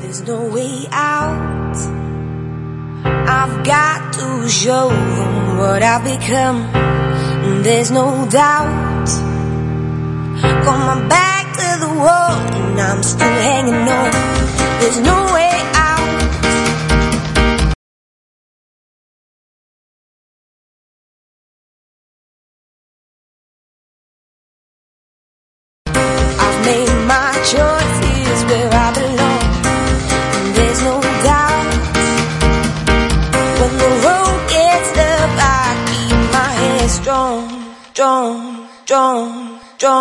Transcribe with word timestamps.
There's 0.00 0.22
no 0.22 0.42
way 0.46 0.86
out. 0.90 1.76
I've 3.04 3.64
got 3.64 4.14
to 4.14 4.48
show 4.48 4.88
them 4.88 5.58
what 5.58 5.82
I've 5.82 6.02
become. 6.02 7.62
There's 7.62 7.90
no 7.90 8.26
doubt. 8.30 9.06
Got 10.64 10.78
my 10.88 11.08
back 11.08 11.52
to 11.52 11.84
the 11.84 11.92
wall 11.92 12.32
and 12.32 12.80
I'm 12.80 13.02
still 13.02 13.28
hanging 13.28 13.74
on. 13.74 14.10
There's 14.80 15.00
no 15.00 15.34
way 15.34 15.50
out. 15.74 15.89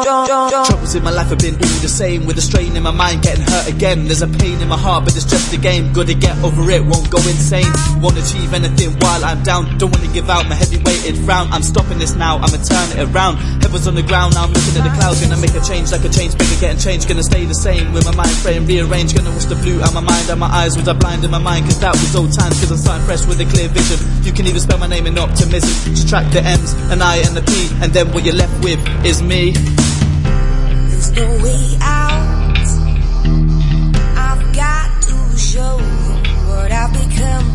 Troubles 0.04 0.96
in 0.96 1.04
my 1.04 1.12
life 1.12 1.30
have 1.30 1.40
been 1.40 1.56
all 1.56 1.80
the 1.82 1.90
same 1.90 2.26
With 2.26 2.38
a 2.38 2.42
strain 2.42 2.76
in 2.76 2.84
my 2.84 2.92
mind 2.92 3.24
getting 3.24 3.44
hurt 3.44 3.68
again. 3.68 4.06
There's 4.06 4.22
a 4.22 4.28
pain 4.28 4.62
in 4.62 4.68
my 4.68 4.78
heart 4.78 5.06
but 5.06 5.16
it's 5.16 5.26
just 5.26 5.54
a 5.54 5.58
game. 5.58 5.92
Gotta 5.94 6.14
get 6.14 6.38
over 6.44 6.70
it, 6.70 6.84
won't 6.84 7.10
go 7.10 7.18
insane. 7.28 7.72
Won't 8.02 8.18
achieve 8.18 8.54
anything 8.54 8.96
while 9.00 9.24
I'm 9.24 9.44
down. 9.44 9.78
Don't 9.78 9.92
wanna 9.92 10.12
give 10.14 10.30
out 10.30 10.48
my 10.48 10.56
heavy 10.56 10.78
weighted 10.84 11.18
frown. 11.26 11.52
I'm 11.52 11.64
stopping 11.64 11.98
this 12.00 12.16
now, 12.16 12.38
I'ma 12.38 12.58
turn 12.64 12.88
it 12.96 13.10
around. 13.10 13.38
Heaven's 13.62 13.88
on 13.88 13.96
the 13.96 14.04
ground, 14.04 14.36
now 14.36 14.44
I'm 14.46 14.54
looking 14.54 14.76
at 14.78 14.84
the 14.84 14.94
clouds. 14.96 15.22
Gonna 15.22 15.40
make 15.42 15.56
a 15.56 15.64
change 15.64 15.92
like 15.92 16.04
a 16.04 16.10
change 16.10 16.38
maker 16.38 16.60
getting 16.60 16.80
changed. 16.80 17.08
Gonna 17.08 17.24
stay 17.24 17.46
the 17.46 17.56
same 17.56 17.94
with 17.94 18.06
my 18.06 18.16
mind 18.16 18.36
frame 18.44 18.66
rearranged. 18.66 19.16
Gonna 19.16 19.32
wash 19.32 19.46
the 19.46 19.56
blue 19.56 19.82
out 19.82 19.94
my 19.94 20.02
mind 20.02 20.30
and 20.30 20.40
my 20.40 20.48
eyes 20.48 20.78
Was 20.78 20.88
I 20.88 20.94
blind 20.94 21.24
in 21.24 21.32
my 21.32 21.40
mind. 21.40 21.66
Cause 21.66 21.80
that 21.80 21.94
was 21.94 22.16
old 22.16 22.32
times 22.34 22.60
Cause 22.60 22.72
I'm 22.72 22.78
starting 22.78 23.06
fresh 23.06 23.26
with 23.26 23.40
a 23.42 23.46
clear 23.46 23.70
vision. 23.70 24.00
You 24.24 24.32
can 24.32 24.48
even 24.48 24.60
spell 24.60 24.78
my 24.78 24.88
name 24.88 25.08
in 25.08 25.18
optimism. 25.18 25.96
Subtract 25.96 26.34
the 26.34 26.42
M's, 26.44 26.74
an 26.92 27.02
I 27.02 27.18
and 27.18 27.36
the 27.36 27.42
P. 27.42 27.70
And 27.82 27.92
then 27.94 28.12
what 28.14 28.26
you're 28.26 28.36
left 28.36 28.64
with 28.64 28.80
is 29.06 29.22
me 29.22 29.54
No 31.20 31.26
way 31.44 31.78
out. 31.82 32.68
I've 34.16 34.56
got 34.56 35.02
to 35.02 35.38
show 35.38 35.78
what 36.48 36.72
I've 36.72 36.94
become. 36.94 37.49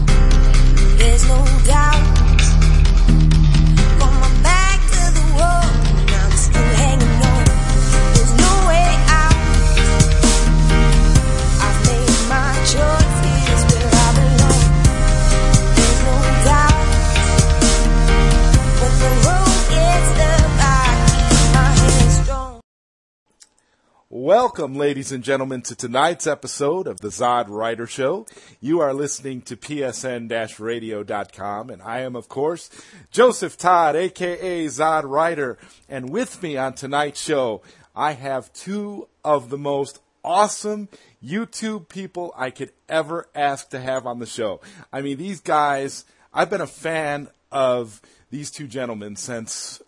Welcome, 24.17 24.77
ladies 24.77 25.11
and 25.11 25.25
gentlemen, 25.25 25.62
to 25.62 25.75
tonight's 25.75 26.29
episode 26.29 26.87
of 26.87 27.01
the 27.01 27.09
Zod 27.09 27.47
Writer 27.48 27.89
Show. 27.89 28.27
You 28.61 28.79
are 28.79 28.95
listening 28.95 29.43
to 29.43 29.56
psn-radio.com, 29.56 31.69
and 31.69 31.83
I 31.83 32.03
am, 32.03 32.15
of 32.15 32.29
course, 32.29 32.71
Joseph 33.11 33.59
Todd, 33.59 33.97
aka 33.97 34.67
Zod 34.67 35.03
Writer. 35.03 35.59
And 35.89 36.11
with 36.11 36.41
me 36.45 36.56
on 36.56 36.75
tonight's 36.75 37.21
show, 37.21 37.62
I 37.97 38.12
have 38.12 38.53
two 38.53 39.09
of 39.25 39.51
the 39.51 39.59
most 39.59 39.98
awesome 40.23 40.91
YouTube 41.21 41.89
people 41.89 42.33
I 42.37 42.51
could 42.51 42.71
ever 42.89 43.27
ask 43.34 43.71
to 43.71 43.81
have 43.81 44.06
on 44.06 44.21
the 44.21 44.27
show. 44.27 44.61
I 44.93 45.03
mean, 45.03 45.17
these 45.17 45.41
guys, 45.41 46.05
I've 46.33 46.51
been 46.51 46.61
a 46.61 46.69
fan 46.69 47.31
of 47.51 48.01
these 48.31 48.53
two 48.53 48.69
gentlemen 48.69 49.17
since 49.17 49.83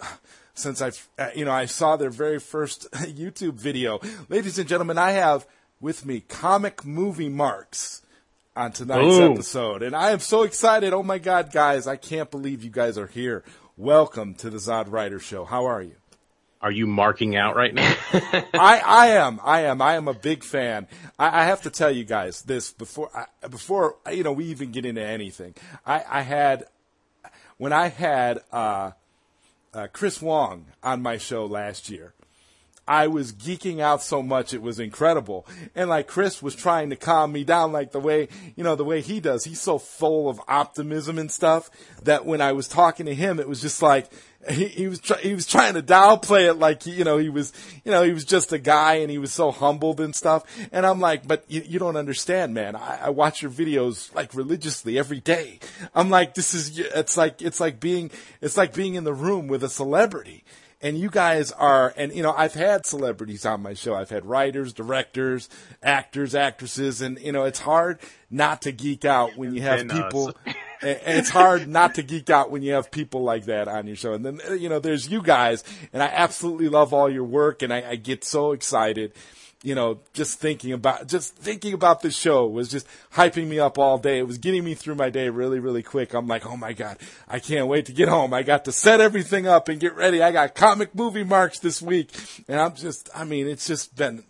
since 0.56 0.82
I, 0.82 0.90
uh, 1.18 1.30
you 1.34 1.44
know, 1.44 1.52
I 1.52 1.66
saw 1.66 1.96
their 1.96 2.10
very 2.10 2.40
first 2.40 2.90
YouTube 2.92 3.54
video. 3.54 4.00
Ladies 4.28 4.58
and 4.58 4.68
gentlemen, 4.68 4.98
I 4.98 5.12
have 5.12 5.46
with 5.80 6.04
me 6.04 6.20
comic 6.20 6.84
movie 6.84 7.28
marks 7.28 8.02
on 8.56 8.72
tonight's 8.72 9.16
Boom. 9.16 9.32
episode, 9.32 9.82
and 9.82 9.94
I 9.94 10.10
am 10.10 10.20
so 10.20 10.42
excited. 10.42 10.92
Oh 10.92 11.02
my 11.02 11.18
God, 11.18 11.52
guys, 11.52 11.86
I 11.86 11.96
can't 11.96 12.30
believe 12.30 12.64
you 12.64 12.70
guys 12.70 12.96
are 12.96 13.06
here. 13.06 13.44
Welcome 13.76 14.34
to 14.36 14.48
the 14.48 14.56
Zod 14.56 14.90
Writer 14.90 15.20
Show. 15.20 15.44
How 15.44 15.66
are 15.66 15.82
you? 15.82 15.96
Are 16.62 16.72
you 16.72 16.86
marking 16.86 17.36
out 17.36 17.54
right 17.54 17.74
now? 17.74 17.94
I, 18.54 18.82
I 18.84 19.06
am. 19.08 19.38
I 19.44 19.60
am. 19.62 19.82
I 19.82 19.96
am 19.96 20.08
a 20.08 20.14
big 20.14 20.42
fan. 20.42 20.88
I, 21.18 21.42
I 21.42 21.44
have 21.44 21.62
to 21.62 21.70
tell 21.70 21.90
you 21.90 22.04
guys 22.04 22.42
this 22.42 22.72
before 22.72 23.10
I, 23.14 23.46
before 23.48 23.96
you 24.10 24.22
know 24.22 24.32
we 24.32 24.46
even 24.46 24.72
get 24.72 24.86
into 24.86 25.04
anything. 25.04 25.54
I, 25.84 26.02
I 26.08 26.22
had 26.22 26.64
when 27.58 27.74
I 27.74 27.88
had 27.88 28.40
uh, 28.50 28.92
uh, 29.76 29.86
Chris 29.92 30.22
Wong 30.22 30.66
on 30.82 31.02
my 31.02 31.18
show 31.18 31.44
last 31.44 31.90
year. 31.90 32.14
I 32.88 33.08
was 33.08 33.32
geeking 33.32 33.80
out 33.80 34.00
so 34.00 34.22
much 34.22 34.54
it 34.54 34.62
was 34.62 34.78
incredible. 34.78 35.46
And 35.74 35.90
like 35.90 36.06
Chris 36.06 36.40
was 36.40 36.54
trying 36.54 36.90
to 36.90 36.96
calm 36.96 37.32
me 37.32 37.44
down 37.44 37.72
like 37.72 37.90
the 37.92 38.00
way, 38.00 38.28
you 38.54 38.62
know, 38.64 38.76
the 38.76 38.84
way 38.84 39.00
he 39.00 39.20
does. 39.20 39.44
He's 39.44 39.60
so 39.60 39.78
full 39.78 40.28
of 40.30 40.40
optimism 40.48 41.18
and 41.18 41.30
stuff 41.30 41.68
that 42.04 42.24
when 42.24 42.40
I 42.40 42.52
was 42.52 42.68
talking 42.68 43.06
to 43.06 43.14
him, 43.14 43.40
it 43.40 43.48
was 43.48 43.60
just 43.60 43.82
like, 43.82 44.08
he, 44.48 44.66
he 44.66 44.88
was 44.88 45.00
try, 45.00 45.18
he 45.18 45.34
was 45.34 45.46
trying 45.46 45.74
to 45.74 45.82
downplay 45.82 46.48
it 46.48 46.54
like 46.54 46.86
you 46.86 47.04
know 47.04 47.18
he 47.18 47.28
was 47.28 47.52
you 47.84 47.90
know 47.90 48.02
he 48.02 48.12
was 48.12 48.24
just 48.24 48.52
a 48.52 48.58
guy 48.58 48.94
and 48.96 49.10
he 49.10 49.18
was 49.18 49.32
so 49.32 49.50
humbled 49.50 50.00
and 50.00 50.14
stuff. 50.14 50.44
And 50.72 50.86
I'm 50.86 51.00
like 51.00 51.26
but 51.26 51.44
you, 51.48 51.62
you 51.66 51.78
don't 51.78 51.96
understand 51.96 52.54
man. 52.54 52.76
I, 52.76 53.00
I 53.04 53.10
watch 53.10 53.42
your 53.42 53.50
videos 53.50 54.14
like 54.14 54.34
religiously 54.34 54.98
every 54.98 55.20
day. 55.20 55.60
I'm 55.94 56.10
like 56.10 56.34
this 56.34 56.54
is 56.54 56.78
it's 56.78 57.16
like 57.16 57.42
it's 57.42 57.60
like 57.60 57.80
being 57.80 58.10
it's 58.40 58.56
like 58.56 58.74
being 58.74 58.94
in 58.94 59.04
the 59.04 59.14
room 59.14 59.48
with 59.48 59.62
a 59.64 59.68
celebrity 59.68 60.44
and 60.80 60.98
you 60.98 61.10
guys 61.10 61.52
are 61.52 61.94
and 61.96 62.12
you 62.12 62.22
know 62.22 62.32
i've 62.36 62.54
had 62.54 62.84
celebrities 62.84 63.46
on 63.46 63.62
my 63.62 63.74
show. 63.74 63.94
I've 63.94 64.10
had 64.10 64.26
writers 64.26 64.72
directors 64.72 65.48
actors 65.82 66.34
actresses 66.34 67.00
and 67.00 67.18
you 67.18 67.32
know 67.32 67.44
it's 67.44 67.60
hard 67.60 67.98
not 68.30 68.62
to 68.62 68.72
geek 68.72 69.04
out 69.04 69.36
when 69.36 69.54
you 69.54 69.62
have 69.62 69.90
us. 69.90 70.02
people 70.02 70.34
and 70.82 70.98
and 71.06 71.18
it's 71.18 71.30
hard 71.30 71.66
not 71.68 71.94
to 71.94 72.02
geek 72.02 72.30
out 72.30 72.50
when 72.50 72.62
you 72.62 72.72
have 72.72 72.90
people 72.90 73.22
like 73.22 73.46
that 73.46 73.68
on 73.68 73.86
your 73.86 73.96
show. 73.96 74.12
And 74.12 74.24
then 74.24 74.40
you 74.60 74.68
know 74.68 74.78
there's 74.78 75.08
you 75.08 75.22
guys 75.22 75.64
and 75.92 76.02
i 76.02 76.06
absolutely 76.06 76.68
love 76.68 76.92
all 76.92 77.10
your 77.10 77.24
work 77.24 77.62
and 77.62 77.72
i, 77.72 77.90
I 77.90 77.96
get 77.96 78.24
so 78.24 78.52
excited 78.52 79.12
you 79.66 79.74
know, 79.74 79.98
just 80.12 80.38
thinking 80.38 80.72
about 80.72 81.08
just 81.08 81.34
thinking 81.34 81.74
about 81.74 82.00
this 82.00 82.16
show 82.16 82.46
was 82.46 82.68
just 82.68 82.86
hyping 83.14 83.48
me 83.48 83.58
up 83.58 83.78
all 83.78 83.98
day. 83.98 84.20
It 84.20 84.26
was 84.28 84.38
getting 84.38 84.62
me 84.62 84.74
through 84.74 84.94
my 84.94 85.10
day 85.10 85.28
really, 85.28 85.58
really 85.58 85.82
quick. 85.82 86.14
I'm 86.14 86.28
like, 86.28 86.46
oh 86.46 86.56
my 86.56 86.72
god, 86.72 86.98
I 87.26 87.40
can't 87.40 87.66
wait 87.66 87.86
to 87.86 87.92
get 87.92 88.08
home. 88.08 88.32
I 88.32 88.44
got 88.44 88.66
to 88.66 88.72
set 88.72 89.00
everything 89.00 89.48
up 89.48 89.68
and 89.68 89.80
get 89.80 89.96
ready. 89.96 90.22
I 90.22 90.30
got 90.30 90.54
comic 90.54 90.94
movie 90.94 91.24
marks 91.24 91.58
this 91.58 91.82
week, 91.82 92.12
and 92.46 92.60
I'm 92.60 92.76
just, 92.76 93.10
I 93.12 93.24
mean, 93.24 93.48
it's 93.48 93.66
just 93.66 93.96
been 93.96 94.22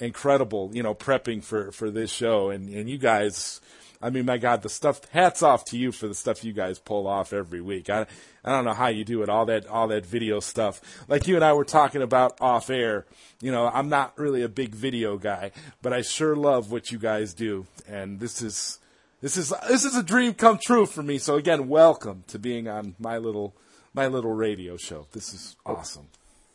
incredible, 0.00 0.70
you 0.74 0.82
know, 0.82 0.94
prepping 0.94 1.42
for 1.42 1.72
for 1.72 1.90
this 1.90 2.12
show, 2.12 2.50
and 2.50 2.68
and 2.68 2.86
you 2.86 2.98
guys. 2.98 3.62
I 4.04 4.10
mean, 4.10 4.26
my 4.26 4.36
God, 4.36 4.60
the 4.60 4.68
stuff. 4.68 5.00
Hats 5.12 5.42
off 5.42 5.64
to 5.66 5.78
you 5.78 5.90
for 5.90 6.06
the 6.06 6.14
stuff 6.14 6.44
you 6.44 6.52
guys 6.52 6.78
pull 6.78 7.06
off 7.06 7.32
every 7.32 7.62
week. 7.62 7.88
I, 7.88 8.04
I 8.44 8.52
don't 8.52 8.66
know 8.66 8.74
how 8.74 8.88
you 8.88 9.02
do 9.02 9.22
it. 9.22 9.30
All 9.30 9.46
that, 9.46 9.66
all 9.66 9.88
that 9.88 10.04
video 10.04 10.40
stuff. 10.40 10.82
Like 11.08 11.26
you 11.26 11.36
and 11.36 11.44
I 11.44 11.54
were 11.54 11.64
talking 11.64 12.02
about 12.02 12.38
off 12.38 12.68
air. 12.68 13.06
You 13.40 13.50
know, 13.50 13.66
I'm 13.66 13.88
not 13.88 14.18
really 14.18 14.42
a 14.42 14.48
big 14.48 14.74
video 14.74 15.16
guy, 15.16 15.52
but 15.80 15.94
I 15.94 16.02
sure 16.02 16.36
love 16.36 16.70
what 16.70 16.90
you 16.90 16.98
guys 16.98 17.32
do. 17.32 17.66
And 17.88 18.20
this 18.20 18.42
is, 18.42 18.78
this 19.22 19.38
is, 19.38 19.54
this 19.68 19.86
is 19.86 19.96
a 19.96 20.02
dream 20.02 20.34
come 20.34 20.58
true 20.62 20.84
for 20.84 21.02
me. 21.02 21.16
So 21.16 21.36
again, 21.36 21.66
welcome 21.66 22.24
to 22.26 22.38
being 22.38 22.68
on 22.68 22.96
my 22.98 23.16
little, 23.16 23.54
my 23.94 24.06
little 24.06 24.34
radio 24.34 24.76
show. 24.76 25.06
This 25.12 25.32
is 25.32 25.56
awesome. 25.64 26.08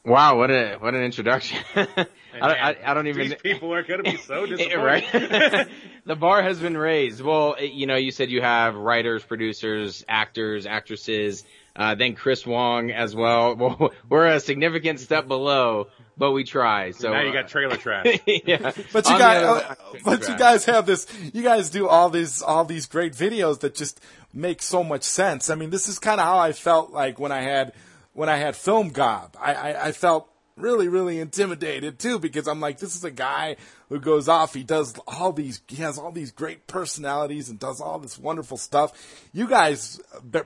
Wow, 0.06 0.38
what 0.38 0.50
a 0.52 0.76
what 0.80 0.94
an 0.96 1.04
introduction. 1.04 1.60
I, 1.76 2.48
don't, 2.48 2.58
I, 2.58 2.78
I 2.86 2.94
don't 2.94 3.08
even. 3.08 3.30
These 3.30 3.42
people 3.42 3.74
are 3.74 3.84
going 3.84 4.04
to 4.04 4.12
be 4.12 4.18
so 4.18 4.46
disappointed. 4.46 4.78
right? 4.78 5.68
the 6.06 6.16
bar 6.16 6.42
has 6.44 6.60
been 6.60 6.78
raised. 6.78 7.22
Well, 7.22 7.56
it- 7.56 7.72
you 7.72 7.88
know, 7.88 7.96
you 7.96 8.12
said 8.12 8.30
you 8.30 8.42
have 8.42 8.76
writers, 8.76 9.24
producers, 9.24 10.06
actors, 10.08 10.66
actresses, 10.66 11.44
uh, 11.76 11.96
then 11.96 12.16
Chris 12.16 12.46
Wong 12.46 12.92
as 12.92 13.16
well. 13.16 13.56
Well, 13.56 13.92
we're 14.08 14.28
a 14.28 14.40
significant 14.40 15.00
step 15.00 15.28
below, 15.28 15.88
but 16.18 16.32
we 16.32 16.44
try. 16.44 16.92
So 16.92 17.12
now 17.12 17.22
you 17.22 17.34
got 17.34 17.48
trailer 17.48 17.78
trash. 17.78 18.20
yeah. 18.26 18.72
But 18.94 19.10
you 19.10 19.18
guys, 19.18 19.44
other- 19.44 19.66
uh, 19.70 19.76
but 20.06 20.28
you 20.28 20.38
guys 20.38 20.66
have 20.66 20.86
this. 20.86 21.08
You 21.34 21.42
guys 21.42 21.70
do 21.72 21.88
all 21.88 22.10
these 22.10 22.42
all 22.44 22.64
these 22.64 22.86
great 22.86 23.14
videos 23.14 23.62
that 23.62 23.74
just 23.76 24.00
make 24.34 24.62
so 24.62 24.84
much 24.84 25.04
sense. 25.04 25.50
I 25.50 25.56
mean, 25.56 25.72
this 25.72 25.90
is 25.90 25.98
kind 26.00 26.22
of 26.22 26.28
how 26.28 26.38
I 26.38 26.52
felt 26.54 26.92
like 26.92 27.20
when 27.20 27.32
I 27.32 27.42
had 27.42 27.74
when 28.20 28.28
I 28.28 28.36
had 28.36 28.54
Film 28.54 28.90
Gob. 28.90 29.38
I, 29.40 29.54
I, 29.54 29.86
I 29.88 29.92
felt 29.94 30.30
really 30.58 30.90
really 30.90 31.22
intimidated 31.22 32.00
too 32.00 32.20
because 32.20 32.50
I'm 32.50 32.60
like, 32.60 32.78
this 32.78 32.98
is 32.98 33.06
a 33.06 33.12
guy 33.12 33.56
who 33.88 33.98
goes 33.98 34.28
off. 34.28 34.54
He 34.54 34.64
does 34.64 34.94
all 35.08 35.32
these. 35.32 35.62
He 35.70 35.78
has 35.78 35.98
all 35.98 36.12
these 36.12 36.32
great 36.32 36.68
personalities 36.68 37.48
and 37.48 37.58
does 37.58 37.80
all 37.80 37.98
this 37.98 38.20
wonderful 38.20 38.58
stuff. 38.58 38.92
You 39.32 39.48
guys 39.48 40.02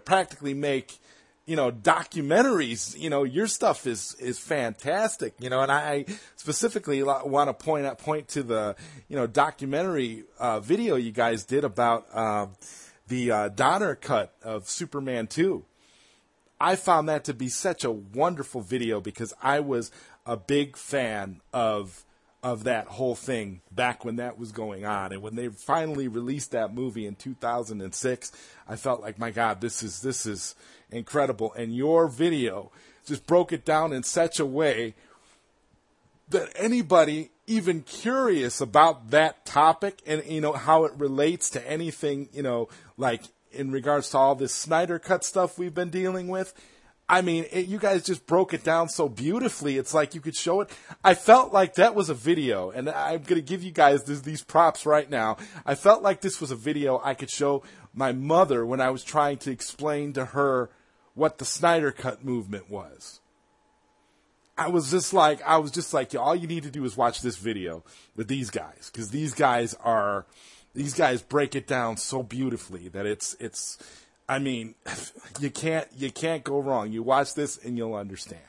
practically 0.06 0.54
make 0.54 1.00
you 1.48 1.56
know, 1.56 1.72
documentaries, 1.72 2.98
you 2.98 3.10
know, 3.10 3.24
your 3.24 3.48
stuff 3.48 3.86
is, 3.86 4.16
is 4.18 4.40
fantastic, 4.40 5.34
you 5.40 5.50
know, 5.50 5.60
and 5.60 5.70
I 5.70 6.06
specifically 6.38 7.04
want 7.04 7.50
to 7.50 7.54
point 7.54 7.86
out, 7.86 7.98
point 7.98 8.30
to 8.30 8.44
the, 8.44 8.78
you 9.10 9.18
know, 9.18 9.28
documentary, 9.28 10.24
uh, 10.40 10.62
video 10.62 10.96
you 10.96 11.12
guys 11.12 11.44
did 11.44 11.66
about, 11.66 12.06
uh, 12.14 12.48
the, 13.10 13.32
uh, 13.32 13.50
Donner 13.50 13.96
cut 13.96 14.34
of 14.42 14.70
Superman 14.70 15.28
2. 15.28 15.66
I 16.64 16.78
found 16.78 17.10
that 17.10 17.26
to 17.26 17.34
be 17.34 17.50
such 17.50 17.84
a 17.84 17.92
wonderful 17.92 18.62
video 18.62 19.02
because 19.02 19.34
I 19.44 19.60
was 19.60 19.92
a 20.26 20.38
big 20.38 20.78
fan 20.78 21.42
of, 21.52 22.06
of 22.42 22.64
that 22.64 22.88
whole 22.88 23.16
thing 23.16 23.60
back 23.70 24.06
when 24.06 24.16
that 24.16 24.40
was 24.40 24.54
going 24.54 24.86
on. 24.86 25.12
And 25.12 25.22
when 25.22 25.36
they 25.36 25.50
finally 25.50 26.08
released 26.08 26.52
that 26.52 26.74
movie 26.74 27.06
in 27.06 27.16
2006, 27.16 28.32
I 28.66 28.78
felt 28.78 29.02
like, 29.02 29.20
my 29.20 29.30
God, 29.30 29.60
this 29.60 29.84
is, 29.84 30.02
this 30.02 30.26
is 30.26 30.56
incredible. 30.90 31.52
And 31.52 31.76
your 31.76 32.08
video 32.08 32.72
just 33.06 33.28
broke 33.28 33.52
it 33.52 33.66
down 33.66 33.92
in 33.92 34.04
such 34.04 34.40
a 34.40 34.46
way 34.46 34.96
that 36.30 36.48
anybody 36.56 37.32
even 37.46 37.82
curious 37.82 38.62
about 38.62 39.12
that 39.12 39.46
topic 39.46 40.02
and, 40.08 40.24
you 40.26 40.40
know, 40.40 40.54
how 40.54 40.86
it 40.86 40.94
relates 40.96 41.50
to 41.50 41.70
anything, 41.70 42.30
you 42.32 42.42
know, 42.42 42.70
like 42.96 43.24
in 43.54 43.72
regards 43.72 44.10
to 44.10 44.18
all 44.18 44.36
this 44.36 44.54
Snyder 44.54 45.00
cut 45.00 45.24
stuff 45.24 45.58
we've 45.58 45.74
been 45.74 45.90
dealing 45.90 46.28
with, 46.28 46.54
I 47.08 47.22
mean, 47.22 47.46
it, 47.52 47.68
you 47.68 47.80
guys 47.80 48.04
just 48.04 48.26
broke 48.26 48.54
it 48.54 48.64
down 48.64 48.90
so 48.90 49.10
beautifully. 49.10 49.78
It's 49.78 49.94
like 49.94 50.16
you 50.16 50.22
could 50.22 50.36
show 50.36 50.62
it. 50.62 50.70
I 51.04 51.16
felt 51.16 51.52
like 51.52 51.76
that 51.76 51.96
was 51.96 52.10
a 52.10 52.14
video, 52.14 52.72
and 52.72 52.90
I'm 52.90 53.24
going 53.24 53.36
to 53.36 53.42
give 53.42 53.62
you 53.62 53.72
guys 53.72 54.04
this, 54.04 54.22
these 54.22 54.44
props 54.44 54.86
right 54.86 55.10
now. 55.10 55.38
I 55.66 55.76
felt 55.76 56.02
like 56.02 56.22
this 56.22 56.40
was 56.40 56.52
a 56.52 56.56
video 56.56 57.02
I 57.04 57.14
could 57.14 57.30
show 57.30 57.64
my 57.94 58.14
mother 58.14 58.66
when 58.66 58.80
I 58.80 58.90
was 58.90 59.04
trying 59.04 59.38
to 59.40 59.52
explain 59.52 60.14
to 60.14 60.26
her 60.26 60.70
what 61.14 61.38
the 61.38 61.46
Snyder 61.46 61.92
Cut 61.92 62.24
movement 62.24 62.70
was. 62.70 63.20
I 64.58 64.70
was 64.70 64.90
just 64.90 65.14
like, 65.14 65.42
I 65.44 65.58
was 65.58 65.72
just 65.72 65.94
like, 65.94 66.16
all 66.16 66.36
you 66.36 66.48
need 66.48 66.64
to 66.64 66.72
do 66.72 66.86
is 66.86 66.96
watch 66.96 67.22
this 67.22 67.38
video 67.38 67.84
with 68.16 68.28
these 68.28 68.50
guys, 68.50 68.90
because 68.92 69.10
these 69.10 69.34
guys 69.34 69.74
are, 69.84 70.26
these 70.74 70.94
guys 70.94 71.22
break 71.22 71.56
it 71.56 71.68
down 71.68 71.98
so 71.98 72.24
beautifully 72.24 72.88
that 72.90 73.06
it's, 73.06 73.36
it's, 73.40 73.78
I 74.28 74.40
mean, 74.40 74.76
you 75.40 75.50
can't 75.50 75.88
you 75.98 76.12
can't 76.12 76.44
go 76.44 76.60
wrong. 76.60 76.92
You 76.92 77.04
watch 77.04 77.34
this 77.34 77.58
and 77.58 77.78
you'll 77.78 77.96
understand. 77.96 78.42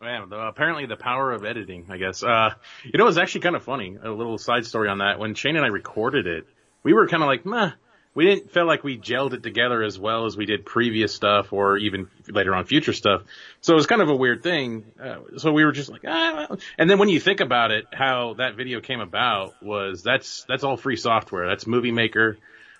Man, 0.00 0.28
the, 0.28 0.36
apparently 0.36 0.86
the 0.86 0.96
power 0.96 1.32
of 1.32 1.44
editing, 1.44 1.86
I 1.88 1.96
guess. 1.96 2.22
Uh, 2.22 2.50
you 2.84 2.98
know, 2.98 3.06
it's 3.06 3.16
actually 3.16 3.40
kind 3.40 3.56
of 3.56 3.64
funny. 3.64 3.96
A 4.02 4.10
little 4.10 4.36
side 4.38 4.66
story 4.66 4.88
on 4.88 4.98
that. 4.98 5.18
When 5.18 5.34
Shane 5.34 5.56
and 5.56 5.64
I 5.64 5.68
recorded 5.68 6.26
it, 6.26 6.46
we 6.82 6.92
were 6.92 7.08
kind 7.08 7.22
of 7.22 7.28
like, 7.28 7.46
meh. 7.46 7.72
We 8.16 8.24
didn't 8.24 8.50
feel 8.50 8.64
like 8.64 8.82
we 8.82 8.96
gelled 8.96 9.34
it 9.34 9.42
together 9.42 9.82
as 9.82 9.98
well 9.98 10.24
as 10.24 10.38
we 10.38 10.46
did 10.46 10.64
previous 10.64 11.14
stuff 11.14 11.52
or 11.52 11.76
even 11.76 12.08
later 12.26 12.54
on 12.54 12.64
future 12.64 12.94
stuff. 12.94 13.24
So 13.60 13.74
it 13.74 13.76
was 13.76 13.86
kind 13.86 14.00
of 14.00 14.08
a 14.08 14.16
weird 14.16 14.42
thing. 14.42 14.86
Uh, 14.98 15.18
so 15.36 15.52
we 15.52 15.66
were 15.66 15.72
just 15.72 15.90
like, 15.90 16.00
ah. 16.08 16.56
And 16.78 16.88
then 16.88 16.98
when 16.98 17.10
you 17.10 17.20
think 17.20 17.40
about 17.40 17.72
it, 17.72 17.84
how 17.92 18.32
that 18.38 18.54
video 18.56 18.80
came 18.80 19.00
about 19.00 19.62
was 19.62 20.02
that's, 20.02 20.44
that's 20.48 20.64
all 20.64 20.78
free 20.78 20.96
software. 20.96 21.46
That's 21.46 21.66
Movie 21.66 21.92
Maker. 21.92 22.38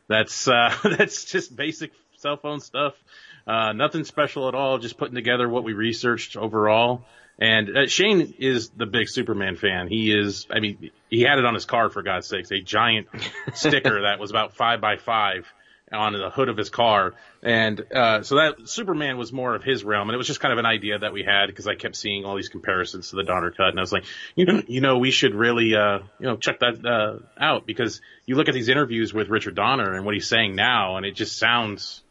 That's, 0.09 0.49
uh, 0.49 0.75
that's 0.83 1.27
just 1.27 1.55
basic 1.55 1.93
cell 2.17 2.39
phone 2.39 2.61
stuff. 2.61 2.95
Uh, 3.47 3.75
nothing 3.75 4.05
special 4.05 4.49
at 4.49 4.55
all. 4.55 4.79
Just 4.79 4.97
putting 4.97 5.17
together 5.17 5.47
what 5.47 5.65
we 5.65 5.75
researched 5.75 6.39
overall. 6.39 7.05
And 7.39 7.77
uh, 7.77 7.87
Shane 7.87 8.35
is 8.39 8.71
the 8.71 8.87
big 8.87 9.09
Superman 9.09 9.57
fan. 9.57 9.89
He 9.89 10.11
is. 10.11 10.47
I 10.51 10.61
mean, 10.61 10.91
he 11.11 11.23
had 11.23 11.39
it 11.39 11.45
on 11.45 11.55
his 11.55 11.67
car 11.67 11.91
for 11.91 12.03
God's 12.03 12.27
sakes, 12.27 12.51
a 12.51 12.61
giant 12.61 13.09
sticker 13.55 14.03
that 14.03 14.19
was 14.19 14.31
about 14.31 14.55
five 14.55 14.81
by 14.81 14.97
five 14.97 15.47
on 15.93 16.15
the 16.15 16.31
hood 16.31 16.49
of 16.49 16.57
his 16.57 16.71
car. 16.71 17.15
And 17.43 17.81
uh, 17.95 18.23
so 18.23 18.37
that 18.37 18.69
Superman 18.69 19.19
was 19.19 19.33
more 19.33 19.55
of 19.55 19.63
his 19.63 19.85
realm, 19.85 20.09
and 20.09 20.15
it 20.15 20.19
was 20.19 20.27
just 20.27 20.41
kind 20.41 20.53
of 20.53 20.59
an 20.59 20.67
idea 20.67 20.99
that 20.99 21.13
we 21.13 21.23
had 21.23 21.47
because 21.47 21.67
I 21.67 21.75
kept 21.75 21.95
seeing 21.95 22.25
all 22.25 22.37
these 22.37 22.49
comparisons 22.49 23.11
to 23.11 23.17
the 23.17 23.23
Donner 23.23 23.51
cut, 23.51 23.69
and 23.69 23.79
I 23.79 23.83
was 23.83 23.93
like, 23.93 24.05
you 24.35 24.47
know, 24.47 24.63
you 24.67 24.81
know, 24.81 24.99
we 24.99 25.11
should 25.11 25.35
really, 25.35 25.77
uh, 25.77 25.99
you 26.19 26.27
know, 26.27 26.37
check 26.37 26.61
that 26.61 26.85
uh, 26.85 27.19
out 27.41 27.67
because 27.67 28.01
you 28.25 28.35
look 28.35 28.49
at 28.49 28.55
these 28.55 28.69
interviews 28.69 29.15
with 29.15 29.29
Richard 29.29 29.55
Donner 29.55 29.95
and 29.95 30.05
what 30.05 30.15
he's 30.15 30.27
saying 30.27 30.57
now, 30.57 30.97
and 30.97 31.07
it 31.07 31.15
just 31.15 31.39
sounds 31.39 32.03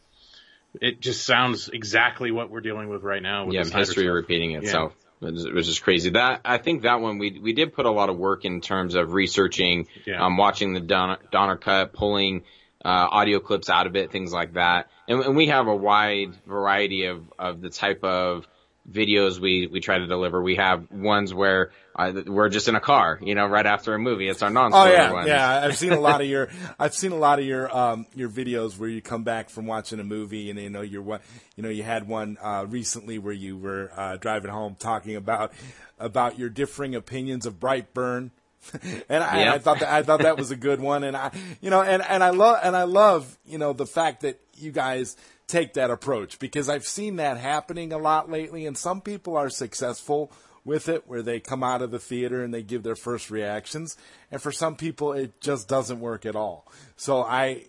it 0.81 0.99
just 1.01 1.25
sounds 1.25 1.69
exactly 1.69 2.31
what 2.31 2.49
we're 2.49 2.61
dealing 2.61 2.89
with 2.89 3.03
right 3.03 3.21
now. 3.21 3.45
With 3.45 3.55
yeah, 3.55 3.63
history 3.63 4.07
repeating 4.07 4.51
itself. 4.51 4.93
Yeah. 4.95 5.04
It 5.21 5.53
was 5.53 5.67
just 5.67 5.81
crazy. 5.81 6.11
That 6.11 6.41
I 6.45 6.57
think 6.57 6.83
that 6.83 7.01
one 7.01 7.17
we 7.17 7.39
we 7.39 7.53
did 7.53 7.73
put 7.73 7.85
a 7.85 7.91
lot 7.91 8.09
of 8.09 8.17
work 8.17 8.45
in 8.45 8.61
terms 8.61 8.95
of 8.95 9.13
researching, 9.13 9.87
yeah. 10.05 10.23
um, 10.23 10.37
watching 10.37 10.73
the 10.73 10.79
Donner, 10.79 11.17
Donner 11.31 11.57
cut, 11.57 11.93
pulling 11.93 12.43
uh, 12.83 13.07
audio 13.11 13.39
clips 13.39 13.69
out 13.69 13.87
of 13.87 13.95
it, 13.95 14.11
things 14.11 14.31
like 14.31 14.53
that. 14.53 14.89
And, 15.07 15.21
and 15.21 15.35
we 15.35 15.47
have 15.47 15.67
a 15.67 15.75
wide 15.75 16.35
variety 16.45 17.05
of 17.05 17.23
of 17.39 17.61
the 17.61 17.69
type 17.69 18.03
of 18.03 18.47
videos 18.89 19.39
we 19.39 19.67
we 19.67 19.79
try 19.79 19.97
to 19.97 20.07
deliver. 20.07 20.41
We 20.41 20.55
have 20.55 20.91
ones 20.91 21.33
where 21.33 21.71
uh, 21.95 22.11
we're 22.25 22.49
just 22.49 22.67
in 22.67 22.75
a 22.75 22.79
car, 22.79 23.19
you 23.21 23.33
know, 23.33 23.47
right 23.47 23.65
after 23.65 23.93
a 23.93 23.99
movie. 23.99 24.27
It's 24.27 24.43
our 24.43 24.49
non 24.49 24.71
Oh 24.73 24.85
yeah, 24.85 25.11
ones. 25.11 25.27
yeah. 25.27 25.61
I've 25.63 25.77
seen 25.77 25.91
a 25.91 25.99
lot 25.99 26.21
of 26.21 26.27
your 26.35 26.49
I've 26.79 26.93
seen 26.93 27.11
a 27.11 27.17
lot 27.17 27.39
of 27.39 27.45
your 27.45 27.75
um 27.75 28.05
your 28.15 28.29
videos 28.29 28.77
where 28.77 28.89
you 28.89 29.01
come 29.01 29.23
back 29.23 29.49
from 29.49 29.65
watching 29.65 29.99
a 29.99 30.03
movie 30.03 30.49
and 30.49 30.59
you 30.59 30.69
know 30.69 30.81
you're 30.81 31.01
what 31.01 31.21
you 31.55 31.63
know 31.63 31.69
you 31.69 31.83
had 31.83 32.07
one 32.07 32.37
uh 32.41 32.65
recently 32.67 33.17
where 33.17 33.33
you 33.33 33.57
were 33.57 33.91
uh 33.95 34.17
driving 34.17 34.51
home 34.51 34.75
talking 34.77 35.15
about 35.15 35.51
about 35.99 36.37
your 36.37 36.49
differing 36.49 36.95
opinions 36.95 37.45
of 37.45 37.59
Brightburn. 37.59 38.31
and 39.09 39.23
I, 39.23 39.39
yep. 39.41 39.53
I 39.53 39.57
thought 39.59 39.79
that 39.79 39.93
I 39.93 40.01
thought 40.01 40.21
that 40.21 40.37
was 40.37 40.49
a 40.49 40.55
good 40.55 40.79
one, 40.79 41.03
and 41.03 41.15
I, 41.15 41.29
you 41.61 41.69
know, 41.69 41.83
and 41.83 42.01
and 42.01 42.23
I 42.23 42.31
love 42.31 42.59
and 42.63 42.75
I 42.75 42.83
love 42.83 43.37
you 43.45 43.59
know 43.59 43.73
the 43.73 43.85
fact 43.85 44.21
that 44.21 44.39
you 44.57 44.71
guys 44.71 45.15
take 45.47 45.73
that 45.73 45.91
approach 45.91 46.39
because 46.39 46.69
I've 46.69 46.85
seen 46.85 47.17
that 47.17 47.37
happening 47.37 47.93
a 47.93 47.97
lot 47.97 48.29
lately, 48.29 48.65
and 48.65 48.77
some 48.77 49.01
people 49.01 49.37
are 49.37 49.49
successful 49.49 50.31
with 50.63 50.89
it 50.89 51.07
where 51.07 51.21
they 51.21 51.39
come 51.39 51.63
out 51.63 51.83
of 51.83 51.91
the 51.91 51.99
theater 51.99 52.43
and 52.43 52.53
they 52.53 52.63
give 52.63 52.83
their 52.83 52.95
first 52.95 53.29
reactions, 53.29 53.95
and 54.31 54.41
for 54.41 54.51
some 54.51 54.75
people 54.75 55.13
it 55.13 55.39
just 55.39 55.67
doesn't 55.67 55.99
work 55.99 56.25
at 56.25 56.35
all. 56.35 56.67
So 56.95 57.21
I, 57.21 57.65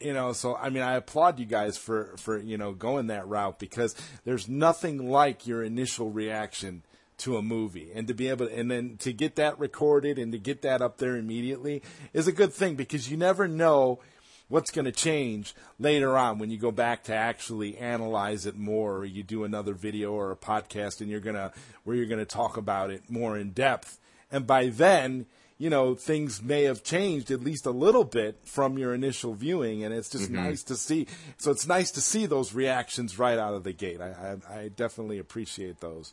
you 0.00 0.12
know, 0.12 0.32
so 0.32 0.56
I 0.56 0.70
mean, 0.70 0.82
I 0.82 0.94
applaud 0.96 1.38
you 1.38 1.46
guys 1.46 1.78
for 1.78 2.16
for 2.16 2.38
you 2.38 2.58
know 2.58 2.72
going 2.72 3.06
that 3.06 3.28
route 3.28 3.58
because 3.58 3.94
there's 4.24 4.48
nothing 4.48 5.10
like 5.10 5.46
your 5.46 5.62
initial 5.62 6.10
reaction 6.10 6.82
to 7.18 7.36
a 7.36 7.42
movie 7.42 7.90
and 7.94 8.08
to 8.08 8.14
be 8.14 8.28
able 8.28 8.46
to, 8.46 8.58
and 8.58 8.70
then 8.70 8.96
to 8.96 9.12
get 9.12 9.36
that 9.36 9.58
recorded 9.58 10.18
and 10.18 10.32
to 10.32 10.38
get 10.38 10.62
that 10.62 10.80
up 10.80 10.96
there 10.96 11.16
immediately 11.16 11.82
is 12.14 12.26
a 12.26 12.32
good 12.32 12.52
thing 12.52 12.74
because 12.74 13.10
you 13.10 13.16
never 13.16 13.46
know 13.46 14.00
what's 14.50 14.70
going 14.70 14.84
to 14.84 14.92
change 14.92 15.54
later 15.78 16.18
on 16.18 16.38
when 16.38 16.50
you 16.50 16.58
go 16.58 16.70
back 16.70 17.04
to 17.04 17.14
actually 17.14 17.78
analyze 17.78 18.44
it 18.44 18.58
more 18.58 18.98
or 18.98 19.04
you 19.06 19.22
do 19.22 19.44
another 19.44 19.72
video 19.72 20.12
or 20.12 20.30
a 20.30 20.36
podcast 20.36 21.00
and 21.00 21.08
you're 21.08 21.20
going 21.20 21.36
to 21.36 21.50
where 21.84 21.96
you're 21.96 22.04
going 22.04 22.18
to 22.18 22.26
talk 22.26 22.58
about 22.58 22.90
it 22.90 23.08
more 23.08 23.38
in 23.38 23.50
depth. 23.50 23.98
And 24.30 24.46
by 24.46 24.66
then 24.66 25.24
you 25.56 25.70
know 25.70 25.94
things 25.94 26.42
may 26.42 26.64
have 26.64 26.82
changed 26.82 27.30
at 27.30 27.42
least 27.42 27.66
a 27.66 27.70
little 27.70 28.04
bit 28.04 28.38
from 28.44 28.78
your 28.78 28.94
initial 28.94 29.34
viewing 29.34 29.84
and 29.84 29.94
it's 29.94 30.08
just 30.08 30.24
mm-hmm. 30.24 30.42
nice 30.42 30.62
to 30.64 30.76
see. 30.76 31.06
So 31.38 31.50
it's 31.50 31.66
nice 31.66 31.90
to 31.92 32.00
see 32.00 32.26
those 32.26 32.52
reactions 32.52 33.18
right 33.18 33.38
out 33.38 33.54
of 33.54 33.64
the 33.64 33.72
gate. 33.72 34.00
I, 34.00 34.36
I, 34.50 34.58
I 34.58 34.68
definitely 34.68 35.18
appreciate 35.18 35.80
those. 35.80 36.12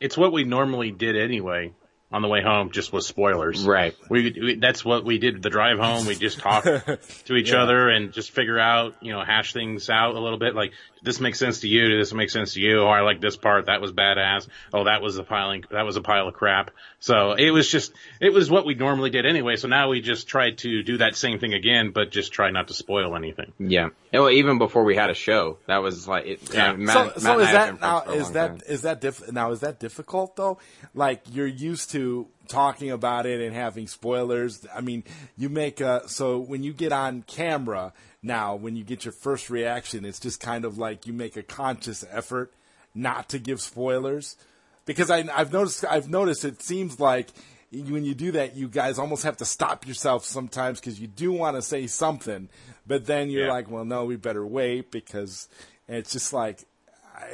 It's 0.00 0.16
what 0.16 0.32
we 0.32 0.42
normally 0.42 0.90
did 0.90 1.16
anyway 1.16 1.72
on 2.12 2.22
the 2.22 2.28
way 2.28 2.42
home 2.42 2.70
just 2.70 2.92
with 2.92 3.04
spoilers. 3.04 3.64
Right. 3.64 3.94
We, 4.08 4.36
we, 4.38 4.54
that's 4.56 4.84
what 4.84 5.04
we 5.04 5.18
did 5.18 5.42
the 5.42 5.50
drive 5.50 5.78
home. 5.78 6.06
We 6.06 6.14
just 6.14 6.38
talked 6.38 6.66
to 7.26 7.34
each 7.34 7.52
yeah. 7.52 7.62
other 7.62 7.88
and 7.88 8.12
just 8.12 8.30
figure 8.30 8.58
out, 8.58 8.94
you 9.00 9.12
know, 9.12 9.22
hash 9.24 9.52
things 9.52 9.88
out 9.88 10.14
a 10.14 10.20
little 10.20 10.38
bit. 10.38 10.54
Like, 10.54 10.72
this 11.02 11.20
makes 11.20 11.38
sense 11.38 11.60
to 11.60 11.68
you? 11.68 11.98
This 11.98 12.12
makes 12.12 12.32
sense 12.32 12.54
to 12.54 12.60
you? 12.60 12.82
Oh, 12.82 12.86
I 12.86 13.00
like 13.00 13.20
this 13.20 13.36
part. 13.36 13.66
That 13.66 13.80
was 13.80 13.92
badass. 13.92 14.46
Oh, 14.72 14.84
that 14.84 15.02
was 15.02 15.18
a 15.18 15.24
piling, 15.24 15.64
that 15.70 15.82
was 15.82 15.96
a 15.96 16.00
pile 16.00 16.28
of 16.28 16.34
crap. 16.34 16.70
So 17.00 17.32
it 17.32 17.50
was 17.50 17.68
just, 17.68 17.92
it 18.20 18.32
was 18.32 18.50
what 18.50 18.64
we 18.64 18.74
normally 18.74 19.10
did 19.10 19.26
anyway. 19.26 19.56
So 19.56 19.68
now 19.68 19.88
we 19.88 20.00
just 20.00 20.28
tried 20.28 20.58
to 20.58 20.82
do 20.82 20.98
that 20.98 21.16
same 21.16 21.38
thing 21.38 21.54
again, 21.54 21.90
but 21.92 22.10
just 22.10 22.32
try 22.32 22.50
not 22.50 22.68
to 22.68 22.74
spoil 22.74 23.16
anything. 23.16 23.52
Yeah. 23.58 23.88
Well, 24.12 24.30
even 24.30 24.58
before 24.58 24.84
we 24.84 24.94
had 24.94 25.10
a 25.10 25.14
show, 25.14 25.58
that 25.66 25.78
was 25.78 26.06
like, 26.06 26.26
it, 26.26 26.54
yeah. 26.54 26.74
Matt, 26.74 27.14
so, 27.14 27.20
so 27.20 27.38
is 27.40 27.50
that 27.50 27.80
now, 27.80 28.02
is 28.02 28.30
that, 28.32 28.48
time. 28.48 28.60
is 28.68 28.82
that 28.82 29.00
diff, 29.00 29.32
now 29.32 29.50
is 29.50 29.60
that 29.60 29.80
difficult 29.80 30.36
though? 30.36 30.58
Like 30.94 31.22
you're 31.32 31.46
used 31.46 31.90
to 31.92 32.28
talking 32.48 32.90
about 32.90 33.26
it 33.26 33.40
and 33.40 33.54
having 33.54 33.86
spoilers. 33.86 34.66
I 34.74 34.80
mean, 34.80 35.04
you 35.36 35.48
make 35.48 35.80
a, 35.80 36.08
so 36.08 36.38
when 36.38 36.62
you 36.62 36.72
get 36.72 36.92
on 36.92 37.22
camera, 37.22 37.92
now 38.22 38.54
when 38.54 38.76
you 38.76 38.84
get 38.84 39.04
your 39.04 39.12
first 39.12 39.50
reaction, 39.50 40.04
it's 40.04 40.20
just 40.20 40.40
kind 40.40 40.64
of 40.64 40.78
like 40.78 41.06
you 41.06 41.12
make 41.12 41.36
a 41.36 41.42
conscious 41.42 42.04
effort 42.10 42.52
not 42.94 43.28
to 43.30 43.38
give 43.38 43.60
spoilers 43.60 44.36
because 44.84 45.10
I, 45.10 45.22
have 45.22 45.52
noticed 45.52 45.84
I've 45.88 46.08
noticed 46.08 46.44
it 46.44 46.62
seems 46.62 47.00
like 47.00 47.28
when 47.70 48.04
you 48.04 48.14
do 48.14 48.32
that, 48.32 48.54
you 48.54 48.68
guys 48.68 48.98
almost 48.98 49.24
have 49.24 49.38
to 49.38 49.44
stop 49.44 49.86
yourself 49.86 50.24
sometimes 50.24 50.78
because 50.78 51.00
you 51.00 51.06
do 51.06 51.32
want 51.32 51.56
to 51.56 51.62
say 51.62 51.86
something, 51.86 52.48
but 52.86 53.06
then 53.06 53.30
you're 53.30 53.46
yeah. 53.46 53.52
like, 53.52 53.70
well, 53.70 53.84
no, 53.84 54.04
we 54.04 54.16
better 54.16 54.46
wait 54.46 54.90
because 54.90 55.48
it's 55.88 56.12
just 56.12 56.32
like, 56.32 56.64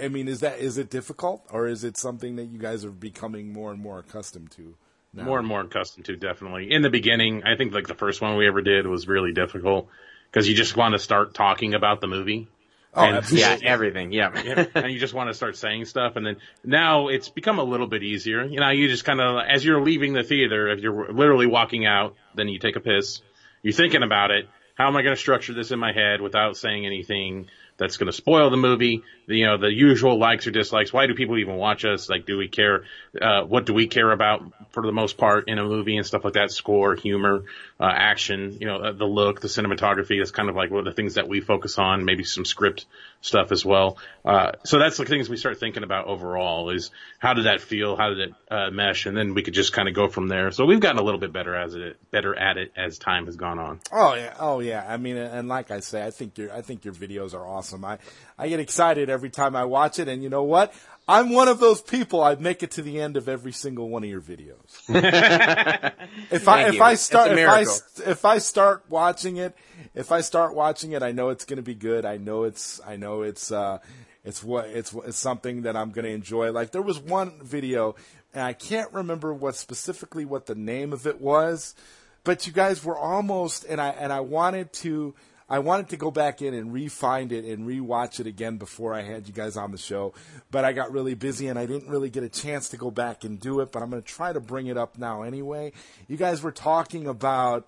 I 0.01 0.09
mean, 0.09 0.29
is 0.29 0.41
that 0.41 0.59
is 0.59 0.79
it 0.79 0.91
difficult 0.91 1.45
or 1.51 1.67
is 1.67 1.85
it 1.85 1.97
something 1.97 2.37
that 2.37 2.45
you 2.45 2.59
guys 2.59 2.85
are 2.85 2.91
becoming 2.91 3.53
more 3.53 3.73
and 3.73 3.81
more 3.81 3.99
accustomed 3.99 4.51
to? 4.53 4.75
Now? 5.13 5.25
More 5.25 5.39
and 5.39 5.49
more 5.49 5.63
accustomed 5.63 6.05
to, 6.07 6.17
definitely. 6.17 6.71
In 6.71 6.83
the 6.83 6.91
beginning, 6.91 7.43
I 7.45 7.57
think 7.57 7.73
like 7.73 7.89
the 7.89 7.95
first 7.95 8.21
one 8.21 8.37
we 8.37 8.47
ever 8.47 8.61
did 8.61 8.87
was 8.87 9.09
really 9.09 9.33
difficult 9.33 9.89
because 10.31 10.49
you 10.49 10.55
just 10.55 10.77
want 10.77 10.93
to 10.95 10.99
start 10.99 11.35
talking 11.35 11.75
about 11.75 12.01
the 12.01 12.07
movie. 12.07 12.49
Oh, 12.95 13.05
And- 13.05 13.31
Yeah, 13.31 13.57
everything. 13.63 14.13
Yeah. 14.13 14.31
yeah, 14.43 14.65
and 14.75 14.93
you 14.93 14.99
just 14.99 15.15
want 15.15 15.29
to 15.29 15.35
start 15.35 15.57
saying 15.57 15.85
stuff 15.85 16.17
and 16.17 16.27
then 16.27 16.37
now 16.65 17.09
it's 17.09 17.29
become 17.29 17.59
a 17.59 17.63
little 17.65 17.87
bit 17.87 18.03
easier. 18.03 18.45
You 18.45 18.61
know, 18.61 18.71
you 18.71 18.89
just 18.89 19.05
kind 19.05 19.21
of, 19.21 19.43
as 19.49 19.65
you're 19.65 19.83
leaving 19.83 20.15
the 20.15 20.23
theater, 20.23 20.69
if 20.69 20.81
you're 20.81 21.13
literally 21.13 21.47
walking 21.47 21.87
out, 21.87 22.15
then 22.35 22.49
you 22.49 22.59
take 22.59 22.77
a 22.77 22.81
piss, 22.81 23.21
you're 23.63 23.73
thinking 23.75 24.03
about 24.03 24.31
it. 24.31 24.49
How 24.75 24.87
am 24.87 24.97
I 24.97 25.03
going 25.03 25.15
to 25.15 25.21
structure 25.21 25.53
this 25.55 25.71
in 25.73 25.79
my 25.79 25.93
head 25.93 26.21
without 26.21 26.57
saying 26.57 26.87
anything 26.87 27.49
that's 27.79 27.97
going 27.97 28.07
to 28.07 28.13
spoil 28.13 28.51
the 28.51 28.57
movie? 28.57 29.03
You 29.27 29.47
know, 29.47 29.59
the 29.59 29.73
usual 29.73 30.19
likes 30.19 30.47
or 30.47 30.51
dislikes. 30.51 30.93
Why 30.93 31.07
do 31.07 31.15
people 31.15 31.39
even 31.39 31.57
watch 31.57 31.85
us? 31.85 32.09
Like, 32.09 32.27
do 32.27 32.37
we 32.37 32.49
care? 32.49 32.85
Uh, 33.21 33.43
what 33.43 33.67
do 33.67 33.75
we 33.75 33.87
care 33.87 34.11
about 34.11 34.43
for 34.71 34.85
the 34.85 34.93
most 34.93 35.17
part 35.17 35.49
in 35.49 35.59
a 35.59 35.65
movie 35.65 35.97
and 35.97 36.07
stuff 36.07 36.25
like 36.25 36.35
that? 36.35 36.51
Score, 36.51 36.95
humor, 36.95 37.45
uh, 37.81 37.91
action, 37.93 38.59
you 38.61 38.67
know, 38.67 38.77
uh, 38.77 38.93
the 38.93 39.05
look, 39.05 39.41
the 39.41 39.49
cinematography 39.49 40.21
is 40.21 40.31
kind 40.33 40.49
of 40.49 40.57
like 40.57 40.71
one 40.71 40.81
of 40.81 40.85
the 40.85 40.93
things 40.93 41.15
that 41.15 41.29
we 41.29 41.41
focus 41.41 41.79
on, 41.79 42.05
maybe 42.05 42.25
some 42.25 42.45
script 42.45 42.87
stuff 43.21 43.53
as 43.53 43.65
well. 43.65 43.99
Uh, 44.25 44.53
so 44.65 44.79
that's 44.79 44.97
the 44.97 45.05
things 45.05 45.29
we 45.29 45.37
start 45.37 45.61
thinking 45.61 45.83
about 45.83 46.07
overall 46.07 46.71
is 46.71 46.91
how 47.19 47.35
did 47.35 47.47
that 47.47 47.61
feel? 47.61 47.97
How 47.97 48.09
did 48.11 48.21
it, 48.21 48.35
uh, 48.51 48.71
mesh? 48.71 49.07
And 49.07 49.17
then 49.17 49.35
we 49.35 49.43
could 49.43 49.55
just 49.55 49.73
kind 49.73 49.89
of 49.89 49.95
go 49.95 50.09
from 50.09 50.29
there. 50.29 50.51
So 50.51 50.65
we've 50.65 50.81
gotten 50.81 50.99
a 50.99 51.05
little 51.05 51.21
bit 51.21 51.33
better 51.33 51.55
as 51.55 51.75
it, 51.75 51.97
better 52.11 52.35
at 52.35 52.57
it 52.57 52.73
as 52.77 52.99
time 52.99 53.27
has 53.27 53.37
gone 53.37 53.59
on. 53.59 53.81
Oh 53.93 54.15
yeah, 54.15 54.35
oh 54.41 54.61
yeah. 54.61 54.85
I 54.89 54.97
mean, 54.97 55.17
and 55.17 55.49
like 55.49 55.71
I 55.71 55.81
say, 55.81 56.05
I 56.05 56.11
think 56.11 56.39
your 56.39 56.53
I 56.53 56.63
think 56.63 56.85
your 56.85 56.95
videos 56.95 57.35
are 57.35 57.47
awesome. 57.47 57.68
I 57.75 57.99
I 58.39 58.49
get 58.49 58.61
excited 58.61 59.11
every 59.11 59.31
time 59.31 59.57
I 59.57 59.65
watch 59.65 59.99
it, 59.99 60.09
and 60.09 60.23
you 60.23 60.29
know 60.29 60.45
what? 60.45 60.73
I'm 61.09 61.31
one 61.31 61.49
of 61.49 61.59
those 61.59 61.81
people. 61.81 62.23
I 62.23 62.35
make 62.35 62.63
it 62.63 62.73
to 62.73 62.83
the 62.83 63.01
end 63.01 63.17
of 63.17 63.31
every 63.31 63.53
single 63.53 63.89
one 63.89 64.05
of 64.05 64.11
your 64.11 64.21
videos. 64.21 64.85
if 66.31 66.47
I 66.47 66.69
if 66.69 66.75
you. 66.75 66.83
I 66.83 66.95
start 66.97 67.33
if 67.33 67.49
I 67.49 68.11
if 68.11 68.25
I 68.27 68.39
start 68.39 68.85
watching 68.91 69.39
it, 69.39 69.57
if 69.95 70.13
I 70.13 70.21
start 70.21 70.55
watching 70.55 70.93
it, 70.93 71.03
I 71.03 71.13
know 71.13 71.31
it's 71.31 71.47
going 71.47 71.57
to 71.57 71.63
be 71.63 71.75
good. 71.75 72.05
I 72.05 72.19
know 72.19 72.45
it's 72.45 72.79
I 72.87 72.97
know 72.97 73.23
it's 73.23 73.51
uh 73.51 73.79
it's 74.23 74.45
what 74.45 74.67
it's 74.67 74.93
it's 75.07 75.17
something 75.17 75.63
that 75.63 75.77
I'm 75.77 75.93
going 75.93 76.05
to 76.05 76.11
enjoy. 76.11 76.53
Like 76.53 76.73
there 76.73 76.83
was 76.83 76.99
one 76.99 77.41
video, 77.43 77.97
and 78.35 78.43
I 78.43 78.53
can't 78.53 78.93
remember 78.93 79.33
what 79.33 79.57
specifically 79.57 80.27
what 80.27 80.45
the 80.45 80.55
name 80.55 80.93
of 80.93 81.07
it 81.07 81.23
was, 81.23 81.75
but 82.23 82.47
you 82.47 82.53
guys 82.53 82.85
were 82.85 82.99
almost 82.99 83.65
and 83.65 83.81
I 83.81 83.89
and 83.89 84.13
I 84.13 84.21
wanted 84.21 84.75
to 84.75 85.15
I 85.49 85.61
wanted 85.61 85.89
to 85.91 85.97
go 85.97 86.11
back 86.11 86.43
in 86.43 86.53
and 86.53 86.73
re-find 86.73 87.33
it 87.33 87.45
and 87.45 87.67
re-watch 87.67 88.21
it 88.21 88.27
again 88.27 88.59
before 88.59 88.93
I 88.93 89.03
had 89.03 89.27
you 89.27 89.33
guys 89.33 89.57
on 89.57 89.73
the 89.73 89.79
show, 89.79 90.13
but 90.51 90.65
I 90.65 90.73
got 90.73 90.93
really 90.93 91.15
busy 91.15 91.49
and 91.49 91.59
I 91.59 91.65
didn't 91.65 91.89
really 91.89 92.11
get 92.11 92.23
a 92.23 92.29
chance 92.29 92.69
to 92.71 92.77
go 92.77 92.91
back 92.91 93.25
and 93.25 93.41
do 93.41 93.61
it. 93.61 93.73
But 93.73 93.83
I'm 93.83 93.91
going 93.91 94.03
to 94.03 94.09
try 94.09 94.33
to 94.33 94.41
bring 94.41 94.67
it 94.67 94.77
up 94.77 94.99
now 94.99 95.23
anyway. 95.23 95.73
You 96.07 96.19
guys 96.19 96.43
were 96.43 96.53
talking 96.53 97.07
about 97.07 97.67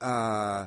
uh, 0.00 0.66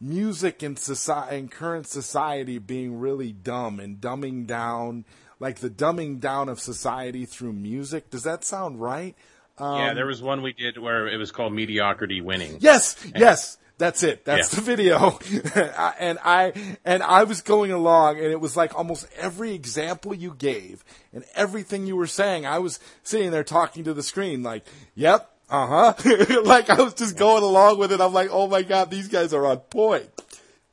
music 0.00 0.62
and 0.62 0.78
society 0.78 1.36
and 1.36 1.50
current 1.50 1.88
society 1.88 2.58
being 2.58 3.00
really 3.00 3.32
dumb 3.32 3.80
and 3.80 4.00
dumbing 4.00 4.46
down, 4.46 5.04
like 5.40 5.58
the 5.58 5.70
dumbing 5.70 6.20
down 6.20 6.48
of 6.48 6.60
society 6.60 7.26
through 7.26 7.52
music. 7.52 8.10
Does 8.10 8.22
that 8.22 8.44
sound 8.44 8.80
right? 8.80 9.16
yeah, 9.60 9.92
there 9.92 10.06
was 10.06 10.22
one 10.22 10.40
we 10.40 10.52
did 10.52 10.78
where 10.78 11.06
it 11.06 11.18
was 11.18 11.32
called 11.32 11.52
mediocrity 11.52 12.20
winning. 12.20 12.56
Yes, 12.60 12.96
yes, 13.14 13.58
that's 13.80 14.04
it. 14.04 14.24
That's 14.24 14.52
Yeah. 14.52 14.56
the 14.60 14.62
video. 14.64 15.18
and 15.98 16.18
I 16.24 16.52
and 16.84 17.02
I 17.02 17.24
was 17.24 17.40
going 17.40 17.72
along, 17.72 18.18
and 18.18 18.26
it 18.26 18.40
was 18.40 18.56
like 18.56 18.76
almost 18.78 19.08
every 19.18 19.52
example 19.54 20.14
you 20.14 20.34
gave 20.38 20.84
and 21.12 21.24
everything 21.34 21.86
you 21.88 21.96
were 21.96 22.06
saying. 22.06 22.46
I 22.46 22.60
was 22.60 22.78
sitting 23.02 23.32
there 23.32 23.42
talking 23.42 23.82
to 23.84 23.92
the 23.94 24.02
screen, 24.04 24.44
like, 24.44 24.64
"Yep, 24.94 25.28
uh 25.50 25.66
huh." 25.66 26.42
like 26.44 26.70
I 26.70 26.80
was 26.80 26.94
just 26.94 27.16
going 27.16 27.42
along 27.42 27.78
with 27.78 27.90
it. 27.90 28.00
I'm 28.00 28.12
like, 28.12 28.28
"Oh 28.30 28.46
my 28.46 28.62
god, 28.62 28.90
these 28.90 29.08
guys 29.08 29.34
are 29.34 29.44
on 29.46 29.58
point." 29.58 30.08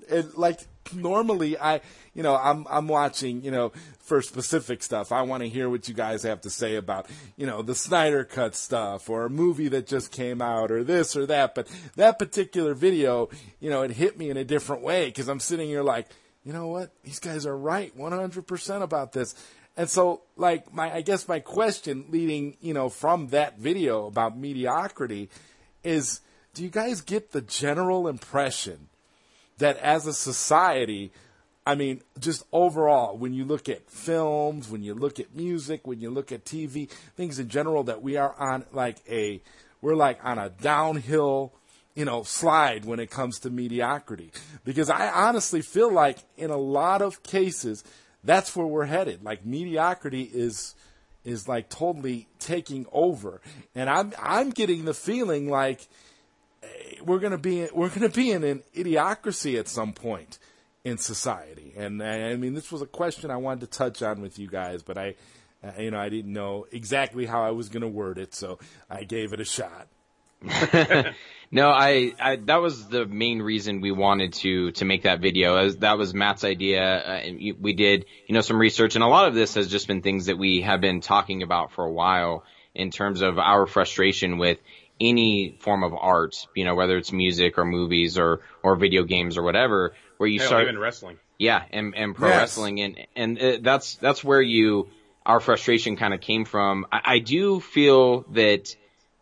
And 0.10 0.32
like 0.36 0.60
normally, 0.94 1.58
I 1.58 1.82
you 2.14 2.22
know 2.24 2.36
I'm 2.36 2.68
I'm 2.70 2.88
watching 2.88 3.44
you 3.44 3.52
know 3.52 3.72
for 4.08 4.22
specific 4.22 4.82
stuff. 4.82 5.12
I 5.12 5.22
want 5.24 5.44
to 5.44 5.50
hear 5.50 5.70
what 5.70 5.88
you 5.88 5.94
guys 5.94 6.24
have 6.24 6.42
to 6.42 6.50
say 6.50 6.76
about, 6.76 7.08
you 7.36 7.46
know, 7.46 7.62
the 7.62 7.76
Snyder 7.76 8.24
Cut 8.24 8.56
stuff 8.56 9.10
or 9.10 9.26
a 9.26 9.30
movie 9.30 9.68
that 9.68 9.86
just 9.86 10.12
came 10.12 10.42
out 10.42 10.72
or 10.72 10.84
this 10.84 11.16
or 11.18 11.26
that. 11.26 11.54
But 11.54 11.68
that 11.96 12.18
particular 12.18 12.74
video, 12.74 13.30
you 13.60 13.70
know, 13.70 13.82
it 13.82 13.92
hit 13.92 14.18
me 14.18 14.30
in 14.30 14.38
a 14.38 14.46
different 14.46 14.82
way 14.82 15.08
because 15.08 15.28
I'm 15.28 15.42
sitting 15.42 15.68
here 15.68 15.84
like, 15.84 16.08
you 16.46 16.54
know 16.54 16.68
what? 16.68 16.94
These 17.04 17.20
guys 17.20 17.46
are 17.46 17.58
right 17.58 17.96
100% 17.98 18.82
about 18.82 19.12
this. 19.12 19.36
And 19.76 19.90
so, 19.90 20.22
like, 20.38 20.74
my, 20.74 20.92
I 20.92 21.02
guess 21.02 21.28
my 21.28 21.40
question 21.40 22.06
leading, 22.10 22.58
you 22.62 22.74
know, 22.74 22.90
from 22.90 23.28
that 23.28 23.60
video 23.60 24.08
about 24.08 24.38
mediocrity 24.38 25.30
is, 25.84 26.22
do 26.54 26.64
you 26.64 26.70
guys 26.70 27.02
get 27.02 27.32
the 27.32 27.42
general 27.42 28.08
impression 28.08 28.88
that 29.58 29.78
as 29.78 30.08
a 30.08 30.14
society, 30.14 31.12
I 31.68 31.76
mean, 31.76 32.00
just 32.18 32.46
overall, 32.54 33.18
when 33.18 33.34
you 33.34 33.44
look 33.44 33.68
at 33.68 33.92
films, 33.92 34.70
when 34.70 34.84
you 34.84 34.94
look 34.94 35.20
at 35.20 35.36
music, 35.36 35.86
when 35.86 36.00
you 36.00 36.10
look 36.10 36.32
at 36.32 36.46
TV, 36.46 36.90
things 37.18 37.40
in 37.40 37.50
general, 37.50 37.84
that 37.84 38.02
we 38.02 38.16
are 38.16 38.34
on 38.40 38.64
like 38.72 39.00
a, 39.10 39.42
we're 39.82 39.94
like 39.94 40.18
on 40.24 40.40
a 40.40 40.50
downhill, 40.50 41.52
you 41.94 42.06
know, 42.06 42.24
slide 42.24 42.86
when 42.86 43.02
it 43.02 43.12
comes 43.12 43.40
to 43.40 43.50
mediocrity. 43.50 44.32
Because 44.64 44.90
I 44.90 45.10
honestly 45.10 45.62
feel 45.62 45.92
like 45.92 46.20
in 46.38 46.52
a 46.52 46.58
lot 46.58 47.02
of 47.02 47.22
cases, 47.22 47.84
that's 48.24 48.56
where 48.56 48.66
we're 48.66 48.86
headed. 48.86 49.26
Like 49.26 49.46
mediocrity 49.46 50.22
is, 50.24 50.74
is 51.26 51.50
like 51.50 51.68
totally 51.68 52.30
taking 52.40 52.86
over. 52.94 53.42
And 53.76 53.90
I'm, 53.90 54.14
I'm 54.24 54.52
getting 54.52 54.86
the 54.86 54.94
feeling 54.94 55.50
like, 55.50 55.86
eh, 56.64 56.68
we're 57.04 57.20
gonna 57.20 57.38
be 57.38 57.68
we're 57.74 57.90
gonna 57.90 58.08
be 58.08 58.32
in 58.32 58.46
an 58.46 58.64
idiocracy 58.74 59.60
at 59.60 59.68
some 59.68 59.92
point 59.92 60.40
in 60.88 60.98
society. 60.98 61.74
And 61.76 62.02
I 62.02 62.36
mean, 62.38 62.54
this 62.54 62.72
was 62.72 62.82
a 62.82 62.86
question 62.86 63.30
I 63.30 63.38
wanted 63.38 63.62
to 63.72 63.78
touch 63.78 64.02
on 64.02 64.22
with 64.22 64.40
you 64.40 64.48
guys, 64.48 64.84
but 64.84 64.98
I, 64.98 65.16
uh, 65.62 65.72
you 65.80 65.92
know, 65.92 66.00
I 66.00 66.08
didn't 66.08 66.32
know 66.32 66.66
exactly 66.72 67.26
how 67.26 67.44
I 67.44 67.52
was 67.52 67.68
gonna 67.68 67.90
word 67.90 68.18
it, 68.18 68.34
so 68.34 68.58
I 68.90 69.04
gave 69.04 69.34
it 69.34 69.42
a 69.42 69.46
shot. 69.46 69.88
No, 71.50 71.70
I, 71.70 72.14
I 72.20 72.36
that 72.48 72.58
was 72.58 72.88
the 72.88 73.06
main 73.06 73.42
reason 73.42 73.80
we 73.80 73.92
wanted 73.92 74.34
to 74.34 74.72
to 74.74 74.86
make 74.86 75.04
that 75.04 75.22
video. 75.22 75.56
As 75.56 75.78
that 75.78 75.98
was 75.98 76.14
Matt's 76.14 76.44
idea. 76.44 76.84
Uh, 76.84 77.12
and 77.24 77.40
we 77.62 77.72
did, 77.72 78.06
you 78.28 78.36
know, 78.36 78.42
some 78.42 78.58
research, 78.58 78.96
and 78.96 79.04
a 79.04 79.08
lot 79.08 79.30
of 79.30 79.34
this 79.34 79.54
has 79.54 79.70
just 79.70 79.88
been 79.88 80.02
things 80.02 80.26
that 80.26 80.38
we 80.38 80.62
have 80.62 80.82
been 80.82 81.00
talking 81.00 81.42
about 81.42 81.72
for 81.72 81.86
a 81.86 81.92
while 81.92 82.44
in 82.76 82.92
terms 82.92 83.22
of 83.22 83.40
our 83.40 83.66
frustration 83.66 84.40
with 84.40 84.58
any 85.00 85.58
form 85.62 85.84
of 85.84 85.94
art. 85.94 86.36
You 86.54 86.66
know, 86.66 86.76
whether 86.76 86.98
it's 86.98 87.14
music 87.14 87.58
or 87.58 87.64
movies 87.64 88.18
or 88.18 88.42
or 88.62 88.76
video 88.76 89.04
games 89.04 89.38
or 89.38 89.44
whatever, 89.44 89.94
where 90.18 90.28
you 90.30 90.40
Hell, 90.40 90.48
start 90.50 90.64
even 90.64 90.78
wrestling. 90.80 91.18
yeah, 91.40 91.64
and 91.72 91.96
and 91.96 92.16
pro 92.16 92.30
Yes. 92.30 92.40
wrestling, 92.40 92.80
and 92.82 93.08
and 93.16 93.40
uh, 93.42 93.58
that's 93.62 93.96
that's 93.96 94.24
where 94.24 94.42
you 94.42 94.90
our 95.26 95.40
frustration 95.40 95.96
kind 95.98 96.14
of 96.14 96.22
came 96.22 96.46
from. 96.46 96.86
I, 96.92 97.02
I 97.06 97.20
do 97.20 97.60
feel 97.60 98.22
that, 98.34 98.76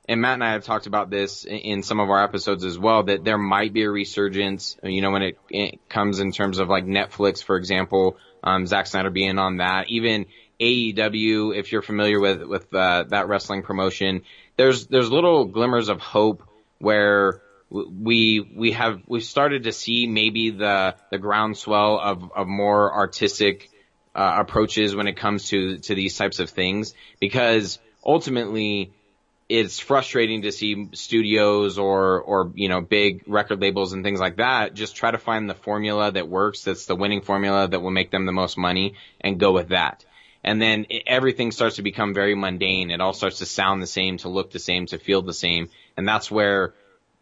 and 0.08 0.22
Matt 0.22 0.36
and 0.36 0.44
I 0.44 0.52
have 0.52 0.64
talked 0.64 0.86
about 0.86 1.10
this 1.10 1.44
in, 1.46 1.58
in 1.58 1.84
some 1.84 2.00
of 2.00 2.10
our 2.10 2.24
episodes 2.24 2.64
as 2.64 2.78
well. 2.78 3.04
That 3.04 3.24
there 3.24 3.38
might 3.40 3.74
be 3.74 3.84
a 3.84 3.90
resurgence, 3.90 4.78
you 4.84 5.02
know, 5.02 5.12
when 5.12 5.24
it, 5.24 5.38
it 5.50 5.90
comes 5.90 6.20
in 6.20 6.32
terms 6.32 6.60
of 6.60 6.70
like 6.70 6.86
Netflix, 6.86 7.44
for 7.44 7.58
example, 7.58 8.18
um, 8.44 8.68
Zack 8.68 8.86
Snyder 8.88 9.10
being 9.10 9.40
on 9.40 9.58
that, 9.58 9.90
even 9.90 10.28
AEW, 10.60 11.56
if 11.58 11.72
you're 11.72 11.82
familiar 11.82 12.20
with 12.20 12.44
with 12.44 12.74
uh, 12.74 13.04
that 13.10 13.28
wrestling 13.28 13.64
promotion, 13.64 14.22
there's 14.58 14.88
there's 14.88 15.10
little 15.12 15.46
glimmers 15.46 15.90
of 15.90 16.00
hope 16.00 16.44
where 16.78 17.32
w- 17.32 17.42
we 17.70 18.40
we 18.40 18.72
have 18.72 19.02
we've 19.08 19.24
started 19.24 19.64
to 19.64 19.72
see 19.72 20.08
maybe 20.08 20.52
the 20.52 20.96
the 21.12 21.18
groundswell 21.18 22.00
of 22.00 22.32
of 22.36 22.48
more 22.48 22.94
artistic 22.94 23.70
uh, 24.14 24.38
approaches 24.40 24.96
when 24.96 25.08
it 25.08 25.18
comes 25.18 25.50
to 25.50 25.78
to 25.80 25.96
these 25.96 26.18
types 26.18 26.40
of 26.40 26.50
things 26.50 26.94
because 27.20 27.80
ultimately 28.06 28.94
it's 29.48 29.80
frustrating 29.80 30.44
to 30.44 30.52
see 30.52 30.90
studios 30.94 31.78
or 31.78 32.22
or 32.22 32.52
you 32.56 32.70
know 32.70 32.82
big 32.82 33.24
record 33.28 33.62
labels 33.62 33.94
and 33.94 34.04
things 34.04 34.20
like 34.20 34.38
that 34.38 34.74
just 34.74 34.96
try 34.96 35.12
to 35.12 35.18
find 35.18 35.50
the 35.50 35.54
formula 35.54 36.12
that 36.12 36.28
works 36.28 36.64
that's 36.64 36.86
the 36.86 36.96
winning 36.96 37.22
formula 37.22 37.68
that 37.68 37.82
will 37.82 37.92
make 37.92 38.10
them 38.10 38.26
the 38.26 38.32
most 38.32 38.58
money 38.58 38.96
and 39.22 39.40
go 39.40 39.52
with 39.52 39.70
that. 39.70 40.06
And 40.44 40.62
then 40.62 40.86
everything 41.08 41.52
starts 41.52 41.78
to 41.78 41.82
become 41.82 42.14
very 42.14 42.36
mundane. 42.36 42.92
It 42.92 43.02
all 43.02 43.14
starts 43.14 43.40
to 43.40 43.48
sound 43.48 43.82
the 43.82 43.88
same 43.88 44.18
to 44.18 44.30
look 44.30 44.52
the 44.52 44.60
same 44.60 44.86
to 44.88 45.00
feel 45.00 45.24
the 45.24 45.34
same. 45.34 45.70
And 45.98 46.08
that's 46.08 46.30
where 46.30 46.76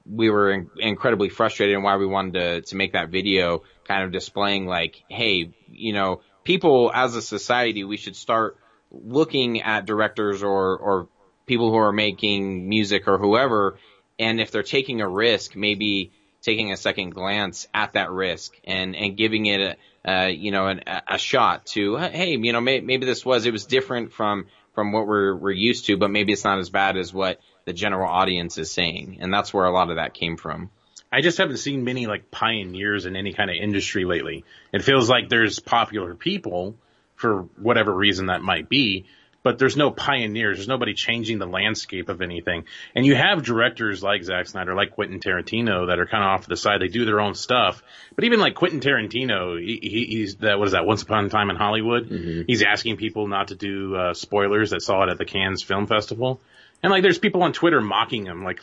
we 0.05 0.29
were 0.29 0.51
in- 0.51 0.69
incredibly 0.77 1.29
frustrated 1.29 1.75
and 1.75 1.83
why 1.83 1.98
we 1.98 2.05
wanted 2.05 2.33
to, 2.33 2.62
to 2.62 2.75
make 2.75 2.93
that 2.93 3.10
video 3.10 3.63
kind 3.86 4.03
of 4.03 4.12
displaying 4.12 4.65
like, 4.65 5.03
hey, 5.10 5.51
you 5.72 5.93
know, 5.93 6.22
people 6.43 6.91
as 6.93 7.15
a 7.15 7.22
society, 7.22 7.83
we 7.83 7.98
should 7.98 8.15
start 8.15 8.57
looking 8.91 9.62
at 9.62 9.86
directors 9.86 10.43
or, 10.43 10.77
or 10.77 11.07
people 11.45 11.72
who 11.72 11.77
are 11.77 11.93
making 11.93 12.67
music 12.67 13.07
or 13.07 13.17
whoever. 13.17 13.77
And 14.19 14.39
if 14.39 14.51
they're 14.51 14.63
taking 14.63 15.01
a 15.01 15.07
risk, 15.07 15.55
maybe 15.55 16.12
taking 16.41 16.72
a 16.72 16.77
second 16.77 17.12
glance 17.12 17.67
at 17.74 17.93
that 17.93 18.12
risk 18.12 18.53
and, 18.65 18.95
and 18.95 19.17
giving 19.17 19.45
it 19.45 19.62
a, 19.62 19.77
uh, 20.05 20.27
you 20.27 20.51
know, 20.51 20.67
an, 20.67 20.81
a 20.86 21.17
shot 21.17 21.65
to, 21.65 21.95
hey, 21.95 22.38
you 22.38 22.51
know, 22.51 22.60
may, 22.60 22.81
maybe 22.81 23.05
this 23.05 23.25
was, 23.25 23.45
it 23.45 23.51
was 23.51 23.65
different 23.65 24.12
from, 24.12 24.48
from 24.75 24.91
what 24.91 25.07
we're, 25.07 25.33
we're 25.33 25.51
used 25.51 25.86
to, 25.86 25.95
but 25.95 26.12
maybe 26.12 26.33
it's 26.33 26.43
not 26.43 26.60
as 26.60 26.69
bad 26.69 26.98
as 26.98 27.13
what 27.13 27.39
the 27.65 27.74
general 27.74 28.10
audience 28.10 28.58
is 28.58 28.72
saying. 28.72 29.17
And 29.22 29.34
that's 29.34 29.53
where 29.53 29.65
a 29.65 29.72
lot 29.72 29.89
of 29.89 29.98
that 29.98 30.13
came 30.13 30.38
from. 30.38 30.70
I 31.12 31.22
just 31.22 31.38
haven't 31.38 31.58
seen 31.58 31.84
many 31.84 32.08
like 32.08 32.32
pioneers 32.32 33.05
in 33.05 33.15
any 33.15 33.34
kind 33.34 33.51
of 33.51 33.55
industry 33.55 34.03
lately. 34.03 34.46
It 34.72 34.82
feels 34.84 35.10
like 35.10 35.29
there's 35.29 35.60
popular 35.60 36.15
people 36.15 36.75
for 37.15 37.43
whatever 37.58 37.93
reason 37.93 38.25
that 38.25 38.41
might 38.41 38.67
be, 38.67 39.05
but 39.43 39.60
there's 39.60 39.77
no 39.77 39.91
pioneers. 39.91 40.58
There's 40.58 40.67
nobody 40.67 40.93
changing 40.96 41.38
the 41.38 41.46
landscape 41.46 42.10
of 42.10 42.22
anything. 42.22 42.63
And 42.96 43.05
you 43.05 43.13
have 43.13 43.43
directors 43.43 44.01
like 44.01 44.24
Zack 44.24 44.48
Snyder, 44.48 44.74
like 44.74 44.91
Quentin 44.91 45.20
Tarantino 45.20 45.88
that 45.88 46.00
are 46.00 46.08
kind 46.08 46.24
of 46.24 46.29
off 46.29 46.41
to 46.43 46.50
the 46.50 46.58
side. 46.58 46.82
They 46.82 46.88
do 46.88 47.05
their 47.05 47.20
own 47.20 47.36
stuff. 47.36 47.84
But 48.15 48.24
even 48.24 48.39
like 48.39 48.55
Quentin 48.55 48.79
Tarantino, 48.79 49.60
he, 49.60 49.79
he, 49.82 50.05
he's 50.05 50.38
that, 50.38 50.58
what 50.58 50.65
is 50.65 50.72
that? 50.72 50.86
Once 50.86 51.03
Upon 51.03 51.25
a 51.25 51.29
Time 51.29 51.50
in 51.50 51.58
Hollywood. 51.58 52.10
Mm-hmm. 52.10 52.41
He's 52.48 52.63
asking 52.63 52.98
people 52.98 53.27
not 53.27 53.50
to 53.50 53.55
do, 53.55 53.96
uh, 53.96 54.13
spoilers 54.13 54.72
that 54.72 54.82
saw 54.82 55.03
it 55.03 55.10
at 55.10 55.17
the 55.17 55.25
Cannes 55.25 55.62
Film 55.62 55.86
Festival. 55.86 56.41
And 56.83 56.91
like, 56.91 57.01
there's 57.01 57.17
people 57.17 57.43
on 57.43 57.53
Twitter 57.53 57.79
mocking 57.79 58.25
him, 58.25 58.43
like, 58.43 58.59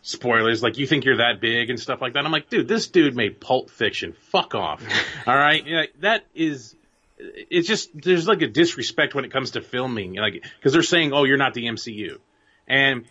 spoilers, 0.00 0.62
like, 0.62 0.78
you 0.78 0.86
think 0.86 1.04
you're 1.04 1.16
that 1.16 1.40
big 1.40 1.70
and 1.70 1.80
stuff 1.80 2.00
like 2.00 2.12
that. 2.14 2.24
I'm 2.24 2.30
like, 2.30 2.48
dude, 2.48 2.68
this 2.68 2.86
dude 2.86 3.16
made 3.16 3.40
Pulp 3.40 3.68
Fiction. 3.68 4.12
Fuck 4.12 4.54
off. 4.54 4.80
All 5.26 5.36
right. 5.36 5.66
Yeah, 5.66 5.82
that 5.98 6.24
is, 6.34 6.76
it's 7.18 7.68
just 7.68 7.90
there's 8.00 8.26
like 8.26 8.42
a 8.42 8.48
disrespect 8.48 9.14
when 9.14 9.24
it 9.24 9.32
comes 9.32 9.52
to 9.52 9.60
filming, 9.60 10.14
like 10.14 10.44
because 10.56 10.72
they're 10.72 10.82
saying, 10.82 11.12
"Oh, 11.12 11.24
you're 11.24 11.36
not 11.36 11.54
the 11.54 11.66
MCU," 11.66 12.18
and 12.66 13.04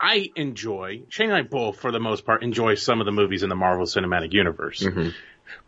I 0.00 0.30
enjoy 0.36 1.02
Shane 1.08 1.30
and 1.30 1.36
I 1.36 1.42
both, 1.42 1.80
for 1.80 1.90
the 1.90 2.00
most 2.00 2.24
part, 2.24 2.42
enjoy 2.42 2.74
some 2.74 3.00
of 3.00 3.06
the 3.06 3.12
movies 3.12 3.42
in 3.42 3.48
the 3.48 3.56
Marvel 3.56 3.86
Cinematic 3.86 4.32
Universe, 4.32 4.82
mm-hmm. 4.82 5.08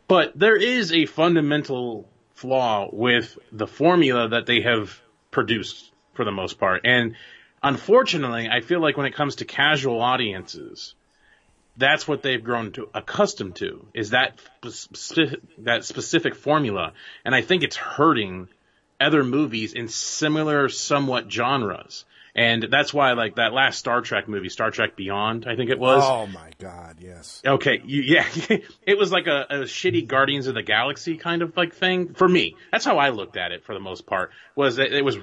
but 0.06 0.38
there 0.38 0.56
is 0.56 0.92
a 0.92 1.06
fundamental 1.06 2.08
flaw 2.34 2.88
with 2.92 3.36
the 3.50 3.66
formula 3.66 4.28
that 4.28 4.46
they 4.46 4.60
have 4.60 5.00
produced 5.30 5.92
for 6.14 6.24
the 6.24 6.32
most 6.32 6.58
part, 6.58 6.82
and 6.84 7.16
unfortunately, 7.62 8.48
I 8.48 8.60
feel 8.60 8.80
like 8.80 8.96
when 8.96 9.06
it 9.06 9.14
comes 9.14 9.36
to 9.36 9.44
casual 9.44 10.00
audiences, 10.00 10.94
that's 11.76 12.08
what 12.08 12.22
they've 12.22 12.42
grown 12.42 12.72
to 12.72 12.88
accustomed 12.92 13.56
to 13.56 13.86
is 13.94 14.10
that 14.10 14.38
that 15.58 15.84
specific 15.84 16.34
formula. 16.34 16.92
And 17.24 17.34
I 17.34 17.42
think 17.42 17.62
it's 17.62 17.76
hurting 17.76 18.48
other 19.00 19.22
movies 19.22 19.74
in 19.74 19.88
similar, 19.88 20.68
somewhat 20.68 21.30
genres. 21.30 22.04
And 22.38 22.68
that's 22.70 22.94
why, 22.94 23.14
like 23.14 23.34
that 23.34 23.52
last 23.52 23.80
Star 23.80 24.00
Trek 24.00 24.28
movie, 24.28 24.48
Star 24.48 24.70
Trek 24.70 24.94
Beyond, 24.94 25.46
I 25.48 25.56
think 25.56 25.70
it 25.70 25.78
was. 25.78 26.04
Oh 26.06 26.28
my 26.28 26.52
God, 26.60 26.98
yes. 27.00 27.42
Okay, 27.44 27.82
you, 27.84 28.02
yeah, 28.02 28.24
it 28.86 28.96
was 28.96 29.10
like 29.10 29.26
a, 29.26 29.46
a, 29.50 29.54
shitty 29.62 30.06
Guardians 30.06 30.46
of 30.46 30.54
the 30.54 30.62
Galaxy 30.62 31.16
kind 31.16 31.42
of 31.42 31.56
like 31.56 31.74
thing 31.74 32.14
for 32.14 32.28
me. 32.28 32.54
That's 32.70 32.84
how 32.84 32.98
I 32.98 33.08
looked 33.08 33.36
at 33.36 33.50
it 33.50 33.64
for 33.64 33.74
the 33.74 33.80
most 33.80 34.06
part. 34.06 34.30
Was 34.54 34.76
that 34.76 34.96
it 34.96 35.04
was? 35.04 35.18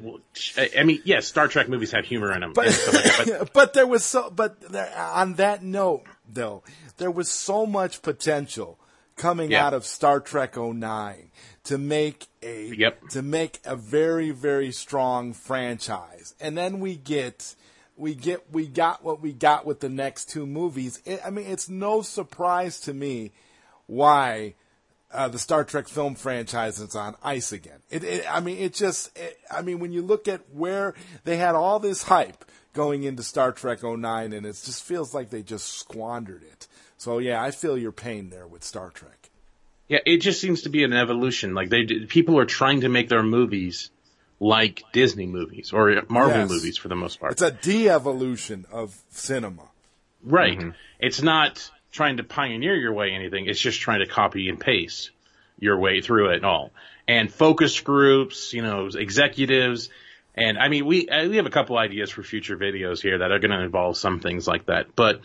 I 0.75 0.83
mean, 0.83 1.03
yes, 1.05 1.25
Star 1.25 1.47
Trek 1.47 1.69
movies 1.69 1.93
have 1.93 2.03
humor 2.03 2.33
in 2.33 2.41
them, 2.41 2.51
but, 2.53 2.67
like 2.91 3.27
but, 3.27 3.49
but, 3.53 3.73
there 3.73 3.87
was 3.87 4.03
so. 4.03 4.29
But 4.29 4.59
there, 4.59 4.91
on 4.97 5.35
that 5.35 5.63
note, 5.63 6.03
though, 6.27 6.63
there 6.97 7.11
was 7.11 7.31
so 7.31 7.65
much 7.65 8.01
potential 8.01 8.77
coming 9.15 9.51
yeah. 9.51 9.65
out 9.65 9.73
of 9.73 9.85
Star 9.85 10.19
Trek 10.19 10.57
09 10.57 11.31
to 11.65 11.77
make 11.77 12.27
a 12.43 12.73
yep. 12.75 13.07
to 13.09 13.21
make 13.21 13.59
a 13.65 13.75
very 13.75 14.31
very 14.31 14.71
strong 14.71 15.33
franchise. 15.33 16.35
And 16.39 16.57
then 16.57 16.79
we 16.79 16.95
get 16.95 17.55
we 17.97 18.15
get 18.15 18.51
we 18.51 18.67
got 18.67 19.03
what 19.03 19.21
we 19.21 19.33
got 19.33 19.65
with 19.65 19.79
the 19.79 19.89
next 19.89 20.29
two 20.29 20.45
movies. 20.45 21.01
It, 21.05 21.21
I 21.25 21.29
mean, 21.29 21.47
it's 21.47 21.69
no 21.69 22.01
surprise 22.01 22.79
to 22.81 22.93
me 22.93 23.31
why 23.87 24.55
uh, 25.11 25.27
the 25.29 25.39
Star 25.39 25.63
Trek 25.63 25.87
film 25.87 26.15
franchise 26.15 26.79
is 26.79 26.95
on 26.95 27.15
ice 27.23 27.51
again. 27.51 27.79
It, 27.89 28.03
it 28.03 28.25
I 28.29 28.39
mean, 28.41 28.57
it 28.57 28.73
just 28.73 29.17
it, 29.17 29.37
I 29.49 29.61
mean, 29.61 29.79
when 29.79 29.91
you 29.91 30.01
look 30.01 30.27
at 30.27 30.41
where 30.51 30.93
they 31.23 31.37
had 31.37 31.55
all 31.55 31.79
this 31.79 32.03
hype 32.03 32.43
going 32.73 33.03
into 33.03 33.23
Star 33.23 33.51
Trek 33.51 33.81
09 33.81 34.33
and 34.33 34.45
it 34.45 34.61
just 34.65 34.83
feels 34.83 35.13
like 35.13 35.29
they 35.29 35.41
just 35.41 35.79
squandered 35.79 36.43
it. 36.43 36.67
So 37.05 37.19
yeah, 37.19 37.39
I 37.39 37.51
feel 37.51 37.77
your 37.77 37.91
pain 37.91 38.31
there 38.31 38.47
with 38.47 38.63
Star 38.63 38.89
Trek. 38.89 39.29
Yeah, 39.87 39.99
it 40.07 40.21
just 40.21 40.41
seems 40.41 40.63
to 40.63 40.69
be 40.69 40.83
an 40.83 40.91
evolution. 40.91 41.53
Like 41.53 41.69
they, 41.69 41.85
people 41.85 42.39
are 42.39 42.45
trying 42.45 42.81
to 42.81 42.89
make 42.89 43.09
their 43.09 43.21
movies 43.21 43.91
like 44.39 44.81
Disney 44.91 45.27
movies 45.27 45.71
or 45.71 46.01
Marvel 46.09 46.39
yes. 46.39 46.49
movies 46.49 46.77
for 46.77 46.87
the 46.87 46.95
most 46.95 47.19
part. 47.19 47.33
It's 47.33 47.43
a 47.43 47.51
de-evolution 47.51 48.65
of 48.71 48.99
cinema. 49.09 49.69
Right. 50.23 50.57
Mm-hmm. 50.57 50.69
It's 50.99 51.21
not 51.21 51.69
trying 51.91 52.17
to 52.17 52.23
pioneer 52.23 52.75
your 52.75 52.93
way 52.93 53.11
anything. 53.11 53.45
It's 53.45 53.59
just 53.59 53.79
trying 53.81 53.99
to 53.99 54.07
copy 54.07 54.49
and 54.49 54.59
paste 54.59 55.11
your 55.59 55.77
way 55.77 56.01
through 56.01 56.31
it 56.31 56.37
and 56.37 56.45
all. 56.45 56.71
And 57.07 57.31
focus 57.31 57.79
groups, 57.81 58.51
you 58.51 58.63
know, 58.63 58.87
executives. 58.87 59.91
And 60.33 60.57
I 60.57 60.69
mean, 60.69 60.87
we, 60.87 61.07
uh, 61.07 61.29
we 61.29 61.35
have 61.35 61.45
a 61.45 61.51
couple 61.51 61.77
ideas 61.77 62.09
for 62.09 62.23
future 62.23 62.57
videos 62.57 62.99
here 62.99 63.19
that 63.19 63.31
are 63.31 63.37
going 63.37 63.51
to 63.51 63.61
involve 63.61 63.95
some 63.95 64.19
things 64.19 64.47
like 64.47 64.65
that, 64.65 64.95
but 64.95 65.21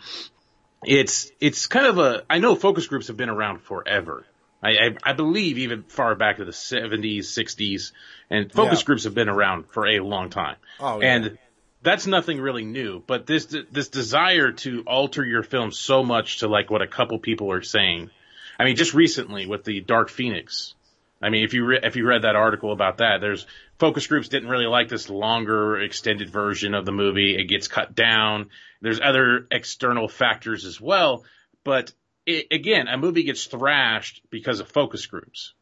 it's, 0.83 1.31
it's 1.39 1.67
kind 1.67 1.87
of 1.87 1.97
a, 1.97 2.23
I 2.29 2.39
know 2.39 2.55
focus 2.55 2.87
groups 2.87 3.07
have 3.07 3.17
been 3.17 3.29
around 3.29 3.61
forever. 3.61 4.25
I, 4.63 4.69
I, 4.69 4.95
I 5.03 5.13
believe 5.13 5.57
even 5.57 5.83
far 5.83 6.15
back 6.15 6.37
to 6.37 6.45
the 6.45 6.51
70s, 6.51 7.19
60s, 7.19 7.91
and 8.29 8.51
focus 8.51 8.81
yeah. 8.81 8.85
groups 8.85 9.03
have 9.05 9.15
been 9.15 9.29
around 9.29 9.67
for 9.67 9.87
a 9.87 9.99
long 9.99 10.29
time. 10.29 10.57
Oh, 10.79 11.01
yeah. 11.01 11.15
And 11.15 11.37
that's 11.81 12.05
nothing 12.05 12.39
really 12.39 12.63
new, 12.63 13.01
but 13.05 13.25
this, 13.25 13.55
this 13.71 13.89
desire 13.89 14.51
to 14.51 14.83
alter 14.85 15.25
your 15.25 15.41
film 15.41 15.71
so 15.71 16.03
much 16.03 16.39
to 16.39 16.47
like 16.47 16.69
what 16.69 16.83
a 16.83 16.87
couple 16.87 17.17
people 17.17 17.51
are 17.51 17.63
saying. 17.63 18.11
I 18.59 18.65
mean, 18.65 18.75
just 18.75 18.93
recently 18.93 19.47
with 19.47 19.63
the 19.63 19.81
Dark 19.81 20.09
Phoenix. 20.09 20.75
I 21.21 21.29
mean, 21.29 21.43
if 21.43 21.53
you 21.53 21.65
re- 21.65 21.79
if 21.83 21.95
you 21.95 22.07
read 22.07 22.23
that 22.23 22.35
article 22.35 22.71
about 22.71 22.97
that, 22.97 23.21
there's 23.21 23.45
focus 23.77 24.07
groups 24.07 24.27
didn't 24.27 24.49
really 24.49 24.65
like 24.65 24.89
this 24.89 25.09
longer 25.09 25.79
extended 25.79 26.29
version 26.29 26.73
of 26.73 26.85
the 26.85 26.91
movie. 26.91 27.35
It 27.35 27.45
gets 27.45 27.67
cut 27.67 27.93
down. 27.93 28.49
There's 28.81 28.99
other 28.99 29.47
external 29.51 30.07
factors 30.07 30.65
as 30.65 30.81
well, 30.81 31.23
but 31.63 31.93
it, 32.25 32.47
again, 32.51 32.87
a 32.87 32.97
movie 32.97 33.23
gets 33.23 33.45
thrashed 33.45 34.21
because 34.29 34.59
of 34.59 34.69
focus 34.69 35.05
groups. 35.05 35.53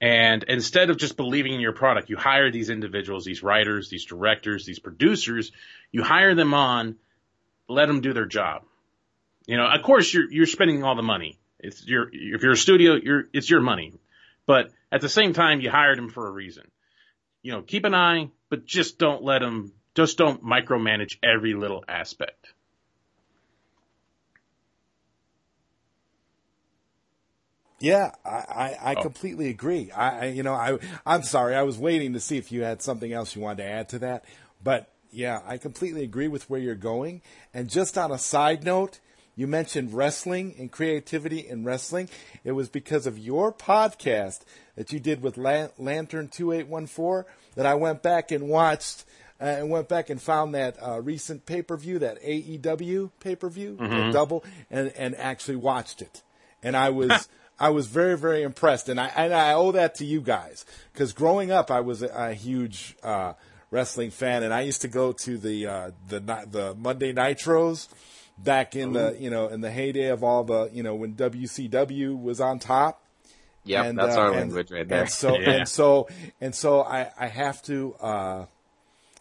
And 0.00 0.42
instead 0.44 0.90
of 0.90 0.98
just 0.98 1.16
believing 1.16 1.54
in 1.54 1.60
your 1.60 1.72
product, 1.72 2.10
you 2.10 2.16
hire 2.16 2.50
these 2.50 2.68
individuals, 2.68 3.24
these 3.24 3.42
writers, 3.42 3.88
these 3.88 4.04
directors, 4.04 4.66
these 4.66 4.78
producers, 4.78 5.52
you 5.92 6.02
hire 6.02 6.34
them 6.34 6.52
on, 6.52 6.96
let 7.68 7.86
them 7.86 8.00
do 8.00 8.12
their 8.12 8.26
job. 8.26 8.64
You 9.46 9.56
know, 9.56 9.66
of 9.66 9.82
course 9.82 10.12
you're, 10.12 10.30
you're 10.30 10.46
spending 10.46 10.82
all 10.82 10.96
the 10.96 11.02
money. 11.02 11.38
It's 11.60 11.86
your, 11.86 12.08
if 12.12 12.42
you're 12.42 12.52
a 12.52 12.56
studio, 12.56 12.94
you're, 12.94 13.24
it's 13.32 13.48
your 13.48 13.60
money. 13.60 13.94
But 14.46 14.72
at 14.94 15.00
the 15.00 15.08
same 15.08 15.32
time, 15.32 15.60
you 15.60 15.70
hired 15.70 15.98
him 15.98 16.08
for 16.08 16.28
a 16.28 16.30
reason. 16.30 16.70
You 17.42 17.50
know, 17.50 17.62
keep 17.62 17.84
an 17.84 17.96
eye, 17.96 18.30
but 18.48 18.64
just 18.64 18.96
don't 18.96 19.24
let 19.24 19.42
him, 19.42 19.72
just 19.96 20.16
don't 20.16 20.44
micromanage 20.44 21.18
every 21.20 21.54
little 21.54 21.84
aspect. 21.88 22.54
Yeah, 27.80 28.12
I, 28.24 28.28
I, 28.30 28.76
I 28.92 28.94
oh. 28.94 29.02
completely 29.02 29.48
agree. 29.50 29.90
I, 29.90 30.10
I, 30.10 30.24
you 30.26 30.44
know, 30.44 30.54
I, 30.54 30.78
I'm 31.04 31.24
sorry. 31.24 31.56
I 31.56 31.62
was 31.62 31.76
waiting 31.76 32.12
to 32.12 32.20
see 32.20 32.38
if 32.38 32.52
you 32.52 32.62
had 32.62 32.80
something 32.80 33.12
else 33.12 33.34
you 33.34 33.42
wanted 33.42 33.64
to 33.64 33.68
add 33.68 33.88
to 33.90 33.98
that. 33.98 34.24
But 34.62 34.92
yeah, 35.10 35.40
I 35.44 35.58
completely 35.58 36.04
agree 36.04 36.28
with 36.28 36.48
where 36.48 36.60
you're 36.60 36.76
going. 36.76 37.20
And 37.52 37.68
just 37.68 37.98
on 37.98 38.12
a 38.12 38.18
side 38.18 38.62
note, 38.62 39.00
you 39.36 39.46
mentioned 39.46 39.92
wrestling 39.92 40.54
and 40.58 40.70
creativity 40.70 41.46
in 41.46 41.64
wrestling. 41.64 42.08
It 42.44 42.52
was 42.52 42.68
because 42.68 43.06
of 43.06 43.18
your 43.18 43.52
podcast 43.52 44.40
that 44.76 44.92
you 44.92 45.00
did 45.00 45.22
with 45.22 45.36
Lantern 45.36 46.28
2814 46.28 47.24
that 47.56 47.66
I 47.66 47.74
went 47.74 48.02
back 48.02 48.30
and 48.30 48.48
watched 48.48 49.04
uh, 49.40 49.44
and 49.44 49.70
went 49.70 49.88
back 49.88 50.10
and 50.10 50.22
found 50.22 50.54
that 50.54 50.76
uh, 50.80 51.00
recent 51.00 51.44
pay 51.46 51.62
per 51.62 51.76
view, 51.76 51.98
that 51.98 52.22
AEW 52.22 53.10
pay 53.20 53.34
per 53.34 53.48
view, 53.48 53.76
mm-hmm. 53.80 54.12
double, 54.12 54.44
and, 54.70 54.92
and 54.96 55.16
actually 55.16 55.56
watched 55.56 56.02
it. 56.02 56.22
And 56.62 56.76
I 56.76 56.90
was. 56.90 57.28
I 57.56 57.70
was 57.70 57.86
very, 57.86 58.18
very 58.18 58.42
impressed, 58.42 58.88
and 58.88 58.98
I 58.98 59.06
and 59.14 59.32
I 59.32 59.52
owe 59.52 59.70
that 59.70 59.94
to 59.96 60.04
you 60.04 60.20
guys 60.20 60.66
because 60.92 61.12
growing 61.12 61.52
up, 61.52 61.70
I 61.70 61.82
was 61.82 62.02
a, 62.02 62.08
a 62.08 62.34
huge 62.34 62.96
uh, 63.00 63.34
wrestling 63.70 64.10
fan, 64.10 64.42
and 64.42 64.52
I 64.52 64.62
used 64.62 64.80
to 64.82 64.88
go 64.88 65.12
to 65.12 65.38
the 65.38 65.68
uh, 65.68 65.90
the 66.08 66.18
the 66.50 66.74
Monday 66.76 67.12
Nitros 67.12 67.86
back 68.38 68.74
in 68.76 68.90
Ooh. 68.90 68.92
the 68.92 69.16
you 69.18 69.30
know 69.30 69.48
in 69.48 69.60
the 69.60 69.70
heyday 69.70 70.08
of 70.08 70.24
all 70.24 70.44
the 70.44 70.70
you 70.72 70.82
know 70.82 70.94
when 70.94 71.14
WCW 71.14 72.20
was 72.20 72.40
on 72.40 72.58
top. 72.58 73.00
Yeah, 73.66 73.90
that's 73.92 74.16
uh, 74.16 74.20
our 74.20 74.26
and, 74.28 74.36
language 74.36 74.70
right 74.70 74.86
there. 74.86 75.02
And 75.02 75.10
so 75.10 75.38
yeah. 75.38 75.50
and 75.50 75.68
so 75.68 76.08
and 76.40 76.54
so 76.54 76.82
I 76.82 77.10
I 77.18 77.28
have 77.28 77.62
to. 77.62 77.94
Uh, 78.00 78.46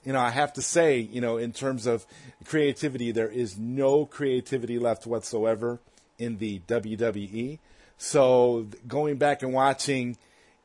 you 0.06 0.12
know, 0.12 0.19
I 0.19 0.32
have 0.32 0.52
to 0.54 0.62
say, 0.62 0.99
you 0.99 1.21
know, 1.21 1.38
in 1.38 1.54
terms 1.54 1.86
of 1.86 2.06
creativity, 2.43 3.12
there 3.12 3.30
is 3.30 3.58
no 3.58 4.06
creativity 4.06 4.78
left 4.78 5.08
whatsoever 5.08 5.80
in 6.19 6.39
the 6.39 6.60
WWE. 6.67 7.60
So 7.97 8.67
going 8.86 9.17
back 9.17 9.43
and 9.43 9.54
watching, 9.54 10.17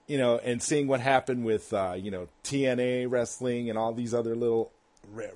you 0.08 0.18
know, 0.18 0.38
and 0.38 0.60
seeing 0.60 0.88
what 0.88 1.00
happened 1.00 1.44
with, 1.44 1.72
uh, 1.72 1.94
you 1.96 2.10
know, 2.10 2.28
TNA 2.42 3.08
wrestling 3.08 3.70
and 3.70 3.78
all 3.78 3.92
these 3.92 4.12
other 4.12 4.34
little 4.34 4.72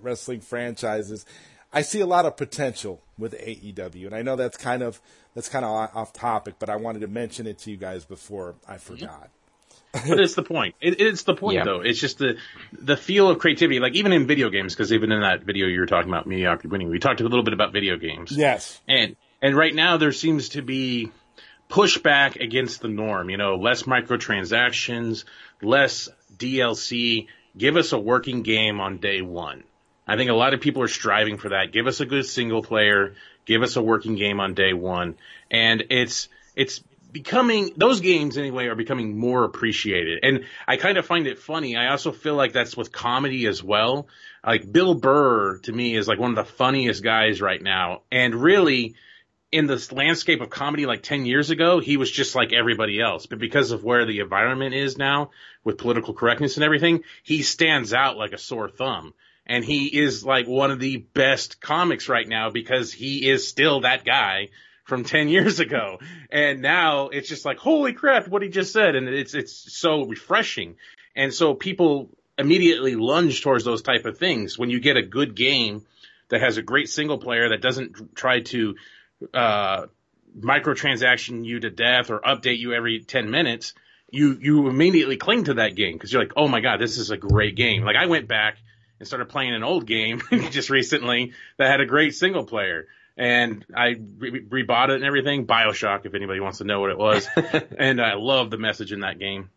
wrestling 0.00 0.40
franchises, 0.40 1.24
I 1.72 1.82
see 1.82 2.00
a 2.00 2.06
lot 2.06 2.26
of 2.26 2.36
potential 2.36 3.00
with 3.18 3.32
AEW, 3.32 4.06
and 4.06 4.14
I 4.14 4.22
know 4.22 4.36
that's 4.36 4.56
kind 4.56 4.82
of 4.82 5.00
that's 5.34 5.48
kind 5.48 5.64
of 5.64 5.70
off 5.70 6.12
topic, 6.12 6.56
but 6.58 6.68
I 6.68 6.76
wanted 6.76 7.00
to 7.00 7.08
mention 7.08 7.46
it 7.46 7.58
to 7.60 7.70
you 7.70 7.76
guys 7.76 8.04
before 8.04 8.54
I 8.68 8.74
mm-hmm. 8.74 8.94
forgot. 8.94 9.30
but 10.08 10.20
it's 10.20 10.34
the 10.34 10.42
point. 10.42 10.74
It, 10.80 11.00
it's 11.00 11.24
the 11.24 11.34
point, 11.34 11.56
yeah. 11.56 11.64
though. 11.64 11.80
It's 11.80 12.00
just 12.00 12.18
the 12.18 12.36
the 12.72 12.96
feel 12.96 13.28
of 13.28 13.38
creativity, 13.38 13.78
like 13.78 13.94
even 13.94 14.12
in 14.12 14.26
video 14.26 14.48
games, 14.50 14.74
because 14.74 14.92
even 14.92 15.12
in 15.12 15.20
that 15.20 15.42
video 15.42 15.66
you 15.66 15.80
were 15.80 15.86
talking 15.86 16.10
about 16.10 16.26
mediocrity 16.26 16.68
winning, 16.68 16.88
we 16.88 16.98
talked 16.98 17.20
a 17.20 17.24
little 17.24 17.42
bit 17.42 17.54
about 17.54 17.72
video 17.72 17.96
games. 17.96 18.32
Yes, 18.32 18.80
and 18.88 19.16
And 19.42 19.56
right 19.56 19.74
now 19.74 19.96
there 19.96 20.12
seems 20.12 20.50
to 20.50 20.62
be 20.62 21.10
pushback 21.68 22.40
against 22.40 22.80
the 22.80 22.88
norm. 22.88 23.28
You 23.28 23.36
know, 23.36 23.56
less 23.56 23.82
microtransactions, 23.82 25.24
less 25.60 26.08
DLC. 26.36 27.26
Give 27.56 27.76
us 27.76 27.92
a 27.92 27.98
working 27.98 28.42
game 28.42 28.80
on 28.80 28.96
day 28.96 29.20
one. 29.20 29.64
I 30.06 30.16
think 30.16 30.30
a 30.30 30.34
lot 30.34 30.54
of 30.54 30.60
people 30.60 30.82
are 30.82 30.88
striving 30.88 31.38
for 31.38 31.50
that. 31.50 31.72
Give 31.72 31.86
us 31.86 32.00
a 32.00 32.06
good 32.06 32.26
single 32.26 32.62
player. 32.62 33.14
Give 33.46 33.62
us 33.62 33.76
a 33.76 33.82
working 33.82 34.16
game 34.16 34.40
on 34.40 34.54
day 34.54 34.72
one. 34.72 35.16
And 35.50 35.84
it's, 35.90 36.28
it's 36.56 36.82
becoming, 37.12 37.72
those 37.76 38.00
games 38.00 38.38
anyway 38.38 38.66
are 38.66 38.74
becoming 38.74 39.16
more 39.16 39.44
appreciated. 39.44 40.20
And 40.22 40.44
I 40.66 40.76
kind 40.76 40.98
of 40.98 41.06
find 41.06 41.26
it 41.26 41.38
funny. 41.38 41.76
I 41.76 41.90
also 41.90 42.10
feel 42.10 42.34
like 42.34 42.52
that's 42.52 42.76
with 42.76 42.90
comedy 42.90 43.46
as 43.46 43.62
well. 43.62 44.08
Like 44.44 44.70
Bill 44.70 44.94
Burr 44.94 45.58
to 45.58 45.72
me 45.72 45.94
is 45.94 46.08
like 46.08 46.18
one 46.18 46.30
of 46.30 46.36
the 46.36 46.52
funniest 46.52 47.02
guys 47.02 47.40
right 47.40 47.62
now. 47.62 48.02
And 48.10 48.34
really, 48.34 48.96
in 49.52 49.66
this 49.66 49.92
landscape 49.92 50.40
of 50.40 50.48
comedy 50.48 50.86
like 50.86 51.02
10 51.02 51.26
years 51.26 51.50
ago, 51.50 51.78
he 51.78 51.98
was 51.98 52.10
just 52.10 52.34
like 52.34 52.52
everybody 52.52 53.00
else. 53.00 53.26
But 53.26 53.38
because 53.38 53.70
of 53.70 53.84
where 53.84 54.06
the 54.06 54.20
environment 54.20 54.74
is 54.74 54.96
now 54.96 55.30
with 55.62 55.78
political 55.78 56.14
correctness 56.14 56.56
and 56.56 56.64
everything, 56.64 57.04
he 57.22 57.42
stands 57.42 57.92
out 57.92 58.16
like 58.16 58.32
a 58.32 58.38
sore 58.38 58.70
thumb. 58.70 59.12
And 59.52 59.62
he 59.62 59.84
is 59.88 60.24
like 60.24 60.46
one 60.46 60.70
of 60.70 60.80
the 60.80 60.96
best 60.96 61.60
comics 61.60 62.08
right 62.08 62.26
now 62.26 62.48
because 62.48 62.90
he 62.90 63.28
is 63.28 63.46
still 63.46 63.82
that 63.82 64.02
guy 64.02 64.48
from 64.84 65.04
10 65.04 65.28
years 65.28 65.60
ago. 65.60 65.98
And 66.30 66.62
now 66.62 67.10
it's 67.10 67.28
just 67.28 67.44
like, 67.44 67.58
holy 67.58 67.92
crap, 67.92 68.28
what 68.28 68.40
he 68.40 68.48
just 68.48 68.72
said. 68.72 68.96
And 68.96 69.06
it's, 69.10 69.34
it's 69.34 69.78
so 69.78 70.06
refreshing. 70.06 70.76
And 71.14 71.34
so 71.34 71.52
people 71.52 72.08
immediately 72.38 72.94
lunge 72.94 73.42
towards 73.42 73.62
those 73.62 73.82
type 73.82 74.06
of 74.06 74.16
things. 74.16 74.58
When 74.58 74.70
you 74.70 74.80
get 74.80 74.96
a 74.96 75.02
good 75.02 75.34
game 75.34 75.84
that 76.30 76.40
has 76.40 76.56
a 76.56 76.62
great 76.62 76.88
single 76.88 77.18
player 77.18 77.50
that 77.50 77.60
doesn't 77.60 78.16
try 78.16 78.40
to 78.40 78.74
uh, 79.34 79.84
microtransaction 80.34 81.44
you 81.44 81.60
to 81.60 81.68
death 81.68 82.08
or 82.08 82.20
update 82.20 82.56
you 82.56 82.72
every 82.72 83.00
10 83.00 83.30
minutes, 83.30 83.74
you, 84.10 84.38
you 84.40 84.70
immediately 84.70 85.18
cling 85.18 85.44
to 85.44 85.54
that 85.54 85.76
game 85.76 85.92
because 85.92 86.10
you're 86.10 86.22
like, 86.22 86.32
oh 86.38 86.48
my 86.48 86.62
God, 86.62 86.80
this 86.80 86.96
is 86.96 87.10
a 87.10 87.18
great 87.18 87.54
game. 87.54 87.84
Like 87.84 87.96
I 87.96 88.06
went 88.06 88.28
back 88.28 88.56
and 89.02 89.06
started 89.08 89.28
playing 89.28 89.52
an 89.52 89.64
old 89.64 89.84
game 89.84 90.22
just 90.50 90.70
recently 90.70 91.32
that 91.56 91.68
had 91.68 91.80
a 91.80 91.86
great 91.86 92.14
single 92.14 92.44
player. 92.44 92.86
And 93.16 93.66
I 93.76 93.96
re- 94.18 94.44
rebought 94.44 94.90
it 94.90 94.94
and 94.94 95.04
everything. 95.04 95.44
Bioshock, 95.44 96.06
if 96.06 96.14
anybody 96.14 96.38
wants 96.38 96.58
to 96.58 96.64
know 96.64 96.78
what 96.78 96.90
it 96.90 96.98
was. 96.98 97.26
and 97.78 98.00
I 98.00 98.14
love 98.14 98.50
the 98.50 98.58
message 98.58 98.92
in 98.92 99.00
that 99.00 99.18
game. 99.18 99.50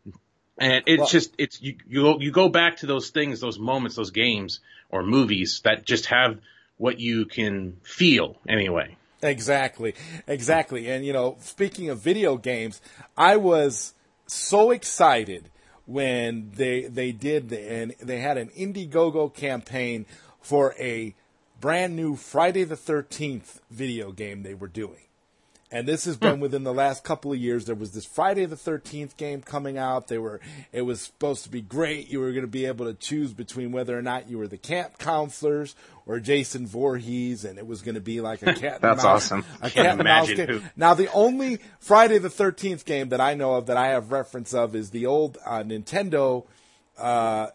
And 0.57 0.85
it's 0.87 0.99
well, 0.99 1.07
just, 1.09 1.35
it's, 1.37 1.61
you, 1.61 1.75
you 1.87 2.01
go, 2.01 2.19
you 2.19 2.31
go 2.31 2.49
back 2.49 2.77
to 2.77 2.87
those 2.87 3.11
things, 3.11 3.39
those 3.39 3.59
moments, 3.59 3.95
those 3.95 4.09
games 4.09 4.61
or 4.89 5.03
movies 5.03 5.61
that 5.63 5.85
just 5.85 6.07
have 6.07 6.39
what 6.77 6.99
you 6.99 7.25
can 7.25 7.77
feel 7.83 8.37
anyway. 8.49 8.97
Exactly, 9.21 9.93
exactly. 10.25 10.89
And 10.89 11.05
you 11.05 11.13
know, 11.13 11.37
speaking 11.39 11.91
of 11.91 11.99
video 11.99 12.35
games, 12.37 12.81
I 13.15 13.37
was 13.37 13.93
so 14.25 14.71
excited 14.71 15.51
when 15.85 16.51
they 16.55 16.83
they 16.83 17.11
did 17.11 17.49
the, 17.49 17.59
and 17.59 17.95
they 18.01 18.19
had 18.19 18.37
an 18.37 18.49
Indiegogo 18.49 19.33
campaign 19.33 20.05
for 20.41 20.75
a 20.79 21.15
brand 21.59 21.95
new 21.95 22.15
Friday 22.15 22.63
the 22.63 22.75
Thirteenth 22.75 23.61
video 23.69 24.11
game 24.11 24.43
they 24.43 24.53
were 24.53 24.67
doing. 24.67 25.05
And 25.71 25.87
this 25.87 26.05
has 26.05 26.15
been 26.15 26.39
within 26.39 26.63
the 26.63 26.73
last 26.73 27.03
couple 27.03 27.33
of 27.33 27.39
years. 27.39 27.65
There 27.65 27.75
was 27.75 27.91
this 27.91 28.05
Friday 28.05 28.45
the 28.45 28.55
13th 28.55 29.17
game 29.17 29.41
coming 29.41 29.77
out. 29.77 30.07
They 30.07 30.19
were, 30.19 30.39
it 30.71 30.83
was 30.83 31.01
supposed 31.01 31.43
to 31.45 31.49
be 31.49 31.61
great. 31.61 32.07
You 32.07 32.19
were 32.19 32.31
going 32.31 32.43
to 32.43 32.47
be 32.47 32.67
able 32.67 32.85
to 32.85 32.93
choose 32.93 33.33
between 33.33 33.71
whether 33.71 33.97
or 33.97 34.03
not 34.03 34.29
you 34.29 34.37
were 34.37 34.47
the 34.47 34.57
camp 34.57 34.99
counselors 34.99 35.75
or 36.05 36.19
Jason 36.19 36.67
Voorhees, 36.67 37.45
and 37.45 37.57
it 37.57 37.65
was 37.65 37.81
going 37.81 37.95
to 37.95 38.01
be 38.01 38.21
like 38.21 38.43
a 38.43 38.53
cat. 38.53 38.79
That's 38.81 39.03
mouse, 39.03 39.31
awesome. 39.31 39.45
A 39.61 39.71
cat 39.71 39.85
and 39.87 40.03
mouse 40.03 40.31
game. 40.31 40.47
Who. 40.47 40.61
Now, 40.75 40.93
the 40.93 41.11
only 41.11 41.59
Friday 41.79 42.19
the 42.19 42.29
13th 42.29 42.85
game 42.85 43.09
that 43.09 43.19
I 43.19 43.33
know 43.33 43.55
of 43.55 43.65
that 43.65 43.77
I 43.77 43.87
have 43.87 44.11
reference 44.11 44.53
of 44.53 44.75
is 44.75 44.91
the 44.91 45.07
old 45.07 45.39
uh, 45.43 45.63
Nintendo 45.63 46.45
uh, 46.97 47.47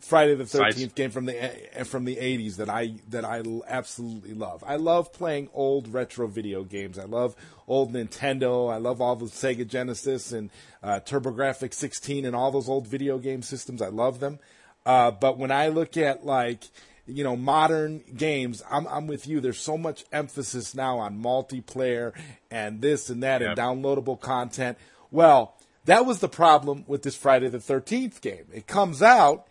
Friday 0.00 0.34
the 0.34 0.46
Thirteenth 0.46 0.94
game 0.94 1.10
from 1.10 1.26
the 1.26 1.42
eh, 1.42 1.84
from 1.84 2.04
the 2.04 2.18
eighties 2.18 2.56
that 2.58 2.68
I 2.70 2.94
that 3.08 3.24
I 3.24 3.42
absolutely 3.66 4.34
love. 4.34 4.62
I 4.66 4.76
love 4.76 5.12
playing 5.12 5.48
old 5.52 5.92
retro 5.92 6.26
video 6.26 6.64
games. 6.64 6.98
I 6.98 7.04
love 7.04 7.34
old 7.66 7.92
Nintendo. 7.92 8.72
I 8.72 8.76
love 8.76 9.00
all 9.00 9.16
the 9.16 9.26
Sega 9.26 9.66
Genesis 9.66 10.32
and 10.32 10.50
uh, 10.82 11.00
TurboGrafx 11.00 11.74
16 11.74 12.24
and 12.24 12.36
all 12.36 12.50
those 12.50 12.68
old 12.68 12.86
video 12.86 13.18
game 13.18 13.42
systems. 13.42 13.82
I 13.82 13.88
love 13.88 14.20
them. 14.20 14.38
Uh, 14.86 15.10
but 15.10 15.36
when 15.36 15.50
I 15.50 15.68
look 15.68 15.96
at 15.96 16.24
like 16.24 16.64
you 17.06 17.24
know 17.24 17.36
modern 17.36 18.04
games, 18.16 18.62
I'm 18.70 18.86
I'm 18.86 19.06
with 19.06 19.26
you. 19.26 19.40
There's 19.40 19.60
so 19.60 19.76
much 19.76 20.04
emphasis 20.12 20.74
now 20.74 20.98
on 20.98 21.20
multiplayer 21.20 22.12
and 22.50 22.80
this 22.80 23.10
and 23.10 23.22
that 23.22 23.40
yep. 23.40 23.50
and 23.50 23.58
downloadable 23.58 24.20
content. 24.20 24.78
Well, 25.10 25.56
that 25.86 26.06
was 26.06 26.20
the 26.20 26.28
problem 26.28 26.84
with 26.86 27.02
this 27.02 27.16
Friday 27.16 27.48
the 27.48 27.58
13th 27.58 28.20
game. 28.20 28.44
It 28.52 28.66
comes 28.66 29.02
out 29.02 29.47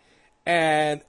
and 0.48 1.02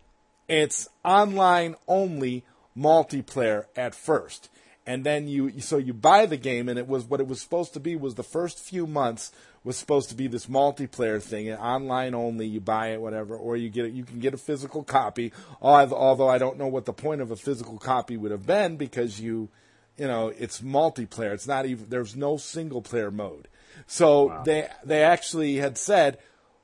it's 0.50 0.90
online 1.04 1.76
only 1.88 2.44
multiplayer 2.78 3.66
at 3.76 3.96
first. 3.96 4.50
And 4.86 5.04
then 5.04 5.28
you 5.28 5.62
so 5.62 5.78
you 5.78 5.94
buy 5.94 6.26
the 6.26 6.38
game 6.38 6.68
and 6.68 6.78
it 6.78 6.88
was 6.88 7.06
what 7.06 7.20
it 7.20 7.28
was 7.28 7.42
supposed 7.42 7.74
to 7.74 7.80
be 7.80 7.96
was 7.96 8.16
the 8.16 8.24
first 8.24 8.60
few 8.60 8.86
months 8.86 9.32
was 9.64 9.78
supposed 9.78 10.10
to 10.10 10.16
be 10.16 10.28
this 10.28 10.48
multiplayer 10.48 11.22
thing, 11.22 11.50
and 11.50 11.60
online 11.60 12.16
only. 12.16 12.48
You 12.48 12.60
buy 12.60 12.94
it, 12.94 13.02
whatever, 13.02 13.36
or 13.36 13.56
you 13.58 13.70
get 13.70 13.86
it. 13.86 13.94
You 13.94 14.04
can 14.04 14.20
get 14.20 14.34
a 14.34 14.38
physical 14.38 14.84
copy. 14.84 15.32
Although 15.62 16.30
I 16.30 16.38
don't 16.38 16.58
know 16.58 16.68
what 16.68 16.86
the 16.86 16.94
point 16.94 17.22
of 17.22 17.30
a 17.30 17.36
physical 17.36 17.78
copy 17.78 18.18
would 18.18 18.32
have 18.32 18.48
been 18.48 18.78
because 18.78 19.20
you, 19.20 19.50
you 19.98 20.08
know, 20.08 20.30
it's 20.30 20.62
multiplayer. 20.62 21.34
It's 21.34 21.48
not 21.48 21.66
even 21.66 21.88
there's 21.90 22.16
no 22.16 22.38
single 22.38 22.82
player 22.82 23.12
mode. 23.12 23.48
So 23.86 24.28
wow. 24.28 24.44
they 24.44 24.68
they 24.84 25.04
actually 25.04 25.58
had 25.58 25.78
said 25.78 26.18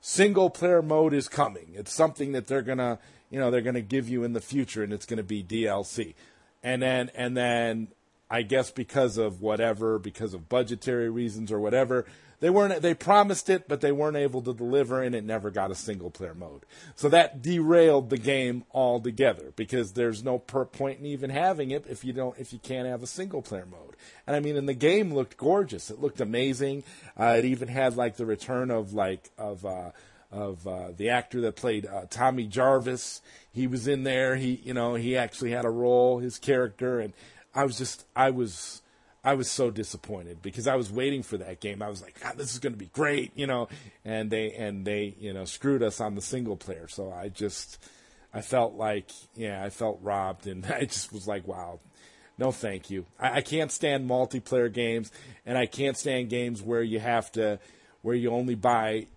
single 0.05 0.51
player 0.51 0.83
mode 0.83 1.15
is 1.15 1.27
coming. 1.27 1.71
It's 1.73 1.91
something 1.91 2.33
that 2.33 2.45
they're 2.45 2.61
gonna, 2.61 2.99
you 3.31 3.39
know, 3.39 3.49
they're 3.49 3.61
gonna 3.61 3.81
give 3.81 4.07
you 4.07 4.23
in 4.23 4.33
the 4.33 4.39
future, 4.39 4.83
and 4.83 4.93
it's 4.93 5.07
gonna 5.07 5.23
be 5.23 5.41
DLC. 5.41 6.13
And 6.61 6.83
then, 6.83 7.09
and 7.15 7.35
then, 7.35 7.87
I 8.29 8.43
guess 8.43 8.69
because 8.69 9.17
of 9.17 9.41
whatever, 9.41 9.97
because 9.97 10.35
of 10.35 10.47
budgetary 10.47 11.09
reasons 11.09 11.51
or 11.51 11.59
whatever, 11.59 12.05
they 12.39 12.49
weren't. 12.49 12.81
They 12.81 12.93
promised 12.93 13.49
it, 13.49 13.67
but 13.67 13.81
they 13.81 13.91
weren't 13.91 14.17
able 14.17 14.41
to 14.41 14.53
deliver, 14.53 15.01
and 15.01 15.15
it 15.15 15.23
never 15.23 15.49
got 15.49 15.71
a 15.71 15.75
single 15.75 16.09
player 16.09 16.33
mode. 16.33 16.65
So 16.95 17.09
that 17.09 17.41
derailed 17.41 18.09
the 18.09 18.17
game 18.17 18.65
altogether 18.73 19.53
because 19.55 19.93
there's 19.93 20.23
no 20.23 20.39
per 20.39 20.65
point 20.65 20.99
in 20.99 21.05
even 21.05 21.29
having 21.29 21.71
it 21.71 21.85
if 21.87 22.03
you 22.03 22.13
don't 22.13 22.37
if 22.37 22.51
you 22.53 22.59
can't 22.59 22.87
have 22.87 23.03
a 23.03 23.07
single 23.07 23.41
player 23.41 23.65
mode. 23.65 23.95
And 24.27 24.35
I 24.35 24.39
mean, 24.39 24.57
and 24.57 24.67
the 24.67 24.73
game 24.73 25.13
looked 25.13 25.37
gorgeous. 25.37 25.89
It 25.89 25.99
looked 25.99 26.21
amazing. 26.21 26.83
Uh, 27.19 27.35
it 27.37 27.45
even 27.45 27.67
had 27.67 27.95
like 27.95 28.17
the 28.17 28.25
return 28.25 28.71
of 28.71 28.93
like 28.93 29.31
of. 29.37 29.65
Uh, 29.65 29.91
of 30.31 30.67
uh, 30.67 30.89
the 30.97 31.09
actor 31.09 31.39
that 31.41 31.55
played 31.55 31.85
uh, 31.85 32.05
Tommy 32.09 32.45
Jarvis. 32.45 33.21
He 33.53 33.67
was 33.67 33.87
in 33.87 34.03
there. 34.03 34.35
He, 34.35 34.59
you 34.63 34.73
know, 34.73 34.95
he 34.95 35.15
actually 35.15 35.51
had 35.51 35.63
a 35.63 35.69
role, 35.69 36.19
his 36.19 36.39
character, 36.39 36.99
and 36.99 37.13
I 37.53 37.63
was 37.63 37.77
just, 37.77 38.05
I 38.15 38.31
was, 38.31 38.81
I 39.25 39.33
was 39.33 39.49
so 39.49 39.71
disappointed 39.71 40.43
because 40.43 40.67
I 40.67 40.75
was 40.75 40.91
waiting 40.91 41.23
for 41.23 41.37
that 41.37 41.59
game. 41.59 41.81
I 41.81 41.89
was 41.89 41.99
like, 41.99 42.21
God, 42.21 42.37
this 42.37 42.53
is 42.53 42.59
going 42.59 42.73
to 42.73 42.79
be 42.79 42.91
great, 42.93 43.31
you 43.35 43.47
know, 43.47 43.67
and 44.05 44.29
they 44.29 44.51
and 44.53 44.85
they 44.85 45.15
you 45.19 45.33
know 45.33 45.45
screwed 45.45 45.81
us 45.81 45.99
on 45.99 46.13
the 46.13 46.21
single 46.21 46.55
player. 46.55 46.87
So 46.87 47.11
I 47.11 47.29
just 47.29 47.83
I 48.31 48.41
felt 48.41 48.75
like 48.75 49.09
yeah, 49.35 49.63
I 49.63 49.71
felt 49.71 49.99
robbed, 50.03 50.45
and 50.45 50.63
I 50.71 50.85
just 50.85 51.11
was 51.11 51.27
like, 51.27 51.47
wow, 51.47 51.79
no, 52.37 52.51
thank 52.51 52.91
you. 52.91 53.07
I, 53.19 53.37
I 53.37 53.41
can't 53.41 53.71
stand 53.71 54.07
multiplayer 54.07 54.71
games, 54.71 55.11
and 55.43 55.57
I 55.57 55.65
can't 55.65 55.97
stand 55.97 56.29
games 56.29 56.61
where 56.61 56.83
you 56.83 56.99
have 56.99 57.31
to 57.31 57.59
where 58.03 58.15
you 58.15 58.29
only 58.29 58.55
buy 58.55 59.07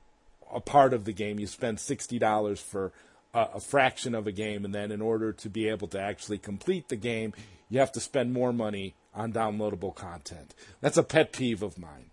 a 0.50 0.60
part 0.60 0.94
of 0.94 1.04
the 1.04 1.12
game. 1.12 1.38
You 1.38 1.46
spend 1.46 1.80
sixty 1.80 2.18
dollars 2.18 2.60
for 2.60 2.92
a, 3.34 3.48
a 3.56 3.60
fraction 3.60 4.14
of 4.14 4.26
a 4.26 4.32
game, 4.32 4.64
and 4.64 4.74
then 4.74 4.90
in 4.90 5.02
order 5.02 5.34
to 5.34 5.50
be 5.50 5.68
able 5.68 5.88
to 5.88 6.00
actually 6.00 6.38
complete 6.38 6.88
the 6.88 6.96
game, 6.96 7.34
you 7.68 7.78
have 7.80 7.92
to 7.92 8.00
spend 8.00 8.32
more 8.32 8.54
money 8.54 8.94
on 9.14 9.32
downloadable 9.32 9.94
content. 9.94 10.54
That's 10.80 10.96
a 10.96 11.02
pet 11.02 11.32
peeve 11.32 11.62
of 11.62 11.78
mine. 11.78 12.10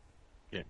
Yeah. 0.51 0.63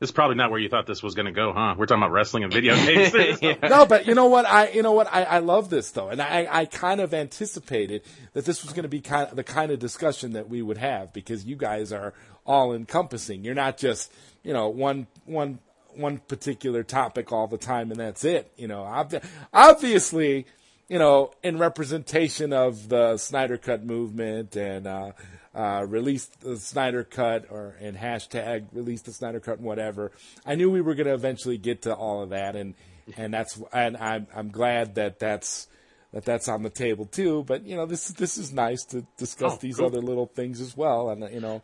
This 0.00 0.08
is 0.08 0.12
probably 0.12 0.36
not 0.36 0.50
where 0.50 0.60
you 0.60 0.68
thought 0.68 0.86
this 0.86 1.02
was 1.02 1.14
going 1.14 1.26
to 1.26 1.32
go, 1.32 1.52
huh? 1.52 1.74
We're 1.78 1.86
talking 1.86 2.02
about 2.02 2.12
wrestling 2.12 2.44
and 2.44 2.52
video 2.52 2.74
games. 2.86 3.38
yeah. 3.42 3.54
No, 3.68 3.86
but 3.86 4.06
you 4.06 4.14
know 4.14 4.26
what? 4.26 4.46
I 4.46 4.68
you 4.70 4.82
know 4.82 4.92
what? 4.92 5.08
I, 5.12 5.22
I 5.24 5.38
love 5.38 5.70
this 5.70 5.90
though, 5.90 6.08
and 6.08 6.20
I, 6.20 6.46
I 6.50 6.64
kind 6.66 7.00
of 7.00 7.14
anticipated 7.14 8.02
that 8.34 8.44
this 8.44 8.62
was 8.62 8.72
going 8.72 8.82
to 8.84 8.88
be 8.88 9.00
kind 9.00 9.28
of 9.30 9.36
the 9.36 9.44
kind 9.44 9.70
of 9.72 9.78
discussion 9.78 10.32
that 10.34 10.48
we 10.48 10.62
would 10.62 10.78
have 10.78 11.12
because 11.12 11.44
you 11.44 11.56
guys 11.56 11.92
are 11.92 12.12
all 12.46 12.72
encompassing. 12.74 13.44
You're 13.44 13.54
not 13.54 13.78
just 13.78 14.12
you 14.42 14.52
know 14.52 14.68
one 14.68 15.06
one 15.24 15.58
one 15.94 16.18
particular 16.18 16.84
topic 16.84 17.32
all 17.32 17.48
the 17.48 17.58
time 17.58 17.90
and 17.90 17.98
that's 17.98 18.24
it. 18.24 18.52
You 18.56 18.68
know, 18.68 18.82
ob- 18.82 19.20
obviously, 19.52 20.46
you 20.88 20.98
know, 20.98 21.32
in 21.42 21.58
representation 21.58 22.52
of 22.52 22.88
the 22.88 23.16
Snyder 23.18 23.56
Cut 23.58 23.84
movement 23.84 24.56
and 24.56 24.86
uh, 24.86 25.12
uh, 25.54 25.84
release 25.86 26.26
the 26.40 26.56
Snyder 26.56 27.04
Cut 27.04 27.46
or 27.50 27.74
and 27.80 27.96
hashtag 27.96 28.66
release 28.72 29.02
the 29.02 29.12
Snyder 29.12 29.40
Cut 29.40 29.58
and 29.58 29.66
whatever. 29.66 30.12
I 30.46 30.54
knew 30.54 30.70
we 30.70 30.80
were 30.80 30.94
going 30.94 31.06
to 31.06 31.14
eventually 31.14 31.58
get 31.58 31.82
to 31.82 31.94
all 31.94 32.22
of 32.22 32.30
that, 32.30 32.56
and 32.56 32.74
and 33.16 33.32
that's 33.34 33.60
and 33.72 33.96
I'm 33.96 34.26
I'm 34.34 34.50
glad 34.50 34.94
that 34.96 35.18
that's 35.18 35.68
that 36.12 36.24
that's 36.24 36.48
on 36.48 36.62
the 36.62 36.70
table 36.70 37.04
too. 37.04 37.44
But 37.46 37.64
you 37.66 37.76
know, 37.76 37.84
this 37.86 38.08
this 38.08 38.38
is 38.38 38.52
nice 38.52 38.84
to 38.86 39.04
discuss 39.18 39.54
Oh, 39.54 39.58
these 39.60 39.76
cool. 39.76 39.86
other 39.86 40.00
little 40.00 40.26
things 40.26 40.60
as 40.60 40.74
well. 40.76 41.10
And 41.10 41.28
you 41.32 41.40
know, 41.40 41.60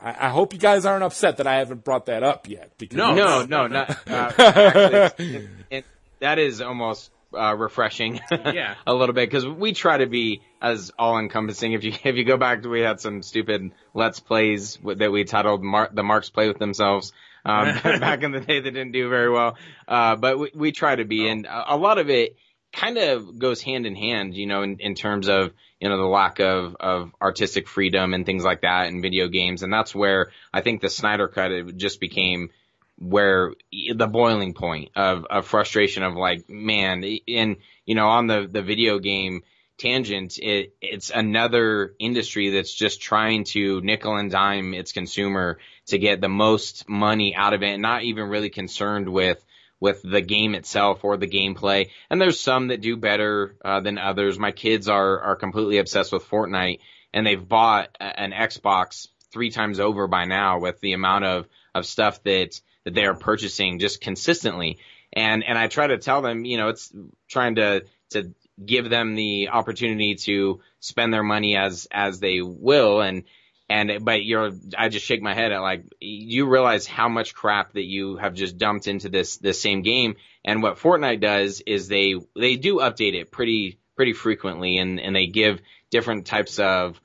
I, 0.00 0.26
I 0.26 0.28
hope 0.28 0.52
you 0.52 0.60
guys 0.60 0.86
aren't 0.86 1.02
upset 1.02 1.38
that 1.38 1.46
I 1.48 1.56
haven't 1.56 1.82
brought 1.84 2.06
that 2.06 2.22
up 2.22 2.48
yet. 2.48 2.70
Because 2.78 2.96
No. 2.98 3.14
No, 3.14 3.44
no, 3.44 3.66
not. 3.66 3.90
Uh, 4.08 4.32
actually, 4.38 5.24
it, 5.34 5.48
it, 5.70 5.84
that 6.20 6.38
is 6.38 6.60
almost 6.60 7.10
uh, 7.36 7.54
refreshing. 7.56 8.20
Yeah. 8.30 8.74
a 8.86 8.94
little 8.94 9.14
bit 9.14 9.28
because 9.28 9.46
we 9.46 9.72
try 9.72 9.98
to 9.98 10.06
be 10.06 10.42
as 10.60 10.90
all 10.98 11.18
encompassing. 11.18 11.72
If 11.72 11.84
you 11.84 11.92
if 12.04 12.16
you 12.16 12.24
go 12.24 12.36
back, 12.36 12.64
we 12.64 12.80
had 12.80 13.00
some 13.00 13.22
stupid 13.22 13.72
let's 13.94 14.20
plays 14.20 14.78
that 14.96 15.10
we 15.12 15.24
titled 15.24 15.62
Mar- 15.62 15.90
"The 15.92 16.02
Marks 16.02 16.30
Play 16.30 16.48
with 16.48 16.58
Themselves." 16.58 17.12
Um, 17.44 17.66
back 17.82 18.22
in 18.22 18.32
the 18.32 18.40
day, 18.40 18.60
that 18.60 18.70
didn't 18.70 18.92
do 18.92 19.08
very 19.08 19.30
well. 19.30 19.56
Uh, 19.86 20.16
but 20.16 20.38
we, 20.38 20.50
we 20.54 20.72
try 20.72 20.96
to 20.96 21.04
be, 21.04 21.28
and 21.28 21.46
a, 21.46 21.74
a 21.74 21.76
lot 21.76 21.98
of 21.98 22.10
it 22.10 22.36
kind 22.72 22.98
of 22.98 23.38
goes 23.38 23.62
hand 23.62 23.86
in 23.86 23.94
hand, 23.94 24.34
you 24.34 24.46
know, 24.46 24.62
in, 24.62 24.78
in 24.80 24.94
terms 24.94 25.28
of 25.28 25.52
you 25.80 25.88
know 25.88 25.96
the 25.96 26.04
lack 26.06 26.40
of 26.40 26.76
of 26.80 27.12
artistic 27.20 27.68
freedom 27.68 28.14
and 28.14 28.26
things 28.26 28.44
like 28.44 28.62
that 28.62 28.88
in 28.88 29.02
video 29.02 29.28
games, 29.28 29.62
and 29.62 29.72
that's 29.72 29.94
where 29.94 30.30
I 30.52 30.60
think 30.62 30.80
the 30.80 30.90
Snyder 30.90 31.28
Cut 31.28 31.52
it 31.52 31.76
just 31.76 32.00
became 32.00 32.50
where 32.98 33.52
the 33.70 34.06
boiling 34.06 34.54
point 34.54 34.90
of, 34.96 35.24
of 35.30 35.46
frustration 35.46 36.02
of 36.02 36.14
like, 36.14 36.48
man, 36.50 37.04
and 37.28 37.56
you 37.86 37.94
know, 37.94 38.08
on 38.08 38.26
the, 38.26 38.48
the 38.50 38.62
video 38.62 38.98
game 38.98 39.42
tangent, 39.78 40.38
it, 40.38 40.74
it's 40.82 41.10
another 41.10 41.94
industry 42.00 42.50
that's 42.50 42.74
just 42.74 43.00
trying 43.00 43.44
to 43.44 43.80
nickel 43.80 44.16
and 44.16 44.30
dime 44.32 44.74
its 44.74 44.90
consumer 44.90 45.58
to 45.86 45.98
get 45.98 46.20
the 46.20 46.28
most 46.28 46.88
money 46.88 47.36
out 47.36 47.54
of 47.54 47.62
it 47.62 47.68
and 47.68 47.82
not 47.82 48.02
even 48.02 48.28
really 48.28 48.50
concerned 48.50 49.08
with, 49.08 49.42
with 49.78 50.02
the 50.02 50.20
game 50.20 50.56
itself 50.56 51.04
or 51.04 51.16
the 51.16 51.28
gameplay. 51.28 51.90
And 52.10 52.20
there's 52.20 52.40
some 52.40 52.68
that 52.68 52.80
do 52.80 52.96
better, 52.96 53.56
uh, 53.64 53.80
than 53.80 53.96
others. 53.96 54.40
My 54.40 54.50
kids 54.50 54.88
are, 54.88 55.20
are 55.20 55.36
completely 55.36 55.78
obsessed 55.78 56.12
with 56.12 56.28
Fortnite 56.28 56.80
and 57.14 57.24
they've 57.24 57.48
bought 57.48 57.96
an 58.00 58.32
Xbox 58.32 59.06
three 59.32 59.50
times 59.50 59.78
over 59.78 60.08
by 60.08 60.24
now 60.24 60.58
with 60.58 60.80
the 60.80 60.94
amount 60.94 61.24
of, 61.24 61.46
of 61.76 61.86
stuff 61.86 62.20
that, 62.24 62.60
that 62.84 62.94
they 62.94 63.04
are 63.04 63.14
purchasing 63.14 63.78
just 63.78 64.00
consistently. 64.00 64.78
And, 65.12 65.44
and 65.44 65.58
I 65.58 65.68
try 65.68 65.86
to 65.86 65.98
tell 65.98 66.22
them, 66.22 66.44
you 66.44 66.56
know, 66.56 66.68
it's 66.68 66.92
trying 67.28 67.56
to, 67.56 67.84
to 68.10 68.34
give 68.64 68.90
them 68.90 69.14
the 69.14 69.48
opportunity 69.48 70.14
to 70.16 70.60
spend 70.80 71.12
their 71.12 71.22
money 71.22 71.56
as, 71.56 71.86
as 71.90 72.20
they 72.20 72.40
will. 72.40 73.00
And, 73.00 73.24
and, 73.68 74.04
but 74.04 74.24
you're, 74.24 74.50
I 74.76 74.88
just 74.88 75.06
shake 75.06 75.22
my 75.22 75.34
head 75.34 75.52
at 75.52 75.60
like, 75.60 75.84
you 76.00 76.48
realize 76.48 76.86
how 76.86 77.08
much 77.08 77.34
crap 77.34 77.72
that 77.72 77.84
you 77.84 78.16
have 78.16 78.34
just 78.34 78.58
dumped 78.58 78.86
into 78.86 79.08
this, 79.08 79.36
this 79.38 79.60
same 79.60 79.82
game. 79.82 80.16
And 80.44 80.62
what 80.62 80.78
Fortnite 80.78 81.20
does 81.20 81.60
is 81.66 81.88
they, 81.88 82.14
they 82.34 82.56
do 82.56 82.76
update 82.76 83.14
it 83.14 83.30
pretty, 83.30 83.78
pretty 83.96 84.12
frequently 84.12 84.78
and, 84.78 85.00
and 85.00 85.14
they 85.14 85.26
give 85.26 85.60
different 85.90 86.26
types 86.26 86.58
of, 86.58 87.00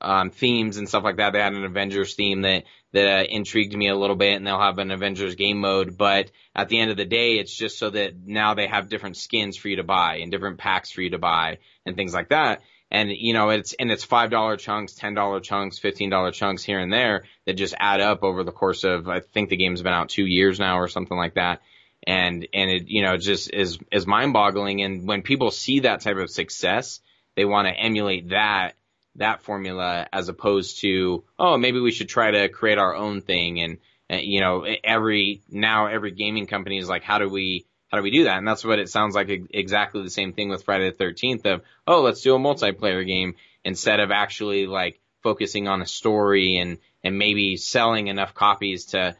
um, 0.00 0.30
themes 0.30 0.76
and 0.76 0.88
stuff 0.88 1.04
like 1.04 1.16
that. 1.16 1.32
They 1.32 1.40
had 1.40 1.54
an 1.54 1.64
Avengers 1.64 2.14
theme 2.14 2.42
that, 2.42 2.64
that 2.92 3.20
uh, 3.20 3.24
intrigued 3.28 3.76
me 3.76 3.88
a 3.88 3.96
little 3.96 4.16
bit 4.16 4.34
and 4.34 4.46
they'll 4.46 4.60
have 4.60 4.78
an 4.78 4.90
Avengers 4.90 5.34
game 5.34 5.58
mode. 5.58 5.96
But 5.98 6.30
at 6.54 6.68
the 6.68 6.78
end 6.78 6.90
of 6.90 6.96
the 6.96 7.04
day, 7.04 7.38
it's 7.38 7.54
just 7.54 7.78
so 7.78 7.90
that 7.90 8.14
now 8.24 8.54
they 8.54 8.66
have 8.66 8.88
different 8.88 9.16
skins 9.16 9.56
for 9.56 9.68
you 9.68 9.76
to 9.76 9.82
buy 9.82 10.18
and 10.22 10.30
different 10.30 10.58
packs 10.58 10.90
for 10.90 11.02
you 11.02 11.10
to 11.10 11.18
buy 11.18 11.58
and 11.84 11.96
things 11.96 12.14
like 12.14 12.30
that. 12.30 12.62
And, 12.90 13.10
you 13.10 13.34
know, 13.34 13.50
it's, 13.50 13.74
and 13.74 13.90
it's 13.90 14.06
$5 14.06 14.58
chunks, 14.58 14.94
$10 14.94 15.42
chunks, 15.42 15.78
$15 15.78 16.32
chunks 16.32 16.64
here 16.64 16.78
and 16.78 16.90
there 16.90 17.24
that 17.44 17.52
just 17.54 17.74
add 17.78 18.00
up 18.00 18.22
over 18.22 18.44
the 18.44 18.52
course 18.52 18.84
of, 18.84 19.08
I 19.08 19.20
think 19.20 19.50
the 19.50 19.58
game's 19.58 19.82
been 19.82 19.92
out 19.92 20.08
two 20.08 20.24
years 20.24 20.58
now 20.58 20.78
or 20.78 20.88
something 20.88 21.16
like 21.16 21.34
that. 21.34 21.60
And, 22.06 22.48
and 22.54 22.70
it, 22.70 22.84
you 22.86 23.02
know, 23.02 23.18
just 23.18 23.52
is, 23.52 23.78
is 23.92 24.06
mind 24.06 24.32
boggling. 24.32 24.80
And 24.80 25.06
when 25.06 25.20
people 25.20 25.50
see 25.50 25.80
that 25.80 26.00
type 26.00 26.16
of 26.16 26.30
success, 26.30 27.00
they 27.36 27.44
want 27.44 27.68
to 27.68 27.78
emulate 27.78 28.30
that 28.30 28.72
that 29.18 29.42
formula 29.42 30.08
as 30.12 30.28
opposed 30.28 30.80
to 30.80 31.24
oh 31.38 31.56
maybe 31.56 31.80
we 31.80 31.92
should 31.92 32.08
try 32.08 32.30
to 32.30 32.48
create 32.48 32.78
our 32.78 32.94
own 32.94 33.20
thing. 33.20 33.60
And, 33.60 33.78
and 34.08 34.22
you 34.22 34.40
know 34.40 34.66
every 34.82 35.42
now 35.50 35.86
every 35.86 36.12
gaming 36.12 36.46
company 36.46 36.78
is 36.78 36.88
like 36.88 37.02
how 37.02 37.18
do 37.18 37.28
we 37.28 37.66
how 37.88 37.96
do 37.96 38.02
we 38.02 38.10
do 38.10 38.24
that? 38.24 38.36
And 38.36 38.46
that's 38.46 38.64
what 38.64 38.78
it 38.78 38.90
sounds 38.90 39.14
like 39.14 39.30
exactly 39.50 40.02
the 40.02 40.10
same 40.10 40.32
thing 40.32 40.50
with 40.50 40.64
Friday 40.64 40.90
the 40.90 41.04
13th 41.04 41.46
of 41.46 41.62
oh 41.86 42.02
let's 42.02 42.22
do 42.22 42.34
a 42.34 42.38
multiplayer 42.38 43.06
game 43.06 43.34
instead 43.64 44.00
of 44.00 44.10
actually 44.10 44.66
like 44.66 45.00
focusing 45.22 45.68
on 45.68 45.82
a 45.82 45.86
story 45.86 46.56
and 46.56 46.78
and 47.02 47.18
maybe 47.18 47.56
selling 47.56 48.08
enough 48.08 48.34
copies 48.34 48.86
to 48.86 49.16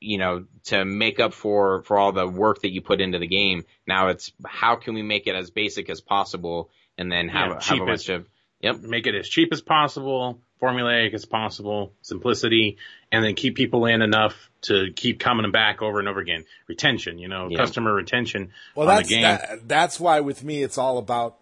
you 0.00 0.18
know 0.18 0.44
to 0.64 0.84
make 0.84 1.20
up 1.20 1.32
for 1.32 1.82
for 1.82 1.98
all 1.98 2.12
the 2.12 2.26
work 2.26 2.62
that 2.62 2.72
you 2.72 2.82
put 2.82 3.00
into 3.00 3.18
the 3.18 3.26
game. 3.26 3.64
Now 3.86 4.08
it's 4.08 4.32
how 4.46 4.76
can 4.76 4.94
we 4.94 5.02
make 5.02 5.26
it 5.26 5.34
as 5.34 5.50
basic 5.50 5.90
as 5.90 6.00
possible 6.00 6.70
and 6.96 7.10
then 7.10 7.28
have, 7.28 7.50
Yeah, 7.50 7.60
have 7.60 7.80
a 7.80 7.86
bunch 7.86 8.08
of 8.08 8.26
Yep. 8.64 8.80
make 8.82 9.06
it 9.06 9.14
as 9.14 9.28
cheap 9.28 9.50
as 9.52 9.60
possible, 9.60 10.40
formulaic 10.60 11.14
as 11.14 11.24
possible, 11.24 11.92
simplicity, 12.02 12.78
and 13.12 13.24
then 13.24 13.34
keep 13.34 13.54
people 13.56 13.86
in 13.86 14.02
enough 14.02 14.50
to 14.62 14.92
keep 14.96 15.20
coming 15.20 15.50
back 15.52 15.82
over 15.82 15.98
and 15.98 16.08
over 16.08 16.20
again. 16.20 16.44
Retention, 16.66 17.18
you 17.18 17.28
know, 17.28 17.48
Yeah. 17.50 17.58
customer 17.58 17.92
retention 17.92 18.50
Well, 18.74 18.88
on 18.88 18.96
that's 18.96 19.08
the 19.08 19.14
game. 19.14 19.22
that, 19.22 19.68
that's 19.68 20.00
why 20.00 20.20
with 20.20 20.42
me 20.42 20.62
it's 20.62 20.78
all 20.78 20.98
about 20.98 21.36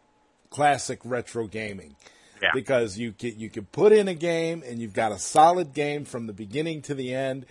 classic 0.51 1.01
retro 1.05 1.47
gaming. 1.47 1.97
Yeah. 2.43 2.51
Because 2.55 2.99
you 2.99 3.13
can 3.13 3.39
you 3.39 3.49
can 3.49 3.67
put 3.67 3.93
in 3.93 4.09
a 4.09 4.15
game 4.15 4.65
and 4.67 4.81
you've 4.81 4.95
got 4.95 5.13
a 5.13 5.19
solid 5.19 5.73
game 5.73 6.05
from 6.05 6.27
the 6.27 6.33
beginning 6.33 6.83
to 6.83 6.95
the 6.95 7.15
end, 7.15 7.47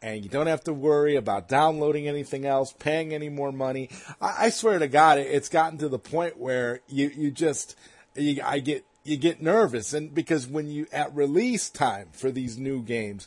and 0.00 0.22
you 0.22 0.30
don't 0.30 0.46
have 0.46 0.62
to 0.64 0.72
worry 0.72 1.16
about 1.16 1.48
downloading 1.48 2.06
anything 2.06 2.44
else, 2.46 2.72
paying 2.78 3.12
any 3.12 3.28
more 3.28 3.50
money. 3.50 3.90
I, 4.20 4.44
I 4.46 4.50
swear 4.50 4.78
to 4.78 4.86
God, 4.86 5.18
it, 5.18 5.26
it's 5.26 5.48
gotten 5.48 5.78
to 5.78 5.88
the 5.88 5.98
point 5.98 6.38
where 6.38 6.80
you 6.88 7.10
you 7.16 7.32
just 7.32 7.74
you, 8.14 8.40
I 8.44 8.60
get 8.60 8.84
you 9.08 9.16
get 9.16 9.42
nervous, 9.42 9.92
and 9.92 10.14
because 10.14 10.46
when 10.46 10.70
you 10.70 10.86
at 10.92 11.14
release 11.14 11.70
time 11.70 12.08
for 12.12 12.30
these 12.30 12.58
new 12.58 12.82
games, 12.82 13.26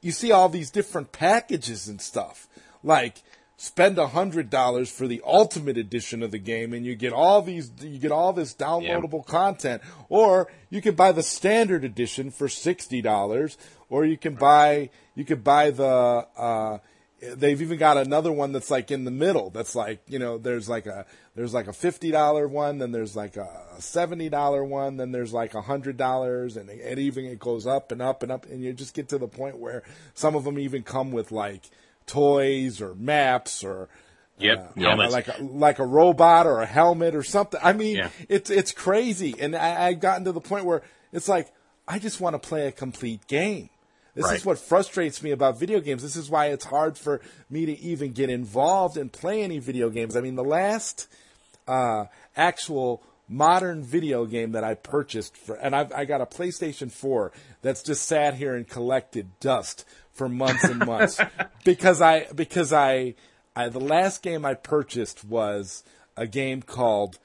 you 0.00 0.12
see 0.12 0.32
all 0.32 0.48
these 0.48 0.70
different 0.70 1.12
packages 1.12 1.88
and 1.88 2.00
stuff. 2.00 2.48
Like 2.82 3.22
spend 3.56 3.96
a 3.96 4.08
hundred 4.08 4.50
dollars 4.50 4.90
for 4.90 5.06
the 5.06 5.22
ultimate 5.24 5.78
edition 5.78 6.20
of 6.20 6.32
the 6.32 6.38
game 6.38 6.72
and 6.72 6.84
you 6.84 6.96
get 6.96 7.12
all 7.12 7.40
these 7.42 7.70
you 7.80 7.98
get 7.98 8.10
all 8.10 8.32
this 8.32 8.54
downloadable 8.54 9.24
content. 9.24 9.80
Or 10.08 10.50
you 10.68 10.82
can 10.82 10.96
buy 10.96 11.12
the 11.12 11.22
standard 11.22 11.84
edition 11.84 12.30
for 12.30 12.48
sixty 12.48 13.00
dollars, 13.00 13.56
or 13.88 14.04
you 14.04 14.18
can 14.18 14.34
buy 14.34 14.90
you 15.14 15.24
could 15.24 15.44
buy 15.44 15.70
the 15.70 16.26
uh 16.36 16.78
they've 17.36 17.62
even 17.62 17.78
got 17.78 17.96
another 17.96 18.32
one 18.32 18.52
that's 18.52 18.70
like 18.70 18.90
in 18.90 19.04
the 19.04 19.10
middle 19.10 19.50
that's 19.50 19.74
like 19.76 20.00
you 20.08 20.18
know 20.18 20.38
there's 20.38 20.68
like 20.68 20.86
a 20.86 21.06
there's 21.36 21.54
like 21.54 21.68
a 21.68 21.72
fifty 21.72 22.10
dollar 22.10 22.48
one 22.48 22.78
then 22.78 22.90
there's 22.90 23.14
like 23.14 23.36
a 23.36 23.48
seventy 23.78 24.28
dollar 24.28 24.64
one 24.64 24.96
then 24.96 25.12
there's 25.12 25.32
like 25.32 25.54
a 25.54 25.62
hundred 25.62 25.96
dollars 25.96 26.56
and 26.56 26.68
it 26.68 26.98
even 26.98 27.24
it 27.24 27.38
goes 27.38 27.66
up 27.66 27.92
and 27.92 28.02
up 28.02 28.22
and 28.22 28.32
up 28.32 28.44
and 28.46 28.62
you 28.62 28.72
just 28.72 28.94
get 28.94 29.08
to 29.08 29.18
the 29.18 29.28
point 29.28 29.58
where 29.58 29.82
some 30.14 30.34
of 30.34 30.42
them 30.44 30.58
even 30.58 30.82
come 30.82 31.12
with 31.12 31.30
like 31.30 31.62
toys 32.06 32.80
or 32.80 32.94
maps 32.94 33.62
or 33.62 33.88
Yep, 34.38 34.72
uh, 34.78 34.96
like 35.10 35.28
a, 35.28 35.42
like 35.42 35.78
a 35.78 35.86
robot 35.86 36.46
or 36.46 36.62
a 36.62 36.66
helmet 36.66 37.14
or 37.14 37.22
something. 37.22 37.60
I 37.62 37.74
mean, 37.74 37.96
Yeah. 37.98 38.08
it's 38.28 38.50
it's 38.50 38.72
crazy, 38.72 39.36
and 39.38 39.54
I, 39.54 39.86
I've 39.86 40.00
gotten 40.00 40.24
to 40.24 40.32
the 40.32 40.40
point 40.40 40.64
where 40.64 40.82
it's 41.12 41.28
like 41.28 41.52
I 41.86 42.00
just 42.00 42.20
want 42.20 42.34
to 42.34 42.38
play 42.40 42.66
a 42.66 42.72
complete 42.72 43.26
game. 43.28 43.68
This 44.14 44.30
is 44.30 44.44
what 44.44 44.58
frustrates 44.58 45.22
me 45.22 45.30
about 45.30 45.58
video 45.58 45.80
games. 45.80 46.02
This 46.02 46.16
is 46.16 46.28
why 46.28 46.46
it's 46.46 46.66
hard 46.66 46.98
for 46.98 47.20
me 47.48 47.64
to 47.66 47.80
even 47.80 48.12
get 48.12 48.28
involved 48.28 48.96
and 48.96 49.10
play 49.10 49.42
any 49.42 49.58
video 49.58 49.88
games. 49.88 50.16
I 50.16 50.20
mean, 50.20 50.34
the 50.34 50.44
last 50.44 51.08
uh, 51.66 52.06
actual 52.36 53.02
modern 53.28 53.82
video 53.82 54.26
game 54.26 54.52
that 54.52 54.64
I 54.64 54.74
purchased 54.74 55.36
for, 55.36 55.54
and 55.54 55.74
I've, 55.74 55.92
I 55.92 56.04
got 56.04 56.20
a 56.20 56.26
PlayStation 56.26 56.90
4 56.90 57.32
that's 57.62 57.82
just 57.82 58.06
sat 58.06 58.34
here 58.34 58.54
and 58.54 58.68
collected 58.68 59.28
dust 59.40 59.86
for 60.12 60.28
months 60.28 60.64
and 60.64 60.84
months 60.84 61.18
because 61.64 62.02
I 62.02 62.26
because 62.34 62.72
I, 62.72 63.14
I 63.56 63.70
the 63.70 63.80
last 63.80 64.22
game 64.22 64.44
I 64.44 64.54
purchased 64.54 65.24
was 65.24 65.84
a 66.16 66.26
game 66.26 66.60
called 66.60 67.18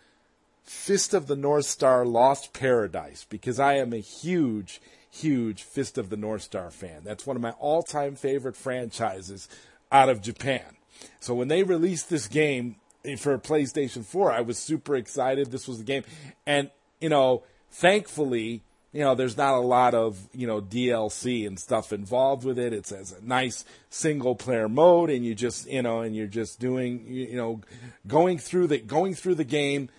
Fist 0.63 1.13
of 1.13 1.28
the 1.28 1.36
North 1.36 1.65
Star 1.65 2.06
Lost 2.06 2.54
Paradise 2.54 3.26
because 3.30 3.60
I 3.60 3.76
am 3.76 3.93
a 3.93 3.97
huge, 3.97 4.82
huge 5.10 5.63
Fist 5.63 5.98
of 5.98 6.10
the 6.10 6.17
North 6.17 6.43
Star 6.43 6.70
fan. 6.70 7.02
That's 7.04 7.26
one 7.26 7.36
of 7.36 7.41
my 7.41 7.52
all 7.52 7.84
time 7.84 8.15
favorite 8.15 8.56
franchises 8.56 9.48
out 9.91 10.10
of 10.10 10.22
Japan. 10.22 10.78
So 11.20 11.34
when 11.34 11.48
they 11.48 11.63
released 11.63 12.10
this 12.10 12.28
game 12.28 12.78
eh, 13.06 13.15
for 13.15 13.38
PlayStation 13.38 14.04
4, 14.04 14.32
I 14.32 14.41
was 14.41 14.58
super 14.58 14.96
excited. 14.96 15.52
This 15.52 15.67
was 15.67 15.78
the 15.78 15.84
game. 15.84 16.04
And, 16.46 16.72
you 17.00 17.10
know, 17.10 17.43
thankfully, 17.70 18.63
you 18.93 19.04
know, 19.04 19.15
there's 19.15 19.38
not 19.38 19.54
a 19.54 19.60
lot 19.60 19.93
of, 19.93 20.28
you 20.34 20.48
know, 20.48 20.62
DLC 20.62 21.46
and 21.46 21.60
stuff 21.60 21.93
involved 21.93 22.43
with 22.43 22.58
it. 22.58 22.74
It's 22.74 22.91
as 22.91 23.12
a 23.12 23.24
nice 23.24 23.65
single 23.89 24.36
player 24.36 24.70
mode 24.70 25.10
and 25.10 25.26
you 25.26 25.36
just, 25.36 25.67
you 25.67 25.82
know, 25.82 26.02
and 26.02 26.15
you're 26.15 26.28
just 26.28 26.60
doing, 26.60 27.06
you 27.08 27.28
you 27.28 27.36
know, 27.36 27.62
going 28.08 28.38
through 28.39 28.67
the, 28.67 28.80
going 28.80 29.13
through 29.13 29.36
the 29.36 29.43
game, 29.43 29.89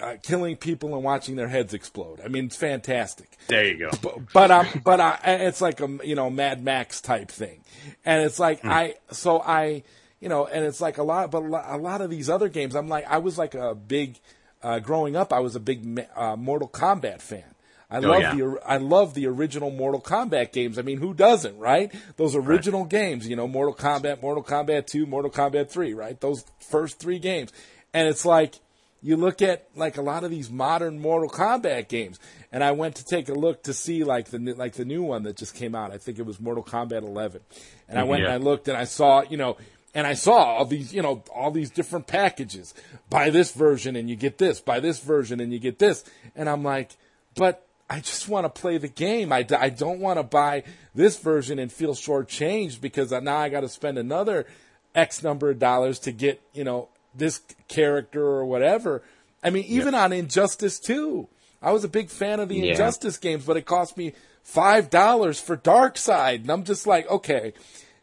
uh, 0.00 0.16
killing 0.22 0.56
people 0.56 0.94
and 0.94 1.02
watching 1.04 1.36
their 1.36 1.48
heads 1.48 1.74
explode. 1.74 2.20
I 2.24 2.28
mean, 2.28 2.46
it's 2.46 2.56
fantastic 2.56 3.36
there 3.48 3.64
you 3.66 3.78
go. 3.78 3.90
but 4.02 4.32
but 4.32 4.82
but 4.84 5.00
I, 5.00 5.18
it's 5.24 5.60
like 5.60 5.80
a 5.80 5.98
you 6.04 6.14
know 6.14 6.30
Mad 6.30 6.62
Max 6.64 7.00
type 7.00 7.30
thing, 7.30 7.60
and 8.04 8.22
it's 8.22 8.38
like 8.38 8.64
I 8.64 8.94
so 9.10 9.40
I 9.40 9.82
you 10.20 10.28
know 10.28 10.46
and 10.46 10.64
it's 10.64 10.80
like 10.80 10.98
a 10.98 11.02
lot 11.02 11.30
but 11.30 11.42
a 11.42 11.76
lot- 11.76 12.00
of 12.00 12.10
these 12.10 12.28
other 12.30 12.48
games 12.48 12.74
I'm 12.74 12.88
like 12.88 13.06
I 13.08 13.18
was 13.18 13.36
like 13.38 13.54
a 13.54 13.74
big 13.74 14.18
uh, 14.62 14.78
growing 14.78 15.14
up, 15.14 15.32
I 15.32 15.40
was 15.40 15.56
a 15.56 15.60
big 15.60 16.06
uh, 16.16 16.36
Mortal 16.36 16.68
Kombat 16.68 17.20
fan. 17.20 17.44
I 17.90 17.98
Oh, 17.98 18.00
love 18.00 18.22
yeah. 18.22 18.34
the 18.34 18.58
I 18.66 18.78
love 18.78 19.12
the 19.12 19.26
original 19.26 19.70
Mortal 19.70 20.00
Kombat 20.00 20.52
games. 20.52 20.78
I 20.78 20.82
mean, 20.82 20.98
who 20.98 21.12
doesn't, 21.12 21.58
right? 21.58 21.92
Those 22.16 22.34
original 22.34 22.86
games, 22.86 23.28
you 23.28 23.36
know, 23.36 23.46
Mortal 23.46 23.74
Kombat, 23.74 24.22
Mortal 24.22 24.42
Kombat 24.42 24.86
2, 24.86 25.04
Mortal 25.06 25.30
Kombat 25.30 25.68
3, 25.68 25.92
right? 25.92 26.18
Those 26.18 26.46
first 26.58 26.98
3 26.98 27.18
games. 27.18 27.52
And 27.92 28.08
it's 28.08 28.24
like 28.24 28.54
you 29.04 29.18
look 29.18 29.42
at 29.42 29.68
like 29.76 29.98
a 29.98 30.02
lot 30.02 30.24
of 30.24 30.30
these 30.30 30.50
modern 30.50 30.98
Mortal 30.98 31.28
Kombat 31.28 31.88
games, 31.88 32.18
and 32.50 32.64
I 32.64 32.72
went 32.72 32.96
to 32.96 33.04
take 33.04 33.28
a 33.28 33.34
look 33.34 33.62
to 33.64 33.74
see 33.74 34.02
like 34.02 34.30
the 34.30 34.38
new- 34.38 34.54
like 34.54 34.72
the 34.72 34.86
new 34.86 35.02
one 35.02 35.24
that 35.24 35.36
just 35.36 35.54
came 35.54 35.74
out. 35.74 35.92
I 35.92 35.98
think 35.98 36.18
it 36.18 36.24
was 36.24 36.40
Mortal 36.40 36.64
Kombat 36.64 37.02
11, 37.02 37.42
and 37.86 37.98
I 37.98 38.00
mm-hmm. 38.00 38.10
went 38.10 38.22
Yeah. 38.22 38.32
and 38.32 38.34
I 38.34 38.36
looked 38.38 38.66
and 38.66 38.78
I 38.78 38.84
saw 38.84 39.22
you 39.28 39.36
know, 39.36 39.58
and 39.94 40.06
I 40.06 40.14
saw 40.14 40.56
all 40.56 40.64
these 40.64 40.94
you 40.94 41.02
know 41.02 41.22
all 41.34 41.50
these 41.50 41.68
different 41.68 42.06
packages. 42.06 42.72
Buy 43.10 43.28
this 43.28 43.52
version 43.52 43.94
and 43.94 44.08
you 44.08 44.16
get 44.16 44.38
this. 44.38 44.62
Buy 44.62 44.80
this 44.80 45.00
version 45.00 45.38
and 45.38 45.52
you 45.52 45.58
get 45.58 45.78
this. 45.78 46.02
And 46.34 46.48
I'm 46.48 46.64
like, 46.64 46.96
but 47.36 47.66
I 47.90 48.00
just 48.00 48.26
want 48.26 48.46
to 48.46 48.60
play 48.60 48.78
the 48.78 48.88
game. 48.88 49.34
I, 49.34 49.46
I 49.58 49.68
don't 49.68 50.00
want 50.00 50.18
to 50.18 50.22
buy 50.22 50.64
this 50.94 51.18
version 51.18 51.58
and 51.58 51.70
feel 51.70 51.92
shortchanged 51.92 52.80
because 52.80 53.12
now 53.12 53.36
I 53.36 53.50
got 53.50 53.60
to 53.60 53.68
spend 53.68 53.98
another 53.98 54.46
X 54.94 55.22
number 55.22 55.50
of 55.50 55.58
dollars 55.58 55.98
to 56.00 56.12
get, 56.12 56.40
you 56.54 56.64
know, 56.64 56.88
this 57.14 57.40
character 57.68 58.22
or 58.24 58.44
whatever. 58.44 59.02
I 59.42 59.50
mean, 59.50 59.64
even 59.64 59.94
on 59.94 60.12
Injustice 60.12 60.78
2, 60.80 61.28
I 61.62 61.72
was 61.72 61.84
a 61.84 61.88
big 61.88 62.10
fan 62.10 62.40
of 62.40 62.48
the 62.48 62.56
Yeah. 62.56 62.70
Injustice 62.72 63.18
games, 63.18 63.44
but 63.44 63.56
it 63.56 63.66
cost 63.66 63.96
me 63.96 64.12
$5 64.46 65.40
for 65.40 65.56
Darkseid. 65.56 66.36
And 66.42 66.50
I'm 66.50 66.64
just 66.64 66.86
like, 66.86 67.08
okay, 67.10 67.52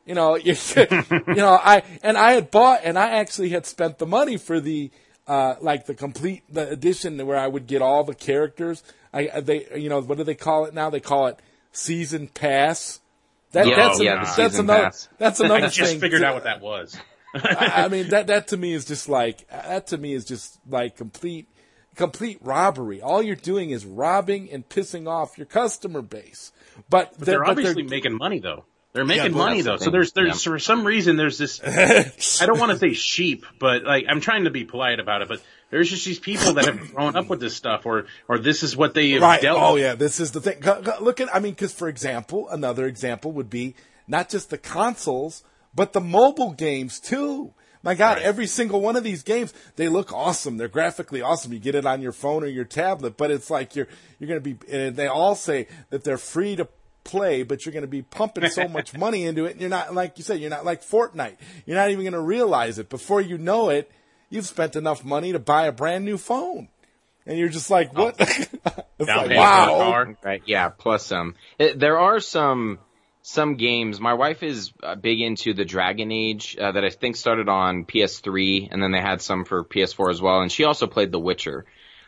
you 0.06 0.16
know, 0.16 0.36
you, 0.36 0.56
you 0.78 1.36
know, 1.36 1.60
I, 1.62 1.84
and 2.04 2.18
I 2.18 2.34
had 2.34 2.52
bought, 2.52 2.82
and 2.84 2.98
I 2.98 3.12
actually 3.12 3.50
had 3.50 3.66
spent 3.66 3.98
the 3.98 4.06
money 4.06 4.38
for 4.38 4.60
the, 4.60 4.92
uh, 5.28 5.56
like 5.62 5.86
the 5.86 5.94
complete 5.94 6.44
the 6.50 6.68
edition 6.70 7.26
where 7.26 7.38
I 7.38 7.48
would 7.48 7.68
get 7.68 7.82
all 7.82 8.04
the 8.04 8.16
characters. 8.16 8.84
I, 9.14 9.42
they, 9.42 9.68
you 9.76 9.90
know, 9.90 10.02
what 10.02 10.18
do 10.18 10.24
they 10.24 10.36
call 10.36 10.66
it 10.66 10.74
now? 10.74 10.90
They 10.90 11.00
call 11.00 11.28
it 11.28 11.40
season 11.72 12.28
pass. 12.28 13.00
That, 13.52 13.68
Yeah, 13.68 13.76
that's, 13.76 14.02
yeah, 14.02 14.22
a- 14.34 14.36
that's 14.38 14.58
another, 14.58 14.84
pass. 14.86 15.10
that's 15.18 15.40
another 15.42 15.56
thing. 15.60 15.66
I 15.66 15.70
just 15.70 16.00
figured 16.00 16.24
out 16.24 16.34
what 16.36 16.46
that 16.46 16.62
was. 16.62 16.98
I 17.34 17.86
I 17.86 17.88
mean 17.88 18.10
that 18.10 18.28
that 18.28 18.48
to 18.50 18.58
me 18.58 18.74
is 18.74 18.86
just 18.86 19.08
like 19.10 19.48
that 19.50 19.88
to 19.88 19.98
me 19.98 20.14
is 20.14 20.26
just 20.26 20.60
like 20.70 20.98
complete 20.98 21.48
complete 21.96 22.40
robbery. 22.42 23.02
All 23.02 23.22
you're 23.22 23.36
doing 23.36 23.70
is 23.72 23.86
robbing 23.86 24.50
and 24.52 24.68
pissing 24.68 25.08
off 25.08 25.38
your 25.38 25.46
customer 25.46 26.02
base. 26.02 26.52
But, 26.90 27.14
But 27.18 27.26
they're 27.26 27.46
obviously 27.46 27.84
making 27.84 28.18
money 28.18 28.40
though. 28.40 28.66
They're 28.94 29.06
making 29.06 29.34
well, 29.34 29.46
money 29.48 29.62
though. 29.62 29.78
So 29.78 29.90
there's 29.90 30.12
there's 30.12 30.46
Yeah. 30.46 30.52
for 30.52 30.60
some 30.60 30.86
reason 30.86 31.16
there's 31.16 31.38
this 31.38 31.62
I 32.42 32.46
don't 32.46 32.60
want 32.60 32.72
to 32.74 32.78
say 32.78 32.94
sheep, 32.94 33.46
but 33.60 33.84
like 33.84 34.06
I'm 34.10 34.20
trying 34.20 34.44
to 34.46 34.50
be 34.52 34.66
polite 34.66 35.00
about 35.00 35.22
it, 35.22 35.28
but 35.30 35.42
there's 35.70 35.90
just 35.90 36.04
these 36.06 36.20
people 36.20 36.54
that 36.54 36.66
have 36.66 36.94
grown 36.94 37.16
up 37.16 37.30
with 37.30 37.40
this 37.40 37.56
stuff 37.56 37.86
or 37.86 38.06
or 38.28 38.38
this 38.40 38.64
is 38.64 38.76
what 38.76 38.94
they 38.94 39.12
have 39.12 39.22
right. 39.22 39.42
dealt 39.42 39.60
Oh 39.62 39.74
with. 39.76 39.84
yeah, 39.84 39.96
this 39.96 40.20
is 40.20 40.32
the 40.32 40.42
thing. 40.42 40.62
Look 41.00 41.22
at 41.22 41.34
I 41.34 41.40
mean, 41.40 41.54
because 41.54 41.72
for 41.74 41.88
example, 41.88 42.50
another 42.50 42.86
example 42.86 43.32
would 43.32 43.50
be 43.50 43.76
not 44.08 44.28
just 44.30 44.50
the 44.50 44.58
consoles, 44.58 45.44
but 45.74 45.94
the 45.94 46.02
mobile 46.02 46.52
games 46.52 47.00
too. 47.00 47.54
My 47.84 47.96
God, 47.96 48.18
Right. 48.18 48.26
every 48.26 48.46
single 48.46 48.80
one 48.80 48.96
of 48.96 49.04
these 49.04 49.24
games, 49.24 49.54
they 49.76 49.88
look 49.90 50.14
awesome. 50.14 50.58
They're 50.58 50.68
graphically 50.68 51.22
awesome. 51.24 51.52
You 51.52 51.58
get 51.60 51.74
it 51.74 51.86
on 51.86 52.02
your 52.02 52.12
phone 52.12 52.44
or 52.44 52.48
your 52.48 52.66
tablet, 52.66 53.18
but 53.18 53.32
it's 53.32 53.50
like 53.50 53.76
you're 53.76 53.88
you're 54.20 54.28
going 54.28 54.42
to 54.42 54.54
be. 54.54 54.72
And 54.72 54.96
they 54.96 55.08
all 55.08 55.34
say 55.34 55.68
that 55.90 56.04
they're 56.04 56.20
free 56.20 56.56
to 56.58 56.68
play, 57.04 57.42
but 57.42 57.66
you're 57.66 57.74
going 57.74 57.82
to 57.82 57.88
be 57.88 58.04
pumping 58.04 58.48
so 58.50 58.68
much 58.68 58.96
money 58.96 59.24
into 59.24 59.46
it, 59.46 59.54
and 59.54 59.62
you're 59.62 59.70
not 59.70 59.96
like 59.96 60.18
you 60.18 60.24
said, 60.24 60.40
you're 60.40 60.50
not 60.52 60.66
like 60.66 60.84
Fortnite. 60.84 61.38
You're 61.66 61.78
not 61.78 61.90
even 61.90 62.04
going 62.04 62.14
to 62.14 62.22
realize 62.22 62.78
it 62.78 62.90
before 62.90 63.22
you 63.22 63.40
know 63.40 63.70
it. 63.70 63.92
You've 64.30 64.46
spent 64.46 64.76
enough 64.76 65.04
money 65.04 65.32
to 65.32 65.40
buy 65.40 65.66
a 65.66 65.72
brand 65.72 66.06
new 66.06 66.18
phone, 66.18 66.70
and 67.26 67.38
you're 67.38 67.50
just 67.50 67.70
like, 67.72 67.92
oh. 67.96 68.06
what? 68.06 68.16
it's 68.20 68.48
Down 69.08 69.18
like, 69.18 69.28
payment 69.28 69.28
for 69.28 69.28
the 69.28 69.38
wow. 69.38 70.16
Right. 70.24 70.44
Yeah. 70.46 70.70
Plus 70.70 71.06
some. 71.08 71.36
It, 71.58 71.80
there 71.80 72.00
are 72.00 72.20
some 72.20 72.80
some 73.22 73.56
games. 73.56 74.00
My 74.00 74.14
wife 74.14 74.44
is 74.44 74.72
uh, 74.82 74.96
big 74.96 75.22
into 75.22 75.54
the 75.54 75.66
Dragon 75.66 76.12
Age 76.12 76.58
uh, 76.60 76.72
that 76.72 76.84
I 76.84 76.90
think 76.90 77.16
started 77.16 77.50
on 77.50 77.86
PS3, 77.86 78.70
and 78.72 78.82
then 78.82 78.92
they 78.92 79.02
had 79.02 79.22
some 79.22 79.46
for 79.46 79.64
PS4 79.64 80.10
as 80.10 80.22
well. 80.22 80.42
And 80.42 80.52
she 80.52 80.64
also 80.64 80.88
played 80.88 81.12
The 81.12 81.20
Witcher, 81.20 81.66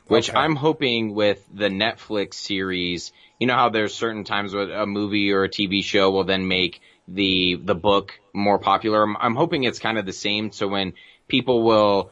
which 0.07 0.29
Okay. 0.29 0.37
I'm 0.37 0.55
hoping 0.55 1.13
with 1.13 1.45
the 1.53 1.69
Netflix 1.69 2.35
series. 2.35 3.11
You 3.39 3.47
know 3.47 3.55
how 3.55 3.69
there's 3.69 3.93
certain 3.93 4.23
times 4.23 4.53
where 4.53 4.71
a 4.71 4.85
movie 4.85 5.31
or 5.31 5.43
a 5.43 5.49
TV 5.49 5.83
show 5.83 6.11
will 6.11 6.23
then 6.23 6.47
make 6.47 6.81
the 7.07 7.59
the 7.61 7.75
book 7.75 8.19
more 8.33 8.57
popular. 8.59 9.03
I'm, 9.03 9.17
I'm 9.17 9.35
hoping 9.35 9.63
it's 9.63 9.79
kind 9.79 9.97
of 9.97 10.05
the 10.05 10.13
same. 10.13 10.51
So 10.51 10.67
when 10.67 10.93
people 11.27 11.63
will 11.63 12.11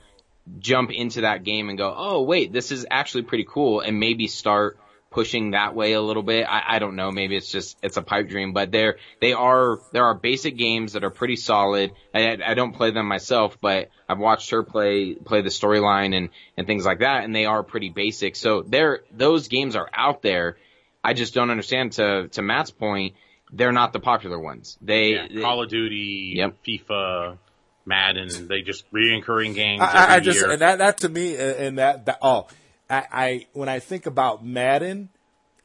jump 0.60 0.92
into 0.92 1.22
that 1.22 1.44
game 1.44 1.70
and 1.70 1.78
go, 1.78 1.94
oh 1.96 2.22
wait, 2.24 2.52
this 2.52 2.72
is 2.72 2.86
actually 2.90 3.24
pretty 3.24 3.46
cool, 3.48 3.80
and 3.80 4.00
maybe 4.00 4.28
start 4.28 4.78
pushing 5.12 5.52
that 5.52 5.76
way 5.76 5.92
a 5.94 6.02
little 6.02 6.24
bit. 6.24 6.46
I, 6.50 6.64
I 6.76 6.80
don't 6.80 6.96
know. 6.96 7.12
Maybe 7.12 7.36
it's 7.36 7.52
just 7.52 7.78
it's 7.84 7.98
a 7.98 8.02
pipe 8.02 8.30
dream, 8.30 8.54
but 8.54 8.72
there 8.72 8.96
they 9.20 9.34
are 9.34 9.80
there 9.92 10.06
are 10.06 10.16
basic 10.16 10.58
games 10.58 10.94
that 10.94 11.04
are 11.04 11.10
pretty 11.12 11.36
solid. 11.36 11.92
I, 12.16 12.38
I 12.44 12.54
don't 12.56 12.72
play 12.74 12.92
them 12.92 13.08
myself, 13.08 13.58
but 13.62 13.90
I've 14.10 14.18
watched 14.20 14.50
her 14.52 14.64
play 14.64 15.14
play 15.16 15.42
the 15.42 15.50
storyline 15.50 16.16
and 16.18 16.30
and 16.58 16.66
things 16.66 16.86
like 16.86 17.00
that, 17.00 17.24
and 17.26 17.36
they 17.36 17.46
are 17.46 17.62
pretty 17.62 17.90
basic. 17.90 18.36
So 18.36 18.62
there 18.64 19.02
those 19.12 19.48
games 19.50 19.76
are 19.76 19.90
out 19.94 20.22
there. 20.22 20.58
I 21.04 21.14
just 21.14 21.34
don't 21.34 21.50
understand. 21.52 21.92
To 21.94 22.28
to 22.30 22.42
Matt's 22.42 22.72
point, 22.72 23.16
they're 23.52 23.72
not 23.74 23.92
the 23.94 24.00
popular 24.00 24.40
ones. 24.40 24.78
They, 24.82 25.14
Yeah, 25.16 25.28
they- 25.34 25.42
Call 25.42 25.62
of 25.64 25.70
Duty, 25.70 26.34
Yep. 26.38 26.56
FIFA, 26.66 27.38
Madden, 27.86 28.48
they 28.48 28.62
just 28.62 28.90
reoccurring 28.94 29.56
games 29.56 29.82
I, 29.82 29.88
I- 30.06 30.16
I 30.16 30.20
just 30.20 30.40
year. 30.40 30.52
and 30.52 30.62
that 30.62 30.78
that 30.78 31.00
to 31.00 31.10
me 31.10 31.36
and 31.36 31.80
that, 31.80 32.06
that 32.06 32.20
oh 32.22 32.48
I, 32.92 33.06
I 33.12 33.48
when 33.54 33.70
I 33.70 33.80
think 33.80 34.06
about 34.06 34.46
Madden, 34.46 35.10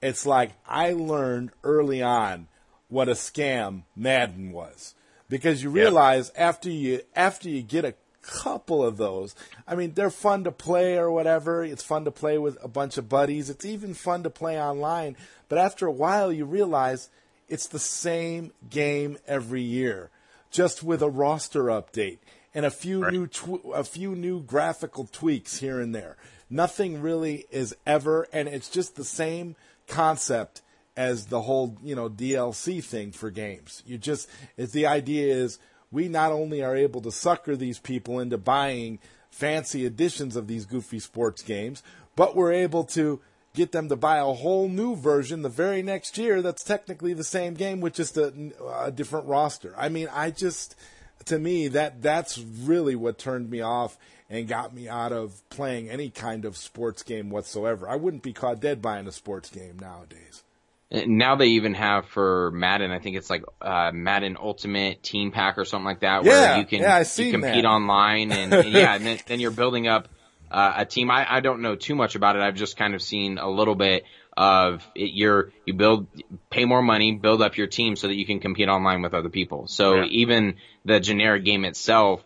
it's 0.01 0.25
like 0.25 0.53
I 0.67 0.93
learned 0.93 1.51
early 1.65 2.03
on 2.03 2.47
what 2.89 3.09
a 3.09 3.12
scam 3.12 3.83
Madden 3.97 4.53
was 4.53 4.95
because 5.29 5.62
you 5.62 5.71
realize 5.71 6.31
after 6.37 6.71
you 6.71 7.01
after 7.17 7.49
you 7.51 7.62
get 7.62 7.85
a 7.85 7.95
couple 8.23 8.85
of 8.85 8.97
those, 8.97 9.35
I 9.67 9.75
mean 9.75 9.95
they're 9.95 10.11
fun 10.11 10.45
to 10.45 10.53
play 10.53 10.97
or 10.97 11.11
whatever. 11.11 11.65
It's 11.65 11.83
fun 11.83 12.05
to 12.05 12.11
play 12.11 12.39
with 12.39 12.57
a 12.62 12.69
bunch 12.69 12.97
of 12.97 13.09
buddies. 13.09 13.51
It's 13.51 13.65
even 13.65 13.93
fun 13.95 14.23
to 14.23 14.31
play 14.31 14.61
online. 14.61 15.17
But 15.49 15.59
after 15.59 15.87
a 15.87 15.93
while, 15.93 16.33
you 16.33 16.45
realize 16.45 17.09
it's 17.49 17.67
the 17.69 17.79
same 17.81 18.53
game 18.71 19.19
every 19.27 19.62
year, 19.62 20.11
just 20.51 20.83
with 20.83 21.03
a 21.03 21.11
roster 21.11 21.65
update 21.65 22.19
and 22.55 22.65
a 22.67 22.71
few 22.71 23.03
Right. 23.03 23.12
new 23.12 23.27
tw- 23.27 23.65
a 23.75 23.85
few 23.85 24.15
new 24.15 24.43
graphical 24.43 25.09
tweaks 25.11 25.59
here 25.59 25.81
and 25.81 25.95
there. 25.95 26.17
Nothing 26.49 27.01
really 27.03 27.47
is 27.51 27.75
ever, 27.87 28.29
and 28.33 28.49
it's 28.49 28.69
just 28.69 28.97
the 28.97 29.05
same 29.05 29.57
concept 29.89 30.63
as 30.97 31.27
the 31.27 31.43
whole 31.43 31.77
you 31.83 31.95
know 31.95 32.09
DLC 32.09 32.83
thing 32.83 33.13
for 33.13 33.31
games. 33.31 33.83
You 33.87 33.99
just 33.99 34.29
it's 34.57 34.73
the 34.73 34.87
idea 34.87 35.35
is 35.35 35.59
we 35.91 36.09
not 36.09 36.33
only 36.33 36.63
are 36.63 36.77
able 36.77 37.01
to 37.03 37.13
sucker 37.13 37.57
these 37.57 37.79
people 37.79 38.19
into 38.21 38.39
buying 38.39 38.99
fancy 39.31 39.85
editions 39.85 40.37
of 40.37 40.47
these 40.47 40.65
goofy 40.65 40.99
sports 40.99 41.43
games, 41.43 41.83
but 42.15 42.35
we're 42.35 42.53
able 42.53 42.85
to 42.85 43.21
get 43.55 43.73
them 43.73 43.89
to 43.89 43.97
buy 43.97 44.19
a 44.19 44.25
whole 44.25 44.69
new 44.69 44.95
version 44.95 45.43
the 45.43 45.49
very 45.49 45.83
next 45.83 46.19
year 46.19 46.43
that's 46.43 46.63
technically 46.63 47.15
the 47.15 47.25
same 47.25 47.55
game 47.55 47.81
with 47.81 47.95
just 47.95 48.17
a, 48.17 48.53
a 48.81 48.93
different 48.93 49.27
roster. 49.27 49.75
I 49.77 49.89
mean, 49.89 50.09
I 50.13 50.31
just 50.31 50.77
to 51.25 51.39
me 51.39 51.69
that 51.69 52.03
that's 52.03 52.39
really 52.39 52.95
what 52.95 53.19
turned 53.19 53.51
me 53.51 53.61
off 53.61 53.99
and 54.29 54.49
got 54.49 54.75
me 54.75 54.89
out 54.89 55.12
of 55.12 55.49
playing 55.51 55.89
any 55.89 56.11
kind 56.11 56.45
of 56.45 56.57
sports 56.57 57.03
game 57.03 57.31
whatsoever. 57.31 57.89
I 57.89 57.97
wouldn't 57.97 58.23
be 58.23 58.33
caught 58.33 58.61
dead 58.61 58.83
buying 58.83 59.07
a 59.07 59.12
sports 59.12 59.51
game 59.51 59.79
nowadays. 59.81 60.43
Now 60.91 61.35
they 61.35 61.49
even 61.49 61.75
have 61.75 62.07
for 62.07 62.53
Madden, 62.53 62.93
I 62.93 63.01
think 63.01 63.17
it's 63.17 63.29
like 63.29 63.43
uh, 63.61 63.91
Madden 63.93 64.37
Ultimate 64.41 65.03
Team 65.03 65.33
Pack 65.33 65.59
or 65.59 65.65
something 65.65 65.85
like 65.85 66.01
that, 66.01 66.23
where 66.25 66.59
you 66.59 66.65
can 66.65 66.81
yeah, 66.81 66.99
you 67.01 67.33
compete 67.33 67.43
that. 67.43 67.65
online 67.65 68.31
and, 68.31 68.53
and 68.53 68.69
yeah, 68.73 68.95
and 68.95 69.05
then, 69.05 69.19
then 69.27 69.41
you're 69.41 69.51
building 69.51 69.89
up 69.89 70.09
uh, 70.49 70.75
a 70.77 70.85
team. 70.85 71.11
I, 71.11 71.27
I 71.29 71.41
don't 71.41 71.61
know 71.61 71.75
too 71.75 71.97
much 71.97 72.15
about 72.15 72.37
it. 72.37 72.43
I've 72.43 72.55
just 72.55 72.77
kind 72.77 72.95
of 72.95 73.03
seen 73.03 73.39
a 73.39 73.51
little 73.51 73.75
bit 73.75 74.05
of 74.37 74.87
it. 74.95 75.11
You're 75.12 75.51
you 75.65 75.75
build, 75.75 76.07
pay 76.51 76.65
more 76.65 76.83
money, 76.83 77.12
build 77.17 77.43
up 77.43 77.57
your 77.57 77.67
team 77.67 77.97
so 77.97 78.07
that 78.07 78.15
you 78.15 78.25
can 78.25 78.39
compete 78.39 78.69
online 78.69 79.03
with 79.03 79.12
other 79.12 79.29
people. 79.29 79.67
So 79.67 79.97
Yeah. 79.97 80.05
even 80.11 80.55
the 80.85 81.01
generic 81.01 81.45
game 81.45 81.65
itself 81.65 82.23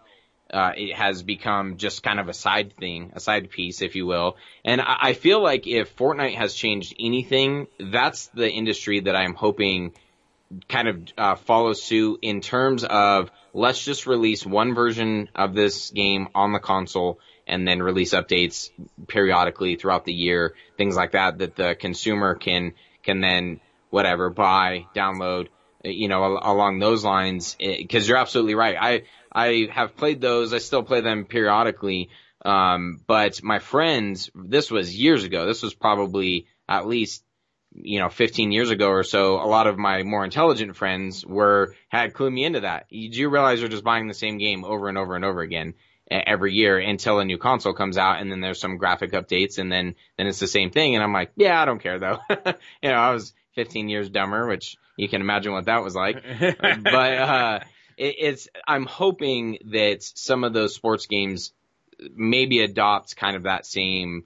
uh, 0.52 0.72
it 0.76 0.94
has 0.94 1.22
become 1.22 1.76
just 1.76 2.02
kind 2.02 2.18
of 2.20 2.28
a 2.28 2.34
side 2.34 2.74
thing, 2.76 3.12
a 3.14 3.20
side 3.20 3.50
piece, 3.50 3.82
if 3.82 3.94
you 3.94 4.06
will. 4.06 4.36
And 4.64 4.80
I, 4.80 4.96
I 5.00 5.12
feel 5.12 5.42
like 5.42 5.66
if 5.66 5.96
Fortnite 5.96 6.34
has 6.34 6.54
changed 6.54 6.94
anything, 6.98 7.66
that's 7.78 8.26
the 8.28 8.50
industry 8.50 9.00
that 9.00 9.16
I'm 9.16 9.34
hoping 9.34 9.92
kind 10.68 10.88
of 10.88 11.02
uh, 11.16 11.34
follows 11.36 11.82
suit 11.82 12.20
in 12.22 12.40
terms 12.40 12.84
of 12.84 13.30
let's 13.54 13.84
just 13.84 14.06
release 14.06 14.44
one 14.44 14.74
version 14.74 15.28
of 15.34 15.54
this 15.54 15.90
game 15.90 16.28
on 16.34 16.52
the 16.52 16.58
console 16.58 17.20
and 17.46 17.66
then 17.66 17.82
release 17.82 18.14
updates 18.14 18.70
periodically 19.08 19.76
throughout 19.76 20.04
the 20.04 20.12
year, 20.12 20.54
things 20.76 20.96
like 20.96 21.12
that, 21.12 21.38
that 21.38 21.56
the 21.56 21.74
consumer 21.74 22.34
can 22.34 22.72
can 23.02 23.20
then 23.20 23.60
whatever 23.90 24.30
buy, 24.30 24.86
download, 24.94 25.48
you 25.84 26.08
know, 26.08 26.22
al- 26.22 26.52
along 26.52 26.78
those 26.78 27.04
lines. 27.04 27.56
Because 27.58 28.08
you're 28.08 28.18
absolutely 28.18 28.54
right. 28.54 28.76
I 28.80 29.02
I 29.32 29.68
have 29.72 29.96
played 29.96 30.20
those. 30.20 30.52
I 30.52 30.58
still 30.58 30.82
play 30.82 31.00
them 31.00 31.24
periodically. 31.24 32.10
Um, 32.44 33.00
but 33.06 33.42
my 33.42 33.58
friends, 33.58 34.30
this 34.34 34.70
was 34.70 34.96
years 34.96 35.24
ago. 35.24 35.46
This 35.46 35.62
was 35.62 35.74
probably 35.74 36.46
at 36.68 36.86
least, 36.86 37.22
you 37.72 38.00
know, 38.00 38.08
15 38.08 38.50
years 38.52 38.70
ago 38.70 38.88
or 38.88 39.02
so. 39.02 39.34
A 39.34 39.46
lot 39.46 39.66
of 39.66 39.78
my 39.78 40.02
more 40.02 40.24
intelligent 40.24 40.76
friends 40.76 41.24
were, 41.24 41.74
had 41.88 42.14
clued 42.14 42.32
me 42.32 42.44
into 42.44 42.60
that. 42.60 42.88
Do 42.90 42.96
you 42.96 43.28
realize 43.28 43.60
you're 43.60 43.68
just 43.68 43.84
buying 43.84 44.08
the 44.08 44.14
same 44.14 44.38
game 44.38 44.64
over 44.64 44.88
and 44.88 44.96
over 44.96 45.16
and 45.16 45.24
over 45.24 45.40
again 45.42 45.74
every 46.10 46.52
year 46.52 46.78
until 46.78 47.20
a 47.20 47.24
new 47.24 47.38
console 47.38 47.72
comes 47.72 47.96
out 47.96 48.20
and 48.20 48.32
then 48.32 48.40
there's 48.40 48.60
some 48.60 48.78
graphic 48.78 49.12
updates 49.12 49.58
and 49.58 49.70
then, 49.70 49.94
then 50.16 50.26
it's 50.26 50.40
the 50.40 50.48
same 50.48 50.70
thing. 50.70 50.94
And 50.94 51.04
I'm 51.04 51.12
like, 51.12 51.30
yeah, 51.36 51.60
I 51.60 51.66
don't 51.66 51.80
care 51.80 52.00
though. 52.00 52.18
you 52.30 52.90
know, 52.90 52.94
I 52.94 53.12
was 53.12 53.32
15 53.54 53.88
years 53.88 54.08
dumber, 54.08 54.48
which 54.48 54.76
you 54.96 55.08
can 55.08 55.20
imagine 55.20 55.52
what 55.52 55.66
that 55.66 55.84
was 55.84 55.94
like. 55.94 56.16
but, 56.40 56.94
uh, 56.94 57.60
it, 58.00 58.16
it's, 58.18 58.48
I'm 58.66 58.86
hoping 58.86 59.58
that 59.72 60.02
some 60.02 60.42
of 60.42 60.54
those 60.54 60.74
sports 60.74 61.06
games 61.06 61.52
maybe 62.16 62.60
adopt 62.60 63.14
kind 63.14 63.36
of 63.36 63.42
that 63.42 63.66
same 63.66 64.24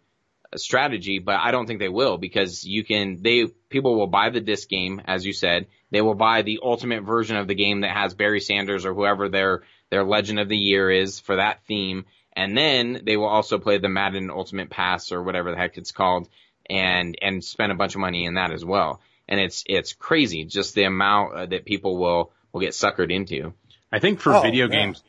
strategy, 0.57 1.19
but 1.19 1.41
I 1.41 1.51
don't 1.51 1.67
think 1.67 1.81
they 1.81 1.89
will 1.89 2.17
because 2.17 2.65
you 2.65 2.85
can, 2.85 3.21
they, 3.21 3.47
people 3.69 3.97
will 3.99 4.07
buy 4.07 4.31
the 4.31 4.41
disc 4.41 4.69
game, 4.69 5.03
as 5.05 5.27
you 5.27 5.33
said. 5.33 5.67
They 5.91 6.01
will 6.01 6.15
buy 6.15 6.43
the 6.43 6.61
ultimate 6.63 7.03
version 7.03 7.37
of 7.37 7.49
the 7.49 7.57
game 7.57 7.81
that 7.81 7.91
has 7.91 8.15
Barry 8.15 8.41
Sanders 8.41 8.87
or 8.87 8.95
whoever 8.95 9.29
their, 9.29 9.65
their 9.91 10.05
legend 10.05 10.39
of 10.39 10.49
the 10.49 10.57
year 10.57 10.89
is 10.91 11.19
for 11.19 11.37
that 11.37 11.65
theme. 11.67 12.05
And 12.37 12.57
then 12.57 13.01
they 13.05 13.17
will 13.17 13.27
also 13.27 13.59
play 13.59 13.79
the 13.79 13.89
Madden 13.89 14.31
Ultimate 14.31 14.71
Pass 14.71 15.11
or 15.11 15.23
whatever 15.23 15.51
the 15.51 15.57
heck 15.57 15.77
it's 15.77 15.93
called 15.93 16.29
and, 16.71 17.19
and 17.21 17.45
spend 17.45 17.73
a 17.73 17.77
bunch 17.77 17.97
of 17.97 18.01
money 18.01 18.25
in 18.25 18.35
that 18.35 18.53
as 18.53 18.65
well. 18.65 19.01
And 19.27 19.41
it's, 19.41 19.65
it's 19.67 19.95
crazy 19.95 20.45
just 20.45 20.77
the 20.77 20.85
amount 20.85 21.35
uh, 21.35 21.47
that 21.47 21.65
people 21.65 21.99
will, 21.99 22.33
will 22.53 22.61
get 22.61 22.73
suckered 22.73 23.13
into. 23.13 23.53
I 23.93 23.99
think 23.99 24.21
for 24.21 24.35
oh, 24.35 24.43
video 24.43 24.67
yeah. 24.67 24.77
games, 24.77 25.03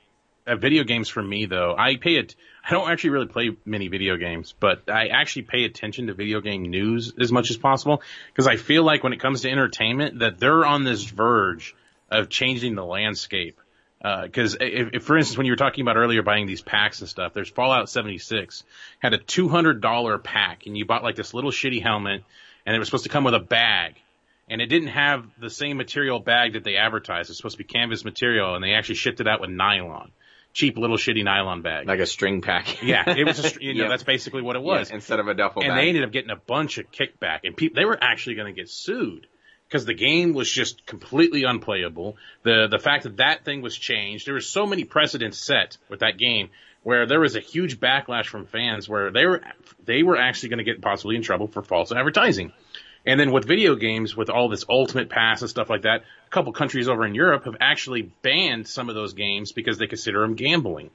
uh, 0.47 0.55
video 0.55 0.83
games 0.83 1.09
for 1.09 1.21
me 1.21 1.45
though, 1.45 1.75
I 1.77 1.95
pay 1.95 2.15
it. 2.15 2.35
I 2.63 2.71
don't 2.71 2.89
actually 2.89 3.11
really 3.11 3.27
play 3.27 3.57
many 3.65 3.87
video 3.87 4.17
games, 4.17 4.53
but 4.59 4.89
I 4.89 5.07
actually 5.07 5.43
pay 5.43 5.65
attention 5.65 6.07
to 6.07 6.13
video 6.13 6.41
game 6.41 6.63
news 6.63 7.13
as 7.19 7.31
much 7.31 7.49
as 7.51 7.57
possible 7.57 8.01
because 8.27 8.47
I 8.47 8.57
feel 8.57 8.83
like 8.83 9.03
when 9.03 9.13
it 9.13 9.19
comes 9.19 9.41
to 9.41 9.49
entertainment 9.49 10.19
that 10.19 10.39
they're 10.39 10.65
on 10.65 10.83
this 10.83 11.03
verge 11.03 11.75
of 12.09 12.29
changing 12.29 12.75
the 12.75 12.85
landscape. 12.85 13.59
Because 14.01 14.55
uh, 14.55 14.59
if, 14.61 14.89
if, 14.93 15.03
for 15.03 15.17
instance, 15.17 15.37
when 15.37 15.47
you 15.47 15.53
were 15.53 15.57
talking 15.57 15.81
about 15.81 15.97
earlier 15.97 16.21
buying 16.21 16.45
these 16.45 16.61
packs 16.61 16.99
and 16.99 17.09
stuff, 17.09 17.33
there's 17.33 17.49
Fallout 17.49 17.89
76 17.89 18.63
had 18.99 19.13
a 19.13 19.17
$200 19.17 20.23
pack, 20.23 20.67
and 20.67 20.77
you 20.77 20.85
bought 20.85 21.01
like 21.01 21.15
this 21.15 21.33
little 21.33 21.49
shitty 21.49 21.81
helmet, 21.81 22.23
and 22.65 22.75
it 22.75 22.79
was 22.79 22.87
supposed 22.87 23.05
to 23.05 23.09
come 23.09 23.23
with 23.23 23.33
a 23.33 23.39
bag, 23.39 23.95
and 24.49 24.61
it 24.61 24.67
didn't 24.67 24.89
have 24.89 25.25
the 25.39 25.49
same 25.49 25.77
material 25.77 26.19
bag 26.19 26.53
that 26.53 26.63
they 26.63 26.75
advertised. 26.75 27.29
It's 27.29 27.37
supposed 27.37 27.57
to 27.57 27.63
be 27.63 27.67
canvas 27.67 28.05
material, 28.05 28.55
and 28.55 28.63
they 28.63 28.73
actually 28.73 28.95
shipped 28.95 29.19
it 29.19 29.27
out 29.27 29.41
with 29.41 29.49
nylon 29.49 30.11
cheap 30.55 30.77
little 30.77 30.97
shitty 30.97 31.23
nylon 31.23 31.61
bag. 31.61 31.85
Like 31.85 31.99
a 31.99 32.07
string 32.07 32.41
pack. 32.41 32.81
yeah, 32.83 33.03
it 33.07 33.25
was. 33.25 33.45
A, 33.45 33.51
you 33.61 33.75
know, 33.75 33.89
that's 33.89 34.03
basically 34.03 34.41
what 34.41 34.55
it 34.55 34.63
was. 34.63 34.89
Yeah, 34.89 34.95
instead 34.95 35.19
of 35.19 35.27
a 35.27 35.35
duffel 35.35 35.61
bag. 35.61 35.69
and 35.69 35.75
bag. 35.75 35.83
they 35.83 35.89
ended 35.89 36.03
up 36.03 36.11
getting 36.11 36.31
a 36.31 36.35
bunch 36.35 36.79
of 36.79 36.89
kickback, 36.91 37.41
and 37.43 37.55
people 37.55 37.75
they 37.75 37.85
were 37.85 38.01
actually 38.01 38.35
going 38.35 38.53
to 38.53 38.59
get 38.59 38.69
sued 38.69 39.27
because 39.67 39.85
the 39.85 39.93
game 39.93 40.33
was 40.33 40.49
just 40.49 40.85
completely 40.87 41.43
unplayable. 41.43 42.17
The 42.43 42.67
the 42.71 42.79
fact 42.79 43.03
that 43.03 43.17
that 43.17 43.45
thing 43.45 43.61
was 43.61 43.77
changed, 43.77 44.25
there 44.25 44.33
were 44.33 44.41
so 44.41 44.65
many 44.65 44.85
precedents 44.85 45.37
set 45.37 45.77
with 45.89 45.99
that 45.99 46.17
game 46.17 46.49
where 46.83 47.07
there 47.07 47.19
was 47.19 47.35
a 47.35 47.39
huge 47.39 47.79
backlash 47.79 48.27
from 48.27 48.45
fans 48.45 48.87
where 48.87 49.11
they 49.11 49.25
were 49.25 49.41
they 49.83 50.03
were 50.03 50.17
actually 50.17 50.49
going 50.49 50.59
to 50.59 50.63
get 50.63 50.81
possibly 50.81 51.15
in 51.15 51.21
trouble 51.21 51.47
for 51.47 51.61
false 51.61 51.91
advertising. 51.91 52.53
And 53.05 53.19
then 53.19 53.31
with 53.31 53.45
video 53.45 53.75
games, 53.75 54.15
with 54.17 54.29
all 54.29 54.49
this 54.49 54.65
ultimate 54.67 55.09
pass 55.09 55.41
and 55.41 55.49
stuff 55.49 55.69
like 55.69 55.83
that, 55.83 56.01
a 56.01 56.29
couple 56.29 56.51
countries 56.53 56.89
over 56.89 57.05
in 57.05 57.13
Europe 57.13 57.45
have 57.45 57.57
actually 57.59 58.11
banned 58.21 58.67
some 58.67 58.89
of 58.89 58.95
those 58.95 59.13
games 59.13 59.51
because 59.51 59.77
they 59.77 59.87
consider 59.87 60.21
them 60.21 60.35
gambling. 60.35 60.89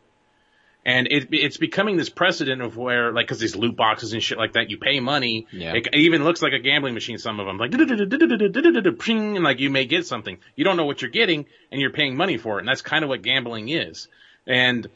And 0.84 1.06
it, 1.08 1.28
it's 1.32 1.58
becoming 1.58 1.98
this 1.98 2.08
precedent 2.08 2.62
of 2.62 2.76
where, 2.76 3.12
like, 3.12 3.28
cause 3.28 3.38
these 3.38 3.54
loot 3.54 3.76
boxes 3.76 4.14
and 4.14 4.22
shit 4.22 4.38
like 4.38 4.54
that, 4.54 4.70
you 4.70 4.78
pay 4.78 4.98
money. 4.98 5.46
Yeah. 5.52 5.74
It 5.74 5.94
even 5.94 6.24
looks 6.24 6.40
like 6.40 6.54
a 6.54 6.58
gambling 6.58 6.94
machine, 6.94 7.18
some 7.18 7.38
of 7.38 7.46
them. 7.46 7.58
Like, 7.58 7.72
and 7.74 9.44
like 9.44 9.60
you 9.60 9.70
may 9.70 9.84
get 9.84 10.06
something. 10.06 10.38
You 10.56 10.64
don't 10.64 10.78
know 10.78 10.86
what 10.86 11.02
you're 11.02 11.10
getting 11.10 11.44
and 11.70 11.80
you're 11.80 11.90
paying 11.90 12.16
money 12.16 12.38
for 12.38 12.56
it. 12.56 12.60
And 12.60 12.68
that's 12.68 12.82
kind 12.82 13.04
of 13.04 13.10
what 13.10 13.20
gambling 13.20 13.68
is. 13.68 14.08
And 14.46 14.88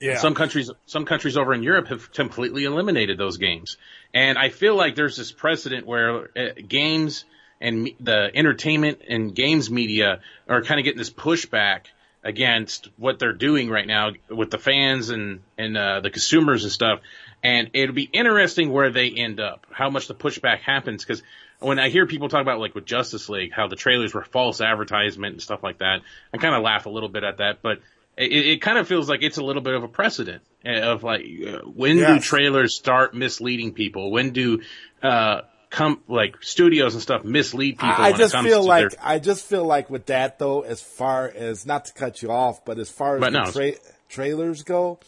yeah. 0.00 0.18
Some 0.18 0.34
countries, 0.34 0.70
some 0.86 1.04
countries 1.04 1.36
over 1.36 1.54
in 1.54 1.62
Europe 1.62 1.88
have 1.88 2.12
completely 2.12 2.64
eliminated 2.64 3.18
those 3.18 3.36
games. 3.36 3.76
And 4.14 4.38
I 4.38 4.48
feel 4.48 4.74
like 4.74 4.94
there's 4.94 5.16
this 5.16 5.32
precedent 5.32 5.86
where 5.86 6.30
uh, 6.36 6.48
games 6.66 7.24
and 7.60 7.90
the 8.00 8.30
entertainment 8.34 9.02
and 9.08 9.34
games 9.34 9.70
media 9.70 10.20
are 10.48 10.62
kind 10.62 10.80
of 10.80 10.84
getting 10.84 10.98
this 10.98 11.10
pushback 11.10 11.86
against 12.22 12.88
what 12.96 13.18
they're 13.18 13.32
doing 13.32 13.70
right 13.70 13.86
now 13.86 14.10
with 14.28 14.50
the 14.50 14.58
fans 14.58 15.10
and 15.10 15.40
and 15.56 15.76
uh, 15.76 16.00
the 16.00 16.10
consumers 16.10 16.64
and 16.64 16.72
stuff. 16.72 17.00
And 17.42 17.70
it'll 17.72 17.94
be 17.94 18.08
interesting 18.12 18.70
where 18.70 18.90
they 18.90 19.10
end 19.10 19.40
up, 19.40 19.66
how 19.70 19.88
much 19.88 20.08
the 20.08 20.14
pushback 20.14 20.58
happens. 20.58 21.02
Because 21.02 21.22
when 21.58 21.78
I 21.78 21.88
hear 21.88 22.06
people 22.06 22.28
talk 22.28 22.42
about 22.42 22.58
like 22.58 22.74
with 22.74 22.84
Justice 22.84 23.28
League, 23.28 23.52
how 23.52 23.68
the 23.68 23.76
trailers 23.76 24.12
were 24.12 24.24
false 24.24 24.60
advertisement 24.60 25.34
and 25.34 25.42
stuff 25.42 25.62
like 25.62 25.78
that, 25.78 26.00
I 26.34 26.36
kind 26.38 26.54
of 26.54 26.62
laugh 26.62 26.86
a 26.86 26.90
little 26.90 27.08
bit 27.08 27.24
at 27.24 27.38
that. 27.38 27.62
But 27.62 27.80
it, 28.16 28.32
it 28.32 28.62
kind 28.62 28.78
of 28.78 28.88
feels 28.88 29.08
like 29.08 29.22
it's 29.22 29.38
a 29.38 29.44
little 29.44 29.62
bit 29.62 29.74
of 29.74 29.82
a 29.82 29.88
precedent 29.88 30.42
eh, 30.64 30.80
of 30.80 31.02
like 31.02 31.22
uh, 31.22 31.58
when 31.60 31.98
yes. 31.98 32.08
do 32.08 32.20
trailers 32.20 32.74
start 32.74 33.14
misleading 33.14 33.72
people? 33.72 34.10
When 34.10 34.30
do 34.30 34.62
uh 35.02 35.42
come 35.70 36.00
like 36.08 36.42
studios 36.42 36.94
and 36.94 37.02
stuff 37.02 37.24
mislead 37.24 37.78
people? 37.78 37.94
I 37.96 38.12
just 38.12 38.36
feel 38.36 38.62
like 38.64 38.90
their... 38.90 38.98
I 39.02 39.18
just 39.18 39.46
feel 39.46 39.64
like 39.64 39.88
with 39.88 40.06
that 40.06 40.38
though, 40.38 40.62
as 40.62 40.82
far 40.82 41.28
as 41.28 41.64
not 41.66 41.86
to 41.86 41.92
cut 41.92 42.22
you 42.22 42.30
off, 42.30 42.64
but 42.64 42.78
as 42.78 42.90
far 42.90 43.16
as 43.16 43.20
but 43.20 43.32
the 43.32 43.44
no, 43.44 43.50
tra- 43.50 43.80
trailers 44.08 44.62
go, 44.62 44.98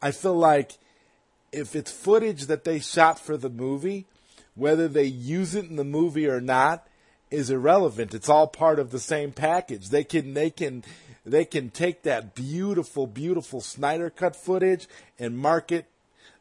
I 0.00 0.12
feel 0.12 0.34
like 0.34 0.72
if 1.52 1.76
it's 1.76 1.90
footage 1.90 2.46
that 2.46 2.64
they 2.64 2.78
shot 2.78 3.18
for 3.18 3.36
the 3.36 3.50
movie, 3.50 4.06
whether 4.54 4.88
they 4.88 5.04
use 5.04 5.54
it 5.54 5.66
in 5.66 5.76
the 5.76 5.84
movie 5.84 6.26
or 6.26 6.40
not 6.40 6.86
is 7.30 7.50
irrelevant. 7.50 8.14
It's 8.14 8.28
all 8.28 8.46
part 8.46 8.78
of 8.78 8.90
the 8.90 9.00
same 9.00 9.32
package. 9.32 9.88
They 9.88 10.04
can 10.04 10.34
they 10.34 10.50
can 10.50 10.84
they 11.24 11.44
can 11.44 11.70
take 11.70 12.02
that 12.02 12.34
beautiful, 12.34 13.06
beautiful 13.06 13.60
Snyder 13.60 14.10
cut 14.10 14.34
footage 14.34 14.88
and 15.18 15.38
market 15.38 15.86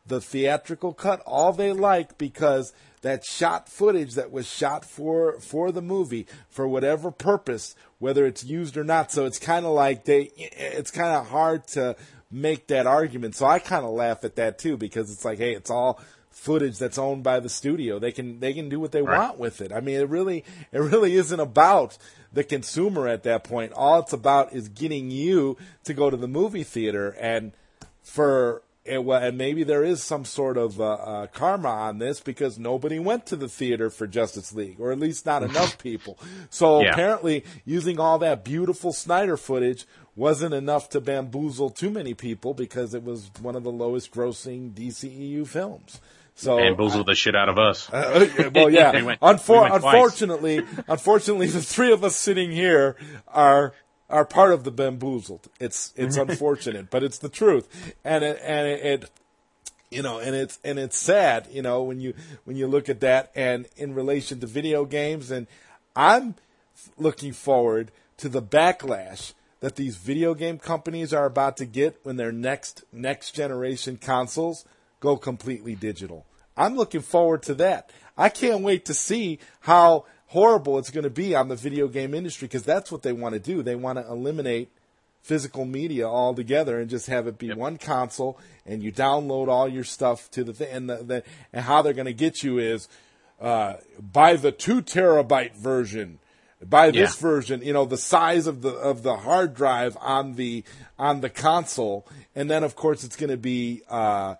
the 0.08 0.20
theatrical 0.20 0.94
cut 0.94 1.22
all 1.26 1.54
they 1.54 1.72
like 1.72 2.18
because 2.18 2.74
that 3.02 3.24
shot 3.24 3.70
footage 3.70 4.16
that 4.16 4.32
was 4.32 4.48
shot 4.48 4.84
for 4.86 5.40
for 5.40 5.72
the 5.72 5.82
movie 5.82 6.28
for 6.50 6.68
whatever 6.68 7.12
purpose 7.12 7.76
whether 8.00 8.26
it's 8.26 8.44
used 8.44 8.78
or 8.78 8.84
not. 8.84 9.12
So 9.12 9.26
it's 9.26 9.40
kind 9.40 9.66
of 9.66 9.74
like 9.74 10.06
they 10.06 10.32
it's 10.36 10.92
kind 10.92 11.16
of 11.16 11.28
hard 11.28 11.68
to 11.70 11.96
make 12.32 12.68
that 12.68 12.88
argument. 12.88 13.36
So 13.36 13.46
i 13.46 13.60
kind 13.60 13.86
of 13.86 13.92
laugh 13.92 14.24
at 14.24 14.36
that 14.38 14.58
too 14.58 14.78
because 14.78 15.12
it's 15.12 15.26
like 15.26 15.38
hey 15.38 15.54
it's 15.54 15.70
all 15.70 16.00
footage 16.32 16.80
that's 16.80 16.98
owned 16.98 17.24
by 17.24 17.40
the 17.40 17.50
studio. 17.50 18.00
They 18.00 18.12
can 18.12 18.40
they 18.40 18.54
can 18.54 18.70
do 18.70 18.80
what 18.80 18.92
they 18.92 19.02
right. 19.02 19.20
want 19.20 19.38
with 19.38 19.62
it. 19.62 19.72
I 19.72 19.82
mean 19.82 20.00
it 20.00 20.10
really 20.10 20.44
it 20.72 20.80
really 20.80 21.16
isn't 21.16 21.40
about 21.40 21.98
the 22.34 22.44
consumer 22.44 23.08
at 23.08 23.24
that 23.24 23.44
point. 23.44 23.74
All 23.74 24.00
it's 24.00 24.14
about 24.14 24.54
is 24.54 24.70
getting 24.70 25.12
you 25.12 25.58
to 25.84 25.94
go 25.94 26.10
to 26.10 26.18
the 26.18 26.28
movie 26.28 26.64
theater 26.64 27.16
and 27.20 27.52
for 28.02 28.64
and 28.84 29.38
maybe 29.38 29.64
there 29.64 29.84
is 29.84 30.02
some 30.02 30.26
sort 30.26 30.58
of 30.58 30.82
uh, 30.82 30.94
uh, 30.94 31.28
karma 31.28 31.70
on 31.70 32.00
this 32.00 32.20
because 32.20 32.58
nobody 32.58 32.98
went 32.98 33.28
to 33.28 33.36
the 33.36 33.48
theater 33.48 33.92
for 33.92 34.08
Justice 34.08 34.54
League, 34.54 34.80
or 34.80 34.92
at 34.92 35.00
least 35.00 35.26
not 35.26 35.44
enough 35.44 35.78
people. 35.84 36.18
So 36.50 36.82
yeah. 36.82 36.92
apparently, 36.92 37.44
using 37.64 38.00
all 38.00 38.18
that 38.20 38.44
beautiful 38.44 38.92
Snyder 38.92 39.38
footage 39.38 39.86
wasn't 40.16 40.54
enough 40.54 40.90
to 40.90 41.00
bamboozle 41.00 41.70
too 41.70 41.92
many 41.92 42.14
people 42.14 42.54
because 42.54 42.94
it 42.94 43.04
was 43.04 43.30
one 43.40 43.56
of 43.56 43.64
the 43.64 43.72
lowest 43.72 44.12
grossing 44.12 44.72
DCEU 44.72 45.46
films. 45.48 46.02
So 46.36 46.58
bamboozled 46.58 47.08
the 47.08 47.16
shit 47.16 47.36
out 47.36 47.50
of 47.50 47.58
us. 47.58 47.90
Uh, 47.92 48.28
uh 48.40 48.50
well, 48.54 48.70
yeah. 48.74 48.94
we 48.94 49.04
went, 49.04 49.20
Unfor- 49.22 49.70
we 49.70 49.76
unfortunately, 49.76 50.66
unfortunately, 50.88 51.48
the 51.48 51.62
three 51.62 51.92
of 51.92 52.04
us 52.04 52.16
sitting 52.16 52.52
here 52.52 52.96
are 53.28 53.74
are 54.10 54.26
part 54.26 54.52
of 54.52 54.64
the 54.64 54.72
bamboozled. 54.72 55.48
It's 55.60 55.94
it's 55.96 56.18
unfortunate, 56.28 56.90
but 56.90 57.04
it's 57.04 57.18
the 57.18 57.30
truth, 57.30 57.96
and 58.04 58.24
it, 58.24 58.40
and 58.44 58.68
it, 58.68 58.86
it 58.86 59.10
you 59.92 60.02
know, 60.02 60.20
and 60.20 60.36
it's 60.36 60.60
and 60.64 60.80
it's 60.80 60.98
sad, 60.98 61.48
you 61.52 61.62
know, 61.62 61.84
when 61.84 62.00
you 62.00 62.14
when 62.46 62.56
you 62.56 62.68
look 62.68 62.90
at 62.90 63.02
that, 63.02 63.32
and 63.36 63.68
in 63.76 63.94
relation 63.94 64.40
to 64.40 64.48
video 64.48 64.86
games, 64.86 65.32
and 65.32 65.48
I'm 65.96 66.36
looking 66.98 67.34
forward 67.34 67.92
to 68.18 68.30
the 68.30 68.42
backlash 68.42 69.34
that 69.60 69.76
these 69.76 69.98
video 69.98 70.34
game 70.34 70.58
companies 70.58 71.14
are 71.14 71.26
about 71.26 71.58
to 71.58 71.66
get 71.66 72.00
when 72.04 72.16
their 72.16 72.32
next 72.32 72.84
next 72.92 73.32
generation 73.32 73.98
consoles 73.98 74.66
go 75.02 75.18
completely 75.18 75.76
digital. 75.76 76.26
I'm 76.56 76.76
looking 76.78 77.02
forward 77.02 77.44
to 77.44 77.54
that. 77.56 77.90
I 78.18 78.30
can't 78.30 78.62
wait 78.62 78.86
to 78.86 78.94
see 78.94 79.40
how 79.62 80.06
horrible 80.28 80.80
it's 80.80 80.92
going 80.92 81.04
to 81.04 81.10
be 81.10 81.36
on 81.36 81.50
the 81.50 81.56
video 81.56 81.90
game 81.90 82.14
industry 82.14 82.48
because 82.48 82.64
that's 82.64 82.92
what 82.92 83.02
they 83.02 83.12
want 83.12 83.34
to 83.34 83.40
do. 83.40 83.62
They 83.62 83.76
want 83.76 83.98
to 83.98 84.08
eliminate 84.08 84.70
physical 85.22 85.66
media 85.66 86.08
altogether 86.08 86.80
and 86.80 86.90
just 86.90 87.08
have 87.08 87.28
it 87.28 87.38
be 87.38 87.48
yep. 87.48 87.58
one 87.58 87.78
console 87.78 88.40
and 88.66 88.82
you 88.82 88.92
download 88.92 89.50
all 89.50 89.68
your 89.68 89.84
stuff 89.84 90.32
to 90.32 90.44
the 90.44 90.54
thing. 90.54 90.70
And, 90.72 90.90
the, 90.90 90.96
the, 90.98 91.24
and 91.52 91.66
how 91.66 91.82
they're 91.82 91.94
going 91.94 92.06
to 92.06 92.14
get 92.14 92.44
you 92.44 92.60
is 92.60 92.88
uh, 93.42 93.76
buy 94.00 94.36
the 94.36 94.52
two 94.52 94.82
terabyte 94.82 95.56
version. 95.56 96.20
Buy 96.64 96.92
this 96.92 97.16
yeah. 97.16 97.22
version, 97.28 97.62
you 97.64 97.74
know, 97.74 97.86
the 97.86 97.98
size 97.98 98.46
of 98.46 98.62
the 98.62 98.70
of 98.70 99.02
the 99.02 99.18
hard 99.18 99.56
drive 99.56 99.98
on 100.00 100.36
the 100.36 100.64
on 101.00 101.22
the 101.22 101.30
console, 101.30 102.06
and 102.36 102.52
then 102.52 102.64
of 102.64 102.76
course 102.76 103.04
it's 103.04 103.16
going 103.16 103.32
to 103.32 103.38
be 103.38 103.82
uh, 103.90 104.36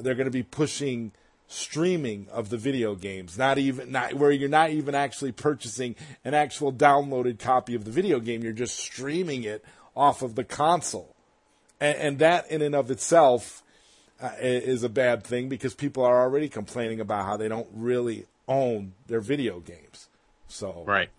they're 0.00 0.14
going 0.14 0.26
to 0.26 0.30
be 0.30 0.42
pushing 0.42 1.12
streaming 1.48 2.26
of 2.32 2.48
the 2.50 2.56
video 2.56 2.94
games, 2.94 3.38
not 3.38 3.58
even 3.58 3.92
not 3.92 4.14
where 4.14 4.30
you're 4.30 4.48
not 4.48 4.70
even 4.70 4.94
actually 4.94 5.32
purchasing 5.32 5.94
an 6.24 6.34
actual 6.34 6.72
downloaded 6.72 7.38
copy 7.38 7.74
of 7.74 7.84
the 7.84 7.90
video 7.90 8.20
game. 8.20 8.42
You're 8.42 8.52
just 8.52 8.76
streaming 8.78 9.44
it 9.44 9.64
off 9.94 10.22
of 10.22 10.34
the 10.34 10.44
console, 10.44 11.14
and, 11.80 11.96
and 11.98 12.18
that 12.18 12.50
in 12.50 12.62
and 12.62 12.74
of 12.74 12.90
itself 12.90 13.62
uh, 14.20 14.30
is 14.40 14.82
a 14.82 14.88
bad 14.88 15.24
thing 15.24 15.48
because 15.48 15.74
people 15.74 16.04
are 16.04 16.20
already 16.20 16.48
complaining 16.48 17.00
about 17.00 17.24
how 17.24 17.36
they 17.36 17.48
don't 17.48 17.68
really 17.72 18.26
own 18.48 18.92
their 19.06 19.20
video 19.20 19.60
games. 19.60 20.08
So 20.48 20.84
Right. 20.86 21.10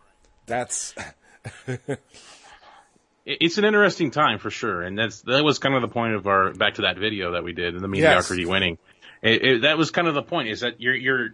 that's 0.45 0.93
It's 3.29 3.57
an 3.57 3.65
interesting 3.65 4.11
time 4.11 4.39
for 4.39 4.49
sure, 4.49 4.81
and 4.81 4.97
that's 4.97 5.21
that 5.23 5.43
was 5.43 5.59
kind 5.59 5.75
of 5.75 5.81
the 5.81 5.89
point 5.89 6.15
of 6.15 6.27
our 6.27 6.53
back 6.53 6.75
to 6.75 6.83
that 6.83 6.97
video 6.97 7.33
that 7.33 7.43
we 7.43 7.51
did, 7.51 7.75
and 7.75 7.83
the 7.83 7.89
mediocrity 7.89 8.45
winning. 8.45 8.77
It, 9.21 9.43
it, 9.43 9.61
that 9.63 9.77
was 9.77 9.91
kind 9.91 10.07
of 10.07 10.13
the 10.13 10.23
point 10.23 10.47
is 10.47 10.61
that 10.61 10.79
you're 10.79 10.95
you're 10.95 11.29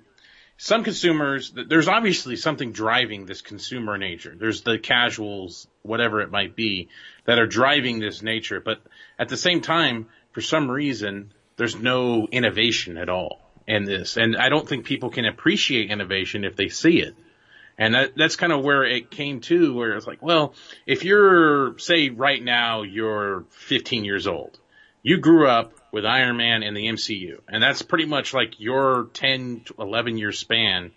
some 0.57 0.83
consumers. 0.83 1.53
There's 1.53 1.87
obviously 1.87 2.35
something 2.35 2.71
driving 2.71 3.27
this 3.27 3.41
consumer 3.41 3.99
nature. 3.99 4.33
There's 4.35 4.63
the 4.63 4.79
casuals, 4.79 5.67
whatever 5.83 6.21
it 6.21 6.31
might 6.31 6.55
be, 6.55 6.89
that 7.25 7.37
are 7.37 7.45
driving 7.45 7.99
this 7.99 8.23
nature. 8.23 8.59
But 8.59 8.81
at 9.19 9.29
the 9.29 9.37
same 9.37 9.61
time, 9.61 10.07
for 10.31 10.41
some 10.41 10.71
reason, 10.71 11.31
there's 11.57 11.75
no 11.75 12.27
innovation 12.31 12.97
at 12.97 13.09
all 13.09 13.39
in 13.67 13.83
this, 13.83 14.17
and 14.17 14.35
I 14.35 14.49
don't 14.49 14.67
think 14.67 14.85
people 14.85 15.11
can 15.11 15.25
appreciate 15.25 15.91
innovation 15.91 16.43
if 16.43 16.55
they 16.55 16.69
see 16.69 17.01
it. 17.01 17.15
And 17.77 17.95
that, 17.95 18.11
that's 18.15 18.35
kind 18.35 18.53
of 18.53 18.63
where 18.63 18.83
it 18.83 19.09
came 19.09 19.41
to, 19.41 19.73
where 19.73 19.95
it's 19.95 20.05
like, 20.05 20.21
well, 20.21 20.53
if 20.85 21.03
you're, 21.03 21.77
say 21.79 22.09
right 22.09 22.41
now, 22.41 22.83
you're 22.83 23.45
15 23.49 24.05
years 24.05 24.27
old, 24.27 24.59
you 25.01 25.17
grew 25.17 25.47
up 25.47 25.73
with 25.91 26.05
Iron 26.05 26.37
Man 26.37 26.63
and 26.63 26.77
the 26.77 26.87
MCU, 26.87 27.39
and 27.47 27.61
that's 27.61 27.81
pretty 27.81 28.05
much 28.05 28.33
like 28.33 28.59
your 28.59 29.09
10, 29.13 29.61
to 29.65 29.75
11 29.79 30.17
year 30.17 30.31
span, 30.31 30.91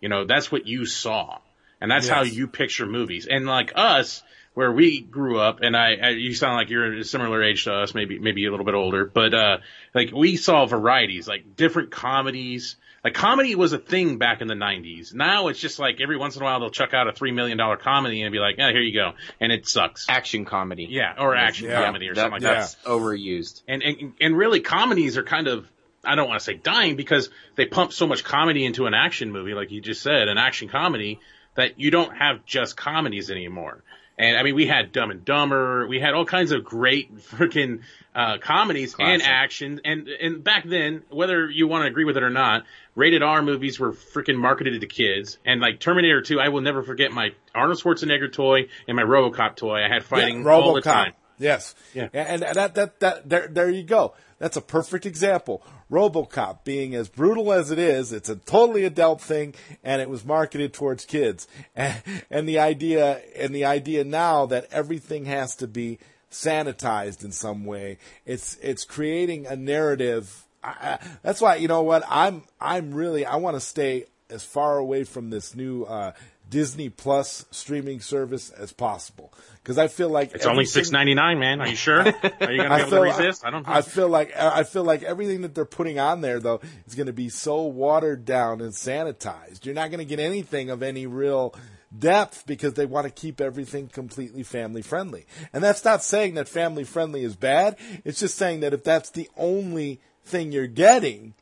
you 0.00 0.08
know, 0.08 0.24
that's 0.24 0.50
what 0.50 0.66
you 0.66 0.86
saw. 0.86 1.38
And 1.80 1.90
that's 1.90 2.08
how 2.08 2.22
you 2.22 2.46
picture 2.46 2.84
movies. 2.84 3.26
And 3.26 3.46
like 3.46 3.72
us, 3.74 4.22
where 4.52 4.72
we 4.72 5.00
grew 5.00 5.38
up, 5.38 5.60
and 5.62 5.76
I, 5.76 5.94
I, 5.94 6.08
you 6.10 6.34
sound 6.34 6.56
like 6.56 6.68
you're 6.68 6.98
a 6.98 7.04
similar 7.04 7.42
age 7.42 7.64
to 7.64 7.72
us, 7.72 7.94
maybe, 7.94 8.18
maybe 8.18 8.44
a 8.46 8.50
little 8.50 8.66
bit 8.66 8.74
older, 8.74 9.04
but, 9.04 9.32
uh, 9.32 9.58
like 9.94 10.10
we 10.12 10.36
saw 10.36 10.66
varieties, 10.66 11.26
like 11.26 11.56
different 11.56 11.90
comedies. 11.90 12.76
Like 13.02 13.14
comedy 13.14 13.54
was 13.54 13.72
a 13.72 13.78
thing 13.78 14.18
back 14.18 14.42
in 14.42 14.48
the 14.48 14.54
90s. 14.54 15.14
Now 15.14 15.48
it's 15.48 15.58
just 15.58 15.78
like 15.78 16.00
every 16.02 16.18
once 16.18 16.36
in 16.36 16.42
a 16.42 16.44
while 16.44 16.60
they'll 16.60 16.70
chuck 16.70 16.92
out 16.92 17.08
a 17.08 17.12
$3 17.12 17.32
million 17.34 17.58
comedy 17.78 18.20
and 18.22 18.30
be 18.32 18.38
like, 18.38 18.56
yeah, 18.58 18.70
here 18.70 18.82
you 18.82 18.92
go. 18.94 19.12
And 19.40 19.50
it 19.50 19.66
sucks. 19.66 20.06
Action 20.08 20.44
comedy. 20.44 20.86
Yeah, 20.90 21.14
or 21.18 21.34
action 21.34 21.68
Yeah. 21.68 21.82
comedy 21.84 22.08
or 22.08 22.14
That- 22.14 22.20
something 22.30 22.42
like 22.42 22.42
that. 22.42 22.54
that's 22.60 22.76
overused. 22.84 23.62
And, 23.66 23.82
and 23.82 24.12
and 24.20 24.36
really 24.36 24.60
comedies 24.60 25.16
are 25.16 25.22
kind 25.24 25.48
of 25.48 25.66
I 26.04 26.14
don't 26.14 26.28
want 26.28 26.40
to 26.40 26.44
say 26.44 26.54
dying 26.54 26.96
because 26.96 27.28
they 27.56 27.66
pump 27.66 27.92
so 27.92 28.06
much 28.06 28.22
comedy 28.24 28.64
into 28.64 28.86
an 28.86 28.94
action 28.94 29.32
movie, 29.32 29.52
like 29.54 29.70
you 29.70 29.80
just 29.80 30.02
said, 30.02 30.28
an 30.28 30.38
action 30.38 30.68
comedy, 30.68 31.20
that 31.56 31.78
you 31.80 31.90
don't 31.90 32.16
have 32.16 32.44
just 32.46 32.76
comedies 32.76 33.30
anymore. 33.30 33.82
And 34.20 34.36
I 34.36 34.42
mean, 34.42 34.54
we 34.54 34.66
had 34.66 34.92
Dumb 34.92 35.10
and 35.10 35.24
Dumber, 35.24 35.86
we 35.86 35.98
had 35.98 36.12
all 36.12 36.26
kinds 36.26 36.52
of 36.52 36.62
great 36.62 37.16
freaking 37.16 37.80
uh, 38.14 38.36
comedies 38.38 38.94
and 38.98 39.22
action. 39.22 39.80
And 39.84 40.08
and 40.08 40.44
back 40.44 40.64
then, 40.68 41.02
whether 41.08 41.48
you 41.48 41.66
want 41.68 41.84
to 41.84 41.88
agree 41.88 42.04
with 42.04 42.16
it 42.18 42.22
or 42.22 42.28
not, 42.30 42.64
rated 42.94 43.22
R 43.22 43.40
movies 43.40 43.80
were 43.80 43.92
freaking 43.92 44.36
marketed 44.36 44.78
to 44.80 44.86
kids. 44.86 45.38
And 45.46 45.60
like 45.60 45.80
Terminator 45.80 46.20
2, 46.20 46.38
I 46.38 46.48
will 46.50 46.60
never 46.60 46.82
forget 46.82 47.12
my 47.12 47.30
Arnold 47.54 47.78
Schwarzenegger 47.80 48.30
toy 48.30 48.68
and 48.86 48.96
my 48.96 49.04
RoboCop 49.04 49.56
toy. 49.56 49.82
I 49.84 49.88
had 49.88 50.04
fighting 50.04 50.44
Yeah, 50.44 50.50
all 50.50 50.74
the 50.74 50.80
RoboCop. 50.80 50.84
time. 50.84 51.12
Yes. 51.38 51.74
Yeah. 51.94 52.08
And 52.12 52.44
and 52.44 52.56
that 52.56 52.74
that 52.74 53.00
that 53.00 53.28
there 53.28 53.48
there 53.48 53.70
you 53.70 53.82
go. 53.84 54.12
That's 54.40 54.56
a 54.56 54.62
perfect 54.62 55.04
example. 55.04 55.62
RoboCop 55.92 56.64
being 56.64 56.94
as 56.94 57.10
brutal 57.10 57.52
as 57.52 57.70
it 57.70 57.78
is, 57.78 58.10
it's 58.10 58.30
a 58.30 58.36
totally 58.36 58.84
adult 58.84 59.20
thing, 59.20 59.54
and 59.84 60.00
it 60.00 60.08
was 60.08 60.24
marketed 60.24 60.72
towards 60.72 61.04
kids. 61.04 61.46
And, 61.76 62.02
and 62.30 62.48
the 62.48 62.58
idea 62.58 63.20
and 63.36 63.54
the 63.54 63.66
idea 63.66 64.02
now 64.02 64.46
that 64.46 64.66
everything 64.72 65.26
has 65.26 65.54
to 65.56 65.68
be 65.68 65.98
sanitized 66.32 67.22
in 67.22 67.32
some 67.32 67.64
way. 67.66 67.98
It's 68.24 68.56
it's 68.62 68.84
creating 68.84 69.46
a 69.46 69.56
narrative. 69.56 70.44
I, 70.64 70.68
I, 70.80 70.98
that's 71.22 71.40
why 71.40 71.56
you 71.56 71.68
know 71.68 71.82
what 71.82 72.02
I'm 72.08 72.42
I'm 72.60 72.94
really 72.94 73.26
I 73.26 73.36
want 73.36 73.56
to 73.56 73.60
stay 73.60 74.06
as 74.30 74.42
far 74.42 74.78
away 74.78 75.04
from 75.04 75.28
this 75.28 75.54
new 75.54 75.84
uh, 75.84 76.12
Disney 76.50 76.88
Plus 76.88 77.46
streaming 77.50 78.00
service 78.00 78.50
as 78.50 78.72
possible 78.72 79.32
because 79.62 79.78
I 79.78 79.88
feel 79.88 80.10
like 80.10 80.34
It's 80.34 80.46
only 80.46 80.64
six 80.64 80.90
ninety 80.90 81.14
nine, 81.14 81.38
man. 81.38 81.60
Are 81.60 81.68
you 81.68 81.76
sure? 81.76 82.00
Are 82.00 82.52
you 82.52 82.58
gonna 82.58 82.68
be 82.68 82.74
I 82.74 82.78
able 82.80 82.90
feel, 82.90 83.04
to 83.04 83.10
resist? 83.10 83.46
I 83.46 83.50
don't 83.50 83.66
know. 83.66 83.72
I 83.72 83.82
feel 83.82 84.08
like 84.08 84.36
I 84.36 84.64
feel 84.64 84.84
like 84.84 85.02
everything 85.02 85.42
that 85.42 85.54
they're 85.54 85.64
putting 85.64 85.98
on 85.98 86.20
there 86.20 86.40
though 86.40 86.60
is 86.86 86.94
going 86.94 87.06
to 87.06 87.12
be 87.12 87.28
so 87.28 87.62
watered 87.62 88.24
down 88.24 88.60
and 88.60 88.72
sanitized. 88.72 89.64
You're 89.64 89.74
not 89.74 89.90
going 89.90 90.00
to 90.00 90.04
get 90.04 90.18
anything 90.18 90.70
of 90.70 90.82
any 90.82 91.06
real 91.06 91.54
depth 91.96 92.46
because 92.46 92.74
they 92.74 92.86
want 92.86 93.06
to 93.06 93.10
keep 93.10 93.40
everything 93.40 93.88
completely 93.88 94.42
family 94.42 94.82
friendly. 94.82 95.26
And 95.52 95.62
that's 95.62 95.84
not 95.84 96.02
saying 96.02 96.34
that 96.34 96.48
family 96.48 96.84
friendly 96.84 97.24
is 97.24 97.36
bad. 97.36 97.76
It's 98.04 98.20
just 98.20 98.36
saying 98.36 98.60
that 98.60 98.72
if 98.74 98.84
that's 98.84 99.10
the 99.10 99.28
only 99.36 100.00
thing 100.24 100.52
you're 100.52 100.66
getting, 100.66 101.34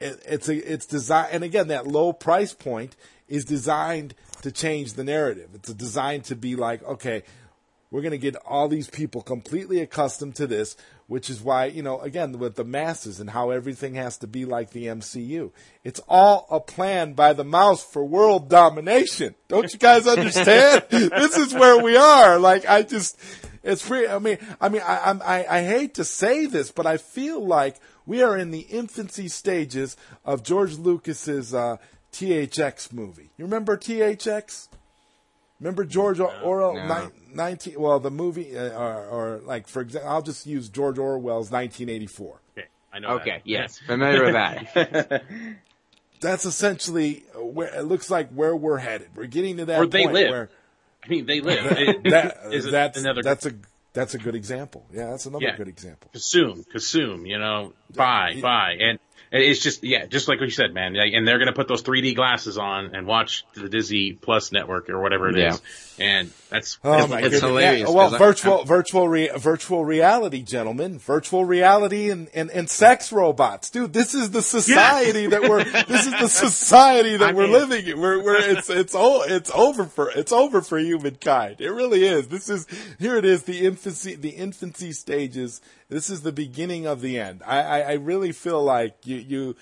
it, 0.00 0.22
it's 0.26 0.48
a, 0.48 0.72
it's 0.72 0.86
designed, 0.86 1.28
and 1.32 1.44
again, 1.44 1.68
that 1.68 1.86
low 1.86 2.12
price 2.12 2.52
point 2.52 2.96
is 3.28 3.44
designed 3.44 4.14
to 4.42 4.52
change 4.52 4.94
the 4.94 5.04
narrative. 5.04 5.50
It's 5.54 5.72
designed 5.72 6.24
to 6.24 6.36
be 6.36 6.56
like, 6.56 6.82
okay, 6.84 7.22
we're 7.90 8.00
going 8.02 8.12
to 8.12 8.18
get 8.18 8.36
all 8.46 8.68
these 8.68 8.88
people 8.88 9.20
completely 9.20 9.80
accustomed 9.80 10.34
to 10.36 10.46
this, 10.46 10.76
which 11.08 11.28
is 11.28 11.42
why, 11.42 11.66
you 11.66 11.82
know, 11.82 12.00
again, 12.00 12.38
with 12.38 12.54
the 12.54 12.64
masses 12.64 13.20
and 13.20 13.28
how 13.28 13.50
everything 13.50 13.94
has 13.96 14.16
to 14.18 14.26
be 14.26 14.46
like 14.46 14.70
the 14.70 14.86
MCU. 14.86 15.50
It's 15.84 16.00
all 16.08 16.46
a 16.50 16.58
plan 16.58 17.12
by 17.12 17.34
the 17.34 17.44
mouse 17.44 17.84
for 17.84 18.02
world 18.02 18.48
domination. 18.48 19.34
Don't 19.48 19.70
you 19.72 19.78
guys 19.78 20.06
understand? 20.06 20.84
this 20.90 21.36
is 21.36 21.52
where 21.52 21.82
we 21.82 21.96
are. 21.96 22.38
Like, 22.38 22.66
I 22.66 22.80
just, 22.82 23.18
it's 23.62 23.82
free. 23.82 24.08
I 24.08 24.18
mean, 24.18 24.38
I 24.58 24.70
mean, 24.70 24.82
I, 24.82 24.96
I'm- 24.96 25.22
I, 25.22 25.44
I 25.46 25.62
hate 25.62 25.94
to 25.94 26.04
say 26.04 26.46
this, 26.46 26.72
but 26.72 26.86
I 26.86 26.96
feel 26.96 27.44
like 27.46 27.76
we 28.06 28.22
are 28.22 28.38
in 28.38 28.52
the 28.52 28.60
infancy 28.60 29.28
stages 29.28 29.98
of 30.24 30.42
George 30.42 30.76
Lucas's, 30.78 31.52
uh, 31.52 31.76
THX 32.12 32.92
movie. 32.92 33.30
You 33.36 33.44
remember 33.44 33.76
THX? 33.76 34.68
Remember 35.60 35.84
George 35.84 36.18
Or- 36.20 36.34
Orwell, 36.42 36.74
No. 36.74 37.04
ni- 37.06 37.34
19, 37.34 37.80
well, 37.80 38.00
the 38.00 38.10
movie, 38.10 38.56
uh, 38.58 38.70
or, 38.70 39.06
or 39.06 39.40
like, 39.44 39.68
for 39.68 39.80
example, 39.80 40.10
I'll 40.10 40.22
just 40.22 40.44
use 40.46 40.68
George 40.68 40.98
Orwell's 40.98 41.50
1984. 41.50 42.40
okay, 42.58 42.66
I 42.92 42.98
know. 42.98 43.08
Okay, 43.10 43.30
that. 43.30 43.42
yes, 43.46 43.78
familiar 43.78 44.24
with 44.24 44.34
that. 44.34 45.22
That's 46.20 46.44
essentially 46.44 47.24
where 47.34 47.74
it 47.74 47.82
looks 47.82 48.10
like 48.10 48.30
where 48.30 48.54
we're 48.54 48.78
headed. 48.78 49.08
We're 49.14 49.26
getting 49.26 49.56
to 49.56 49.64
that 49.66 49.78
Where 49.78 49.86
they 49.88 50.02
point 50.02 50.14
live. 50.14 50.30
where 50.30 50.50
I 51.04 51.08
mean, 51.08 51.26
they 51.26 51.40
live. 51.40 51.64
That, 52.04 52.38
is 52.52 52.70
that's, 52.70 52.96
another 52.98 53.22
that's 53.22 53.44
a, 53.46 53.52
that's 53.92 54.14
a 54.14 54.18
good 54.18 54.34
example. 54.36 54.84
Yeah, 54.92 55.10
that's 55.10 55.26
another 55.26 55.44
Yeah. 55.46 55.56
good 55.56 55.66
example. 55.68 56.10
consume, 56.12 56.64
consume. 56.70 57.26
You 57.26 57.38
know, 57.38 57.72
buy, 57.94 58.38
buy, 58.40 58.76
and 58.80 58.82
and 58.82 58.98
it's 59.32 59.60
just 59.60 59.82
yeah, 59.82 60.06
just 60.06 60.28
like 60.28 60.38
what 60.40 60.46
you 60.46 60.50
said, 60.52 60.74
man. 60.74 60.94
And 60.96 61.26
they're 61.26 61.38
gonna 61.38 61.52
put 61.52 61.68
those 61.68 61.82
3D 61.82 62.14
glasses 62.14 62.58
on 62.58 62.94
and 62.94 63.06
watch 63.06 63.44
the 63.54 63.68
Disney 63.68 64.12
Plus 64.12 64.52
network 64.52 64.90
or 64.90 65.00
whatever 65.00 65.28
it 65.28 65.38
is, 65.38 65.60
Yeah. 65.98 66.04
and 66.06 66.30
that's 66.52 66.78
Oh 66.84 67.06
my 67.06 67.18
it's 67.18 67.24
goodness! 67.24 67.40
hilarious, 67.40 67.88
Yeah, 67.88 67.94
well, 67.94 68.06
'cause 68.10 68.14
I- 68.14 68.18
virtual, 68.18 68.64
virtual, 68.64 69.08
re, 69.08 69.30
virtual 69.36 69.84
reality, 69.84 70.42
gentlemen, 70.42 70.98
virtual 70.98 71.44
reality, 71.44 72.10
and, 72.10 72.28
and, 72.34 72.50
and 72.50 72.68
sex 72.70 73.10
robots, 73.12 73.70
dude. 73.70 73.92
This 73.92 74.14
is 74.14 74.30
the 74.30 74.42
society 74.42 75.26
that 75.26 75.42
we're. 75.42 75.64
This 75.64 76.06
is 76.06 76.12
the 76.20 76.28
society 76.46 77.16
that 77.16 77.30
I 77.30 77.32
we're 77.32 77.44
mean- 77.44 77.52
living 77.52 77.86
in. 77.86 78.00
We're, 78.00 78.22
we're 78.22 78.36
it's 78.40 78.70
it's 78.70 78.94
o- 78.94 79.22
it's 79.22 79.50
over 79.54 79.84
for 79.86 80.10
it's 80.10 80.32
over 80.32 80.60
for 80.62 80.78
humankind. 80.78 81.56
It 81.60 81.70
really 81.70 82.04
is. 82.04 82.28
This 82.28 82.48
is 82.48 82.66
here. 82.98 83.16
It 83.16 83.24
is 83.24 83.42
the 83.44 83.66
infancy 83.66 84.14
the 84.14 84.30
infancy 84.30 84.92
stages. 84.92 85.60
This 85.88 86.08
is 86.10 86.22
the 86.22 86.32
beginning 86.32 86.86
of 86.86 87.00
the 87.00 87.18
end. 87.18 87.42
I 87.46 87.60
I, 87.62 87.78
I 87.80 87.92
really 87.94 88.32
feel 88.32 88.62
like 88.62 88.96
you 89.04 89.16
you 89.16 89.56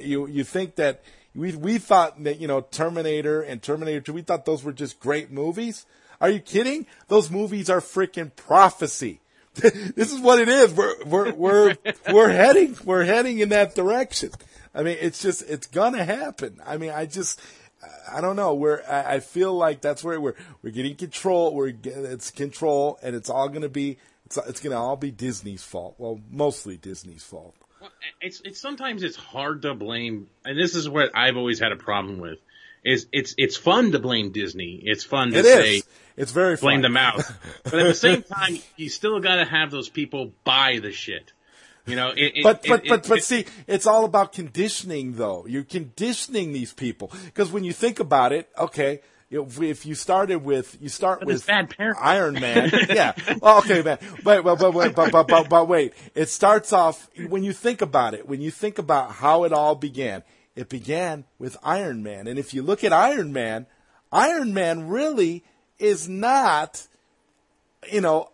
you 0.00 0.26
you 0.26 0.44
think 0.44 0.76
that 0.76 1.02
we 1.34 1.54
we 1.54 1.78
thought 1.78 2.22
that 2.24 2.40
you 2.40 2.48
know 2.48 2.60
Terminator 2.62 3.42
and 3.42 3.62
Terminator 3.62 4.00
2 4.00 4.12
we 4.12 4.22
thought 4.22 4.44
those 4.44 4.64
were 4.64 4.72
just 4.72 4.98
great 4.98 5.30
movies. 5.30 5.86
Are 6.20 6.30
you 6.30 6.40
kidding? 6.40 6.86
Those 7.08 7.30
movies 7.30 7.70
are 7.70 7.80
freaking 7.80 8.34
prophecy. 8.34 9.20
this 9.54 10.12
is 10.12 10.20
what 10.20 10.38
it 10.38 10.48
is. 10.48 10.72
We're 10.72 11.04
we're 11.04 11.32
we're 11.32 11.76
we're 12.12 12.30
heading 12.30 12.76
we're 12.84 13.04
heading 13.04 13.38
in 13.38 13.48
that 13.50 13.74
direction. 13.74 14.30
I 14.74 14.82
mean, 14.82 14.98
it's 15.00 15.20
just 15.20 15.42
it's 15.48 15.66
gonna 15.66 16.04
happen. 16.04 16.60
I 16.64 16.76
mean, 16.76 16.90
I 16.90 17.06
just 17.06 17.40
I 18.12 18.20
don't 18.20 18.36
know. 18.36 18.54
We're 18.54 18.82
I, 18.88 19.14
I 19.14 19.20
feel 19.20 19.54
like 19.54 19.80
that's 19.80 20.04
where 20.04 20.20
we're 20.20 20.34
we're 20.62 20.70
getting 20.70 20.94
control. 20.94 21.54
We're 21.54 21.72
it's 21.84 22.30
control, 22.30 22.98
and 23.02 23.16
it's 23.16 23.30
all 23.30 23.48
gonna 23.48 23.68
be 23.68 23.98
it's 24.26 24.36
it's 24.36 24.60
gonna 24.60 24.80
all 24.80 24.96
be 24.96 25.10
Disney's 25.10 25.64
fault. 25.64 25.94
Well, 25.98 26.20
mostly 26.30 26.76
Disney's 26.76 27.24
fault. 27.24 27.54
Well, 27.80 27.90
it's 28.20 28.40
it's 28.44 28.60
sometimes 28.60 29.02
it's 29.02 29.16
hard 29.16 29.62
to 29.62 29.74
blame, 29.74 30.28
and 30.44 30.58
this 30.58 30.74
is 30.74 30.88
what 30.88 31.10
I've 31.14 31.36
always 31.36 31.58
had 31.58 31.72
a 31.72 31.76
problem 31.76 32.18
with. 32.18 32.38
Is 32.84 33.06
it's 33.12 33.34
it's 33.38 33.56
fun 33.56 33.92
to 33.92 33.98
blame 33.98 34.30
Disney. 34.30 34.80
It's 34.84 35.02
fun 35.02 35.32
to 35.32 35.38
It 35.38 35.44
say 35.44 35.76
is. 35.78 35.88
It's 36.18 36.32
very 36.32 36.56
blame 36.56 36.82
them 36.82 36.96
out, 36.96 37.16
but 37.64 37.74
at 37.74 37.84
the 37.86 37.94
same 37.94 38.22
time, 38.22 38.58
you 38.76 38.88
still 38.90 39.20
got 39.20 39.36
to 39.36 39.44
have 39.44 39.70
those 39.70 39.88
people 39.88 40.32
buy 40.44 40.78
the 40.82 40.92
shit. 40.92 41.32
You 41.86 41.96
know, 41.96 42.12
it, 42.14 42.42
But 42.42 42.60
it- 42.64 42.68
but 42.68 42.84
it- 42.84 42.88
but 42.88 43.08
but 43.08 43.22
see, 43.22 43.46
it's 43.66 43.86
all 43.86 44.04
about 44.04 44.32
conditioning, 44.32 45.14
though. 45.14 45.46
You're 45.48 45.62
conditioning 45.64 46.52
these 46.52 46.72
people 46.74 47.10
because 47.24 47.50
when 47.50 47.64
you 47.64 47.72
think 47.72 47.98
about 48.00 48.32
it, 48.32 48.48
okay, 48.58 49.00
if, 49.30 49.86
you 49.86 49.94
started 49.94 50.38
with 50.44 50.76
you 50.80 50.88
start 50.88 51.24
with 51.24 51.46
bad 51.46 51.70
parenting. 51.70 51.94
Iron 52.00 52.34
Man, 52.34 52.70
yeah, 52.88 53.12
well, 53.40 53.58
okay, 53.58 53.82
man, 53.82 53.98
but 54.24 54.42
but 54.42 54.58
but 54.58 54.72
but 54.72 54.94
but, 54.94 55.12
but 55.12 55.28
but 55.28 55.48
but 55.48 55.68
wait, 55.68 55.92
it 56.14 56.28
starts 56.28 56.72
off 56.72 57.08
when 57.28 57.42
you 57.44 57.52
think 57.52 57.80
about 57.80 58.12
it. 58.14 58.26
When 58.28 58.40
you 58.40 58.50
think 58.50 58.78
about 58.78 59.12
how 59.12 59.44
it 59.44 59.52
all 59.52 59.74
began, 59.74 60.22
it 60.56 60.68
began 60.68 61.24
with 61.38 61.56
Iron 61.62 62.02
Man, 62.02 62.26
and 62.26 62.38
if 62.38 62.52
you 62.52 62.62
look 62.62 62.82
at 62.84 62.92
Iron 62.92 63.32
Man, 63.32 63.66
Iron 64.12 64.52
Man 64.52 64.88
really 64.88 65.44
is 65.78 66.08
not 66.08 66.86
you 67.90 68.00
know, 68.00 68.30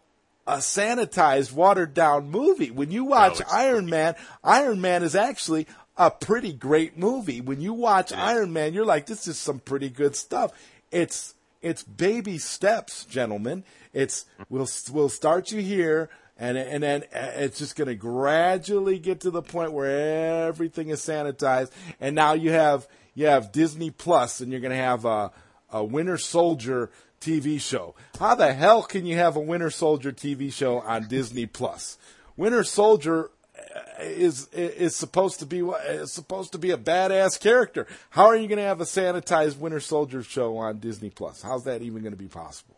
a 0.47 0.57
sanitized, 0.57 1.53
watered 1.53 1.95
down 1.95 2.31
movie. 2.31 2.71
When 2.71 2.91
you 2.91 3.05
watch 3.05 3.41
it's- 3.41 3.53
Iron 3.53 3.87
Man, 3.87 4.15
Iron 4.43 4.81
Man 4.81 5.03
is 5.03 5.15
actually 5.15 5.67
a 5.97 6.11
pretty 6.11 6.53
great 6.53 6.99
movie. 6.99 7.41
When 7.41 7.61
you 7.61 7.73
watch 7.73 8.13
Iron 8.13 8.53
Man, 8.53 8.75
you're 8.75 8.85
like, 8.85 9.07
this 9.07 9.27
is 9.27 9.39
some 9.39 9.61
pretty 9.61 9.89
good 9.89 10.17
stuff. 10.17 10.53
It's 10.91 11.35
it's 11.63 11.83
baby 11.83 12.37
steps, 12.39 13.05
gentlemen. 13.07 13.65
It's 13.93 14.27
we'll 14.49 14.69
we'll 14.93 15.09
start 15.09 15.51
you 15.51 15.61
here. 15.61 16.11
And 16.37 16.59
and 16.59 16.83
then 16.83 17.05
uh, 17.15 17.31
it's 17.37 17.59
just 17.59 17.77
going 17.77 17.87
to 17.89 17.95
gradually 17.95 18.99
get 18.99 19.21
to 19.21 19.31
the 19.31 19.41
point 19.41 19.73
where 19.73 20.47
everything 20.49 20.89
is 20.89 21.01
sanitized, 21.01 21.71
and 22.01 22.17
now 22.17 22.33
you 22.33 22.51
have 22.51 22.89
you 23.15 23.27
have 23.27 23.53
Disney 23.53 23.91
Plus, 23.93 24.41
and 24.41 24.51
you're 24.51 24.61
going 24.61 24.73
to 24.73 24.77
have 24.77 25.05
a, 25.05 25.31
a 25.71 25.85
Winter 25.85 26.19
Soldier 26.19 26.91
TV 27.25 27.61
show. 27.61 27.95
How 28.19 28.35
the 28.35 28.53
hell 28.53 28.83
can 28.83 29.07
you 29.07 29.17
have 29.17 29.37
a 29.37 29.41
Winter 29.41 29.71
Soldier 29.71 30.13
TV 30.13 30.53
show 30.53 30.81
on 30.81 31.09
Disney 31.09 31.47
Plus? 31.47 31.97
Winter 32.37 32.65
Soldier 32.65 33.31
uh, 33.57 33.81
is 34.03 34.49
is 34.53 34.95
supposed 34.95 35.39
to 35.41 35.47
be 35.47 35.63
what- 35.63 35.85
is 35.87 36.13
supposed 36.13 36.53
to 36.53 36.59
be 36.59 36.71
a 36.71 36.77
badass 36.77 37.41
character. 37.41 37.87
How 38.11 38.27
are 38.27 38.37
you 38.37 38.49
going 38.49 38.59
to 38.59 38.65
have 38.65 38.81
a 38.81 38.85
sanitized 38.85 39.59
Winter 39.59 39.81
Soldier 39.81 40.23
show 40.23 40.57
on 40.59 40.79
Disney 40.79 41.11
Plus? 41.11 41.43
How's 41.43 41.65
that 41.65 41.83
even 41.83 42.03
going 42.03 42.13
to 42.13 42.19
be 42.19 42.29
possible? 42.29 42.77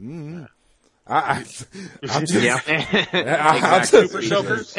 Mm-hmm. 0.00 0.44
I, 1.06 1.16
I, 1.16 1.36
I'm 2.10 2.26
just, 2.26 2.34
Yeah. 2.34 2.60
I'm 3.12 3.80
just- 3.80 3.90
Super 3.90 4.22
Soakers. 4.22 4.76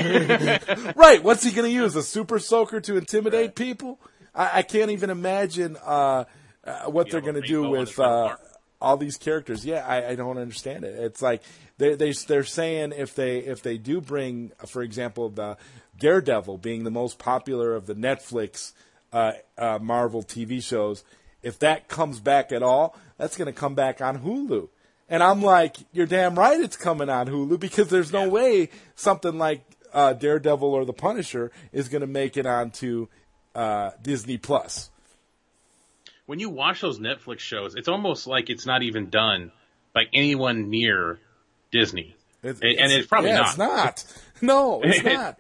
right. 0.96 1.24
What's 1.24 1.44
he 1.44 1.52
going 1.52 1.68
to 1.70 1.74
use? 1.74 1.96
A 1.96 2.04
super 2.04 2.40
soaker 2.40 2.80
to 2.82 2.98
intimidate 2.98 3.56
people? 3.56 4.00
I, 4.34 4.60
I 4.60 4.62
can't 4.62 4.92
even 4.92 5.10
imagine 5.10 5.76
uh, 5.84 6.26
uh, 6.64 6.84
what 6.86 7.08
Yeah, 7.08 7.14
they're 7.14 7.22
going 7.22 7.42
to 7.42 7.48
do 7.48 7.68
with 7.70 8.00
uh, 8.00 8.28
part. 8.30 8.40
All 8.82 8.98
these 8.98 9.18
characters. 9.18 9.66
Yeah, 9.66 9.86
I, 9.86 10.10
I 10.10 10.16
don't 10.16 10.38
understand 10.38 10.84
it. 10.84 10.96
It's 10.96 11.22
like 11.22 11.42
they 11.78 11.96
they 11.96 12.12
they're 12.12 12.44
saying 12.44 12.94
if 12.96 13.16
they 13.16 13.40
if 13.40 13.62
they 13.62 13.78
do 13.78 14.02
bring, 14.02 14.52
for 14.68 14.82
example, 14.82 15.30
the 15.30 15.58
Daredevil 15.98 16.60
being 16.60 16.84
the 16.84 16.92
most 16.92 17.20
popular 17.20 17.76
of 17.76 17.86
the 17.86 17.96
Netflix 17.96 18.74
uh, 19.12 19.34
uh, 19.58 19.80
Marvel 19.82 20.24
TV 20.24 20.64
shows, 20.64 21.04
if 21.42 21.60
that 21.60 21.88
comes 21.88 22.20
back 22.20 22.52
at 22.52 22.64
all, 22.64 22.96
that's 23.18 23.38
going 23.38 23.48
to 23.48 23.60
come 23.60 23.76
back 23.76 24.02
on 24.02 24.20
Hulu. 24.20 24.70
And 25.10 25.24
I'm 25.24 25.42
like, 25.42 25.78
you're 25.92 26.06
damn 26.06 26.38
right 26.38 26.60
it's 26.60 26.78
coming 26.78 27.10
on 27.10 27.28
Hulu 27.28 27.60
because 27.60 27.90
there's 27.90 28.14
no 28.14 28.30
way 28.30 28.70
something 28.96 29.38
like 29.38 29.64
uh, 29.92 30.14
Daredevil 30.14 30.70
or 30.70 30.86
The 30.86 30.94
Punisher 30.94 31.52
is 31.72 31.90
going 31.90 32.02
to 32.02 32.08
make 32.08 32.38
it 32.38 32.46
onto 32.46 33.08
uh, 33.56 33.92
Disney 34.02 34.38
Plus. 34.38 34.92
When 36.30 36.38
you 36.40 36.52
watch 36.52 36.82
those 36.82 37.00
Netflix 37.00 37.40
shows, 37.40 37.74
it's 37.74 37.88
almost 37.88 38.28
like 38.28 38.52
it's 38.52 38.68
not 38.68 38.84
even 38.84 39.10
done 39.10 39.52
by 39.96 40.04
anyone 40.14 40.70
near 40.70 41.20
Disney. 41.72 42.16
It's, 42.44 42.60
And- 42.62 42.78
and 42.80 42.92
it's 42.92 43.08
probably 43.08 43.32
yeah, 43.32 43.38
not. 43.38 43.48
It's 43.50 43.58
not. 43.58 44.06
No, 44.42 44.82
it's 44.84 45.04
not. 45.16 45.40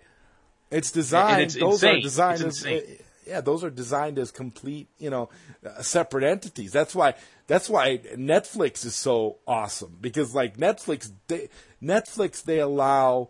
It's 0.72 0.92
designed. 0.92 1.44
it's 1.44 1.56
those 1.56 1.84
are 1.84 2.00
designed 2.02 2.42
It's 2.42 2.66
as 2.66 2.66
insane. 2.66 2.98
yeah. 3.28 3.42
Those 3.42 3.64
are 3.64 3.70
designed 3.70 4.18
as 4.18 4.32
complete, 4.32 4.88
you 4.98 5.12
know, 5.12 5.30
uh, 5.64 5.82
separate 5.84 6.24
entities. 6.24 6.72
That's 6.72 6.96
why. 6.96 7.14
That's 7.46 7.70
why 7.70 8.00
Netflix 8.16 8.84
is 8.84 8.96
so 8.96 9.38
awesome 9.48 9.96
because 10.02 10.34
like 10.36 10.58
Netflix, 10.58 11.12
they, 11.28 11.50
Netflix 11.82 12.44
they 12.44 12.60
allow. 12.60 13.30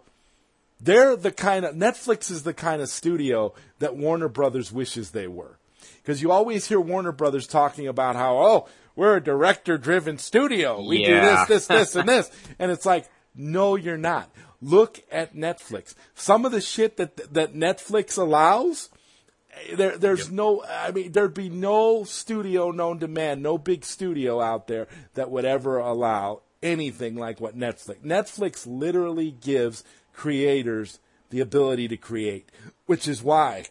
They're 0.79 1.17
the 1.17 1.31
kind 1.31 1.65
of 1.65 1.75
Netflix 1.75 2.31
is 2.31 2.43
the 2.43 2.53
kind 2.53 2.81
of 2.81 2.87
studio 2.87 3.53
that 3.79 3.97
Warner 3.97 4.29
Brothers 4.29 4.71
wishes 4.71 5.11
they 5.11 5.27
were. 5.27 5.58
Because 6.09 6.23
you 6.23 6.31
always 6.31 6.67
hear 6.67 6.79
Warner 6.79 7.11
Brothers 7.11 7.45
talking 7.45 7.87
about 7.87 8.15
how, 8.15 8.35
oh, 8.39 8.67
we're 8.95 9.17
a 9.17 9.23
director 9.23 9.77
driven 9.77 10.17
studio. 10.17 10.83
We 10.83 11.05
do 11.05 11.13
this, 11.13 11.45
this, 11.45 11.67
this, 11.67 11.95
and 11.95 12.09
this. 12.09 12.31
And 12.57 12.71
it's 12.71 12.83
like, 12.83 13.07
no, 13.35 13.75
you're 13.75 13.95
not. 13.95 14.31
Look 14.59 15.01
at 15.11 15.35
Netflix. 15.35 15.93
Some 16.15 16.45
of 16.45 16.51
the 16.51 16.61
shit 16.61 16.97
that, 16.97 17.15
that 17.31 17.53
Netflix 17.53 18.17
allows, 18.17 18.89
there, 19.71 19.99
there's 19.99 20.31
no, 20.31 20.63
I 20.67 20.89
mean, 20.89 21.11
there'd 21.11 21.35
be 21.35 21.47
no 21.47 22.05
studio 22.05 22.71
known 22.71 22.97
to 23.01 23.07
man, 23.07 23.43
no 23.43 23.59
big 23.59 23.85
studio 23.85 24.41
out 24.41 24.65
there 24.65 24.87
that 25.13 25.29
would 25.29 25.45
ever 25.45 25.77
allow 25.77 26.41
anything 26.63 27.17
like 27.17 27.39
what 27.39 27.55
Netflix. 27.55 27.99
Netflix 27.99 28.65
literally 28.65 29.29
gives 29.29 29.83
creators 30.13 30.97
the 31.29 31.39
ability 31.39 31.87
to 31.87 31.97
create, 31.97 32.49
which 32.87 33.07
is 33.07 33.21
why 33.21 33.65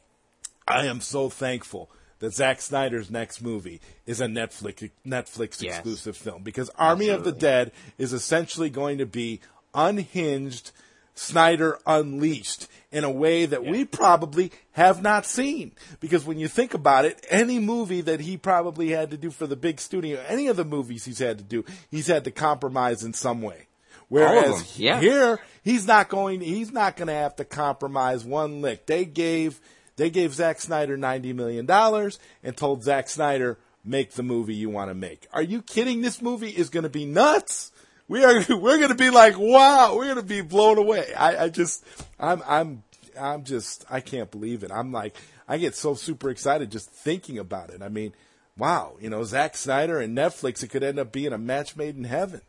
I 0.69 0.87
am 0.87 1.01
so 1.01 1.29
thankful 1.29 1.91
that 2.21 2.35
Zack 2.35 2.61
Snyder's 2.61 3.11
next 3.11 3.41
movie 3.41 3.81
is 4.07 4.21
a 4.21 4.27
Netflix 4.27 4.91
Netflix 5.07 5.63
Yes. 5.63 5.77
exclusive 5.77 6.17
film. 6.17 6.43
Because 6.43 6.71
Army 6.71 7.09
of 7.09 7.25
the 7.25 7.33
Dead 7.33 7.73
is 7.97 8.13
essentially 8.13 8.71
going 8.71 8.99
to 8.99 9.07
be 9.07 9.41
unhinged 9.75 10.73
Snyder 11.15 11.79
unleashed 11.85 12.69
in 12.93 13.03
a 13.03 13.11
way 13.11 13.45
that 13.45 13.65
we 13.65 13.85
probably 13.85 14.53
have 14.73 15.03
not 15.03 15.27
seen. 15.27 15.73
Because 15.99 16.25
when 16.25 16.39
you 16.39 16.47
think 16.47 16.75
about 16.75 17.05
it 17.05 17.27
any 17.29 17.59
movie 17.59 18.01
that 18.03 18.21
he 18.21 18.37
probably 18.37 18.91
had 18.91 19.11
to 19.11 19.17
do 19.17 19.31
for 19.31 19.47
the 19.47 19.57
big 19.57 19.81
studio 19.81 20.23
any 20.29 20.47
of 20.47 20.57
the 20.57 20.65
movies 20.65 21.05
he's 21.05 21.19
had 21.19 21.39
to 21.39 21.45
do 21.45 21.65
he's 21.91 22.07
had 22.07 22.25
to 22.25 22.31
compromise 22.31 23.03
in 23.03 23.15
some 23.15 23.43
way. 23.43 23.67
Whereas 24.09 24.79
yeah. 24.79 25.01
here 25.01 25.41
he's 25.65 25.87
not 25.87 26.09
going 26.09 26.41
he's 26.41 26.71
not 26.71 26.97
going 26.97 27.09
to 27.09 27.15
have 27.15 27.35
to 27.37 27.45
compromise 27.45 28.25
one 28.25 28.63
lick. 28.63 28.87
They 28.87 29.05
gave 29.05 29.61
they 29.99 30.11
gave 30.11 30.33
Zack 30.33 30.61
Snyder 30.61 30.97
$90 30.97 31.35
million 31.35 31.71
and 31.71 32.57
told 32.57 32.85
Zack 32.85 33.09
Snyder, 33.09 33.59
make 33.85 34.13
the 34.13 34.23
movie 34.23 34.55
you 34.55 34.71
want 34.71 34.91
to 34.91 34.95
make. 34.95 35.27
Are 35.33 35.43
you 35.43 35.61
kidding? 35.61 36.03
This 36.03 36.23
movie 36.23 36.51
is 36.51 36.71
going 36.71 36.85
to 36.85 36.89
be 36.89 37.05
nuts. 37.05 37.73
We 38.07 38.25
are, 38.25 38.45
we're 38.49 38.79
going 38.79 38.91
to 38.91 38.95
be 38.95 39.11
like, 39.11 39.37
wow, 39.37 39.97
we're 39.97 40.05
going 40.05 40.17
to 40.17 40.23
be 40.23 40.41
blown 40.41 40.79
away. 40.79 41.13
I, 41.15 41.45
I 41.45 41.49
just, 41.49 41.85
I'm, 42.19 42.43
I'm, 42.47 42.83
I'm 43.19 43.45
just, 43.45 43.85
I 43.91 44.01
can't 44.01 44.31
believe 44.31 44.63
it. 44.63 44.71
I'm 44.73 44.93
like, 44.93 45.17
I 45.49 45.59
get 45.59 45.75
so 45.75 45.95
super 45.95 46.31
excited 46.31 46.71
just 46.71 46.91
thinking 46.91 47.39
about 47.39 47.71
it. 47.71 47.83
I 47.83 47.89
mean, 47.89 48.15
wow, 48.57 48.95
you 49.01 49.11
know, 49.11 49.25
Zack 49.25 49.57
Snyder 49.57 49.99
and 49.99 50.17
Netflix, 50.17 50.63
it 50.63 50.69
could 50.69 50.85
end 50.85 51.01
up 51.01 51.11
being 51.11 51.33
a 51.33 51.39
match 51.39 51.75
made 51.75 51.97
in 51.97 52.05
heaven. 52.05 52.41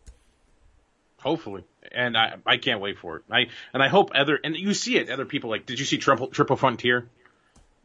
Hopefully, 1.22 1.66
and 1.92 2.18
I 2.18 2.36
I 2.46 2.56
can't 2.56 2.80
wait 2.80 2.98
for 2.98 3.18
it. 3.18 3.24
I 3.30 3.48
and 3.74 3.84
I 3.84 3.90
hope 3.90 4.12
other 4.16 4.40
and 4.42 4.56
you 4.56 4.74
see 4.74 4.96
it. 4.96 5.10
Other 5.10 5.26
people 5.26 5.50
like, 5.50 5.66
did 5.66 5.78
you 5.78 5.84
see 5.84 5.98
Triple 5.98 6.28
Triple 6.28 6.56
Frontier? 6.56 7.10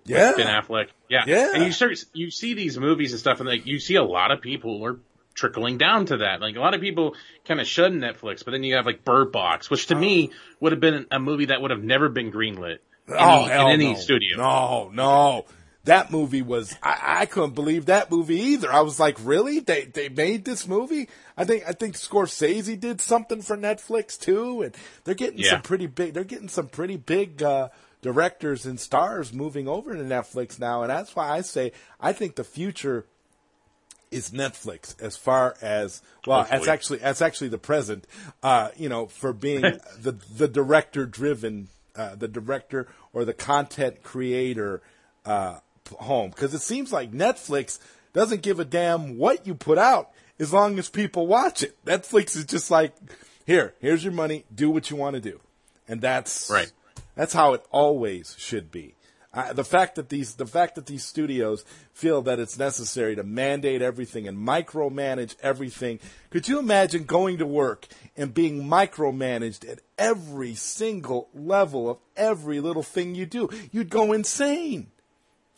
Yeah. 0.04 0.32
Ben 0.36 0.46
Affleck. 0.46 0.88
Yeah. 1.08 1.24
Yeah. 1.26 1.50
And 1.54 1.64
you 1.64 1.72
start 1.72 2.02
you 2.12 2.30
see 2.30 2.54
these 2.54 2.78
movies 2.78 3.12
and 3.12 3.20
stuff, 3.20 3.40
and 3.40 3.48
like 3.48 3.66
you 3.66 3.78
see 3.78 3.94
a 3.96 4.04
lot 4.04 4.30
of 4.30 4.40
people 4.40 4.84
are 4.84 4.98
trickling 5.34 5.78
down 5.78 6.06
to 6.06 6.18
that. 6.18 6.40
Like 6.40 6.56
a 6.56 6.60
lot 6.60 6.74
of 6.74 6.80
people 6.80 7.14
kind 7.44 7.60
of 7.60 7.66
shun 7.66 7.94
Netflix, 8.00 8.44
but 8.44 8.52
then 8.52 8.62
you 8.62 8.76
have 8.76 8.86
like 8.86 9.04
Bird 9.04 9.32
Box, 9.32 9.70
which 9.70 9.86
to 9.88 9.94
me 9.94 10.30
would 10.60 10.72
have 10.72 10.80
been 10.80 11.06
a 11.10 11.18
movie 11.18 11.46
that 11.46 11.60
would 11.60 11.70
have 11.70 11.82
never 11.82 12.08
been 12.08 12.30
greenlit 12.30 12.78
in, 13.08 13.14
oh, 13.18 13.44
in 13.46 13.50
any 13.50 13.92
no. 13.92 13.98
studio. 13.98 14.36
No, 14.38 14.90
no. 14.92 15.44
That 15.84 16.10
movie 16.10 16.40
was 16.40 16.74
I, 16.82 17.18
I 17.20 17.26
couldn't 17.26 17.54
believe 17.54 17.86
that 17.86 18.10
movie 18.10 18.40
either. 18.40 18.72
I 18.72 18.80
was 18.80 18.98
like, 18.98 19.18
really? 19.22 19.60
They 19.60 19.84
they 19.84 20.08
made 20.08 20.44
this 20.46 20.66
movie? 20.66 21.08
I 21.36 21.44
think 21.44 21.64
I 21.68 21.72
think 21.72 21.94
Scorsese 21.94 22.78
did 22.80 23.02
something 23.02 23.42
for 23.42 23.56
Netflix 23.56 24.18
too, 24.18 24.62
and 24.62 24.74
they're 25.04 25.14
getting 25.14 25.40
Yeah. 25.40 25.50
some 25.50 25.62
pretty 25.62 25.86
big 25.86 26.14
they're 26.14 26.24
getting 26.24 26.48
some 26.48 26.68
pretty 26.68 26.96
big 26.96 27.42
uh 27.42 27.68
directors 28.04 28.66
and 28.66 28.78
stars 28.78 29.32
moving 29.32 29.66
over 29.66 29.96
to 29.96 30.02
Netflix 30.02 30.60
now, 30.60 30.82
and 30.82 30.90
that's 30.90 31.16
why 31.16 31.30
I 31.30 31.40
say 31.40 31.72
I 31.98 32.12
think 32.12 32.34
the 32.34 32.44
future 32.44 33.06
is 34.10 34.30
Netflix 34.30 34.94
as 35.00 35.16
far 35.16 35.56
as 35.62 36.02
well 36.26 36.46
that's 36.48 36.68
actually 36.68 36.98
that's 36.98 37.22
actually 37.22 37.48
the 37.48 37.58
present 37.58 38.06
uh 38.42 38.68
you 38.76 38.90
know 38.90 39.06
for 39.06 39.32
being 39.32 39.62
the 39.98 40.12
the 40.36 40.46
director 40.46 41.06
driven 41.06 41.68
uh 41.96 42.14
the 42.14 42.28
director 42.28 42.88
or 43.14 43.24
the 43.24 43.32
content 43.32 44.02
creator 44.02 44.82
uh 45.24 45.58
home. 45.98 46.28
Because 46.28 46.52
it 46.52 46.60
seems 46.60 46.92
like 46.92 47.10
Netflix 47.10 47.78
doesn't 48.12 48.42
give 48.42 48.60
a 48.60 48.66
damn 48.66 49.16
what 49.16 49.46
you 49.46 49.54
put 49.54 49.78
out 49.78 50.10
as 50.38 50.52
long 50.52 50.78
as 50.78 50.90
people 50.90 51.26
watch 51.26 51.62
it. 51.62 51.82
Netflix 51.86 52.36
is 52.36 52.44
just 52.44 52.70
like 52.70 52.94
here 53.46 53.72
here's 53.80 54.04
your 54.04 54.12
money 54.12 54.44
do 54.54 54.68
what 54.68 54.90
you 54.90 54.96
want 54.96 55.14
to 55.14 55.22
do. 55.22 55.40
And 55.88 56.02
that's 56.02 56.50
Right. 56.50 56.70
That's 57.14 57.32
how 57.32 57.52
it 57.54 57.62
always 57.70 58.34
should 58.38 58.70
be 58.70 58.94
Uh, 59.32 59.52
the 59.52 59.64
fact 59.64 59.96
that 59.96 60.08
these 60.10 60.34
the 60.36 60.46
fact 60.46 60.76
that 60.76 60.86
these 60.86 61.04
studios 61.04 61.64
feel 61.92 62.22
that 62.22 62.38
it's 62.38 62.56
necessary 62.56 63.16
to 63.16 63.24
mandate 63.24 63.82
everything 63.82 64.28
and 64.28 64.38
micromanage 64.38 65.34
everything. 65.42 65.98
Could 66.30 66.46
you 66.48 66.58
imagine 66.60 67.02
going 67.04 67.38
to 67.38 67.46
work 67.46 67.86
and 68.16 68.32
being 68.32 68.62
micromanaged 68.64 69.68
at 69.68 69.80
every 69.98 70.54
single 70.54 71.28
level 71.34 71.90
of 71.90 71.96
every 72.16 72.60
little 72.60 72.84
thing 72.84 73.14
you 73.16 73.26
do? 73.26 73.48
You'd 73.72 73.90
go 73.90 74.12
insane. 74.12 74.86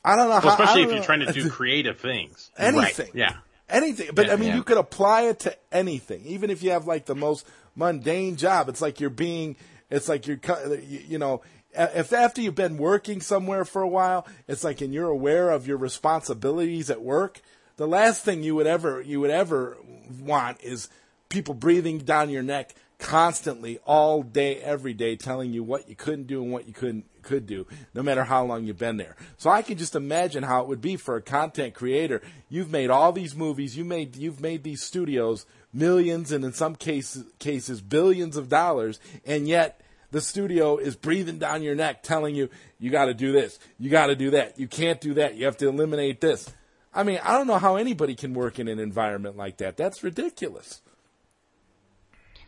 I 0.04 0.16
don't 0.16 0.28
know 0.28 0.40
Well, 0.40 0.40
how. 0.40 0.62
Especially 0.62 0.82
if 0.84 0.92
you're 0.92 1.02
trying 1.04 1.26
to 1.26 1.32
do 1.32 1.50
creative 1.58 1.98
things. 2.00 2.50
anything. 2.56 3.10
Yeah. 3.12 3.36
Anything. 3.68 4.10
But 4.14 4.26
Yeah, 4.28 4.32
I 4.32 4.36
mean, 4.36 4.48
yeah. 4.50 4.56
you 4.56 4.62
could 4.62 4.78
apply 4.78 5.22
it 5.22 5.40
to 5.40 5.56
anything. 5.72 6.24
Even 6.24 6.48
if 6.50 6.62
you 6.62 6.70
have 6.70 6.86
like 6.86 7.04
the 7.06 7.14
most 7.16 7.46
mundane 7.74 8.36
job, 8.36 8.68
it's 8.70 8.80
like 8.80 9.00
you're 9.00 9.10
being, 9.10 9.56
it's 9.90 10.08
like 10.08 10.26
you're, 10.26 10.40
you 10.78 11.18
know, 11.18 11.42
if 11.72 12.12
after 12.12 12.40
you've 12.40 12.54
been 12.54 12.78
working 12.78 13.20
somewhere 13.20 13.64
for 13.64 13.82
a 13.82 13.88
while, 13.88 14.26
it's 14.48 14.64
like 14.64 14.80
and 14.80 14.94
you're 14.94 15.10
aware 15.10 15.50
of 15.50 15.66
your 15.66 15.76
responsibilities 15.76 16.90
at 16.90 17.02
work, 17.02 17.40
the 17.76 17.86
last 17.86 18.24
thing 18.24 18.42
you 18.42 18.54
would 18.54 18.66
ever, 18.66 19.00
you 19.02 19.20
would 19.20 19.30
ever 19.30 19.76
want 20.20 20.60
is 20.62 20.88
people 21.28 21.54
breathing 21.54 21.98
down 21.98 22.30
your 22.30 22.42
neck 22.42 22.74
constantly 22.98 23.78
all 23.84 24.22
day, 24.22 24.56
every 24.56 24.94
day, 24.94 25.16
telling 25.16 25.52
you 25.52 25.62
what 25.62 25.88
you 25.88 25.94
couldn't 25.94 26.26
do 26.26 26.42
and 26.42 26.50
what 26.50 26.66
you 26.66 26.72
couldn't 26.72 27.04
could 27.22 27.46
do, 27.46 27.66
no 27.92 28.02
matter 28.02 28.24
how 28.24 28.44
long 28.44 28.64
you've 28.64 28.78
been 28.78 28.96
there. 28.96 29.16
So 29.36 29.50
I 29.50 29.60
can 29.60 29.76
just 29.76 29.96
imagine 29.96 30.44
how 30.44 30.62
it 30.62 30.68
would 30.68 30.80
be 30.80 30.96
for 30.96 31.16
a 31.16 31.22
content 31.22 31.74
creator. 31.74 32.22
You've 32.48 32.70
made 32.70 32.88
all 32.88 33.12
these 33.12 33.34
movies, 33.34 33.76
you 33.76 33.84
made 33.84 34.16
you've 34.16 34.40
made 34.40 34.62
these 34.62 34.82
studios 34.82 35.44
millions 35.76 36.32
and 36.32 36.44
in 36.44 36.52
some 36.52 36.74
cases 36.74 37.24
cases 37.38 37.80
billions 37.80 38.36
of 38.36 38.48
dollars, 38.48 38.98
and 39.24 39.46
yet 39.46 39.80
the 40.10 40.20
studio 40.20 40.76
is 40.78 40.96
breathing 40.96 41.38
down 41.38 41.62
your 41.62 41.74
neck 41.74 42.02
telling 42.02 42.34
you 42.34 42.48
you 42.78 42.90
got 42.90 43.06
to 43.06 43.14
do 43.14 43.32
this, 43.32 43.58
you 43.78 43.90
got 43.90 44.06
to 44.06 44.16
do 44.16 44.30
that, 44.30 44.58
you 44.58 44.66
can't 44.66 45.00
do 45.00 45.14
that, 45.14 45.36
you 45.36 45.44
have 45.44 45.56
to 45.58 45.68
eliminate 45.68 46.20
this. 46.20 46.50
I 46.94 47.02
mean, 47.02 47.20
I 47.22 47.36
don't 47.36 47.46
know 47.46 47.58
how 47.58 47.76
anybody 47.76 48.14
can 48.14 48.32
work 48.32 48.58
in 48.58 48.68
an 48.68 48.78
environment 48.78 49.36
like 49.36 49.58
that. 49.58 49.76
That's 49.76 50.02
ridiculous. 50.02 50.80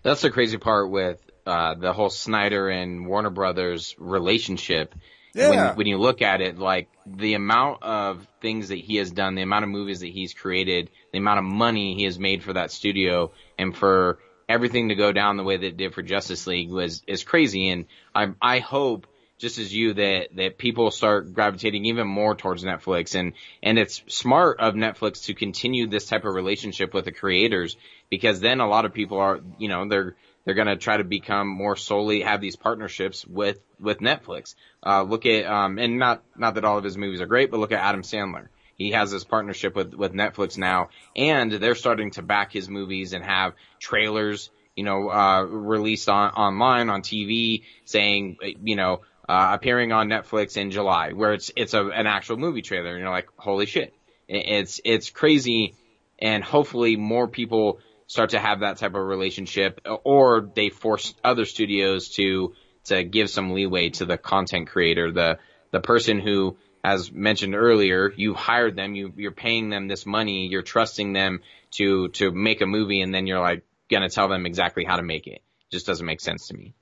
That's 0.03 0.22
the 0.22 0.31
crazy 0.31 0.57
part 0.57 0.91
with 0.91 1.20
uh, 1.47 1.74
the 1.74 1.93
whole 1.93 2.09
Snyder 2.09 2.68
and 2.68 3.07
Warner 3.07 3.31
Brothers 3.31 3.95
relationship. 3.99 4.95
Yeah. 5.35 5.68
When, 5.68 5.76
when 5.76 5.87
you 5.87 5.99
look 5.99 6.22
at 6.22 6.41
it, 6.41 6.59
like 6.59 6.89
the 7.07 7.35
amount 7.35 7.83
of 7.83 8.26
things 8.41 8.68
that 8.68 8.79
he 8.79 8.97
has 8.97 9.11
done, 9.11 9.35
the 9.35 9.43
amount 9.43 9.64
of 9.64 9.70
movies 9.70 10.01
that 10.01 10.09
he's 10.09 10.35
created, 10.35 10.91
the 11.12 11.18
amount 11.18 11.39
of 11.39 11.45
money 11.45 11.95
he 11.95 12.05
has 12.05 12.18
made 12.18 12.43
for 12.43 12.53
that 12.55 12.70
studio, 12.70 13.33
and 13.59 13.76
for 13.76 14.18
everything 14.49 14.89
to 14.89 14.95
go 14.95 15.12
down 15.12 15.37
the 15.37 15.45
way 15.45 15.57
that 15.57 15.66
it 15.66 15.76
did 15.76 15.95
for 15.95 16.03
Justice 16.03 16.47
League 16.47 16.70
was 16.70 17.03
is 17.07 17.24
crazy. 17.24 17.68
And 17.68 17.87
I 18.14 18.29
I 18.41 18.59
hope 18.61 19.07
just 19.39 19.59
as 19.59 19.72
you 19.72 19.95
that 19.95 20.29
that 20.37 20.59
people 20.59 20.91
start 20.91 21.33
gravitating 21.33 21.85
even 21.87 22.07
more 22.07 22.35
towards 22.35 22.64
Netflix 22.64 23.14
and 23.14 23.33
and 23.62 23.79
it's 23.79 24.03
smart 24.09 24.61
of 24.61 24.74
Netflix 24.74 25.24
to 25.24 25.35
continue 25.35 25.87
this 25.87 26.07
type 26.07 26.24
of 26.24 26.35
relationship 26.35 26.93
with 26.93 27.05
the 27.05 27.12
creators 27.12 27.76
because 28.11 28.41
then 28.41 28.61
a 28.61 28.68
lot 28.68 28.85
of 28.85 28.93
people 28.93 29.18
are 29.18 29.41
you 29.59 29.68
know 29.68 29.89
they're 29.89 30.16
they're 30.49 30.55
going 30.55 30.66
to 30.66 30.76
try 30.76 30.96
to 30.96 31.05
become 31.05 31.46
more 31.46 31.76
solely 31.76 32.22
have 32.22 32.40
these 32.40 32.57
partnerships 32.57 33.26
with 33.26 33.61
with 33.78 33.99
Netflix. 33.99 34.55
Uh, 34.82 35.03
look 35.03 35.26
at 35.26 35.44
um 35.44 35.78
and 35.78 35.99
not 35.99 36.22
not 36.38 36.55
that 36.55 36.64
all 36.64 36.78
of 36.78 36.84
his 36.84 36.96
movies 36.96 37.20
are 37.20 37.26
great, 37.26 37.51
but 37.51 37.61
look 37.61 37.70
at 37.70 37.80
Adam 37.80 38.01
Sandler. 38.01 38.49
He 38.74 38.92
has 38.92 39.11
this 39.11 39.24
partnership 39.24 39.76
with 39.76 39.92
with 39.92 40.14
Netflix 40.14 40.57
now, 40.57 40.88
and 41.14 41.53
they're 41.53 41.74
starting 41.74 42.12
to 42.12 42.22
back 42.22 42.51
his 42.51 42.66
movies 42.66 43.12
and 43.12 43.22
have 43.22 43.53
trailers, 43.78 44.49
you 44.74 44.84
know, 44.84 45.11
uh, 45.11 45.42
released 45.42 46.09
on 46.09 46.30
online 46.30 46.88
on 46.88 47.03
TV 47.03 47.64
saying, 47.84 48.38
you 48.62 48.76
know, 48.76 49.03
uh, 49.28 49.51
appearing 49.53 49.92
on 49.92 50.09
Netflix 50.09 50.57
in 50.57 50.70
July, 50.70 51.12
where 51.12 51.34
it's 51.34 51.53
it's 51.57 51.74
a, 51.74 51.84
an 51.88 52.07
actual 52.07 52.38
movie 52.38 52.62
trailer, 52.62 52.92
and 52.92 53.01
you're 53.01 53.11
like, 53.11 53.28
holy 53.36 53.66
shit, 53.66 53.92
it's 54.28 54.80
it's 54.82 55.11
crazy, 55.11 55.74
and 56.18 56.42
hopefully 56.42 56.96
more 56.96 57.28
people 57.28 57.80
start 58.09 58.30
to 58.30 58.40
have 58.40 58.61
that 58.61 58.78
type 58.78 58.94
of 58.94 59.06
relationship, 59.06 59.80
or 60.02 60.50
they 60.54 60.70
force 60.70 61.14
other 61.22 61.44
studios 61.44 62.09
to 62.16 62.54
to 62.84 63.04
give 63.04 63.30
some 63.30 63.52
leeway 63.52 63.90
to 63.90 64.06
the 64.06 64.18
content 64.18 64.68
creator, 64.68 65.12
the 65.12 65.38
the 65.70 65.80
person 65.80 66.18
who, 66.18 66.56
as 66.82 67.12
mentioned 67.12 67.54
earlier, 67.54 68.11
you 68.16 68.34
hired 68.34 68.74
them, 68.74 68.94
you 68.94 69.12
you're 69.16 69.30
paying 69.30 69.68
them 69.68 69.86
this 69.86 70.06
money, 70.06 70.48
you're 70.48 70.62
trusting 70.62 71.12
them 71.12 71.40
to 71.72 72.09
to 72.09 72.32
make 72.32 72.61
a 72.61 72.66
movie, 72.66 73.02
and 73.02 73.14
then 73.14 73.26
you're 73.26 73.40
like 73.40 73.62
gonna 73.88 74.09
tell 74.09 74.28
them 74.28 74.46
exactly 74.46 74.84
how 74.84 74.96
to 74.96 75.02
make 75.02 75.26
it. 75.26 75.34
it 75.34 75.42
Just 75.70 75.86
doesn't 75.86 76.04
make 76.04 76.20
sense 76.20 76.48
to 76.48 76.54
me. 76.54 76.74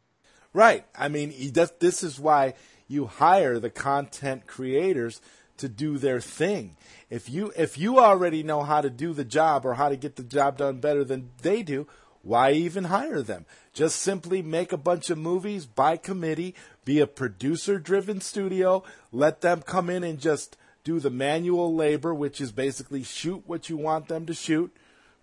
Right. 0.52 0.86
I 0.96 1.08
mean, 1.08 1.34
this 1.52 2.02
is 2.02 2.18
why 2.18 2.54
you 2.88 3.06
hire 3.06 3.58
the 3.58 3.68
content 3.68 4.46
creators 4.46 5.20
to 5.58 5.68
do 5.68 5.98
their 5.98 6.20
thing. 6.20 6.76
If 7.10 7.30
you 7.30 7.52
if 7.56 7.78
you 7.78 7.98
already 7.98 8.42
know 8.42 8.62
how 8.62 8.80
to 8.80 8.90
do 8.90 9.12
the 9.12 9.24
job 9.24 9.64
or 9.64 9.74
how 9.74 9.88
to 9.88 9.96
get 9.96 10.16
the 10.16 10.22
job 10.22 10.58
done 10.58 10.80
better 10.80 11.04
than 11.04 11.30
they 11.42 11.62
do, 11.62 11.86
why 12.22 12.52
even 12.52 12.84
hire 12.84 13.22
them? 13.22 13.46
Just 13.72 14.00
simply 14.00 14.42
make 14.42 14.72
a 14.72 14.76
bunch 14.76 15.10
of 15.10 15.18
movies 15.18 15.66
by 15.66 15.96
committee, 15.96 16.54
be 16.84 17.00
a 17.00 17.06
producer 17.06 17.78
driven 17.78 18.20
studio, 18.20 18.82
let 19.12 19.42
them 19.42 19.62
come 19.62 19.88
in 19.88 20.02
and 20.02 20.18
just 20.18 20.56
do 20.82 20.98
the 20.98 21.10
manual 21.10 21.74
labor, 21.74 22.14
which 22.14 22.40
is 22.40 22.52
basically 22.52 23.02
shoot 23.02 23.42
what 23.46 23.68
you 23.68 23.76
want 23.76 24.08
them 24.08 24.26
to 24.26 24.34
shoot 24.34 24.74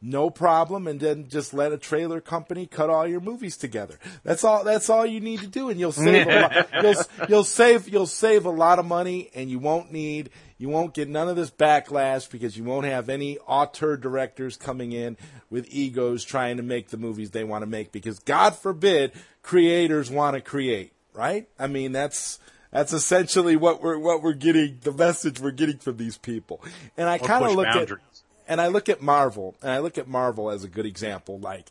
no 0.04 0.30
problem 0.30 0.88
and 0.88 1.00
then 1.00 1.28
just 1.30 1.54
let 1.54 1.72
a 1.72 1.78
trailer 1.78 2.20
company 2.20 2.66
cut 2.66 2.90
all 2.90 3.08
your 3.08 3.22
movies 3.22 3.58
together. 3.58 3.98
That's 4.24 4.44
all 4.44 4.64
that's 4.64 4.90
all 4.90 5.06
you 5.06 5.20
need 5.20 5.40
to 5.40 5.48
do 5.48 5.70
and 5.70 5.80
you'll 5.80 5.92
save 5.92 6.28
a 6.28 6.42
lot. 6.42 6.70
You'll 6.84 7.28
you'll 7.30 7.44
save 7.44 7.88
you'll 7.88 8.06
save 8.06 8.46
a 8.46 8.50
lot 8.50 8.80
of 8.80 8.86
money 8.86 9.30
and 9.34 9.50
you 9.50 9.60
won't 9.60 9.92
need 9.92 10.30
you 10.58 10.70
won't 10.70 10.94
get 10.94 11.08
none 11.08 11.30
of 11.30 11.36
this 11.36 11.50
backlash 11.50 12.30
because 12.30 12.58
you 12.58 12.64
won't 12.64 12.86
have 12.86 13.10
any 13.10 13.38
auteur 13.40 13.96
directors 13.98 14.58
coming 14.58 14.92
in 14.92 15.18
with 15.50 15.68
egos 15.70 16.24
trying 16.24 16.58
to 16.58 16.64
make 16.64 16.90
the 16.90 16.98
movies 16.98 17.32
they 17.32 17.44
want 17.44 17.62
to 17.62 17.68
make 17.68 17.92
because 17.92 18.20
god 18.20 18.56
forbid 18.56 19.12
creators 19.42 20.12
want 20.12 20.36
to 20.36 20.42
create 20.42 20.94
right? 21.14 21.48
I 21.58 21.68
mean 21.68 21.92
that's 21.92 22.40
that's 22.72 22.94
essentially 22.94 23.56
what 23.56 23.82
we're 23.82 23.98
what 23.98 24.22
we're 24.22 24.34
getting 24.34 24.80
the 24.82 24.92
message 24.92 25.40
we're 25.40 25.52
getting 25.52 25.78
from 25.78 25.98
these 25.98 26.18
people. 26.18 26.62
And 26.98 27.08
i 27.08 27.18
kind 27.18 27.46
of 27.46 27.52
looked 27.52 27.58
look 27.58 27.68
at 27.68 27.76
boundaries. 27.76 28.13
And 28.48 28.60
I 28.62 28.68
look 28.68 28.90
at 28.90 29.02
Marvel, 29.02 29.56
and 29.62 29.72
I 29.72 29.80
look 29.80 29.98
at 29.98 30.08
Marvel 30.08 30.50
as 30.50 30.64
a 30.64 30.68
good 30.68 30.86
example. 30.86 31.40
Like, 31.40 31.70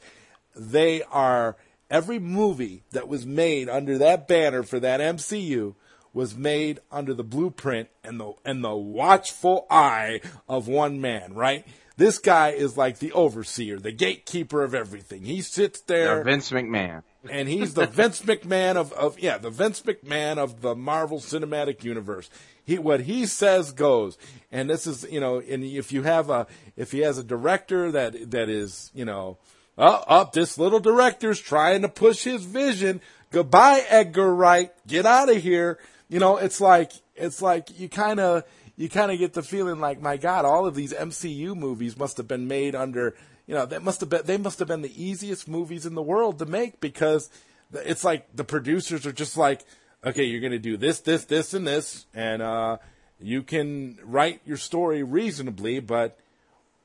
they 0.56 1.02
are 1.04 1.56
every 1.90 2.18
movie 2.18 2.82
that 2.92 3.08
was 3.08 3.26
made 3.26 3.68
under 3.68 3.98
that 3.98 4.26
banner 4.28 4.62
for 4.62 4.80
that 4.80 5.00
MCU 5.00 5.74
was 6.14 6.36
made 6.36 6.78
under 6.90 7.14
the 7.14 7.24
blueprint 7.24 7.88
and 8.04 8.20
the 8.20 8.32
and 8.44 8.62
the 8.62 8.74
watchful 8.76 9.66
eye 9.70 10.20
of 10.48 10.68
one 10.68 11.00
man. 11.00 11.32
Right? 11.34 11.66
This 11.96 12.18
guy 12.18 12.50
is 12.50 12.76
like 12.76 12.98
the 12.98 13.12
overseer, 13.12 13.78
the 13.78 13.92
gatekeeper 13.92 14.62
of 14.62 14.74
everything. 14.74 15.22
He 15.24 15.42
sits 15.42 15.80
there 15.82 16.20
Uh, 16.20 16.24
Vince 16.24 16.50
McMahon. 16.50 17.02
and 17.30 17.48
he's 17.48 17.74
the 17.74 17.86
Vince 17.86 18.22
McMahon 18.22 18.76
of, 18.76 18.92
of 18.94 19.18
yeah, 19.20 19.36
the 19.38 19.50
Vince 19.50 19.82
McMahon 19.82 20.38
of 20.38 20.62
the 20.62 20.74
Marvel 20.74 21.18
Cinematic 21.20 21.84
Universe. 21.84 22.30
He 22.64 22.78
what 22.78 23.00
he 23.00 23.26
says 23.26 23.72
goes, 23.72 24.18
and 24.50 24.70
this 24.70 24.86
is 24.86 25.06
you 25.10 25.20
know, 25.20 25.40
and 25.40 25.64
if 25.64 25.92
you 25.92 26.02
have 26.02 26.30
a 26.30 26.46
if 26.76 26.92
he 26.92 27.00
has 27.00 27.18
a 27.18 27.24
director 27.24 27.90
that 27.90 28.30
that 28.30 28.48
is 28.48 28.90
you 28.94 29.04
know, 29.04 29.38
up 29.76 30.04
oh, 30.08 30.14
up 30.14 30.32
this 30.32 30.58
little 30.58 30.80
director's 30.80 31.40
trying 31.40 31.82
to 31.82 31.88
push 31.88 32.24
his 32.24 32.44
vision. 32.44 33.00
Goodbye, 33.30 33.82
Edgar 33.88 34.34
Wright. 34.34 34.70
Get 34.86 35.06
out 35.06 35.30
of 35.30 35.42
here. 35.42 35.78
You 36.08 36.20
know, 36.20 36.36
it's 36.36 36.60
like 36.60 36.92
it's 37.16 37.42
like 37.42 37.78
you 37.80 37.88
kind 37.88 38.20
of 38.20 38.44
you 38.76 38.88
kind 38.88 39.10
of 39.10 39.18
get 39.18 39.32
the 39.32 39.42
feeling 39.42 39.80
like 39.80 40.00
my 40.00 40.16
God, 40.16 40.44
all 40.44 40.66
of 40.66 40.74
these 40.74 40.92
MCU 40.92 41.56
movies 41.56 41.96
must 41.96 42.16
have 42.18 42.28
been 42.28 42.46
made 42.46 42.74
under 42.74 43.14
you 43.46 43.54
know, 43.54 43.66
that 43.66 43.82
must 43.82 44.00
have 44.00 44.08
been 44.08 44.22
they 44.24 44.36
must 44.36 44.58
have 44.60 44.68
been 44.68 44.82
the 44.82 45.02
easiest 45.02 45.48
movies 45.48 45.86
in 45.86 45.94
the 45.94 46.02
world 46.02 46.38
to 46.38 46.46
make 46.46 46.80
because 46.80 47.28
it's 47.72 48.04
like 48.04 48.34
the 48.34 48.44
producers 48.44 49.06
are 49.06 49.12
just 49.12 49.36
like, 49.36 49.64
okay, 50.04 50.24
you're 50.24 50.40
going 50.40 50.52
to 50.52 50.58
do 50.58 50.76
this, 50.76 51.00
this, 51.00 51.24
this, 51.24 51.54
and 51.54 51.66
this, 51.66 52.06
and 52.14 52.42
uh, 52.42 52.78
you 53.20 53.42
can 53.42 53.98
write 54.02 54.40
your 54.44 54.56
story 54.56 55.02
reasonably, 55.02 55.80
but 55.80 56.18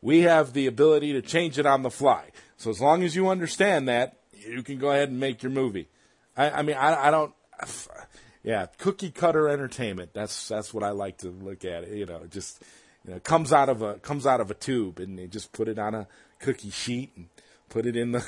we 0.01 0.21
have 0.21 0.53
the 0.53 0.67
ability 0.67 1.13
to 1.13 1.21
change 1.21 1.57
it 1.57 1.65
on 1.65 1.83
the 1.83 1.89
fly. 1.89 2.29
So 2.57 2.69
as 2.69 2.79
long 2.79 3.03
as 3.03 3.15
you 3.15 3.29
understand 3.29 3.87
that, 3.87 4.17
you 4.31 4.63
can 4.63 4.77
go 4.77 4.91
ahead 4.91 5.09
and 5.09 5.19
make 5.19 5.43
your 5.43 5.51
movie. 5.51 5.87
I, 6.35 6.51
I 6.51 6.61
mean, 6.61 6.75
I, 6.75 7.07
I 7.07 7.11
don't. 7.11 7.33
Yeah, 8.43 8.67
cookie 8.77 9.11
cutter 9.11 9.49
entertainment. 9.49 10.13
That's 10.13 10.47
that's 10.47 10.73
what 10.73 10.81
I 10.81 10.91
like 10.91 11.17
to 11.17 11.29
look 11.29 11.65
at. 11.65 11.83
It. 11.83 11.97
You 11.97 12.05
know, 12.05 12.21
just 12.29 12.63
you 13.05 13.13
know, 13.13 13.19
comes 13.19 13.51
out 13.51 13.67
of 13.67 13.81
a 13.81 13.95
comes 13.95 14.25
out 14.25 14.39
of 14.39 14.49
a 14.49 14.53
tube, 14.53 14.99
and 14.99 15.19
they 15.19 15.27
just 15.27 15.51
put 15.51 15.67
it 15.67 15.77
on 15.77 15.93
a 15.93 16.07
cookie 16.39 16.69
sheet 16.69 17.11
and 17.17 17.27
put 17.69 17.85
it 17.85 17.95
in 17.95 18.11
the 18.13 18.23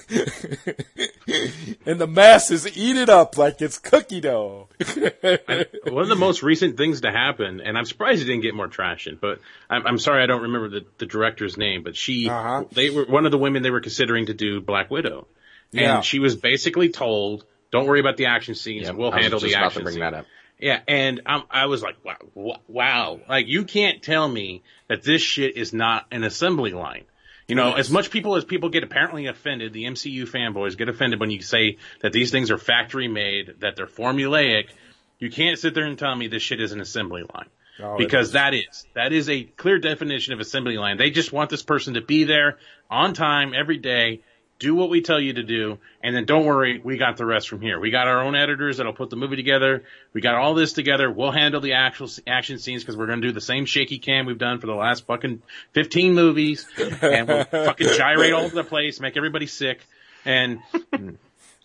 and 1.86 2.00
the 2.00 2.08
masses 2.08 2.68
eat 2.78 2.98
it 2.98 3.10
up 3.10 3.38
like 3.38 3.62
it's 3.62 3.78
cookie 3.78 4.22
dough. 4.22 4.68
One 4.80 6.04
of 6.04 6.10
the 6.10 6.16
most 6.18 6.44
recent 6.44 6.78
things 6.78 7.02
to 7.02 7.12
happen, 7.12 7.62
and 7.62 7.78
I'm 7.78 7.86
surprised 7.86 8.22
it 8.22 8.26
didn't 8.26 8.42
get 8.42 8.56
more 8.56 8.68
traction. 8.68 9.18
But 9.20 9.40
I'm, 9.70 9.86
I'm 9.88 9.98
sorry 10.00 10.24
I 10.24 10.26
don't 10.26 10.44
remember 10.44 10.70
the, 10.70 10.86
the 10.98 11.06
director's 11.06 11.58
name. 11.58 11.84
But 11.84 11.96
she, 11.96 12.30
Uh-huh. 12.30 12.66
they 12.72 12.90
were 12.90 13.06
one 13.06 13.26
of 13.26 13.32
the 13.32 13.38
women 13.38 13.64
they 13.64 13.72
were 13.72 13.82
considering 13.82 14.26
to 14.28 14.34
do 14.34 14.62
Black 14.62 14.90
Widow, 14.92 15.28
and 15.72 15.82
Yeah. 15.82 16.02
she 16.02 16.20
was 16.20 16.36
basically 16.36 16.90
told, 16.90 17.46
"Don't 17.72 17.88
worry 17.88 18.00
about 18.00 18.18
the 18.18 18.28
action 18.28 18.56
scenes. 18.56 18.88
Yep, 18.88 18.96
we'll 18.96 19.12
I 19.12 19.16
was 19.18 19.24
handle 19.24 19.40
just 19.40 19.52
the 19.54 19.58
about 19.58 19.66
action." 19.68 19.80
to 19.82 19.84
bring 19.84 19.94
scene." 19.94 20.02
that 20.02 20.14
up. 20.14 20.26
Yeah, 20.62 20.82
and 20.90 21.22
um, 21.26 21.44
I 21.50 21.68
was 21.68 21.82
like, 21.82 21.96
wow, 22.04 22.58
wow, 22.68 23.20
like 23.30 23.48
you 23.48 23.64
can't 23.64 24.04
tell 24.04 24.28
me 24.28 24.62
that 24.90 25.04
this 25.04 25.22
shit 25.22 25.56
is 25.56 25.72
not 25.72 26.06
an 26.12 26.26
assembly 26.26 26.72
line. 26.74 27.06
You 27.50 27.56
know, 27.56 27.74
as 27.74 27.90
much 27.90 28.12
people 28.12 28.36
as 28.36 28.46
people 28.46 28.70
get 28.70 28.84
apparently 28.84 29.26
offended, 29.26 29.74
the 29.74 29.86
MCU 29.86 30.30
fanboys 30.30 30.78
get 30.78 30.88
offended 30.88 31.20
when 31.20 31.32
you 31.32 31.42
say 31.42 31.78
that 32.02 32.14
these 32.14 32.30
things 32.30 32.52
are 32.52 32.60
factory 32.60 33.08
made, 33.08 33.56
that 33.62 33.76
they're 33.76 33.88
formulaic. 33.88 34.70
You 35.18 35.32
can't 35.32 35.58
sit 35.58 35.74
there 35.74 35.86
and 35.86 35.98
tell 35.98 36.16
me 36.16 36.28
this 36.28 36.44
shit 36.44 36.62
is 36.62 36.74
an 36.74 36.80
assembly 36.80 37.24
line. 37.34 37.48
Oh, 37.82 37.98
because 37.98 38.28
is. 38.28 38.34
that 38.34 38.54
is, 38.54 38.86
that 38.94 39.14
is 39.14 39.30
a 39.30 39.44
clear 39.44 39.80
definition 39.80 40.34
of 40.34 40.40
assembly 40.40 40.78
line. 40.78 40.98
They 40.98 41.10
just 41.10 41.34
want 41.34 41.50
this 41.50 41.64
person 41.64 41.96
to 41.96 42.02
be 42.02 42.24
there 42.26 42.60
on 42.88 43.14
time 43.14 43.54
every 43.56 43.78
day, 43.78 44.22
do 44.60 44.76
what 44.76 44.90
we 44.90 45.02
tell 45.02 45.20
you 45.20 45.34
to 45.34 45.44
do, 45.44 45.78
and 46.04 46.14
then 46.14 46.26
don't 46.26 46.46
worry, 46.46 46.82
we 46.84 46.98
got 46.98 47.16
the 47.16 47.26
rest 47.26 47.48
from 47.48 47.62
here. 47.62 47.80
We 47.80 47.92
got 47.92 48.08
our 48.08 48.22
own 48.24 48.36
editors 48.36 48.78
that'll 48.78 48.94
put 48.94 49.10
the 49.10 49.16
movie 49.16 49.38
together. 49.38 49.86
We 50.14 50.20
got 50.20 50.36
all 50.36 50.54
this 50.54 50.74
together. 50.74 51.10
We'll 51.10 51.32
handle 51.32 51.62
the 51.62 51.74
actual 51.74 52.10
action 52.28 52.60
scenes 52.60 52.84
because 52.84 52.98
we're 52.98 53.08
going 53.08 53.22
to 53.22 53.28
do 53.28 53.32
the 53.32 53.42
same 53.42 53.66
shaky 53.66 54.00
cam 54.00 54.26
we've 54.26 54.38
done 54.38 54.60
for 54.60 54.68
the 54.68 54.76
last 54.76 55.08
fucking 55.08 55.42
15 55.72 56.14
movies. 56.14 56.68
And 57.02 57.28
we'll 57.28 57.44
fucking 57.46 57.88
gyrate 57.96 58.34
all 58.34 58.44
over 58.44 58.56
the 58.56 58.64
place, 58.66 59.00
make 59.00 59.16
everybody 59.16 59.48
sick. 59.48 59.80
And, 60.26 60.60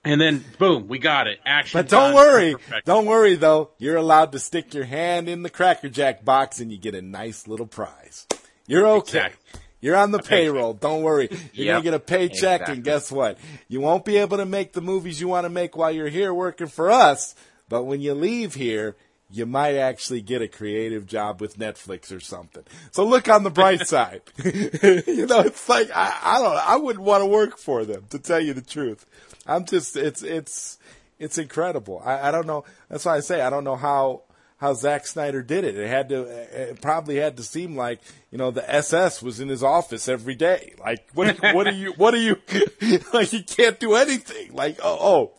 and 0.04 0.20
then 0.20 0.44
boom, 0.58 0.86
we 0.86 1.00
got 1.00 1.26
it. 1.26 1.40
Action. 1.44 1.78
But 1.78 1.88
don't 1.88 2.14
worry. 2.14 2.54
Don't 2.84 3.06
worry 3.06 3.34
though. 3.34 3.70
You're 3.78 3.96
allowed 3.96 4.30
to 4.32 4.38
stick 4.38 4.72
your 4.72 4.84
hand 4.84 5.28
in 5.28 5.42
the 5.42 5.50
Cracker 5.50 5.88
Jack 5.88 6.24
box 6.24 6.60
and 6.60 6.70
you 6.70 6.78
get 6.78 6.94
a 6.94 7.02
nice 7.02 7.48
little 7.48 7.66
prize. 7.66 8.26
You're 8.68 8.86
okay. 8.86 9.26
Exactly. 9.26 9.60
You're 9.84 9.96
on 9.96 10.12
the 10.12 10.18
payroll. 10.32 10.72
Don't 10.72 11.02
worry. 11.02 11.28
You're 11.52 11.66
Yep. 11.66 11.72
gonna 11.74 11.82
get 11.82 11.94
a 11.94 11.98
paycheck 12.00 12.60
Exactly. 12.62 12.74
and 12.76 12.84
guess 12.84 13.12
what? 13.12 13.36
You 13.68 13.82
won't 13.82 14.06
be 14.06 14.16
able 14.16 14.38
to 14.38 14.46
make 14.46 14.72
the 14.72 14.80
movies 14.80 15.20
you 15.20 15.28
want 15.28 15.44
to 15.44 15.50
make 15.50 15.76
while 15.76 15.90
you're 15.90 16.08
here 16.08 16.32
working 16.32 16.68
for 16.68 16.90
us, 16.90 17.34
but 17.68 17.84
when 17.84 18.00
you 18.00 18.14
leave 18.14 18.54
here, 18.54 18.96
you 19.30 19.44
might 19.44 19.74
actually 19.76 20.22
get 20.22 20.40
a 20.40 20.48
creative 20.48 21.06
job 21.06 21.38
with 21.42 21.58
Netflix 21.58 22.10
or 22.16 22.20
something. 22.20 22.62
So 22.92 23.04
look 23.04 23.28
on 23.28 23.42
the 23.42 23.50
bright 23.50 23.86
side. 23.94 24.22
you 24.42 25.26
know, 25.26 25.40
it's 25.40 25.68
like 25.68 25.90
I, 25.94 26.18
I 26.22 26.38
don't 26.40 26.56
I 26.56 26.76
wouldn't 26.76 27.04
want 27.04 27.20
to 27.22 27.26
work 27.26 27.58
for 27.58 27.84
them, 27.84 28.04
to 28.08 28.18
tell 28.18 28.40
you 28.40 28.54
the 28.54 28.62
truth. 28.62 29.04
I'm 29.46 29.66
just 29.66 29.98
it's 29.98 30.22
it's 30.22 30.78
it's 31.18 31.36
incredible. 31.36 32.00
I, 32.02 32.28
I 32.28 32.30
don't 32.30 32.46
know. 32.46 32.64
That's 32.88 33.04
why 33.04 33.16
I 33.16 33.20
say 33.20 33.42
I 33.42 33.50
don't 33.50 33.64
know 33.64 33.76
how 33.76 34.22
how 34.58 34.72
Zack 34.72 35.06
Snyder 35.06 35.42
did 35.42 35.64
it. 35.64 35.76
It 35.76 35.88
had 35.88 36.08
to. 36.10 36.22
It 36.22 36.80
probably 36.80 37.16
had 37.16 37.36
to 37.36 37.42
seem 37.42 37.76
like 37.76 38.00
you 38.30 38.38
know 38.38 38.50
the 38.50 38.68
SS 38.72 39.22
was 39.22 39.40
in 39.40 39.48
his 39.48 39.62
office 39.62 40.08
every 40.08 40.34
day. 40.34 40.74
Like 40.78 41.06
what? 41.14 41.36
What 41.54 41.66
are 41.66 41.72
you? 41.72 41.92
What 41.92 42.14
are 42.14 42.18
you? 42.18 42.36
like 43.12 43.28
he 43.28 43.42
can't 43.42 43.78
do 43.80 43.94
anything. 43.94 44.54
Like 44.54 44.78
oh 44.82 44.98
oh, 45.00 45.32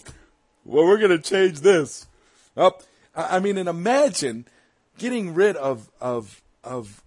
well 0.64 0.86
we're 0.86 1.00
gonna 1.00 1.20
change 1.20 1.62
this. 1.62 2.08
Up. 2.58 2.84
I 3.16 3.38
I 3.38 3.40
mean, 3.40 3.58
and 3.58 3.70
imagine 3.70 4.46
getting 4.98 5.34
rid 5.34 5.56
of 5.56 5.90
of 6.02 6.42
of 6.64 7.02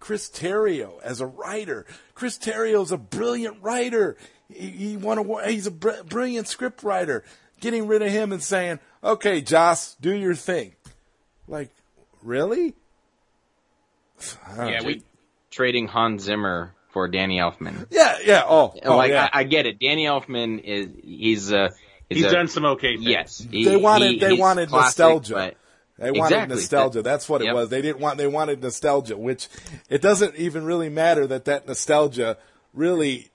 Chris 0.00 0.28
Terrio 0.28 1.00
as 1.02 1.20
a 1.20 1.26
writer. 1.26 1.86
Chris 2.14 2.36
Terrio's 2.36 2.92
a 2.92 2.98
brilliant 2.98 3.62
writer. 3.62 4.16
He, 4.52 4.68
he 4.68 4.96
won 4.96 5.18
a, 5.18 5.48
he's 5.48 5.66
a 5.66 5.70
br- 5.70 6.02
brilliant 6.06 6.48
script 6.48 6.82
writer. 6.82 7.24
Getting 7.60 7.86
rid 7.86 8.02
of 8.02 8.10
him 8.10 8.32
and 8.32 8.42
saying, 8.42 8.80
"Okay, 9.02 9.40
Joss, 9.40 9.94
do 9.94 10.12
your 10.14 10.34
thing." 10.34 10.74
Like, 11.48 11.70
really? 12.22 12.74
Yeah, 14.56 14.82
we, 14.84 15.02
Trading 15.50 15.86
Hans 15.88 16.22
Zimmer 16.22 16.74
for 16.90 17.08
Danny 17.08 17.38
Elfman. 17.38 17.86
Yeah, 17.90 18.16
yeah. 18.24 18.42
Oh, 18.46 18.74
oh 18.84 18.96
like 18.96 19.10
yeah. 19.10 19.28
I, 19.32 19.40
I 19.40 19.44
get 19.44 19.66
it. 19.66 19.78
Danny 19.80 20.04
Elfman 20.06 20.62
is 20.62 20.88
he's 21.02 21.52
uh 21.52 21.70
he's, 22.08 22.22
he's 22.22 22.32
a, 22.32 22.34
done 22.34 22.48
some 22.48 22.64
okay 22.64 22.96
things. 22.96 23.06
yes. 23.08 23.46
he- 23.50 23.64
they 23.64 23.76
wanted 23.76 24.12
he- 24.12 24.18
they 24.20 24.32
wanted 24.34 24.68
classic, 24.68 24.98
nostalgia. 24.98 25.34
but- 25.34 25.56
They 25.98 26.10
wanted 26.10 26.34
Exactly. 26.34 26.56
nostalgia. 26.56 27.02
That's 27.02 27.28
what 27.28 27.40
it 27.42 27.46
Yep. 27.46 27.54
was. 27.54 27.68
They 27.68 27.82
didn't 27.82 28.00
want. 28.00 28.18
They 28.18 28.26
wanted 28.26 28.62
nostalgia, 28.62 29.16
which 29.16 29.48
it 29.88 30.00
doesn't 30.02 30.34
even 30.36 30.64
really 30.64 30.88
matter 30.88 31.26
that 31.26 31.44
that 31.44 31.66
nostalgia 31.68 32.36
really 32.72 33.30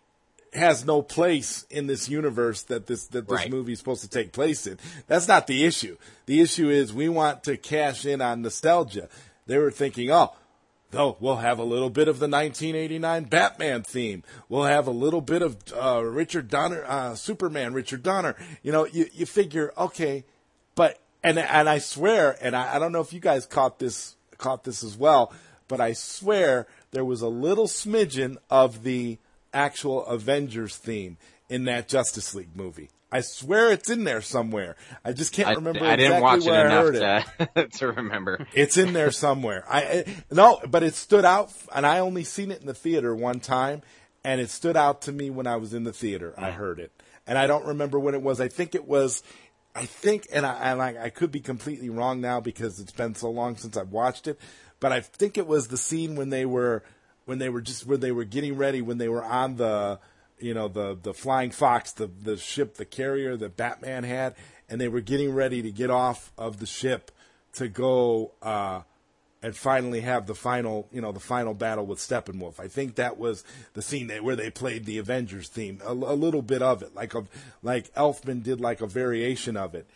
has 0.54 0.86
no 0.86 1.02
place 1.02 1.66
in 1.70 1.88
this 1.88 2.10
universe 2.10 2.64
that 2.64 2.88
this 2.88 3.06
that 3.08 3.28
this 3.28 3.36
Right. 3.38 3.52
movie 3.52 3.74
is 3.74 3.80
supposed 3.80 4.02
to 4.02 4.10
take 4.10 4.32
place 4.32 4.66
in. 4.68 4.78
That's 5.08 5.28
not 5.28 5.48
the 5.48 5.66
issue. 5.66 5.98
The 6.26 6.42
issue 6.42 6.70
is 6.70 6.94
we 6.94 7.10
want 7.10 7.44
to 7.44 7.58
cash 7.58 8.06
in 8.06 8.22
on 8.22 8.42
nostalgia. 8.42 9.10
They 9.46 9.58
were 9.58 9.72
thinking, 9.72 10.12
oh, 10.12 10.34
though 10.92 11.18
we'll 11.20 11.38
have 11.38 11.60
a 11.60 11.64
little 11.64 11.90
bit 11.90 12.08
of 12.08 12.20
the 12.20 12.28
1989 12.28 13.26
Batman 13.26 13.84
theme. 13.84 14.24
We'll 14.48 14.64
have 14.64 14.88
a 14.88 14.92
little 14.92 15.22
bit 15.22 15.42
of 15.42 15.58
uh, 15.76 16.04
Richard 16.04 16.50
Donner, 16.50 16.84
uh, 16.88 17.16
Superman, 17.16 17.74
Richard 17.74 18.02
Donner. 18.04 18.36
You 18.64 18.72
know, 18.72 18.86
you 18.86 19.08
you 19.14 19.26
figure, 19.26 19.72
okay, 19.78 20.24
but 20.76 21.00
and 21.24 21.38
and 21.38 21.70
I 21.70 21.78
swear, 21.80 22.38
and 22.42 22.56
I, 22.56 22.76
I 22.76 22.80
don't 22.80 22.92
know 22.92 23.02
if 23.02 23.14
you 23.14 23.20
guys 23.20 23.46
caught 23.46 23.78
this 23.80 24.16
caught 24.38 24.64
this 24.64 24.84
as 24.84 24.98
well, 24.98 25.32
but 25.68 25.80
I 25.82 25.94
swear 25.94 26.66
there 26.92 27.06
was 27.06 27.22
a 27.22 27.28
little 27.28 27.68
smidgen 27.68 28.38
of 28.50 28.84
the 28.84 29.20
actual 29.54 30.06
Avengers 30.06 30.76
theme 30.76 31.18
in 31.50 31.66
that 31.66 31.88
Justice 31.88 32.36
League 32.36 32.56
movie. 32.56 32.90
I 33.12 33.22
swear 33.22 33.72
it's 33.72 33.90
in 33.90 34.04
there 34.04 34.22
somewhere. 34.22 34.76
I 35.04 35.14
just 35.14 35.34
can't 35.34 35.50
I, 35.50 35.54
remember 35.54 35.84
I 35.84 35.94
exactly 35.94 36.08
didn't 36.08 36.22
watch 36.22 36.46
it 36.46 36.50
where 36.50 36.70
I 36.70 36.82
heard 36.82 36.96
it. 36.96 37.02
enough 37.02 37.54
to, 37.56 37.68
to 37.80 37.88
remember. 37.92 38.48
It's 38.54 38.78
in 38.78 38.94
there 38.94 39.12
somewhere. 39.12 39.66
I, 39.68 39.82
I 39.82 40.16
no, 40.32 40.60
but 40.70 40.84
it 40.84 40.94
stood 40.94 41.26
out, 41.26 41.52
and 41.74 41.88
I 41.88 42.00
only 42.00 42.24
seen 42.24 42.52
it 42.52 42.62
in 42.62 42.68
the 42.68 42.74
theater 42.74 43.16
one 43.16 43.40
time, 43.40 43.82
and 44.24 44.40
it 44.40 44.52
stood 44.52 44.78
out 44.78 45.02
to 45.04 45.12
me 45.12 45.32
when 45.32 45.48
I 45.48 45.56
was 45.56 45.74
in 45.74 45.86
the 45.86 45.94
theater. 45.94 46.36
I 46.38 46.52
heard 46.52 46.80
it, 46.80 46.92
and 47.26 47.38
I 47.38 47.48
don't 47.48 47.66
remember 47.66 48.00
when 48.00 48.14
it 48.14 48.22
was. 48.22 48.40
I 48.40 48.48
think 48.48 48.76
it 48.76 48.88
was. 48.88 49.24
I 49.76 49.86
think, 49.86 50.28
and 50.32 50.46
I, 50.46 50.74
I, 50.74 51.04
I 51.06 51.10
could 51.10 51.32
be 51.32 51.40
completely 51.40 51.90
wrong 51.90 52.22
now 52.22 52.40
because 52.40 52.80
it's 52.80 52.92
been 52.92 53.16
so 53.16 53.30
long 53.30 53.56
since 53.56 53.78
I've 53.78 53.92
watched 53.92 54.28
it, 54.28 54.40
but 54.80 54.92
I 54.92 55.00
think 55.02 55.38
it 55.38 55.48
was 55.48 55.68
the 55.68 55.78
scene 55.78 56.16
when 56.16 56.30
they 56.30 56.46
were 56.46 56.84
when 57.30 57.38
they 57.38 57.48
were 57.50 57.62
just 57.62 57.86
when 57.86 58.00
they 58.00 58.12
were 58.12 58.24
getting 58.24 58.58
ready 58.58 58.82
when 58.82 58.98
they 58.98 59.08
were 59.08 59.24
on 59.24 59.56
the 59.58 60.00
you 60.40 60.54
know 60.54 60.68
the 60.68 60.98
the 61.00 61.14
flying 61.14 61.52
fox 61.52 61.92
the 61.92 62.08
the 62.08 62.36
ship 62.36 62.74
the 62.76 62.86
carrier 62.86 63.38
that 63.38 63.56
Batman 63.56 64.04
had 64.04 64.36
and 64.68 64.82
they 64.82 64.88
were 64.88 65.00
getting 65.00 65.32
ready 65.32 65.62
to 65.62 65.72
get 65.72 65.92
off 65.92 66.32
of 66.40 66.60
the 66.60 66.66
ship 66.66 67.12
to 67.54 67.68
go 67.68 68.32
uh, 68.42 68.82
and 69.42 69.56
finally 69.56 70.02
have 70.02 70.28
the 70.28 70.36
final, 70.36 70.88
you 70.92 71.02
know, 71.02 71.12
the 71.12 71.20
final 71.20 71.54
battle 71.54 71.86
with 71.86 72.00
Steppenwolf. 72.00 72.60
I 72.60 72.68
think 72.68 72.96
that 72.96 73.18
was 73.18 73.44
the 73.74 73.82
scene 73.82 74.08
that, 74.08 74.24
where 74.24 74.36
they 74.36 74.50
played 74.50 74.86
the 74.86 74.98
Avengers 74.98 75.48
theme, 75.50 75.82
a, 75.86 75.92
a 75.92 75.94
little 75.94 76.42
bit 76.42 76.62
of 76.62 76.84
it, 76.84 76.94
like 76.94 77.16
a, 77.16 77.26
like 77.64 77.94
Elfman 77.94 78.44
did 78.44 78.60
like 78.60 78.82
a 78.82 78.88
variation 78.88 79.56
of 79.56 79.76
it, 79.76 79.88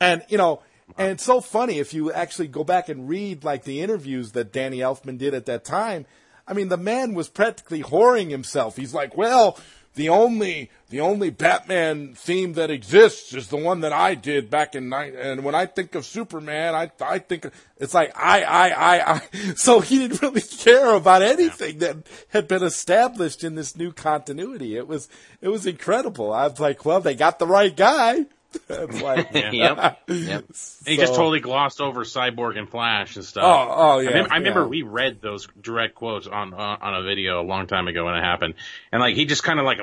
and 0.00 0.22
you 0.28 0.36
know, 0.36 0.62
and 0.96 1.12
it's 1.12 1.24
so 1.24 1.40
funny 1.40 1.78
if 1.78 1.94
you 1.94 2.12
actually 2.12 2.48
go 2.48 2.64
back 2.64 2.88
and 2.88 3.08
read 3.08 3.44
like 3.44 3.64
the 3.64 3.80
interviews 3.80 4.32
that 4.32 4.52
Danny 4.52 4.78
Elfman 4.78 5.18
did 5.18 5.34
at 5.34 5.46
that 5.46 5.64
time. 5.64 6.06
I 6.48 6.54
mean, 6.54 6.68
the 6.68 6.76
man 6.76 7.14
was 7.14 7.28
practically 7.28 7.82
whoring 7.82 8.30
himself. 8.30 8.76
He's 8.76 8.94
like, 8.94 9.16
well, 9.16 9.58
the 9.98 10.08
only 10.08 10.70
the 10.90 11.00
only 11.00 11.28
Batman 11.28 12.14
theme 12.14 12.54
that 12.54 12.70
exists 12.70 13.34
is 13.34 13.48
the 13.48 13.56
one 13.56 13.80
that 13.80 13.92
I 13.92 14.14
did 14.14 14.48
back 14.48 14.74
in 14.74 14.88
nine. 14.88 15.14
And 15.14 15.44
when 15.44 15.54
I 15.54 15.66
think 15.66 15.94
of 15.94 16.06
Superman, 16.06 16.74
I 16.74 16.90
I 17.00 17.18
think 17.18 17.50
it's 17.76 17.92
like 17.92 18.12
I 18.16 18.42
I 18.42 18.68
I 18.68 19.12
I. 19.14 19.22
So 19.56 19.80
he 19.80 19.98
didn't 19.98 20.22
really 20.22 20.40
care 20.58 20.94
about 20.94 21.22
anything 21.22 21.78
that 21.78 21.96
had 22.28 22.48
been 22.48 22.62
established 22.62 23.44
in 23.44 23.56
this 23.56 23.76
new 23.76 23.92
continuity. 23.92 24.76
It 24.76 24.86
was 24.86 25.08
it 25.42 25.48
was 25.48 25.66
incredible. 25.66 26.32
I 26.32 26.46
was 26.46 26.60
like, 26.60 26.84
well, 26.84 27.00
they 27.00 27.14
got 27.14 27.38
the 27.38 27.46
right 27.46 27.76
guy. 27.76 28.26
It's 28.70 29.02
like, 29.02 29.30
yep. 29.34 29.52
Yep. 29.52 30.08
And 30.08 30.44
he 30.86 30.96
just 30.96 31.14
totally 31.14 31.40
glossed 31.40 31.80
over 31.80 32.04
Cyborg 32.04 32.58
and 32.58 32.68
Flash 32.68 33.16
and 33.16 33.24
stuff. 33.24 33.44
Oh, 33.44 33.74
oh 33.76 33.98
yeah. 34.00 34.08
I, 34.08 34.12
remember, 34.12 34.32
I 34.32 34.36
remember 34.38 34.60
yeah. 34.62 34.66
we 34.66 34.82
read 34.82 35.20
those 35.20 35.48
direct 35.60 35.94
quotes 35.94 36.26
on 36.26 36.54
on, 36.54 36.78
on 36.80 36.94
a 36.94 37.02
video 37.02 37.40
a 37.42 37.46
long 37.46 37.66
time 37.66 37.88
ago 37.88 38.04
when 38.06 38.14
it 38.14 38.22
happened, 38.22 38.54
and 38.90 39.00
like 39.00 39.16
he 39.16 39.26
just 39.26 39.42
kind 39.42 39.58
of 39.58 39.66
like 39.66 39.78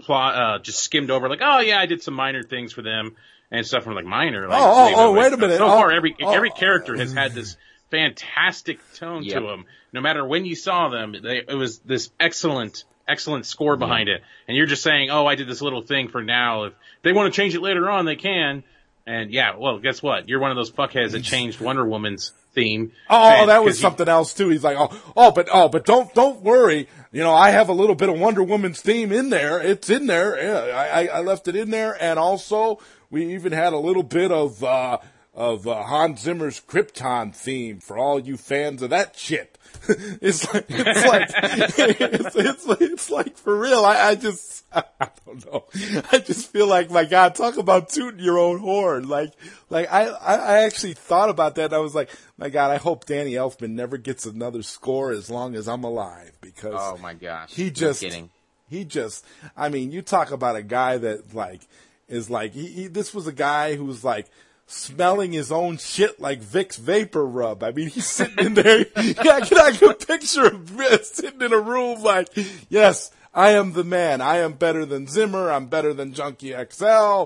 plot, 0.00 0.34
uh, 0.36 0.58
just 0.62 0.80
skimmed 0.80 1.10
over 1.10 1.28
like, 1.28 1.40
oh 1.42 1.60
yeah, 1.60 1.80
I 1.80 1.86
did 1.86 2.02
some 2.02 2.14
minor 2.14 2.42
things 2.42 2.72
for 2.72 2.82
them 2.82 3.16
and 3.50 3.66
stuff. 3.66 3.84
from 3.84 3.94
like 3.94 4.04
minor. 4.04 4.46
Like, 4.48 4.60
Oh, 4.60 4.64
oh, 4.64 4.86
wait, 4.86 4.94
oh, 4.96 5.12
wait, 5.12 5.18
wait 5.18 5.32
a 5.32 5.36
minute. 5.38 5.58
So 5.58 5.64
Oh, 5.64 5.68
far, 5.68 5.90
every 5.92 6.14
oh. 6.22 6.30
every 6.32 6.50
character 6.50 6.96
has 6.96 7.12
had 7.12 7.32
this 7.32 7.56
fantastic 7.90 8.78
tone 8.94 9.22
Yep. 9.22 9.40
to 9.40 9.46
them. 9.46 9.64
No 9.92 10.00
matter 10.00 10.24
when 10.26 10.44
you 10.44 10.54
saw 10.54 10.88
them, 10.88 11.14
they, 11.22 11.38
it 11.48 11.54
was 11.56 11.78
this 11.78 12.10
excellent. 12.20 12.84
Excellent 13.08 13.46
score 13.46 13.76
behind 13.76 14.08
it, 14.08 14.22
and 14.48 14.56
you're 14.56 14.66
just 14.66 14.82
saying, 14.82 15.10
"Oh, 15.10 15.26
I 15.26 15.36
did 15.36 15.46
this 15.48 15.62
little 15.62 15.82
thing 15.82 16.08
for 16.08 16.22
now. 16.22 16.64
If 16.64 16.72
they 17.02 17.12
want 17.12 17.32
to 17.32 17.36
change 17.36 17.54
it 17.54 17.60
later 17.62 17.88
on, 17.88 18.04
they 18.04 18.16
can." 18.16 18.64
And 19.06 19.30
yeah, 19.30 19.54
well, 19.56 19.78
guess 19.78 20.02
what? 20.02 20.28
You're 20.28 20.40
one 20.40 20.50
of 20.50 20.56
those 20.56 20.72
fuckheads 20.72 21.12
that 21.12 21.22
changed 21.22 21.60
Wonder 21.60 21.86
Woman's 21.86 22.32
theme. 22.54 22.90
Oh, 23.08 23.28
And- 23.28 23.48
that 23.50 23.62
was 23.62 23.76
you- 23.78 23.82
something 23.82 24.08
else 24.08 24.34
too. 24.34 24.48
He's 24.48 24.64
like, 24.64 24.76
oh, 24.76 24.90
oh, 25.16 25.30
but 25.30 25.48
oh, 25.52 25.68
but 25.68 25.84
don't 25.84 26.12
don't 26.14 26.42
worry. 26.42 26.88
You 27.12 27.22
know, 27.22 27.32
I 27.32 27.50
have 27.50 27.68
a 27.68 27.72
little 27.72 27.94
bit 27.94 28.08
of 28.08 28.18
Wonder 28.18 28.42
Woman's 28.42 28.80
theme 28.80 29.12
in 29.12 29.30
there. 29.30 29.60
It's 29.60 29.88
in 29.88 30.08
there. 30.08 30.36
Yeah, 30.42 30.76
I, 30.76 31.02
I, 31.02 31.06
I 31.18 31.20
left 31.20 31.46
it 31.46 31.54
in 31.54 31.70
there, 31.70 31.96
and 32.02 32.18
also 32.18 32.80
we 33.08 33.32
even 33.34 33.52
had 33.52 33.72
a 33.72 33.78
little 33.78 34.02
bit 34.02 34.32
of 34.32 34.64
uh, 34.64 34.98
of 35.32 35.68
uh, 35.68 35.84
Hans 35.84 36.22
Zimmer's 36.22 36.60
Krypton 36.60 37.32
theme 37.32 37.78
for 37.78 37.96
all 37.96 38.18
you 38.18 38.36
fans 38.36 38.82
of 38.82 38.90
that 38.90 39.16
shit. 39.16 39.56
it's 40.22 40.52
like 40.52 40.66
it's 40.68 41.06
like 41.06 41.30
it's, 41.38 42.36
it's, 42.36 42.66
it's 42.80 43.10
like 43.10 43.36
for 43.36 43.58
real. 43.58 43.84
I, 43.84 44.08
I 44.08 44.14
just 44.14 44.64
I 44.72 44.84
don't 45.24 45.44
know. 45.46 45.64
I 46.12 46.18
just 46.18 46.50
feel 46.50 46.66
like 46.66 46.90
my 46.90 47.04
God, 47.04 47.34
talk 47.34 47.56
about 47.56 47.88
tooting 47.88 48.20
your 48.20 48.38
own 48.38 48.58
horn. 48.58 49.08
Like 49.08 49.32
like 49.70 49.90
I 49.92 50.06
I 50.08 50.62
actually 50.64 50.94
thought 50.94 51.30
about 51.30 51.54
that. 51.56 51.66
and 51.66 51.74
I 51.74 51.78
was 51.78 51.94
like, 51.94 52.10
my 52.36 52.48
God, 52.48 52.70
I 52.70 52.76
hope 52.76 53.04
Danny 53.06 53.32
Elfman 53.32 53.70
never 53.70 53.96
gets 53.96 54.26
another 54.26 54.62
score 54.62 55.12
as 55.12 55.30
long 55.30 55.54
as 55.54 55.68
I'm 55.68 55.84
alive 55.84 56.32
because 56.40 56.74
Oh 56.76 56.96
my 56.98 57.14
gosh. 57.14 57.52
he 57.54 57.70
just 57.70 58.00
kidding. 58.00 58.30
he 58.68 58.84
just 58.84 59.24
I 59.56 59.68
mean, 59.68 59.92
you 59.92 60.02
talk 60.02 60.30
about 60.30 60.56
a 60.56 60.62
guy 60.62 60.98
that 60.98 61.34
like 61.34 61.62
is 62.08 62.28
like 62.30 62.52
he, 62.52 62.66
he 62.66 62.86
this 62.88 63.14
was 63.14 63.26
a 63.26 63.32
guy 63.32 63.74
who 63.76 63.84
was 63.84 64.04
like 64.04 64.26
smelling 64.66 65.32
his 65.32 65.52
own 65.52 65.78
shit 65.78 66.20
like 66.20 66.42
Vicks 66.42 66.78
VapoRub. 66.78 67.62
I 67.62 67.70
mean, 67.70 67.88
he's 67.88 68.06
sitting 68.06 68.46
in 68.46 68.54
there. 68.54 68.80
yeah, 68.96 69.32
I 69.32 69.40
can, 69.40 69.58
I 69.58 69.72
can 69.72 69.94
picture 69.94 70.50
him 70.50 70.66
sitting 71.02 71.40
in 71.40 71.52
a 71.52 71.60
room 71.60 72.02
like, 72.02 72.28
yes, 72.68 73.10
I 73.32 73.50
am 73.50 73.72
the 73.72 73.84
man. 73.84 74.20
I 74.20 74.38
am 74.38 74.54
better 74.54 74.84
than 74.84 75.06
Zimmer. 75.06 75.50
I'm 75.50 75.66
better 75.66 75.94
than 75.94 76.14
Junkie 76.14 76.52
XL. 76.52 77.24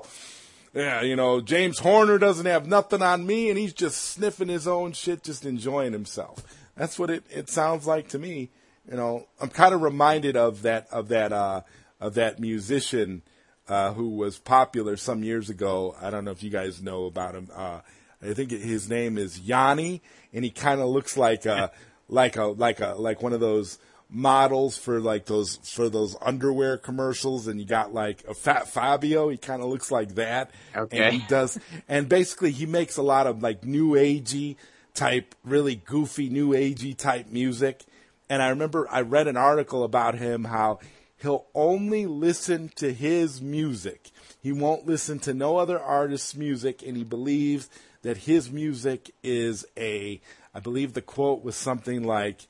Yeah, 0.74 1.03
you 1.03 1.16
know, 1.16 1.41
James 1.41 1.80
Horner 1.80 2.18
doesn't 2.18 2.47
have 2.47 2.66
nothing 2.66 3.03
on 3.03 3.26
me 3.26 3.49
and 3.49 3.59
he's 3.59 3.72
just 3.72 4.01
sniffing 4.01 4.49
his 4.49 4.68
own 4.68 4.93
shit, 4.93 5.24
just 5.24 5.45
enjoying 5.45 5.93
himself. 5.93 6.45
That's 6.76 6.99
what 6.99 7.11
it, 7.11 7.24
it 7.30 7.49
sounds 7.49 7.86
like 7.86 8.09
to 8.11 8.18
me. 8.18 8.51
You 8.88 8.97
know, 8.97 9.26
I'm 9.41 9.49
kind 9.49 9.74
of 9.74 9.82
reminded 9.82 10.36
of 10.36 10.62
that, 10.62 10.86
of 10.93 11.09
that, 11.09 11.32
uh, 11.32 11.62
of 12.01 12.14
that 12.14 12.38
musician, 12.38 13.22
uh, 13.71 13.93
who 13.95 14.11
was 14.11 14.39
popular 14.39 14.97
some 14.99 15.23
years 15.25 15.49
ago. 15.49 15.95
I 16.03 16.11
don't 16.11 16.25
know 16.27 16.33
if 16.33 16.43
you 16.43 16.51
guys 16.51 16.83
know 16.83 17.07
about 17.07 17.35
him. 17.35 17.49
Uh, 17.55 17.81
I 18.23 18.35
think 18.35 18.51
his 18.51 18.91
name 18.91 19.16
is 19.16 19.41
Yanni 19.41 20.03
and 20.35 20.45
he 20.45 20.51
kind 20.51 20.81
of 20.81 20.89
looks 20.89 21.16
like 21.16 21.47
a, 21.47 21.71
like 22.09 22.37
a, 22.37 22.45
like 22.47 22.81
a, 22.81 22.95
like 22.99 23.23
one 23.23 23.33
of 23.33 23.41
those, 23.41 23.79
models 24.12 24.77
for 24.77 24.99
like 24.99 25.27
those 25.27 25.59
for 25.62 25.89
those 25.89 26.16
underwear 26.21 26.77
commercials 26.77 27.47
and 27.47 27.61
you 27.61 27.64
got 27.64 27.95
like 27.95 28.25
a 28.27 28.35
fat 28.35 28.66
Fabio 28.66 29.29
he 29.29 29.37
kind 29.37 29.62
of 29.62 29.68
looks 29.68 29.93
like 29.93 30.16
that 30.16 30.51
Okay. 30.75 30.99
and 30.99 31.14
he 31.14 31.23
does 31.29 31.61
and 31.89 32.09
basically 32.09 32.51
he 32.51 32.66
makes 32.66 32.97
a 32.97 33.03
lot 33.03 33.29
of 33.29 33.41
like 33.41 33.64
new 33.64 33.91
agey 33.93 34.57
type 34.95 35.37
really 35.45 35.77
goofy 35.77 36.29
new 36.29 36.49
agey 36.51 36.97
type 36.97 37.29
music 37.29 37.85
and 38.29 38.43
I 38.43 38.49
remember 38.49 38.89
I 38.91 39.03
read 39.03 39.29
an 39.29 39.37
article 39.37 39.85
about 39.85 40.16
him 40.16 40.43
how 40.43 40.81
he'll 41.21 41.47
only 41.55 42.07
listen 42.07 42.71
to 42.77 42.93
his 42.93 43.41
music 43.41 44.11
he 44.43 44.53
won't 44.53 44.87
listen 44.87 45.18
to 45.18 45.35
no 45.35 45.57
other 45.57 45.79
artist's 45.79 46.35
music 46.35 46.83
and 46.87 46.97
he 46.97 47.05
believes 47.05 47.68
that 48.03 48.16
his 48.18 48.51
music 48.51 49.11
is 49.23 49.66
a 49.77 50.21
I 50.55 50.61
believe 50.61 50.95
the 50.95 51.03
quote 51.03 51.45
was 51.45 51.57
something 51.57 52.03
like 52.03 52.47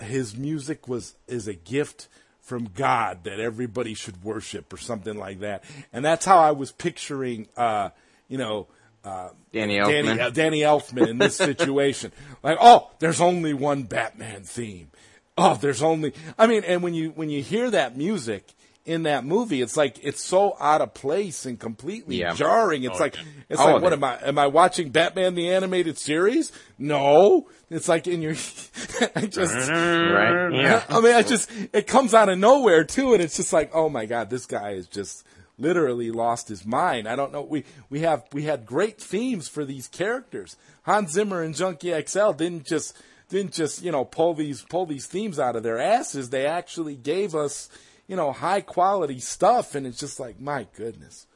his 0.00 0.36
music 0.36 0.88
was 0.88 1.14
is 1.26 1.48
a 1.48 1.54
gift 1.54 2.08
from 2.40 2.70
God 2.74 3.24
that 3.24 3.40
everybody 3.40 3.94
should 3.94 4.24
worship 4.24 4.72
or 4.72 4.78
something 4.78 5.18
like 5.18 5.40
that. 5.40 5.64
And 5.92 6.02
that's 6.02 6.24
how 6.24 6.38
I 6.38 6.52
was 6.52 6.72
picturing 6.72 7.46
uh, 7.56 7.90
you 8.28 8.38
know, 8.38 8.68
uh, 9.04 9.30
Danny 9.52 9.78
Danny, 9.78 10.08
Elfman. 10.08 10.20
uh, 10.20 10.30
Danny 10.30 10.60
Elfman 10.60 11.08
in 11.08 11.18
this 11.18 11.36
situation. 11.36 12.12
like, 12.42 12.58
oh, 12.60 12.90
there's 12.98 13.20
only 13.20 13.54
one 13.54 13.84
Batman 13.84 14.42
theme. 14.42 14.90
Oh, 15.38 15.54
there's 15.60 15.82
only 15.82 16.12
I 16.38 16.46
mean, 16.46 16.64
and 16.64 16.82
when 16.82 16.94
you 16.94 17.10
when 17.10 17.30
you 17.30 17.42
hear 17.42 17.70
that 17.70 17.96
music 17.96 18.52
in 18.84 19.02
that 19.02 19.24
movie, 19.24 19.60
it's 19.60 19.76
like 19.76 19.98
it's 20.02 20.22
so 20.24 20.56
out 20.58 20.80
of 20.80 20.94
place 20.94 21.44
and 21.44 21.58
completely 21.60 22.16
Yeah. 22.16 22.32
jarring. 22.34 22.84
It's 22.84 22.96
oh, 22.96 23.02
like 23.02 23.16
it's 23.48 23.60
like 23.60 23.76
oh, 23.76 23.78
what 23.78 23.92
it. 23.92 23.96
am 23.96 24.04
I 24.04 24.18
am 24.22 24.38
I 24.38 24.46
watching 24.46 24.90
Batman 24.90 25.34
the 25.34 25.50
animated 25.52 25.98
series? 25.98 26.52
No. 26.78 27.48
It's 27.70 27.86
like 27.88 28.06
in 28.06 28.22
your 28.22 28.32
I 29.14 29.26
just 29.26 29.54
Right? 29.54 30.50
Yeah. 30.52 30.82
I 30.88 31.00
mean, 31.00 31.14
I 31.14 31.22
just 31.22 31.50
it 31.72 31.86
comes 31.86 32.14
out 32.14 32.28
of 32.28 32.38
nowhere 32.38 32.84
too, 32.84 33.12
and 33.12 33.22
it's 33.22 33.36
just 33.36 33.52
like, 33.52 33.70
oh 33.74 33.88
my 33.88 34.06
god, 34.06 34.30
this 34.30 34.46
guy 34.46 34.70
is 34.70 34.86
just 34.86 35.24
literally 35.58 36.10
lost 36.10 36.48
his 36.48 36.64
mind. 36.64 37.08
I 37.08 37.16
don't 37.16 37.32
know. 37.32 37.42
We 37.42 37.64
we 37.90 38.00
have 38.00 38.24
we 38.32 38.44
had 38.44 38.64
great 38.64 38.98
themes 39.00 39.48
for 39.48 39.64
these 39.66 39.86
characters. 39.88 40.56
Hans 40.84 41.12
Zimmer 41.12 41.42
and 41.42 41.54
Junkie 41.54 41.92
XL 42.06 42.30
didn't 42.30 42.64
just 42.66 42.96
didn't 43.28 43.52
just 43.52 43.82
you 43.82 43.92
know 43.92 44.04
pull 44.04 44.34
these 44.34 44.62
pull 44.62 44.86
these 44.86 45.06
themes 45.06 45.38
out 45.38 45.56
of 45.56 45.62
their 45.62 45.78
asses. 45.78 46.30
They 46.30 46.46
actually 46.46 46.96
gave 46.96 47.34
us 47.34 47.68
you 48.06 48.16
know 48.16 48.32
high 48.32 48.60
quality 48.60 49.20
stuff, 49.20 49.74
and 49.74 49.86
it's 49.86 49.98
just 49.98 50.18
like 50.18 50.40
my 50.40 50.66
goodness. 50.76 51.26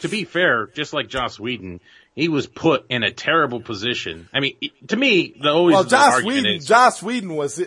to 0.00 0.08
be 0.08 0.24
fair, 0.24 0.66
just 0.68 0.92
like 0.92 1.08
Joss 1.08 1.40
Whedon, 1.40 1.80
he 2.14 2.28
was 2.28 2.46
put 2.46 2.86
in 2.88 3.02
a 3.02 3.10
terrible 3.10 3.60
position. 3.60 4.28
I 4.32 4.40
mean, 4.40 4.56
to 4.88 4.96
me, 4.96 5.34
the 5.40 5.50
always 5.50 5.74
Well, 5.74 5.84
Joss 5.84 6.22
Whedon, 6.22 6.56
is 6.56 6.66
Joss 6.66 7.02
Whedon 7.02 7.34
was 7.34 7.60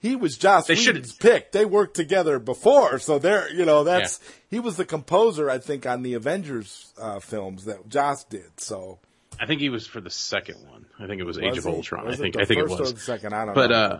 he 0.00 0.16
was 0.16 0.38
Joss 0.38 0.66
They 0.66 0.74
Whedon's 0.74 1.12
pick. 1.12 1.52
They 1.52 1.64
worked 1.64 1.94
together 1.94 2.38
before, 2.38 2.98
so 2.98 3.18
they're 3.18 3.52
you 3.52 3.64
know 3.64 3.84
that's 3.84 4.18
he 4.50 4.60
was 4.60 4.76
the 4.76 4.84
composer 4.84 5.50
I 5.50 5.58
think 5.58 5.86
on 5.86 6.02
the 6.02 6.14
Avengers 6.14 6.92
uh, 7.00 7.20
films 7.20 7.64
that 7.66 7.88
Joss 7.88 8.24
did. 8.24 8.58
So 8.58 8.98
I 9.40 9.46
think 9.46 9.60
he 9.60 9.68
was 9.70 9.86
for 9.86 10.00
the 10.00 10.10
second 10.10 10.56
one. 10.68 10.86
I 10.98 11.06
think 11.06 11.20
it 11.20 11.24
was, 11.24 11.38
Age 11.38 11.56
Was 11.56 11.66
of? 11.66 11.74
Ultron. 11.74 12.06
Was 12.06 12.18
I 12.18 12.22
think 12.22 12.36
I 12.36 12.44
think 12.44 12.60
it 12.60 12.68
first 12.68 12.80
was. 12.80 12.90
or 12.90 12.94
the 12.94 13.00
second. 13.00 13.34
I 13.34 13.44
don't 13.46 13.54
But 13.54 13.70
know. 13.70 13.76
uh, 13.76 13.98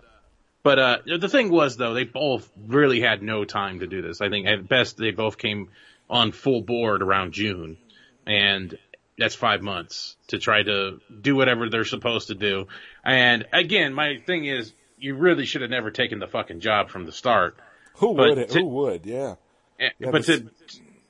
but 0.63 0.79
uh, 0.79 0.97
the 1.19 1.27
thing 1.29 1.51
was 1.51 1.75
though, 1.75 1.93
they 1.93 2.05
both 2.05 2.49
really 2.67 3.01
had 3.01 3.21
no 3.21 3.43
time 3.43 3.79
to 3.79 3.87
do 3.87 4.01
this. 4.01 4.21
I 4.21 4.29
think 4.29 4.47
at 4.47 4.67
best 4.69 4.97
they 4.97 5.11
both 5.11 5.37
came 5.37 5.69
on 6.09 6.31
full 6.31 6.61
board 6.61 7.01
around 7.01 7.33
June, 7.33 7.77
and 8.25 8.77
that's 9.17 9.35
five 9.35 9.61
months 9.61 10.15
to 10.27 10.37
try 10.39 10.63
to 10.63 10.99
do 11.21 11.35
whatever 11.35 11.69
they're 11.69 11.83
supposed 11.85 12.27
to 12.29 12.35
do. 12.35 12.67
And 13.03 13.45
again, 13.51 13.93
my 13.93 14.17
thing 14.25 14.45
is, 14.45 14.71
you 14.97 15.15
really 15.15 15.45
should 15.45 15.61
have 15.61 15.69
never 15.71 15.91
taken 15.91 16.19
the 16.19 16.27
fucking 16.27 16.61
job 16.61 16.89
from 16.89 17.05
the 17.05 17.11
start. 17.11 17.57
who 17.95 18.15
but 18.15 18.37
would? 18.37 18.49
to- 18.49 18.59
who 18.59 18.65
would? 18.67 19.05
Yeah. 19.05 19.35
Eh, 19.79 19.89
Yeah, 19.99 20.11
but 20.11 20.11
but 20.11 20.23
to 20.25 20.49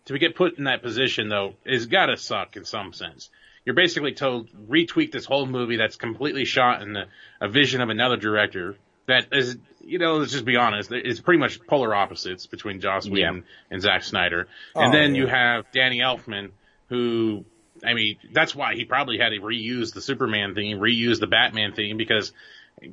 to 0.05 0.17
get 0.17 0.35
put 0.35 0.57
in 0.57 0.63
that 0.65 0.81
position 0.81 1.29
though 1.29 1.53
is 1.65 1.85
gotta 1.85 2.17
suck 2.17 2.57
in 2.57 2.65
some 2.65 2.91
sense. 2.93 3.29
You're 3.65 3.75
basically 3.75 4.13
told 4.13 4.49
retweak 4.69 5.11
this 5.11 5.25
whole 5.25 5.45
movie 5.45 5.77
that's 5.77 5.95
completely 5.95 6.45
shot 6.45 6.81
in 6.81 6.95
a, 6.95 7.05
a 7.39 7.47
vision 7.47 7.81
of 7.81 7.89
another 7.89 8.17
director 8.17 8.75
that 9.05 9.27
is, 9.31 9.57
you 9.83 9.99
know, 9.99 10.15
let's 10.17 10.31
just 10.31 10.45
be 10.45 10.55
honest, 10.55 10.91
it's 10.91 11.19
pretty 11.19 11.39
much 11.39 11.65
polar 11.67 11.93
opposites 11.93 12.45
between 12.45 12.79
Joss 12.79 13.07
Whedon 13.07 13.43
and 13.69 13.81
Zack 13.81 14.03
Snyder. 14.03 14.47
And 14.75 14.89
Oh, 14.89 14.97
then 14.97 15.13
yeah. 15.15 15.21
you 15.21 15.27
have 15.27 15.71
Danny 15.73 15.99
Elfman, 15.99 16.51
who, 16.89 17.43
I 17.85 17.93
mean, 17.93 18.17
that's 18.31 18.55
why 18.55 18.75
he 18.75 18.85
probably 18.85 19.17
had 19.17 19.29
to 19.29 19.39
reuse 19.41 19.93
the 19.93 20.01
Superman 20.01 20.55
theme, 20.55 20.79
reuse 20.79 21.19
the 21.19 21.27
Batman 21.27 21.73
theme 21.73 21.97
because 21.97 22.31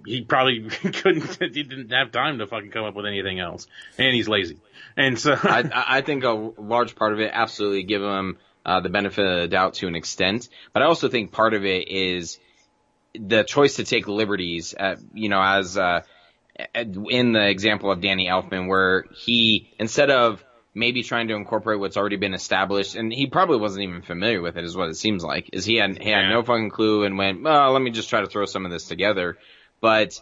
he 0.05 0.23
probably 0.23 0.63
couldn't, 0.69 1.39
he 1.55 1.63
didn't 1.63 1.91
have 1.93 2.11
time 2.13 2.39
to 2.39 2.47
fucking 2.47 2.71
come 2.71 2.85
up 2.85 2.95
with 2.95 3.07
anything 3.07 3.39
else. 3.41 3.67
And 3.99 4.15
he's 4.15 4.29
lazy. 4.29 4.59
And 4.97 5.19
so, 5.19 5.35
I, 5.41 5.71
I 5.99 6.01
think 6.01 6.25
a 6.25 6.31
large 6.31 6.97
part 6.97 7.13
of 7.13 7.21
it, 7.21 7.31
absolutely 7.33 7.85
give 7.85 8.03
him 8.03 8.39
uh, 8.65 8.81
the 8.81 8.89
benefit 8.89 9.25
of 9.27 9.41
the 9.43 9.49
doubt 9.49 9.75
to 9.75 9.87
an 9.89 9.95
extent. 9.95 10.49
But 10.73 10.83
I 10.83 10.87
also 10.87 11.09
think 11.09 11.33
part 11.33 11.55
of 11.55 11.65
it 11.65 11.89
is 11.89 12.39
the 13.15 13.43
choice 13.43 13.77
to 13.77 13.85
take 13.85 14.07
liberties. 14.09 14.75
Uh, 14.79 14.97
you 15.15 15.29
know, 15.29 15.43
as 15.43 15.77
uh, 15.77 16.03
in 16.75 17.33
the 17.33 17.49
example 17.49 17.91
of 17.91 18.01
Danny 18.01 18.29
Elfman, 18.29 18.69
where 18.69 19.05
he 19.15 19.71
instead 19.79 20.11
of 20.11 20.45
maybe 20.73 21.03
trying 21.03 21.27
to 21.29 21.35
incorporate 21.35 21.81
what's 21.81 21.97
already 21.97 22.17
been 22.17 22.35
established, 22.35 22.95
and 22.95 23.13
he 23.13 23.27
probably 23.27 23.57
wasn't 23.59 23.83
even 23.83 24.03
familiar 24.03 24.41
with 24.41 24.57
it, 24.57 24.65
is 24.65 24.77
what 24.77 24.89
it 24.89 24.95
seems 24.95 25.25
like. 25.25 25.51
Is 25.53 25.65
he 25.65 25.77
had 25.77 25.99
he 26.01 26.11
had 26.11 26.23
Yeah. 26.25 26.31
no 26.31 26.43
fucking 26.43 26.71
clue 26.71 27.05
and 27.05 27.19
went, 27.19 27.43
well, 27.43 27.73
let 27.73 27.83
me 27.83 27.91
just 27.91 28.09
try 28.09 28.21
to 28.21 28.29
throw 28.29 28.45
some 28.45 28.65
of 28.65 28.71
this 28.71 28.87
together. 28.87 29.37
But 29.81 30.21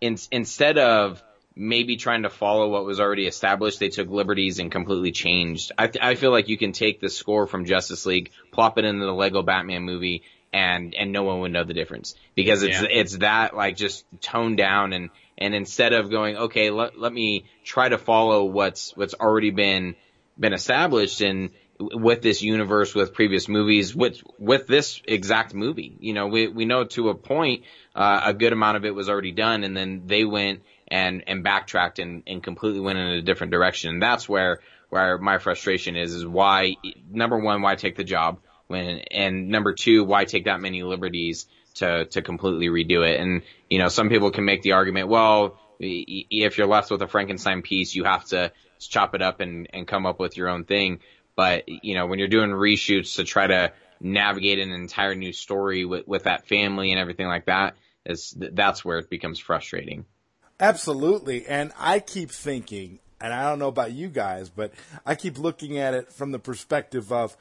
in, 0.00 0.16
instead 0.30 0.78
of 0.78 1.22
maybe 1.54 1.96
trying 1.96 2.22
to 2.22 2.30
follow 2.30 2.68
what 2.68 2.84
was 2.84 3.00
already 3.00 3.26
established, 3.26 3.80
they 3.80 3.88
took 3.88 4.08
liberties 4.08 4.58
and 4.58 4.70
completely 4.70 5.12
changed. 5.12 5.72
I, 5.78 5.90
I 6.00 6.14
feel 6.14 6.30
like 6.30 6.48
you 6.48 6.56
can 6.56 6.72
take 6.72 7.00
the 7.00 7.08
score 7.08 7.46
from 7.46 7.64
Justice 7.64 8.06
League, 8.06 8.30
plop 8.52 8.78
it 8.78 8.84
into 8.84 9.04
the 9.04 9.12
Lego 9.12 9.42
Batman 9.42 9.82
movie, 9.82 10.22
and 10.52 10.94
and 10.94 11.12
no 11.12 11.22
one 11.22 11.40
would 11.40 11.52
know 11.52 11.64
the 11.64 11.74
difference 11.74 12.14
because 12.34 12.62
it's 12.62 12.80
Yeah. 12.80 12.88
it's 12.90 13.18
that 13.18 13.54
like 13.54 13.76
just 13.76 14.04
toned 14.20 14.56
down 14.56 14.92
and 14.92 15.10
and 15.38 15.54
instead 15.54 15.92
of 15.92 16.10
going 16.10 16.36
okay 16.36 16.70
let 16.70 16.98
let 16.98 17.12
me 17.12 17.44
try 17.64 17.88
to 17.88 17.98
follow 17.98 18.44
what's 18.44 18.96
what's 18.96 19.14
already 19.14 19.50
been 19.50 19.94
been 20.38 20.52
established 20.52 21.20
and 21.20 21.50
with 21.78 22.20
this 22.20 22.42
universe 22.42 22.94
with 22.94 23.14
previous 23.14 23.48
movies 23.48 23.94
with 23.94 24.20
with 24.38 24.66
this 24.66 25.00
exact 25.06 25.54
movie 25.54 25.96
you 26.00 26.12
know 26.14 26.26
we 26.26 26.48
we 26.48 26.64
know 26.64 26.84
to 26.84 27.10
a 27.10 27.14
point 27.14 27.62
uh, 27.94 28.20
a 28.24 28.34
good 28.34 28.52
amount 28.52 28.76
of 28.76 28.84
it 28.84 28.94
was 28.94 29.08
already 29.08 29.32
done 29.32 29.62
and 29.64 29.76
then 29.76 30.02
they 30.06 30.24
went 30.24 30.62
and 30.90 31.24
and 31.26 31.44
backtracked 31.44 31.98
and 31.98 32.22
and 32.26 32.42
completely 32.42 32.80
went 32.80 32.98
in 32.98 33.06
a 33.06 33.22
different 33.22 33.52
direction. 33.52 33.90
And 33.90 34.02
that's 34.02 34.28
where 34.28 34.60
where 34.88 35.18
my 35.18 35.38
frustration 35.38 35.96
is 35.96 36.14
is 36.14 36.26
why 36.26 36.74
number 37.10 37.38
one 37.38 37.62
why 37.62 37.76
take 37.76 37.96
the 37.96 38.04
job? 38.04 38.40
When 38.66 39.00
and 39.10 39.48
number 39.48 39.72
two 39.72 40.04
why 40.04 40.24
take 40.24 40.44
that 40.44 40.60
many 40.60 40.82
liberties 40.82 41.46
to 41.74 42.06
to 42.06 42.22
completely 42.22 42.68
redo 42.68 43.08
it? 43.08 43.20
And 43.20 43.42
you 43.68 43.78
know 43.78 43.88
some 43.88 44.08
people 44.08 44.30
can 44.30 44.44
make 44.44 44.62
the 44.62 44.72
argument 44.72 45.08
well 45.08 45.58
if 45.78 46.58
you're 46.58 46.66
left 46.66 46.90
with 46.90 47.00
a 47.02 47.08
Frankenstein 47.08 47.62
piece 47.62 47.94
you 47.94 48.04
have 48.04 48.24
to 48.26 48.52
chop 48.78 49.14
it 49.14 49.22
up 49.22 49.40
and 49.40 49.68
and 49.72 49.86
come 49.86 50.06
up 50.06 50.18
with 50.18 50.36
your 50.36 50.48
own 50.48 50.64
thing. 50.64 51.00
But 51.36 51.68
you 51.68 51.94
know 51.94 52.06
when 52.06 52.18
you're 52.18 52.28
doing 52.28 52.50
reshoots 52.50 53.16
to 53.16 53.24
try 53.24 53.46
to 53.46 53.72
navigate 54.00 54.58
an 54.58 54.70
entire 54.70 55.14
new 55.14 55.32
story 55.32 55.84
with, 55.84 56.08
with 56.08 56.24
that 56.24 56.48
family 56.48 56.90
and 56.90 56.98
everything 56.98 57.26
like 57.26 57.46
that 57.46 57.76
is 58.06 58.34
that's 58.36 58.84
where 58.84 58.98
it 58.98 59.10
becomes 59.10 59.38
frustrating. 59.38 60.06
Absolutely. 60.60 61.46
And 61.46 61.72
I 61.78 62.00
keep 62.00 62.30
thinking, 62.30 62.98
and 63.20 63.32
I 63.32 63.48
don't 63.48 63.58
know 63.58 63.68
about 63.68 63.92
you 63.92 64.08
guys, 64.08 64.50
but 64.50 64.72
I 65.06 65.14
keep 65.14 65.38
looking 65.38 65.78
at 65.78 65.94
it 65.94 66.12
from 66.12 66.32
the 66.32 66.38
perspective 66.38 67.10
of, 67.10 67.36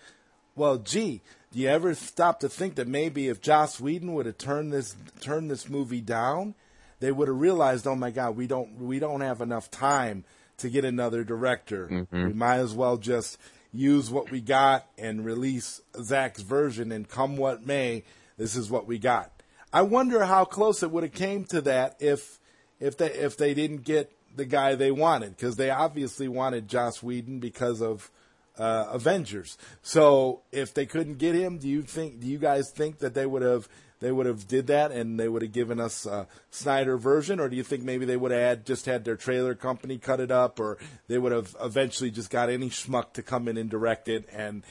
well, 0.56 0.78
gee, 0.78 1.22
do 1.52 1.60
you 1.60 1.68
ever 1.68 1.94
stop 1.96 2.40
to 2.42 2.50
think 2.50 2.76
that 2.76 2.88
maybe 2.88 3.28
if 3.28 3.42
Joss 3.42 3.80
Whedon 3.80 4.14
would 4.14 4.26
have 4.26 4.38
turned 4.38 4.72
this 4.72 4.96
turned 5.20 5.50
this 5.50 5.68
movie 5.70 6.02
down, 6.02 6.54
they 7.00 7.12
would 7.12 7.28
have 7.28 7.40
realized, 7.40 7.88
oh 7.88 7.96
my 7.96 8.12
God, 8.12 8.36
we 8.36 8.46
don't 8.46 8.80
we 8.80 9.00
don't 9.00 9.22
have 9.22 9.42
enough 9.42 9.72
time 9.72 10.26
to 10.58 10.70
get 10.70 10.86
another 10.86 11.24
director. 11.24 11.88
Mm-hmm. 11.88 12.28
We 12.28 12.34
might 12.34 12.58
as 12.58 12.74
well 12.74 12.98
just 12.98 13.38
use 13.74 14.10
what 14.12 14.32
we 14.32 14.42
got 14.42 14.88
and 14.98 15.26
release 15.26 15.82
Zack's 16.02 16.42
version, 16.42 16.92
and 16.92 17.08
come 17.08 17.38
what 17.38 17.66
may, 17.66 18.04
this 18.38 18.56
is 18.56 18.70
what 18.70 18.86
we 18.86 19.00
got. 19.00 19.32
I 19.72 19.84
wonder 19.84 20.26
how 20.26 20.46
close 20.46 20.84
it 20.84 20.92
would 20.92 21.04
have 21.04 21.14
came 21.14 21.46
to 21.46 21.62
that 21.62 21.96
if 22.00 22.40
if 22.80 22.98
they 22.98 23.12
if 23.12 23.38
they 23.38 23.54
didn't 23.54 23.84
get 23.84 24.12
the 24.36 24.46
guy 24.46 24.76
they 24.76 24.92
wanted 24.92 25.36
because 25.36 25.56
they 25.56 25.70
obviously 25.70 26.28
wanted 26.28 26.68
Joss 26.68 27.02
Whedon 27.02 27.40
because 27.40 27.82
of 27.82 28.12
uh, 28.58 28.88
Avengers. 28.92 29.58
So 29.82 30.42
if 30.52 30.74
they 30.74 30.86
couldn't 30.86 31.18
get 31.18 31.36
him, 31.36 31.58
do 31.58 31.68
you 31.68 31.82
think? 31.82 32.20
Do 32.20 32.28
you 32.28 32.38
guys 32.38 32.72
think 32.72 33.00
that 33.00 33.14
they 33.14 33.26
would 33.26 33.42
have 33.42 33.68
they 34.00 34.12
would 34.12 34.26
have 34.26 34.48
did 34.48 34.68
that 34.68 34.92
and 34.92 35.20
they 35.20 35.28
would 35.28 35.42
have 35.42 35.52
given 35.52 35.80
us 35.80 36.06
a 36.06 36.28
Snyder 36.52 36.98
version, 36.98 37.40
or 37.40 37.50
do 37.50 37.56
you 37.56 37.64
think 37.64 37.84
maybe 37.84 38.06
they 38.06 38.18
would 38.18 38.32
have 38.32 38.64
just 38.64 38.86
had 38.86 39.04
their 39.04 39.18
trailer 39.18 39.56
company 39.56 39.98
cut 39.98 40.20
it 40.20 40.32
up, 40.32 40.60
or 40.60 40.78
they 41.08 41.18
would 41.18 41.32
have 41.32 41.56
eventually 41.62 42.12
just 42.12 42.30
got 42.30 42.50
any 42.50 42.70
schmuck 42.70 43.14
to 43.14 43.24
come 43.24 43.48
in 43.48 43.58
and 43.58 43.70
direct 43.70 44.08
it 44.08 44.28
and 44.32 44.64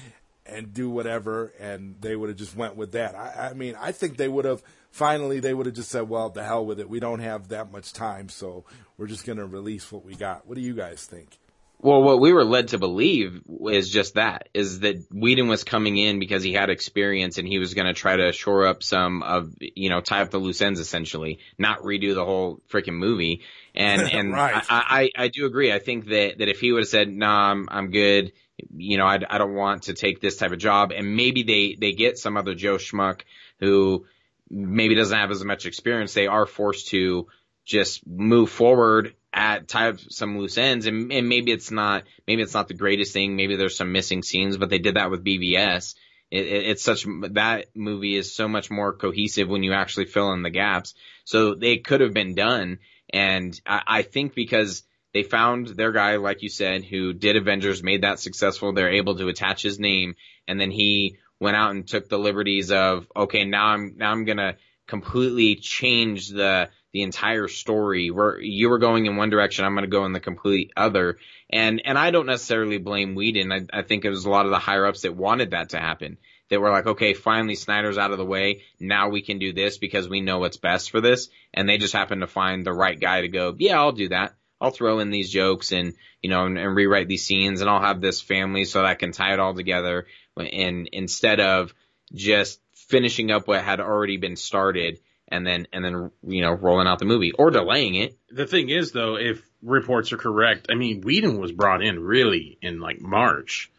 and 0.46 0.72
do 0.72 0.88
whatever, 0.88 1.52
and 1.60 1.96
they 2.00 2.16
would 2.16 2.30
have 2.30 2.38
just 2.38 2.56
went 2.56 2.74
with 2.74 2.92
that. 2.92 3.14
I, 3.14 3.50
I 3.50 3.52
mean, 3.52 3.74
I 3.78 3.92
think 3.92 4.16
they 4.16 4.28
would 4.28 4.46
have 4.46 4.62
finally 4.90 5.40
they 5.40 5.54
would 5.54 5.66
have 5.66 5.74
just 5.74 5.90
said, 5.90 6.08
"Well, 6.08 6.30
the 6.30 6.44
hell 6.44 6.64
with 6.64 6.80
it. 6.80 6.88
We 6.88 7.00
don't 7.00 7.20
have 7.20 7.48
that 7.48 7.72
much 7.72 7.92
time, 7.92 8.28
so 8.28 8.64
we're 8.96 9.06
just 9.06 9.26
going 9.26 9.38
to 9.38 9.46
release 9.46 9.90
what 9.90 10.04
we 10.04 10.14
got." 10.14 10.46
What 10.46 10.56
do 10.56 10.60
you 10.60 10.74
guys 10.74 11.04
think? 11.04 11.38
Well, 11.80 12.02
what 12.02 12.20
we 12.20 12.32
were 12.32 12.44
led 12.44 12.68
to 12.68 12.78
believe 12.78 13.40
is 13.70 13.88
just 13.88 14.14
that, 14.14 14.48
is 14.52 14.80
that 14.80 14.96
Whedon 15.12 15.46
was 15.46 15.62
coming 15.62 15.96
in 15.96 16.18
because 16.18 16.42
he 16.42 16.52
had 16.52 16.70
experience 16.70 17.38
and 17.38 17.46
he 17.46 17.60
was 17.60 17.74
going 17.74 17.86
to 17.86 17.92
try 17.92 18.16
to 18.16 18.32
shore 18.32 18.66
up 18.66 18.82
some 18.82 19.22
of, 19.22 19.54
you 19.60 19.88
know, 19.88 20.00
tie 20.00 20.22
up 20.22 20.30
the 20.30 20.38
loose 20.38 20.60
ends 20.60 20.80
essentially, 20.80 21.38
not 21.56 21.82
redo 21.82 22.16
the 22.16 22.24
whole 22.24 22.60
freaking 22.68 22.96
movie. 22.96 23.42
And, 23.76 24.02
and 24.12 24.32
right. 24.32 24.64
I, 24.68 25.10
I, 25.16 25.24
I 25.24 25.28
do 25.28 25.46
agree. 25.46 25.72
I 25.72 25.78
think 25.78 26.06
that, 26.06 26.38
that 26.38 26.48
if 26.48 26.58
he 26.58 26.72
would 26.72 26.80
have 26.80 26.88
said, 26.88 27.08
nah, 27.08 27.50
I'm, 27.52 27.68
I'm 27.70 27.90
good, 27.92 28.32
you 28.76 28.98
know, 28.98 29.06
I, 29.06 29.20
I 29.30 29.38
don't 29.38 29.54
want 29.54 29.84
to 29.84 29.94
take 29.94 30.20
this 30.20 30.36
type 30.36 30.50
of 30.50 30.58
job 30.58 30.90
and 30.90 31.14
maybe 31.14 31.44
they, 31.44 31.76
they 31.78 31.92
get 31.92 32.18
some 32.18 32.36
other 32.36 32.56
Joe 32.56 32.78
Schmuck 32.78 33.20
who 33.60 34.04
maybe 34.50 34.94
doesn't 34.94 35.16
have 35.16 35.30
as 35.30 35.44
much 35.44 35.66
experience, 35.66 36.14
they 36.14 36.26
are 36.26 36.46
forced 36.46 36.88
to 36.88 37.26
just 37.64 38.06
move 38.06 38.50
forward 38.50 39.14
at 39.32 39.68
tie 39.68 39.88
up 39.88 39.98
some 40.08 40.38
loose 40.38 40.56
ends 40.56 40.86
and, 40.86 41.12
and 41.12 41.28
maybe 41.28 41.52
it's 41.52 41.70
not 41.70 42.04
maybe 42.26 42.40
it's 42.40 42.54
not 42.54 42.66
the 42.66 42.72
greatest 42.72 43.12
thing 43.12 43.36
maybe 43.36 43.56
there's 43.56 43.76
some 43.76 43.92
missing 43.92 44.22
scenes 44.22 44.56
but 44.56 44.70
they 44.70 44.78
did 44.78 44.96
that 44.96 45.10
with 45.10 45.22
BVS 45.22 45.94
it, 46.30 46.46
it, 46.46 46.66
it's 46.68 46.82
such 46.82 47.06
that 47.30 47.66
movie 47.74 48.16
is 48.16 48.34
so 48.34 48.48
much 48.48 48.70
more 48.70 48.92
cohesive 48.92 49.48
when 49.48 49.62
you 49.62 49.72
actually 49.72 50.06
fill 50.06 50.32
in 50.32 50.42
the 50.42 50.50
gaps. 50.50 50.94
So 51.24 51.54
they 51.54 51.78
could 51.78 52.00
have 52.00 52.12
been 52.12 52.34
done 52.34 52.78
and 53.12 53.58
I, 53.66 53.82
I 53.86 54.02
think 54.02 54.34
because 54.34 54.82
they 55.14 55.22
found 55.22 55.68
their 55.68 55.92
guy 55.92 56.16
like 56.16 56.42
you 56.42 56.50
said 56.50 56.84
who 56.84 57.12
did 57.12 57.36
Avengers 57.36 57.82
made 57.82 58.02
that 58.02 58.20
successful 58.20 58.72
they're 58.72 58.92
able 58.92 59.16
to 59.16 59.28
attach 59.28 59.62
his 59.62 59.78
name 59.78 60.14
and 60.46 60.60
then 60.60 60.70
he 60.70 61.16
went 61.40 61.56
out 61.56 61.70
and 61.70 61.86
took 61.86 62.08
the 62.08 62.18
liberties 62.18 62.70
of 62.70 63.06
okay 63.14 63.44
now 63.44 63.66
I'm 63.66 63.94
now 63.96 64.10
I'm 64.10 64.24
gonna 64.24 64.56
completely 64.86 65.56
change 65.56 66.28
the 66.28 66.70
the 66.92 67.02
entire 67.02 67.48
story 67.48 68.10
where 68.10 68.40
you 68.40 68.70
were 68.70 68.78
going 68.78 69.06
in 69.06 69.16
one 69.16 69.30
direction, 69.30 69.64
I'm 69.64 69.76
to 69.76 69.86
go 69.86 70.06
in 70.06 70.12
the 70.12 70.20
complete 70.20 70.72
other. 70.76 71.18
And, 71.50 71.82
and 71.84 71.98
I 71.98 72.10
don't 72.10 72.26
necessarily 72.26 72.78
blame 72.78 73.14
Whedon. 73.14 73.52
I, 73.52 73.66
I 73.72 73.82
think 73.82 74.04
it 74.04 74.10
was 74.10 74.24
a 74.24 74.30
lot 74.30 74.46
of 74.46 74.50
the 74.50 74.58
higher 74.58 74.86
ups 74.86 75.02
that 75.02 75.14
wanted 75.14 75.50
that 75.50 75.70
to 75.70 75.78
happen. 75.78 76.16
that 76.48 76.60
were 76.60 76.70
like, 76.70 76.86
okay, 76.86 77.12
finally 77.12 77.56
Snyder's 77.56 77.98
out 77.98 78.10
of 78.10 78.18
the 78.18 78.24
way. 78.24 78.62
Now 78.80 79.10
we 79.10 79.20
can 79.20 79.38
do 79.38 79.52
this 79.52 79.76
because 79.76 80.08
we 80.08 80.22
know 80.22 80.38
what's 80.38 80.56
best 80.56 80.90
for 80.90 81.00
this. 81.02 81.28
And 81.52 81.68
they 81.68 81.76
just 81.76 81.92
happened 81.92 82.22
to 82.22 82.26
find 82.26 82.64
the 82.64 82.72
right 82.72 82.98
guy 82.98 83.20
to 83.20 83.28
go, 83.28 83.54
yeah, 83.58 83.78
I'll 83.78 83.92
do 83.92 84.08
that. 84.08 84.34
I'll 84.60 84.70
throw 84.70 84.98
in 84.98 85.10
these 85.10 85.30
jokes 85.30 85.72
and, 85.72 85.92
you 86.22 86.30
know, 86.30 86.46
and, 86.46 86.58
and 86.58 86.74
rewrite 86.74 87.06
these 87.06 87.24
scenes 87.24 87.60
and 87.60 87.68
I'll 87.68 87.82
have 87.82 88.00
this 88.00 88.20
family 88.20 88.64
so 88.64 88.80
that 88.80 88.88
I 88.88 88.94
can 88.94 89.12
tie 89.12 89.34
it 89.34 89.40
all 89.40 89.54
together. 89.54 90.06
And 90.40 90.88
instead 90.92 91.40
of 91.40 91.74
just 92.14 92.60
finishing 92.74 93.30
up 93.30 93.46
what 93.46 93.62
had 93.62 93.80
already 93.80 94.16
been 94.16 94.36
started 94.36 94.98
and 95.30 95.46
then 95.46 95.66
and 95.72 95.84
then 95.84 96.10
you 96.26 96.40
know 96.40 96.52
rolling 96.52 96.86
out 96.86 96.98
the 96.98 97.04
movie 97.04 97.32
or 97.32 97.50
delaying 97.50 97.96
it. 97.96 98.16
The 98.30 98.46
thing 98.46 98.70
is, 98.70 98.92
though, 98.92 99.16
if 99.16 99.42
reports 99.62 100.12
are 100.12 100.16
correct, 100.16 100.68
I 100.70 100.74
mean, 100.74 101.02
Whedon 101.02 101.38
was 101.38 101.52
brought 101.52 101.82
in 101.82 102.00
really 102.00 102.58
in 102.62 102.80
like 102.80 103.00
March 103.00 103.70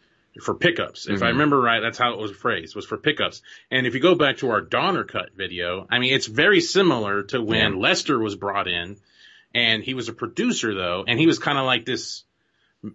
for 0.44 0.54
pickups. 0.54 1.08
If 1.08 1.16
Mm-hmm. 1.16 1.24
I 1.24 1.30
remember 1.30 1.60
right, 1.60 1.80
that's 1.80 1.98
how 1.98 2.14
it 2.14 2.20
was 2.20 2.32
phrased, 2.32 2.76
was 2.76 2.86
for 2.86 2.98
pickups. 2.98 3.42
And 3.72 3.88
if 3.88 3.96
you 3.96 4.00
go 4.00 4.14
back 4.16 4.38
to 4.38 4.52
our 4.52 4.62
Donner 4.62 5.04
cut 5.04 5.30
video, 5.36 5.88
I 5.90 5.98
mean, 6.00 6.14
it's 6.14 6.28
very 6.28 6.62
similar 6.62 7.24
to 7.24 7.42
when 7.42 7.74
Yeah. 7.74 7.80
Lester 7.80 8.20
was 8.20 8.36
brought 8.36 8.68
in, 8.68 8.98
and 9.56 9.84
he 9.84 9.96
was 9.96 10.08
a 10.08 10.14
producer 10.14 10.76
though, 10.76 11.04
and 11.08 11.20
he 11.20 11.26
was 11.26 11.40
kind 11.40 11.58
of 11.58 11.66
like 11.66 11.84
this 11.86 12.24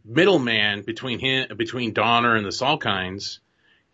middleman 0.05 0.83
between 0.83 1.19
him, 1.19 1.57
between 1.57 1.93
Donner 1.93 2.37
and 2.37 2.47
the 2.47 2.51
Salkinds. 2.51 3.41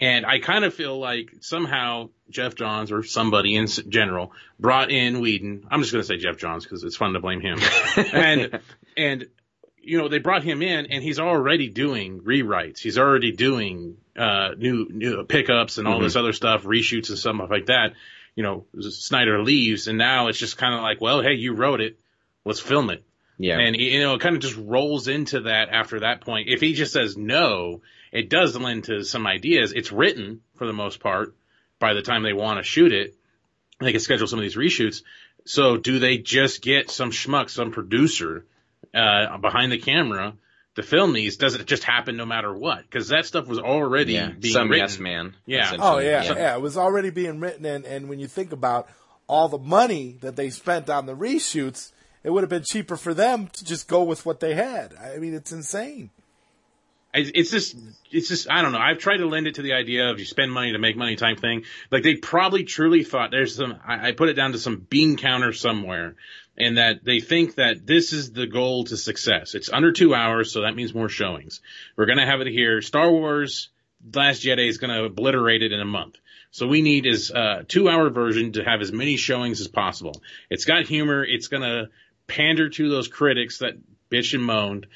And 0.01 0.25
I 0.25 0.39
kind 0.39 0.65
of 0.65 0.73
feel 0.73 0.99
like 0.99 1.31
somehow 1.41 2.09
Geoff 2.31 2.55
Johns 2.55 2.91
or 2.91 3.03
somebody 3.03 3.55
in 3.55 3.67
general 3.67 4.33
brought 4.59 4.91
in 4.91 5.21
Whedon. 5.21 5.67
I'm 5.71 5.83
just 5.83 5.93
going 5.93 6.03
to 6.03 6.07
say 6.07 6.17
Geoff 6.17 6.39
Johns 6.39 6.65
because 6.65 6.83
it's 6.85 6.97
fun 6.97 7.13
to 7.13 7.21
blame 7.21 7.43
him. 7.43 7.59
and, 7.97 8.61
and, 8.97 9.27
you 9.77 9.99
know, 9.99 10.09
they 10.09 10.19
brought 10.19 10.43
him 10.43 10.63
in 10.63 10.87
and 10.87 11.03
he's 11.03 11.21
already 11.21 11.69
doing 11.69 12.21
rewrites. 12.21 12.79
He's 12.79 12.97
already 12.97 13.33
doing, 13.33 13.99
uh, 14.17 14.53
new, 14.57 14.89
new 14.91 15.25
pickups 15.25 15.77
and 15.77 15.87
all 15.87 16.01
this 16.01 16.17
other 16.17 16.33
stuff, 16.33 16.65
reshoots 16.65 17.11
and 17.11 17.19
stuff 17.19 17.51
like 17.51 17.67
that. 17.67 17.93
You 18.35 18.43
know, 18.43 18.65
Snyder 18.81 19.43
leaves 19.43 19.87
and 19.87 19.99
now 19.99 20.29
it's 20.29 20.39
just 20.39 20.57
kind 20.57 20.75
of 20.75 20.81
like, 20.81 21.03
well, 21.03 21.21
hey, 21.21 21.35
you 21.35 21.53
wrote 21.53 21.83
it. 21.83 21.99
Let's 22.47 22.61
film 22.61 22.89
it. 22.89 23.05
Yeah. 23.37 23.59
And 23.59 23.77
you 23.77 24.01
know, 24.01 24.15
it 24.15 24.21
kind 24.21 24.35
of 24.35 24.41
just 24.41 24.57
rolls 24.57 25.09
into 25.09 25.41
that 25.41 25.69
after 25.71 26.01
that 26.01 26.23
point. 26.23 26.49
If 26.49 26.61
he 26.61 26.73
just 26.73 26.93
says 26.93 27.17
no, 27.19 27.83
it 28.13 28.29
does 28.29 28.57
lend 28.57 28.85
to 28.85 29.05
some 29.05 29.27
ideas. 29.27 29.73
It's 29.73 29.93
written 29.93 30.41
for 30.57 30.67
the 30.67 30.73
most 30.73 31.01
part 31.01 31.35
by 31.79 31.95
the 31.95 32.03
time 32.03 32.23
they 32.23 32.33
want 32.33 32.59
to 32.59 32.63
shoot 32.63 32.93
it. 32.93 33.15
They 33.81 33.93
can 33.93 34.01
schedule 34.01 34.27
some 34.27 34.39
of 34.39 34.43
these 34.43 34.57
reshoots. 34.57 35.03
So 35.47 35.77
do 35.77 35.99
they 35.99 36.19
just 36.19 36.63
get 36.63 36.91
some 36.91 37.11
schmuck, 37.11 37.49
some 37.49 37.71
producer, 37.73 38.45
uh, 38.95 39.39
behind 39.39 39.73
the 39.73 39.79
camera 39.79 40.35
to 40.77 40.83
film 40.83 41.13
these? 41.13 41.37
Does 41.39 41.55
it 41.55 41.67
just 41.67 41.85
happen 41.85 42.17
no 42.17 42.27
matter 42.27 42.53
what? 42.53 42.91
Cause 42.91 43.09
that 43.09 43.25
stuff 43.27 43.47
was 43.47 43.59
already 43.59 44.15
yeah. 44.15 44.31
being 44.31 44.53
Some 44.53 44.69
written. 44.69 44.85
yes 44.85 44.99
man. 44.99 45.35
Yeah. 45.47 45.65
essentially. 45.67 45.89
Oh 45.89 45.99
yeah, 45.99 46.23
yeah, 46.25 46.55
It 46.55 46.61
was 46.61 46.77
already 46.77 47.11
being 47.11 47.41
written, 47.41 47.65
and 47.65 47.85
and 47.87 48.09
when 48.09 48.19
you 48.19 48.27
think 48.27 48.53
about 48.53 48.89
all 49.27 49.49
the 49.49 49.59
money 49.59 50.19
that 50.21 50.37
they 50.37 50.51
spent 50.51 50.91
on 50.91 51.07
the 51.07 51.15
reshoots, 51.15 51.93
it 52.23 52.31
would 52.31 52.43
have 52.43 52.51
been 52.51 52.65
cheaper 52.65 52.97
for 52.97 53.15
them 53.15 53.49
to 53.55 53.65
just 53.65 53.89
go 53.89 54.03
with 54.03 54.27
what 54.27 54.41
they 54.41 54.55
had. 54.55 54.95
I 54.95 55.19
mean, 55.19 55.35
it's 55.35 55.53
insane. 55.53 56.11
It's 57.13 57.51
just, 57.51 57.77
it's 58.13 58.29
just, 58.29 58.49
I 58.49 58.63
don't 58.63 58.73
know. 58.73 58.79
I've 58.79 58.99
tried 58.99 59.17
to 59.17 59.27
lend 59.27 59.49
it 59.49 59.57
to 59.57 59.63
the 59.63 59.73
idea 59.73 60.11
of 60.11 60.21
you 60.21 60.25
spend 60.25 60.53
money 60.53 60.73
to 60.73 60.79
make 60.79 60.97
money 60.97 61.17
type 61.17 61.41
thing. 61.41 61.65
Like 61.91 62.05
they 62.05 62.15
probably 62.15 62.65
truly 62.65 63.03
thought 63.03 63.31
there's 63.33 63.57
some, 63.57 63.77
I, 63.85 64.09
I 64.09 64.13
put 64.13 64.29
it 64.29 64.35
down 64.35 64.53
to 64.53 64.59
some 64.59 64.77
bean 64.77 65.17
counter 65.17 65.53
somewhere 65.53 66.15
and 66.57 66.79
that 66.79 67.05
they 67.05 67.21
think 67.21 67.57
that 67.57 67.87
this 67.87 68.13
is 68.13 68.33
the 68.33 68.47
goal 68.47 68.85
to 68.85 68.97
success. 68.97 69.55
It's 69.55 69.71
under 69.73 69.93
two 69.93 70.15
hours, 70.15 70.53
so 70.53 70.63
that 70.63 70.77
means 70.77 70.95
more 70.95 71.09
showings. 71.09 71.61
We're 71.97 72.07
going 72.07 72.19
to 72.19 72.27
have 72.27 72.41
it 72.41 72.47
here. 72.47 72.81
Star 72.81 73.11
Wars 73.11 73.71
Last 74.15 74.43
Jedi 74.43 74.69
is 74.69 74.79
going 74.79 74.95
to 74.95 75.05
obliterate 75.05 75.63
it 75.63 75.73
in 75.73 75.81
a 75.81 75.85
month. 75.85 76.17
So 76.53 76.67
we 76.67 76.83
need 76.83 77.07
is 77.07 77.31
uh, 77.31 77.59
a 77.61 77.65
two 77.65 77.89
hour 77.89 78.11
version 78.11 78.53
to 78.53 78.65
have 78.65 78.81
as 78.81 78.93
many 78.93 79.17
showings 79.17 79.61
as 79.61 79.69
possible. 79.69 80.21
It's 80.49 80.65
got 80.65 80.87
humor. 80.87 81.25
It's 81.25 81.49
going 81.49 81.63
to 81.63 81.91
pander 82.27 82.69
to 82.69 82.89
those 82.89 83.09
critics 83.09 83.59
that 83.59 83.75
bitch 84.11 84.35
and 84.35 84.45
moaned. 84.45 84.87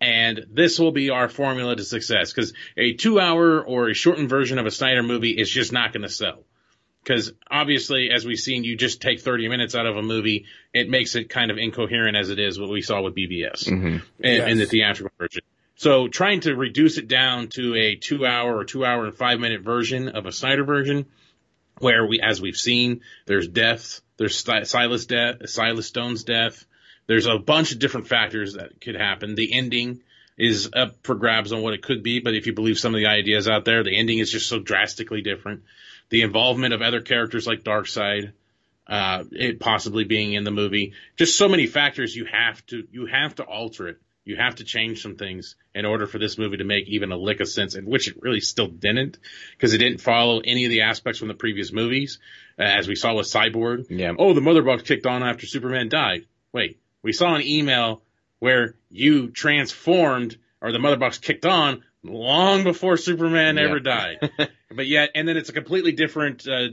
And 0.00 0.46
this 0.50 0.78
will 0.78 0.92
be 0.92 1.10
our 1.10 1.28
formula 1.28 1.76
to 1.76 1.84
success 1.84 2.32
because 2.32 2.54
a 2.76 2.94
two 2.94 3.20
hour 3.20 3.62
or 3.62 3.90
a 3.90 3.94
shortened 3.94 4.30
version 4.30 4.58
of 4.58 4.64
a 4.66 4.70
Snyder 4.70 5.02
movie 5.02 5.32
is 5.32 5.50
just 5.50 5.72
not 5.72 5.92
going 5.92 6.02
to 6.02 6.08
sell. 6.08 6.44
Because 7.02 7.32
obviously, 7.50 8.10
as 8.10 8.24
we've 8.26 8.38
seen, 8.38 8.62
you 8.64 8.76
just 8.76 9.00
take 9.00 9.20
30 9.20 9.48
minutes 9.48 9.74
out 9.74 9.86
of 9.86 9.96
a 9.96 10.02
movie, 10.02 10.46
it 10.72 10.88
makes 10.88 11.14
it 11.16 11.30
kind 11.30 11.50
of 11.50 11.56
incoherent 11.58 12.16
as 12.16 12.28
it 12.30 12.38
is 12.38 12.58
what 12.58 12.70
we 12.70 12.82
saw 12.82 13.00
with 13.00 13.14
BVS 13.14 13.64
mm-hmm. 13.68 13.98
in, 14.22 14.48
in 14.48 14.58
the 14.58 14.64
Yes. 14.64 14.70
theatrical 14.70 15.12
version. 15.18 15.42
So 15.76 16.08
trying 16.08 16.40
to 16.40 16.54
reduce 16.54 16.98
it 16.98 17.08
down 17.08 17.48
to 17.48 17.74
a 17.74 17.96
two 17.96 18.26
hour 18.26 18.54
or 18.54 18.64
two 18.64 18.84
hour 18.84 19.06
and 19.06 19.14
five 19.14 19.40
minute 19.40 19.62
version 19.62 20.08
of 20.10 20.26
a 20.26 20.32
Snyder 20.32 20.64
version, 20.64 21.06
where 21.78 22.04
we, 22.06 22.20
as 22.20 22.40
we've 22.40 22.56
seen, 22.56 23.00
there's 23.24 23.48
death, 23.48 24.02
there's 24.18 24.36
Sti- 24.36 24.64
Silas 24.64 25.06
death, 25.06 25.48
Silas 25.48 25.86
Stone's 25.86 26.24
death. 26.24 26.66
There's 27.10 27.26
a 27.26 27.40
bunch 27.40 27.72
of 27.72 27.80
different 27.80 28.06
factors 28.06 28.52
that 28.52 28.80
could 28.80 28.94
happen. 28.94 29.34
The 29.34 29.52
ending 29.52 30.02
is 30.38 30.70
up 30.72 30.94
for 31.02 31.16
grabs 31.16 31.52
on 31.52 31.60
what 31.60 31.74
it 31.74 31.82
could 31.82 32.04
be, 32.04 32.20
but 32.20 32.36
if 32.36 32.46
you 32.46 32.52
believe 32.52 32.78
some 32.78 32.94
of 32.94 33.00
the 33.00 33.08
ideas 33.08 33.48
out 33.48 33.64
there, 33.64 33.82
the 33.82 33.98
ending 33.98 34.20
is 34.20 34.30
just 34.30 34.48
so 34.48 34.60
drastically 34.60 35.20
different. 35.20 35.64
The 36.10 36.22
involvement 36.22 36.72
of 36.72 36.82
other 36.82 37.00
characters 37.00 37.48
like 37.48 37.64
Darkseid, 37.64 38.30
uh, 38.86 39.24
it 39.32 39.58
possibly 39.58 40.04
being 40.04 40.34
in 40.34 40.44
the 40.44 40.52
movie, 40.52 40.92
just 41.16 41.36
so 41.36 41.48
many 41.48 41.66
factors 41.66 42.14
you 42.14 42.26
have 42.26 42.64
to, 42.66 42.86
you 42.92 43.06
have 43.06 43.34
to 43.34 43.42
alter 43.42 43.88
it. 43.88 44.00
You 44.24 44.36
have 44.36 44.54
to 44.56 44.64
change 44.64 45.02
some 45.02 45.16
things 45.16 45.56
in 45.74 45.86
order 45.86 46.06
for 46.06 46.20
this 46.20 46.38
movie 46.38 46.58
to 46.58 46.64
make 46.64 46.86
even 46.86 47.10
a 47.10 47.16
lick 47.16 47.40
of 47.40 47.48
sense, 47.48 47.74
and 47.74 47.88
which 47.88 48.06
it 48.06 48.22
really 48.22 48.40
still 48.40 48.68
didn't, 48.68 49.18
because 49.56 49.74
it 49.74 49.78
didn't 49.78 50.00
follow 50.00 50.42
any 50.44 50.64
of 50.64 50.70
the 50.70 50.82
aspects 50.82 51.18
from 51.18 51.26
the 51.26 51.34
previous 51.34 51.72
movies, 51.72 52.20
uh, 52.56 52.62
as 52.62 52.86
we 52.86 52.94
saw 52.94 53.16
with 53.16 53.26
Cyborg. 53.26 53.86
Yeah. 53.90 54.12
Oh, 54.16 54.32
the 54.32 54.40
mother 54.40 54.62
box 54.62 54.84
kicked 54.84 55.06
on 55.06 55.24
after 55.24 55.46
Superman 55.46 55.88
died. 55.88 56.26
Wait, 56.52 56.78
we 57.02 57.12
saw 57.12 57.34
an 57.34 57.42
email 57.42 58.02
where 58.38 58.74
you 58.90 59.28
transformed 59.30 60.36
or 60.60 60.72
the 60.72 60.78
mother 60.78 60.96
box 60.96 61.18
kicked 61.18 61.46
on 61.46 61.82
long 62.02 62.64
before 62.64 62.96
Superman 62.96 63.56
Yeah. 63.56 63.64
ever 63.64 63.80
died. 63.80 64.30
but 64.70 64.86
yet, 64.86 65.10
and 65.14 65.26
then 65.28 65.36
it's 65.36 65.48
a 65.48 65.52
completely 65.52 65.92
different, 65.92 66.46
uh, 66.48 66.68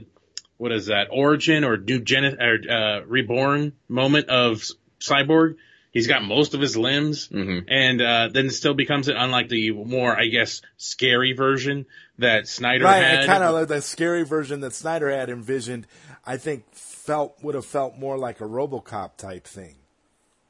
what 0.56 0.72
is 0.72 0.86
that, 0.86 1.08
origin 1.10 1.64
or 1.64 1.76
new 1.76 2.00
gen, 2.00 2.24
or, 2.40 2.58
uh, 2.70 3.00
reborn 3.06 3.72
moment 3.88 4.28
of 4.28 4.62
Cyborg. 5.00 5.56
He's 5.90 6.06
got 6.06 6.22
most 6.22 6.52
of 6.54 6.60
his 6.60 6.76
limbs 6.76 7.28
Mhm. 7.28 7.64
and, 7.68 8.02
uh, 8.02 8.28
then 8.32 8.50
still 8.50 8.74
becomes 8.74 9.08
it 9.08 9.16
unlike 9.18 9.48
the 9.48 9.70
more, 9.70 10.14
I 10.18 10.26
guess, 10.26 10.60
scary 10.76 11.32
version 11.32 11.86
that 12.18 12.46
Snyder 12.46 12.84
Right, 12.84 13.02
had. 13.02 13.18
and 13.20 13.26
kind 13.26 13.42
of 13.42 13.54
like 13.54 13.68
the 13.68 13.80
scary 13.80 14.24
version 14.24 14.60
that 14.60 14.74
Snyder 14.74 15.10
had 15.10 15.30
envisioned. 15.30 15.86
I 16.26 16.36
think 16.36 16.64
felt 16.74 17.42
would 17.42 17.54
have 17.54 17.64
felt 17.64 17.96
more 17.98 18.18
like 18.18 18.40
a 18.40 18.44
RoboCop 18.44 19.16
type 19.16 19.46
thing. 19.46 19.76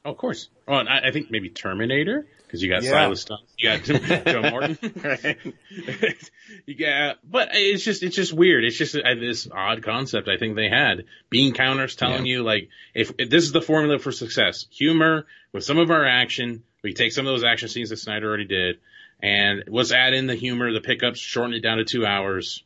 Oh, 0.05 0.11
of 0.11 0.17
course. 0.17 0.49
Oh, 0.67 0.75
and 0.75 0.89
I, 0.89 1.07
I 1.07 1.11
think 1.11 1.29
maybe 1.29 1.49
Terminator 1.49 2.25
because 2.49 2.63
you 2.63 2.69
got 2.69 2.83
Yeah. 2.83 2.91
Silas 2.91 3.21
Stone, 3.21 3.39
you 3.57 3.69
got 3.69 3.83
Joe 3.83 4.41
Morton, 4.49 4.77
right? 5.03 5.37
you 6.65 6.75
got, 6.75 7.17
but 7.29 7.49
it's 7.53 7.83
just 7.83 8.01
it's 8.01 8.15
just 8.15 8.33
weird. 8.33 8.63
It's 8.63 8.77
just 8.77 8.95
uh, 8.95 9.15
this 9.19 9.47
odd 9.51 9.83
concept. 9.83 10.27
I 10.27 10.37
think 10.37 10.55
they 10.55 10.69
had 10.69 11.05
bean 11.29 11.53
counters 11.53 11.95
telling 11.95 12.25
you 12.25 12.43
like 12.43 12.69
if, 12.95 13.11
if 13.19 13.29
this 13.29 13.43
is 13.43 13.51
the 13.51 13.61
formula 13.61 13.99
for 13.99 14.11
success, 14.11 14.65
humor 14.71 15.27
with 15.51 15.63
some 15.63 15.77
of 15.77 15.91
our 15.91 16.05
action. 16.05 16.63
We 16.81 16.93
take 16.93 17.11
some 17.11 17.27
of 17.27 17.33
those 17.33 17.43
action 17.43 17.67
scenes 17.67 17.89
that 17.89 17.97
Snyder 17.97 18.25
already 18.25 18.45
did, 18.45 18.77
and 19.21 19.65
let's 19.67 19.91
add 19.91 20.13
in 20.13 20.27
the 20.27 20.35
humor, 20.35 20.71
the 20.71 20.79
pickups, 20.79 21.19
shorten 21.19 21.53
it 21.53 21.59
down 21.59 21.77
to 21.77 21.83
two 21.83 22.05
hours. 22.05 22.63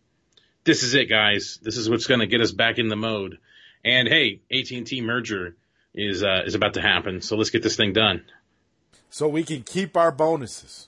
This 0.66 0.84
is 0.84 0.94
it, 0.94 1.10
guys. 1.10 1.58
This 1.64 1.78
is 1.78 1.90
what's 1.90 2.06
going 2.06 2.20
to 2.20 2.28
get 2.28 2.40
us 2.40 2.52
back 2.52 2.78
in 2.78 2.90
the 2.90 2.96
mode. 2.96 3.40
And 3.84 4.08
hey, 4.08 4.42
AT&T 4.52 5.02
merger 5.02 5.58
is 5.96 6.24
uh, 6.24 6.44
is 6.46 6.56
about 6.56 6.74
to 6.76 6.82
happen, 6.82 7.22
so 7.22 7.36
let's 7.38 7.50
get 7.50 7.64
this 7.64 7.76
thing 7.76 7.94
done. 7.94 8.24
So 9.10 9.28
we 9.28 9.44
can 9.44 9.62
keep 9.64 9.96
our 9.96 10.12
bonuses. 10.12 10.88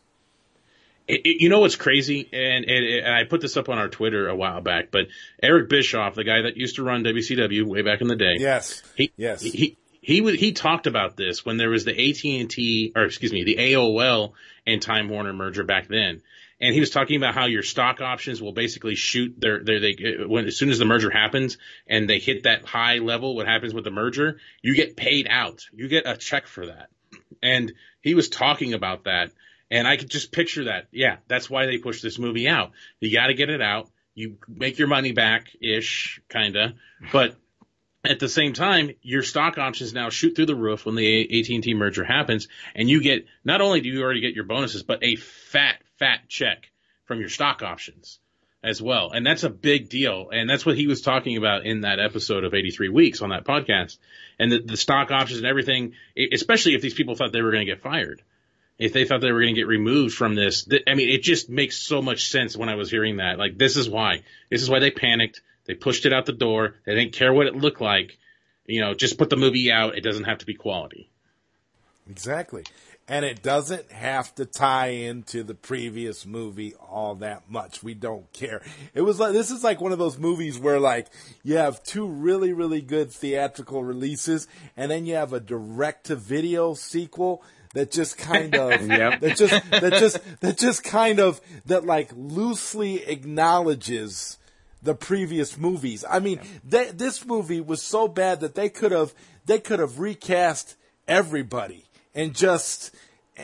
It, 1.08 1.22
it- 1.26 1.42
you 1.42 1.50
know 1.50 1.60
what's 1.60 1.76
crazy, 1.76 2.28
and, 2.34 2.66
and, 2.66 2.86
and 3.06 3.14
I 3.14 3.24
put 3.26 3.40
this 3.42 3.56
up 3.58 3.70
on 3.70 3.78
our 3.78 3.90
Twitter 3.90 4.28
a 4.28 4.36
while 4.36 4.62
back, 4.62 4.90
but 4.90 5.06
Eric 5.44 5.70
Bischoff, 5.70 6.16
the 6.16 6.24
guy 6.24 6.42
that 6.44 6.58
used 6.58 6.78
to 6.78 6.84
run 6.84 7.04
WCW 7.04 7.64
way 7.68 7.84
back 7.84 8.02
in 8.02 8.08
the 8.08 8.16
day, 8.16 8.38
Yes. 8.40 8.82
he, 8.96 9.12
Yes. 9.16 9.42
he 9.44 9.78
he 10.02 10.22
was 10.22 10.40
he 10.40 10.52
talked 10.52 10.86
about 10.88 11.16
this 11.18 11.44
when 11.46 11.58
there 11.58 11.70
was 11.70 11.84
the 11.86 11.92
AT 11.92 12.24
and 12.42 12.50
T 12.50 12.92
or 12.96 13.04
excuse 13.06 13.32
me 13.34 13.44
the 13.44 13.58
AOL 13.58 14.34
and 14.66 14.82
Time 14.82 15.10
Warner 15.10 15.34
merger 15.34 15.64
back 15.64 15.88
then, 15.88 16.22
and 16.60 16.74
he 16.74 16.80
was 16.80 16.90
talking 16.90 17.18
about 17.18 17.34
how 17.36 17.46
your 17.46 17.64
stock 17.64 18.02
options 18.02 18.42
will 18.42 18.54
basically 18.54 18.96
shoot 18.96 19.36
their 19.38 19.64
their 19.64 19.80
they 19.80 19.96
when 20.26 20.46
as 20.46 20.58
soon 20.58 20.70
as 20.70 20.80
the 20.80 20.86
merger 20.86 21.10
happens 21.10 21.58
and 21.88 22.10
they 22.10 22.20
hit 22.20 22.44
that 22.44 22.66
high 22.66 22.98
level, 22.98 23.36
what 23.36 23.48
happens 23.48 23.74
with 23.74 23.84
the 23.84 23.92
merger, 23.92 24.38
you 24.62 24.76
get 24.76 24.96
paid 24.96 25.28
out, 25.30 25.66
you 25.74 25.88
get 25.88 26.08
a 26.08 26.16
check 26.18 26.48
for 26.48 26.68
that, 26.68 26.90
and 27.42 27.74
he 28.02 28.16
was 28.16 28.30
talking 28.30 28.74
about 28.74 29.06
that. 29.06 29.32
And 29.72 29.88
I 29.88 29.98
could 29.98 30.12
just 30.12 30.32
picture 30.32 30.66
that. 30.66 30.88
Yeah, 30.92 31.18
that's 31.28 31.50
why 31.50 31.66
they 31.66 31.80
pushed 31.80 32.04
this 32.04 32.20
movie 32.20 32.48
out. 32.48 32.72
You 33.00 33.12
got 33.12 33.28
to 33.28 33.34
get 33.34 33.50
it 33.50 33.62
out. 33.62 33.90
You 34.14 34.38
make 34.48 34.78
your 34.78 34.88
money 34.88 35.12
back 35.12 35.48
ish, 35.60 36.22
kinda. 36.30 36.76
But 37.12 37.36
at 38.08 38.20
the 38.20 38.30
same 38.30 38.54
time, 38.54 38.92
your 39.02 39.24
stock 39.24 39.58
options 39.58 39.94
now 39.94 40.10
shoot 40.10 40.36
through 40.36 40.48
the 40.48 40.56
roof 40.56 40.86
when 40.86 40.96
the 40.96 41.40
AT&T 41.40 41.74
merger 41.74 42.04
happens, 42.04 42.48
and 42.74 42.90
you 42.90 43.02
get 43.02 43.26
not 43.44 43.62
only 43.62 43.82
do 43.82 43.90
you 43.90 44.02
already 44.02 44.22
get 44.22 44.36
your 44.36 44.46
bonuses, 44.46 44.84
but 44.84 45.04
a 45.04 45.16
fat, 45.16 45.76
fat 45.98 46.28
check 46.28 46.72
from 47.06 47.20
your 47.20 47.30
stock 47.30 47.62
options 47.62 48.20
as 48.64 48.82
well, 48.82 49.12
and 49.12 49.26
that's 49.26 49.44
a 49.44 49.50
big 49.50 49.90
deal. 49.90 50.30
And 50.32 50.50
that's 50.50 50.66
what 50.66 50.76
he 50.76 50.88
was 50.88 51.02
talking 51.02 51.38
about 51.38 51.66
in 51.66 51.82
that 51.82 52.00
episode 52.00 52.44
of 52.44 52.54
83 52.54 52.90
Weeks 52.90 53.22
on 53.22 53.30
that 53.30 53.46
podcast, 53.46 53.98
and 54.40 54.52
the, 54.52 54.60
the 54.60 54.78
stock 54.78 55.12
options 55.12 55.40
and 55.40 55.48
everything, 55.48 55.94
especially 56.34 56.74
if 56.74 56.82
these 56.82 56.96
people 56.96 57.16
thought 57.16 57.32
they 57.32 57.42
were 57.42 57.52
going 57.52 57.66
to 57.66 57.72
get 57.72 57.82
fired. 57.82 58.22
If 58.78 58.92
they 58.92 59.06
thought 59.06 59.22
they 59.22 59.32
were 59.32 59.40
going 59.40 59.56
to 59.56 59.62
get 59.62 59.68
removed 59.68 60.16
from 60.16 60.36
this, 60.36 60.66
th- 60.66 60.84
I 60.86 60.96
mean, 60.96 61.08
it 61.08 61.24
just 61.24 61.50
makes 61.50 61.78
so 61.78 62.02
much 62.02 62.30
sense 62.30 62.58
when 62.58 62.68
I 62.68 62.76
was 62.76 62.92
hearing 62.92 63.18
that. 63.18 63.38
Like, 63.38 63.58
this 63.58 63.78
is 63.78 63.90
why. 63.90 64.24
This 64.50 64.62
is 64.62 64.70
why 64.70 64.80
they 64.80 64.92
panicked. 64.92 65.42
They 65.66 65.74
pushed 65.74 66.06
it 66.06 66.14
out 66.14 66.26
the 66.26 66.34
door. 66.34 66.76
They 66.86 66.96
didn't 66.96 67.14
care 67.14 67.34
what 67.34 67.48
it 67.48 67.56
looked 67.56 67.82
like. 67.82 68.18
You 68.66 68.82
know, 68.82 68.94
just 68.94 69.18
put 69.18 69.30
the 69.30 69.36
movie 69.36 69.72
out. 69.72 69.98
It 69.98 70.02
doesn't 70.02 70.24
have 70.26 70.40
to 70.40 70.46
be 70.46 70.54
quality. 70.56 71.10
Exactly. 72.10 72.64
And 73.08 73.24
it 73.24 73.44
doesn't 73.44 73.92
have 73.92 74.34
to 74.36 74.46
tie 74.46 74.88
into 74.88 75.44
the 75.44 75.54
previous 75.54 76.26
movie 76.26 76.74
all 76.76 77.14
that 77.16 77.44
much. 77.50 77.84
We 77.84 77.94
don't 77.94 78.32
care. 78.34 78.64
It 78.96 79.02
was 79.02 79.20
like, 79.20 79.34
this 79.34 79.52
is 79.52 79.64
like 79.64 79.80
one 79.80 79.92
of 79.92 80.00
those 80.00 80.18
movies 80.18 80.58
where 80.58 80.80
like 80.80 81.08
you 81.44 81.58
have 81.58 81.84
two 81.84 82.08
really, 82.08 82.52
really 82.52 82.82
good 82.82 83.12
theatrical 83.12 83.84
releases 83.84 84.48
and 84.76 84.90
then 84.90 85.06
you 85.06 85.14
have 85.16 85.34
a 85.34 85.40
direct 85.40 86.08
to 86.08 86.16
video 86.16 86.74
sequel 86.74 87.44
that 87.76 87.92
just 87.92 88.18
kind 88.18 88.56
of, 88.56 88.72
Yep. 88.88 89.20
that 89.20 89.38
just, 89.38 89.70
that 89.70 89.94
just, 89.94 90.40
that 90.40 90.58
just 90.58 90.84
kind 90.84 91.20
of, 91.20 91.42
that 91.68 91.86
like 91.86 92.10
loosely 92.16 93.04
acknowledges 93.04 94.40
the 94.86 94.96
previous 94.96 95.58
movies. 95.58 96.06
I 96.10 96.20
mean, 96.20 96.40
they, 96.64 96.92
this 96.92 97.26
movie 97.26 97.62
was 97.62 97.82
so 97.82 98.08
bad 98.08 98.40
that 98.40 98.56
they 98.56 98.70
could 98.70 98.92
have 98.92 99.14
they 99.46 99.60
could 99.60 99.80
have 99.80 100.00
recast 100.00 100.76
everybody 101.08 101.86
and 102.16 102.34
just 102.34 102.96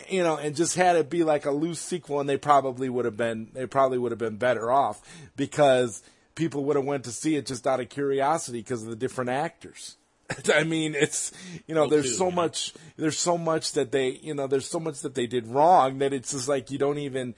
you 0.09 0.23
know 0.23 0.37
and 0.37 0.55
just 0.55 0.75
had 0.75 0.95
it 0.95 1.09
be 1.09 1.23
like 1.23 1.45
a 1.45 1.51
loose 1.51 1.79
sequel 1.79 2.19
and 2.19 2.29
they 2.29 2.37
probably 2.37 2.89
would 2.89 3.05
have 3.05 3.17
been 3.17 3.49
they 3.53 3.65
probably 3.65 3.97
would 3.97 4.11
have 4.11 4.19
been 4.19 4.37
better 4.37 4.71
off 4.71 5.01
because 5.35 6.01
people 6.35 6.63
would 6.65 6.75
have 6.75 6.85
went 6.85 7.03
to 7.03 7.11
see 7.11 7.35
it 7.35 7.45
just 7.45 7.67
out 7.67 7.79
of 7.79 7.89
curiosity 7.89 8.59
because 8.59 8.83
of 8.83 8.89
the 8.89 8.95
different 8.95 9.29
actors. 9.29 9.97
I 10.55 10.63
mean, 10.63 10.95
it's 10.95 11.31
you 11.67 11.75
know, 11.75 11.87
there's 11.87 12.11
too, 12.11 12.15
so 12.15 12.29
yeah. 12.29 12.35
much, 12.35 12.73
there's 12.97 13.17
so 13.17 13.37
much 13.37 13.73
that 13.73 13.91
they, 13.91 14.09
you 14.09 14.33
know, 14.33 14.47
there's 14.47 14.69
so 14.69 14.79
much 14.79 15.01
that 15.01 15.15
they 15.15 15.27
did 15.27 15.47
wrong 15.47 15.99
that 15.99 16.13
it's 16.13 16.31
just 16.31 16.47
like 16.47 16.71
you 16.71 16.77
don't 16.77 16.97
even, 16.97 17.35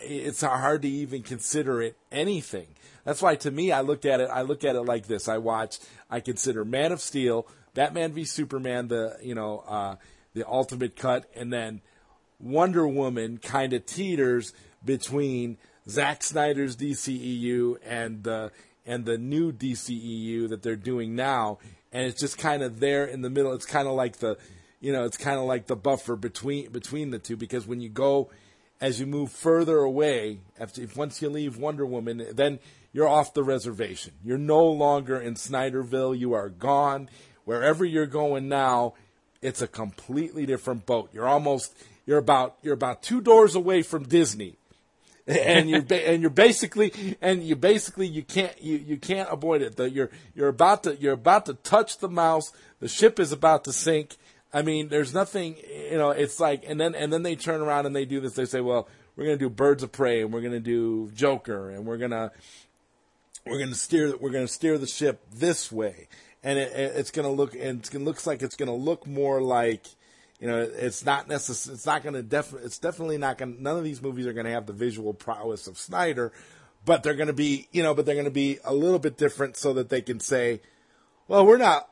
it's 0.00 0.40
hard 0.40 0.82
to 0.82 0.88
even 0.88 1.22
consider 1.22 1.82
it 1.82 1.96
anything. 2.10 2.66
That's 3.06 3.22
why 3.22 3.36
to 3.36 3.50
me, 3.52 3.70
I 3.70 3.82
look 3.82 4.04
at 4.04 4.20
it, 4.20 4.28
I 4.32 4.42
look 4.42 4.64
at 4.64 4.74
it 4.74 4.82
like 4.82 5.06
this. 5.06 5.28
I 5.28 5.38
watch, 5.38 5.78
I 6.10 6.18
consider 6.18 6.64
Man 6.64 6.90
of 6.90 7.00
Steel, 7.00 7.46
Batman 7.72 8.12
v 8.12 8.24
Superman, 8.24 8.88
the 8.88 9.16
you 9.22 9.36
know, 9.36 9.62
uh, 9.68 9.94
the 10.34 10.46
ultimate 10.46 10.96
cut, 10.96 11.30
and 11.36 11.52
then 11.52 11.82
Wonder 12.40 12.86
Woman 12.86 13.38
kind 13.38 13.72
of 13.72 13.86
teeters 13.86 14.52
between 14.84 15.56
Zack 15.88 16.24
Snyder's 16.24 16.76
DCEU 16.76 17.76
and 17.86 18.24
the 18.24 18.50
and 18.84 19.04
the 19.04 19.18
new 19.18 19.52
DCEU 19.52 20.48
that 20.48 20.62
they're 20.62 20.74
doing 20.74 21.14
now, 21.14 21.58
and 21.92 22.06
it's 22.08 22.20
just 22.20 22.38
kind 22.38 22.64
of 22.64 22.80
there 22.80 23.04
in 23.04 23.22
the 23.22 23.30
middle. 23.30 23.52
It's 23.52 23.66
kind 23.66 23.86
of 23.86 23.94
like 23.94 24.16
the, 24.16 24.36
you 24.80 24.92
know, 24.92 25.04
it's 25.04 25.16
kind 25.16 25.38
of 25.38 25.44
like 25.44 25.68
the 25.68 25.76
buffer 25.76 26.16
between 26.16 26.72
between 26.72 27.10
the 27.10 27.20
two 27.20 27.36
because 27.36 27.68
when 27.68 27.80
you 27.80 27.88
go, 27.88 28.30
as 28.80 28.98
you 28.98 29.06
move 29.06 29.30
further 29.30 29.78
away, 29.78 30.40
after 30.58 30.82
if 30.82 30.96
once 30.96 31.22
you 31.22 31.28
leave 31.28 31.56
Wonder 31.56 31.86
Woman, 31.86 32.26
then 32.32 32.58
you're 32.92 33.08
off 33.08 33.34
the 33.34 33.44
reservation. 33.44 34.14
You're 34.24 34.38
no 34.38 34.64
longer 34.66 35.20
in 35.20 35.34
Snyderville. 35.34 36.18
You 36.18 36.32
are 36.32 36.48
gone. 36.48 37.08
Wherever 37.44 37.84
you're 37.84 38.06
going 38.06 38.48
now, 38.48 38.94
it's 39.42 39.62
a 39.62 39.68
completely 39.68 40.46
different 40.46 40.86
boat. 40.86 41.10
You're 41.12 41.28
almost 41.28 41.74
you're 42.06 42.18
about 42.18 42.56
you're 42.62 42.74
about 42.74 43.02
two 43.02 43.20
doors 43.20 43.54
away 43.54 43.82
from 43.82 44.04
Disney, 44.04 44.56
and 45.26 45.68
you're 45.68 45.82
ba- 45.82 46.08
and 46.08 46.22
you're 46.22 46.30
basically 46.30 47.16
and 47.20 47.42
you 47.42 47.56
basically 47.56 48.06
you 48.06 48.22
can't 48.22 48.60
you, 48.62 48.76
you 48.76 48.96
can't 48.96 49.28
avoid 49.30 49.62
it. 49.62 49.76
The, 49.76 49.90
you're 49.90 50.10
you're 50.34 50.48
about 50.48 50.84
to 50.84 50.96
you're 50.96 51.14
about 51.14 51.46
to 51.46 51.54
touch 51.54 51.98
the 51.98 52.08
mouse. 52.08 52.52
The 52.80 52.88
ship 52.88 53.20
is 53.20 53.32
about 53.32 53.64
to 53.64 53.72
sink. 53.72 54.16
I 54.52 54.62
mean, 54.62 54.88
there's 54.88 55.12
nothing 55.12 55.56
you 55.90 55.98
know. 55.98 56.10
It's 56.10 56.40
like 56.40 56.64
and 56.66 56.80
then 56.80 56.94
and 56.94 57.12
then 57.12 57.22
they 57.22 57.36
turn 57.36 57.60
around 57.60 57.86
and 57.86 57.94
they 57.94 58.04
do 58.04 58.20
this. 58.20 58.34
They 58.34 58.46
say, 58.46 58.60
well, 58.60 58.88
we're 59.16 59.24
gonna 59.24 59.36
do 59.36 59.50
Birds 59.50 59.82
of 59.82 59.92
Prey 59.92 60.22
and 60.22 60.32
we're 60.32 60.42
gonna 60.42 60.60
do 60.60 61.10
Joker 61.14 61.70
and 61.70 61.84
we're 61.86 61.98
gonna 61.98 62.30
we're 63.46 63.58
going 63.58 63.70
to 63.70 63.74
steer 63.76 64.16
we're 64.16 64.30
going 64.30 64.46
to 64.46 64.52
steer 64.52 64.78
the 64.78 64.86
ship 64.86 65.20
this 65.32 65.70
way. 65.72 66.08
And 66.42 66.58
it, 66.58 66.72
it- 66.72 66.96
it's 66.96 67.10
going 67.10 67.26
to 67.26 67.32
look 67.32 67.54
and 67.54 67.88
going 67.90 68.04
looks 68.04 68.26
like 68.26 68.42
it's 68.42 68.56
going 68.56 68.68
to 68.68 68.74
look 68.74 69.06
more 69.06 69.40
like 69.40 69.86
you 70.40 70.46
know 70.46 70.60
it's 70.60 71.04
not 71.04 71.28
necess- 71.28 71.70
it's 71.70 71.86
not 71.86 72.02
going 72.02 72.14
to 72.14 72.22
definitely 72.22 72.66
it's 72.66 72.78
definitely 72.78 73.18
not 73.18 73.38
going 73.38 73.62
none 73.62 73.76
of 73.78 73.84
these 73.84 74.02
movies 74.02 74.26
are 74.26 74.32
going 74.32 74.46
to 74.46 74.52
have 74.52 74.66
the 74.66 74.72
visual 74.72 75.14
prowess 75.14 75.66
of 75.66 75.78
Snyder 75.78 76.32
but 76.84 77.02
they're 77.02 77.14
going 77.14 77.26
to 77.28 77.32
be 77.32 77.68
you 77.72 77.82
know 77.82 77.94
but 77.94 78.04
they're 78.06 78.14
going 78.14 78.26
to 78.26 78.30
be 78.30 78.58
a 78.64 78.74
little 78.74 78.98
bit 78.98 79.16
different 79.16 79.56
so 79.56 79.72
that 79.72 79.88
they 79.88 80.02
can 80.02 80.20
say 80.20 80.60
well 81.26 81.44
we're 81.46 81.56
not 81.56 81.88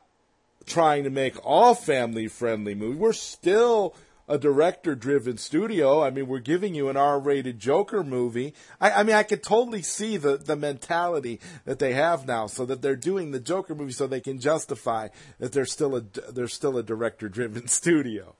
trying 0.66 1.04
to 1.04 1.10
make 1.10 1.34
all 1.44 1.74
family 1.74 2.26
friendly 2.28 2.74
movies. 2.74 2.98
We're 2.98 3.12
still 3.12 3.94
a 4.28 4.38
director 4.38 4.94
driven 4.94 5.36
studio. 5.36 6.02
I 6.02 6.10
mean, 6.10 6.26
we're 6.26 6.38
giving 6.38 6.74
you 6.74 6.88
an 6.88 6.96
R 6.96 7.18
rated 7.20 7.58
Joker 7.58 8.02
movie. 8.02 8.54
I, 8.80 8.90
I 8.90 9.02
mean, 9.02 9.16
I 9.16 9.22
could 9.22 9.42
totally 9.42 9.82
see 9.82 10.16
the, 10.16 10.36
the 10.36 10.56
mentality 10.56 11.40
that 11.66 11.78
they 11.78 11.92
have 11.92 12.26
now 12.26 12.46
so 12.46 12.64
that 12.66 12.80
they're 12.82 12.96
doing 12.96 13.30
the 13.32 13.40
Joker 13.40 13.74
movie 13.74 13.92
so 13.92 14.06
they 14.06 14.20
can 14.20 14.40
justify 14.40 15.08
that 15.38 15.52
they're 15.52 15.66
still 15.66 15.96
a, 15.96 16.00
they're 16.32 16.48
still 16.48 16.78
a 16.78 16.82
director 16.82 17.28
driven 17.28 17.68
studio. 17.68 18.34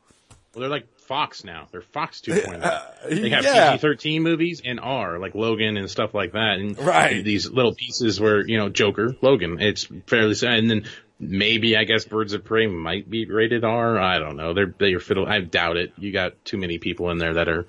Well, 0.55 0.61
they're 0.61 0.71
like 0.71 0.87
Fox 1.01 1.43
now. 1.45 1.67
They're 1.73 1.81
Fox 1.83 2.21
2.0. 2.25 2.63
Uh, 2.63 2.83
They 3.11 3.29
have 3.31 3.45
yeah. 3.45 3.77
PG-13 3.77 4.23
movies 4.23 4.63
and 4.65 4.79
R, 4.81 5.19
like 5.19 5.35
Logan 5.35 5.77
and 5.77 5.91
stuff 5.91 6.15
like 6.15 6.33
that. 6.33 6.59
And 6.61 6.79
Right. 6.79 7.25
these 7.25 7.51
little 7.51 7.75
pieces 7.75 8.21
where, 8.21 8.47
you 8.47 8.57
know, 8.57 8.69
Joker, 8.69 9.17
Logan, 9.21 9.61
it's 9.61 9.89
fairly, 10.07 10.37
and 10.47 10.71
then 10.71 10.85
maybe, 11.19 11.77
I 11.77 11.85
guess, 11.85 12.05
Birds 12.05 12.33
of 12.33 12.45
Prey 12.45 12.67
might 12.67 13.09
be 13.09 13.27
rated 13.27 13.65
R. 13.65 13.99
I 13.99 14.19
don't 14.19 14.37
know. 14.37 14.53
They're, 14.55 14.75
they're 14.79 15.01
fiddle, 15.01 15.27
I 15.27 15.41
doubt 15.41 15.77
it. 15.77 15.93
You 15.97 16.13
got 16.13 16.45
too 16.45 16.59
many 16.59 16.79
people 16.79 17.11
in 17.11 17.19
there 17.19 17.35
that 17.35 17.49
are, 17.49 17.67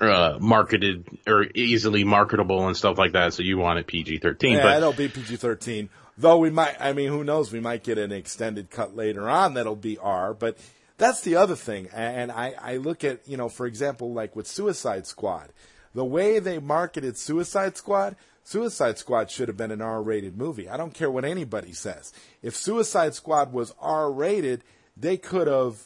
uh, 0.00 0.38
marketed 0.40 1.06
or 1.26 1.46
easily 1.54 2.04
marketable 2.04 2.66
and 2.66 2.76
stuff 2.76 2.98
like 2.98 3.12
that. 3.12 3.34
So 3.34 3.42
you 3.42 3.58
want 3.58 3.78
it 3.78 3.86
PG-13. 3.86 4.52
Yeah, 4.52 4.62
but 4.62 4.76
it'll 4.76 4.92
be 4.92 5.08
PG 5.08 5.36
thirteen. 5.36 5.88
Though 6.16 6.38
we 6.38 6.50
might, 6.50 6.76
I 6.80 6.92
mean, 6.92 7.08
who 7.08 7.24
knows? 7.24 7.52
We 7.52 7.60
might 7.60 7.82
get 7.82 7.98
an 7.98 8.12
extended 8.12 8.70
cut 8.70 8.94
later 8.94 9.28
on 9.28 9.54
that'll 9.54 9.76
be 9.76 9.98
R. 9.98 10.32
But 10.32 10.58
that's 10.96 11.22
the 11.22 11.36
other 11.36 11.56
thing. 11.56 11.88
And 11.92 12.30
I, 12.30 12.54
I 12.60 12.76
look 12.76 13.02
at, 13.02 13.26
you 13.28 13.36
know, 13.36 13.48
for 13.48 13.66
example, 13.66 14.12
like 14.12 14.36
with 14.36 14.46
Suicide 14.46 15.06
Squad, 15.06 15.50
the 15.94 16.04
way 16.04 16.38
they 16.38 16.58
marketed 16.58 17.16
Suicide 17.16 17.76
Squad, 17.76 18.16
Suicide 18.44 18.98
Squad 18.98 19.30
should 19.30 19.48
have 19.48 19.56
been 19.56 19.70
an 19.70 19.80
R 19.80 20.02
rated 20.02 20.36
movie. 20.36 20.68
I 20.68 20.76
don't 20.76 20.94
care 20.94 21.10
what 21.10 21.24
anybody 21.24 21.72
says. 21.72 22.12
If 22.42 22.54
Suicide 22.54 23.14
Squad 23.14 23.52
was 23.52 23.74
R 23.80 24.12
rated, 24.12 24.62
they 24.96 25.16
could 25.16 25.46
have, 25.48 25.84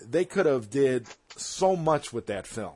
they 0.00 0.24
could 0.24 0.46
have 0.46 0.70
did 0.70 1.06
so 1.36 1.76
much 1.76 2.12
with 2.12 2.26
that 2.26 2.46
film. 2.46 2.74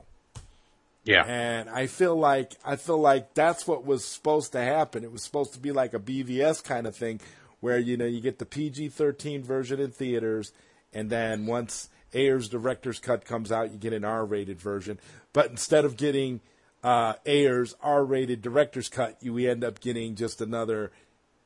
yeah. 1.03 1.23
And 1.25 1.69
I 1.69 1.87
feel 1.87 2.15
like 2.15 2.53
I 2.63 2.75
feel 2.75 2.99
like 2.99 3.33
that's 3.33 3.65
what 3.67 3.85
was 3.85 4.05
supposed 4.05 4.51
to 4.51 4.61
happen. 4.61 5.03
It 5.03 5.11
was 5.11 5.23
supposed 5.23 5.53
to 5.53 5.59
be 5.59 5.71
like 5.71 5.93
a 5.93 5.99
BVS 5.99 6.63
kind 6.63 6.85
of 6.85 6.95
thing, 6.95 7.19
where 7.59 7.79
you 7.79 7.97
know 7.97 8.05
you 8.05 8.21
get 8.21 8.39
the 8.39 8.45
PG-13 8.45 9.41
version 9.41 9.79
in 9.79 9.91
theaters, 9.91 10.51
and 10.93 11.09
then 11.09 11.45
once 11.47 11.89
Ayer's 12.13 12.49
director's 12.49 12.99
cut 12.99 13.25
comes 13.25 13.51
out, 13.51 13.71
you 13.71 13.77
get 13.77 13.93
an 13.93 14.05
R-rated 14.05 14.59
version. 14.59 14.99
But 15.33 15.49
instead 15.49 15.85
of 15.85 15.97
getting 15.97 16.41
uh, 16.87 17.13
Ayer's 17.25 17.75
R-rated 17.81 18.41
director's 18.41 18.87
cut, 18.87 19.17
you 19.21 19.37
end 19.49 19.63
up 19.63 19.79
getting 19.81 20.15
just 20.15 20.39
another 20.41 20.91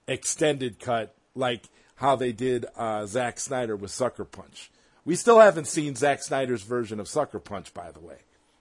extended 0.07 0.79
cut, 0.79 1.15
like 1.35 1.63
how 1.95 2.15
they 2.15 2.31
did 2.31 2.65
uh, 2.75 3.05
Zack 3.05 3.39
Snyder 3.39 3.75
with 3.75 3.91
Sucker 3.91 4.25
Punch. 4.25 4.69
We 5.03 5.15
still 5.15 5.39
haven't 5.39 5.65
seen 5.67 5.95
Zack 5.95 6.21
Snyder's 6.21 6.61
version 6.61 6.99
of 6.99 7.07
Sucker 7.07 7.39
Punch, 7.39 7.73
by 7.73 7.91
the 7.91 7.99
way. 7.99 8.17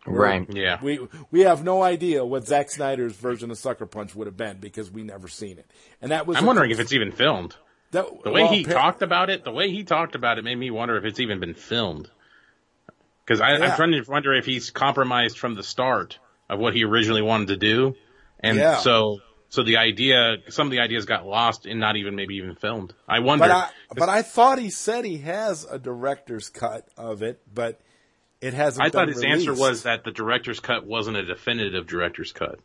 Right. 0.06 0.46
Yeah. 0.54 0.78
We 0.82 1.06
we 1.30 1.40
have 1.40 1.62
no 1.62 1.82
idea 1.82 2.24
what 2.24 2.46
Zack 2.46 2.70
Snyder's 2.70 3.12
version 3.12 3.50
of 3.50 3.58
Sucker 3.58 3.84
Punch 3.84 4.14
would 4.14 4.26
have 4.26 4.36
been 4.38 4.56
because 4.58 4.90
we 4.90 5.02
never 5.02 5.28
seen 5.28 5.58
it. 5.58 5.70
And 6.00 6.10
that 6.12 6.26
was 6.26 6.38
I'm 6.38 6.44
a- 6.44 6.46
wondering 6.46 6.70
if 6.70 6.80
it's 6.80 6.94
even 6.94 7.12
filmed. 7.12 7.54
that, 7.90 8.06
The 8.24 8.30
way 8.30 8.42
well, 8.44 8.52
he 8.52 8.64
appa- 8.64 8.72
talked 8.72 9.02
about 9.02 9.28
it, 9.28 9.44
the 9.44 9.50
way 9.52 9.70
he 9.70 9.84
talked 9.84 10.14
about 10.14 10.38
it 10.38 10.44
made 10.44 10.54
me 10.56 10.70
wonder 10.70 10.96
if 10.96 11.04
it's 11.04 11.20
even 11.20 11.38
been 11.40 11.52
filmed. 11.52 12.08
Because 13.26 13.40
Yeah. 13.40 13.46
I'm 13.66 13.76
trying 13.76 13.92
to 13.92 14.02
wonder 14.10 14.32
if 14.32 14.46
he's 14.46 14.70
compromised 14.70 15.36
from 15.38 15.54
the 15.54 15.62
start 15.62 16.18
of 16.50 16.58
what 16.58 16.74
he 16.74 16.84
originally 16.84 17.22
wanted 17.22 17.48
to 17.48 17.56
do, 17.56 17.94
and 18.40 18.58
Yeah. 18.58 18.78
so 18.78 19.20
so 19.48 19.62
the 19.64 19.78
idea, 19.78 20.36
some 20.48 20.66
of 20.68 20.70
the 20.70 20.78
ideas 20.80 21.06
got 21.06 21.26
lost 21.26 21.66
and 21.66 21.80
not 21.80 21.96
even 21.96 22.14
maybe 22.14 22.36
even 22.36 22.54
filmed. 22.54 22.94
I 23.08 23.18
wonder. 23.18 23.44
But 23.46 23.50
I 23.50 23.70
but 23.96 24.08
I 24.08 24.22
thought 24.22 24.58
he 24.58 24.70
said 24.70 25.04
he 25.04 25.18
has 25.18 25.64
a 25.64 25.78
director's 25.78 26.48
cut 26.48 26.86
of 26.96 27.22
it, 27.22 27.40
but 27.52 27.80
it 28.40 28.54
hasn't. 28.54 28.84
I 28.86 28.90
thought 28.90 29.06
been 29.06 29.14
his 29.14 29.24
answer 29.24 29.52
was 29.54 29.82
that 29.84 30.04
the 30.04 30.12
director's 30.12 30.60
cut 30.60 30.86
wasn't 30.86 31.16
a 31.16 31.24
definitive 31.24 31.86
director's 31.86 32.32
cut. 32.32 32.58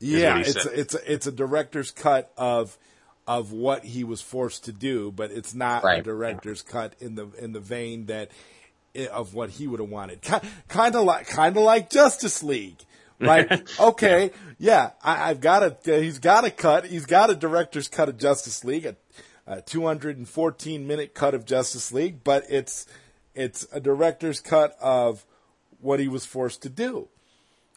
yeah, 0.00 0.38
it's 0.38 0.56
a, 0.66 0.80
it's 0.80 0.94
a, 0.94 1.12
it's 1.12 1.26
a 1.26 1.32
director's 1.32 1.90
cut 1.90 2.32
of 2.36 2.76
of 3.26 3.52
what 3.52 3.84
he 3.84 4.04
was 4.04 4.20
forced 4.20 4.64
to 4.64 4.72
do, 4.72 5.10
but 5.12 5.30
it's 5.30 5.54
not 5.54 5.82
a 5.82 5.86
Right. 5.86 6.02
director's 6.04 6.62
cut 6.62 6.94
in 7.00 7.14
the 7.14 7.28
in 7.38 7.52
the 7.52 7.60
vein 7.60 8.06
that 8.06 8.30
eh, 8.94 9.06
of 9.06 9.34
what 9.34 9.50
he 9.50 9.66
would 9.68 9.80
have 9.80 9.88
wanted. 9.88 10.20
Kind 10.68 10.94
of 10.96 11.04
like 11.04 11.26
kind 11.28 11.56
of 11.56 11.62
like 11.62 11.88
Justice 11.90 12.42
League. 12.42 12.80
Like, 13.20 13.80
okay, 13.80 14.32
yeah, 14.58 14.90
I, 15.02 15.30
I've 15.30 15.40
got 15.40 15.62
a, 15.62 16.00
he's 16.00 16.18
got 16.18 16.44
a 16.44 16.50
cut, 16.50 16.86
he's 16.86 17.06
got 17.06 17.30
a 17.30 17.34
director's 17.34 17.88
cut 17.88 18.08
of 18.08 18.18
Justice 18.18 18.64
League, 18.64 18.86
a, 18.86 18.96
a 19.46 19.62
214 19.62 20.86
minute 20.86 21.14
cut 21.14 21.32
of 21.32 21.44
Justice 21.44 21.92
League, 21.92 22.24
but 22.24 22.44
it's, 22.50 22.86
it's 23.34 23.66
a 23.72 23.80
director's 23.80 24.40
cut 24.40 24.76
of 24.80 25.24
what 25.80 26.00
he 26.00 26.08
was 26.08 26.26
forced 26.26 26.62
to 26.62 26.68
do. 26.68 27.08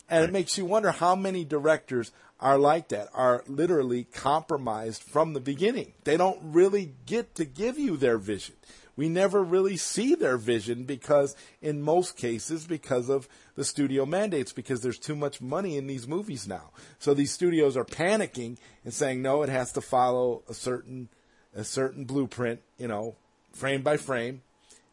And 0.09 0.23
it 0.23 0.31
makes 0.31 0.57
you 0.57 0.65
wonder 0.65 0.91
how 0.91 1.15
many 1.15 1.45
directors 1.45 2.11
are 2.39 2.57
like 2.57 2.89
that, 2.89 3.09
are 3.14 3.43
literally 3.47 4.05
compromised 4.05 5.03
from 5.03 5.34
the 5.34 5.39
beginning. 5.39 5.93
They 6.03 6.18
don't 6.18 6.39
really 6.41 6.93
get 7.05 7.35
to 7.35 7.45
give 7.45 7.77
you 7.77 7.97
their 7.97 8.18
vision. 8.18 8.55
We 8.98 9.07
never 9.07 9.44
really 9.44 9.78
see 9.78 10.15
their 10.15 10.38
vision 10.38 10.84
because, 10.84 11.36
in 11.61 11.82
most 11.82 12.18
cases, 12.18 12.65
because 12.65 13.07
of 13.10 13.30
the 13.56 13.64
studio 13.64 14.06
mandates, 14.06 14.52
because 14.52 14.82
there's 14.82 14.99
too 14.99 15.15
much 15.15 15.40
money 15.40 15.78
in 15.78 15.88
these 15.88 16.07
movies 16.07 16.48
now. 16.48 16.72
So 16.99 17.14
these 17.14 17.32
studios 17.32 17.78
are 17.78 17.86
panicking 17.86 18.57
and 18.84 18.94
saying, 18.94 19.22
no, 19.22 19.44
it 19.44 19.49
has 19.49 19.72
to 19.74 19.82
follow 19.82 20.41
a 20.49 20.53
certain, 20.53 21.10
a 21.56 21.64
certain 21.64 22.06
blueprint, 22.06 22.60
you 22.78 22.88
know, 22.88 23.15
frame 23.53 23.84
by 23.84 23.98
frame. 23.98 24.41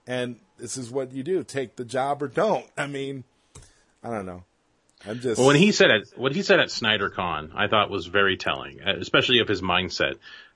And 0.06 0.36
this 0.58 0.76
is 0.76 0.90
what 0.90 1.12
you 1.12 1.22
do. 1.22 1.42
Take 1.42 1.76
the 1.76 1.84
job 1.84 2.22
or 2.22 2.28
don't. 2.28 2.66
I 2.76 2.86
mean, 2.86 3.24
I 4.02 4.10
don't 4.10 4.26
know. 4.26 4.44
I'm 5.06 5.20
just. 5.20 5.38
Well, 5.38 5.46
when 5.46 5.56
he 5.56 5.72
said 5.72 5.90
it, 5.90 6.12
what 6.16 6.34
he 6.34 6.42
said 6.42 6.60
at 6.60 6.68
SnyderCon, 6.68 7.52
I 7.54 7.68
thought 7.68 7.90
was 7.90 8.06
very 8.06 8.36
telling, 8.36 8.80
especially 8.80 9.38
of 9.40 9.48
his 9.48 9.62
mindset. 9.62 10.14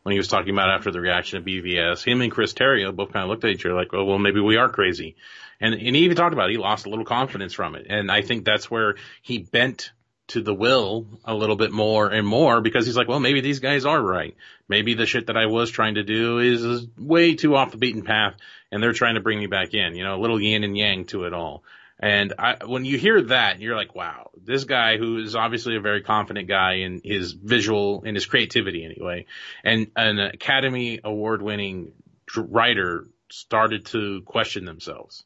When 0.09 0.15
he 0.15 0.21
was 0.21 0.29
talking 0.29 0.55
about 0.55 0.71
after 0.71 0.91
the 0.91 1.03
reaction 1.03 1.37
of 1.37 1.45
BVS, 1.45 2.03
him 2.03 2.23
and 2.23 2.33
Chris 2.33 2.55
Terrio 2.55 2.97
both 2.97 3.13
kind 3.13 3.25
of 3.25 3.29
looked 3.29 3.45
at 3.45 3.51
each 3.51 3.67
other 3.67 3.75
like, 3.75 3.93
oh, 3.93 4.07
well, 4.07 4.19
maybe 4.19 4.41
we 4.41 4.57
are 4.57 4.71
crazy. 4.71 5.17
And, 5.61 5.75
and 5.75 5.95
he 5.95 6.05
even 6.05 6.17
talked 6.17 6.33
about 6.33 6.49
it. 6.49 6.53
He 6.53 6.57
lost 6.57 6.87
a 6.87 6.89
little 6.89 7.05
confidence 7.05 7.53
from 7.53 7.75
it. 7.75 7.89
And 7.91 8.11
I 8.11 8.23
think 8.23 8.47
that's 8.47 8.71
where 8.71 8.95
he 9.21 9.37
bent 9.37 9.93
to 10.29 10.41
the 10.41 10.55
will 10.55 11.07
a 11.27 11.35
little 11.35 11.57
bit 11.57 11.73
more 11.73 12.09
and 12.09 12.27
more 12.27 12.63
because 12.63 12.87
he's 12.87 12.97
like, 12.97 13.07
well, 13.07 13.21
maybe 13.21 13.43
these 13.43 13.59
guys 13.59 13.85
are 13.85 14.01
right. 14.01 14.35
Maybe 14.67 14.95
the 14.95 15.05
shit 15.05 15.27
that 15.27 15.37
I 15.37 15.45
was 15.45 15.71
trying 15.71 15.97
to 15.97 16.05
do 16.05 16.39
is, 16.39 16.65
is 16.65 16.87
way 16.97 17.35
too 17.35 17.55
off 17.55 17.73
the 17.73 17.77
beaten 17.77 18.03
path 18.03 18.33
and 18.73 18.83
they're 18.83 18.95
trying 18.95 19.17
to 19.17 19.21
bring 19.21 19.39
me 19.39 19.47
back 19.47 19.75
in, 19.75 19.95
you 19.95 20.05
know, 20.05 20.15
a 20.15 20.23
little 20.23 20.41
yin 20.41 20.65
and 20.65 20.75
yang 20.75 21.05
to 21.09 21.25
it 21.25 21.35
all. 21.35 21.65
And 22.01 22.35
I, 22.39 22.65
when 22.65 22.85
you 22.85 22.97
hear 22.97 23.23
that, 23.23 23.61
you're 23.61 23.75
like, 23.75 23.95
wow, 23.95 24.31
this 24.41 24.65
guy 24.65 24.99
who 24.99 25.19
is 25.19 25.35
obviously 25.35 25.77
a 25.77 25.81
very 25.81 26.03
confident 26.03 26.49
guy 26.49 26.75
in 26.75 27.01
his 27.03 27.33
visual, 27.33 28.03
in 28.05 28.15
his 28.15 28.25
creativity 28.25 28.85
anyway, 28.85 29.27
and 29.65 29.89
an 29.97 30.19
Academy 30.21 31.01
Award 31.03 31.43
winning 31.43 31.93
writer 32.37 33.09
started 33.31 33.87
to 33.87 34.23
question 34.23 34.65
themselves 34.65 35.25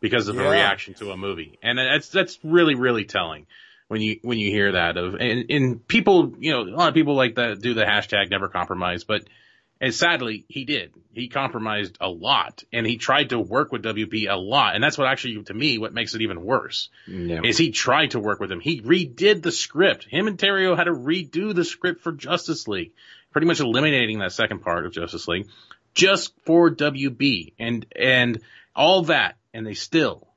because 0.00 0.28
of 0.28 0.36
Yeah. 0.36 0.50
reaction 0.50 0.94
to 0.94 1.12
a 1.12 1.16
movie. 1.16 1.58
And 1.62 1.78
that's, 1.78 2.10
that's 2.10 2.38
really, 2.44 2.74
really 2.74 3.04
telling 3.04 3.46
when 3.88 4.02
you, 4.02 4.18
when 4.22 4.38
you 4.38 4.50
hear 4.50 4.72
that 4.72 4.96
of, 4.98 5.14
and, 5.14 5.50
and 5.50 5.88
people, 5.88 6.34
you 6.38 6.50
know, 6.50 6.62
a 6.62 6.76
lot 6.76 6.88
of 6.88 6.94
people 6.94 7.14
like 7.14 7.36
that 7.36 7.60
do 7.60 7.72
the 7.72 7.84
hashtag 7.84 8.30
never 8.30 8.48
compromise, 8.48 9.04
but 9.04 9.22
and 9.82 9.92
sadly, 9.92 10.44
he 10.48 10.64
did. 10.64 10.94
He 11.12 11.28
compromised 11.28 11.98
a 12.00 12.08
lot 12.08 12.62
and 12.72 12.86
he 12.86 12.96
tried 12.96 13.30
to 13.30 13.38
work 13.38 13.72
with 13.72 13.82
WB 13.82 14.30
a 14.30 14.36
lot. 14.36 14.74
And 14.76 14.82
that's 14.82 14.96
what 14.96 15.08
actually, 15.08 15.42
to 15.42 15.52
me, 15.54 15.76
what 15.76 15.92
makes 15.92 16.14
it 16.14 16.22
even 16.22 16.42
worse 16.42 16.88
Yeah. 17.06 17.40
is 17.44 17.58
he 17.58 17.72
tried 17.72 18.12
to 18.12 18.20
work 18.20 18.38
with 18.40 18.50
him. 18.50 18.60
He 18.60 18.80
redid 18.80 19.42
the 19.42 19.52
script. 19.52 20.04
Him 20.08 20.28
and 20.28 20.38
Terrio 20.38 20.76
had 20.76 20.84
to 20.84 20.92
redo 20.92 21.52
the 21.54 21.64
script 21.64 22.02
for 22.02 22.12
Justice 22.12 22.66
League, 22.68 22.92
pretty 23.32 23.46
much 23.48 23.58
eliminating 23.60 24.20
that 24.20 24.32
second 24.32 24.60
part 24.60 24.86
of 24.86 24.92
Justice 24.92 25.26
League 25.28 25.48
just 25.94 26.32
for 26.46 26.70
WB 26.70 27.52
and, 27.58 27.84
and 27.94 28.40
all 28.74 29.02
that. 29.02 29.36
And 29.52 29.66
they 29.66 29.74
still, 29.74 30.28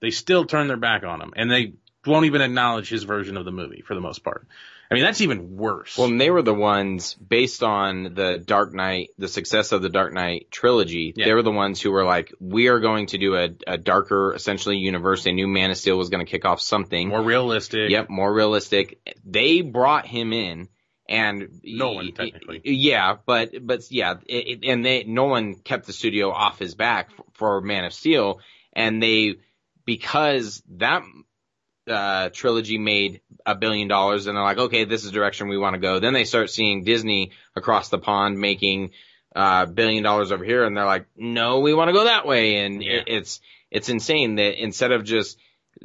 they 0.00 0.10
still 0.10 0.44
turn 0.46 0.68
their 0.68 0.76
back 0.78 1.02
on 1.04 1.20
him 1.20 1.32
and 1.36 1.50
they 1.50 1.72
won't 2.06 2.26
even 2.26 2.40
acknowledge 2.40 2.88
his 2.88 3.02
version 3.02 3.36
of 3.36 3.44
the 3.44 3.52
movie 3.52 3.82
for 3.86 3.94
the 3.94 4.00
most 4.00 4.24
part. 4.24 4.46
I 4.92 4.94
mean, 4.94 5.02
that's 5.04 5.20
even 5.22 5.56
worse. 5.56 5.96
Well, 5.98 6.06
and 6.08 6.20
they 6.20 6.30
were 6.30 6.42
the 6.42 6.54
ones 6.54 7.14
based 7.14 7.62
on 7.62 8.14
the 8.14 8.38
Dark 8.44 8.72
Knight, 8.74 9.08
the 9.18 9.28
success 9.28 9.72
of 9.72 9.82
the 9.82 9.88
Dark 9.88 10.12
Knight 10.12 10.48
trilogy. 10.50 11.12
Yeah. 11.16 11.24
They 11.26 11.32
were 11.34 11.42
the 11.42 11.50
ones 11.50 11.80
who 11.80 11.90
were 11.90 12.04
like, 12.04 12.32
we 12.40 12.68
are 12.68 12.78
going 12.80 13.06
to 13.06 13.18
do 13.18 13.34
a, 13.36 13.48
a 13.66 13.78
darker, 13.78 14.34
essentially 14.34 14.76
universe. 14.76 15.24
They 15.24 15.32
knew 15.32 15.48
Man 15.48 15.70
of 15.70 15.76
Steel 15.76 15.96
was 15.98 16.08
going 16.10 16.24
to 16.24 16.30
kick 16.30 16.44
off 16.44 16.60
something. 16.60 17.08
more 17.08 17.22
realistic. 17.22 17.90
Yep, 17.90 18.10
more 18.10 18.32
realistic. 18.32 19.00
They 19.24 19.62
brought 19.62 20.06
him 20.06 20.32
in, 20.32 20.68
and 21.08 21.60
Nolan, 21.64 22.12
technically. 22.12 22.60
yeah, 22.64 23.16
but 23.26 23.50
but 23.66 23.80
yeah, 23.90 24.14
it, 24.26 24.62
it- 24.62 24.68
and 24.68 24.84
they 24.84 25.04
Nolan 25.04 25.56
kept 25.56 25.86
the 25.86 25.92
studio 25.92 26.30
off 26.30 26.58
his 26.58 26.74
back 26.74 27.10
for, 27.10 27.24
for 27.34 27.60
Man 27.60 27.84
of 27.84 27.92
Steel, 27.92 28.40
and 28.72 29.02
they 29.02 29.34
because 29.84 30.62
that 30.76 31.02
uh, 31.88 32.28
trilogy 32.32 32.78
made 32.78 33.20
a 33.46 33.54
billion 33.54 33.88
dollars, 33.88 34.26
and 34.26 34.36
they're 34.36 34.44
like, 34.44 34.58
okay, 34.58 34.84
this 34.84 35.00
is 35.04 35.06
the 35.10 35.12
direction 35.12 35.48
we 35.48 35.58
want 35.58 35.74
to 35.74 35.80
go. 35.80 35.98
Then 35.98 36.12
they 36.12 36.24
start 36.24 36.50
seeing 36.50 36.84
Disney 36.84 37.32
across 37.56 37.88
the 37.88 37.98
pond 37.98 38.38
making 38.38 38.90
uh 39.34 39.66
billion 39.66 40.02
dollars 40.02 40.30
over 40.32 40.44
here, 40.44 40.64
and 40.64 40.76
they're 40.76 40.84
like, 40.86 41.06
no, 41.16 41.60
we 41.60 41.72
want 41.74 41.88
to 41.88 41.92
go 41.92 42.04
that 42.04 42.26
way, 42.26 42.64
and 42.64 42.82
Yeah. 42.82 42.92
it, 42.98 43.04
it's 43.08 43.40
it's 43.70 43.88
insane 43.88 44.34
that 44.36 44.62
instead 44.62 44.92
of 44.92 45.04
just 45.04 45.38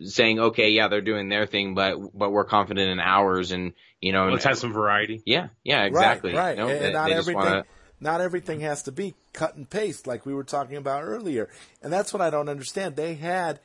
saying, 0.03 0.39
okay, 0.39 0.69
yeah, 0.71 0.89
they're 0.89 1.01
doing 1.01 1.29
their 1.29 1.45
thing, 1.45 1.73
but 1.73 1.97
but 2.13 2.29
we're 2.31 2.43
confident 2.45 2.89
in 2.91 2.99
ours, 2.99 3.51
and 3.51 3.73
you 4.01 4.11
know, 4.11 4.27
Let's 4.29 4.43
have 4.43 4.57
some 4.57 4.73
variety. 4.73 5.23
yeah, 5.25 5.47
yeah, 5.63 5.85
exactly. 5.85 6.33
Right, 6.33 6.39
right. 6.39 6.57
You 6.57 6.63
know, 6.63 6.69
and, 6.69 6.81
they- 6.85 6.93
not 6.93 7.05
they 7.05 7.15
just 7.15 7.29
everything 7.29 7.49
wanna- 7.51 7.65
not 7.99 8.21
everything 8.21 8.59
has 8.59 8.83
to 8.83 8.91
be 8.91 9.15
cut 9.33 9.55
and 9.55 9.67
paste 9.67 10.05
like 10.05 10.23
we 10.25 10.33
were 10.33 10.43
talking 10.43 10.77
about 10.77 11.01
earlier. 11.03 11.49
And 11.81 11.91
that's 11.91 12.13
what 12.13 12.21
I 12.21 12.29
don't 12.29 12.47
understand. 12.49 12.95
They 12.95 13.15
had 13.15 13.59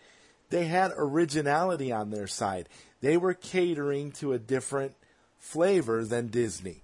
they 0.49 0.65
had 0.67 0.91
originality 0.97 1.93
on 1.93 2.11
their 2.11 2.27
side. 2.27 2.69
They 3.03 3.19
were 3.19 3.35
catering 3.35 4.13
to 4.13 4.33
a 4.33 4.39
different 4.39 4.95
flavor 5.39 6.05
than 6.05 6.29
Disney. 6.29 6.83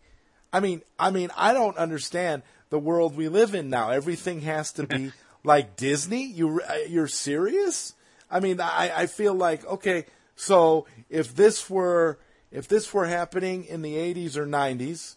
I 0.52 0.60
mean, 0.60 0.82
I 0.98 1.10
mean, 1.10 1.30
I 1.36 1.52
don't 1.54 1.76
understand 1.78 2.42
the 2.70 2.78
world 2.78 3.16
we 3.16 3.28
live 3.28 3.54
in 3.54 3.70
now. 3.70 3.90
Everything 3.90 4.42
has 4.42 4.72
to 4.72 4.86
be 4.86 5.12
like 5.44 5.76
Disney. 5.76 6.26
You 6.26 6.60
uh, 6.60 6.74
you're 6.88 7.08
serious? 7.08 7.94
I 8.30 8.40
mean, 8.40 8.60
I 8.60 8.92
I 8.94 9.06
feel 9.06 9.34
like 9.34 9.64
okay, 9.66 10.04
so 10.36 10.86
if 11.08 11.34
this 11.34 11.70
were 11.70 12.18
if 12.50 12.66
this 12.68 12.92
were 12.92 13.06
happening 13.06 13.64
in 13.64 13.82
the 13.82 13.94
80s 13.94 14.36
or 14.36 14.46
90s, 14.46 15.16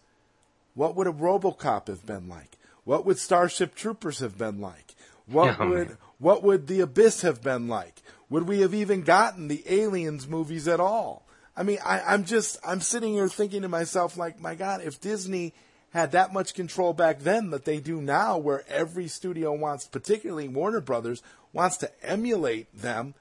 what 0.76 0.96
would 0.96 1.08
a 1.08 1.12
RoboCop 1.14 1.88
have 1.88 2.06
been 2.06 2.28
like? 2.30 2.58
What 2.84 3.06
would 3.06 3.18
Starship 3.18 3.74
Troopers 3.76 4.20
have 4.20 4.38
been 4.38 4.60
like? 4.62 4.96
What 5.28 5.56
Oh, 5.60 5.70
would 5.70 5.88
man. 5.90 5.98
what 6.20 6.44
would 6.44 6.68
The 6.68 6.82
Abyss 6.82 7.22
have 7.22 7.42
been 7.42 7.68
like? 7.68 8.02
Would 8.32 8.48
we 8.48 8.62
have 8.62 8.74
even 8.74 9.02
gotten 9.02 9.50
the 9.50 9.62
Aliens 9.68 10.26
movies 10.26 10.66
at 10.66 10.80
all? 10.80 11.28
I 11.56 11.64
mean, 11.64 11.80
I, 11.86 12.00
I'm 12.00 12.24
just 12.24 12.58
I'm 12.66 12.80
sitting 12.80 13.14
here 13.14 13.28
thinking 13.28 13.62
to 13.64 13.68
myself, 13.68 14.16
like, 14.16 14.40
my 14.40 14.56
God, 14.56 14.82
if 14.82 15.02
Disney 15.02 15.54
had 15.92 16.14
that 16.14 16.32
much 16.32 16.54
control 16.54 16.94
back 16.94 17.20
then 17.20 17.50
that 17.50 17.66
they 17.66 17.82
do 17.82 18.02
now, 18.02 18.38
where 18.38 18.64
every 18.70 19.10
studio 19.10 19.54
wants, 19.54 19.86
particularly 19.86 20.48
Warner 20.48 20.80
Brothers, 20.80 21.22
wants 21.52 21.76
to 21.78 21.92
emulate 22.02 22.74
them, 22.74 23.16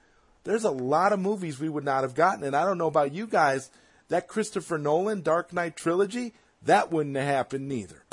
there's 0.45 0.63
a 0.63 0.71
lot 0.71 1.11
of 1.11 1.19
movies 1.19 1.59
we 1.59 1.67
would 1.67 1.83
not 1.83 2.03
have 2.03 2.15
gotten. 2.15 2.45
And 2.45 2.55
I 2.55 2.63
don't 2.63 2.77
know 2.77 2.87
about 2.87 3.13
you 3.13 3.27
guys, 3.27 3.69
that 4.07 4.29
Christopher 4.29 4.77
Nolan 4.77 5.21
Dark 5.21 5.51
Knight 5.51 5.75
trilogy, 5.75 6.33
that 6.63 6.89
wouldn't 6.89 7.17
have 7.17 7.25
happened 7.25 7.67
neither. 7.67 8.03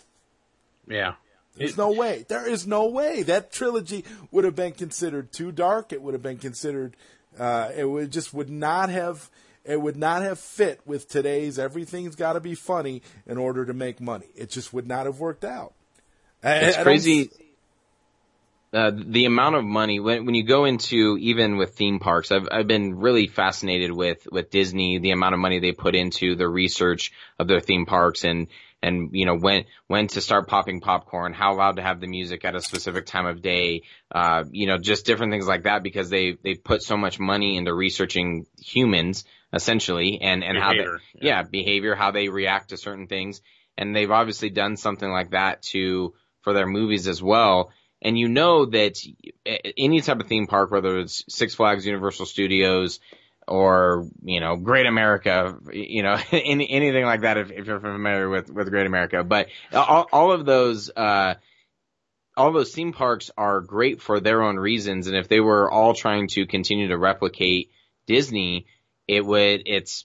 Yeah. 0.89 1.15
There's 1.59 1.77
no 1.77 1.91
way. 1.91 2.25
There 2.29 2.49
is 2.49 2.67
no 2.67 2.87
way 2.89 3.23
that 3.25 3.53
trilogy 3.53 4.05
would 4.31 4.45
have 4.45 4.57
been 4.57 4.73
considered 4.73 5.33
too 5.33 5.53
dark. 5.53 5.93
It 5.93 6.03
would 6.03 6.15
have 6.15 6.23
been 6.23 6.39
considered. 6.39 6.97
Uh, 7.39 7.71
it 7.77 7.85
would 7.85 8.11
just 8.11 8.33
would 8.35 8.51
not 8.51 8.89
have. 8.91 9.31
It 9.65 9.81
would 9.81 9.97
not 9.97 10.23
have 10.23 10.39
fit 10.39 10.81
with 10.87 11.09
today's. 11.09 11.59
Everything's 11.59 12.17
got 12.17 12.33
to 12.35 12.41
be 12.41 12.55
funny 12.55 13.03
in 13.27 13.37
order 13.37 13.67
to 13.67 13.75
make 13.75 14.01
money. 14.01 14.27
It 14.35 14.49
just 14.51 14.73
would 14.73 14.87
not 14.87 15.05
have 15.05 15.21
worked 15.21 15.45
out. 15.45 15.75
It's 16.43 16.77
I 16.77 16.79
don't 16.79 16.85
crazy. 16.85 17.31
Uh, 18.71 18.91
the 18.95 19.25
amount 19.25 19.57
of 19.57 19.65
money 19.65 19.99
when 19.99 20.27
when 20.27 20.35
you 20.35 20.43
go 20.43 20.67
into 20.67 21.17
even 21.21 21.57
with 21.57 21.75
theme 21.75 21.99
parks, 21.99 22.31
I've 22.31 22.47
I've 22.53 22.67
been 22.67 22.99
really 22.99 23.27
fascinated 23.27 23.91
with 23.91 24.29
with 24.31 24.51
Disney, 24.51 24.99
the 24.99 25.11
amount 25.11 25.35
of 25.35 25.41
money 25.41 25.59
they 25.59 25.73
put 25.73 25.95
into 25.95 26.35
the 26.35 26.47
research 26.47 27.13
of 27.39 27.49
their 27.49 27.61
theme 27.61 27.87
parks 27.87 28.25
and 28.25 28.49
and 28.83 29.11
you 29.13 29.27
know 29.27 29.37
when 29.37 29.65
when 29.87 30.07
to 30.09 30.21
start 30.21 30.49
popping 30.49 30.81
popcorn, 30.81 31.33
how 31.33 31.57
loud 31.57 31.77
to 31.77 31.83
have 31.83 32.01
the 32.01 32.07
music 32.07 32.45
at 32.45 32.55
a 32.55 32.61
specific 32.61 33.07
time 33.07 33.27
of 33.27 33.43
day, 33.43 33.83
uh, 34.13 34.45
you 34.51 34.67
know, 34.67 34.79
just 34.79 35.07
different 35.07 35.33
things 35.33 35.47
like 35.47 35.65
that 35.65 35.83
because 35.83 36.11
they 36.11 36.37
they 36.43 36.55
put 36.55 36.83
so 36.83 36.97
much 36.97 37.19
money 37.19 37.57
into 37.57 37.75
researching 37.75 38.47
humans 38.59 39.25
essentially 39.53 40.21
and 40.21 40.45
and 40.45 40.59
how 40.59 40.71
Behavior, 40.71 41.01
they, 41.21 41.27
yeah 41.27 41.43
behavior, 41.43 41.95
how 41.95 42.11
they 42.11 42.29
react 42.29 42.71
to 42.71 42.77
certain 42.77 43.07
things, 43.07 43.41
and 43.77 43.95
they've 43.95 44.11
obviously 44.11 44.51
done 44.51 44.77
something 44.77 45.11
like 45.11 45.31
that 45.31 45.63
to 45.63 46.15
for 46.43 46.53
their 46.53 46.67
movies 46.67 47.09
as 47.09 47.23
well. 47.23 47.73
And 48.01 48.17
you 48.17 48.29
know 48.29 48.67
that 48.67 48.97
any 49.77 50.01
type 50.01 50.21
of 50.21 50.29
theme 50.29 50.47
park, 50.47 50.71
whether 50.71 50.99
it's 50.99 51.25
Six 51.29 51.57
Flags, 51.57 51.85
Universal 51.85 52.27
Studios, 52.27 53.01
or 53.49 54.07
you 54.23 54.41
know 54.41 54.57
Great 54.57 54.87
America, 54.87 55.57
you 55.73 56.03
know 56.03 56.17
any, 56.33 56.69
anything 56.71 57.05
like 57.05 57.23
that, 57.23 57.39
if, 57.39 57.51
if 57.51 57.67
you're 57.67 57.81
familiar 57.81 58.29
with 58.29 58.51
with 58.51 58.71
Great 58.71 58.87
America, 58.87 59.25
but 59.25 59.49
all, 59.73 60.07
all 60.13 60.33
of 60.33 60.45
those. 60.45 60.91
Uh, 60.95 61.35
all 62.37 62.53
those 62.53 62.73
theme 62.73 62.93
parks 62.93 63.33
are 63.37 63.61
great 63.61 64.01
for 64.01 64.21
their 64.21 64.45
own 64.45 64.55
reasons, 64.55 65.09
and 65.09 65.17
if 65.17 65.27
they 65.27 65.41
were 65.41 65.69
all 65.69 65.93
trying 65.93 66.29
to 66.29 66.47
continue 66.47 66.87
to 66.87 66.97
replicate 66.97 67.73
Disney, 68.07 68.67
it 69.09 69.27
would 69.27 69.63
it's 69.67 70.05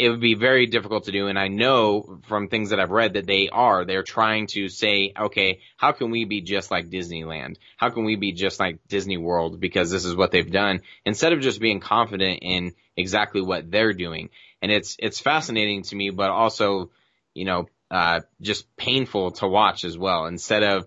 it 0.00 0.08
would 0.08 0.20
be 0.20 0.34
very 0.34 0.64
difficult 0.64 1.04
to 1.04 1.12
do. 1.12 1.26
And 1.26 1.38
I 1.38 1.48
know 1.48 2.20
from 2.26 2.48
things 2.48 2.70
that 2.70 2.80
I've 2.80 2.90
read 2.90 3.12
that 3.12 3.26
they 3.26 3.50
are. 3.52 3.84
They're 3.84 4.02
trying 4.02 4.46
to 4.52 4.70
say, 4.70 5.12
okay, 5.18 5.60
how 5.76 5.92
can 5.92 6.10
we 6.10 6.24
be 6.24 6.40
just 6.40 6.70
like 6.70 6.88
Disneyland? 6.88 7.56
How 7.76 7.90
can 7.90 8.04
we 8.04 8.16
be 8.16 8.32
just 8.32 8.58
like 8.58 8.78
Disney 8.88 9.18
World? 9.18 9.60
Because 9.60 9.90
this 9.90 10.06
is 10.06 10.16
what 10.16 10.30
they've 10.30 10.50
done 10.50 10.80
instead 11.04 11.34
of 11.34 11.42
just 11.42 11.60
being 11.60 11.80
confident 11.80 12.38
in 12.40 12.72
exactly 12.96 13.42
what 13.42 13.70
they're 13.70 13.92
doing. 13.92 14.30
And 14.62 14.72
it's, 14.72 14.96
it's 14.98 15.20
fascinating 15.20 15.82
to 15.82 15.96
me, 15.96 16.08
but 16.08 16.30
also, 16.30 16.90
you 17.34 17.44
know, 17.44 17.68
uh, 17.90 18.20
just 18.40 18.74
painful 18.78 19.32
to 19.32 19.48
watch 19.48 19.84
as 19.84 19.98
well. 19.98 20.24
Instead 20.24 20.62
of 20.62 20.86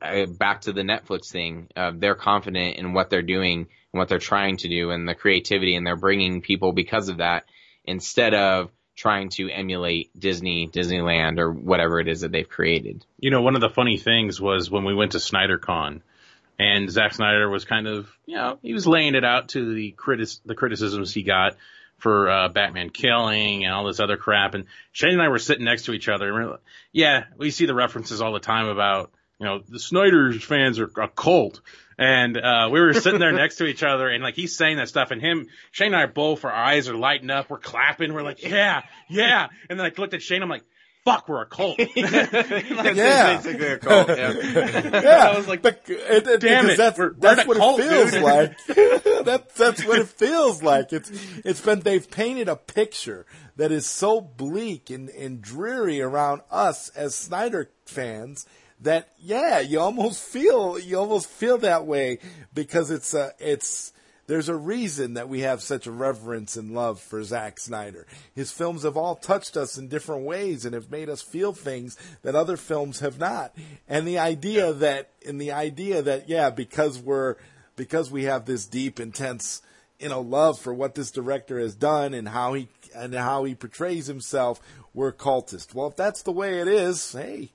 uh, 0.00 0.26
back 0.26 0.60
to 0.60 0.72
the 0.72 0.82
Netflix 0.82 1.32
thing, 1.32 1.70
uh, 1.74 1.90
they're 1.92 2.14
confident 2.14 2.76
in 2.76 2.92
what 2.92 3.10
they're 3.10 3.20
doing 3.20 3.66
and 3.92 3.98
what 3.98 4.08
they're 4.08 4.20
trying 4.20 4.58
to 4.58 4.68
do 4.68 4.92
and 4.92 5.08
the 5.08 5.16
creativity 5.16 5.74
and 5.74 5.84
they're 5.84 5.96
bringing 5.96 6.40
people 6.40 6.70
because 6.70 7.08
of 7.08 7.16
that 7.16 7.44
instead 7.88 8.34
of 8.34 8.70
trying 8.94 9.28
to 9.30 9.48
emulate 9.48 10.10
Disney, 10.18 10.68
Disneyland, 10.68 11.38
or 11.38 11.52
whatever 11.52 12.00
it 12.00 12.08
is 12.08 12.22
that 12.22 12.32
they've 12.32 12.48
created. 12.48 13.04
You 13.18 13.30
know, 13.30 13.42
one 13.42 13.54
of 13.54 13.60
the 13.60 13.70
funny 13.70 13.96
things 13.96 14.40
was 14.40 14.70
when 14.70 14.84
we 14.84 14.94
went 14.94 15.12
to 15.12 15.18
SnyderCon, 15.18 16.00
and 16.58 16.90
Zack 16.90 17.14
Snyder 17.14 17.48
was 17.48 17.64
kind 17.64 17.86
of, 17.86 18.10
you 18.26 18.34
know, 18.34 18.58
he 18.60 18.74
was 18.74 18.86
laying 18.86 19.14
it 19.14 19.24
out 19.24 19.50
to 19.50 19.74
the 19.74 19.94
critis- 19.96 20.40
the 20.44 20.56
criticisms 20.56 21.14
he 21.14 21.22
got 21.22 21.56
for 21.98 22.28
uh, 22.28 22.48
Batman 22.48 22.90
killing 22.90 23.64
and 23.64 23.72
all 23.72 23.86
this 23.86 24.00
other 24.00 24.16
crap. 24.16 24.54
And 24.54 24.64
Shane 24.92 25.12
and 25.12 25.22
I 25.22 25.28
were 25.28 25.38
sitting 25.38 25.64
next 25.64 25.84
to 25.84 25.92
each 25.92 26.08
other. 26.08 26.26
And 26.26 26.34
we're 26.34 26.50
like, 26.50 26.60
yeah, 26.92 27.24
we 27.36 27.50
see 27.50 27.66
the 27.66 27.74
references 27.74 28.20
all 28.20 28.32
the 28.32 28.40
time 28.40 28.66
about, 28.66 29.12
you 29.38 29.46
know, 29.46 29.60
the 29.68 29.78
Snyder 29.78 30.32
fans 30.32 30.80
are 30.80 30.90
a 31.00 31.08
cult. 31.08 31.60
And 31.98 32.36
uh, 32.38 32.68
we 32.70 32.78
were 32.80 32.94
sitting 32.94 33.18
there 33.18 33.32
next 33.44 33.56
to 33.56 33.66
each 33.66 33.82
other, 33.82 34.08
and 34.08 34.22
like 34.22 34.34
he's 34.36 34.56
saying 34.56 34.76
that 34.76 34.88
stuff, 34.88 35.10
and 35.10 35.20
him, 35.20 35.46
Shane 35.72 35.88
and 35.88 35.96
I 35.96 36.06
both, 36.06 36.44
our 36.44 36.52
eyes 36.52 36.88
are 36.88 36.94
lighting 36.94 37.28
up, 37.30 37.50
we're 37.50 37.58
clapping, 37.58 38.12
we're 38.14 38.22
like, 38.22 38.42
yeah, 38.42 38.82
yeah. 39.08 39.48
And 39.68 39.78
then 39.78 39.84
I 39.86 39.92
looked 40.00 40.14
at 40.14 40.22
Shane, 40.22 40.42
I'm 40.42 40.48
like, 40.48 40.62
fuck, 41.04 41.28
we're 41.28 41.42
a 41.42 41.46
cult. 41.46 41.78
Yeah. 41.96 43.36
basically 43.42 43.66
a 43.66 43.78
cult. 43.78 44.08
Yeah. 44.10 44.32
Yeah, 45.02 45.30
I 45.32 45.36
was 45.36 45.48
like, 45.48 45.62
Bec- 45.62 45.88
it- 45.88 46.26
it- 46.26 46.40
damn 46.40 46.68
it, 46.70 46.76
that's, 46.76 46.98
we're- 46.98 47.10
we're 47.16 47.34
that's 47.34 47.40
in 47.40 47.46
a 47.46 47.48
what 47.48 47.56
cult, 47.58 47.80
it 47.80 47.88
feels 47.88 48.10
dude. 48.12 48.22
like. 48.22 49.24
that's 49.24 49.54
that's 49.54 49.84
what 49.84 49.98
it 49.98 50.08
feels 50.08 50.62
like. 50.62 50.92
It's 50.92 51.10
it's 51.44 51.60
been 51.60 51.80
they've 51.80 52.08
painted 52.08 52.48
a 52.48 52.56
picture 52.56 53.26
that 53.56 53.72
is 53.72 53.86
so 53.86 54.20
bleak 54.20 54.90
and, 54.90 55.08
and 55.10 55.40
dreary 55.42 56.00
around 56.00 56.42
us 56.50 56.90
as 56.90 57.14
Snyder 57.16 57.70
fans 57.86 58.46
that 58.80 59.08
yeah, 59.18 59.60
you 59.60 59.80
almost 59.80 60.22
feel 60.22 60.78
you 60.78 60.98
almost 60.98 61.28
feel 61.28 61.58
that 61.58 61.86
way 61.86 62.18
because 62.54 62.90
it's 62.90 63.14
a 63.14 63.32
it's 63.38 63.92
there's 64.28 64.50
a 64.50 64.54
reason 64.54 65.14
that 65.14 65.30
we 65.30 65.40
have 65.40 65.62
such 65.62 65.86
a 65.86 65.90
reverence 65.90 66.56
and 66.56 66.74
love 66.74 67.00
for 67.00 67.24
Zack 67.24 67.58
Snyder. 67.58 68.06
His 68.34 68.52
films 68.52 68.82
have 68.82 68.96
all 68.96 69.16
touched 69.16 69.56
us 69.56 69.78
in 69.78 69.88
different 69.88 70.26
ways 70.26 70.66
and 70.66 70.74
have 70.74 70.90
made 70.90 71.08
us 71.08 71.22
feel 71.22 71.54
things 71.54 71.96
that 72.20 72.36
other 72.36 72.58
films 72.58 73.00
have 73.00 73.18
not. 73.18 73.56
And 73.88 74.06
the 74.06 74.18
idea 74.18 74.74
that, 74.74 75.08
and 75.26 75.40
the 75.40 75.52
idea 75.52 76.02
that, 76.02 76.28
yeah, 76.28 76.50
because 76.50 76.98
we're, 76.98 77.36
because 77.74 78.10
we 78.10 78.24
have 78.24 78.44
this 78.44 78.66
deep, 78.66 79.00
intense, 79.00 79.62
you 79.98 80.10
know, 80.10 80.20
love 80.20 80.58
for 80.58 80.74
what 80.74 80.94
this 80.94 81.10
director 81.10 81.58
has 81.58 81.74
done 81.74 82.12
and 82.12 82.28
how 82.28 82.52
he, 82.52 82.68
and 82.94 83.14
how 83.14 83.44
he 83.44 83.54
portrays 83.54 84.08
himself, 84.08 84.60
we're 84.92 85.10
cultist. 85.10 85.74
Well, 85.74 85.86
if 85.86 85.96
that's 85.96 86.22
the 86.22 86.32
way 86.32 86.60
it 86.60 86.68
is, 86.68 87.12
hey, 87.12 87.52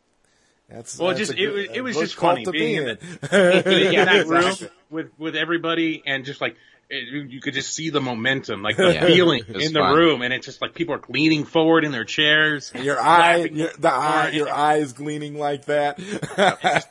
that's, 0.74 0.98
Well, 0.98 1.10
that's 1.10 1.20
just 1.20 1.34
a 1.34 1.42
it 1.44 1.54
was—it 1.54 1.82
was 1.82 1.96
just 1.98 2.16
funny 2.16 2.44
to 2.46 2.52
being 2.52 2.76
in, 2.76 2.90
in. 2.90 2.98
the, 3.22 3.90
in 4.00 4.06
that 4.06 4.26
room 4.28 4.70
with 4.90 5.12
with 5.18 5.36
everybody 5.36 6.02
and 6.06 6.26
just 6.26 6.42
like 6.42 6.56
it, 6.90 7.08
you- 7.12 7.22
you 7.24 7.40
could 7.42 7.54
just 7.54 7.74
see 7.74 7.90
the 7.92 8.02
momentum, 8.02 8.62
like 8.62 8.76
the 8.78 8.94
Yeah. 8.94 9.06
feeling 9.06 9.44
in 9.48 9.72
the 9.74 9.80
fun. 9.80 9.96
room, 9.96 10.22
and 10.22 10.34
it's 10.34 10.46
just 10.46 10.62
like 10.62 10.74
people 10.76 10.96
are 10.96 11.02
leaning 11.08 11.46
forward 11.46 11.86
in 11.86 11.92
their 11.92 12.04
chairs, 12.04 12.72
Your 12.76 13.00
eye, 13.00 13.38
your, 13.46 13.70
the 13.80 13.92
eye, 13.92 14.30
your 14.34 14.50
eyes 14.52 14.94
gleaming 14.94 15.38
like 15.40 15.66
that. 15.66 15.98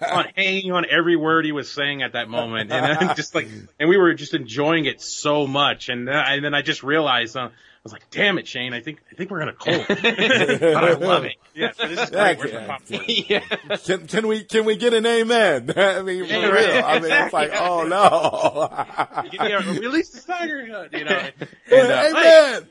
on 0.01 0.25
hanging 0.37 0.73
on 0.73 0.87
every 0.89 1.17
word 1.17 1.45
he 1.45 1.53
was 1.53 1.71
saying 1.71 2.03
at 2.03 2.13
that 2.15 2.29
moment, 2.29 2.73
and 2.73 2.85
I'm 2.87 3.15
just 3.17 3.35
like, 3.35 3.49
and 3.79 3.89
we 3.89 3.97
were 3.97 4.15
just 4.15 4.35
enjoying 4.35 4.87
it 4.87 5.01
so 5.03 5.47
much, 5.47 5.89
and 5.89 6.09
then, 6.09 6.15
and 6.17 6.45
then 6.45 6.55
I 6.55 6.63
just 6.63 6.83
realized. 6.83 7.37
Uh, 7.37 7.49
I 7.49 7.51
was 7.85 7.93
like, 7.93 8.09
"Damn 8.11 8.39
it, 8.39 8.47
Shane! 8.47 8.73
I 8.75 8.81
think 8.81 9.03
I 9.11 9.15
think 9.17 9.31
we're 9.31 9.41
in 9.43 9.49
a 9.49 9.53
cult, 9.55 9.87
but 9.89 10.05
I 10.05 10.93
love 10.93 11.25
it. 11.25 11.33
Yeah, 11.55 11.73
so 11.73 11.89
this 11.89 11.99
is 12.01 12.11
great. 12.11 12.39
Where's 12.39 12.53
my 12.53 12.61
Yeah. 12.61 12.67
popcorn? 12.67 13.05
yeah. 13.09 13.77
Can 13.85 14.07
can 14.07 14.27
we 14.29 14.45
can 14.45 14.65
we 14.65 14.77
get 14.77 14.95
an 14.95 15.05
amen? 15.05 15.73
I 15.77 16.03
mean, 16.03 16.25
for 16.27 16.33
real. 16.33 16.83
I 16.85 17.01
mean, 17.01 17.11
it's 17.13 17.33
like, 17.33 17.51
oh 17.55 17.85
no, 17.85 19.29
Yeah, 19.33 19.57
release 19.79 20.11
the 20.11 20.21
Snyder 20.21 20.67
Cut, 20.71 20.93
you 20.99 21.05
know. 21.05 21.29
And, 21.73 21.93
uh, 21.93 22.09
amen. 22.11 22.69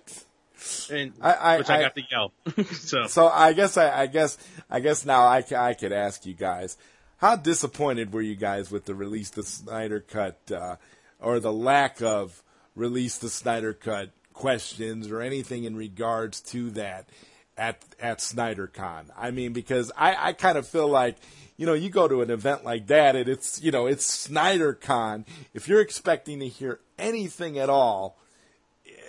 and 0.91 1.13
I, 1.21 1.33
I, 1.33 1.57
which 1.57 1.69
I, 1.69 1.77
I- 1.77 1.81
got 1.81 1.95
to 1.95 2.01
yell. 2.09 2.33
so 2.71 3.07
so 3.07 3.27
I 3.27 3.53
guess 3.53 3.77
I, 3.77 4.01
I 4.03 4.07
guess 4.07 4.37
I 4.69 4.79
guess 4.79 5.05
now 5.05 5.27
I, 5.27 5.41
ca- 5.41 5.61
I 5.61 5.73
could 5.73 5.91
ask 5.91 6.25
you 6.25 6.33
guys, 6.33 6.77
how 7.17 7.35
disappointed 7.35 8.13
were 8.13 8.21
you 8.21 8.35
guys 8.35 8.71
with 8.71 8.85
the 8.85 8.95
release 8.95 9.29
the 9.31 9.43
Snyder 9.43 9.99
Cut? 9.99 10.39
Uh, 10.51 10.77
or 11.19 11.39
the 11.39 11.53
lack 11.53 12.01
of 12.01 12.41
release 12.75 13.17
the 13.19 13.29
Snyder 13.29 13.73
Cut 13.73 14.09
questions 14.33 15.09
or 15.09 15.21
anything 15.21 15.63
in 15.63 15.75
regards 15.75 16.41
to 16.41 16.71
that 16.71 17.07
at 17.57 17.83
at 17.99 18.19
SnyderCon. 18.19 19.05
I 19.17 19.31
mean, 19.31 19.53
because 19.53 19.91
I, 19.97 20.29
I 20.29 20.33
kind 20.33 20.57
of 20.57 20.67
feel 20.67 20.87
like, 20.87 21.17
you 21.57 21.65
know, 21.65 21.73
you 21.73 21.89
go 21.89 22.07
to 22.07 22.21
an 22.21 22.31
event 22.31 22.63
like 22.63 22.87
that 22.87 23.15
and 23.15 23.29
it's 23.29 23.61
you 23.61 23.71
know, 23.71 23.87
it's 23.87 24.27
SnyderCon. 24.27 25.25
If 25.53 25.67
you're 25.67 25.81
expecting 25.81 26.39
to 26.39 26.47
hear 26.47 26.79
anything 26.97 27.57
at 27.59 27.69
all, 27.69 28.17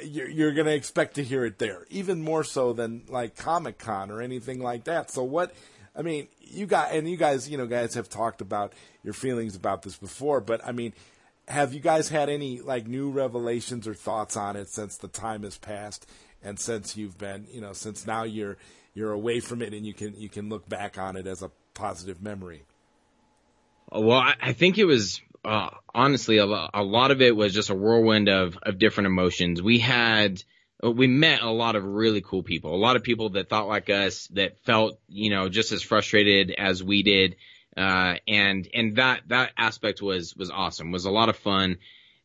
you're, 0.04 0.28
you're 0.28 0.52
going 0.52 0.66
to 0.66 0.74
expect 0.74 1.14
to 1.14 1.24
hear 1.24 1.44
it 1.44 1.58
there, 1.58 1.86
even 1.90 2.22
more 2.22 2.44
so 2.44 2.72
than 2.72 3.02
like 3.08 3.36
Comic 3.36 3.78
Con 3.78 4.10
or 4.10 4.20
anything 4.20 4.60
like 4.60 4.84
that. 4.84 5.10
So 5.10 5.22
what? 5.22 5.54
I 5.94 6.02
mean, 6.02 6.28
you 6.40 6.66
got 6.66 6.92
and 6.92 7.08
you 7.08 7.16
guys, 7.16 7.48
you 7.48 7.58
know, 7.58 7.66
guys 7.66 7.94
have 7.94 8.08
talked 8.08 8.40
about 8.40 8.72
your 9.04 9.14
feelings 9.14 9.56
about 9.56 9.82
this 9.82 9.96
before, 9.96 10.40
but 10.40 10.60
I 10.66 10.72
mean, 10.72 10.92
have 11.48 11.74
you 11.74 11.80
guys 11.80 12.08
had 12.08 12.28
any 12.28 12.60
like 12.60 12.86
new 12.86 13.10
revelations 13.10 13.86
or 13.86 13.94
thoughts 13.94 14.36
on 14.36 14.56
it 14.56 14.68
since 14.68 14.96
the 14.96 15.08
time 15.08 15.42
has 15.42 15.58
passed 15.58 16.06
and 16.42 16.58
since 16.58 16.96
you've 16.96 17.18
been, 17.18 17.46
you 17.52 17.60
know, 17.60 17.72
since 17.72 18.06
now 18.06 18.24
you're 18.24 18.56
you're 18.94 19.12
away 19.12 19.40
from 19.40 19.62
it 19.62 19.72
and 19.72 19.86
you 19.86 19.94
can 19.94 20.14
you 20.16 20.28
can 20.28 20.48
look 20.48 20.68
back 20.68 20.98
on 20.98 21.16
it 21.16 21.26
as 21.26 21.42
a 21.42 21.50
positive 21.74 22.22
memory? 22.22 22.64
Well, 23.90 24.22
I, 24.40 24.54
think 24.54 24.78
it 24.78 24.86
was 24.86 25.20
uh, 25.44 25.68
honestly 25.94 26.38
a, 26.38 26.46
a 26.46 26.82
lot 26.82 27.10
of 27.10 27.20
it 27.20 27.36
was 27.36 27.52
just 27.52 27.68
a 27.68 27.74
whirlwind 27.74 28.28
of 28.28 28.56
of 28.62 28.78
different 28.78 29.06
emotions. 29.06 29.60
We 29.60 29.78
had 29.78 30.42
we 30.82 31.06
met 31.06 31.42
a 31.42 31.50
lot 31.50 31.76
of 31.76 31.84
really 31.84 32.22
cool 32.22 32.42
people, 32.42 32.74
a 32.74 32.76
lot 32.76 32.96
of 32.96 33.02
people 33.02 33.30
that 33.30 33.48
thought 33.48 33.68
like 33.68 33.90
us, 33.90 34.28
that 34.28 34.58
felt 34.64 34.98
you 35.08 35.30
know 35.30 35.48
just 35.48 35.72
as 35.72 35.82
frustrated 35.82 36.52
as 36.56 36.82
we 36.82 37.02
did, 37.02 37.36
uh, 37.76 38.16
and 38.28 38.68
and 38.74 38.96
that 38.96 39.22
that 39.28 39.52
aspect 39.56 40.02
was 40.02 40.34
was 40.36 40.50
awesome, 40.50 40.92
was 40.92 41.04
a 41.04 41.10
lot 41.10 41.28
of 41.28 41.36
fun. 41.36 41.78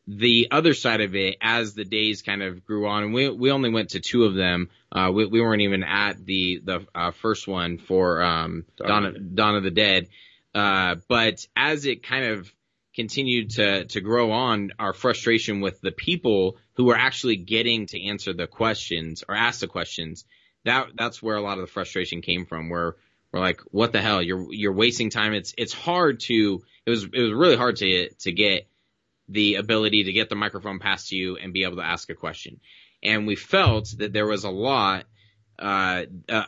The 0.10 0.48
other 0.52 0.74
side 0.74 1.02
of 1.02 1.16
it, 1.16 1.36
as 1.42 1.74
the 1.74 1.84
days 1.84 2.22
kind 2.22 2.42
of 2.42 2.66
grew 2.66 2.88
on, 2.88 3.04
and 3.04 3.14
we 3.14 3.30
we 3.30 3.52
only 3.52 3.70
went 3.70 3.90
to 3.90 4.00
two 4.00 4.24
of 4.24 4.36
them. 4.36 4.70
Uh, 4.92 5.12
we 5.14 5.26
we 5.26 5.42
weren't 5.42 5.62
even 5.62 5.84
at 5.84 6.24
the 6.24 6.62
the 6.64 6.86
uh, 6.94 7.12
first 7.12 7.48
one 7.48 7.78
for 7.78 8.22
um, 8.22 8.66
Dawn 8.78 9.06
of, 9.06 9.36
Dawn 9.36 9.56
of 9.56 9.64
the 9.64 9.72
Dead. 9.72 10.08
Uh, 10.54 10.96
but 11.08 11.46
as 11.56 11.86
it 11.86 12.04
kind 12.04 12.26
of 12.26 12.52
continued 12.96 13.52
to 13.52 13.86
to 13.86 14.02
grow 14.02 14.32
on, 14.32 14.72
our 14.80 14.94
frustration 14.94 15.62
with 15.62 15.80
the 15.82 15.92
people 15.92 16.58
who 16.74 16.86
were 16.86 16.98
actually 16.98 17.36
getting 17.36 17.86
to 17.88 18.02
answer 18.04 18.34
the 18.34 18.48
questions 18.48 19.24
or 19.28 19.36
ask 19.36 19.60
the 19.60 19.68
questions, 19.68 20.26
that 20.66 20.88
that's 20.98 21.22
where 21.22 21.36
a 21.36 21.42
lot 21.42 21.58
of 21.58 21.66
the 21.66 21.72
frustration 21.72 22.22
came 22.22 22.46
from. 22.46 22.70
Where 22.70 22.96
we're 23.32 23.40
like, 23.40 23.62
what 23.72 23.92
the 23.92 24.02
hell? 24.02 24.22
You're 24.22 24.48
you're 24.52 24.74
wasting 24.74 25.10
time. 25.10 25.34
It's 25.34 25.54
it's 25.58 25.74
hard 25.74 26.20
to 26.22 26.62
it 26.86 26.90
was 26.90 27.04
it 27.04 27.22
was 27.22 27.34
really 27.34 27.58
hard 27.58 27.76
to 27.78 28.10
to 28.10 28.32
get 28.32 28.68
the 29.30 29.56
ability 29.56 30.06
to 30.06 30.14
get 30.14 30.30
the 30.30 30.36
microphone 30.36 30.80
past 30.80 31.12
you 31.12 31.38
and 31.38 31.54
be 31.54 31.64
able 31.64 31.78
to 31.78 31.86
ask 31.86 32.10
a 32.10 32.16
question. 32.16 32.60
And 33.04 33.28
we 33.28 33.36
felt 33.36 33.94
that 33.98 34.14
there 34.14 34.26
was 34.26 34.44
a 34.44 34.50
lot 34.50 35.06
uh, 35.60 36.04
uh, 36.30 36.46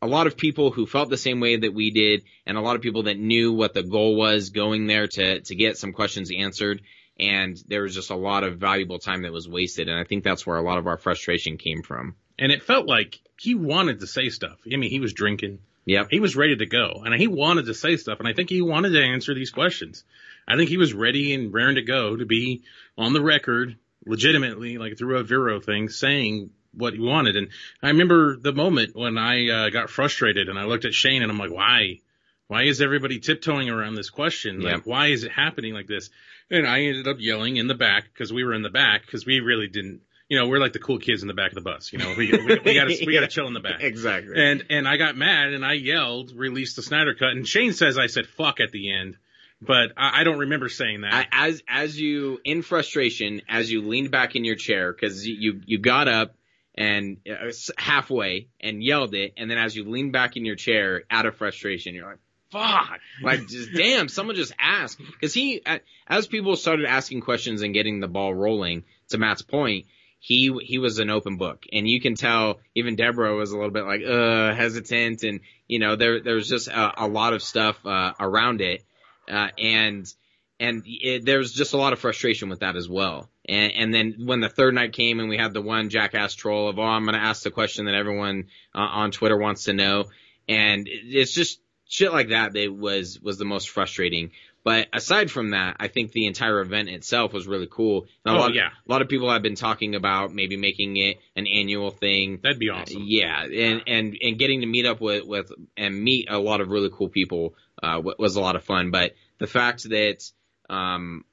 a 0.00 0.06
lot 0.06 0.26
of 0.26 0.36
people 0.36 0.70
who 0.70 0.86
felt 0.86 1.10
the 1.10 1.16
same 1.16 1.40
way 1.40 1.56
that 1.56 1.74
we 1.74 1.90
did, 1.90 2.24
and 2.46 2.56
a 2.56 2.60
lot 2.60 2.76
of 2.76 2.82
people 2.82 3.04
that 3.04 3.18
knew 3.18 3.52
what 3.52 3.74
the 3.74 3.82
goal 3.82 4.16
was 4.16 4.50
going 4.50 4.86
there 4.86 5.08
to 5.08 5.40
to 5.40 5.54
get 5.54 5.76
some 5.76 5.92
questions 5.92 6.30
answered. 6.36 6.82
And 7.20 7.60
there 7.66 7.82
was 7.82 7.96
just 7.96 8.10
a 8.10 8.16
lot 8.16 8.44
of 8.44 8.58
valuable 8.58 9.00
time 9.00 9.22
that 9.22 9.32
was 9.32 9.48
wasted, 9.48 9.88
and 9.88 9.98
I 9.98 10.04
think 10.04 10.22
that's 10.22 10.46
where 10.46 10.56
a 10.56 10.62
lot 10.62 10.78
of 10.78 10.86
our 10.86 10.98
frustration 10.98 11.56
came 11.56 11.82
from. 11.82 12.14
And 12.38 12.52
it 12.52 12.62
felt 12.62 12.86
like 12.86 13.18
he 13.40 13.56
wanted 13.56 13.98
to 14.00 14.06
say 14.06 14.28
stuff. 14.28 14.58
I 14.72 14.76
mean, 14.76 14.90
he 14.90 15.00
was 15.00 15.12
drinking. 15.12 15.58
Yep. 15.88 16.08
He 16.10 16.20
was 16.20 16.36
ready 16.36 16.54
to 16.54 16.66
go, 16.66 17.02
and 17.04 17.14
he 17.14 17.28
wanted 17.28 17.64
to 17.66 17.74
say 17.74 17.96
stuff, 17.96 18.18
and 18.18 18.28
I 18.28 18.34
think 18.34 18.50
he 18.50 18.60
wanted 18.60 18.90
to 18.90 19.02
answer 19.02 19.34
these 19.34 19.50
questions. 19.50 20.04
I 20.46 20.56
think 20.56 20.68
he 20.68 20.76
was 20.76 20.92
ready 20.92 21.32
and 21.32 21.52
raring 21.52 21.76
to 21.76 21.82
go 21.82 22.14
to 22.14 22.26
be 22.26 22.62
on 22.98 23.14
the 23.14 23.22
record, 23.22 23.76
legitimately, 24.04 24.76
like 24.76 24.98
through 24.98 25.16
a 25.16 25.22
Vero 25.22 25.60
thing, 25.60 25.88
saying 25.88 26.50
what 26.74 26.92
he 26.92 27.00
wanted. 27.00 27.36
And 27.36 27.48
I 27.82 27.88
remember 27.88 28.36
the 28.36 28.52
moment 28.52 28.94
when 28.94 29.16
I 29.16 29.48
uh, 29.48 29.70
got 29.70 29.88
frustrated 29.88 30.50
and 30.50 30.58
I 30.58 30.64
looked 30.64 30.84
at 30.84 30.92
Shane 30.92 31.22
and 31.22 31.32
I'm 31.32 31.38
like, 31.38 31.52
why? 31.52 32.00
Why 32.48 32.64
is 32.64 32.82
everybody 32.82 33.18
tiptoeing 33.18 33.70
around 33.70 33.94
this 33.94 34.10
question? 34.10 34.60
Yeah. 34.60 34.74
Like, 34.74 34.86
why 34.86 35.06
is 35.06 35.24
it 35.24 35.32
happening 35.32 35.72
like 35.72 35.86
this? 35.86 36.10
And 36.50 36.66
I 36.66 36.82
ended 36.82 37.08
up 37.08 37.16
yelling 37.18 37.56
in 37.56 37.66
the 37.66 37.74
back 37.74 38.04
because 38.12 38.30
we 38.30 38.44
were 38.44 38.52
in 38.52 38.62
the 38.62 38.70
back 38.70 39.06
because 39.06 39.24
we 39.24 39.40
really 39.40 39.68
didn't, 39.68 40.02
you 40.28 40.38
know, 40.38 40.46
we're 40.46 40.58
like 40.58 40.74
the 40.74 40.78
cool 40.78 40.98
kids 40.98 41.22
in 41.22 41.28
the 41.28 41.34
back 41.34 41.50
of 41.50 41.54
the 41.54 41.62
bus. 41.62 41.92
You 41.92 41.98
know, 41.98 42.14
we, 42.16 42.30
we, 42.30 42.58
we 42.64 42.74
gotta, 42.74 42.96
we 43.06 43.14
gotta 43.14 43.28
chill 43.28 43.46
in 43.46 43.54
the 43.54 43.60
back. 43.60 43.80
Exactly. 43.88 44.34
And, 44.36 44.64
and 44.68 44.86
I 44.86 44.96
got 44.96 45.16
mad 45.16 45.54
and 45.54 45.64
I 45.64 45.74
yelled, 45.74 46.32
release 46.32 46.74
the 46.74 46.82
Snyder 46.82 47.14
cut. 47.14 47.30
And 47.30 47.46
Shane 47.46 47.72
says 47.72 47.96
I 47.96 48.06
said 48.06 48.26
fuck 48.26 48.60
at 48.60 48.70
the 48.70 48.92
end, 48.92 49.16
but 49.62 49.92
I, 49.96 50.20
I 50.20 50.24
don't 50.24 50.38
remember 50.38 50.68
saying 50.68 51.02
that. 51.02 51.14
I, 51.32 51.48
as 51.48 51.62
as 51.66 51.98
you 51.98 52.38
in 52.44 52.62
frustration, 52.62 53.42
as 53.48 53.70
you 53.70 53.82
leaned 53.82 54.10
back 54.10 54.36
in 54.36 54.44
your 54.44 54.56
chair 54.56 54.92
because 54.92 55.26
you 55.26 55.62
you 55.64 55.78
got 55.78 56.08
up 56.08 56.34
and 56.74 57.18
uh, 57.28 57.50
halfway 57.76 58.48
and 58.60 58.82
yelled 58.82 59.14
it, 59.14 59.34
and 59.36 59.50
then 59.50 59.58
as 59.58 59.74
you 59.74 59.88
leaned 59.88 60.12
back 60.12 60.36
in 60.36 60.44
your 60.44 60.56
chair 60.56 61.02
out 61.10 61.26
of 61.26 61.36
frustration, 61.36 61.94
you're 61.94 62.06
like, 62.06 62.18
"Fuck!" 62.50 63.00
Like, 63.22 63.46
just 63.48 63.72
damn, 63.74 64.08
someone 64.08 64.36
just 64.36 64.54
asked 64.58 64.98
because 64.98 65.32
he, 65.32 65.62
as 66.06 66.26
people 66.26 66.54
started 66.56 66.86
asking 66.86 67.22
questions 67.22 67.62
and 67.62 67.72
getting 67.72 68.00
the 68.00 68.08
ball 68.08 68.34
rolling. 68.34 68.84
To 69.10 69.16
Matt's 69.16 69.40
point, 69.40 69.86
he 70.18 70.56
he 70.62 70.78
was 70.78 70.98
an 70.98 71.10
open 71.10 71.36
book, 71.36 71.64
and 71.72 71.88
you 71.88 72.00
can 72.00 72.14
tell 72.14 72.60
even 72.74 72.96
Deborah 72.96 73.34
was 73.34 73.52
a 73.52 73.56
little 73.56 73.70
bit 73.70 73.84
like 73.84 74.02
uh 74.04 74.54
hesitant, 74.54 75.22
and 75.22 75.40
you 75.66 75.78
know 75.78 75.96
there 75.96 76.20
there 76.20 76.34
was 76.34 76.48
just 76.48 76.68
a, 76.68 77.04
a 77.04 77.08
lot 77.08 77.32
of 77.32 77.42
stuff 77.42 77.84
uh, 77.86 78.12
around 78.18 78.60
it, 78.60 78.84
uh, 79.30 79.48
and 79.58 80.12
and 80.60 80.82
it, 80.86 81.24
there 81.24 81.38
was 81.38 81.52
just 81.52 81.72
a 81.72 81.76
lot 81.76 81.92
of 81.92 82.00
frustration 82.00 82.48
with 82.48 82.60
that 82.60 82.76
as 82.76 82.88
well. 82.88 83.28
And, 83.48 83.72
and 83.72 83.94
then 83.94 84.26
when 84.26 84.40
the 84.40 84.48
third 84.48 84.74
night 84.74 84.92
came 84.92 85.20
and 85.20 85.28
we 85.28 85.38
had 85.38 85.54
the 85.54 85.62
one 85.62 85.88
jackass 85.88 86.34
troll 86.34 86.68
of, 86.68 86.78
oh, 86.78 86.82
I'm 86.82 87.06
to 87.06 87.14
ask 87.14 87.42
the 87.42 87.50
question 87.50 87.86
that 87.86 87.94
everyone 87.94 88.48
uh, 88.74 88.80
on 88.80 89.10
Twitter 89.10 89.36
wants 89.36 89.64
to 89.64 89.72
know. 89.72 90.06
And 90.48 90.88
it's 90.90 91.32
just 91.32 91.60
shit 91.86 92.12
like 92.12 92.30
that 92.30 92.54
that 92.54 92.74
was, 92.74 93.20
was 93.20 93.38
the 93.38 93.44
most 93.44 93.70
frustrating. 93.70 94.32
But 94.68 94.88
aside 94.92 95.30
from 95.30 95.50
that, 95.52 95.76
I 95.80 95.88
think 95.88 96.12
the 96.12 96.26
entire 96.26 96.60
event 96.60 96.90
itself 96.90 97.32
was 97.32 97.46
really 97.46 97.68
cool. 97.70 98.06
A 98.26 98.30
Oh, 98.30 98.34
lot, 98.36 98.52
yeah. 98.54 98.68
a 98.86 98.92
lot 98.92 99.00
of 99.00 99.08
people 99.08 99.30
have 99.32 99.40
been 99.40 99.54
talking 99.54 99.94
about 99.94 100.34
maybe 100.34 100.58
making 100.58 100.98
it 100.98 101.16
an 101.34 101.46
annual 101.46 101.90
thing. 101.90 102.40
That'd 102.42 102.58
be 102.58 102.68
awesome. 102.68 103.04
Yeah, 103.06 103.44
and 103.44 103.82
and 103.86 104.14
and 104.20 104.38
getting 104.38 104.60
to 104.60 104.66
meet 104.66 104.84
up 104.84 105.00
with 105.00 105.24
with 105.24 105.50
and 105.78 105.98
meet 105.98 106.28
a 106.28 106.38
lot 106.38 106.60
of 106.60 106.68
really 106.68 106.90
cool 106.92 107.08
people 107.08 107.54
uh, 107.82 108.02
was 108.18 108.36
a 108.36 108.42
lot 108.42 108.56
of 108.56 108.62
fun. 108.64 108.90
But 108.90 109.14
the 109.38 109.46
fact 109.46 109.84
that 109.88 110.30
um, 110.68 111.24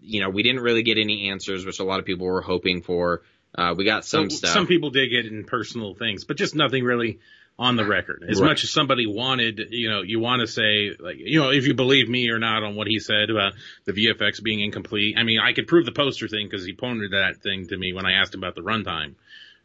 you 0.00 0.22
know 0.22 0.30
we 0.30 0.42
didn't 0.42 0.62
really 0.62 0.82
get 0.82 0.96
any 0.96 1.28
answers, 1.28 1.66
which 1.66 1.80
a 1.80 1.84
lot 1.84 2.00
of 2.00 2.06
people 2.06 2.26
were 2.26 2.40
hoping 2.40 2.80
for. 2.80 3.20
Uh, 3.54 3.74
we 3.76 3.84
got 3.84 4.06
some 4.06 4.30
So 4.30 4.36
stuff. 4.36 4.50
Some 4.52 4.66
people 4.66 4.88
did 4.90 5.08
get 5.10 5.26
in 5.26 5.44
personal 5.44 5.94
things, 5.94 6.24
but 6.24 6.38
just 6.38 6.54
nothing 6.54 6.84
really 6.84 7.18
on 7.58 7.74
the 7.76 7.84
record. 7.84 8.24
As 8.28 8.40
Right. 8.40 8.48
much 8.50 8.62
as 8.64 8.70
somebody 8.70 9.06
wanted, 9.06 9.68
you 9.70 9.88
know, 9.90 10.02
you 10.02 10.20
want 10.20 10.40
to 10.40 10.46
say, 10.46 10.94
like, 10.98 11.16
you 11.18 11.40
know, 11.40 11.50
if 11.50 11.66
you 11.66 11.74
believe 11.74 12.08
me 12.08 12.30
or 12.30 12.38
not 12.38 12.62
on 12.62 12.76
what 12.76 12.86
he 12.86 13.00
said 13.00 13.30
about 13.30 13.54
the 13.84 13.92
VFX 13.92 14.40
being 14.42 14.60
incomplete. 14.60 15.16
I 15.18 15.24
mean, 15.24 15.40
I 15.40 15.52
could 15.52 15.66
prove 15.66 15.84
the 15.84 15.92
poster 15.92 16.28
thing 16.28 16.46
because 16.48 16.64
he 16.64 16.72
pointed 16.72 17.10
that 17.12 17.42
thing 17.42 17.66
to 17.68 17.76
me 17.76 17.92
when 17.92 18.06
I 18.06 18.12
asked 18.12 18.32
him 18.34 18.44
about 18.44 18.54
the 18.54 18.62
runtime, 18.62 19.14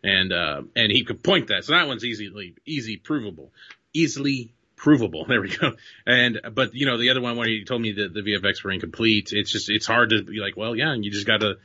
and 0.04 0.34
uh, 0.34 0.64
and 0.76 0.92
he 0.92 1.04
could 1.04 1.22
point 1.22 1.48
that. 1.50 1.66
So 1.66 1.74
that 1.74 1.88
one's 1.88 2.04
easily 2.04 2.56
easy 2.66 2.98
provable, 2.98 3.52
easily 3.94 4.54
provable. 4.76 5.26
There 5.30 5.40
we 5.42 5.56
go. 5.56 5.74
And 6.08 6.42
but 6.52 6.74
you 6.74 6.88
know, 6.88 6.98
the 6.98 7.12
other 7.12 7.22
one 7.22 7.38
where 7.38 7.48
he 7.48 7.64
told 7.64 7.82
me 7.82 7.92
that 7.94 8.12
the 8.14 8.22
VFX 8.22 8.64
were 8.64 8.72
incomplete. 8.72 9.30
It's 9.34 9.52
just 9.52 9.70
it's 9.70 9.86
hard 9.86 10.10
to 10.10 10.24
be 10.24 10.40
like, 10.40 10.58
well, 10.58 10.76
yeah, 10.76 10.92
and 10.92 11.06
you 11.06 11.12
just 11.12 11.28
got 11.28 11.42
to 11.42 11.58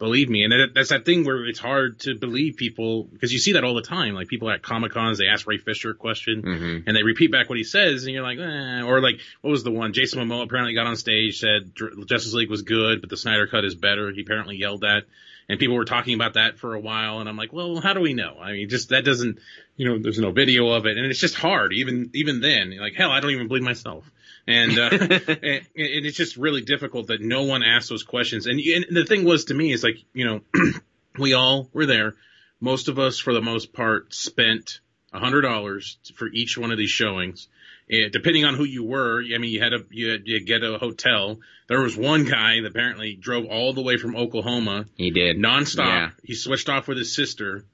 believe 0.00 0.28
me. 0.28 0.42
And 0.42 0.52
that, 0.52 0.68
that's 0.74 0.88
that 0.88 1.04
thing 1.04 1.24
where 1.24 1.46
it's 1.46 1.60
hard 1.60 2.00
to 2.00 2.16
believe 2.16 2.56
people 2.56 3.04
because 3.04 3.32
you 3.32 3.38
see 3.38 3.52
that 3.52 3.62
all 3.62 3.74
the 3.74 3.82
time. 3.82 4.14
Like 4.14 4.26
people 4.26 4.50
at 4.50 4.62
Comic 4.62 4.90
Cons, 4.92 5.18
they 5.18 5.28
ask 5.28 5.46
Ray 5.46 5.58
Fisher 5.58 5.90
a 5.90 5.94
question 5.94 6.42
Mhm. 6.42 6.82
and 6.88 6.96
they 6.96 7.04
repeat 7.04 7.30
back 7.30 7.48
what 7.48 7.58
he 7.58 7.64
says, 7.64 8.04
and 8.04 8.12
you're 8.12 8.24
like, 8.24 8.38
eh. 8.40 8.82
or 8.82 9.00
like 9.00 9.20
what 9.42 9.50
was 9.52 9.62
the 9.62 9.70
one? 9.70 9.92
Jason 9.92 10.18
Momoa 10.18 10.42
apparently 10.42 10.74
got 10.74 10.88
on 10.88 10.96
stage 10.96 11.38
said 11.38 11.70
Justice 12.06 12.32
League 12.34 12.50
was 12.50 12.62
good, 12.62 13.00
but 13.00 13.10
the 13.10 13.16
Snyder 13.16 13.46
Cut 13.46 13.64
is 13.64 13.76
better. 13.76 14.10
He 14.10 14.22
apparently 14.22 14.56
yelled 14.56 14.80
that. 14.80 15.04
And 15.48 15.58
people 15.58 15.74
were 15.74 15.84
talking 15.84 16.14
about 16.14 16.34
that 16.34 16.58
for 16.60 16.74
a 16.74 16.80
while, 16.80 17.18
and 17.18 17.28
I'm 17.28 17.36
like, 17.36 17.52
well, 17.52 17.80
how 17.80 17.92
do 17.92 17.98
we 18.00 18.14
know? 18.14 18.36
I 18.40 18.52
mean, 18.52 18.68
just 18.68 18.90
that 18.90 19.04
doesn't, 19.04 19.40
you 19.76 19.84
know, 19.88 19.98
there's 19.98 20.18
no 20.20 20.30
video 20.30 20.68
of 20.70 20.86
it, 20.86 20.96
and 20.96 21.04
it's 21.06 21.18
just 21.18 21.34
hard, 21.34 21.72
even 21.72 22.10
even 22.14 22.40
then. 22.40 22.76
Like, 22.78 22.94
hell, 22.94 23.10
I 23.10 23.18
don't 23.18 23.32
even 23.32 23.48
believe 23.48 23.64
myself, 23.64 24.08
and 24.50 24.78
uh, 24.78 24.88
and, 24.92 25.66
and 25.76 26.06
it's 26.06 26.16
just 26.16 26.36
really 26.36 26.62
difficult 26.62 27.06
that 27.08 27.20
no 27.20 27.44
one 27.44 27.62
asked 27.62 27.88
those 27.88 28.02
questions. 28.02 28.46
And, 28.46 28.60
and 28.60 28.86
the 28.90 29.04
thing 29.04 29.24
was 29.24 29.46
to 29.46 29.54
me 29.54 29.72
is 29.72 29.84
like, 29.84 29.96
you 30.12 30.26
know, 30.26 30.40
we 31.18 31.34
all 31.34 31.68
were 31.72 31.86
there. 31.86 32.16
Most 32.60 32.88
of 32.88 32.98
us, 32.98 33.18
for 33.18 33.32
the 33.32 33.40
most 33.40 33.72
part, 33.72 34.12
spent 34.12 34.80
a 35.12 35.18
hundred 35.18 35.42
dollars 35.42 35.98
for 36.16 36.28
each 36.28 36.58
one 36.58 36.72
of 36.72 36.78
these 36.78 36.90
showings. 36.90 37.48
And 37.88 38.12
depending 38.12 38.44
on 38.44 38.54
who 38.54 38.64
you 38.64 38.84
were, 38.84 39.22
I 39.22 39.38
mean, 39.38 39.50
you 39.50 39.60
had 39.60 39.72
a 39.72 39.80
you 39.90 40.10
had 40.10 40.22
you 40.24 40.44
get 40.44 40.62
a 40.62 40.78
hotel. 40.78 41.38
There 41.68 41.80
was 41.80 41.96
one 41.96 42.24
guy 42.24 42.60
that 42.60 42.68
apparently 42.68 43.14
drove 43.14 43.46
all 43.46 43.72
the 43.72 43.82
way 43.82 43.96
from 43.96 44.16
Oklahoma 44.16 44.86
he 44.96 45.10
did 45.10 45.36
nonstop. 45.38 45.86
Yeah. 45.86 46.10
He 46.22 46.34
switched 46.34 46.68
off 46.68 46.88
with 46.88 46.98
his 46.98 47.14
sister 47.14 47.64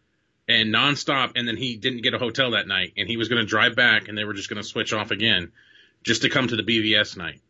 and 0.48 0.72
nonstop, 0.72 1.32
and 1.36 1.48
then 1.48 1.56
he 1.56 1.76
didn't 1.76 2.02
get 2.02 2.14
a 2.14 2.18
hotel 2.18 2.52
that 2.52 2.68
night, 2.68 2.92
and 2.96 3.08
he 3.08 3.16
was 3.16 3.28
going 3.28 3.42
to 3.42 3.46
drive 3.46 3.74
back, 3.74 4.08
and 4.08 4.16
they 4.16 4.24
were 4.24 4.34
just 4.34 4.48
going 4.48 4.62
to 4.62 4.68
switch 4.68 4.92
off 4.92 5.10
again, 5.10 5.50
just 6.06 6.22
to 6.22 6.28
come 6.30 6.48
to 6.48 6.56
the 6.56 6.62
BVS 6.62 7.16
night. 7.16 7.40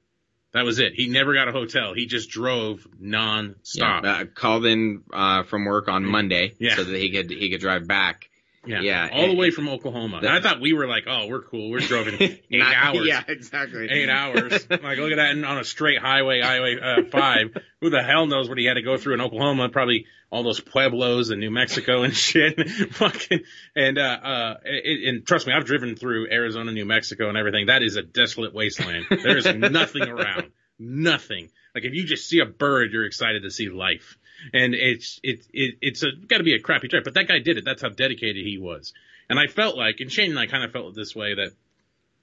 That 0.52 0.64
was 0.64 0.78
it. 0.78 0.94
He 0.94 1.08
never 1.08 1.34
got 1.34 1.48
a 1.48 1.52
hotel. 1.52 1.92
He 1.94 2.06
just 2.06 2.30
drove 2.30 2.86
non-stop. 2.98 4.04
Yeah, 4.04 4.10
uh, 4.12 4.24
called 4.24 4.64
in 4.64 5.02
uh, 5.12 5.42
from 5.44 5.64
work 5.66 5.88
on 5.88 6.04
Monday 6.04 6.54
Yeah. 6.58 6.76
so 6.76 6.84
that 6.84 6.96
he 6.98 7.10
could 7.10 7.30
he 7.30 7.50
could 7.50 7.60
drive 7.60 7.86
back. 7.86 8.30
Yeah, 8.64 8.80
Yeah, 8.80 9.08
all 9.12 9.22
the 9.24 9.28
and- 9.30 9.38
way 9.38 9.50
from 9.52 9.68
Oklahoma. 9.68 10.20
The- 10.22 10.30
I 10.30 10.40
thought 10.40 10.60
we 10.60 10.72
were 10.72 10.88
like, 10.88 11.04
oh, 11.06 11.28
we're 11.28 11.42
cool. 11.42 11.70
We're 11.70 11.80
driving 11.80 12.14
eight 12.20 12.42
Not- 12.50 12.74
hours. 12.74 13.06
Yeah, 13.06 13.22
exactly. 13.28 13.88
Eight 13.90 14.08
hours. 14.08 14.66
Like, 14.68 14.98
look 14.98 15.12
at 15.12 15.16
that 15.16 15.30
and 15.32 15.44
on 15.46 15.58
a 15.58 15.64
straight 15.64 15.98
highway, 16.00 16.40
Highway 16.40 16.76
uh, 16.82 17.02
Five. 17.10 17.56
Who 17.80 17.90
the 17.90 18.02
hell 18.02 18.26
knows 18.26 18.48
what 18.48 18.58
he 18.58 18.64
had 18.64 18.74
to 18.74 18.82
go 18.82 18.96
through 18.96 19.14
in 19.14 19.20
Oklahoma? 19.20 19.68
Probably 19.68 20.06
all 20.30 20.42
those 20.42 20.60
pueblos 20.60 21.30
and 21.30 21.40
New 21.40 21.50
Mexico 21.50 22.02
and 22.02 22.14
shit. 22.28 22.68
Fucking 22.92 23.40
and 23.74 23.98
uh, 23.98 24.02
uh, 24.02 24.54
and 24.64 25.26
trust 25.26 25.46
me, 25.46 25.52
I've 25.52 25.64
driven 25.64 25.96
through 25.96 26.28
Arizona, 26.30 26.72
New 26.72 26.84
Mexico, 26.84 27.28
and 27.28 27.38
everything. 27.38 27.66
That 27.66 27.82
is 27.82 27.96
a 27.96 28.02
desolate 28.02 28.54
wasteland. 28.54 29.06
There 29.10 29.36
is 29.36 29.46
nothing 29.46 30.02
around. 30.02 30.50
Nothing. 30.78 31.50
Like 31.74 31.84
if 31.84 31.94
you 31.94 32.04
just 32.04 32.28
see 32.28 32.40
a 32.40 32.46
bird, 32.46 32.92
you're 32.92 33.06
excited 33.06 33.42
to 33.42 33.50
see 33.50 33.68
life. 33.68 34.18
And 34.52 34.74
it's 34.74 35.18
it, 35.22 35.46
it 35.52 35.76
it's 35.80 36.02
a 36.02 36.08
got 36.26 36.38
to 36.38 36.44
be 36.44 36.54
a 36.54 36.60
crappy 36.60 36.88
trip, 36.88 37.04
but 37.04 37.14
that 37.14 37.26
guy 37.28 37.38
did 37.38 37.56
it. 37.56 37.64
That's 37.64 37.82
how 37.82 37.88
dedicated 37.88 38.44
he 38.44 38.58
was. 38.58 38.92
And 39.28 39.38
I 39.40 39.46
felt 39.46 39.76
like, 39.76 39.96
and 40.00 40.12
Shane 40.12 40.30
and 40.30 40.38
I 40.38 40.46
kind 40.46 40.62
of 40.64 40.72
felt 40.72 40.90
it 40.90 40.94
this 40.94 41.16
way 41.16 41.34
that 41.34 41.50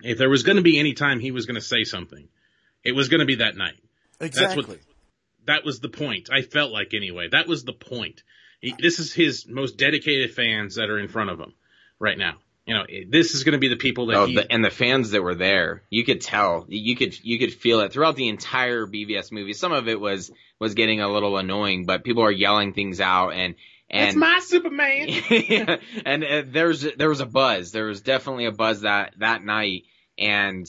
if 0.04 0.18
there 0.18 0.30
was 0.30 0.44
going 0.44 0.56
to 0.58 0.62
be 0.62 0.80
any 0.80 0.94
time 0.94 1.20
he 1.20 1.32
was 1.32 1.46
going 1.46 1.56
to 1.56 1.62
say 1.62 1.84
something, 1.84 2.28
it 2.84 2.94
was 2.94 3.10
going 3.10 3.20
to 3.20 3.26
be 3.26 3.36
that 3.36 3.56
night. 3.58 3.76
Exactly. 4.20 4.64
what- 4.66 4.80
That 5.46 5.66
was 5.66 5.80
the 5.80 5.90
point. 5.90 6.30
I 6.32 6.42
felt 6.42 6.72
like 6.72 6.94
anyway. 6.94 7.28
That 7.32 7.48
was 7.48 7.64
the 7.64 7.74
point. 7.74 8.24
He, 8.62 8.74
this 8.80 9.00
is 9.00 9.14
his 9.14 9.46
most 9.48 9.78
dedicated 9.78 10.34
fans 10.34 10.76
that 10.76 10.90
are 10.90 11.00
in 11.00 11.08
front 11.10 11.30
of 11.30 11.40
him 11.40 11.54
right 12.00 12.18
now. 12.18 12.36
You 12.66 12.76
know, 12.76 12.86
this 13.10 13.36
is 13.36 13.44
going 13.44 13.54
to 13.54 13.60
be 13.60 13.68
the 13.68 13.76
people 13.76 14.06
that 14.06 14.16
Oh, 14.18 14.26
he. 14.26 14.36
the, 14.36 14.50
and 14.50 14.64
the 14.64 14.70
fans 14.70 15.12
that 15.12 15.22
were 15.22 15.36
there, 15.36 15.84
you 15.90 16.06
could 16.06 16.22
tell, 16.22 16.66
you 16.70 16.96
could 16.96 17.14
you 17.22 17.38
could 17.38 17.54
feel 17.54 17.82
it 17.82 17.92
throughout 17.92 18.16
the 18.16 18.30
entire 18.30 18.86
BVS 18.88 19.34
movie. 19.34 19.52
Some 19.52 19.74
of 19.74 19.90
it 19.90 20.00
was 20.00 20.32
was 20.60 20.74
getting 20.74 21.02
a 21.02 21.12
little 21.12 21.38
annoying, 21.38 21.86
but 21.86 22.06
people 22.06 22.24
are 22.24 22.32
yelling 22.32 22.72
things 22.74 23.02
out 23.02 23.32
and 23.32 23.56
and 23.90 24.08
It's 24.08 24.16
my 24.16 24.40
Superman. 24.42 25.10
yeah, 25.30 25.76
and 26.06 26.24
uh, 26.24 26.44
there 26.48 26.68
was 26.70 26.88
there 26.98 27.10
was 27.10 27.20
a 27.20 27.26
buzz. 27.26 27.74
There 27.74 27.86
was 27.86 28.00
definitely 28.02 28.46
a 28.46 28.54
buzz 28.54 28.82
that 28.82 29.14
that 29.20 29.44
night, 29.44 29.84
and 30.18 30.66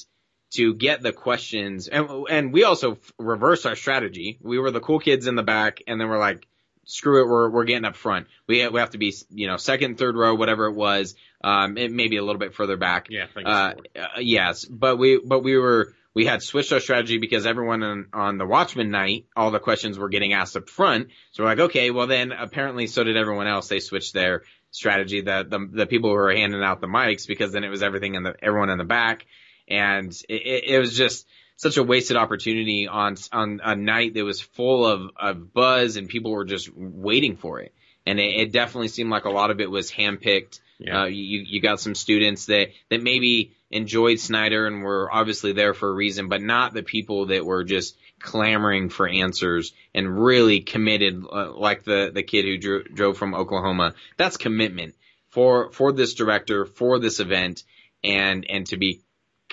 to 0.56 0.74
get 0.74 1.02
the 1.02 1.12
questions, 1.12 1.89
and 1.89 2.09
and 2.31 2.52
we 2.52 2.64
also 2.64 2.98
reversed 3.18 3.66
our 3.66 3.76
strategy. 3.76 4.39
We 4.43 4.59
were 4.59 4.70
the 4.70 4.81
cool 4.81 4.98
kids 4.98 5.26
in 5.26 5.35
the 5.36 5.43
back, 5.43 5.82
and 5.86 6.01
then 6.01 6.09
we're 6.09 6.18
like, 6.18 6.47
screw 6.85 7.22
it, 7.22 7.28
we're 7.28 7.51
we're 7.51 7.64
getting 7.64 7.85
up 7.85 7.97
front. 7.97 8.26
We 8.48 8.66
we 8.68 8.81
have 8.81 8.90
to 8.90 8.98
be 8.98 9.14
you 9.31 9.47
know 9.47 9.56
second, 9.56 9.98
third 9.98 10.16
row, 10.16 10.35
whatever 10.35 10.66
it 10.66 10.74
was. 10.74 11.14
Um, 11.43 11.76
it 11.76 11.93
may 11.93 12.09
be 12.09 12.16
a 12.16 12.22
little 12.24 12.39
bit 12.39 12.55
further 12.55 12.76
back. 12.76 13.09
Yeah, 13.10 13.26
thank 13.35 13.47
Uh, 13.47 13.74
you. 13.94 14.01
uh, 14.02 14.06
yes, 14.20 14.64
but 14.64 14.97
we 14.97 15.20
but 15.24 15.40
we 15.43 15.56
were 15.59 15.94
we 16.14 16.24
had 16.24 16.43
switched 16.43 16.72
our 16.72 16.78
strategy 16.81 17.18
because 17.18 17.44
everyone 17.44 17.82
on, 17.82 18.06
on 18.12 18.39
the 18.39 18.47
Watchmen 18.47 18.90
night, 18.90 19.26
all 19.36 19.51
the 19.51 19.59
questions 19.59 19.98
were 19.98 20.09
getting 20.09 20.32
asked 20.32 20.56
up 20.56 20.70
front. 20.70 21.09
So 21.32 21.43
we're 21.43 21.48
like, 21.51 21.59
okay, 21.59 21.90
well 21.90 22.06
then 22.06 22.31
apparently 22.32 22.86
so 22.86 23.02
did 23.02 23.16
everyone 23.16 23.48
else. 23.48 23.66
They 23.68 23.81
switched 23.81 24.14
their 24.14 24.43
strategy. 24.70 25.20
The 25.22 25.44
the, 25.48 25.68
the 25.70 25.86
people 25.86 26.10
who 26.10 26.14
were 26.16 26.32
handing 26.35 26.62
out 26.62 26.81
the 26.81 26.86
mics 26.86 27.26
because 27.26 27.52
then 27.52 27.64
it 27.64 27.68
was 27.68 27.82
everything 27.82 28.14
in 28.14 28.22
the 28.22 28.35
everyone 28.43 28.70
in 28.70 28.78
the 28.78 28.85
back, 28.85 29.26
and 29.69 30.12
it, 30.28 30.65
it, 30.70 30.78
was 30.78 30.97
just 30.97 31.27
such 31.57 31.77
a 31.77 31.82
wasted 31.82 32.16
opportunity 32.16 32.89
on 32.89 33.16
on 33.32 33.61
a 33.62 33.77
night 33.77 34.15
that 34.15 34.24
was 34.24 34.41
full 34.41 34.86
of 34.86 35.11
of 35.16 35.53
buzz 35.53 35.97
and 35.97 36.09
people 36.09 36.32
were 36.32 36.45
just 36.45 36.70
waiting 36.74 37.36
for 37.36 37.61
it. 37.61 37.74
And 38.07 38.20
it, 38.20 38.41
it 38.41 38.53
definitely 38.53 38.89
seemed 38.89 39.11
like 39.11 39.24
a 39.24 39.31
lot 39.31 39.51
of 39.51 39.61
it 39.61 39.70
was 39.70 39.91
handpicked. 39.91 40.61
Yeah. 40.78 41.03
Uh, 41.03 41.07
you 41.07 41.45
you 41.47 41.61
got 41.61 41.81
some 41.81 41.95
students 41.95 42.47
that 42.47 42.70
that 42.91 43.03
maybe 43.03 43.53
enjoyed 43.70 44.20
Snyder 44.20 44.66
and 44.66 44.82
were 44.82 45.09
obviously 45.12 45.53
there 45.53 45.74
for 45.74 45.89
a 45.89 45.95
reason, 45.95 46.28
but 46.28 46.43
not 46.43 46.74
the 46.74 46.82
people 46.82 47.27
that 47.27 47.45
were 47.45 47.65
just 47.65 47.97
clamoring 48.20 48.89
for 48.89 49.09
answers 49.09 49.73
and 49.95 50.23
really 50.24 50.61
committed, 50.61 51.24
uh, 51.31 51.53
like 51.53 51.85
the 51.85 52.11
the 52.12 52.23
kid 52.23 52.45
who 52.45 52.59
drew, 52.59 52.85
drove 52.85 53.19
from 53.19 53.35
Oklahoma. 53.35 53.95
That's 54.16 54.36
commitment 54.36 54.95
for 55.31 55.70
for 55.73 55.93
this 55.93 56.15
director 56.15 56.65
for 56.65 56.99
this 56.99 57.20
event, 57.20 57.65
and 58.03 58.47
and 58.49 58.66
to 58.69 58.77
be 58.77 59.01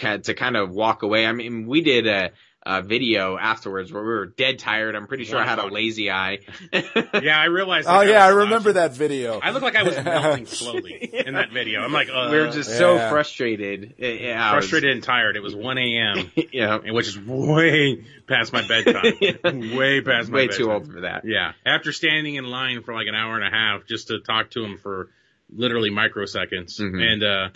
to 0.01 0.33
kind 0.33 0.57
of 0.57 0.71
walk 0.71 1.03
away. 1.03 1.25
I 1.25 1.31
mean, 1.31 1.67
we 1.67 1.81
did 1.81 2.07
a. 2.07 2.31
A 2.63 2.83
video 2.83 3.39
afterwards 3.39 3.91
where 3.91 4.03
we 4.03 4.09
were 4.09 4.27
dead 4.27 4.59
tired. 4.59 4.95
I'm 4.95 5.07
pretty 5.07 5.23
sure 5.25 5.39
I 5.39 5.47
had 5.47 5.57
a 5.57 5.65
lazy 5.65 6.11
eye. 6.11 6.41
yeah, 6.71 7.35
I 7.35 7.45
realized. 7.45 7.87
Oh 7.87 7.93
like, 7.93 8.09
yeah, 8.09 8.23
I 8.23 8.27
remember 8.27 8.71
slouching. 8.71 8.73
that 8.91 8.93
video. 8.93 9.39
I 9.39 9.49
looked 9.49 9.63
like 9.63 9.75
I 9.75 9.81
was 9.81 9.95
melting 10.05 10.45
slowly 10.45 11.09
in 11.25 11.33
that 11.33 11.51
video. 11.51 11.81
I'm 11.81 11.91
like, 11.91 12.09
uh, 12.09 12.29
we 12.31 12.37
were 12.37 12.51
just 12.51 12.77
so 12.77 12.99
frustrated. 13.09 13.95
Yeah, 13.97 14.39
I 14.39 14.55
was- 14.55 14.65
frustrated 14.69 14.91
and 14.91 15.03
tired. 15.03 15.37
It 15.37 15.39
was 15.39 15.55
1 15.55 15.77
a.m. 15.79 16.31
yeah, 16.53 16.77
and 16.85 16.93
which 16.93 17.07
is 17.07 17.17
way 17.17 18.05
past 18.27 18.53
my 18.53 18.61
bedtime. 18.61 19.75
way 19.75 20.01
past 20.01 20.29
my 20.29 20.35
way 20.35 20.45
bedtime. 20.47 20.57
too 20.63 20.71
old 20.71 20.85
for 20.93 21.01
that. 21.01 21.23
Yeah. 21.25 21.53
After 21.65 21.91
standing 21.91 22.35
in 22.35 22.45
line 22.45 22.83
for 22.83 22.93
like 22.93 23.07
an 23.07 23.15
hour 23.15 23.39
and 23.39 23.43
a 23.43 23.57
half 23.57 23.87
just 23.87 24.09
to 24.09 24.19
talk 24.19 24.51
to 24.51 24.63
him 24.63 24.77
for 24.77 25.09
literally 25.49 25.89
microseconds. 25.89 26.79
Mhm. 26.79 27.01
And, 27.01 27.23
uh, 27.23 27.49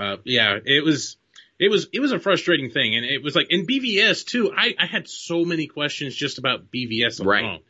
uh, 0.00 0.16
yeah, 0.24 0.56
it 0.64 0.84
was, 0.84 1.16
it 1.62 1.70
was, 1.70 1.88
it 1.92 2.00
was 2.00 2.12
a 2.12 2.18
frustrating 2.18 2.70
thing. 2.70 2.94
And 2.94 3.04
it 3.04 3.22
was 3.22 3.34
like 3.36 3.46
in 3.50 3.66
BVS 3.66 4.26
too, 4.26 4.52
I, 4.56 4.74
I 4.78 4.86
had 4.86 5.08
so 5.08 5.44
many 5.44 5.66
questions 5.66 6.14
just 6.14 6.38
about 6.38 6.70
BVS 6.70 7.20
alone. 7.20 7.28
Right. 7.28 7.60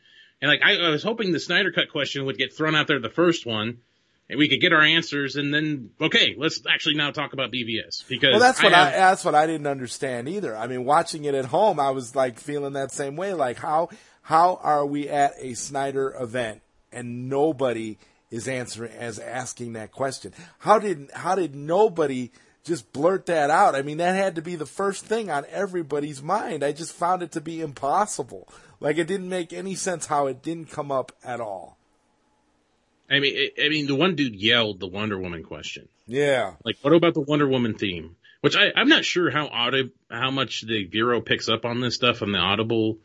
And 0.41 0.49
like, 0.51 0.61
I, 0.63 0.75
I 0.77 0.89
was 0.89 1.03
hoping 1.03 1.31
the 1.31 1.39
Snyder 1.39 1.71
Cut 1.71 1.89
question 1.91 2.25
would 2.25 2.37
get 2.37 2.53
thrown 2.53 2.75
out 2.75 2.87
there 2.87 2.99
the 2.99 3.09
first 3.09 3.45
one 3.45 3.77
and 4.29 4.39
we 4.39 4.49
could 4.49 4.61
get 4.61 4.73
our 4.73 4.81
answers 4.81 5.35
and 5.35 5.53
then, 5.53 5.91
okay, 6.01 6.35
let's 6.37 6.61
actually 6.69 6.95
now 6.95 7.11
talk 7.11 7.33
about 7.33 7.51
BVS 7.51 8.07
because 8.07 8.31
Well, 8.31 8.39
that's 8.39 8.61
what 8.63 8.73
I, 8.73 8.85
have- 8.85 8.93
that's 8.93 9.25
what 9.25 9.35
I 9.35 9.47
didn't 9.47 9.67
understand 9.67 10.27
either. 10.27 10.55
I 10.57 10.67
mean, 10.67 10.85
watching 10.85 11.25
it 11.25 11.35
at 11.35 11.45
home, 11.45 11.79
I 11.79 11.91
was 11.91 12.15
like 12.15 12.39
feeling 12.39 12.73
that 12.73 12.91
same 12.91 13.15
way. 13.15 13.33
Like 13.33 13.57
how 13.57 13.89
how 14.21 14.59
are 14.63 14.85
we 14.85 15.09
at 15.09 15.33
a 15.39 15.53
Snyder 15.53 16.15
event 16.19 16.61
and 16.91 17.29
nobody 17.29 17.97
is 18.31 18.47
answering 18.47 18.93
as 18.93 19.19
asking 19.19 19.73
that 19.73 19.91
question? 19.91 20.33
How 20.59 20.79
did 20.79 21.09
how 21.13 21.35
did 21.35 21.55
nobody 21.55 22.31
just 22.63 22.91
blurt 22.93 23.25
that 23.27 23.49
out? 23.49 23.75
I 23.75 23.81
mean, 23.81 23.97
that 23.97 24.15
had 24.15 24.35
to 24.35 24.41
be 24.41 24.55
the 24.55 24.65
first 24.65 25.05
thing 25.05 25.29
on 25.29 25.45
everybody's 25.49 26.21
mind. 26.23 26.63
I 26.63 26.71
just 26.71 26.93
found 26.93 27.21
it 27.23 27.31
to 27.33 27.41
be 27.41 27.61
impossible. 27.61 28.47
Like 28.79 28.97
it 28.97 29.07
didn't 29.07 29.29
make 29.29 29.53
any 29.53 29.75
sense 29.75 30.05
how 30.05 30.27
it 30.27 30.41
didn't 30.41 30.69
come 30.71 30.91
up 30.91 31.11
at 31.23 31.39
all. 31.41 31.77
I 33.09 33.19
mean, 33.19 33.35
I 33.57 33.65
I 33.65 33.69
mean, 33.69 33.87
the 33.87 33.95
one 33.95 34.15
dude 34.15 34.35
yelled 34.35 34.79
the 34.79 34.87
Wonder 34.87 35.19
Woman 35.19 35.43
question. 35.43 35.87
Yeah. 36.07 36.53
Like, 36.63 36.77
what 36.81 36.93
about 36.93 37.13
the 37.13 37.21
Wonder 37.21 37.47
Woman 37.47 37.75
theme? 37.75 38.15
Which 38.41 38.55
I, 38.57 38.71
I'm 38.75 38.89
not 38.89 39.05
sure 39.05 39.29
how 39.29 39.47
audi- 39.47 39.91
how 40.09 40.31
much 40.31 40.61
the 40.61 40.83
bureau 40.85 41.21
picks 41.21 41.47
up 41.47 41.63
on 41.65 41.79
this 41.79 41.95
stuff 41.95 42.21
on 42.21 42.31
the 42.31 42.39
audible 42.39 42.97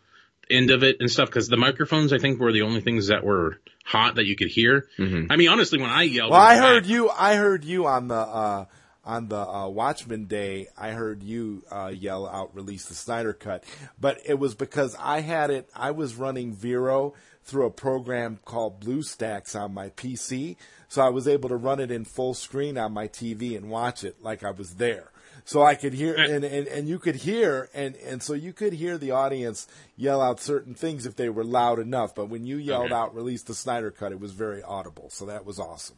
end 0.51 0.71
of 0.71 0.83
it 0.83 0.97
and 1.01 1.11
stuff, 1.11 1.29
because 1.29 1.49
the 1.49 1.57
microphones 1.57 2.13
I 2.13 2.19
think 2.19 2.41
were 2.41 2.53
the 2.53 2.63
only 2.63 2.81
things 2.81 3.09
that 3.09 3.23
were 3.23 3.61
hot 3.85 4.17
that 4.17 4.25
you 4.25 4.35
could 4.35 4.49
hear. 4.49 4.89
I 4.99 5.37
mean, 5.37 5.49
honestly, 5.49 5.79
when 5.81 5.91
I 5.91 6.03
yelled, 6.05 6.31
Well, 6.33 6.41
I 6.41 6.57
heard 6.57 6.85
back- 6.85 6.91
you. 6.91 7.11
I 7.11 7.35
heard 7.37 7.65
you 7.65 7.87
on 7.87 8.09
the 8.09 8.15
uh, 8.17 8.65
on 9.09 9.29
the 9.29 9.39
uh, 9.39 9.67
Watchmen 9.69 10.27
Day. 10.27 10.69
I 10.77 10.91
heard 10.91 11.23
you 11.23 11.65
uh, 11.73 11.93
yell 11.93 12.29
out, 12.29 12.55
"Release 12.55 12.85
the 12.85 12.95
Snyder 12.95 13.33
Cut!" 13.33 13.65
But 13.99 14.21
it 14.27 14.39
was 14.39 14.55
because 14.55 14.95
I 15.01 15.21
had 15.23 15.51
it. 15.51 15.69
I 15.75 15.91
was 15.93 16.15
running 16.15 16.53
Vero 16.53 17.15
through 17.43 17.65
a 17.67 17.71
program 17.71 18.39
called 18.45 18.85
BlueStacks 18.85 19.59
on 19.59 19.73
my 19.73 19.89
PC, 19.91 20.57
so 20.87 21.01
I 21.03 21.09
was 21.09 21.27
able 21.27 21.49
to 21.49 21.57
run 21.57 21.81
it 21.81 21.91
in 21.91 22.05
full 22.05 22.35
screen 22.35 22.77
on 22.77 22.93
my 22.93 23.09
TV 23.09 23.57
and 23.57 23.71
watch 23.71 24.05
it 24.05 24.23
like 24.23 24.45
I 24.45 24.51
was 24.51 24.75
there. 24.75 25.11
So 25.47 25.63
I 25.63 25.75
could 25.77 25.95
hear, 25.95 26.15
and, 26.15 26.45
and, 26.45 26.69
and 26.69 26.87
you 26.87 26.99
could 26.99 27.15
hear, 27.17 27.71
and, 27.73 27.97
and 27.97 28.23
so 28.23 28.35
you 28.35 28.53
could 28.53 28.75
hear 28.75 28.99
the 28.99 29.13
audience 29.13 29.67
yell 29.97 30.21
out 30.21 30.41
certain 30.41 30.75
things 30.75 31.07
if 31.07 31.17
they 31.17 31.31
were 31.31 31.45
loud 31.45 31.79
enough. 31.79 32.15
But 32.15 32.27
when 32.29 32.45
you 32.45 32.59
yelled 32.59 32.87
Okay. 32.93 32.95
out, 32.95 33.15
release 33.15 33.45
the 33.45 33.55
Snyder 33.55 33.91
Cut, 33.91 34.13
it 34.13 34.21
was 34.21 34.33
very 34.33 34.63
audible. 34.63 35.09
So 35.09 35.25
that 35.25 35.47
was 35.47 35.59
awesome. 35.59 35.97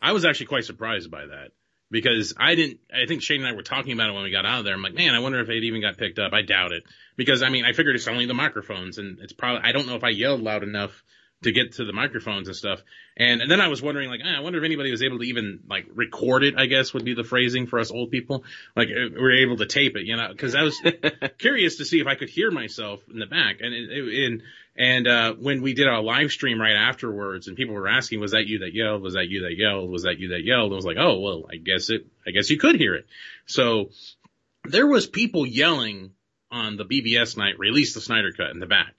I 0.00 0.12
was 0.12 0.24
actually 0.24 0.46
quite 0.46 0.64
surprised 0.66 1.10
by 1.10 1.26
that 1.26 1.50
because 1.92 2.34
I 2.38 2.54
didn't. 2.56 2.80
I 2.92 3.06
think 3.06 3.22
Shane 3.22 3.40
and 3.42 3.48
I 3.48 3.52
were 3.52 3.62
talking 3.62 3.92
about 3.92 4.08
it 4.08 4.14
when 4.14 4.24
we 4.24 4.30
got 4.30 4.46
out 4.46 4.60
of 4.60 4.64
there. 4.64 4.74
I'm 4.74 4.82
like, 4.82 4.94
man, 4.94 5.14
I 5.14 5.20
wonder 5.20 5.38
if 5.40 5.48
it 5.50 5.62
even 5.62 5.82
got 5.82 5.98
picked 5.98 6.18
up. 6.18 6.32
I 6.32 6.42
doubt 6.42 6.72
it 6.72 6.84
because 7.16 7.42
I 7.42 7.50
mean, 7.50 7.64
I 7.64 7.72
figured 7.72 7.94
it's 7.94 8.08
only 8.08 8.26
the 8.26 8.34
microphones, 8.34 8.98
and 8.98 9.20
it's 9.20 9.34
probably. 9.34 9.60
I 9.62 9.72
don't 9.72 9.86
know 9.86 9.94
if 9.94 10.02
I 10.02 10.08
yelled 10.08 10.40
loud 10.40 10.62
enough 10.64 11.04
to 11.42 11.52
get 11.52 11.72
to 11.74 11.84
the 11.84 11.92
microphones 11.92 12.48
and 12.48 12.56
stuff. 12.56 12.80
And, 13.16 13.42
and 13.42 13.50
then 13.50 13.60
I 13.60 13.68
was 13.68 13.82
wondering, 13.82 14.08
like, 14.08 14.20
eh, 14.24 14.36
I 14.36 14.40
wonder 14.40 14.58
if 14.58 14.64
anybody 14.64 14.90
was 14.90 15.02
able 15.02 15.18
to 15.18 15.24
even 15.24 15.60
like 15.68 15.86
record 15.92 16.44
it. 16.44 16.54
I 16.56 16.66
guess 16.66 16.94
would 16.94 17.04
be 17.04 17.14
the 17.14 17.24
phrasing 17.24 17.66
for 17.66 17.78
us 17.78 17.90
old 17.90 18.10
people. 18.10 18.44
Like, 18.76 18.88
we 18.88 19.10
were 19.10 19.42
able 19.42 19.56
to 19.56 19.66
tape 19.66 19.96
it, 19.96 20.06
you 20.06 20.16
know? 20.16 20.28
Because 20.30 20.54
I 20.54 20.62
was 20.62 20.80
curious 21.38 21.76
to 21.76 21.84
see 21.84 22.00
if 22.00 22.06
I 22.06 22.14
could 22.14 22.30
hear 22.30 22.50
myself 22.50 23.00
in 23.12 23.18
the 23.18 23.26
back. 23.26 23.56
And 23.60 23.74
it, 23.74 23.90
it, 23.90 24.26
and 24.26 24.42
and 24.76 25.06
uh, 25.06 25.34
when 25.34 25.62
we 25.62 25.74
did 25.74 25.86
our 25.86 26.02
live 26.02 26.32
stream 26.32 26.60
right 26.60 26.76
afterwards, 26.76 27.48
and 27.48 27.56
people 27.56 27.74
were 27.74 27.88
asking, 27.88 28.20
"Was 28.20 28.32
that 28.32 28.46
you 28.46 28.60
that 28.60 28.74
yelled? 28.74 29.02
Was 29.02 29.14
that 29.14 29.28
you 29.28 29.42
that 29.42 29.56
yelled? 29.56 29.90
Was 29.90 30.04
that 30.04 30.18
you 30.18 30.28
that 30.28 30.44
yelled?" 30.44 30.72
I 30.72 30.76
was 30.76 30.86
like, 30.86 30.96
"Oh, 30.98 31.18
well, 31.18 31.44
I 31.50 31.56
guess 31.56 31.90
it. 31.90 32.06
I 32.26 32.30
guess 32.30 32.48
you 32.50 32.58
could 32.58 32.76
hear 32.76 32.94
it." 32.94 33.06
So 33.46 33.90
there 34.64 34.86
was 34.86 35.06
people 35.06 35.46
yelling 35.46 36.12
on 36.50 36.76
the 36.76 36.84
BVS 36.84 37.36
night, 37.36 37.58
release 37.58 37.94
the 37.94 38.00
Snyder 38.00 38.32
Cut 38.32 38.50
in 38.50 38.60
the 38.60 38.66
back. 38.66 38.94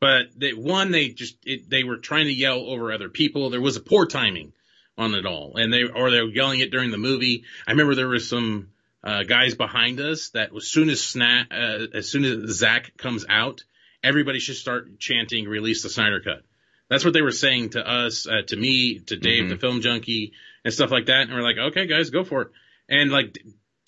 But 0.00 0.26
they, 0.36 0.52
one, 0.52 0.90
they 0.90 1.08
just 1.08 1.36
it, 1.44 1.70
they 1.70 1.84
were 1.84 1.96
trying 1.96 2.26
to 2.26 2.32
yell 2.32 2.60
over 2.60 2.92
other 2.92 3.08
people. 3.08 3.48
There 3.48 3.60
was 3.60 3.76
a 3.76 3.80
poor 3.80 4.06
timing 4.06 4.52
on 4.98 5.14
it 5.14 5.24
all, 5.24 5.56
and 5.56 5.72
they 5.72 5.84
or 5.84 6.10
they 6.10 6.20
were 6.20 6.28
yelling 6.28 6.60
it 6.60 6.70
during 6.70 6.90
the 6.90 6.98
movie. 6.98 7.44
I 7.66 7.70
remember 7.70 7.94
there 7.94 8.08
was 8.08 8.28
some 8.28 8.68
uh, 9.02 9.22
guys 9.22 9.54
behind 9.54 10.00
us 10.00 10.30
that 10.30 10.50
as 10.54 10.66
soon 10.66 10.90
as 10.90 11.00
Sna- 11.00 11.46
uh, 11.50 11.86
as 11.96 12.08
soon 12.08 12.24
as 12.24 12.50
Zack 12.56 12.96
comes 12.98 13.24
out, 13.28 13.64
everybody 14.06 14.38
should 14.38 14.56
start 14.56 14.98
chanting 14.98 15.46
"Release 15.48 15.82
the 15.82 15.90
Snyder 15.90 16.20
Cut." 16.20 16.42
That's 16.88 17.04
what 17.04 17.14
they 17.14 17.22
were 17.22 17.32
saying 17.32 17.70
to 17.70 17.86
us, 17.86 18.26
uh, 18.28 18.42
to 18.46 18.56
me, 18.56 19.00
to 19.00 19.16
Dave, 19.16 19.44
Mhm. 19.44 19.48
the 19.48 19.56
film 19.58 19.80
junkie, 19.80 20.32
and 20.64 20.72
stuff 20.72 20.90
like 20.92 21.06
that. 21.06 21.22
And 21.22 21.32
we're 21.34 21.42
like, 21.42 21.58
okay, 21.58 21.86
guys, 21.86 22.10
go 22.10 22.22
for 22.22 22.42
it. 22.42 22.48
And 22.88 23.10
like 23.10 23.36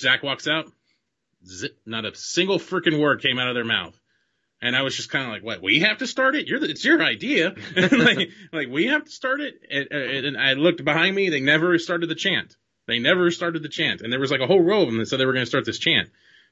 Zack 0.01 0.23
walks 0.24 0.49
out, 0.49 0.66
zip, 1.47 1.78
not 1.86 2.05
a 2.05 2.15
single 2.16 2.59
freaking 2.59 2.99
word 2.99 3.23
came 3.23 3.39
out 3.39 3.49
of 3.49 3.55
their 3.55 3.65
mouth. 3.65 3.97
And 4.61 4.74
I 4.74 4.82
was 4.82 4.97
just 4.97 5.11
kind 5.11 5.24
of 5.24 5.31
like, 5.31 5.45
what? 5.45 5.62
We 5.62 5.78
have 5.81 5.99
to 5.99 6.07
start 6.09 6.35
it? 6.35 6.49
You're 6.49 6.59
the, 6.59 6.69
it's 6.70 6.85
your 6.85 7.01
idea. 7.01 7.55
like, 7.77 8.31
like 8.53 8.69
we 8.69 8.86
have 8.86 9.05
to 9.05 9.11
start 9.11 9.40
it. 9.40 9.55
And, 9.70 10.24
and 10.27 10.36
I 10.36 10.55
looked 10.55 10.85
behind 10.85 11.15
me. 11.15 11.31
They 11.31 11.39
never 11.40 11.78
started 11.78 12.09
the 12.09 12.16
chant. 12.16 12.57
They 12.89 12.99
never 12.99 13.31
started 13.31 13.62
the 13.62 13.69
chant. 13.69 14.01
And 14.01 14.12
there 14.12 14.19
was 14.19 14.32
like 14.32 14.40
a 14.40 14.49
whole 14.49 14.61
row 14.62 14.81
of 14.82 14.89
them 14.89 14.99
that 14.99 15.07
said 15.07 15.20
they 15.20 15.27
were 15.27 15.32
going 15.35 15.45
to 15.45 15.49
start 15.51 15.65
this 15.65 15.78
chant. 15.78 16.09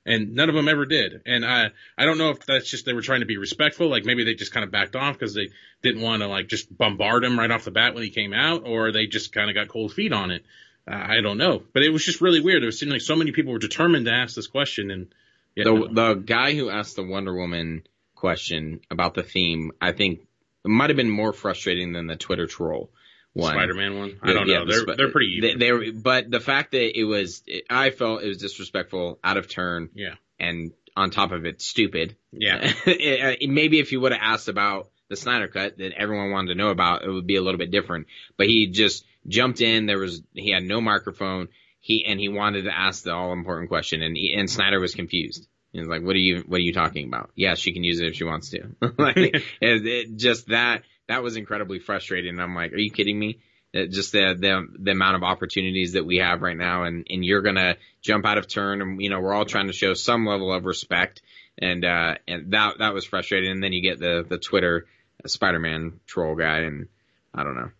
And 0.06 0.34
none 0.34 0.48
of 0.48 0.54
them 0.54 0.68
ever 0.68 0.86
did. 0.86 1.22
And 1.26 1.44
I, 1.44 1.70
I 1.98 2.04
don't 2.04 2.16
know 2.16 2.30
if 2.30 2.46
that's 2.46 2.70
just 2.70 2.86
they 2.86 2.92
were 2.92 3.02
trying 3.02 3.20
to 3.20 3.26
be 3.26 3.38
respectful. 3.38 3.88
Like 3.90 4.04
maybe 4.04 4.22
they 4.22 4.34
just 4.34 4.52
kind 4.52 4.62
of 4.62 4.70
backed 4.70 4.94
off 4.94 5.18
because 5.18 5.34
they 5.34 5.48
didn't 5.82 6.00
want 6.00 6.22
to 6.22 6.28
like 6.28 6.46
just 6.46 6.74
bombard 6.74 7.24
him 7.24 7.36
right 7.36 7.50
off 7.50 7.64
the 7.64 7.72
bat 7.72 7.92
when 7.94 8.04
he 8.04 8.10
came 8.10 8.32
out, 8.32 8.62
or 8.64 8.92
they 8.92 9.06
just 9.06 9.32
kind 9.32 9.50
of 9.50 9.56
got 9.56 9.68
cold 9.68 9.92
feet 9.92 10.12
on 10.12 10.30
it. 10.30 10.44
Uh, 10.88 10.94
I 10.94 11.20
don't 11.20 11.38
know. 11.38 11.60
But 11.72 11.82
it 11.82 11.90
was 11.90 12.04
just 12.04 12.20
really 12.20 12.40
weird. 12.40 12.62
It 12.62 12.72
seemed 12.72 12.92
like 12.92 13.00
so 13.00 13.16
many 13.16 13.32
people 13.32 13.52
were 13.52 13.58
determined 13.58 14.06
to 14.06 14.12
ask 14.12 14.36
this 14.36 14.46
question. 14.46 14.92
And 14.92 15.08
yeah, 15.56 15.64
The 15.64 15.88
the 15.90 16.14
guy 16.14 16.54
who 16.54 16.70
asked 16.70 16.94
the 16.94 17.02
Wonder 17.02 17.34
Woman 17.34 17.82
question 18.14 18.80
about 18.90 19.14
the 19.14 19.24
theme, 19.24 19.72
I 19.80 19.90
think, 19.90 20.20
might 20.64 20.90
have 20.90 20.96
been 20.96 21.10
more 21.10 21.32
frustrating 21.32 21.92
than 21.92 22.06
the 22.06 22.16
Twitter 22.16 22.46
troll 22.46 22.90
one. 23.36 23.52
Spider-Man 23.54 23.98
one. 23.98 24.18
I 24.22 24.32
don't 24.32 24.48
Yeah, 24.48 24.58
know. 24.58 24.64
the 24.66 24.84
They're 24.86 24.96
they're 24.96 25.10
pretty. 25.12 25.40
They, 25.40 25.54
they 25.54 25.90
but 25.90 26.30
the 26.30 26.40
fact 26.40 26.72
that 26.72 26.98
it 26.98 27.04
was, 27.04 27.42
I 27.70 27.90
felt 27.90 28.22
it 28.22 28.28
was 28.28 28.38
disrespectful, 28.38 29.18
out 29.22 29.36
of 29.36 29.48
turn, 29.48 29.90
yeah. 29.94 30.14
and 30.38 30.72
on 30.96 31.10
top 31.10 31.32
of 31.32 31.44
it, 31.44 31.60
stupid. 31.60 32.16
Yeah. 32.32 32.72
It- 32.86 33.48
Maybe 33.50 33.78
if 33.78 33.92
you 33.92 34.00
would 34.00 34.12
have 34.12 34.20
asked 34.22 34.48
about 34.48 34.88
the 35.08 35.16
Snyder 35.16 35.48
Cut 35.48 35.78
that 35.78 35.92
everyone 35.92 36.30
wanted 36.30 36.48
to 36.54 36.58
know 36.58 36.70
about, 36.70 37.04
it 37.04 37.10
would 37.10 37.26
be 37.26 37.36
a 37.36 37.42
little 37.42 37.58
bit 37.58 37.70
different. 37.70 38.06
But 38.36 38.46
he 38.48 38.68
just 38.68 39.04
jumped 39.28 39.60
in. 39.60 39.86
There 39.86 39.98
was 39.98 40.22
he 40.34 40.50
had 40.50 40.62
no 40.64 40.80
microphone. 40.80 41.48
He 41.80 42.04
and 42.04 42.18
he 42.18 42.28
wanted 42.28 42.62
to 42.64 42.76
ask 42.76 43.04
the 43.04 43.12
all 43.12 43.32
important 43.32 43.68
question, 43.68 44.02
and 44.02 44.16
he, 44.16 44.34
and 44.36 44.50
Snyder 44.50 44.80
was 44.80 44.94
confused. 44.94 45.46
He 45.72 45.78
was 45.78 45.88
like, 45.88 46.02
"What 46.02 46.16
are 46.16 46.18
you 46.18 46.42
What 46.46 46.56
are 46.56 46.62
you 46.62 46.72
talking 46.72 47.06
about?" 47.06 47.30
Yeah, 47.36 47.54
she 47.54 47.72
can 47.72 47.84
use 47.84 48.00
it 48.00 48.06
if 48.08 48.14
she 48.16 48.24
wants 48.24 48.50
to. 48.50 48.74
like 48.98 49.16
it, 49.16 49.42
it, 49.60 50.16
just 50.16 50.48
that 50.48 50.82
that 51.08 51.22
was 51.22 51.36
incredibly 51.36 51.78
frustrating. 51.78 52.30
And 52.30 52.42
I'm 52.42 52.54
like, 52.54 52.72
"Are 52.72 52.78
you 52.78 52.90
kidding 52.90 53.18
me?" 53.18 53.38
It, 53.72 53.90
just 53.90 54.12
the, 54.12 54.34
the 54.38 54.66
the 54.78 54.92
amount 54.92 55.16
of 55.16 55.22
opportunities 55.22 55.92
that 55.92 56.06
we 56.06 56.18
have 56.18 56.42
right 56.42 56.56
now, 56.56 56.84
and 56.84 57.06
and 57.10 57.24
you're 57.24 57.42
gonna 57.42 57.76
jump 58.00 58.24
out 58.24 58.38
of 58.38 58.46
turn, 58.48 58.80
and 58.80 59.00
you 59.00 59.10
know 59.10 59.20
we're 59.20 59.34
all 59.34 59.44
trying 59.44 59.66
to 59.66 59.72
show 59.72 59.94
some 59.94 60.24
level 60.26 60.52
of 60.52 60.64
respect, 60.64 61.22
and 61.58 61.84
uh 61.84 62.14
and 62.26 62.52
that 62.52 62.78
that 62.78 62.94
was 62.94 63.04
frustrating. 63.04 63.50
And 63.50 63.62
then 63.62 63.72
you 63.72 63.82
get 63.82 63.98
the 63.98 64.24
the 64.26 64.38
Twitter 64.38 64.86
Spider-Man 65.26 66.00
troll 66.06 66.36
guy, 66.36 66.60
and 66.60 66.88
I 67.34 67.44
don't 67.44 67.56
know, 67.56 67.70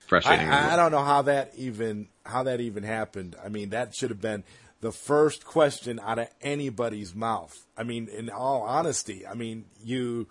frustrating. 0.00 0.48
I, 0.48 0.74
I 0.74 0.76
don't 0.76 0.92
know 0.92 1.04
how 1.04 1.22
that 1.22 1.52
even 1.56 2.08
how 2.24 2.42
that 2.44 2.60
even 2.60 2.82
happened. 2.82 3.36
I 3.42 3.48
mean, 3.48 3.70
that 3.70 3.94
should 3.94 4.10
have 4.10 4.20
been 4.20 4.44
the 4.80 4.92
first 4.92 5.44
question 5.44 6.00
out 6.00 6.18
of 6.18 6.28
anybody's 6.42 7.14
mouth. 7.14 7.66
I 7.76 7.82
mean, 7.82 8.08
in 8.08 8.30
all 8.30 8.62
honesty, 8.62 9.26
I 9.26 9.34
mean, 9.34 9.64
you 9.82 10.28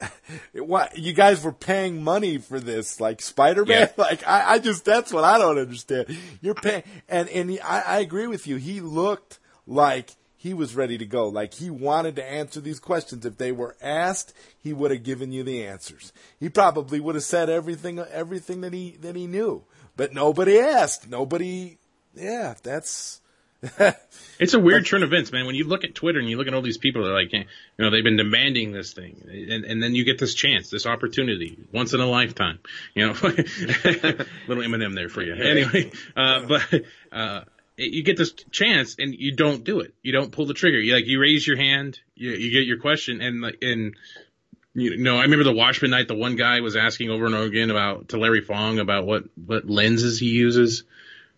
what 0.52 0.98
you 0.98 1.12
guys 1.12 1.42
were 1.42 1.52
paying 1.52 2.02
money 2.02 2.38
for 2.38 2.60
this, 2.60 3.00
like 3.00 3.22
Spider 3.22 3.64
Man. 3.64 3.80
Yeah. 3.80 3.88
Like 3.96 4.26
I, 4.26 4.54
I 4.54 4.58
just 4.58 4.84
that's 4.84 5.12
what 5.12 5.24
I 5.24 5.38
don't 5.38 5.58
understand. 5.58 6.16
You're 6.40 6.54
paying, 6.54 6.82
and 7.08 7.28
and 7.28 7.58
I, 7.64 7.80
I 7.80 7.98
agree 8.00 8.26
with 8.26 8.46
you. 8.46 8.56
He 8.56 8.80
looked 8.80 9.38
like 9.66 10.10
he 10.36 10.54
was 10.54 10.76
ready 10.76 10.98
to 10.98 11.06
go. 11.06 11.28
Like 11.28 11.54
he 11.54 11.70
wanted 11.70 12.16
to 12.16 12.24
answer 12.24 12.60
these 12.60 12.78
questions. 12.78 13.24
If 13.26 13.38
they 13.38 13.52
were 13.52 13.76
asked, 13.80 14.32
he 14.58 14.72
would 14.72 14.90
have 14.90 15.02
given 15.02 15.32
you 15.32 15.42
the 15.42 15.64
answers. 15.64 16.12
He 16.38 16.48
probably 16.48 17.00
would 17.00 17.14
have 17.14 17.24
said 17.24 17.48
everything 17.48 17.98
everything 17.98 18.60
that 18.60 18.72
he 18.72 18.96
that 19.00 19.16
he 19.16 19.26
knew. 19.26 19.64
But 19.96 20.12
nobody 20.12 20.58
asked. 20.58 21.08
Nobody. 21.08 21.78
Yeah, 22.14 22.54
that's. 22.62 23.20
It's 24.38 24.54
a 24.54 24.60
weird 24.60 24.86
turn 24.86 25.02
of 25.02 25.12
events, 25.12 25.32
man. 25.32 25.46
When 25.46 25.54
you 25.54 25.64
look 25.64 25.84
at 25.84 25.94
Twitter 25.94 26.18
and 26.18 26.28
you 26.28 26.36
look 26.36 26.46
at 26.46 26.54
all 26.54 26.62
these 26.62 26.78
people 26.78 27.02
that 27.02 27.10
are 27.10 27.14
like, 27.14 27.32
you 27.32 27.44
know, 27.78 27.90
they've 27.90 28.04
been 28.04 28.16
demanding 28.16 28.72
this 28.72 28.92
thing, 28.92 29.22
and, 29.28 29.64
and 29.64 29.82
then 29.82 29.94
you 29.94 30.04
get 30.04 30.18
this 30.18 30.34
chance, 30.34 30.68
this 30.68 30.86
opportunity, 30.86 31.58
once 31.72 31.94
in 31.94 32.00
a 32.00 32.06
lifetime. 32.06 32.58
You 32.94 33.06
know, 33.06 33.12
little 33.22 34.62
Eminem 34.62 34.94
there 34.94 35.08
for 35.08 35.22
you. 35.22 35.34
Anyway, 35.34 35.90
uh, 36.16 36.46
but 36.46 36.82
uh, 37.12 37.40
you 37.76 38.02
get 38.02 38.16
this 38.16 38.32
chance 38.50 38.96
and 38.98 39.14
you 39.14 39.34
don't 39.34 39.64
do 39.64 39.80
it. 39.80 39.94
You 40.02 40.12
don't 40.12 40.32
pull 40.32 40.46
the 40.46 40.54
trigger. 40.54 40.78
You 40.78 40.94
like 40.94 41.06
you 41.06 41.20
raise 41.20 41.46
your 41.46 41.56
hand, 41.56 41.98
you, 42.14 42.32
you 42.32 42.50
get 42.50 42.66
your 42.66 42.78
question, 42.78 43.20
and 43.20 43.40
like 43.40 43.58
and. 43.62 43.94
You 44.78 44.98
know, 44.98 45.16
I 45.16 45.22
remember 45.22 45.44
the 45.44 45.54
Watchmen 45.54 45.90
night. 45.90 46.06
The 46.06 46.14
one 46.14 46.36
guy 46.36 46.60
was 46.60 46.76
asking 46.76 47.08
over 47.08 47.24
and 47.24 47.34
over 47.34 47.46
again 47.46 47.70
about 47.70 48.10
to 48.10 48.18
Larry 48.18 48.42
Fong 48.42 48.78
about 48.78 49.06
what 49.06 49.24
what 49.34 49.70
lenses 49.70 50.20
he 50.20 50.26
uses. 50.26 50.84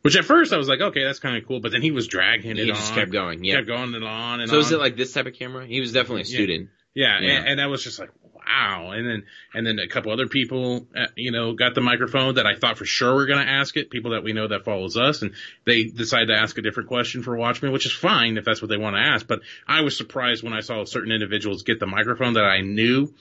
Which 0.08 0.16
at 0.16 0.24
first 0.24 0.54
I 0.54 0.56
was 0.56 0.68
like, 0.68 0.80
okay, 0.80 1.04
that's 1.04 1.18
kind 1.18 1.36
of 1.36 1.46
cool, 1.46 1.60
but 1.60 1.70
then 1.70 1.82
he 1.82 1.90
was 1.90 2.08
dragging 2.08 2.52
it 2.52 2.56
he 2.64 2.70
on. 2.70 2.76
just 2.76 2.94
kept 2.94 3.12
going. 3.12 3.44
Yeah. 3.44 3.56
kept 3.56 3.66
going 3.66 3.94
and 3.94 4.04
on 4.04 4.40
and 4.40 4.48
So 4.48 4.56
on. 4.56 4.62
is 4.62 4.72
it 4.72 4.78
like 4.78 4.96
this 4.96 5.12
type 5.12 5.26
of 5.26 5.34
camera? 5.34 5.66
He 5.66 5.80
was 5.80 5.92
definitely 5.92 6.22
a 6.22 6.24
student. 6.24 6.70
yeah, 6.94 7.18
Yeah. 7.20 7.30
And, 7.40 7.48
and 7.48 7.60
I 7.60 7.66
was 7.66 7.84
just 7.84 7.98
like, 7.98 8.08
wow. 8.22 8.92
And 8.92 9.06
then 9.06 9.24
and 9.52 9.66
then 9.66 9.78
a 9.78 9.86
couple 9.86 10.10
other 10.10 10.26
people, 10.26 10.86
uh, 10.96 11.08
you 11.14 11.30
know, 11.30 11.52
got 11.52 11.74
the 11.74 11.82
microphone 11.82 12.36
that 12.36 12.46
I 12.46 12.54
thought 12.56 12.78
for 12.78 12.86
sure 12.86 13.14
were 13.14 13.26
going 13.26 13.44
to 13.44 13.52
ask 13.52 13.76
it. 13.76 13.90
People 13.90 14.12
that 14.12 14.24
we 14.24 14.32
know 14.32 14.48
that 14.48 14.64
follows 14.64 14.96
us, 14.96 15.20
and 15.20 15.32
they 15.66 15.84
decided 15.84 16.28
to 16.28 16.36
ask 16.36 16.56
a 16.56 16.62
different 16.62 16.88
question 16.88 17.22
for 17.22 17.36
Watchmen, 17.36 17.72
which 17.72 17.84
is 17.84 17.92
fine 17.92 18.38
if 18.38 18.46
that's 18.46 18.62
what 18.62 18.70
they 18.70 18.78
want 18.78 18.96
to 18.96 19.00
ask. 19.02 19.26
But 19.26 19.40
I 19.66 19.82
was 19.82 19.94
surprised 19.98 20.42
when 20.42 20.54
I 20.54 20.60
saw 20.60 20.84
certain 20.86 21.12
individuals 21.12 21.64
get 21.64 21.80
the 21.80 21.86
microphone 21.86 22.32
that 22.34 22.44
I 22.44 22.62
knew 22.62 23.12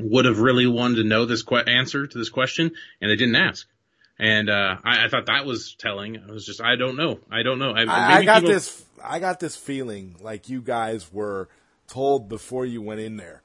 would 0.00 0.24
have 0.24 0.40
really 0.40 0.66
wanted 0.66 0.96
to 0.96 1.04
know 1.04 1.26
this 1.26 1.42
que- 1.42 1.62
answer 1.66 2.06
to 2.08 2.18
this 2.18 2.28
question, 2.28 2.72
and 3.00 3.10
they 3.10 3.16
didn't 3.16 3.36
ask. 3.36 3.68
And 4.18 4.50
uh, 4.50 4.76
I, 4.82 5.04
I 5.04 5.08
thought 5.08 5.26
that 5.26 5.46
was 5.46 5.74
telling. 5.74 6.18
I 6.18 6.32
was 6.32 6.44
just, 6.44 6.60
I 6.60 6.76
don't 6.76 6.96
know, 6.96 7.20
I 7.30 7.42
don't 7.42 7.58
know. 7.58 7.72
I, 7.72 7.84
I, 7.84 8.16
I 8.16 8.24
got 8.24 8.40
people- 8.40 8.54
this. 8.54 8.84
I 9.02 9.20
got 9.20 9.38
this 9.38 9.54
feeling 9.54 10.16
like 10.20 10.48
you 10.48 10.60
guys 10.60 11.12
were 11.12 11.48
told 11.86 12.28
before 12.28 12.66
you 12.66 12.82
went 12.82 13.00
in 13.00 13.16
there. 13.16 13.42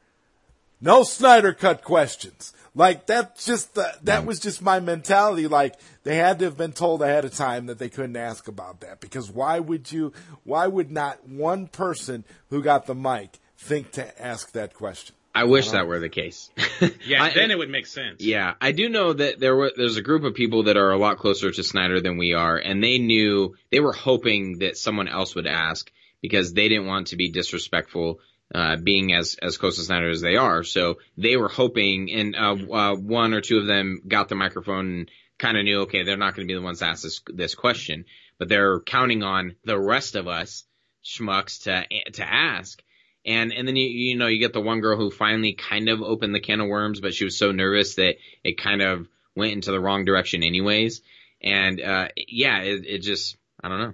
No 0.82 1.04
Snyder 1.04 1.54
cut 1.54 1.84
questions. 1.84 2.54
Like 2.76 3.06
that's 3.06 3.46
just 3.46 3.76
the, 3.76 3.94
that 4.04 4.26
was 4.26 4.40
just 4.40 4.62
my 4.62 4.80
mentality. 4.80 5.48
Like 5.48 5.76
they 6.04 6.16
had 6.16 6.40
to 6.40 6.46
have 6.46 6.58
been 6.58 6.74
told 6.74 7.02
ahead 7.02 7.24
of 7.24 7.34
time 7.34 7.68
that 7.68 7.78
they 7.78 7.88
couldn't 7.88 8.18
ask 8.18 8.48
about 8.48 8.82
that 8.82 9.00
because 9.00 9.30
why 9.32 9.60
would 9.60 9.92
you? 9.92 10.12
Why 10.44 10.68
would 10.68 10.92
not 10.92 11.28
one 11.28 11.68
person 11.68 12.26
who 12.50 12.64
got 12.64 12.88
the 12.88 12.96
mic 12.96 13.40
think 13.58 13.92
to 13.94 14.22
ask 14.22 14.52
that 14.54 14.74
question? 14.74 15.16
I 15.36 15.46
wish 15.46 15.72
that 15.72 15.88
were 15.88 16.00
the 16.00 16.10
case. 16.10 16.50
Yeah, 17.06 17.24
I- 17.24 17.34
then 17.34 17.50
it 17.52 17.58
would 17.58 17.70
make 17.70 17.88
sense. 17.88 18.22
Yeah, 18.22 18.54
I 18.60 18.72
do 18.72 18.90
know 18.90 19.14
that 19.14 19.40
there 19.40 19.56
were 19.56 19.72
there's 19.76 19.98
a 19.98 20.02
group 20.02 20.24
of 20.24 20.34
people 20.36 20.64
that 20.64 20.78
are 20.78 20.92
a 20.92 20.98
lot 20.98 21.18
closer 21.18 21.50
to 21.50 21.64
Snyder 21.64 22.02
than 22.02 22.18
we 22.18 22.34
are, 22.34 22.58
and 22.58 22.84
they 22.84 22.98
knew 22.98 23.56
they 23.72 23.80
were 23.80 23.94
hoping 23.94 24.60
that 24.60 24.78
someone 24.78 25.08
else 25.08 25.34
would 25.36 25.48
ask 25.48 25.92
because 26.22 26.54
they 26.54 26.68
didn't 26.70 26.88
want 26.88 27.08
to 27.08 27.16
be 27.16 27.30
disrespectful, 27.32 28.20
uh, 28.54 28.76
being 28.78 29.14
as 29.14 29.36
as 29.42 29.58
close 29.58 29.78
to 29.78 29.84
Snyder 29.84 30.10
as 30.10 30.22
they 30.22 30.36
are. 30.36 30.64
So 30.64 30.98
they 31.18 31.38
were 31.38 31.50
hoping, 31.50 32.12
and 32.12 32.36
uh, 32.36 32.56
uh, 32.74 32.96
one 32.96 33.34
or 33.34 33.42
two 33.42 33.58
of 33.60 33.66
them 33.66 34.02
got 34.08 34.28
the 34.30 34.36
microphone 34.36 34.88
and 34.94 35.12
kind 35.38 35.58
of 35.58 35.64
knew, 35.64 35.82
okay, 35.82 36.04
they're 36.04 36.18
not 36.18 36.36
going 36.36 36.48
to 36.48 36.52
be 36.54 36.58
the 36.58 36.62
ones 36.66 36.80
to 36.80 36.86
ask 36.86 37.04
this 37.04 37.22
this 37.28 37.56
question, 37.56 38.06
but 38.38 38.50
they're 38.50 38.82
counting 38.82 39.24
on 39.24 39.56
the 39.64 39.80
rest 39.80 40.16
of 40.16 40.28
us 40.28 40.66
schmucks 41.04 41.64
to 41.64 42.12
to 42.12 42.24
ask. 42.24 42.84
And 43.26 43.54
and 43.54 43.68
then 43.68 43.76
you 43.76 43.88
you 43.88 44.18
know 44.18 44.28
you 44.28 44.40
get 44.40 44.54
the 44.54 44.62
one 44.62 44.82
girl 44.82 44.98
who 44.98 45.10
finally 45.10 45.54
kind 45.54 45.88
of 45.88 46.02
opened 46.02 46.36
the 46.36 46.42
can 46.42 46.60
of 46.60 46.68
worms, 46.68 47.00
but 47.00 47.14
she 47.14 47.24
was 47.24 47.38
so 47.38 47.52
nervous 47.52 47.96
that 47.96 48.16
it 48.44 48.58
kind 48.58 48.82
of 48.82 49.08
went 49.36 49.54
into 49.54 49.72
the 49.72 49.80
wrong 49.80 50.04
direction 50.04 50.44
anyways. 50.44 51.02
And 51.42 51.82
uh 51.82 52.10
yeah, 52.28 52.60
it, 52.62 52.86
it 52.86 53.00
just 53.00 53.38
I 53.64 53.70
don't 53.70 53.80
know, 53.80 53.94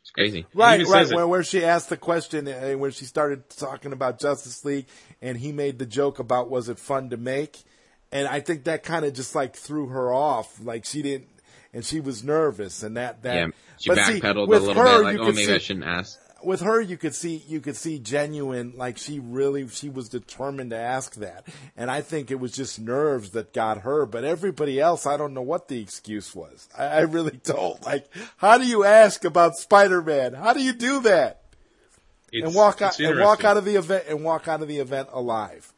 it's 0.00 0.10
crazy. 0.10 0.44
Right, 0.52 0.84
right. 0.86 1.08
Where, 1.10 1.26
where 1.26 1.44
she 1.44 1.64
asked 1.64 1.88
the 1.88 1.96
question, 1.96 2.48
uh, 2.48 2.72
where 2.72 2.90
she 2.90 3.04
started 3.04 3.48
talking 3.48 3.92
about 3.92 4.18
Justice 4.18 4.64
League, 4.64 4.86
and 5.22 5.38
he 5.38 5.52
made 5.52 5.78
the 5.78 5.86
joke 5.86 6.18
about 6.18 6.50
was 6.50 6.68
it 6.68 6.78
fun 6.78 7.10
to 7.10 7.16
make, 7.16 7.62
and 8.12 8.28
I 8.28 8.40
think 8.40 8.64
that 8.64 8.82
kind 8.82 9.04
of 9.04 9.14
just 9.14 9.34
like 9.34 9.54
threw 9.56 9.86
her 9.86 10.12
off. 10.12 10.60
Like 10.62 10.84
she 10.84 11.00
didn't, 11.00 11.28
and 11.72 11.84
she 11.84 12.00
was 12.00 12.22
nervous, 12.22 12.82
and 12.82 12.96
that 12.96 13.22
that. 13.22 13.34
Yeah, 13.34 13.46
she 13.78 13.90
but 13.90 13.98
see, 13.98 14.20
backpedaled 14.20 14.48
a 14.48 14.50
little 14.50 14.74
her, 14.74 14.98
bit, 14.98 15.04
like 15.04 15.18
oh 15.20 15.32
maybe 15.32 15.46
see, 15.46 15.54
I 15.54 15.58
shouldn't 15.58 15.86
ask. 15.86 16.18
With 16.44 16.60
her 16.60 16.80
you 16.80 16.96
could 16.96 17.14
see 17.14 17.42
you 17.48 17.60
could 17.60 17.76
see 17.76 17.98
genuine 17.98 18.72
like 18.76 18.98
she 18.98 19.18
really 19.18 19.68
she 19.68 19.88
was 19.88 20.08
determined 20.08 20.70
to 20.70 20.76
ask 20.78 21.14
that. 21.16 21.46
And 21.76 21.90
i 21.90 22.00
think 22.00 22.30
it 22.30 22.40
was 22.40 22.52
just 22.52 22.78
nerves 22.80 23.30
that 23.30 23.52
got 23.52 23.78
her. 23.82 24.06
But 24.06 24.24
everybody 24.24 24.80
else 24.80 25.06
i 25.06 25.16
don't 25.16 25.34
know 25.34 25.42
what 25.42 25.68
the 25.68 25.80
excuse 25.80 26.34
was. 26.34 26.68
I, 26.76 26.84
I 26.86 27.00
really 27.00 27.38
don't. 27.44 27.82
Like 27.84 28.06
how 28.36 28.58
do 28.58 28.66
you 28.66 28.84
ask 28.84 29.24
about 29.24 29.56
spider-man? 29.56 30.34
How 30.34 30.52
do 30.52 30.62
you 30.62 30.72
do 30.72 31.00
that? 31.00 31.42
It's- 32.32 32.48
and 32.48 32.54
walk 32.54 32.82
out 32.82 32.98
and 32.98 33.20
walk 33.20 33.44
out 33.44 33.56
of 33.56 33.64
the 33.64 33.76
event 33.76 34.04
and 34.08 34.24
walk 34.24 34.48
out 34.48 34.60
of 34.62 34.68
the 34.68 34.78
event 34.78 35.08
alive. 35.12 35.70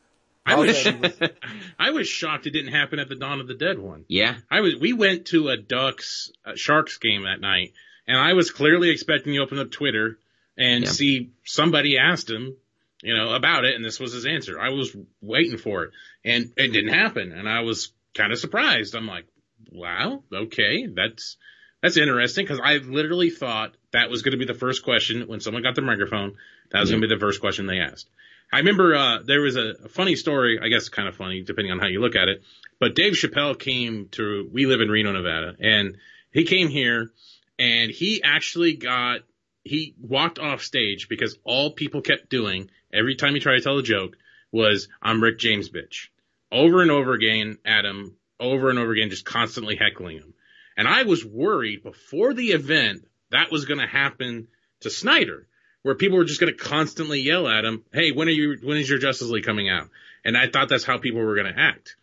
I 0.48 0.54
was, 0.54 0.70
is 0.70 0.84
that 0.84 0.94
even- 0.94 1.30
I 1.78 1.90
was 1.90 2.08
shocked 2.08 2.46
it 2.46 2.50
didn't 2.50 2.72
happen 2.72 2.98
at 3.00 3.08
the 3.08 3.16
Dawn 3.16 3.40
of 3.40 3.48
the 3.48 3.54
Dead 3.54 3.78
one. 3.80 4.04
Yeah, 4.08 4.36
I 4.50 4.60
was. 4.60 4.76
We 4.76 4.92
went 4.92 5.26
to 5.26 5.48
a 5.48 5.56
Ducks 5.56 6.30
uh, 6.44 6.52
Sharks 6.54 6.98
game 6.98 7.24
that 7.24 7.40
night, 7.40 7.72
and 8.06 8.16
I 8.16 8.32
was 8.34 8.52
clearly 8.52 8.90
expecting 8.90 9.34
to 9.34 9.40
open 9.40 9.58
up 9.58 9.72
Twitter 9.72 10.18
and 10.56 10.84
Yeah. 10.84 10.90
see 10.90 11.30
somebody 11.44 11.98
asked 11.98 12.30
him, 12.30 12.56
you 13.02 13.14
know, 13.14 13.34
about 13.34 13.64
it, 13.64 13.74
and 13.74 13.84
this 13.84 14.00
was 14.00 14.12
his 14.12 14.26
answer. 14.26 14.58
I 14.60 14.70
was 14.70 14.96
waiting 15.20 15.58
for 15.58 15.84
it, 15.84 15.90
and 16.24 16.52
it 16.56 16.68
didn't 16.72 16.94
happen, 16.94 17.32
and 17.32 17.48
I 17.48 17.60
was 17.60 17.92
kind 18.14 18.32
of 18.32 18.38
surprised. 18.38 18.94
I'm 18.94 19.06
like, 19.06 19.26
wow, 19.70 20.22
okay, 20.32 20.86
that's 20.86 21.36
that's 21.82 21.96
interesting 21.98 22.44
because 22.44 22.60
I 22.62 22.78
literally 22.78 23.30
thought 23.30 23.76
that 23.92 24.10
was 24.10 24.22
going 24.22 24.32
to 24.32 24.38
be 24.38 24.46
the 24.46 24.58
first 24.58 24.82
question 24.82 25.28
when 25.28 25.40
someone 25.40 25.62
got 25.62 25.74
the 25.74 25.82
microphone. 25.82 26.36
That 26.70 26.80
was 26.80 26.90
going 26.90 27.02
to 27.02 27.06
be 27.08 27.14
the 27.14 27.20
first 27.20 27.40
question 27.40 27.66
they 27.66 27.78
asked. 27.78 28.08
I 28.52 28.58
remember 28.58 28.94
uh, 28.94 29.18
there 29.24 29.40
was 29.40 29.56
a, 29.56 29.74
a 29.84 29.88
funny 29.88 30.16
story, 30.16 30.58
I 30.62 30.68
guess 30.68 30.88
kind 30.88 31.08
of 31.08 31.16
funny 31.16 31.42
depending 31.42 31.72
on 31.72 31.78
how 31.78 31.86
you 31.86 32.00
look 32.00 32.16
at 32.16 32.28
it. 32.28 32.42
But 32.80 32.94
Dave 32.94 33.12
Chappelle 33.14 33.58
came 33.58 34.08
to. 34.12 34.48
We 34.52 34.66
live 34.66 34.80
in 34.80 34.88
Reno, 34.88 35.12
Nevada, 35.12 35.54
and 35.60 35.96
he 36.32 36.44
came 36.44 36.68
here, 36.68 37.12
and 37.58 37.90
he 37.90 38.22
actually 38.22 38.74
got. 38.74 39.20
He 39.66 39.94
walked 40.00 40.38
off 40.38 40.62
stage 40.62 41.08
because 41.08 41.38
all 41.42 41.72
people 41.72 42.00
kept 42.00 42.30
doing 42.30 42.70
every 42.92 43.16
time 43.16 43.34
he 43.34 43.40
tried 43.40 43.56
to 43.56 43.62
tell 43.62 43.78
a 43.78 43.82
joke 43.82 44.16
was 44.52 44.88
"I'm 45.02 45.20
Rick 45.20 45.38
James, 45.38 45.70
bitch," 45.70 46.08
over 46.52 46.82
and 46.82 46.90
over 46.90 47.12
again 47.12 47.58
at 47.64 47.84
him, 47.84 48.16
over 48.38 48.70
and 48.70 48.78
over 48.78 48.92
again, 48.92 49.10
just 49.10 49.24
constantly 49.24 49.74
heckling 49.74 50.18
him. 50.18 50.34
And 50.76 50.86
I 50.86 51.02
was 51.02 51.24
worried 51.24 51.82
before 51.82 52.32
the 52.32 52.52
event 52.52 53.08
that 53.30 53.50
was 53.50 53.64
going 53.64 53.80
to 53.80 53.88
happen 53.88 54.46
to 54.80 54.90
Snyder, 54.90 55.48
where 55.82 55.96
people 55.96 56.18
were 56.18 56.24
just 56.24 56.40
going 56.40 56.52
to 56.52 56.64
constantly 56.64 57.20
yell 57.20 57.48
at 57.48 57.64
him, 57.64 57.84
"Hey, 57.92 58.12
when 58.12 58.28
are 58.28 58.32
you? 58.32 58.58
When 58.62 58.76
is 58.76 58.88
your 58.88 59.00
Justice 59.00 59.28
League 59.28 59.44
coming 59.44 59.68
out?" 59.68 59.90
And 60.24 60.36
I 60.36 60.46
thought 60.46 60.68
that's 60.68 60.84
how 60.84 60.98
people 60.98 61.20
were 61.20 61.34
going 61.34 61.52
to 61.52 61.60
act. 61.60 61.96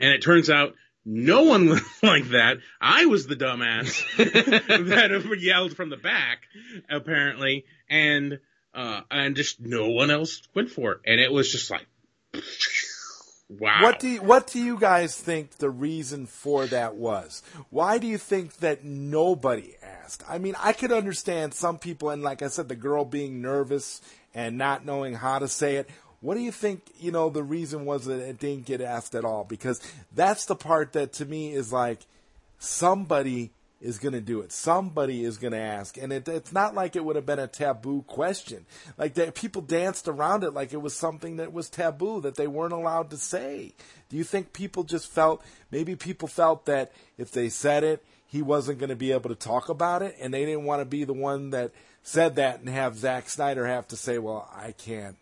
And 0.00 0.12
it 0.12 0.22
turns 0.22 0.50
out 0.50 0.74
no 1.10 1.44
one 1.44 1.70
was 1.70 1.80
like 2.02 2.28
that. 2.28 2.58
I 2.80 3.06
was 3.06 3.26
the 3.26 3.34
dumbass 3.34 4.04
that 4.16 5.38
yelled 5.40 5.74
from 5.74 5.88
the 5.88 5.96
back, 5.96 6.42
apparently, 6.90 7.64
and 7.88 8.40
uh, 8.74 9.00
and 9.10 9.34
just 9.34 9.58
no 9.58 9.88
one 9.88 10.10
else 10.10 10.42
went 10.54 10.70
for 10.70 10.92
it. 10.92 11.00
And 11.06 11.18
it 11.18 11.32
was 11.32 11.50
just 11.50 11.70
like, 11.70 11.86
wow. 13.48 13.82
What 13.82 14.00
do 14.00 14.08
you, 14.08 14.22
what 14.22 14.48
do 14.48 14.62
you 14.62 14.78
guys 14.78 15.16
think 15.18 15.56
the 15.56 15.70
reason 15.70 16.26
for 16.26 16.66
that 16.66 16.96
was? 16.96 17.42
Why 17.70 17.96
do 17.96 18.06
you 18.06 18.18
think 18.18 18.58
that 18.58 18.84
nobody 18.84 19.76
asked? 19.82 20.22
I 20.28 20.36
mean, 20.36 20.56
I 20.58 20.74
could 20.74 20.92
understand 20.92 21.54
some 21.54 21.78
people, 21.78 22.10
and 22.10 22.22
like 22.22 22.42
I 22.42 22.48
said, 22.48 22.68
the 22.68 22.76
girl 22.76 23.06
being 23.06 23.40
nervous 23.40 24.02
and 24.34 24.58
not 24.58 24.84
knowing 24.84 25.14
how 25.14 25.38
to 25.38 25.48
say 25.48 25.76
it. 25.76 25.88
What 26.20 26.34
do 26.34 26.40
you 26.40 26.52
think? 26.52 26.82
You 26.98 27.12
know, 27.12 27.30
the 27.30 27.44
reason 27.44 27.84
was 27.84 28.06
that 28.06 28.20
it 28.20 28.38
didn't 28.38 28.66
get 28.66 28.80
asked 28.80 29.14
at 29.14 29.24
all 29.24 29.44
because 29.44 29.80
that's 30.14 30.46
the 30.46 30.56
part 30.56 30.92
that 30.94 31.12
to 31.14 31.24
me 31.24 31.52
is 31.52 31.72
like 31.72 32.00
somebody 32.58 33.52
is 33.80 33.98
going 33.98 34.12
to 34.12 34.20
do 34.20 34.40
it. 34.40 34.50
Somebody 34.50 35.24
is 35.24 35.38
going 35.38 35.52
to 35.52 35.60
ask, 35.60 35.96
and 35.96 36.12
it, 36.12 36.26
it's 36.26 36.52
not 36.52 36.74
like 36.74 36.96
it 36.96 37.04
would 37.04 37.16
have 37.16 37.26
been 37.26 37.38
a 37.38 37.46
taboo 37.46 38.02
question. 38.02 38.66
Like 38.96 39.14
that, 39.14 39.34
people 39.34 39.62
danced 39.62 40.08
around 40.08 40.42
it 40.42 40.52
like 40.52 40.72
it 40.72 40.82
was 40.82 40.94
something 40.94 41.36
that 41.36 41.52
was 41.52 41.70
taboo 41.70 42.20
that 42.22 42.34
they 42.34 42.48
weren't 42.48 42.72
allowed 42.72 43.10
to 43.10 43.16
say. 43.16 43.74
Do 44.08 44.16
you 44.16 44.24
think 44.24 44.52
people 44.52 44.82
just 44.82 45.08
felt 45.08 45.42
maybe 45.70 45.94
people 45.94 46.28
felt 46.28 46.66
that 46.66 46.92
if 47.16 47.30
they 47.30 47.48
said 47.48 47.84
it, 47.84 48.04
he 48.26 48.42
wasn't 48.42 48.78
going 48.78 48.90
to 48.90 48.96
be 48.96 49.12
able 49.12 49.30
to 49.30 49.36
talk 49.36 49.68
about 49.68 50.02
it, 50.02 50.16
and 50.20 50.34
they 50.34 50.44
didn't 50.44 50.64
want 50.64 50.80
to 50.80 50.84
be 50.84 51.04
the 51.04 51.12
one 51.12 51.50
that 51.50 51.70
said 52.02 52.36
that 52.36 52.60
and 52.60 52.68
have 52.68 52.96
Zack 52.96 53.28
Snyder 53.28 53.66
have 53.66 53.86
to 53.88 53.96
say, 53.96 54.18
"Well, 54.18 54.50
I 54.54 54.72
can't." 54.72 55.16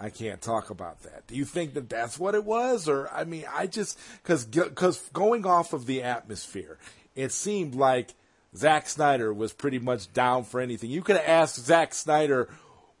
I 0.00 0.08
can't 0.08 0.40
talk 0.40 0.70
about 0.70 1.02
that. 1.02 1.26
Do 1.26 1.34
you 1.34 1.44
think 1.44 1.74
that 1.74 1.90
that's 1.90 2.18
what 2.18 2.34
it 2.34 2.44
was, 2.44 2.88
or 2.88 3.10
I 3.12 3.24
mean, 3.24 3.44
I 3.52 3.66
just 3.66 3.98
because 4.22 4.46
because 4.46 4.98
going 5.12 5.44
off 5.44 5.74
of 5.74 5.84
the 5.84 6.02
atmosphere, 6.02 6.78
it 7.14 7.32
seemed 7.32 7.74
like 7.74 8.14
Zack 8.56 8.88
Snyder 8.88 9.32
was 9.32 9.52
pretty 9.52 9.78
much 9.78 10.10
down 10.12 10.44
for 10.44 10.60
anything. 10.60 10.90
You 10.90 11.02
could 11.02 11.16
have 11.16 11.28
asked 11.28 11.60
Zack 11.60 11.92
Snyder 11.92 12.48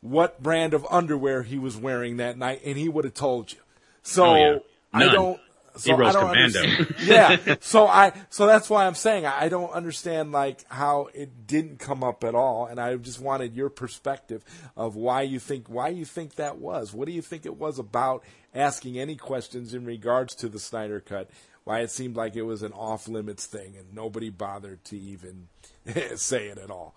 what 0.02 0.42
brand 0.42 0.74
of 0.74 0.86
underwear 0.90 1.42
he 1.42 1.58
was 1.58 1.76
wearing 1.76 2.18
that 2.18 2.36
night, 2.36 2.60
and 2.64 2.76
he 2.76 2.88
would 2.88 3.04
have 3.04 3.14
told 3.14 3.52
you. 3.52 3.58
So 4.02 4.26
Oh, 4.26 4.34
yeah. 4.34 4.58
I 4.92 5.04
don't. 5.12 5.40
So 5.76 5.94
Heroes 5.96 6.14
I 6.16 6.20
don't 6.20 6.28
Commando. 6.30 6.58
understand- 6.60 6.96
yeah. 7.46 7.54
So 7.60 7.86
I 7.86 8.12
so 8.30 8.46
that's 8.46 8.68
why 8.68 8.86
I'm 8.86 8.94
saying 8.94 9.24
I 9.26 9.44
I 9.44 9.48
don't 9.48 9.70
understand 9.72 10.32
like 10.32 10.64
how 10.70 11.08
it 11.14 11.46
didn't 11.46 11.78
come 11.78 12.02
up 12.04 12.24
at 12.24 12.34
all, 12.34 12.66
and 12.66 12.80
I 12.80 12.94
just 12.96 13.20
wanted 13.20 13.54
your 13.54 13.70
perspective 13.70 14.44
of 14.76 14.96
why 14.96 15.22
you 15.22 15.38
think 15.38 15.68
why 15.68 15.88
you 15.88 16.04
think 16.04 16.34
that 16.36 16.58
was. 16.58 16.92
What 16.92 17.06
do 17.06 17.12
you 17.12 17.22
think 17.22 17.46
it 17.46 17.56
was 17.56 17.78
about 17.78 18.24
asking 18.54 18.98
any 18.98 19.16
questions 19.16 19.72
in 19.74 19.84
regards 19.84 20.34
to 20.36 20.48
the 20.48 20.58
Snyder 20.58 21.00
Cut? 21.00 21.30
Why 21.64 21.80
it 21.80 21.90
seemed 21.90 22.16
like 22.16 22.36
it 22.36 22.42
was 22.42 22.62
an 22.62 22.72
off 22.72 23.06
limits 23.06 23.46
thing, 23.46 23.74
and 23.78 23.94
nobody 23.94 24.30
bothered 24.30 24.82
to 24.86 24.98
even 24.98 25.48
say 26.16 26.48
it 26.48 26.58
at 26.58 26.70
all. 26.70 26.94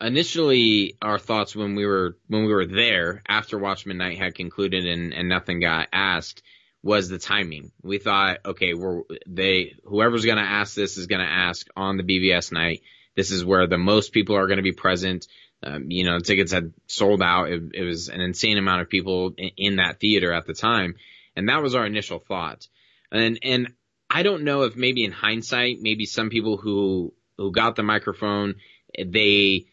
initially 0.00 0.96
our 1.00 1.18
thoughts 1.18 1.54
when 1.56 1.74
we 1.74 1.86
were 1.86 2.16
when 2.28 2.44
we 2.44 2.52
were 2.52 2.66
there 2.66 3.22
after 3.28 3.58
Watchmen 3.58 3.98
Night 3.98 4.18
had 4.18 4.34
concluded 4.34 4.86
and, 4.86 5.12
and 5.14 5.28
nothing 5.28 5.60
got 5.60 5.88
asked 5.92 6.42
was 6.86 7.08
the 7.08 7.18
timing. 7.18 7.72
We 7.82 7.98
thought, 7.98 8.38
okay, 8.44 8.72
we're 8.72 9.02
they 9.26 9.74
whoever's 9.84 10.24
gonna 10.24 10.40
ask 10.40 10.74
this 10.74 10.96
is 10.96 11.06
gonna 11.06 11.24
ask 11.24 11.66
on 11.76 11.96
the 11.96 12.04
BVS 12.04 12.52
night. 12.52 12.82
This 13.16 13.32
is 13.32 13.44
where 13.44 13.66
the 13.66 13.76
most 13.76 14.12
people 14.12 14.36
are 14.36 14.46
gonna 14.46 14.62
be 14.62 14.72
present. 14.72 15.26
Um, 15.62 15.90
you 15.90 16.04
know, 16.04 16.20
tickets 16.20 16.52
had 16.52 16.72
sold 16.86 17.22
out. 17.22 17.50
It, 17.50 17.62
it 17.74 17.82
was 17.82 18.08
an 18.08 18.20
insane 18.20 18.56
amount 18.56 18.82
of 18.82 18.88
people 18.88 19.34
in, 19.36 19.50
in 19.56 19.76
that 19.76 19.98
theater 19.98 20.32
at 20.32 20.46
the 20.46 20.54
time, 20.54 20.94
and 21.34 21.48
that 21.48 21.60
was 21.60 21.74
our 21.74 21.84
initial 21.84 22.20
thought. 22.20 22.68
And 23.10 23.40
and 23.42 23.72
I 24.08 24.22
don't 24.22 24.44
know 24.44 24.62
if 24.62 24.76
maybe 24.76 25.04
in 25.04 25.12
hindsight, 25.12 25.78
maybe 25.80 26.06
some 26.06 26.30
people 26.30 26.56
who 26.56 27.12
who 27.36 27.50
got 27.50 27.74
the 27.74 27.82
microphone, 27.82 28.54
they 28.96 29.66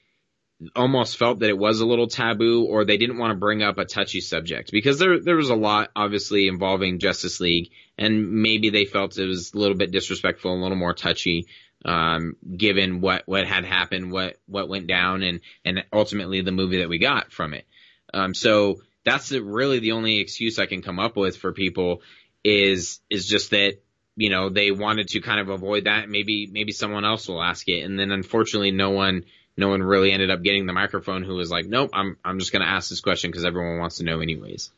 almost 0.75 1.17
felt 1.17 1.39
that 1.39 1.49
it 1.49 1.57
was 1.57 1.79
a 1.79 1.85
little 1.85 2.07
taboo 2.07 2.65
or 2.65 2.85
they 2.85 2.97
didn't 2.97 3.17
want 3.17 3.31
to 3.31 3.37
bring 3.37 3.63
up 3.63 3.77
a 3.77 3.85
touchy 3.85 4.21
subject 4.21 4.71
because 4.71 4.99
there 4.99 5.19
there 5.19 5.35
was 5.35 5.49
a 5.49 5.55
lot 5.55 5.89
obviously 5.95 6.47
involving 6.47 6.99
Justice 6.99 7.39
League 7.39 7.71
and 7.97 8.31
maybe 8.31 8.69
they 8.69 8.85
felt 8.85 9.17
it 9.17 9.25
was 9.25 9.53
a 9.53 9.57
little 9.57 9.77
bit 9.77 9.91
disrespectful, 9.91 10.53
a 10.53 10.61
little 10.61 10.77
more 10.77 10.93
touchy 10.93 11.47
um 11.85 12.35
given 12.55 13.01
what 13.01 13.23
what 13.25 13.45
had 13.45 13.65
happened, 13.65 14.11
what 14.11 14.37
what 14.45 14.69
went 14.69 14.87
down 14.87 15.23
and 15.23 15.41
and 15.65 15.83
ultimately 15.91 16.41
the 16.41 16.51
movie 16.51 16.79
that 16.79 16.89
we 16.89 16.99
got 16.99 17.31
from 17.31 17.53
it. 17.53 17.65
Um 18.13 18.33
so 18.33 18.81
that's 19.05 19.29
the, 19.29 19.41
really 19.41 19.79
the 19.79 19.91
only 19.93 20.19
excuse 20.19 20.59
I 20.59 20.65
can 20.65 20.81
come 20.81 20.99
up 20.99 21.15
with 21.15 21.37
for 21.37 21.51
people 21.51 22.01
is 22.43 22.99
is 23.09 23.27
just 23.27 23.51
that 23.51 23.77
you 24.15 24.29
know 24.29 24.49
they 24.49 24.71
wanted 24.71 25.07
to 25.09 25.21
kind 25.21 25.39
of 25.39 25.49
avoid 25.49 25.85
that 25.85 26.09
maybe 26.09 26.47
maybe 26.51 26.71
someone 26.71 27.05
else 27.05 27.27
will 27.27 27.41
ask 27.41 27.67
it 27.67 27.81
and 27.81 27.99
then 27.99 28.11
unfortunately 28.11 28.71
no 28.71 28.91
one 28.91 29.25
no 29.57 29.69
one 29.69 29.83
really 29.83 30.11
ended 30.11 30.31
up 30.31 30.41
getting 30.43 30.65
the 30.65 30.73
microphone 30.73 31.23
who 31.23 31.35
was 31.35 31.51
like, 31.51 31.65
nope, 31.65 31.91
I'm, 31.93 32.17
I'm 32.25 32.39
just 32.39 32.51
going 32.51 32.63
to 32.63 32.67
ask 32.69 32.89
this 32.89 33.01
question 33.01 33.29
because 33.31 33.45
everyone 33.45 33.79
wants 33.79 33.97
to 33.97 34.03
know 34.03 34.19
anyways. 34.19 34.71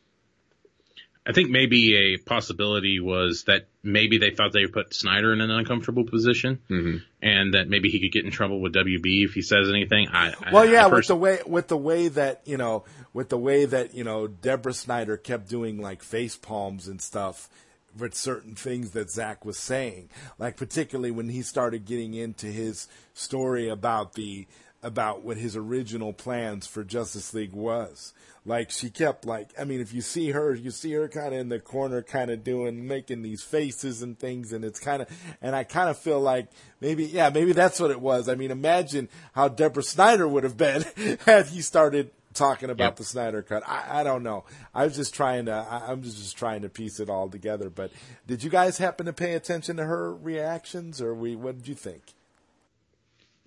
I 1.28 1.32
think 1.32 1.50
maybe 1.50 1.96
a 1.96 2.18
possibility 2.18 3.00
was 3.00 3.44
that 3.44 3.66
maybe 3.82 4.18
they 4.18 4.30
thought 4.30 4.52
they 4.52 4.60
would 4.62 4.72
put 4.72 4.94
Snyder 4.94 5.32
in 5.32 5.40
an 5.40 5.50
uncomfortable 5.50 6.04
position, 6.04 6.60
Mm-hmm. 6.70 6.98
and 7.20 7.54
that 7.54 7.68
maybe 7.68 7.88
he 7.88 7.98
could 7.98 8.12
get 8.12 8.24
in 8.24 8.30
trouble 8.30 8.60
with 8.60 8.74
WB 8.74 9.24
if 9.24 9.34
he 9.34 9.42
says 9.42 9.68
anything. 9.68 10.06
I, 10.12 10.34
I- 10.40 10.52
Well, 10.52 10.64
yeah, 10.64 10.84
I 10.84 10.88
with 10.88 11.08
the 11.08 11.16
way 11.16 11.40
with 11.44 11.66
the 11.66 11.76
way 11.76 12.06
that 12.08 12.42
you 12.44 12.56
know, 12.56 12.84
with 13.12 13.28
the 13.30 13.38
way 13.38 13.64
that 13.64 13.92
you 13.92 14.04
know, 14.04 14.28
Deborah 14.28 14.72
Snyder 14.72 15.16
kept 15.16 15.48
doing 15.48 15.80
like 15.80 16.00
face 16.04 16.36
palms 16.36 16.86
and 16.86 17.02
stuff 17.02 17.48
with 17.98 18.14
certain 18.14 18.54
things 18.54 18.92
that 18.92 19.10
Zack 19.10 19.44
was 19.44 19.58
saying, 19.58 20.10
like 20.38 20.56
particularly 20.56 21.10
when 21.10 21.28
he 21.28 21.42
started 21.42 21.86
getting 21.86 22.14
into 22.14 22.46
his 22.46 22.86
story 23.14 23.68
about 23.68 24.12
the 24.12 24.46
about 24.82 25.22
what 25.24 25.36
his 25.36 25.56
original 25.56 26.12
plans 26.12 26.66
for 26.66 26.84
Justice 26.84 27.34
League 27.34 27.52
was. 27.52 28.12
Like 28.44 28.70
she 28.70 28.90
kept 28.90 29.24
like 29.24 29.50
I 29.58 29.64
mean 29.64 29.80
if 29.80 29.92
you 29.92 30.00
see 30.00 30.30
her 30.30 30.54
you 30.54 30.70
see 30.70 30.92
her 30.92 31.08
kind 31.08 31.34
of 31.34 31.40
in 31.40 31.48
the 31.48 31.58
corner 31.58 32.00
kind 32.02 32.30
of 32.30 32.44
doing 32.44 32.86
making 32.86 33.22
these 33.22 33.42
faces 33.42 34.02
and 34.02 34.16
things 34.16 34.52
and 34.52 34.64
it's 34.64 34.78
kind 34.78 35.02
of 35.02 35.08
and 35.42 35.56
I 35.56 35.64
kind 35.64 35.90
of 35.90 35.98
feel 35.98 36.20
like 36.20 36.48
maybe 36.80 37.04
yeah 37.04 37.28
maybe 37.30 37.52
that's 37.52 37.80
what 37.80 37.90
it 37.90 38.00
was. 38.00 38.28
I 38.28 38.36
mean 38.36 38.52
imagine 38.52 39.08
how 39.32 39.48
Deborah 39.48 39.82
Snyder 39.82 40.28
would 40.28 40.44
have 40.44 40.56
been 40.56 40.84
had 41.26 41.46
he 41.48 41.60
started 41.60 42.12
talking 42.34 42.70
about 42.70 42.84
Yep. 42.92 42.96
the 42.96 43.04
Snyder 43.04 43.42
cut. 43.42 43.62
I, 43.66 44.00
I 44.00 44.04
don't 44.04 44.22
know. 44.22 44.44
I 44.74 44.84
was 44.84 44.94
just 44.94 45.12
trying 45.14 45.46
to 45.46 45.52
I, 45.52 45.90
I'm 45.90 46.02
just, 46.02 46.18
just 46.18 46.36
trying 46.36 46.62
to 46.62 46.68
piece 46.68 47.00
it 47.00 47.10
all 47.10 47.28
together. 47.28 47.68
But 47.68 47.90
did 48.28 48.44
you 48.44 48.50
guys 48.50 48.78
happen 48.78 49.06
to 49.06 49.12
pay 49.12 49.32
attention 49.34 49.78
to 49.78 49.84
her 49.84 50.14
reactions 50.14 51.00
or 51.00 51.14
we 51.14 51.34
what 51.34 51.56
did 51.56 51.66
you 51.66 51.74
think? 51.74 52.14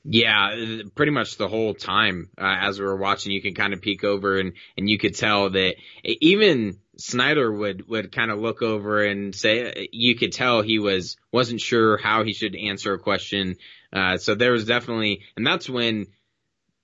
Yeah, 0.04 0.52
uh, 0.54 0.90
pretty 0.96 1.12
much 1.12 1.38
the 1.38 1.48
whole 1.48 1.74
time 1.74 2.30
uh, 2.38 2.56
as 2.62 2.80
we 2.80 2.86
were 2.86 2.96
watching, 2.96 3.32
you 3.32 3.42
could 3.42 3.56
kind 3.56 3.74
of 3.74 3.82
peek 3.82 4.04
over 4.04 4.40
and 4.40 4.54
and 4.78 4.90
you 4.90 4.98
could 4.98 5.16
tell 5.16 5.50
that 5.50 5.76
even 6.04 6.80
Snyder 6.98 7.52
would 7.52 7.88
would 7.88 8.12
kind 8.12 8.32
of 8.32 8.40
look 8.40 8.62
over 8.62 9.04
and 9.04 9.34
say 9.34 9.90
you 9.92 10.16
could 10.16 10.32
tell 10.32 10.62
he 10.62 10.80
was 10.80 11.18
wasn't 11.32 11.62
sure 11.62 11.98
how 11.98 12.24
he 12.24 12.34
should 12.34 12.56
answer 12.56 12.94
a 12.94 13.00
question. 13.00 13.56
Uh, 13.92 14.18
so 14.18 14.36
there 14.36 14.52
was 14.52 14.66
definitely, 14.66 15.22
and 15.36 15.46
that's 15.46 15.70
when 15.70 16.08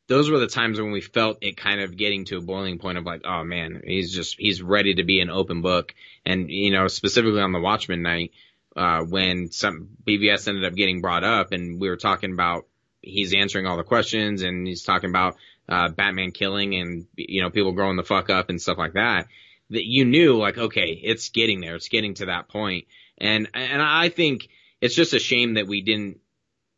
those 0.08 0.30
were 0.30 0.40
the 0.40 0.48
times 0.48 0.80
when 0.80 0.92
we 0.92 1.02
felt 1.02 1.40
it 1.42 1.58
kind 1.58 1.82
of 1.82 1.98
getting 1.98 2.26
to 2.26 2.38
a 2.38 2.42
boiling 2.42 2.80
point 2.80 2.98
of 2.98 3.06
like, 3.06 3.22
oh 3.26 3.44
man, 3.44 3.82
he's 3.86 4.14
just 4.14 4.36
he's 4.38 4.62
ready 4.62 4.96
to 4.96 5.04
be 5.04 5.20
an 5.20 5.30
open 5.30 5.62
book, 5.62 5.94
and 6.26 6.50
you 6.50 6.72
know 6.72 6.88
specifically 6.88 7.42
on 7.42 7.52
the 7.52 7.60
Watchmen 7.60 8.02
night 8.02 8.32
uh, 8.76 9.02
when 9.02 9.52
some 9.52 9.90
BVS 10.06 10.48
ended 10.48 10.66
up 10.66 10.76
getting 10.76 11.02
brought 11.02 11.24
up, 11.24 11.52
and 11.52 11.80
we 11.80 11.90
were 11.90 11.98
talking 11.98 12.32
about 12.32 12.66
he's 13.06 13.34
answering 13.34 13.66
all 13.66 13.78
the 13.78 13.84
questions 13.84 14.42
and 14.42 14.68
he's 14.68 14.84
talking 14.84 15.10
about 15.10 15.38
uh, 15.70 15.90
Batman 15.90 16.32
killing 16.32 16.76
and, 16.76 17.06
you 17.16 17.42
know, 17.42 17.50
people 17.50 17.72
growing 17.72 17.98
the 17.98 18.04
fuck 18.04 18.30
up 18.30 18.50
and 18.50 18.62
stuff 18.62 18.78
like 18.78 18.94
that, 18.94 19.28
that 19.70 19.86
you 19.86 20.06
knew 20.06 20.38
like, 20.38 20.58
okay, 20.58 21.00
it's 21.04 21.30
getting 21.30 21.62
there. 21.62 21.76
It's 21.76 21.90
getting 21.90 22.14
to 22.16 22.28
that 22.28 22.50
point. 22.50 22.86
And, 23.18 23.50
and 23.54 23.82
I 23.82 24.10
think 24.10 24.50
it's 24.82 24.96
just 24.96 25.14
a 25.14 25.20
shame 25.20 25.56
that 25.56 25.68
we 25.68 25.82
didn't, 25.82 26.20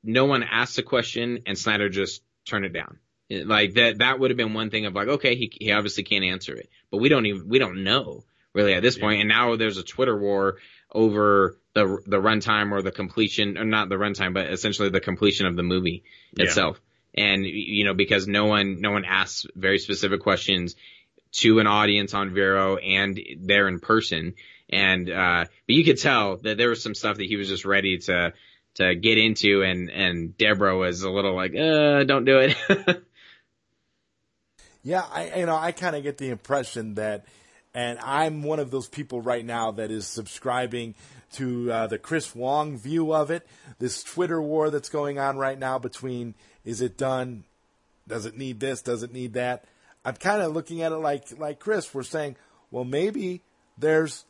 no 0.03 0.25
one 0.25 0.43
asked 0.43 0.77
a 0.77 0.83
question 0.83 1.43
and 1.45 1.57
Snyder 1.57 1.89
just 1.89 2.21
turned 2.45 2.65
it 2.65 2.73
down. 2.73 2.99
Like 3.29 3.73
that, 3.73 3.97
that 3.97 4.19
would 4.19 4.31
have 4.31 4.37
been 4.37 4.53
one 4.53 4.69
thing 4.69 4.85
of 4.85 4.93
like, 4.93 5.07
okay, 5.07 5.35
he, 5.35 5.51
he 5.59 5.71
obviously 5.71 6.03
can't 6.03 6.23
answer 6.23 6.55
it, 6.55 6.69
but 6.91 6.99
we 6.99 7.09
don't 7.09 7.25
even, 7.25 7.49
we 7.49 7.59
don't 7.59 7.83
know 7.83 8.23
really 8.53 8.73
at 8.73 8.83
this 8.83 8.97
point. 8.97 9.19
And 9.19 9.29
now 9.29 9.55
there's 9.57 9.77
a 9.77 9.83
Twitter 9.83 10.17
war 10.17 10.57
over 10.91 11.59
the, 11.77 12.01
the 12.07 12.17
runtime 12.17 12.71
or 12.71 12.81
the 12.81 12.91
completion, 12.91 13.57
or 13.57 13.63
not 13.63 13.87
the 13.87 13.95
runtime, 13.95 14.33
but 14.33 14.47
essentially 14.47 14.89
the 14.89 14.99
completion 14.99 15.45
of 15.45 15.55
the 15.55 15.61
movie 15.63 16.03
Yeah. 16.35 16.45
itself. 16.45 16.81
And, 17.15 17.45
you 17.45 17.85
know, 17.85 17.93
because 17.93 18.27
no 18.27 18.45
one, 18.45 18.81
no 18.81 18.91
one 18.91 19.05
asks 19.05 19.45
very 19.55 19.77
specific 19.77 20.21
questions 20.21 20.75
to 21.33 21.59
an 21.59 21.67
audience 21.67 22.13
on 22.13 22.33
Vero 22.33 22.77
and 22.77 23.19
there 23.41 23.67
in 23.67 23.79
person. 23.79 24.33
And, 24.69 25.09
uh, 25.09 25.45
but 25.45 25.75
you 25.75 25.83
could 25.83 25.99
tell 25.99 26.37
that 26.37 26.57
there 26.57 26.69
was 26.69 26.81
some 26.81 26.95
stuff 26.95 27.17
that 27.17 27.25
he 27.27 27.35
was 27.35 27.47
just 27.47 27.65
ready 27.65 27.99
to, 27.99 28.33
to 28.75 28.95
get 28.95 29.17
into 29.19 29.61
and, 29.61 29.89
and 29.89 30.37
Deborah 30.37 30.77
was 30.77 31.03
a 31.03 31.11
little 31.11 31.35
like, 31.35 31.51
uh, 31.55 32.03
don't 32.03 32.25
do 32.25 32.39
it. 32.39 32.55
Yeah, 34.83 35.03
I 35.11 35.39
you 35.39 35.45
know 35.45 35.55
I 35.55 35.73
kind 35.73 35.97
of 35.97 36.03
get 36.03 36.17
the 36.17 36.29
impression 36.29 36.95
that, 36.95 37.25
and 37.73 37.99
I'm 37.99 38.41
one 38.41 38.59
of 38.59 38.71
those 38.71 38.87
people 38.87 39.21
right 39.21 39.43
now 39.43 39.71
that 39.71 39.91
is 39.91 40.07
subscribing 40.07 40.95
to 41.33 41.71
uh, 41.71 41.87
the 41.87 41.97
Chris 41.97 42.35
Wong 42.35 42.77
view 42.77 43.13
of 43.13 43.31
it. 43.31 43.47
This 43.79 44.03
Twitter 44.03 44.41
war 44.41 44.69
that's 44.69 44.89
going 44.89 45.19
on 45.19 45.37
right 45.37 45.57
now 45.57 45.79
between 45.79 46.35
is 46.63 46.81
it 46.81 46.97
done, 46.97 47.43
does 48.07 48.25
it 48.25 48.37
need 48.37 48.59
this, 48.59 48.81
does 48.81 49.03
it 49.03 49.13
need 49.13 49.33
that? 49.33 49.65
I'm 50.03 50.15
kind 50.15 50.41
of 50.41 50.53
looking 50.53 50.81
at 50.81 50.91
it 50.91 50.97
like 50.97 51.37
like 51.37 51.59
Chris. 51.59 51.93
We're 51.93 52.03
saying, 52.03 52.37
well, 52.71 52.85
maybe 52.85 53.41
there's 53.77 54.25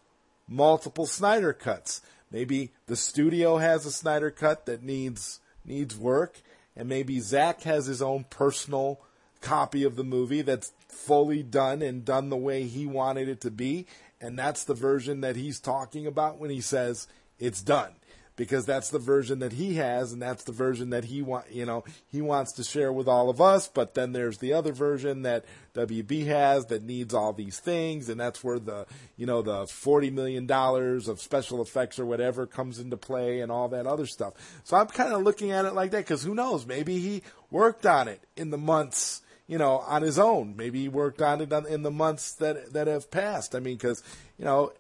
multiple 0.48 1.06
Snyder 1.06 1.54
cuts. 1.54 2.02
Maybe 2.32 2.72
the 2.88 2.96
studio 2.96 3.58
has 3.58 3.86
a 3.86 3.92
Snyder 3.92 4.32
cut 4.32 4.66
that 4.66 4.84
needs 4.84 5.40
needs 5.64 5.96
work, 5.96 6.42
and 6.76 6.90
maybe 6.90 7.20
Zack 7.20 7.62
has 7.64 7.86
his 7.86 8.02
own 8.02 8.26
personal 8.30 9.02
copy 9.42 9.84
of 9.84 9.96
the 9.96 10.04
movie 10.04 10.42
that's 10.42 10.72
fully 10.88 11.44
done 11.44 11.82
and 11.82 12.04
done 12.04 12.30
the 12.30 12.38
way 12.38 12.64
he 12.64 12.86
wanted 12.86 13.30
it 13.30 13.42
to 13.42 13.52
be, 13.52 13.86
and 14.22 14.38
that's 14.38 14.64
the 14.64 14.74
version 14.74 15.22
that 15.22 15.36
he's 15.36 15.60
talking 15.60 16.08
about 16.08 16.40
when 16.40 16.50
he 16.50 16.62
says 16.62 17.08
it's 17.40 17.62
done. 17.62 17.94
Because 18.36 18.68
that's 18.68 18.92
the 18.92 19.00
version 19.00 19.40
that 19.40 19.54
he 19.54 19.74
has, 19.78 20.14
and 20.14 20.22
that's 20.22 20.44
the 20.44 20.52
version 20.52 20.92
that 20.92 21.06
he 21.06 21.24
want, 21.24 21.52
you 21.52 21.66
know, 21.66 21.84
he 22.08 22.22
wants 22.22 22.52
to 22.54 22.64
share 22.64 22.94
with 22.94 23.08
all 23.08 23.32
of 23.32 23.42
us. 23.42 23.68
But 23.68 23.96
then 23.96 24.12
there's 24.12 24.38
the 24.38 24.54
other 24.54 24.74
version 24.74 25.24
that 25.24 25.44
WB 25.74 26.28
has 26.28 26.68
that 26.68 26.84
needs 26.84 27.16
all 27.16 27.34
these 27.34 27.58
things, 27.58 28.10
and 28.10 28.20
that's 28.20 28.44
where 28.44 28.60
the, 28.60 28.86
you 29.16 29.26
know, 29.26 29.42
the 29.42 29.66
forty 29.66 30.12
million 30.12 30.46
dollars 30.46 31.08
of 31.08 31.20
special 31.20 31.64
effects 31.64 31.98
or 31.98 32.06
whatever 32.06 32.46
comes 32.46 32.78
into 32.78 32.96
play, 32.96 33.42
and 33.42 33.52
all 33.52 33.70
that 33.70 33.88
other 33.88 34.06
stuff. 34.06 34.34
So 34.64 34.78
I'm 34.78 34.86
kind 34.86 35.14
of 35.14 35.24
looking 35.24 35.50
at 35.50 35.66
it 35.66 35.74
like 35.74 35.90
that 35.90 36.06
because 36.06 36.22
who 36.22 36.36
knows? 36.36 36.68
Maybe 36.68 37.00
he 37.00 37.24
worked 37.50 37.88
on 37.88 38.08
it 38.08 38.22
in 38.36 38.52
the 38.52 38.58
months 38.60 39.24
you 39.48 39.58
know, 39.58 39.80
on 39.80 40.02
his 40.02 40.20
own. 40.20 40.56
Maybe 40.56 40.82
he 40.82 40.90
worked 40.90 41.22
on 41.22 41.42
it 41.42 41.52
in 41.52 41.82
the 41.84 41.92
months 41.92 42.34
that 42.34 42.74
that 42.74 42.88
have 42.88 43.10
passed. 43.10 43.56
I 43.56 43.60
mean, 43.60 43.78
because 43.78 44.04
you 44.38 44.46
know, 44.46 44.74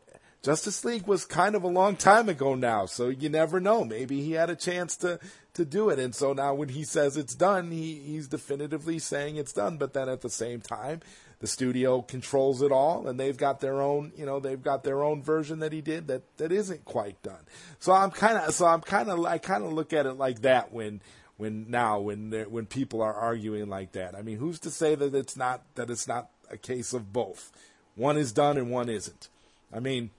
Justice 0.44 0.86
League 0.86 1.08
was 1.08 1.26
kind 1.26 1.56
of 1.56 1.64
a 1.64 1.68
long 1.68 1.96
time 1.96 2.30
ago 2.30 2.56
now, 2.56 2.86
so 2.86 3.10
you 3.10 3.30
never 3.30 3.60
know. 3.60 3.84
Maybe 3.84 4.22
he 4.22 4.34
had 4.34 4.50
a 4.50 4.56
chance 4.56 4.96
to 4.98 5.20
to 5.54 5.66
do 5.66 5.90
it, 5.90 6.00
and 6.00 6.14
so 6.14 6.34
now 6.34 6.54
when 6.54 6.70
he 6.70 6.84
says 6.84 7.18
it's 7.18 7.36
done, 7.36 7.72
he 7.72 7.96
he's 7.96 8.28
definitively 8.28 9.00
saying 9.00 9.38
it's 9.38 9.54
done. 9.54 9.78
But 9.78 9.94
then 9.94 10.10
at 10.10 10.22
the 10.22 10.30
same 10.30 10.62
time, 10.62 11.02
the 11.40 11.48
studio 11.48 12.02
controls 12.02 12.62
it 12.62 12.72
all, 12.72 13.08
and 13.08 13.20
they've 13.20 13.38
got 13.38 13.60
their 13.60 13.82
own, 13.82 14.12
you 14.16 14.26
know, 14.26 14.40
they've 14.40 14.62
got 14.62 14.84
their 14.84 15.04
own 15.04 15.22
version 15.22 15.60
that 15.60 15.72
he 15.72 15.82
did 15.82 16.08
that 16.08 16.24
that 16.38 16.52
isn't 16.52 16.84
quite 16.86 17.22
done. 17.22 17.46
So 17.80 17.94
I'm 17.94 18.12
kind 18.12 18.38
of, 18.38 18.54
so 18.54 18.66
I'm 18.66 18.82
kind 18.82 19.10
of, 19.10 19.24
I 19.26 19.38
kind 19.38 19.64
of 19.64 19.72
look 19.72 19.94
at 19.94 20.06
it 20.06 20.14
like 20.14 20.42
that 20.42 20.74
when 20.74 21.02
when 21.38 21.70
now 21.70 22.00
when 22.00 22.32
when 22.50 22.66
people 22.66 23.02
are 23.02 23.14
arguing 23.14 23.70
like 23.70 23.94
that. 23.94 24.16
I 24.16 24.22
mean, 24.22 24.38
who's 24.38 24.60
to 24.60 24.72
say 24.72 24.96
that 24.96 25.16
it's 25.16 25.38
not 25.38 25.64
that 25.76 25.90
it's 25.90 26.08
not 26.08 26.30
a 26.50 26.58
case 26.58 26.94
of 26.94 27.14
both? 27.14 27.52
One 27.96 28.18
is 28.18 28.32
done 28.32 28.58
and 28.58 28.70
one 28.70 28.90
isn't. 28.90 29.30
I 29.74 29.80
mean, 29.80 30.12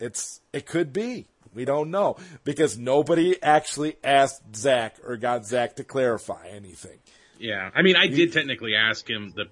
it's 0.00 0.40
it 0.52 0.66
could 0.66 0.92
be. 0.92 1.26
We 1.54 1.64
don't 1.64 1.90
know 1.90 2.16
because 2.44 2.76
nobody 2.76 3.42
actually 3.42 3.96
asked 4.04 4.54
Zack 4.54 4.96
or 5.04 5.16
got 5.16 5.46
Zack 5.46 5.76
to 5.76 5.84
clarify 5.84 6.48
anything. 6.48 6.98
Yeah, 7.38 7.70
I 7.74 7.82
mean, 7.82 7.96
I 7.96 8.08
did 8.08 8.32
technically 8.32 8.74
ask 8.74 9.08
him 9.08 9.32
the, 9.34 9.46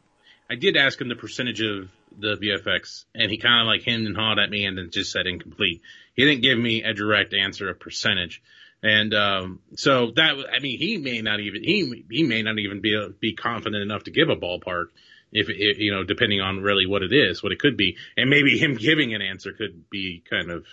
I 0.51 0.55
did 0.57 0.77
ask 0.77 1.01
him 1.01 1.09
the 1.09 1.17
percentage 1.17 1.61
of 1.61 1.91
the 2.19 2.37
VFX, 2.37 3.05
and 3.15 3.31
he 3.31 3.39
kind 3.39 3.61
of 3.61 3.67
like 3.67 3.83
hemmed 3.83 4.07
and 4.07 4.17
hawed 4.17 4.39
at 4.39 4.51
me, 4.51 4.65
and 4.65 4.77
then 4.77 4.91
just 4.91 5.13
said 5.13 5.27
incomplete. 5.27 5.83
He 6.15 6.25
didn't 6.25 6.43
give 6.43 6.59
me 6.59 6.83
a 6.83 6.95
direct 6.95 7.35
answer 7.35 7.69
of 7.69 7.81
percentage, 7.81 8.43
and 8.85 9.15
um, 9.15 9.61
so 9.77 10.13
that 10.15 10.35
I 10.55 10.61
mean, 10.61 10.79
he 10.79 10.99
may 10.99 11.23
not 11.23 11.41
even 11.41 11.65
he 11.65 12.05
he 12.11 12.23
may 12.23 12.43
not 12.43 12.59
even 12.59 12.83
be 12.83 13.09
be 13.19 13.35
confident 13.35 13.83
enough 13.83 14.05
to 14.05 14.11
give 14.11 14.29
a 14.29 14.37
ballpark. 14.37 14.89
If 15.33 15.49
it, 15.49 15.79
you 15.79 15.91
know, 15.91 16.05
depending 16.05 16.41
on 16.43 16.61
really 16.61 16.87
what 16.87 17.03
it 17.03 17.13
is, 17.13 17.43
what 17.43 17.51
it 17.51 17.59
could 17.59 17.79
be, 17.79 17.97
and 18.17 18.29
maybe 18.29 18.59
him 18.59 18.77
giving 18.77 19.15
an 19.15 19.23
answer 19.23 19.53
could 19.53 19.89
be 19.89 20.23
kind 20.29 20.51
of 20.51 20.67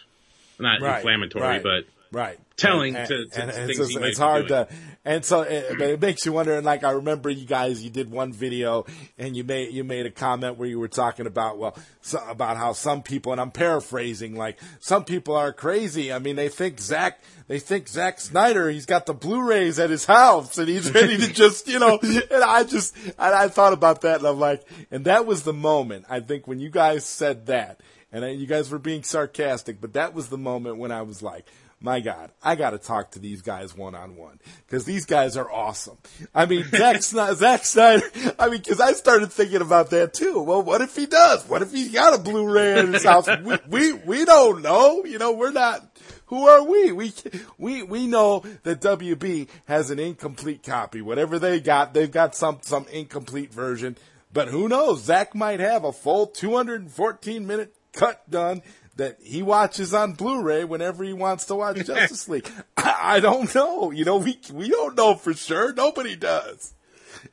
not 0.59 0.81
Right, 0.81 0.97
inflammatory, 0.97 1.43
right. 1.43 1.63
but 1.63 1.85
Right. 2.11 2.38
Telling 2.57 2.95
and, 2.95 3.07
to- 3.07 3.25
to 3.27 3.41
and, 3.41 3.49
and 3.51 3.67
things 3.67 3.79
it's, 3.79 3.88
he 3.89 3.93
just- 3.93 3.99
might 3.99 4.09
it's 4.09 4.19
be 4.19 4.23
hard 4.23 4.47
to, 4.49 4.67
and 5.05 5.25
so 5.25 5.41
it, 5.41 5.77
but 5.79 5.89
it 5.89 5.99
makes 6.01 6.25
you 6.25 6.33
wonder. 6.33 6.53
And 6.55 6.65
like 6.65 6.83
I 6.83 6.91
remember 6.91 7.29
you 7.29 7.45
guys, 7.45 7.83
you 7.83 7.89
did 7.89 8.11
one 8.11 8.33
video 8.33 8.85
and 9.17 9.35
you 9.35 9.43
made 9.43 9.73
you 9.73 9.83
made 9.83 10.05
a 10.05 10.11
comment 10.11 10.57
where 10.57 10.67
you 10.67 10.77
were 10.77 10.89
talking 10.89 11.25
about 11.25 11.57
well 11.57 11.75
so, 12.01 12.19
about 12.29 12.57
how 12.57 12.73
some 12.73 13.01
people, 13.01 13.31
and 13.31 13.39
I'm 13.41 13.49
paraphrasing, 13.49 14.35
like 14.35 14.59
some 14.79 15.05
people 15.05 15.35
are 15.35 15.53
crazy. 15.53 16.11
I 16.13 16.19
mean, 16.19 16.35
they 16.35 16.49
think 16.49 16.79
zack 16.79 17.21
they 17.47 17.59
think 17.59 17.88
Zack 17.88 18.19
Snyder, 18.19 18.69
he's 18.69 18.85
got 18.85 19.05
the 19.05 19.13
Blu-rays 19.13 19.79
at 19.79 19.89
his 19.89 20.05
house 20.05 20.57
and 20.57 20.67
he's 20.69 20.91
ready 20.93 21.17
to 21.17 21.33
just, 21.33 21.67
you 21.67 21.79
know. 21.79 21.97
And 22.31 22.43
I 22.43 22.63
just, 22.63 22.95
and 23.05 23.13
I 23.17 23.47
thought 23.47 23.73
about 23.73 24.01
that, 24.01 24.19
and 24.19 24.27
I'm 24.27 24.39
like, 24.39 24.63
and 24.91 25.05
that 25.05 25.25
was 25.25 25.43
the 25.43 25.53
moment 25.53 26.05
I 26.09 26.19
think 26.19 26.47
when 26.47 26.59
you 26.59 26.69
guys 26.69 27.05
said 27.05 27.47
that, 27.47 27.81
and 28.11 28.39
you 28.39 28.45
guys 28.47 28.69
were 28.69 28.79
being 28.79 29.03
sarcastic, 29.03 29.79
but 29.81 29.93
that 29.93 30.13
was 30.13 30.27
the 30.27 30.38
moment 30.38 30.77
when 30.77 30.91
I 30.91 31.01
was 31.01 31.23
like 31.23 31.45
my 31.81 31.99
God, 31.99 32.31
I 32.43 32.55
got 32.55 32.71
to 32.71 32.77
talk 32.77 33.11
to 33.11 33.19
these 33.19 33.41
guys 33.41 33.75
one 33.75 33.95
on 33.95 34.15
one 34.15 34.39
because 34.67 34.85
these 34.85 35.05
guys 35.05 35.35
are 35.35 35.51
awesome. 35.51 35.97
I 36.33 36.45
mean, 36.45 36.63
Zack, 36.69 37.01
Snyder, 37.01 37.35
Zack 37.35 37.65
Snyder. 37.65 38.05
I 38.37 38.49
mean, 38.49 38.59
because 38.59 38.79
I 38.79 38.93
started 38.93 39.31
thinking 39.31 39.61
about 39.61 39.89
that 39.89 40.13
too. 40.13 40.41
Well, 40.43 40.61
what 40.61 40.81
if 40.81 40.95
he 40.95 41.07
does? 41.07 41.43
What 41.49 41.63
if 41.63 41.71
he's 41.71 41.91
got 41.91 42.13
a 42.13 42.21
Blu-ray 42.21 42.79
in 42.79 42.93
his 42.93 43.03
house? 43.03 43.27
We, 43.41 43.57
we 43.67 43.93
we 43.93 44.25
don't 44.25 44.61
know. 44.61 45.03
You 45.03 45.17
know, 45.17 45.31
we're 45.31 45.51
not. 45.51 45.99
Who 46.27 46.47
are 46.47 46.63
we? 46.63 46.91
We 46.91 47.13
we 47.57 47.81
we 47.81 48.07
know 48.07 48.43
that 48.63 48.81
WB 48.81 49.47
has 49.65 49.89
an 49.89 49.97
incomplete 49.99 50.61
copy. 50.63 51.01
Whatever 51.01 51.39
they 51.39 51.59
got, 51.59 51.93
they've 51.93 52.11
got 52.11 52.35
some 52.35 52.59
some 52.61 52.85
incomplete 52.91 53.51
version. 53.51 53.97
But 54.31 54.49
who 54.49 54.69
knows? 54.69 55.03
Zack 55.03 55.33
might 55.33 55.59
have 55.59 55.83
a 55.83 55.91
full 55.91 56.27
214 56.27 57.47
minute 57.47 57.75
cut 57.93 58.29
done 58.29 58.61
that 59.02 59.18
he 59.23 59.41
watches 59.41 59.95
on 59.95 60.14
Blu-ray 60.14 60.64
whenever 60.64 61.03
he 61.03 61.11
wants 61.11 61.45
to 61.45 61.56
watch 61.56 61.84
Justice 61.88 62.30
League. 62.30 62.48
I, 62.78 63.15
I 63.15 63.19
don't 63.19 63.53
know. 63.56 63.90
You 63.90 64.06
know, 64.06 64.18
we 64.18 64.40
we 64.53 64.69
don't 64.69 64.95
know 64.95 65.15
for 65.15 65.34
sure. 65.34 65.73
Nobody 65.73 66.15
does. 66.15 66.76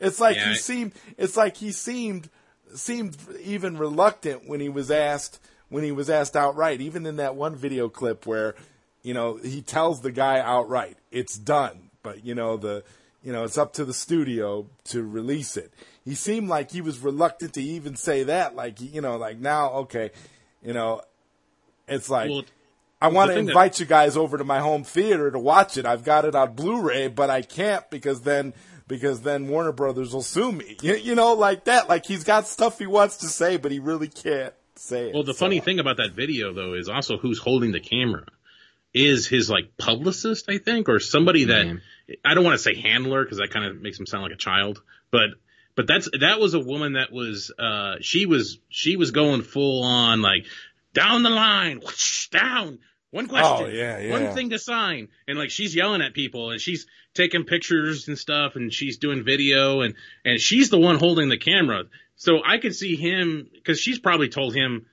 It's 0.01 0.19
like 0.19 0.36
Yeah, 0.36 0.49
he 0.49 0.55
seemed. 0.55 0.93
It's 1.19 1.36
like 1.36 1.59
he 1.59 1.70
seemed 1.73 2.31
seemed 2.74 3.19
even 3.43 3.77
reluctant 3.77 4.49
when 4.49 4.61
he 4.61 4.70
was 4.70 4.90
asked 4.90 5.40
when 5.69 5.85
he 5.85 5.93
was 5.93 6.09
asked 6.09 6.36
outright. 6.36 6.81
Even 6.81 7.05
in 7.05 7.16
that 7.16 7.36
one 7.36 7.55
video 7.55 7.90
clip 7.90 8.24
where 8.24 8.55
you 9.03 9.12
know 9.12 9.36
he 9.36 9.61
tells 9.61 10.01
the 10.01 10.11
guy 10.11 10.40
outright, 10.40 10.97
"It's 11.11 11.36
done," 11.36 11.90
but 12.03 12.24
you 12.24 12.35
know 12.35 12.57
the 12.57 12.82
you 13.23 13.31
know 13.31 13.45
it's 13.45 13.59
up 13.59 13.74
to 13.74 13.85
the 13.85 13.93
studio 13.93 14.70
to 14.85 15.03
release 15.03 15.59
it. 15.59 15.70
He 16.03 16.15
seemed 16.15 16.49
like 16.49 16.70
he 16.70 16.81
was 16.81 17.01
reluctant 17.01 17.53
to 17.55 17.62
even 17.62 17.95
say 17.95 18.23
that. 18.23 18.57
Like 18.57 18.81
you 18.81 19.03
know, 19.03 19.19
like 19.19 19.39
now, 19.39 19.73
okay, 19.85 20.12
you 20.62 20.73
know, 20.73 21.03
it's 21.89 22.09
like. 22.10 22.31
Well, 22.31 22.44
I 23.01 23.09
want 23.09 23.28
to 23.31 23.35
thing 23.36 23.44
that- 23.47 23.52
invite 23.52 23.78
you 23.78 23.86
guys 23.86 24.16
over 24.16 24.39
to 24.39 24.44
my 24.44 24.59
home 24.59 24.82
theater 24.82 25.31
to 25.31 25.39
watch 25.39 25.77
it. 25.78 25.86
I've 25.86 26.02
got 26.02 26.24
it 26.24 26.35
on 26.35 26.55
Blu-ray, 26.55 27.06
but 27.09 27.31
I 27.31 27.43
can't 27.43 27.89
because 27.90 28.23
then 28.23 28.55
because 28.89 29.20
then 29.20 29.47
Warner 29.48 29.70
Brothers 29.70 30.12
will 30.12 30.23
sue 30.23 30.51
me. 30.51 30.77
You, 30.82 30.97
you 30.97 31.15
know, 31.15 31.35
like 31.35 31.65
that. 31.65 31.89
Like 31.89 32.05
he's 32.06 32.24
got 32.24 32.48
stuff 32.48 32.78
he 32.81 32.86
wants 32.86 33.19
to 33.19 33.27
say, 33.28 33.56
but 33.56 33.70
he 33.70 33.78
really 33.78 34.09
can't 34.09 34.52
say 34.74 35.09
it. 35.10 35.15
Well, 35.15 35.23
the 35.23 35.32
So, 35.32 35.39
funny 35.39 35.60
thing 35.60 35.78
about 35.78 35.98
that 35.98 36.12
video 36.12 36.52
though 36.52 36.74
is 36.74 36.89
also 36.89 37.19
who's 37.19 37.39
holding 37.39 37.70
the 37.70 37.78
camera 37.81 38.24
is 38.94 39.28
his 39.28 39.48
like 39.48 39.77
publicist, 39.78 40.47
I 40.51 40.59
think, 40.59 40.89
or 40.89 40.98
somebody 40.98 41.44
that 41.44 41.66
Mhm. 41.66 41.81
I 42.24 42.35
don't 42.35 42.43
want 42.43 42.55
to 42.55 42.62
say 42.62 42.74
handler 42.74 43.23
because 43.23 43.39
that 43.39 43.51
kind 43.51 43.66
of 43.66 43.81
makes 43.81 44.01
him 44.01 44.06
sound 44.06 44.24
like 44.24 44.32
a 44.32 44.36
child, 44.36 44.82
but 45.12 45.31
but 45.77 45.86
that's 45.86 46.09
that 46.19 46.40
was 46.40 46.55
a 46.55 46.59
woman 46.60 46.94
that 46.94 47.12
was 47.12 47.52
uh 47.59 47.97
she 48.01 48.27
was 48.27 48.59
she 48.70 48.97
was 48.97 49.12
going 49.12 49.43
full 49.43 49.85
on 49.85 50.20
like 50.23 50.47
down 50.98 51.22
the 51.22 51.30
line, 51.30 51.80
whoosh, 51.80 52.28
down, 52.28 52.78
One 53.10 53.26
question. 53.26 53.66
Oh, 53.66 53.70
yeah, 53.70 53.98
yeah. 53.98 54.10
One 54.10 54.34
thing 54.34 54.50
to 54.50 54.58
sign. 54.58 55.08
And 55.26 55.38
like 55.38 55.50
she's 55.50 55.74
yelling 55.74 56.02
at 56.02 56.12
people 56.12 56.50
and 56.50 56.60
she's 56.60 56.86
taking 57.14 57.44
pictures 57.44 58.08
and 58.08 58.18
stuff 58.18 58.56
and 58.56 58.72
she's 58.72 58.98
doing 58.98 59.24
video 59.24 59.80
and, 59.80 59.94
and 60.24 60.38
she's 60.38 60.70
the 60.70 60.78
one 60.78 60.98
holding 60.98 61.28
the 61.28 61.38
camera. 61.38 61.84
So 62.16 62.40
I 62.44 62.58
could 62.58 62.74
see 62.74 62.96
him, 62.96 63.48
cause 63.64 63.78
she's 63.78 63.98
probably 63.98 64.28
told 64.28 64.54
him, 64.54 64.86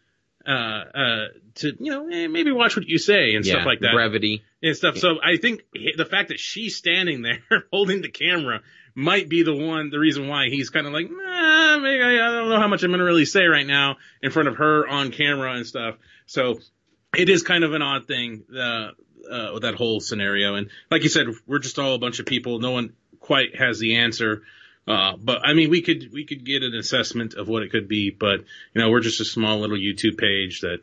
uh, 0.48 0.52
uh, 0.52 1.28
to, 1.56 1.74
you 1.80 1.92
know, 1.92 2.08
eh, 2.08 2.28
maybe 2.28 2.52
watch 2.52 2.78
what 2.78 2.88
you 2.88 3.00
say 3.00 3.36
and 3.36 3.44
yeah, 3.44 3.54
stuff 3.54 3.66
like 3.66 3.80
that 3.80 3.94
brevity. 3.94 4.44
and 4.62 4.76
stuff. 4.76 4.98
So 4.98 5.16
I 5.24 5.38
think 5.38 5.64
the 5.98 6.06
fact 6.06 6.30
that 6.30 6.40
she's 6.40 6.76
standing 6.76 7.22
there 7.24 7.42
holding 7.72 8.02
the 8.02 8.12
camera 8.12 8.62
might 8.96 9.28
be 9.28 9.44
the 9.44 9.56
one, 9.56 9.90
the 9.90 10.00
reason 10.00 10.28
why 10.28 10.48
he's 10.50 10.70
kind 10.70 10.88
of 10.88 10.94
like, 10.94 11.10
nah, 11.12 11.78
maybe 11.80 12.02
I, 12.02 12.14
I 12.14 12.32
don't 12.32 12.50
know 12.50 12.60
how 12.60 12.70
much 12.70 12.84
I'm 12.84 12.92
going 12.92 13.00
to 13.00 13.06
really 13.06 13.26
say 13.26 13.46
right 13.46 13.68
now 13.68 13.98
in 14.24 14.32
front 14.32 14.48
of 14.48 14.56
her 14.56 14.88
on 14.88 15.12
camera 15.12 15.54
and 15.54 15.68
stuff. 15.68 15.96
So 16.26 16.60
it 17.16 17.30
is 17.30 17.44
kind 17.44 17.64
of 17.66 17.74
an 17.74 17.82
odd 17.82 18.08
thing, 18.08 18.44
uh, 18.56 18.92
uh, 19.30 19.60
that 19.60 19.76
whole 19.76 20.00
scenario. 20.00 20.56
And 20.56 20.70
like 20.90 21.04
you 21.04 21.10
said, 21.10 21.28
we're 21.46 21.60
just 21.60 21.78
all 21.78 21.94
a 21.94 22.00
bunch 22.00 22.20
of 22.20 22.26
people. 22.26 22.60
No 22.60 22.72
one 22.72 22.94
quite 23.20 23.56
has 23.58 23.80
the 23.80 23.98
answer. 23.98 24.44
Uh, 24.88 25.18
but 25.18 25.42
I 25.44 25.54
mean, 25.54 25.70
we 25.70 25.82
could, 25.82 26.12
we 26.14 26.26
could 26.26 26.46
get 26.46 26.64
an 26.64 26.76
assessment 26.76 27.34
of 27.34 27.48
what 27.50 27.64
it 27.64 27.72
could 27.72 27.88
be, 27.88 28.12
but 28.12 28.40
you 28.74 28.82
know, 28.82 28.90
we're 28.90 29.02
just 29.02 29.20
a 29.20 29.26
small 29.26 29.60
little 29.60 29.78
YouTube 29.78 30.18
page 30.18 30.62
that, 30.62 30.80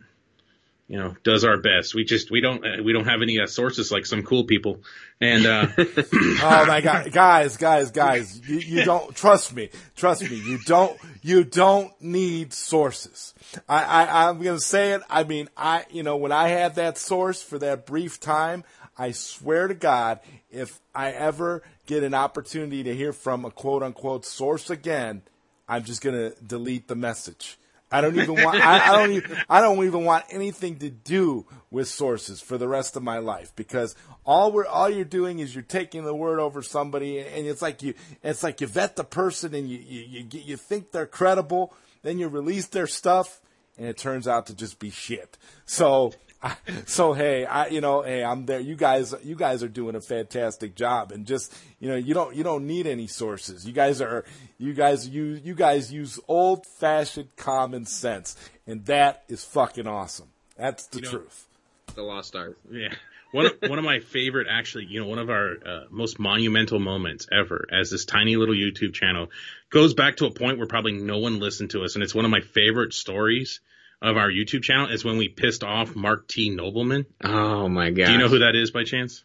you 0.93 0.99
know, 0.99 1.17
does 1.23 1.43
our 1.43 1.57
best. 1.57 1.95
We 1.95 2.05
just, 2.05 2.31
we 2.31 2.43
don't, 2.43 2.85
we 2.85 2.93
don't 2.93 3.07
have 3.07 3.23
any 3.23 3.41
uh, 3.41 3.47
sources 3.47 3.91
like 3.91 4.05
some 4.05 4.23
cool 4.23 4.45
people. 4.45 4.83
And, 5.23 5.47
uh, 5.47 5.69
Oh 5.79 6.67
my 6.67 6.83
god, 6.83 7.11
guys, 7.11 7.57
guys, 7.57 7.91
guys, 7.91 8.47
you, 8.47 8.59
you 8.59 8.85
don't 8.85 9.17
trust 9.17 9.57
me. 9.57 9.71
Trust 9.97 10.21
me, 10.21 10.37
you 10.37 10.59
don't. 10.67 10.99
You 11.23 11.45
don't 11.45 11.99
need 12.03 12.53
sources. 12.53 13.33
I, 13.67 13.85
I, 13.85 14.29
I'm 14.29 14.43
gonna 14.43 14.61
say 14.61 14.93
it. 14.93 15.01
I 15.09 15.25
mean, 15.25 15.49
I, 15.57 15.87
you 15.91 16.03
know, 16.03 16.17
when 16.19 16.31
I 16.31 16.49
had 16.49 16.75
that 16.75 16.99
source 16.99 17.43
for 17.43 17.59
that 17.61 17.87
brief 17.87 18.21
time, 18.21 18.63
I 18.99 19.13
swear 19.13 19.69
to 19.69 19.75
God, 19.75 20.21
if 20.51 20.79
I 20.95 21.13
ever 21.13 21.63
get 21.87 22.03
an 22.03 22.13
opportunity 22.13 22.83
to 22.83 22.95
hear 22.95 23.15
from 23.15 23.47
a 23.47 23.51
quote 23.51 23.83
unquote 23.83 24.27
source 24.27 24.69
again, 24.69 25.23
I'm 25.67 25.85
just 25.85 26.03
gonna 26.03 26.33
delete 26.47 26.89
the 26.89 26.97
message. 26.97 27.57
I 27.93 28.01
don't 28.01 28.19
even 28.19 28.43
want. 28.43 28.57
I, 28.57 28.93
I 28.93 28.99
don't. 28.99 29.13
Even, 29.13 29.37
I 29.49 29.61
don't 29.61 29.85
even 29.85 30.05
want 30.05 30.25
anything 30.31 30.79
to 30.79 30.91
do 30.91 31.47
with 31.71 31.89
sources 31.89 32.41
for 32.41 32.57
the 32.59 32.67
rest 32.67 32.97
of 32.97 33.03
my 33.03 33.19
life 33.19 33.55
because 33.55 33.95
all 34.25 34.51
we're 34.51 34.67
all 34.67 34.89
you're 34.89 35.05
doing 35.05 35.39
is 35.39 35.55
you're 35.55 35.63
taking 35.63 36.05
the 36.05 36.15
word 36.15 36.41
over 36.41 36.63
somebody, 36.63 37.19
and 37.19 37.47
it's 37.47 37.63
like 37.63 37.83
you. 37.83 37.95
It's 38.23 38.43
like 38.43 38.61
you 38.61 38.67
vet 38.67 38.97
the 38.97 39.05
person, 39.05 39.55
and 39.55 39.69
you 39.69 39.79
you 39.79 40.27
you, 40.31 40.41
you 40.41 40.57
think 40.57 40.91
they're 40.91 41.07
credible, 41.07 41.75
then 42.03 42.19
you 42.19 42.29
release 42.29 42.67
their 42.69 42.87
stuff, 42.87 43.41
and 43.77 43.87
it 43.87 43.99
turns 43.99 44.27
out 44.27 44.47
to 44.47 44.55
just 44.55 44.79
be 44.79 44.91
shit. 44.91 45.39
So. 45.67 46.13
So 46.87 47.13
hey, 47.13 47.45
I 47.45 47.69
you 47.69 47.81
know 47.81 48.03
hey 48.03 48.25
I'm 48.25 48.47
there. 48.47 48.61
You 48.61 48.75
guys 48.75 49.15
you 49.23 49.37
guys 49.37 49.63
are 49.63 49.69
doing 49.69 49.95
a 49.95 50.01
fantastic 50.01 50.75
job, 50.75 51.13
and 51.13 51.27
just 51.27 51.55
you 51.79 51.89
know 51.89 51.97
you 51.97 52.15
don't 52.15 52.35
you 52.35 52.43
don't 52.43 52.67
need 52.67 52.87
any 52.87 53.07
sources. 53.07 53.67
You 53.67 53.73
guys 53.73 54.01
are 54.01 54.25
you 54.59 54.75
guys 54.75 55.09
you 55.09 55.41
you 55.43 55.55
guys 55.55 55.93
use 55.93 56.19
old 56.29 56.67
fashioned 56.67 57.35
common 57.37 57.87
sense, 57.87 58.37
and 58.67 58.85
that 58.87 59.23
is 59.29 59.45
fucking 59.45 59.87
awesome. 59.87 60.29
That's 60.57 60.87
the 60.87 61.01
know- 61.01 61.11
truth. 61.11 61.47
The 61.95 62.03
lost 62.03 62.35
art. 62.37 62.59
Yeah. 62.71 62.95
One 63.33 63.47
of, 63.47 63.53
one 63.67 63.79
of 63.79 63.85
my 63.85 64.01
favorite, 64.01 64.47
actually, 64.51 64.85
you 64.85 65.01
know, 65.01 65.07
one 65.07 65.19
of 65.19 65.31
our 65.31 65.53
uh, 65.53 65.85
most 65.91 66.19
monumental 66.19 66.79
moments 66.79 67.27
ever 67.33 67.67
as 67.73 67.91
this 67.91 68.05
tiny 68.05 68.37
little 68.37 68.55
YouTube 68.55 68.93
channel 68.93 69.31
goes 69.71 69.95
back 69.95 70.17
to 70.17 70.27
a 70.27 70.31
point 70.31 70.59
where 70.59 70.67
probably 70.67 70.93
no 70.93 71.17
one 71.19 71.41
listened 71.41 71.71
to 71.71 71.83
us. 71.83 71.95
And 71.95 72.05
it's 72.05 72.15
one 72.15 72.27
of 72.27 72.31
my 72.31 72.41
favorite 72.41 72.93
stories 72.93 73.61
of 74.03 74.17
our 74.17 74.29
YouTube 74.29 74.63
channel 74.63 74.91
is 74.91 75.05
when 75.05 75.17
we 75.17 75.29
pissed 75.29 75.63
off 75.63 75.95
Marc 75.95 76.29
T. 76.29 76.51
Nobleman. 76.51 77.07
Oh 77.23 77.69
my 77.69 77.91
god. 77.91 78.07
Do 78.07 78.13
you 78.13 78.19
know 78.19 78.29
who 78.29 78.41
that 78.41 78.57
is 78.57 78.71
by 78.73 78.85
chance? 78.85 79.25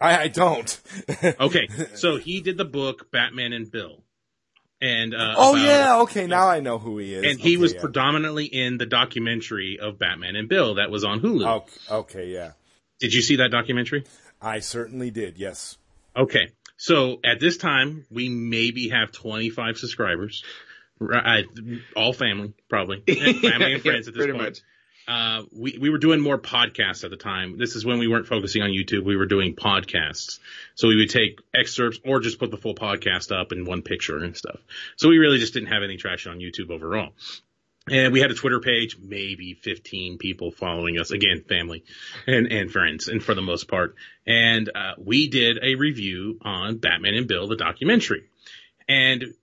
I, 0.00 0.22
I 0.22 0.28
don't. 0.28 0.80
Okay. 1.40 1.68
so 1.94 2.16
he 2.16 2.40
did 2.40 2.56
the 2.56 2.64
book 2.64 3.10
Batman 3.10 3.52
and 3.52 3.70
Bill. 3.70 4.02
And, 4.80 5.14
uh, 5.14 5.34
oh 5.36 5.54
about- 5.54 5.64
yeah, 5.64 6.00
okay. 6.00 6.26
Now 6.26 6.48
I 6.48 6.60
know 6.60 6.78
who 6.78 6.98
he 6.98 7.14
is. 7.14 7.24
And 7.24 7.38
he 7.38 7.56
was 7.56 7.74
yeah. 7.74 7.80
predominantly 7.80 8.46
in 8.46 8.78
the 8.78 8.86
documentary 8.86 9.78
of 9.80 9.98
Batman 9.98 10.36
and 10.36 10.48
Bill 10.48 10.76
that 10.76 10.90
was 10.90 11.04
on 11.04 11.20
Hulu. 11.20 11.46
Okay, 11.46 11.94
okay, 11.94 12.26
yeah. 12.28 12.52
Did 12.98 13.14
you 13.14 13.22
see 13.22 13.36
that 13.36 13.50
documentary? 13.50 14.04
I 14.40 14.60
certainly 14.60 15.10
did. 15.10 15.38
Yes. 15.38 15.76
Okay. 16.16 16.52
So 16.78 17.20
at 17.22 17.40
this 17.40 17.58
time, 17.58 18.06
we 18.10 18.30
maybe 18.30 18.88
have 18.88 19.12
25 19.12 19.76
subscribers. 19.76 20.42
Right, 21.00 21.46
all 21.96 22.12
family, 22.12 22.52
probably. 22.68 23.00
family 23.06 23.72
and 23.72 23.82
friends 23.82 24.06
at 24.06 24.14
this 24.14 24.22
Pretty 24.24 24.32
point. 24.32 24.44
much. 24.44 24.60
Uh, 25.08 25.42
we, 25.50 25.78
we 25.80 25.90
were 25.90 25.98
doing 25.98 26.20
more 26.20 26.38
podcasts 26.38 27.02
at 27.04 27.10
the 27.10 27.16
time. 27.16 27.58
This 27.58 27.74
is 27.74 27.84
when 27.84 27.98
we 27.98 28.06
weren't 28.06 28.28
focusing 28.28 28.62
on 28.62 28.70
YouTube. 28.70 29.04
We 29.04 29.16
were 29.16 29.26
doing 29.26 29.56
podcasts. 29.56 30.38
So 30.74 30.88
we 30.88 30.96
would 30.96 31.10
take 31.10 31.40
excerpts 31.54 31.98
or 32.04 32.20
just 32.20 32.38
put 32.38 32.50
the 32.50 32.56
full 32.58 32.74
podcast 32.74 33.34
up 33.34 33.50
in 33.50 33.64
one 33.64 33.82
picture 33.82 34.18
and 34.18 34.36
stuff. 34.36 34.60
So 34.96 35.08
we 35.08 35.18
really 35.18 35.38
just 35.38 35.54
didn't 35.54 35.70
have 35.70 35.82
any 35.82 35.96
traction 35.96 36.30
on 36.32 36.38
YouTube 36.38 36.70
overall. 36.70 37.08
And 37.90 38.12
we 38.12 38.20
had 38.20 38.30
a 38.30 38.34
Twitter 38.34 38.60
page, 38.60 38.98
maybe 39.00 39.54
15 39.54 40.18
people 40.18 40.52
following 40.52 40.98
us. 41.00 41.10
Again, 41.10 41.42
family 41.48 41.82
and, 42.26 42.46
and 42.52 42.70
friends, 42.70 43.08
and 43.08 43.20
for 43.24 43.34
the 43.34 43.42
most 43.42 43.66
part. 43.68 43.96
And, 44.26 44.70
uh, 44.72 44.92
we 44.98 45.28
did 45.28 45.58
a 45.62 45.74
review 45.74 46.38
on 46.42 46.76
Batman 46.76 47.14
and 47.14 47.26
Bill, 47.26 47.48
the 47.48 47.56
documentary. 47.56 48.28
And 48.86 49.34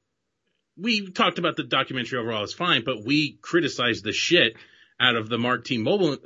we 0.77 1.09
talked 1.11 1.39
about 1.39 1.55
the 1.55 1.63
documentary 1.63 2.19
overall 2.19 2.43
as 2.43 2.53
fine, 2.53 2.83
but 2.83 3.03
we 3.03 3.37
criticized 3.41 4.03
the 4.03 4.13
shit 4.13 4.55
out 4.99 5.15
of 5.15 5.29
the 5.29 5.37
Marc 5.37 5.65
T. 5.65 5.77
Mobile, 5.77 6.17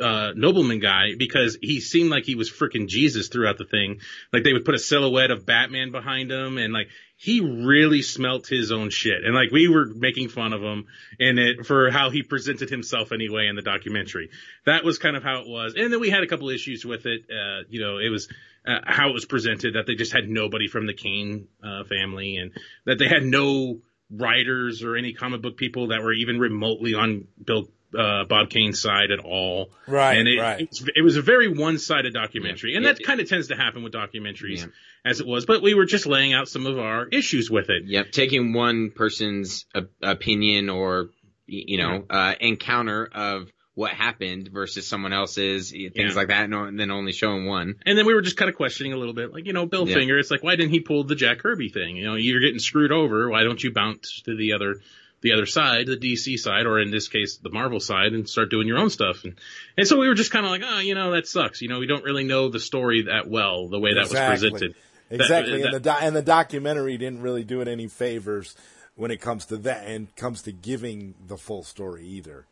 uh, 0.00 0.32
Nobleman 0.34 0.80
guy 0.80 1.14
because 1.16 1.56
he 1.60 1.80
seemed 1.80 2.10
like 2.10 2.24
he 2.24 2.34
was 2.34 2.50
freaking 2.50 2.88
Jesus 2.88 3.28
throughout 3.28 3.58
the 3.58 3.64
thing. 3.64 4.00
Like 4.32 4.42
they 4.42 4.52
would 4.52 4.64
put 4.64 4.74
a 4.74 4.78
silhouette 4.78 5.30
of 5.30 5.46
Batman 5.46 5.92
behind 5.92 6.30
him 6.30 6.58
and 6.58 6.72
like 6.72 6.88
he 7.16 7.40
really 7.40 8.02
smelt 8.02 8.46
his 8.46 8.72
own 8.72 8.90
shit. 8.90 9.24
And 9.24 9.34
like 9.34 9.50
we 9.50 9.68
were 9.68 9.86
making 9.86 10.28
fun 10.28 10.52
of 10.52 10.62
him 10.62 10.86
in 11.18 11.38
it 11.38 11.66
for 11.66 11.90
how 11.90 12.10
he 12.10 12.22
presented 12.22 12.70
himself 12.70 13.12
anyway 13.12 13.46
in 13.46 13.56
the 13.56 13.62
documentary. 13.62 14.30
That 14.66 14.84
was 14.84 14.98
kind 14.98 15.16
of 15.16 15.22
how 15.22 15.40
it 15.40 15.48
was. 15.48 15.74
And 15.76 15.92
then 15.92 16.00
we 16.00 16.10
had 16.10 16.22
a 16.22 16.28
couple 16.28 16.48
issues 16.50 16.84
with 16.84 17.06
it. 17.06 17.22
Uh, 17.30 17.64
you 17.68 17.80
know, 17.80 17.98
it 17.98 18.10
was, 18.10 18.28
uh, 18.66 18.80
how 18.84 19.10
it 19.10 19.14
was 19.14 19.24
presented 19.24 19.74
that 19.74 19.86
they 19.86 19.94
just 19.94 20.12
had 20.12 20.28
nobody 20.28 20.68
from 20.68 20.86
the 20.86 20.94
Kane, 20.94 21.48
uh, 21.62 21.84
family 21.84 22.36
and 22.36 22.52
that 22.84 22.98
they 22.98 23.08
had 23.08 23.24
no 23.24 23.78
writers 24.10 24.82
or 24.82 24.96
any 24.96 25.12
comic 25.12 25.42
book 25.42 25.56
people 25.56 25.88
that 25.88 26.02
were 26.02 26.12
even 26.12 26.38
remotely 26.38 26.94
on 26.94 27.26
Bill 27.44 27.68
uh, 27.98 28.24
Bob 28.24 28.50
Kane's 28.50 28.80
side 28.82 29.10
at 29.10 29.18
all. 29.24 29.70
Right, 29.86 30.18
and 30.18 30.28
it, 30.28 30.38
right. 30.38 30.60
It, 30.60 30.68
was, 30.68 30.90
it 30.96 31.02
was 31.02 31.16
a 31.16 31.22
very 31.22 31.48
one-sided 31.48 32.12
documentary, 32.12 32.74
and 32.74 32.84
Yeah. 32.84 32.92
that 32.92 33.02
kind 33.02 33.18
of 33.20 33.28
tends 33.28 33.48
to 33.48 33.56
happen 33.56 33.82
with 33.82 33.94
documentaries 33.94 34.58
Yeah. 34.58 34.66
as 35.06 35.20
it 35.20 35.26
was. 35.26 35.46
But 35.46 35.62
we 35.62 35.72
were 35.74 35.86
just 35.86 36.04
laying 36.06 36.34
out 36.34 36.48
some 36.48 36.66
of 36.66 36.78
our 36.78 37.06
issues 37.08 37.50
with 37.50 37.70
it. 37.70 37.84
Yep, 37.86 38.10
taking 38.12 38.52
one 38.52 38.90
person's 38.90 39.64
uh, 39.74 39.82
opinion 40.02 40.68
or 40.68 41.10
you 41.46 41.78
know 41.78 42.04
uh, 42.10 42.34
encounter 42.40 43.08
of 43.10 43.50
what 43.78 43.92
happened 43.92 44.48
versus 44.48 44.88
someone 44.88 45.12
else's 45.12 45.70
things 45.70 45.92
Yeah. 45.94 46.12
like 46.14 46.28
that, 46.28 46.50
and 46.50 46.80
then 46.80 46.90
only 46.90 47.12
showing 47.12 47.46
one. 47.46 47.76
And 47.86 47.96
then 47.96 48.06
we 48.06 48.12
were 48.14 48.22
just 48.22 48.36
kind 48.36 48.48
of 48.48 48.56
questioning 48.56 48.92
a 48.92 48.96
little 48.96 49.14
bit, 49.14 49.32
like 49.32 49.46
you 49.46 49.52
know, 49.52 49.66
Bill 49.66 49.88
Yeah. 49.88 49.94
Finger. 49.94 50.18
It's 50.18 50.32
like, 50.32 50.42
why 50.42 50.56
didn't 50.56 50.72
he 50.72 50.80
pull 50.80 51.04
the 51.04 51.14
Jack 51.14 51.38
Kirby 51.38 51.68
thing? 51.68 51.96
You 51.96 52.04
know, 52.06 52.16
you're 52.16 52.40
getting 52.40 52.58
screwed 52.58 52.90
over. 52.90 53.28
Why 53.30 53.44
don't 53.44 53.62
you 53.62 53.70
bounce 53.70 54.22
to 54.22 54.34
the 54.36 54.54
other, 54.54 54.80
the 55.20 55.30
other 55.32 55.46
side, 55.46 55.86
the 55.86 55.96
DC 55.96 56.38
side, 56.40 56.66
or 56.66 56.80
in 56.80 56.90
this 56.90 57.06
case, 57.06 57.36
the 57.36 57.50
Marvel 57.50 57.78
side, 57.78 58.14
and 58.14 58.28
start 58.28 58.50
doing 58.50 58.66
your 58.66 58.78
own 58.78 58.90
stuff? 58.90 59.22
And 59.22 59.34
and 59.76 59.86
so 59.86 59.96
we 59.96 60.08
were 60.08 60.14
just 60.14 60.32
kind 60.32 60.44
of 60.44 60.50
like, 60.50 60.62
oh, 60.64 60.80
you 60.80 60.96
know, 60.96 61.12
that 61.12 61.28
sucks. 61.28 61.62
You 61.62 61.68
know, 61.68 61.78
we 61.78 61.86
don't 61.86 62.02
really 62.02 62.24
know 62.24 62.48
the 62.48 62.58
story 62.60 63.02
that 63.02 63.28
well, 63.28 63.68
the 63.68 63.78
way 63.78 63.94
that 63.94 64.08
was 64.10 64.12
presented. 64.12 64.60
That- 64.60 64.70
uh, 64.72 65.14
Exactly, 65.22 65.58
that- 65.62 65.66
and 65.66 65.74
the 65.74 65.80
do- 65.80 66.04
and 66.06 66.16
the 66.16 66.22
documentary 66.22 66.98
didn't 66.98 67.22
really 67.22 67.44
do 67.44 67.60
it 67.60 67.68
any 67.68 67.86
favors 67.86 68.56
when 68.96 69.12
it 69.12 69.20
comes 69.20 69.46
to 69.46 69.56
that 69.58 69.86
and 69.86 70.14
comes 70.16 70.42
to 70.42 70.52
giving 70.52 71.14
the 71.28 71.38
full 71.38 71.62
story 71.62 72.04
either. 72.04 72.44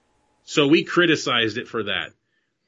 So 0.46 0.68
we 0.68 0.84
criticized 0.84 1.58
it 1.58 1.66
for 1.66 1.82
that. 1.82 2.12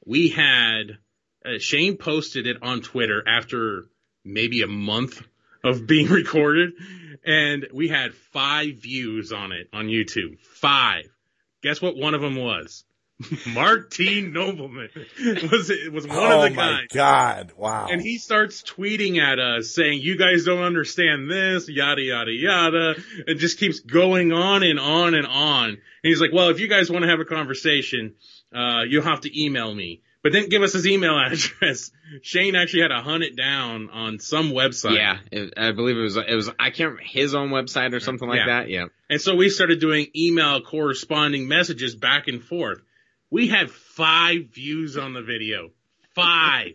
We 0.05 0.27
had 0.27 0.97
uh, 1.45 1.59
Shane 1.59 1.95
posted 1.95 2.45
it 2.45 2.61
on 2.61 2.81
Twitter 2.81 3.23
after 3.25 3.85
maybe 4.25 4.61
a 4.61 4.67
month 4.67 5.23
of 5.63 5.87
being 5.87 6.07
recorded, 6.09 6.73
and 7.25 7.67
we 7.73 7.87
had 7.87 8.13
five 8.13 8.75
views 8.75 9.31
on 9.31 9.53
it 9.53 9.69
on 9.71 9.87
YouTube. 9.87 10.39
Five. 10.39 11.09
Guess 11.63 11.81
what? 11.81 11.95
One 11.95 12.15
of 12.15 12.21
them 12.21 12.35
was 12.35 12.83
Marc 13.47 13.91
T. 13.91 14.21
Nobleman 14.21 14.89
was 15.51 15.69
it 15.69 15.91
was 15.91 16.07
one 16.07 16.17
oh 16.17 16.43
of 16.45 16.49
the 16.51 16.55
my 16.55 16.71
guys. 16.81 16.87
god! 16.93 17.51
Wow. 17.57 17.87
And 17.91 18.01
he 18.01 18.17
starts 18.17 18.63
tweeting 18.63 19.19
at 19.19 19.39
us 19.39 19.73
saying, 19.75 20.01
you 20.01 20.17
guys 20.17 20.45
don't 20.45 20.63
understand 20.63 21.29
this, 21.29 21.67
yada, 21.69 22.01
yada, 22.01 22.31
yada. 22.31 22.95
It 23.27 23.35
just 23.35 23.59
keeps 23.59 23.81
going 23.81 24.31
on 24.31 24.63
and 24.63 24.79
on 24.79 25.15
and 25.15 25.27
on. 25.27 25.69
And 25.69 25.77
he's 26.03 26.21
like, 26.21 26.31
well, 26.33 26.49
if 26.49 26.59
you 26.59 26.67
guys 26.69 26.89
want 26.89 27.03
to 27.03 27.09
have 27.09 27.19
a 27.19 27.25
conversation, 27.25 28.15
uh, 28.55 28.83
you'll 28.87 29.03
have 29.03 29.21
to 29.21 29.43
email 29.43 29.73
me. 29.73 30.01
But 30.23 30.33
didn't 30.33 30.49
give 30.49 30.61
us 30.63 30.73
his 30.73 30.85
email 30.87 31.17
address. 31.25 31.91
Shane 32.21 32.55
actually 32.55 32.81
had 32.83 32.89
to 32.89 33.01
hunt 33.01 33.23
it 33.23 33.35
down 33.37 33.89
on 33.89 34.19
some 34.19 34.51
website. 34.51 34.95
Yeah, 34.95 35.17
it, 35.31 35.53
I 35.57 35.71
believe 35.71 35.97
it 35.97 36.01
was 36.01 36.15
it 36.17 36.35
was 36.35 36.49
I 36.59 36.69
can't 36.71 36.91
remember 36.91 37.03
his 37.05 37.35
own 37.35 37.49
website 37.49 37.93
or 37.93 37.99
something 37.99 38.27
like 38.29 38.39
Yeah. 38.39 38.45
that. 38.47 38.69
Yeah, 38.69 38.85
And 39.09 39.19
so 39.19 39.35
we 39.35 39.49
started 39.49 39.79
doing 39.81 40.07
email 40.15 40.61
corresponding 40.61 41.47
messages 41.49 41.95
back 41.95 42.27
and 42.29 42.41
forth. 42.43 42.81
We 43.29 43.47
had 43.47 43.69
five 43.69 44.47
views 44.47 44.97
on 44.97 45.13
the 45.13 45.21
video. 45.21 45.71
Five. 46.15 46.73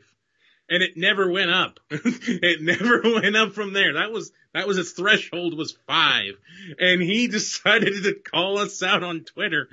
And 0.68 0.82
it 0.82 0.96
never 0.96 1.30
went 1.30 1.50
up. 1.50 1.80
it 1.90 2.62
never 2.62 3.02
went 3.20 3.36
up 3.36 3.52
from 3.52 3.72
there. 3.72 3.94
That 3.94 4.12
was 4.12 4.32
that 4.54 4.68
was 4.68 4.78
its 4.78 4.92
threshold 4.92 5.58
was 5.58 5.76
five. 5.86 6.34
And 6.78 7.02
he 7.02 7.26
decided 7.28 8.04
to 8.04 8.14
call 8.14 8.58
us 8.58 8.82
out 8.82 9.02
on 9.02 9.24
Twitter. 9.24 9.68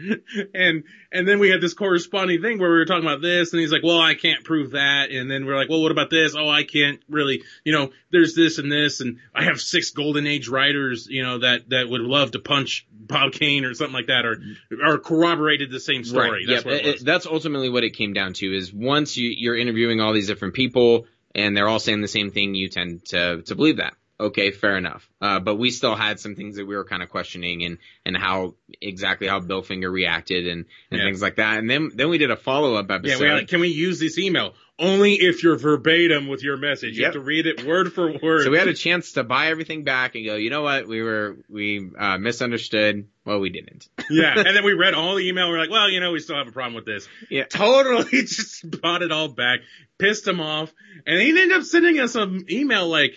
And, 0.53 0.83
and 1.11 1.27
then 1.27 1.39
we 1.39 1.49
had 1.49 1.61
this 1.61 1.75
corresponding 1.75 2.41
thing 2.41 2.59
where 2.59 2.71
we 2.71 2.77
were 2.77 2.85
talking 2.85 3.05
about 3.05 3.21
this 3.21 3.53
and 3.53 3.59
he's 3.61 3.71
like, 3.71 3.83
well, 3.83 4.01
I 4.01 4.15
can't 4.15 4.43
prove 4.43 4.71
that. 4.71 5.11
And 5.11 5.29
then 5.29 5.45
we're 5.45 5.55
like, 5.55 5.69
well, 5.69 5.81
what 5.81 5.91
about 5.91 6.09
this? 6.09 6.35
Oh, 6.35 6.49
I 6.49 6.63
can't 6.63 6.99
really, 7.07 7.43
you 7.63 7.71
know, 7.73 7.91
there's 8.11 8.35
this 8.35 8.57
and 8.57 8.71
this. 8.71 9.01
And 9.01 9.19
I 9.35 9.43
have 9.43 9.61
six 9.61 9.91
golden 9.91 10.25
age 10.25 10.49
writers, 10.49 11.07
you 11.09 11.23
know, 11.23 11.39
that, 11.39 11.69
that 11.69 11.87
would 11.87 12.01
love 12.01 12.31
to 12.31 12.39
punch 12.39 12.87
Bob 12.91 13.33
Kane 13.33 13.65
or 13.65 13.73
something 13.75 13.93
like 13.93 14.07
that 14.07 14.25
or, 14.25 14.41
or 14.83 14.97
corroborated 14.97 15.69
the 15.71 15.79
same 15.79 16.03
story. 16.03 16.29
Right. 16.29 16.45
That's 16.47 16.65
Yep. 16.65 16.73
what 16.73 16.85
it 16.85 17.05
that's 17.05 17.25
ultimately 17.25 17.69
what 17.69 17.83
it 17.83 17.91
came 17.91 18.13
down 18.13 18.33
to 18.33 18.45
is 18.55 18.73
once 18.73 19.15
you, 19.15 19.31
you're 19.35 19.57
interviewing 19.57 20.01
all 20.01 20.13
these 20.13 20.27
different 20.27 20.53
people 20.53 21.05
and 21.33 21.55
they're 21.55 21.67
all 21.67 21.79
saying 21.79 22.01
the 22.01 22.07
same 22.07 22.31
thing, 22.31 22.55
you 22.55 22.67
tend 22.69 23.05
to, 23.05 23.41
to 23.43 23.55
believe 23.55 23.77
that. 23.77 23.93
Okay, 24.21 24.51
fair 24.51 24.77
enough. 24.77 25.09
Uh, 25.19 25.39
but 25.39 25.55
we 25.55 25.71
still 25.71 25.95
had 25.95 26.19
some 26.19 26.35
things 26.35 26.57
that 26.57 26.65
we 26.67 26.75
were 26.75 26.85
kind 26.85 27.01
of 27.01 27.09
questioning 27.09 27.63
and, 27.63 27.79
and 28.05 28.15
how 28.15 28.53
exactly 28.79 29.27
how 29.27 29.39
Bill 29.39 29.63
Finger 29.63 29.89
reacted 29.89 30.47
and, 30.47 30.65
and 30.91 30.99
Yeah. 30.99 31.07
things 31.07 31.21
like 31.23 31.37
that. 31.37 31.57
And 31.57 31.67
then, 31.69 31.89
then 31.95 32.09
we 32.09 32.19
did 32.19 32.29
a 32.29 32.35
follow 32.35 32.75
up 32.75 32.91
episode. 32.91 33.19
Yeah, 33.19 33.33
we 33.33 33.39
like, 33.39 33.47
can 33.47 33.59
we 33.61 33.69
use 33.69 33.99
this 33.99 34.19
email? 34.19 34.53
Only 34.77 35.13
if 35.15 35.43
you're 35.43 35.57
verbatim 35.57 36.27
with 36.27 36.43
your 36.43 36.57
message. 36.57 36.97
You 36.97 37.01
Yep. 37.03 37.13
have 37.13 37.13
to 37.13 37.19
read 37.25 37.45
it 37.47 37.65
word 37.65 37.93
for 37.93 38.11
word. 38.21 38.43
so 38.43 38.51
we 38.51 38.57
had 38.57 38.67
a 38.67 38.73
chance 38.75 39.13
to 39.13 39.23
buy 39.23 39.47
everything 39.47 39.83
back 39.83 40.15
and 40.15 40.25
go, 40.25 40.35
you 40.35 40.49
know 40.51 40.61
what? 40.61 40.87
We 40.87 41.01
were, 41.01 41.37
we, 41.49 41.89
uh, 41.97 42.17
misunderstood. 42.19 43.07
Well, 43.25 43.39
we 43.39 43.49
didn't. 43.49 43.89
yeah, 44.09 44.33
and 44.37 44.55
then 44.55 44.63
we 44.63 44.73
read 44.73 44.93
all 44.93 45.15
the 45.15 45.27
email. 45.27 45.49
We're 45.49 45.59
like, 45.59 45.69
well, 45.71 45.89
you 45.89 45.99
know, 45.99 46.11
we 46.11 46.19
still 46.19 46.35
have 46.37 46.47
a 46.47 46.51
problem 46.51 46.75
with 46.75 46.85
this. 46.85 47.07
Yeah. 47.29 47.43
Totally 47.45 48.09
just 48.23 48.69
brought 48.69 49.01
it 49.01 49.11
all 49.11 49.29
back, 49.29 49.59
pissed 49.99 50.27
him 50.27 50.41
off, 50.41 50.71
and 51.05 51.19
he 51.19 51.29
ended 51.29 51.51
up 51.53 51.63
sending 51.63 51.99
us 51.99 52.15
an 52.15 52.45
email 52.49 52.87
like 52.87 53.13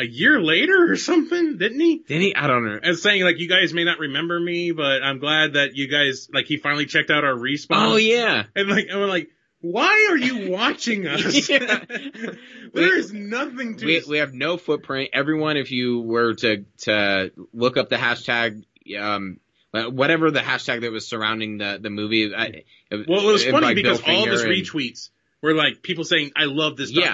a 0.00 0.04
year 0.06 0.40
later 0.40 0.90
or 0.90 0.96
something, 0.96 1.58
didn't 1.58 1.80
he? 1.80 1.98
Didn't 1.98 2.22
he? 2.22 2.34
I 2.34 2.46
don't 2.46 2.64
know. 2.64 2.78
And 2.82 2.96
saying 2.96 3.22
like, 3.22 3.38
you 3.38 3.48
guys 3.48 3.72
may 3.74 3.84
not 3.84 3.98
remember 3.98 4.38
me, 4.40 4.72
but 4.72 5.02
I'm 5.02 5.18
glad 5.18 5.52
that 5.54 5.76
you 5.76 5.88
guys 5.88 6.28
like. 6.32 6.46
He 6.46 6.56
finally 6.56 6.86
checked 6.86 7.10
out 7.10 7.24
our 7.24 7.36
response. 7.36 7.92
Oh 7.92 7.96
yeah. 7.96 8.44
and 8.56 8.68
like, 8.68 8.86
we're 8.92 9.06
like. 9.06 9.30
Why 9.62 10.08
are 10.10 10.16
you 10.16 10.50
watching 10.56 11.06
us? 11.06 11.50
There 12.72 12.96
is 12.98 13.12
nothing 13.12 13.76
to. 13.76 13.84
we, 13.86 14.02
we 14.08 14.18
have 14.18 14.32
no 14.32 14.56
footprint. 14.56 15.10
Everyone, 15.12 15.56
if 15.56 15.70
you 15.70 16.00
were 16.00 16.34
to 16.34 16.64
to 16.82 17.32
look 17.52 17.76
up 17.76 17.88
the 17.88 17.96
hashtag, 17.96 18.64
um, 18.98 19.38
whatever 19.72 20.30
the 20.30 20.40
hashtag 20.40 20.82
that 20.82 20.92
was 20.92 21.06
surrounding 21.06 21.58
the 21.58 21.78
the 21.82 21.90
movie, 21.90 22.34
I, 22.34 22.62
Well, 22.90 23.28
it 23.28 23.32
was 23.32 23.44
funny 23.44 23.66
like 23.66 23.76
Bill 23.76 23.96
because 23.96 24.00
all 24.06 24.24
of 24.24 24.30
his 24.30 24.42
Finger 24.42 24.54
and- 24.54 24.64
retweets 24.66 25.10
were 25.42 25.54
like 25.54 25.82
people 25.82 26.04
saying, 26.04 26.30
"I 26.36 26.44
love 26.44 26.76
this 26.76 26.90
Yeah. 26.90 27.12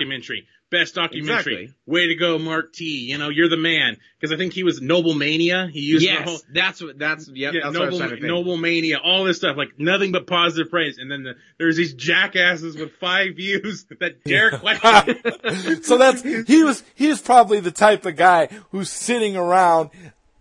Best 0.69 0.97
documentary, 0.97 1.63
Exactly. 1.65 1.75
way 1.87 2.09
to 2.09 2.17
go, 2.17 2.39
Marc 2.39 2.73
T. 2.73 2.85
You 3.09 3.19
know, 3.19 3.29
you're 3.29 3.49
the 3.49 3.57
man." 3.57 3.97
Because 4.21 4.35
I 4.35 4.37
think 4.37 4.53
he 4.53 4.65
was 4.65 4.81
Noblemania. 4.81 5.71
He 5.71 5.81
used 5.81 6.03
the 6.03 6.07
Yes, 6.09 6.29
whole. 6.29 6.39
that's 6.53 6.83
what 6.83 6.99
that's 6.99 7.29
yep, 7.29 7.55
Yeah, 7.55 7.61
that's 7.65 7.79
what 7.79 7.87
I 7.89 7.91
was 7.91 8.21
Noble. 8.21 8.57
Noblemania, 8.59 8.97
all 9.03 9.23
this 9.25 9.37
stuff, 9.37 9.57
like 9.57 9.79
nothing 9.79 10.11
but 10.11 10.27
positive 10.27 10.69
praise. 10.71 10.99
And 10.99 11.09
then 11.11 11.23
the, 11.23 11.35
there's 11.59 11.77
these 11.77 11.95
jackasses 11.95 12.77
with 12.77 12.91
five 12.95 13.37
views 13.37 13.85
that 14.01 14.25
dare 14.25 14.51
question. 14.59 15.83
so 15.85 15.99
that's 15.99 16.23
he 16.23 16.65
was 16.65 16.83
he 16.97 17.09
was 17.09 17.21
probably 17.21 17.61
the 17.61 17.71
type 17.71 18.05
of 18.05 18.17
guy 18.17 18.49
who's 18.73 18.91
sitting 18.91 19.37
around 19.37 19.91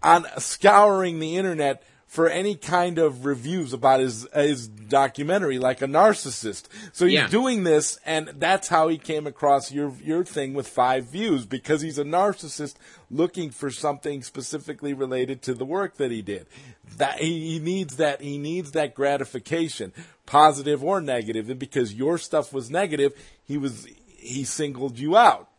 on 0.01 0.25
scouring 0.39 1.19
the 1.19 1.35
internet 1.37 1.83
for 2.15 2.29
any 2.29 2.55
kind 2.55 2.97
of 2.97 3.25
reviews 3.25 3.73
about 3.73 3.99
his 3.99 4.25
his 4.33 4.69
documentary 4.69 5.59
like 5.59 5.81
a 5.81 5.85
narcissist. 5.85 6.63
So 6.93 7.05
he's 7.05 7.15
Yeah. 7.15 7.27
doing 7.27 7.65
this 7.65 7.99
and 8.05 8.29
that's 8.39 8.69
how 8.69 8.87
he 8.87 8.97
came 8.97 9.27
across 9.27 9.69
your 9.69 9.91
your 10.01 10.23
thing 10.23 10.53
with 10.53 10.65
five 10.67 11.07
views 11.07 11.45
because 11.45 11.81
he's 11.81 11.97
a 11.99 12.05
narcissist 12.05 12.75
looking 13.11 13.49
for 13.51 13.69
something 13.69 14.23
specifically 14.23 14.93
related 14.93 15.41
to 15.41 15.53
the 15.53 15.65
work 15.65 15.97
that 15.97 16.09
he 16.09 16.21
did. 16.21 16.47
That 16.97 17.19
he, 17.19 17.51
he 17.53 17.59
needs 17.59 17.97
that 17.97 18.21
he 18.21 18.37
needs 18.37 18.71
that 18.71 18.95
gratification, 18.95 19.91
positive 20.25 20.81
or 20.85 21.01
negative, 21.01 21.49
and 21.49 21.59
because 21.59 21.93
your 21.93 22.17
stuff 22.17 22.53
was 22.53 22.69
negative, 22.69 23.11
he 23.43 23.57
was 23.57 23.87
he 24.17 24.45
singled 24.45 24.97
you 24.97 25.17
out 25.17 25.49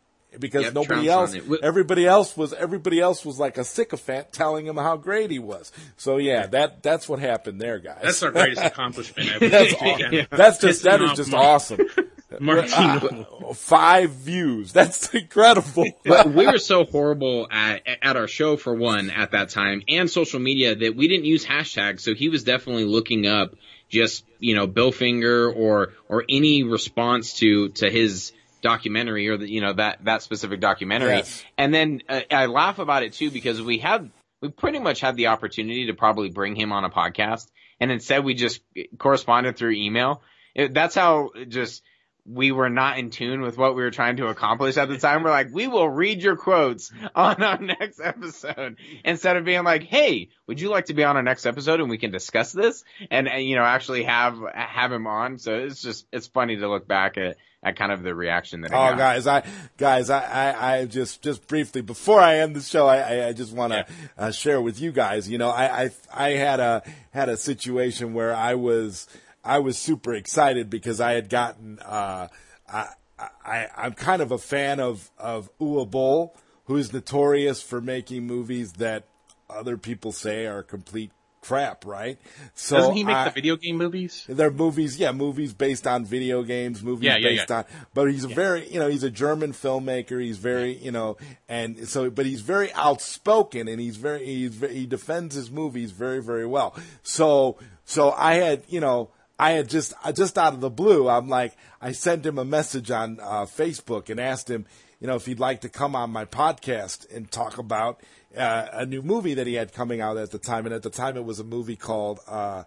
because 0.41 0.65
Yep, 0.65 0.75
nobody 0.75 1.07
trounced 1.07 1.35
else 1.37 1.47
on 1.47 1.55
it. 1.55 1.61
Wh- 1.61 1.65
everybody 1.65 2.07
else 2.07 2.37
was 2.37 2.53
everybody 2.53 3.01
else 3.01 3.25
was 3.25 3.39
like 3.39 3.59
a 3.59 3.65
sycophant 3.65 4.33
telling 4.33 4.67
him 4.67 4.77
how 4.77 4.97
great 4.97 5.31
he 5.31 5.39
was. 5.39 5.73
So 5.97 6.17
yeah, 6.19 6.47
that 6.49 6.83
that's 6.83 7.09
what 7.09 7.19
happened 7.19 7.61
there, 7.61 7.79
guys. 7.79 8.01
That's 8.03 8.23
our 8.23 8.31
greatest 8.31 8.63
accomplishment 8.63 9.31
ever. 9.31 9.49
that's 9.49 9.75
awesome. 9.75 10.27
That's 10.31 10.59
just 10.59 10.83
that 10.85 11.01
Pissing 11.01 11.11
is 11.13 11.17
just 11.17 11.31
Mark- 11.31 11.45
awesome. 11.45 11.81
Martino. 12.41 13.27
Uh, 13.51 13.55
five 13.55 14.11
views. 14.11 14.73
That's 14.73 15.13
incredible. 15.15 15.87
But 16.05 16.31
we 16.33 16.47
were 16.47 16.59
so 16.59 16.85
horrible 16.85 17.47
at 17.51 17.83
at 18.03 18.17
our 18.17 18.29
show 18.29 18.57
for 18.57 18.75
one 18.75 19.11
at 19.11 19.31
that 19.33 19.51
time 19.51 19.83
and 19.89 20.11
social 20.11 20.41
media 20.41 20.75
that 20.75 20.97
we 20.97 21.09
didn't 21.09 21.25
use 21.25 21.45
hashtags. 21.45 22.01
So 22.01 22.15
he 22.15 22.29
was 22.29 22.45
definitely 22.45 22.85
looking 22.85 23.27
up 23.27 23.55
just 23.89 24.25
you 24.39 24.55
know 24.55 24.67
Bill 24.67 24.93
Finger 24.93 25.51
or 25.51 25.93
or 26.09 26.25
any 26.29 26.63
response 26.65 27.35
to 27.35 27.69
to 27.71 27.91
his 27.91 28.33
documentary 28.63 29.29
or 29.29 29.37
the, 29.37 29.49
you 29.49 29.61
know 29.61 29.73
that 29.73 30.05
that 30.05 30.23
specific 30.23 30.61
documentary. 30.61 31.17
Yes. 31.17 31.45
And 31.57 31.73
then 31.73 32.03
uh, 32.09 32.21
I 32.31 32.47
laugh 32.47 32.79
about 32.79 33.03
it 33.03 33.13
too 33.13 33.31
because 33.31 33.61
we 33.61 33.79
had 33.79 34.11
we 34.41 34.49
pretty 34.49 34.79
much 34.79 35.01
had 35.01 35.17
the 35.17 35.29
opportunity 35.29 35.87
to 35.87 35.95
probably 35.95 36.31
bring 36.31 36.57
him 36.57 36.73
on 36.73 36.85
a 36.85 36.91
podcast, 36.91 37.51
and 37.81 37.91
instead 37.91 38.25
we 38.25 38.35
just 38.35 38.61
corresponded 38.99 39.57
through 39.57 39.73
email. 39.73 40.23
It, 40.55 40.73
that's 40.73 40.95
how 40.95 41.31
just 41.49 41.83
we 42.29 42.53
were 42.53 42.69
not 42.69 42.99
in 42.99 43.11
tune 43.11 43.41
with 43.41 43.57
what 43.57 43.77
we 43.77 43.83
were 43.83 43.91
trying 43.91 44.17
to 44.17 44.27
accomplish 44.27 44.77
at 44.77 44.89
the 44.89 44.99
time. 44.99 45.23
We're 45.23 45.31
like, 45.31 45.53
we 45.53 45.69
will 45.69 45.89
read 45.89 46.23
your 46.23 46.37
quotes 46.37 46.93
on 47.15 47.43
our 47.43 47.59
next 47.59 48.01
episode 48.01 48.77
instead 49.05 49.37
of 49.37 49.45
being 49.45 49.65
like, 49.65 49.85
hey, 49.85 50.29
would 50.47 50.61
you 50.61 50.71
like 50.71 50.87
to 50.87 50.95
be 50.95 51.05
on 51.05 51.17
our 51.17 51.23
next 51.23 51.47
episode 51.47 51.81
and 51.81 51.89
we 51.89 51.99
can 51.99 52.11
discuss 52.11 52.53
this 52.53 52.85
and, 53.11 53.29
and 53.29 53.45
you 53.45 53.57
know 53.57 53.65
actually 53.65 54.05
have 54.05 54.39
have 54.55 54.93
him 54.93 55.07
on. 55.07 55.39
So 55.39 55.55
it's 55.55 55.83
just 55.83 56.07
it's 56.13 56.27
funny 56.27 56.57
to 56.57 56.69
look 56.69 56.89
back 56.89 57.17
at 57.17 57.37
at 57.63 57.77
kind 57.77 57.91
of 57.91 58.03
the 58.03 58.15
reaction 58.15 58.61
that. 58.61 58.73
Oh, 58.73 58.97
guys, 58.97 59.27
I 59.27 59.43
guys, 59.77 60.09
I, 60.09 60.21
I, 60.21 60.77
I 60.77 60.85
just 60.85 61.23
just 61.23 61.47
briefly 61.49 61.81
before 61.81 62.21
I 62.21 62.39
end 62.39 62.55
the 62.55 62.61
show, 62.61 62.87
I, 62.87 63.29
I, 63.29 63.33
just 63.33 63.53
want 63.53 63.73
to 63.73 63.87
uh, 64.17 64.31
share 64.31 64.61
with 64.61 64.81
you 64.81 64.93
guys. 64.93 65.29
You 65.29 65.39
know, 65.39 65.51
I, 65.51 65.85
I 65.85 65.91
I 66.15 66.31
had 66.31 66.61
a 66.61 66.83
had 67.11 67.29
a 67.29 67.37
situation 67.37 68.15
where 68.15 68.35
I 68.35 68.55
was 68.55 69.09
I 69.47 69.61
was 69.61 69.79
super 69.79 70.15
excited 70.15 70.69
because 70.69 71.01
I 71.01 71.13
had 71.13 71.29
gotten 71.29 71.79
uh, 71.79 72.29
I, 72.69 72.89
I 73.19 73.69
I'm 73.77 73.93
kind 73.93 74.21
of 74.23 74.33
a 74.33 74.39
fan 74.39 74.81
of 74.81 75.11
of 75.19 75.49
Uwe 75.61 75.91
Boll, 75.91 76.37
who 76.65 76.77
is 76.77 76.93
notorious 76.93 77.63
for 77.63 77.81
making 77.81 78.27
movies 78.27 78.75
that 78.75 79.05
other 79.49 79.77
people 79.79 80.13
say 80.13 80.47
are 80.47 80.63
complete 80.63 81.13
crap, 81.41 81.87
right? 81.87 82.19
So 82.55 82.77
Doesn't 82.77 82.95
he 82.97 83.05
make 83.05 83.15
I- 83.17 83.25
the 83.27 83.31
video 83.31 83.55
game 83.57 83.77
movies? 83.77 84.25
they're 84.29 84.51
movies, 84.51 84.99
yeah, 84.99 85.13
movies 85.13 85.53
based 85.55 85.87
on 85.87 86.05
video 86.05 86.43
games, 86.43 86.83
movies 86.83 87.05
Yeah, 87.05 87.17
yeah, 87.19 87.29
based 87.29 87.51
yeah. 87.51 87.59
on. 87.59 87.65
But 87.95 88.11
he's 88.11 88.25
a 88.25 88.29
very, 88.29 88.69
you 88.69 88.81
know, 88.81 88.89
he's 88.89 89.05
a 89.05 89.11
German 89.13 89.53
filmmaker. 89.53 90.21
He's 90.21 90.39
very, 90.39 90.77
you 90.77 90.91
know, 90.91 91.17
and 91.49 91.87
so, 91.89 92.11
but 92.11 92.27
he's 92.27 92.41
very 92.41 92.73
outspoken, 92.73 93.69
and 93.69 93.81
he's 93.81 93.97
very, 93.97 94.27
he's 94.27 94.61
he 94.61 94.87
defends 94.87 95.37
his 95.37 95.49
movies 95.49 95.93
very, 95.93 96.21
very 96.21 96.47
well. 96.47 96.75
So, 97.05 97.59
so 97.85 98.11
I 98.11 98.35
had, 98.35 98.65
you 98.69 98.81
know, 98.81 99.11
I 99.39 99.53
had 99.53 99.69
just, 99.69 99.93
just 100.15 100.39
out 100.39 100.55
of 100.55 100.61
the 100.61 100.71
blue, 100.71 101.09
I'm 101.09 101.29
like, 101.29 101.57
I 101.81 101.93
sent 101.93 102.25
him 102.25 102.39
a 102.39 102.45
message 102.45 102.91
on 102.91 103.21
uh, 103.21 103.45
Facebook 103.45 104.09
and 104.09 104.19
asked 104.19 104.51
him, 104.51 104.65
you 105.01 105.07
know, 105.07 105.17
if 105.17 105.27
he'd 105.27 105.41
like 105.41 105.61
to 105.61 105.69
come 105.69 105.95
on 105.95 106.11
my 106.11 106.25
podcast 106.25 107.15
and 107.15 107.31
talk 107.31 107.59
about 107.59 108.01
uh, 108.37 108.69
a 108.73 108.87
new 108.87 109.03
movie 109.03 109.35
that 109.35 109.47
he 109.47 109.55
had 109.55 109.73
coming 109.73 110.01
out 110.01 110.17
at 110.17 110.31
the 110.31 110.39
time, 110.39 110.65
and 110.65 110.75
at 110.75 110.83
the 110.83 110.91
time 110.91 111.17
it 111.17 111.25
was 111.25 111.39
a 111.39 111.45
movie 111.45 111.77
called. 111.77 112.21
Uh, 112.27 112.65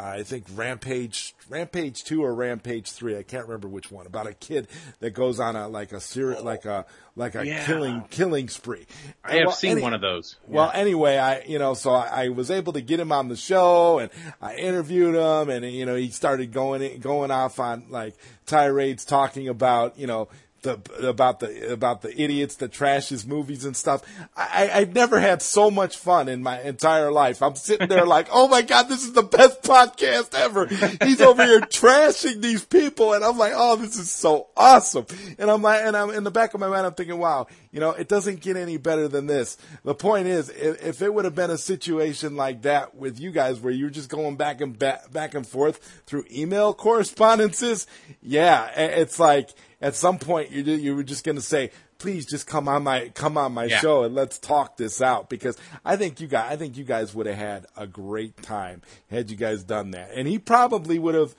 I 0.00 0.22
think 0.22 0.44
Rampage, 0.54 1.34
Rampage 1.48 2.04
two 2.04 2.22
or 2.24 2.32
Rampage 2.34 2.90
three. 2.92 3.16
I 3.18 3.22
can't 3.24 3.46
remember 3.46 3.66
which 3.68 3.90
one. 3.90 4.06
About 4.06 4.26
a 4.28 4.32
kid 4.34 4.68
that 5.00 5.10
goes 5.10 5.40
on 5.40 5.56
a 5.56 5.66
like 5.68 5.92
a 5.92 6.00
ser- 6.00 6.36
oh. 6.38 6.42
like 6.42 6.64
a 6.64 6.86
like 7.16 7.34
a 7.34 7.44
Yeah. 7.44 7.66
killing 7.66 8.04
killing 8.10 8.48
spree. 8.48 8.86
I 9.24 9.34
have 9.36 9.46
Well, 9.46 9.56
seen 9.56 9.72
any- 9.72 9.82
one 9.82 9.94
of 9.94 10.00
those. 10.00 10.36
Well, 10.46 10.70
anyway, 10.72 11.16
I 11.16 11.42
you 11.42 11.58
know, 11.58 11.74
so 11.74 11.90
I, 11.90 12.24
I 12.24 12.28
was 12.28 12.50
able 12.50 12.72
to 12.74 12.80
get 12.80 13.00
him 13.00 13.10
on 13.10 13.28
the 13.28 13.36
show, 13.36 13.98
and 13.98 14.10
I 14.40 14.54
interviewed 14.54 15.16
him, 15.16 15.50
and 15.50 15.64
you 15.64 15.84
know, 15.84 15.96
he 15.96 16.10
started 16.10 16.52
going 16.52 17.00
going 17.00 17.30
off 17.32 17.58
on 17.58 17.86
like 17.90 18.14
tirades 18.46 19.04
talking 19.04 19.48
about 19.48 19.98
you 19.98 20.06
know. 20.06 20.28
The, 20.62 20.78
about 21.08 21.40
the 21.40 21.72
about 21.72 22.02
the 22.02 22.20
idiots 22.20 22.56
that 22.56 22.72
trash 22.72 23.08
his 23.08 23.26
movies 23.26 23.64
and 23.64 23.76
stuff. 23.76 24.02
I, 24.36 24.70
I've 24.74 24.94
never 24.94 25.20
had 25.20 25.40
so 25.40 25.70
much 25.70 25.96
fun 25.96 26.28
in 26.28 26.42
my 26.42 26.60
entire 26.60 27.10
life. 27.10 27.42
I'm 27.42 27.54
sitting 27.54 27.88
there 27.88 28.04
like, 28.18 28.28
oh 28.32 28.48
my 28.48 28.62
god, 28.62 28.88
this 28.88 29.04
is 29.04 29.12
the 29.12 29.22
best 29.22 29.62
podcast 29.62 30.34
ever. 30.34 30.66
He's 31.06 31.20
over 31.20 31.44
here 31.46 31.60
trashing 31.60 32.42
these 32.42 32.64
people, 32.64 33.14
and 33.14 33.24
I'm 33.24 33.38
like, 33.38 33.52
oh, 33.54 33.76
this 33.76 33.96
is 33.96 34.10
so 34.10 34.48
awesome. 34.56 35.06
And 35.38 35.50
I'm 35.50 35.62
like, 35.62 35.84
and 35.84 35.96
I'm 35.96 36.10
in 36.10 36.24
the 36.24 36.30
back 36.30 36.54
of 36.54 36.60
my 36.60 36.68
mind, 36.68 36.86
I'm 36.86 36.94
thinking, 36.94 37.18
wow, 37.18 37.46
you 37.70 37.78
You 37.78 37.84
know, 37.84 37.92
it 37.92 38.08
doesn't 38.08 38.40
get 38.40 38.56
any 38.56 38.76
better 38.76 39.06
than 39.06 39.28
this. 39.28 39.56
The 39.84 39.94
point 39.94 40.26
is, 40.26 40.48
if, 40.48 40.84
if 40.84 41.00
it 41.00 41.14
would 41.14 41.24
have 41.24 41.36
been 41.36 41.52
a 41.52 41.56
situation 41.56 42.34
like 42.34 42.62
that 42.62 42.96
with 42.96 43.20
you 43.20 43.30
guys 43.30 43.60
where 43.60 43.72
you're 43.72 43.88
just 43.88 44.08
going 44.08 44.34
back 44.34 44.60
and 44.60 44.76
back, 44.76 45.12
back 45.12 45.34
and 45.34 45.46
forth 45.46 46.02
through 46.04 46.24
email 46.28 46.74
correspondences, 46.74 47.86
yeah, 48.20 48.66
it's 48.76 49.20
like 49.20 49.50
at 49.80 49.94
some 49.94 50.18
point 50.18 50.50
you 50.50 50.62
you 50.62 50.94
were 50.96 51.02
just 51.04 51.24
going 51.24 51.36
to 51.36 51.42
say, 51.42 51.70
please 51.98 52.26
just 52.26 52.46
come 52.46 52.68
on 52.68 52.82
my 52.84 53.08
come 53.10 53.36
on 53.38 53.52
my 53.52 53.64
Yeah. 53.64 53.78
show 53.80 54.02
and 54.04 54.14
let's 54.14 54.38
talk 54.38 54.76
this 54.76 55.00
out 55.02 55.28
because 55.28 55.56
I 55.84 55.96
think 55.96 56.20
you 56.20 56.26
guys 56.28 56.52
I 56.52 56.56
think 56.56 56.76
you 56.76 56.84
guys 56.84 57.14
would 57.14 57.26
have 57.26 57.36
had 57.36 57.66
a 57.76 57.86
great 57.86 58.40
time 58.42 58.82
had 59.10 59.30
you 59.30 59.36
guys 59.36 59.62
done 59.64 59.90
that. 59.92 60.10
And 60.14 60.26
he 60.28 60.38
probably 60.38 60.98
would 60.98 61.14
have 61.14 61.34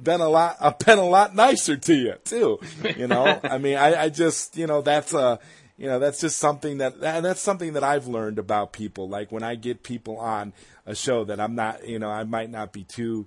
been 0.00 0.20
a 0.20 0.28
lot 0.28 0.56
uh, 0.60 0.72
been 0.86 0.98
a 0.98 1.04
lot 1.06 1.34
nicer 1.34 1.76
to 1.76 1.94
you 1.94 2.14
too. 2.24 2.58
You 2.96 3.06
know, 3.06 3.40
I 3.44 3.58
mean, 3.58 3.76
I, 3.76 4.04
I 4.04 4.08
just 4.08 4.56
you 4.56 4.66
know 4.66 4.80
that's 4.82 5.12
a 5.14 5.38
you 5.76 5.86
know 5.86 5.98
that's 5.98 6.20
just 6.20 6.38
something 6.38 6.78
that 6.78 7.00
that's 7.00 7.40
something 7.40 7.72
that 7.74 7.84
I've 7.84 8.06
learned 8.06 8.38
about 8.38 8.72
people. 8.72 9.08
Like 9.08 9.30
when 9.32 9.42
I 9.42 9.54
get 9.54 9.82
people 9.82 10.18
on 10.18 10.52
a 10.86 10.94
show 10.94 11.24
that 11.24 11.40
I'm 11.40 11.54
not 11.54 11.86
you 11.88 11.98
know 11.98 12.10
I 12.10 12.24
might 12.24 12.50
not 12.50 12.72
be 12.72 12.84
too 12.84 13.26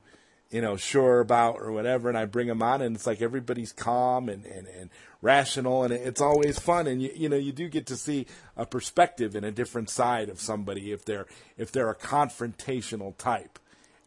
you 0.52 0.61
know 0.61 0.78
sure 0.78 1.19
about 1.19 1.56
or 1.60 1.72
whatever, 1.72 2.10
and 2.10 2.18
I 2.18 2.26
bring 2.26 2.48
them 2.48 2.61
on, 2.61 2.82
and 2.82 2.95
it's 2.95 3.07
like 3.07 3.22
everybody's 3.22 3.72
calm 3.72 4.30
and 4.30 4.45
and, 4.45 4.68
and 4.68 4.90
rational, 5.22 5.84
and 5.84 5.94
it's 5.94 6.22
always 6.22 6.60
fun, 6.60 6.88
and 6.88 7.02
you 7.02 7.11
you 7.15 7.30
know 7.30 7.38
you 7.38 7.52
do 7.52 7.69
get 7.69 7.88
to 7.88 7.98
see 7.98 8.28
a 8.56 8.65
perspective 8.65 9.36
and 9.36 9.45
a 9.45 9.52
different 9.52 9.90
side 9.90 10.30
of 10.30 10.40
somebody 10.40 10.91
if 10.91 11.06
they're 11.06 11.26
if 11.57 11.72
they're 11.72 11.90
a 11.90 11.95
confrontational 11.95 13.18
type 13.18 13.60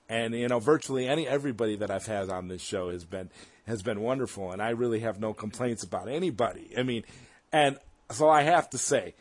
and 0.08 0.34
you 0.34 0.48
know 0.48 0.58
virtually 0.58 1.08
any 1.08 1.26
everybody 1.26 1.76
that 1.76 1.90
I've 1.90 2.06
had 2.06 2.30
on 2.30 2.48
this 2.48 2.62
show 2.62 2.90
has 2.90 3.04
been 3.04 3.30
has 3.66 3.82
been 3.82 4.00
wonderful, 4.00 4.52
and 4.52 4.60
I 4.60 4.70
really 4.70 5.00
have 5.00 5.20
no 5.20 5.32
complaints 5.32 5.82
about 5.82 6.08
anybody. 6.08 6.72
I 6.76 6.82
mean, 6.82 7.04
and 7.52 7.78
so 8.10 8.28
I 8.28 8.42
have 8.42 8.68
to 8.70 8.78
say, 8.78 9.14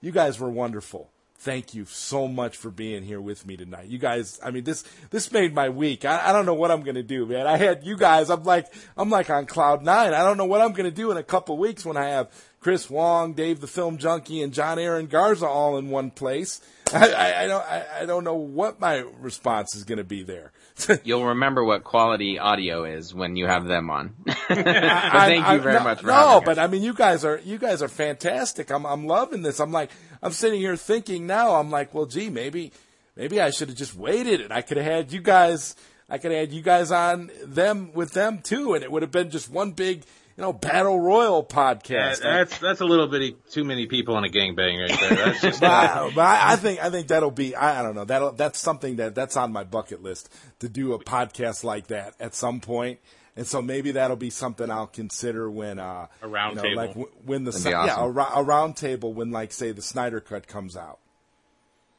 you 0.00 0.12
guys 0.12 0.38
were 0.38 0.50
wonderful. 0.50 1.10
Thank 1.38 1.74
you 1.74 1.84
so 1.84 2.26
much 2.26 2.56
for 2.56 2.70
being 2.70 3.02
here 3.02 3.20
with 3.20 3.46
me 3.46 3.56
tonight. 3.56 3.88
You 3.88 3.98
guys, 3.98 4.40
I 4.42 4.50
mean 4.50 4.64
this 4.64 4.84
this 5.10 5.30
made 5.30 5.54
my 5.54 5.68
week. 5.68 6.04
I, 6.04 6.30
I 6.30 6.32
don't 6.32 6.46
know 6.46 6.54
what 6.54 6.70
I'm 6.70 6.82
gonna 6.82 7.02
do, 7.02 7.26
man. 7.26 7.46
I 7.46 7.56
had 7.56 7.84
you 7.84 7.96
guys. 7.96 8.30
I'm 8.30 8.42
like 8.42 8.72
I'm 8.96 9.10
like 9.10 9.28
on 9.30 9.46
cloud 9.46 9.82
nine. 9.82 10.14
I 10.14 10.24
don't 10.24 10.38
know 10.38 10.46
what 10.46 10.60
I'm 10.60 10.72
gonna 10.72 10.90
do 10.90 11.10
in 11.10 11.16
a 11.16 11.22
couple 11.22 11.58
weeks 11.58 11.84
when 11.84 11.96
I 11.96 12.06
have 12.06 12.30
Chris 12.60 12.90
Wong, 12.90 13.34
Dave 13.34 13.60
the 13.60 13.66
Film 13.66 13.98
Junkie, 13.98 14.42
and 14.42 14.52
John 14.52 14.78
Aaron 14.78 15.06
Garza 15.06 15.46
all 15.46 15.76
in 15.78 15.90
one 15.90 16.10
place. 16.10 16.60
I, 16.92 17.12
I, 17.12 17.42
I 17.42 17.46
don't 17.46 17.64
I, 17.64 17.86
I 18.00 18.06
don't 18.06 18.24
know 18.24 18.34
what 18.34 18.80
my 18.80 19.04
response 19.20 19.76
is 19.76 19.84
gonna 19.84 20.04
be 20.04 20.22
there. 20.22 20.52
You'll 21.04 21.26
remember 21.26 21.64
what 21.64 21.84
quality 21.84 22.38
audio 22.38 22.84
is 22.84 23.14
when 23.14 23.36
you 23.36 23.46
have 23.46 23.66
them 23.66 23.90
on. 23.90 24.14
but 24.24 24.36
thank 24.48 25.48
you 25.48 25.58
very 25.58 25.78
no, 25.78 25.84
much 25.84 26.02
no, 26.02 26.42
but 26.44 26.58
us. 26.58 26.58
I 26.58 26.66
mean, 26.66 26.82
you 26.82 26.94
guys 26.94 27.24
are 27.24 27.40
you 27.44 27.58
guys 27.58 27.82
are 27.82 27.88
fantastic. 27.88 28.70
I'm 28.70 28.86
I'm 28.86 29.06
loving 29.06 29.42
this. 29.42 29.60
I'm 29.60 29.72
like 29.72 29.90
I'm 30.22 30.32
sitting 30.32 30.60
here 30.60 30.76
thinking 30.76 31.26
now. 31.26 31.54
I'm 31.56 31.70
like, 31.70 31.94
well, 31.94 32.06
gee, 32.06 32.30
maybe 32.30 32.72
maybe 33.16 33.40
I 33.40 33.50
should 33.50 33.68
have 33.68 33.76
just 33.78 33.94
waited, 33.96 34.40
and 34.40 34.52
I 34.52 34.62
could 34.62 34.76
have 34.76 34.86
had 34.86 35.12
you 35.12 35.20
guys. 35.20 35.74
I 36.08 36.18
could 36.18 36.30
have 36.30 36.40
had 36.40 36.52
you 36.52 36.62
guys 36.62 36.90
on 36.92 37.30
them 37.44 37.92
with 37.92 38.12
them 38.12 38.38
too, 38.40 38.74
and 38.74 38.84
it 38.84 38.92
would 38.92 39.02
have 39.02 39.10
been 39.10 39.28
just 39.30 39.50
one 39.50 39.72
big, 39.72 40.04
you 40.36 40.42
know, 40.42 40.52
battle 40.52 41.00
royal 41.00 41.44
Yeah, 41.50 41.56
podcast. 41.74 42.20
that's 42.22 42.58
that's 42.58 42.80
a 42.80 42.84
little 42.84 43.08
bitty 43.08 43.36
too 43.50 43.64
many 43.64 43.86
people 43.86 44.14
on 44.14 44.22
a 44.24 44.28
gangbang 44.28 44.80
right 44.88 45.00
there. 45.00 45.16
That's 45.16 45.40
just 45.40 45.60
but, 45.60 45.70
I, 45.70 46.12
but 46.14 46.20
I, 46.20 46.52
I 46.52 46.56
think 46.56 46.78
I 46.84 46.90
think 46.90 47.08
that'll 47.08 47.32
be 47.32 47.56
I, 47.56 47.80
I 47.80 47.82
don't 47.82 47.96
know 47.96 48.04
that'll 48.04 48.30
that's 48.32 48.60
something 48.60 48.96
that 48.96 49.16
that's 49.16 49.36
on 49.36 49.50
my 49.52 49.64
bucket 49.64 50.00
list 50.02 50.32
to 50.60 50.68
do 50.68 50.92
a 50.92 50.98
podcast 51.02 51.64
like 51.64 51.88
that 51.88 52.14
at 52.20 52.36
some 52.36 52.60
point, 52.60 53.00
and 53.36 53.46
so 53.46 53.60
maybe 53.62 53.92
that'll 53.92 54.16
be 54.16 54.30
something 54.30 54.70
I'll 54.70 54.86
consider 54.86 55.50
when 55.50 55.78
uh, 55.78 56.06
A 56.22 56.28
round 56.28 56.56
you 56.56 56.56
know, 56.56 56.62
table. 56.62 56.76
like 56.76 56.88
w- 56.90 57.10
when 57.24 57.44
the 57.44 57.50
That'd 57.50 57.62
si- 57.62 57.68
be 57.68 57.72
yeah 57.72 57.84
a, 57.86 57.90
awesome. 58.00 58.14
ro- 58.14 58.32
a 58.34 58.42
round 58.42 58.76
table 58.76 59.12
when 59.12 59.30
like 59.30 59.52
say 59.52 59.72
the 59.72 59.82
Snyder 59.82 60.20
Cut 60.20 60.46
comes 60.48 60.76
out. 60.76 60.98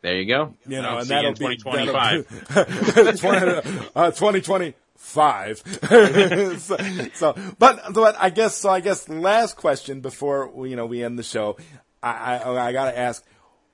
There 0.01 0.15
you 0.15 0.25
go. 0.25 0.53
You 0.67 0.81
know, 0.81 0.89
I'll 0.89 0.97
and 0.99 1.07
that'll 1.09 1.29
in 1.31 1.33
be 1.35 1.57
2025. 1.57 2.47
that'll- 2.95 3.17
20, 3.17 3.89
uh, 3.95 4.11
2025. 4.11 5.57
so, 6.59 6.77
so, 7.13 7.35
but 7.59 7.93
but 7.93 8.15
I 8.19 8.29
guess 8.29 8.55
so. 8.55 8.69
I 8.69 8.79
guess 8.79 9.05
the 9.05 9.15
last 9.15 9.55
question 9.57 10.01
before 10.01 10.47
we, 10.49 10.69
you 10.71 10.75
know 10.75 10.85
we 10.85 11.03
end 11.03 11.17
the 11.19 11.23
show, 11.23 11.57
I 12.01 12.37
I, 12.37 12.67
I 12.69 12.71
got 12.71 12.85
to 12.91 12.97
ask, 12.97 13.23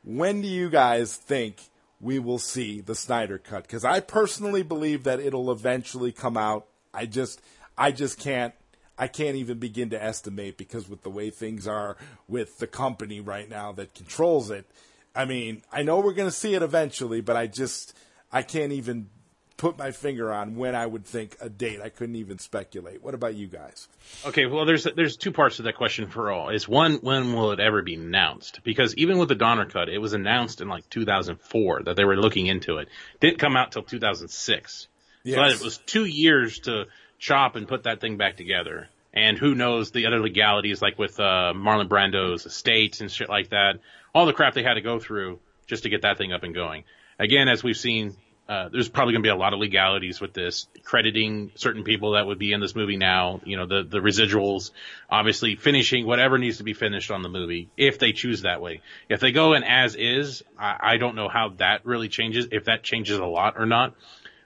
when 0.04 0.42
do 0.42 0.48
you 0.48 0.70
guys 0.70 1.16
think 1.16 1.58
we 2.02 2.20
will 2.20 2.40
see 2.40 2.82
the 2.82 2.96
Snyder 2.96 3.38
Cut? 3.38 3.64
Because 3.64 3.86
I 3.86 4.00
personally 4.02 4.64
believe 4.64 5.04
that 5.06 5.20
it'll 5.20 5.52
eventually 5.52 6.12
come 6.12 6.36
out. 6.38 6.68
I 6.94 7.06
just 7.06 7.42
I 7.78 7.92
just 7.92 8.20
can't. 8.20 8.54
I 8.96 9.08
can't 9.08 9.36
even 9.38 9.58
begin 9.58 9.90
to 9.90 10.02
estimate 10.02 10.56
because 10.56 10.88
with 10.88 11.02
the 11.02 11.10
way 11.10 11.32
things 11.32 11.68
are 11.68 11.98
with 12.28 12.60
the 12.60 12.68
company 12.68 13.20
right 13.22 13.50
now 13.50 13.72
that 13.72 13.96
controls 13.96 14.52
it, 14.52 14.68
I 15.16 15.26
mean, 15.26 15.64
I 15.72 15.82
know 15.82 16.00
we're 16.00 16.14
going 16.14 16.30
to 16.30 16.36
see 16.36 16.54
it 16.54 16.62
eventually, 16.62 17.20
but 17.20 17.36
I 17.36 17.48
just 17.48 17.98
I 18.32 18.44
can't 18.44 18.72
even 18.72 19.10
put 19.58 19.78
my 19.78 19.92
finger 19.92 20.34
on 20.34 20.56
when 20.56 20.76
I 20.76 20.86
would 20.86 21.06
think 21.06 21.38
a 21.40 21.50
date. 21.50 21.80
I 21.82 21.90
couldn't 21.90 22.16
even 22.16 22.40
speculate. 22.40 23.04
What 23.04 23.14
about 23.14 23.36
you 23.36 23.48
guys? 23.48 23.88
Okay, 24.26 24.46
well, 24.46 24.66
there's 24.66 24.86
there's 24.96 25.16
two 25.16 25.32
parts 25.32 25.58
to 25.58 25.64
that 25.64 25.76
question 25.76 26.08
for 26.08 26.32
all. 26.32 26.50
Is 26.50 26.68
one, 26.68 26.96
when 26.96 27.34
will 27.34 27.52
it 27.52 27.60
ever 27.60 27.82
be 27.82 27.96
announced? 27.96 28.62
Because 28.64 28.96
even 28.96 29.18
with 29.18 29.30
the 29.30 29.36
Donner 29.36 29.66
Cut, 29.66 29.90
it 29.90 30.00
was 30.00 30.14
announced 30.14 30.62
in 30.62 30.68
like 30.68 30.90
2004 30.90 31.84
that 31.84 31.96
they 31.96 32.06
were 32.06 32.18
looking 32.18 32.48
into 32.48 32.78
it. 32.78 32.90
Didn't 33.20 33.40
come 33.40 33.56
out 33.56 33.72
till 33.72 33.84
2006. 33.84 34.88
Yes. 35.24 35.38
So 35.38 35.56
it 35.56 35.64
was 35.64 35.78
two 35.78 36.06
years 36.06 36.60
to 36.60 36.86
chop 37.20 37.56
and 37.56 37.68
put 37.68 37.84
that 37.84 38.02
thing 38.02 38.18
back 38.18 38.38
together. 38.38 38.90
And 39.14 39.38
who 39.38 39.56
knows 39.56 39.92
the 39.92 40.08
other 40.08 40.20
legalities, 40.20 40.82
like 40.82 40.98
with 40.98 41.20
uh, 41.20 41.54
Marlon 41.56 41.88
Brando's 41.88 42.46
estates 42.46 43.00
and 43.02 43.12
shit 43.12 43.30
like 43.30 43.50
that. 43.50 43.80
All 44.14 44.26
the 44.26 44.34
crap 44.34 44.54
they 44.54 44.64
had 44.64 44.74
to 44.74 44.82
go 44.82 45.00
through 45.00 45.40
just 45.68 45.84
to 45.84 45.90
get 45.90 46.02
that 46.02 46.18
thing 46.18 46.34
up 46.34 46.44
and 46.44 46.54
going. 46.54 46.84
Again, 47.20 47.48
as 47.48 47.64
we've 47.64 47.78
seen, 47.78 48.16
uh, 48.50 48.70
there's 48.70 48.90
probably 48.90 49.14
going 49.14 49.24
to 49.24 49.28
be 49.28 49.32
a 49.32 49.36
lot 49.36 49.54
of 49.54 49.60
legalities 49.60 50.20
with 50.20 50.34
this, 50.34 50.68
crediting 50.84 51.52
certain 51.56 51.84
people 51.84 52.14
that 52.14 52.26
would 52.26 52.40
be 52.40 52.52
in 52.52 52.60
this 52.60 52.76
movie 52.76 52.98
now. 52.98 53.40
You 53.46 53.56
know, 53.56 53.68
the 53.68 53.84
the 53.84 54.00
residuals, 54.00 54.72
obviously 55.10 55.56
finishing 55.56 56.06
whatever 56.06 56.38
needs 56.38 56.58
to 56.58 56.64
be 56.64 56.74
finished 56.74 57.10
on 57.12 57.22
the 57.22 57.30
movie, 57.30 57.70
if 57.78 58.00
they 58.00 58.12
choose 58.12 58.42
that 58.42 58.62
way. 58.62 58.82
If 59.08 59.22
they 59.22 59.32
go 59.32 59.54
in 59.54 59.64
as 59.64 59.96
is, 59.96 60.44
I, 60.60 60.78
I 60.82 60.98
don't 60.98 61.16
know 61.16 61.30
how 61.30 61.54
that 61.58 61.86
really 61.86 62.10
changes, 62.10 62.48
if 62.52 62.66
that 62.66 62.84
changes 62.84 63.18
a 63.18 63.26
lot 63.26 63.56
or 63.58 63.66
not. 63.66 63.96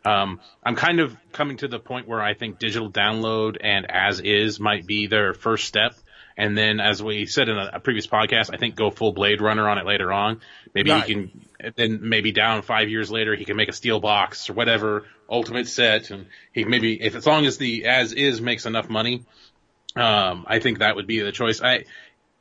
Um, 0.07 0.39
I'm 0.63 0.75
kind 0.75 0.99
of 0.99 1.15
coming 1.31 1.57
to 1.57 1.67
the 1.67 1.79
point 1.79 2.07
where 2.07 2.21
I 2.21 2.33
think 2.33 2.59
digital 2.59 2.91
download 2.91 3.57
and 3.61 3.89
as 3.89 4.19
is 4.19 4.59
might 4.59 4.85
be 4.85 5.07
their 5.07 5.33
first 5.33 5.65
step. 5.65 5.95
And 6.39 6.55
then, 6.55 6.79
as 6.79 7.01
we 7.01 7.25
said 7.25 7.49
in 7.49 7.57
a, 7.57 7.71
a 7.73 7.79
previous 7.79 8.05
podcast, 8.05 8.53
I 8.53 8.57
think 8.57 8.75
go 8.75 8.91
full 8.91 9.11
Blade 9.11 9.41
Runner 9.41 9.67
on 9.67 9.79
it 9.79 9.85
later 9.87 10.13
on. 10.13 10.39
Maybe 10.73 10.91
Right. 10.91 11.03
he 11.03 11.13
can, 11.13 11.45
then 11.75 11.99
maybe 12.03 12.31
down 12.31 12.61
five 12.61 12.89
years 12.89 13.09
later, 13.09 13.35
he 13.35 13.43
can 13.43 13.57
make 13.57 13.69
a 13.69 13.73
steel 13.73 13.99
box 13.99 14.49
or 14.49 14.53
whatever 14.53 15.05
ultimate 15.27 15.67
set, 15.67 16.11
and 16.11 16.27
he 16.53 16.63
maybe 16.63 17.01
if 17.01 17.15
as 17.15 17.25
long 17.25 17.45
as 17.47 17.57
the 17.57 17.85
as 17.85 18.13
is 18.13 18.39
makes 18.39 18.67
enough 18.67 18.87
money, 18.87 19.25
um, 19.95 20.45
I 20.47 20.59
think 20.59 20.79
that 20.79 20.95
would 20.95 21.07
be 21.07 21.19
the 21.21 21.31
choice. 21.31 21.59
I 21.61 21.85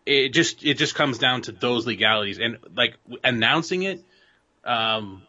it 0.04 0.28
just 0.28 0.62
it 0.64 0.74
just 0.74 0.94
comes 0.94 1.18
down 1.18 1.42
to 1.42 1.52
those 1.52 1.86
legalities 1.86 2.38
and 2.38 2.58
like 2.74 2.96
announcing 3.24 3.82
it 3.82 4.04
um, 4.64 5.22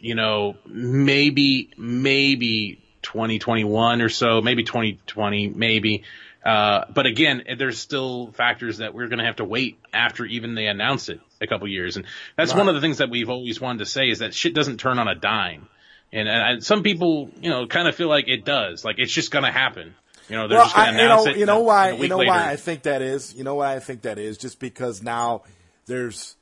you 0.00 0.14
know, 0.14 0.56
maybe, 0.66 1.70
maybe 1.76 2.82
2021 3.02 4.02
or 4.02 4.08
so, 4.08 4.40
maybe 4.40 4.64
2020, 4.64 5.48
maybe. 5.48 6.04
Uh, 6.44 6.84
but 6.92 7.06
again, 7.06 7.42
there's 7.56 7.78
still 7.78 8.32
factors 8.32 8.78
that 8.78 8.94
we're 8.94 9.08
going 9.08 9.20
to 9.20 9.24
have 9.24 9.36
to 9.36 9.44
wait 9.44 9.78
after 9.92 10.24
even 10.24 10.54
they 10.54 10.66
announce 10.66 11.08
it 11.08 11.20
a 11.40 11.46
couple 11.46 11.68
years. 11.68 11.96
And 11.96 12.04
that's 12.36 12.54
one 12.54 12.68
of 12.68 12.74
the 12.74 12.80
things 12.80 12.98
that 12.98 13.10
we've 13.10 13.30
always 13.30 13.60
wanted 13.60 13.78
to 13.80 13.86
say 13.86 14.08
is 14.08 14.18
that 14.18 14.34
shit 14.34 14.54
doesn't 14.54 14.78
turn 14.78 14.98
on 14.98 15.06
a 15.08 15.14
dime. 15.14 15.68
And, 16.12 16.28
and 16.28 16.64
some 16.64 16.82
people, 16.82 17.30
you 17.40 17.48
know, 17.48 17.66
kind 17.66 17.88
of 17.88 17.94
feel 17.94 18.08
like 18.08 18.28
it 18.28 18.44
does. 18.44 18.84
Like 18.84 18.96
it's 18.98 19.12
just 19.12 19.30
going 19.30 19.44
to 19.44 19.52
happen. 19.52 19.94
You 20.28 20.36
know, 20.36 20.48
they're 20.48 20.58
well, 20.58 20.66
just 20.66 20.76
going 20.76 20.94
to 20.94 20.98
you 20.98 21.04
announce 21.04 21.24
know, 21.24 21.30
it. 21.30 21.36
you 21.38 21.46
know 21.46 21.60
why, 21.60 21.90
you 21.92 22.08
know 22.08 22.18
later- 22.18 22.30
why 22.30 22.50
I 22.50 22.56
think 22.56 22.82
that 22.82 23.02
is. 23.02 23.34
You 23.34 23.44
know 23.44 23.54
why 23.56 23.74
I 23.74 23.80
think 23.80 24.02
that 24.02 24.18
is. 24.18 24.36
Just 24.36 24.58
because 24.58 25.02
now 25.02 25.42
there's 25.86 26.36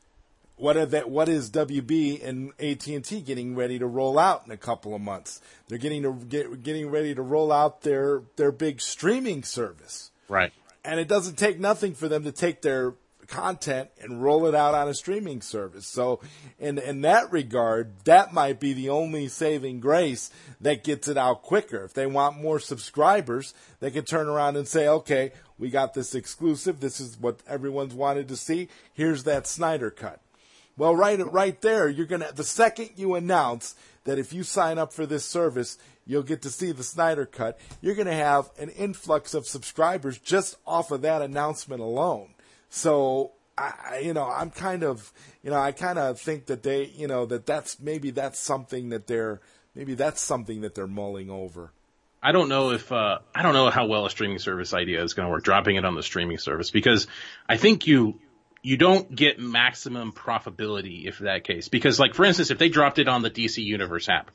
what 0.60 0.76
are 0.76 0.86
that? 0.86 1.10
What 1.10 1.28
is 1.28 1.50
WB 1.50 2.26
and 2.26 2.52
AT 2.60 2.86
and 2.86 3.04
T 3.04 3.20
getting 3.20 3.54
ready 3.56 3.78
to 3.78 3.86
roll 3.86 4.18
out 4.18 4.42
in 4.46 4.52
a 4.52 4.56
couple 4.56 4.94
of 4.94 5.00
months? 5.00 5.40
They're 5.68 5.78
getting 5.78 6.02
to 6.02 6.12
get 6.12 6.62
getting 6.62 6.90
ready 6.90 7.14
to 7.14 7.22
roll 7.22 7.50
out 7.50 7.82
their 7.82 8.22
their 8.36 8.52
big 8.52 8.80
streaming 8.80 9.42
service, 9.42 10.10
Right. 10.28 10.52
and 10.84 11.00
it 11.00 11.08
doesn't 11.08 11.36
take 11.36 11.58
nothing 11.58 11.94
for 11.94 12.08
them 12.08 12.24
to 12.24 12.32
take 12.32 12.62
their 12.62 12.94
content 13.26 13.88
and 14.00 14.20
roll 14.22 14.44
it 14.46 14.56
out 14.56 14.74
on 14.74 14.88
a 14.88 14.94
streaming 14.94 15.40
service. 15.40 15.86
So, 15.86 16.20
in 16.58 16.78
in 16.78 17.02
that 17.02 17.30
regard, 17.32 18.04
that 18.04 18.32
might 18.32 18.58
be 18.58 18.72
the 18.72 18.88
only 18.90 19.28
saving 19.28 19.80
grace 19.80 20.30
that 20.60 20.82
gets 20.84 21.06
it 21.08 21.16
out 21.16 21.42
quicker. 21.42 21.84
If 21.84 21.94
they 21.94 22.06
want 22.06 22.40
more 22.40 22.58
subscribers, 22.58 23.54
they 23.78 23.90
can 23.90 24.04
turn 24.04 24.26
around 24.28 24.56
and 24.56 24.66
say, 24.66 24.88
"Okay, 24.88 25.32
we 25.58 25.70
got 25.70 25.94
this 25.94 26.14
exclusive. 26.14 26.80
This 26.80 27.00
is 27.00 27.18
what 27.18 27.40
everyone's 27.46 27.94
wanted 27.94 28.26
to 28.28 28.36
see. 28.36 28.68
Here's 28.92 29.22
that 29.24 29.46
Snyder 29.46 29.90
cut." 29.90 30.20
Well, 30.80 30.96
right, 30.96 31.20
right 31.30 31.60
there, 31.60 31.90
you're 31.90 32.06
gonna. 32.06 32.32
The 32.32 32.42
second 32.42 32.92
you 32.96 33.14
announce 33.14 33.74
that 34.04 34.18
if 34.18 34.32
you 34.32 34.42
sign 34.42 34.78
up 34.78 34.94
for 34.94 35.04
this 35.04 35.26
service, 35.26 35.76
you'll 36.06 36.22
get 36.22 36.40
to 36.40 36.48
see 36.48 36.72
the 36.72 36.82
Snyder 36.82 37.26
cut. 37.26 37.60
You're 37.82 37.94
gonna 37.94 38.14
have 38.14 38.48
an 38.58 38.70
influx 38.70 39.34
of 39.34 39.46
subscribers 39.46 40.16
just 40.16 40.56
off 40.66 40.90
of 40.90 41.02
that 41.02 41.20
announcement 41.20 41.82
alone. 41.82 42.30
So 42.70 43.32
I, 43.58 44.00
you 44.02 44.14
know, 44.14 44.24
I'm 44.24 44.48
kind 44.48 44.82
of, 44.82 45.12
you 45.42 45.50
know, 45.50 45.58
I 45.58 45.72
kind 45.72 45.98
of 45.98 46.18
think 46.18 46.46
that 46.46 46.62
they, 46.62 46.86
you 46.86 47.08
know, 47.08 47.26
that 47.26 47.44
that's 47.44 47.78
maybe 47.78 48.10
that's 48.10 48.38
something 48.38 48.88
that 48.88 49.06
they're 49.06 49.42
maybe 49.74 49.92
that's 49.92 50.22
something 50.22 50.62
that 50.62 50.74
they're 50.74 50.86
mulling 50.86 51.28
over. 51.28 51.72
I 52.22 52.32
don't 52.32 52.48
know 52.48 52.70
if 52.70 52.90
uh, 52.90 53.18
I 53.34 53.42
don't 53.42 53.52
know 53.52 53.68
how 53.68 53.84
well 53.84 54.06
a 54.06 54.10
streaming 54.10 54.38
service 54.38 54.72
idea 54.72 55.04
is 55.04 55.12
going 55.12 55.26
to 55.26 55.30
work. 55.30 55.44
Dropping 55.44 55.76
it 55.76 55.84
on 55.84 55.94
the 55.94 56.02
streaming 56.02 56.38
service 56.38 56.70
because 56.70 57.06
I 57.46 57.58
think 57.58 57.86
you 57.86 58.18
you 58.62 58.76
don't 58.76 59.14
get 59.14 59.38
maximum 59.38 60.12
profitability 60.12 61.06
if 61.06 61.18
that 61.20 61.44
case. 61.44 61.68
Because 61.68 61.98
like 61.98 62.14
for 62.14 62.24
instance, 62.24 62.50
if 62.50 62.58
they 62.58 62.68
dropped 62.68 62.98
it 62.98 63.08
on 63.08 63.22
the 63.22 63.30
DC 63.30 63.58
Universe 63.62 64.08
app, 64.08 64.30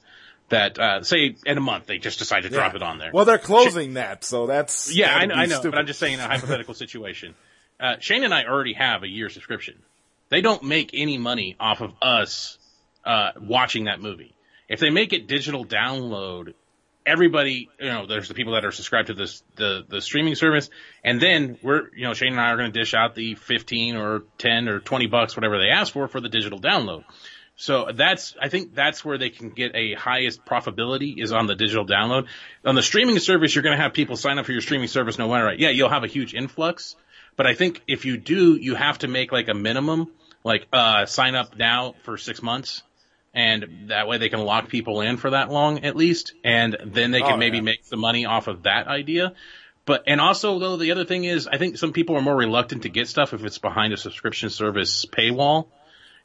that 0.50 0.78
uh, 0.78 1.04
say 1.04 1.36
in 1.46 1.58
a 1.58 1.62
month 1.62 1.88
they 1.88 1.98
just 1.98 2.20
decide 2.20 2.42
to 2.42 2.50
drop 2.50 2.76
it 2.76 2.84
on 2.84 2.98
there. 2.98 3.12
Well, 3.14 3.26
they're 3.26 3.38
closing 3.38 3.96
that, 3.96 4.24
so 4.24 4.46
that's 4.46 4.94
yeah, 4.96 5.16
I 5.16 5.26
know, 5.26 5.36
I 5.36 5.46
know 5.46 5.62
but 5.64 5.76
I'm 5.76 5.88
just 5.88 6.00
saying 6.00 6.20
a 6.20 6.28
hypothetical 6.28 6.74
situation. 6.74 7.36
Uh, 7.80 7.96
Shane 8.00 8.24
and 8.24 8.34
I 8.34 8.46
already 8.46 8.74
have 8.74 9.04
a 9.04 9.08
year 9.08 9.30
subscription. 9.30 9.76
They 10.30 10.42
don't 10.42 10.64
make 10.64 10.92
any 10.94 11.18
money 11.18 11.56
off 11.60 11.82
of 11.82 11.94
us 12.02 12.58
uh, 13.04 13.32
watching 13.40 13.86
that 13.86 14.02
movie. 14.02 14.34
If 14.68 14.80
they 14.80 14.90
make 14.90 15.14
it 15.14 15.28
digital 15.28 15.66
download, 15.66 16.54
everybody, 17.06 17.70
you 17.80 17.90
know, 17.90 18.06
there's 18.06 18.28
the 18.28 18.34
people 18.34 18.54
that 18.54 18.66
are 18.66 18.72
subscribed 18.72 19.08
to 19.08 19.14
this 19.14 19.44
the 19.56 19.86
the 19.88 20.02
streaming 20.02 20.36
service, 20.36 20.70
and 21.04 21.22
then 21.22 21.58
we're, 21.62 21.90
you 21.96 22.04
know, 22.04 22.14
Shane 22.14 22.34
and 22.34 22.42
I 22.42 22.52
are 22.52 22.58
going 22.58 22.72
to 22.72 22.80
dish 22.80 22.94
out 22.94 23.16
the 23.16 23.36
15 23.36 23.96
or 23.96 24.24
10 24.38 24.68
or 24.68 24.80
20 24.80 25.08
bucks, 25.08 25.36
whatever 25.36 25.58
they 25.58 25.70
ask 25.70 25.94
for, 25.94 26.08
for 26.08 26.20
the 26.20 26.30
digital 26.30 26.60
download. 26.60 27.04
So 27.58 27.88
that's, 27.94 28.36
I 28.42 28.50
think 28.50 28.76
that's 28.76 29.06
where 29.06 29.18
they 29.18 29.30
can 29.30 29.50
get 29.50 29.76
a 29.76 29.94
highest 29.94 30.46
profitability 30.46 31.22
is 31.22 31.32
on 31.32 31.48
the 31.48 31.56
digital 31.56 31.86
download. 31.86 32.28
On 32.66 32.76
the 32.76 32.84
streaming 32.84 33.18
service, 33.20 33.56
you're 33.56 33.64
going 33.64 33.78
to 33.78 33.82
have 33.82 33.94
people 33.94 34.18
sign 34.18 34.38
up 34.38 34.46
for 34.46 34.52
your 34.52 34.62
streaming 34.62 34.90
service 34.90 35.18
no 35.18 35.30
matter 35.30 35.46
what. 35.46 35.60
Yeah, 35.60 35.70
you'll 35.70 35.90
have 35.90 36.04
a 36.04 36.08
huge 36.08 36.34
influx, 36.34 36.98
but 37.38 37.48
I 37.48 37.54
think 37.54 37.82
if 37.88 38.04
you 38.04 38.18
do, 38.18 38.56
you 38.56 38.76
have 38.76 39.00
to 39.00 39.08
make 39.08 39.32
like 39.32 39.48
a 39.48 39.54
minimum, 39.54 40.12
like, 40.44 40.68
uh, 40.74 41.06
sign 41.06 41.36
up 41.36 41.56
now 41.56 41.96
for 42.04 42.18
six 42.18 42.42
months. 42.42 42.84
And 43.36 43.90
that 43.90 44.08
way 44.08 44.18
they 44.18 44.30
can 44.30 44.40
lock 44.40 44.70
people 44.70 45.02
in 45.02 45.18
for 45.18 45.32
that 45.32 45.52
long 45.52 45.84
at 45.84 45.96
least. 45.96 46.34
And 46.44 46.78
then 46.86 47.12
they 47.12 47.20
can 47.20 47.34
Oh, 47.34 47.38
maybe 47.38 47.58
yeah. 47.58 47.64
make 47.64 47.86
some 47.86 48.00
money 48.00 48.26
off 48.26 48.48
of 48.48 48.64
that 48.64 48.88
idea. 48.88 49.34
But, 49.86 50.06
and 50.08 50.20
also 50.20 50.58
though, 50.58 50.78
the 50.78 50.92
other 50.92 51.06
thing 51.06 51.26
is, 51.26 51.48
I 51.48 51.58
think 51.58 51.78
some 51.78 51.92
people 51.94 52.16
are 52.16 52.22
more 52.22 52.36
reluctant 52.36 52.84
to 52.84 52.90
get 52.90 53.08
stuff 53.08 53.34
if 53.34 53.44
it's 53.44 53.60
behind 53.60 53.94
a 53.94 53.98
subscription 53.98 54.50
service 54.50 55.06
paywall 55.06 55.68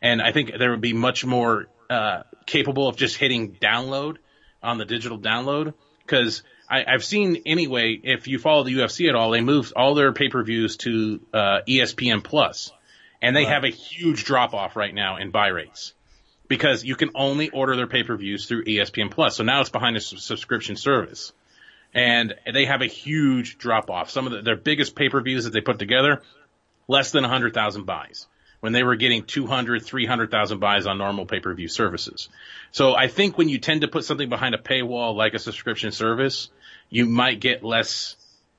and 0.02 0.22
I 0.22 0.32
think 0.32 0.52
there 0.58 0.70
would 0.70 0.80
be 0.80 0.92
much 0.92 1.24
more 1.24 1.66
uh, 1.88 2.22
capable 2.46 2.88
of 2.88 2.96
just 2.96 3.16
hitting 3.16 3.52
download 3.54 4.16
on 4.62 4.78
the 4.78 4.84
digital 4.84 5.18
download 5.18 5.74
because 6.04 6.42
I've 6.68 7.04
seen 7.04 7.42
anyway. 7.46 7.98
If 8.00 8.28
you 8.28 8.38
follow 8.38 8.62
the 8.62 8.72
UFC 8.72 9.08
at 9.08 9.16
all, 9.16 9.30
they 9.30 9.40
moved 9.40 9.72
all 9.74 9.94
their 9.96 10.12
pay 10.12 10.28
per 10.28 10.42
views 10.44 10.76
to 10.78 11.20
uh, 11.34 11.58
ESPN 11.66 12.22
Plus, 12.22 12.70
and 13.20 13.34
they 13.34 13.44
have 13.44 13.64
a 13.64 13.70
huge 13.70 14.24
drop 14.24 14.54
off 14.54 14.76
right 14.76 14.94
now 14.94 15.16
in 15.16 15.32
buy 15.32 15.48
rates 15.48 15.94
because 16.50 16.82
you 16.84 16.96
can 16.96 17.10
only 17.14 17.48
order 17.48 17.76
their 17.76 17.86
pay 17.86 18.02
per 18.02 18.16
views 18.16 18.46
through 18.46 18.64
ESPN 18.64 19.08
Plus. 19.12 19.36
So 19.36 19.44
now 19.44 19.60
it's 19.60 19.70
behind 19.70 19.96
a 19.96 20.00
subscription 20.00 20.74
service. 20.74 21.32
And 21.94 22.34
they 22.52 22.64
have 22.66 22.82
a 22.82 22.86
huge 22.86 23.56
drop 23.56 23.88
off. 23.88 24.10
Some 24.10 24.26
of 24.26 24.32
the, 24.32 24.42
their 24.42 24.56
biggest 24.56 24.96
pay 24.96 25.08
per 25.08 25.22
views 25.22 25.44
that 25.44 25.52
they 25.52 25.60
put 25.60 25.78
together, 25.78 26.22
less 26.88 27.12
than 27.12 27.22
100,000 27.22 27.86
buys 27.86 28.26
when 28.58 28.72
they 28.72 28.82
were 28.82 28.96
getting 28.96 29.22
200, 29.22 29.84
300,000 29.84 30.58
buys 30.58 30.86
on 30.86 30.98
normal 30.98 31.24
pay-per-view 31.24 31.68
services. 31.68 32.28
So 32.72 32.94
I 32.94 33.08
think 33.08 33.38
when 33.38 33.48
you 33.48 33.58
tend 33.58 33.80
to 33.80 33.88
put 33.88 34.04
something 34.04 34.28
behind 34.28 34.54
a 34.54 34.58
paywall 34.58 35.14
like 35.14 35.32
a 35.32 35.38
subscription 35.38 35.92
service, 35.92 36.50
you 36.90 37.06
might 37.06 37.40
get 37.40 37.64
less 37.64 38.16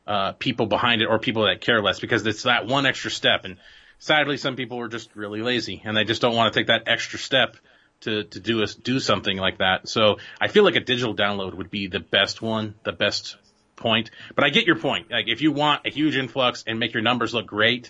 uh, 0.08 0.32
people 0.32 0.66
behind 0.66 1.04
it 1.04 1.06
or 1.06 1.20
people 1.20 1.44
that 1.44 1.62
care 1.62 1.84
less 1.84 2.00
because 2.00 2.26
it's 2.26 2.44
that 2.44 2.66
one 2.66 2.88
extra 2.88 3.12
step. 3.12 3.46
And 3.46 3.58
sadly, 4.00 4.38
some 4.38 4.56
people 4.56 4.80
are 4.80 4.88
just 4.88 5.16
really 5.16 5.44
lazy 5.44 5.84
and 5.86 5.96
they 5.96 6.04
just 6.04 6.22
don't 6.22 6.36
want 6.36 6.52
to 6.52 6.60
take 6.60 6.68
that 6.68 6.88
extra 6.88 7.20
step 7.20 7.58
to, 8.02 8.24
to 8.24 8.40
do 8.40 8.64
us 8.64 8.76
do 8.76 9.00
something 9.00 9.38
like 9.38 9.60
that. 9.60 9.88
So 9.88 10.18
I 10.40 10.48
feel 10.48 10.64
like 10.64 10.76
a 10.76 10.82
digital 10.82 11.16
download 11.16 11.54
would 11.56 11.72
be 11.72 11.88
the 11.88 12.00
best 12.00 12.42
one, 12.42 12.76
the 12.84 12.92
best 12.92 13.38
point. 13.76 14.12
But 14.36 14.44
I 14.44 14.50
get 14.50 14.66
your 14.66 14.78
point. 14.78 15.12
Like 15.12 15.28
if 15.28 15.42
you 15.42 15.52
want 15.52 15.86
a 15.86 15.90
huge 15.90 16.16
influx 16.18 16.64
and 16.68 16.80
make 16.80 16.94
your 16.94 17.04
numbers 17.04 17.34
look 17.34 17.48
great, 17.48 17.90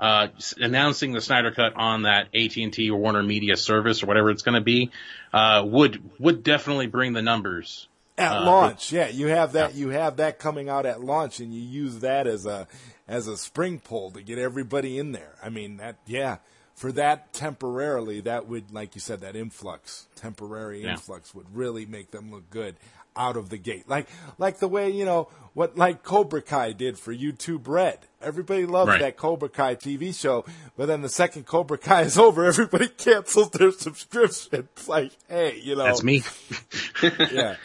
uh, 0.00 0.28
announcing 0.58 1.12
the 1.12 1.20
Snyder 1.20 1.50
Cut 1.50 1.74
on 1.74 2.02
that 2.02 2.28
AT&T 2.34 2.90
or 2.90 2.98
Warner 2.98 3.22
Media 3.22 3.56
service 3.56 4.02
or 4.02 4.06
whatever 4.06 4.30
it's 4.30 4.42
going 4.42 4.54
to 4.54 4.60
be, 4.60 4.90
uh, 5.32 5.64
would, 5.66 6.02
would 6.20 6.42
definitely 6.44 6.86
bring 6.86 7.12
the 7.12 7.22
numbers. 7.22 7.88
at 8.16 8.32
uh, 8.32 8.44
launch. 8.44 8.92
Yeah, 8.92 9.08
you 9.08 9.26
have 9.26 9.52
that. 9.52 9.74
You 9.74 9.88
have 9.88 10.18
that 10.18 10.38
coming 10.38 10.68
out 10.68 10.86
at 10.86 11.02
launch, 11.02 11.40
and 11.40 11.52
you 11.52 11.60
use 11.60 12.00
that 12.00 12.26
as 12.26 12.46
a 12.46 12.68
as 13.08 13.26
a 13.26 13.36
spring 13.36 13.80
pole 13.80 14.10
to 14.12 14.22
get 14.22 14.38
everybody 14.38 14.98
in 14.98 15.12
there. 15.12 15.34
I 15.42 15.48
mean, 15.48 15.78
that 15.78 15.96
yeah, 16.06 16.38
for 16.78 16.92
that 16.92 17.32
temporarily, 17.32 18.20
that 18.20 18.46
would, 18.46 18.70
like 18.72 18.94
you 18.94 19.00
said, 19.00 19.20
that 19.22 19.34
influx, 19.36 20.06
temporary 20.14 20.82
Yeah. 20.84 20.92
influx, 20.92 21.34
would 21.34 21.54
really 21.54 21.84
make 21.86 22.12
them 22.12 22.30
look 22.30 22.48
good 22.50 22.76
out 23.16 23.36
of 23.36 23.48
the 23.50 23.58
gate. 23.58 23.88
Like 23.88 24.06
like 24.38 24.60
the 24.60 24.68
way 24.68 24.90
you 24.90 25.04
know 25.04 25.26
what 25.52 25.76
like 25.76 26.04
Cobra 26.04 26.40
Kai 26.40 26.70
did 26.70 26.96
for 27.00 27.12
YouTube 27.12 27.66
Red. 27.66 27.98
Everybody 28.22 28.64
loved 28.64 28.90
Right. 28.90 29.00
that 29.00 29.16
Cobra 29.16 29.48
Kai 29.48 29.74
TV 29.74 30.12
show, 30.12 30.44
but 30.76 30.86
then 30.86 31.02
the 31.02 31.08
second 31.08 31.44
Cobra 31.44 31.78
Kai 31.78 32.02
is 32.02 32.16
over, 32.26 32.44
everybody 32.44 32.86
cancels 32.88 33.50
their 33.50 33.72
subscription. 33.72 34.60
It's 34.76 34.86
like, 34.96 35.10
hey, 35.28 35.58
you 35.60 35.74
know, 35.74 35.84
That's 35.86 36.04
me. 36.04 36.22
yeah. 37.02 37.56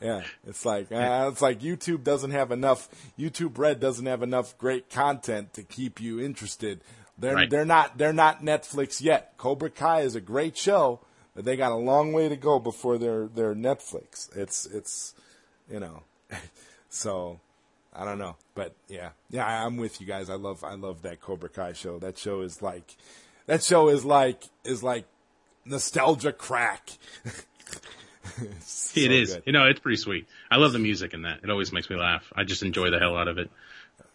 Yeah, 0.00 0.22
it's 0.46 0.64
like 0.64 0.92
uh, 0.92 1.28
it's 1.32 1.42
like 1.42 1.60
YouTube 1.60 2.04
doesn't 2.04 2.30
have 2.30 2.52
enough. 2.52 2.88
YouTube 3.18 3.58
Red 3.58 3.80
doesn't 3.80 4.06
have 4.06 4.22
enough 4.22 4.56
great 4.58 4.90
content 4.90 5.54
to 5.54 5.62
keep 5.64 6.00
you 6.00 6.20
interested. 6.20 6.80
They're 7.18 7.34
Right. 7.34 7.50
they're 7.50 7.64
not 7.64 7.98
they're 7.98 8.12
not 8.12 8.42
Netflix 8.42 9.00
yet. 9.02 9.34
Cobra 9.38 9.70
Kai 9.70 10.02
is 10.02 10.14
a 10.14 10.20
great 10.20 10.56
show, 10.56 11.00
but 11.34 11.44
they 11.44 11.56
got 11.56 11.72
a 11.72 11.76
long 11.76 12.12
way 12.12 12.28
to 12.28 12.36
go 12.36 12.58
before 12.58 12.96
they're 12.98 13.26
they're 13.26 13.54
Netflix. 13.54 14.34
It's 14.36 14.66
it's 14.66 15.14
you 15.70 15.80
know, 15.80 16.02
so 16.88 17.40
I 17.92 18.04
don't 18.04 18.18
know, 18.18 18.36
but 18.54 18.74
yeah, 18.88 19.10
yeah, 19.30 19.44
I'm 19.66 19.76
with 19.76 20.00
you 20.00 20.06
guys. 20.06 20.30
I 20.30 20.34
love 20.36 20.62
I 20.62 20.74
love 20.74 21.02
that 21.02 21.20
Cobra 21.20 21.48
Kai 21.48 21.72
show. 21.72 21.98
That 21.98 22.16
show 22.18 22.42
is 22.42 22.62
like 22.62 22.96
that 23.46 23.62
show 23.64 23.88
is 23.88 24.04
like 24.04 24.42
is 24.64 24.82
like 24.84 25.04
nostalgia 25.64 26.32
crack. 26.32 26.90
It 28.40 28.62
so 28.62 29.00
is. 29.00 29.34
good. 29.34 29.42
You 29.46 29.52
know, 29.52 29.66
it's 29.66 29.80
pretty 29.80 29.96
sweet. 29.96 30.26
I 30.50 30.56
love 30.56 30.72
the 30.72 30.78
music 30.78 31.14
in 31.14 31.22
that. 31.22 31.40
It 31.42 31.50
always 31.50 31.72
makes 31.72 31.88
me 31.88 31.96
laugh. 31.96 32.30
I 32.36 32.44
just 32.44 32.62
enjoy 32.62 32.90
the 32.90 32.98
hell 32.98 33.16
out 33.16 33.26
of 33.26 33.38
it. 33.38 33.50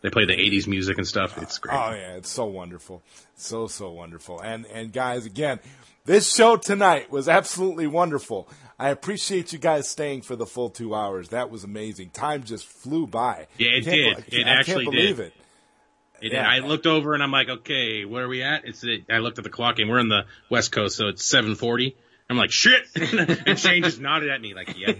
They 0.03 0.09
play 0.11 0.25
the 0.25 0.33
80s 0.35 0.67
music 0.67 0.97
and 0.99 1.07
stuff. 1.07 1.41
It's 1.41 1.57
great. 1.57 1.73
Oh 1.75 1.91
yeah, 1.91 2.15
it's 2.17 2.29
so 2.29 2.45
wonderful, 2.45 3.01
so 3.35 3.65
so 3.67 3.89
wonderful. 3.91 4.39
And 4.41 4.65
and 4.67 4.93
guys, 4.93 5.25
again, 5.25 5.59
this 6.05 6.31
show 6.35 6.57
tonight 6.57 7.09
was 7.09 7.27
absolutely 7.27 7.87
wonderful. 7.87 8.47
I 8.77 8.89
appreciate 8.89 9.53
you 9.53 9.59
guys 9.59 9.89
staying 9.89 10.23
for 10.23 10.35
the 10.35 10.45
full 10.45 10.69
two 10.69 10.93
hours. 10.93 11.29
That 11.29 11.49
was 11.49 11.63
amazing. 11.63 12.09
Time 12.09 12.43
just 12.43 12.67
flew 12.67 13.07
by. 13.07 13.47
Yeah, 13.57 13.69
it 13.71 13.81
did. 13.85 13.91
be- 13.91 14.09
I 14.09 14.13
can't- 14.15 14.33
It 14.33 14.45
I 14.45 14.49
actually 14.59 14.83
can't 14.85 14.95
believe 14.95 15.17
did. 15.17 15.25
it. 15.27 15.33
It- 16.21 16.31
yeah. 16.33 16.47
I 16.49 16.59
looked 16.59 16.85
over 16.85 17.13
and 17.13 17.23
I'm 17.23 17.31
like, 17.31 17.47
okay, 17.49 18.03
where 18.05 18.25
are 18.25 18.27
we 18.27 18.43
at? 18.43 18.65
It's 18.65 18.83
It, 18.83 19.05
I 19.09 19.19
looked 19.19 19.37
at 19.37 19.43
the 19.45 19.49
clock 19.49 19.79
and 19.79 19.89
we're 19.89 19.99
in 19.99 20.09
the 20.09 20.25
West 20.49 20.71
Coast, 20.73 20.97
so 20.97 21.07
it's 21.07 21.23
7:40. 21.33 21.95
I'm 22.29 22.37
like, 22.37 22.51
shit, 22.51 22.81
and 23.45 23.57
Shane 23.59 23.83
just 23.83 23.99
nodded 24.01 24.29
at 24.29 24.41
me 24.41 24.53
like, 24.53 24.75
yeah. 24.77 24.91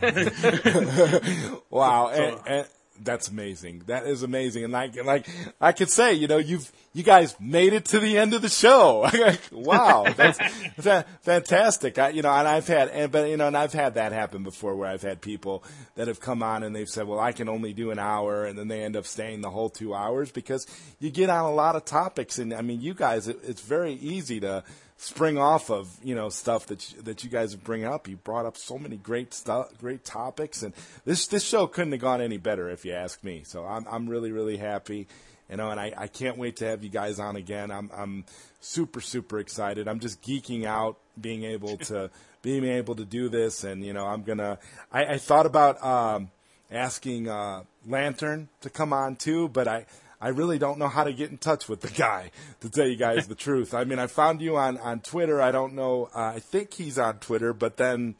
Wow, 1.69 2.09
and, 2.09 2.37
and 2.47 2.67
that's 3.01 3.27
amazing. 3.27 3.83
That 3.87 4.05
is 4.05 4.23
amazing. 4.23 4.63
And 4.63 4.73
like, 4.73 5.03
like 5.03 5.27
I 5.59 5.71
could 5.71 5.89
say, 5.89 6.13
you 6.13 6.27
know, 6.27 6.37
you've 6.37 6.71
you 6.93 7.01
guys 7.01 7.35
made 7.39 7.73
it 7.73 7.85
to 7.85 7.99
the 7.99 8.17
end 8.17 8.35
of 8.35 8.43
the 8.43 8.49
show. 8.49 9.09
wow, 9.51 10.05
that's 10.15 10.37
fa- 10.79 11.05
fantastic. 11.21 11.97
I, 11.97 12.09
you 12.09 12.21
know, 12.21 12.31
and 12.31 12.47
I've 12.47 12.67
had, 12.67 12.89
and 12.89 13.11
but 13.11 13.29
you 13.29 13.37
know, 13.37 13.47
and 13.47 13.57
I've 13.57 13.73
had 13.73 13.95
that 13.95 14.11
happen 14.11 14.43
before, 14.43 14.75
where 14.75 14.89
I've 14.89 15.01
had 15.01 15.21
people 15.21 15.63
that 15.95 16.07
have 16.07 16.19
come 16.19 16.43
on 16.43 16.61
and 16.61 16.75
they've 16.75 16.89
said, 16.89 17.07
well, 17.07 17.19
I 17.19 17.31
can 17.31 17.49
only 17.49 17.73
do 17.73 17.89
an 17.89 17.99
hour, 17.99 18.45
and 18.45 18.57
then 18.57 18.67
they 18.67 18.83
end 18.83 18.95
up 18.95 19.07
staying 19.07 19.41
the 19.41 19.49
whole 19.49 19.69
two 19.69 19.95
hours 19.95 20.31
because 20.31 20.67
you 20.99 21.09
get 21.09 21.29
on 21.29 21.45
a 21.45 21.53
lot 21.53 21.75
of 21.75 21.85
topics, 21.85 22.37
and 22.37 22.53
I 22.53 22.61
mean, 22.61 22.79
you 22.79 22.93
guys, 22.93 23.27
it, 23.27 23.39
it's 23.43 23.61
very 23.61 23.93
easy 23.93 24.39
to 24.41 24.63
spring 25.03 25.37
off 25.37 25.69
of 25.69 25.97
you 26.01 26.15
know 26.15 26.29
stuff 26.29 26.67
that 26.67 26.91
you, 26.91 27.01
that 27.01 27.23
you 27.23 27.29
guys 27.29 27.55
bring 27.55 27.83
up. 27.83 28.07
You 28.07 28.15
brought 28.15 28.45
up 28.45 28.57
so 28.57 28.77
many 28.77 28.95
great 28.95 29.33
stuff, 29.33 29.67
great 29.79 30.05
topics, 30.05 30.63
and 30.63 30.73
this 31.05 31.27
this 31.27 31.43
show 31.43 31.67
couldn't 31.67 31.91
have 31.91 32.01
gone 32.01 32.21
any 32.21 32.37
better 32.37 32.69
if 32.69 32.85
you 32.85 32.93
ask 32.93 33.23
me. 33.23 33.43
So 33.45 33.65
I'm 33.65 33.85
I'm 33.89 34.07
really 34.07 34.31
really 34.31 34.57
happy, 34.57 35.07
you 35.49 35.57
know, 35.57 35.69
and 35.69 35.79
I, 35.79 35.93
I 35.97 36.07
can't 36.07 36.37
wait 36.37 36.57
to 36.57 36.65
have 36.65 36.83
you 36.83 36.89
guys 36.89 37.19
on 37.19 37.35
again. 37.35 37.69
I'm 37.69 37.91
I'm 37.93 38.25
super 38.61 39.01
super 39.01 39.39
excited. 39.39 39.87
I'm 39.87 39.99
just 39.99 40.21
geeking 40.21 40.65
out 40.65 40.97
being 41.19 41.43
able 41.43 41.77
to 41.77 42.09
being 42.41 42.63
able 42.63 42.95
to 42.95 43.05
do 43.05 43.27
this, 43.27 43.65
and 43.65 43.83
you 43.83 43.91
know 43.91 44.05
I'm 44.05 44.23
gonna. 44.23 44.57
I, 44.91 45.05
I 45.05 45.17
thought 45.17 45.45
about 45.45 45.83
um, 45.83 46.31
asking 46.71 47.27
uh, 47.27 47.63
Lantern 47.85 48.47
to 48.61 48.69
come 48.69 48.93
on 48.93 49.17
too, 49.17 49.49
but 49.49 49.67
I. 49.67 49.85
I 50.23 50.29
really 50.29 50.57
don't 50.57 50.79
know 50.79 50.87
how 50.87 51.03
to 51.03 51.11
get 51.11 51.31
in 51.31 51.37
touch 51.37 51.67
with 51.67 51.81
the 51.81 51.89
guy, 51.89 52.31
to 52.61 52.69
tell 52.69 52.87
you 52.87 52.95
guys 52.95 53.27
the 53.27 53.35
truth. 53.35 53.73
I 53.73 53.83
mean, 53.83 53.99
I 53.99 54.07
found 54.07 54.41
you 54.41 54.55
on, 54.55 54.77
on 54.77 55.01
Twitter. 55.01 55.41
I 55.41 55.51
don't 55.51 55.73
know. 55.73 56.09
Uh, 56.15 56.33
I 56.35 56.39
think 56.39 56.73
he's 56.73 56.97
on 56.97 57.19
Twitter, 57.19 57.51
but 57.53 57.75
then 57.75 58.15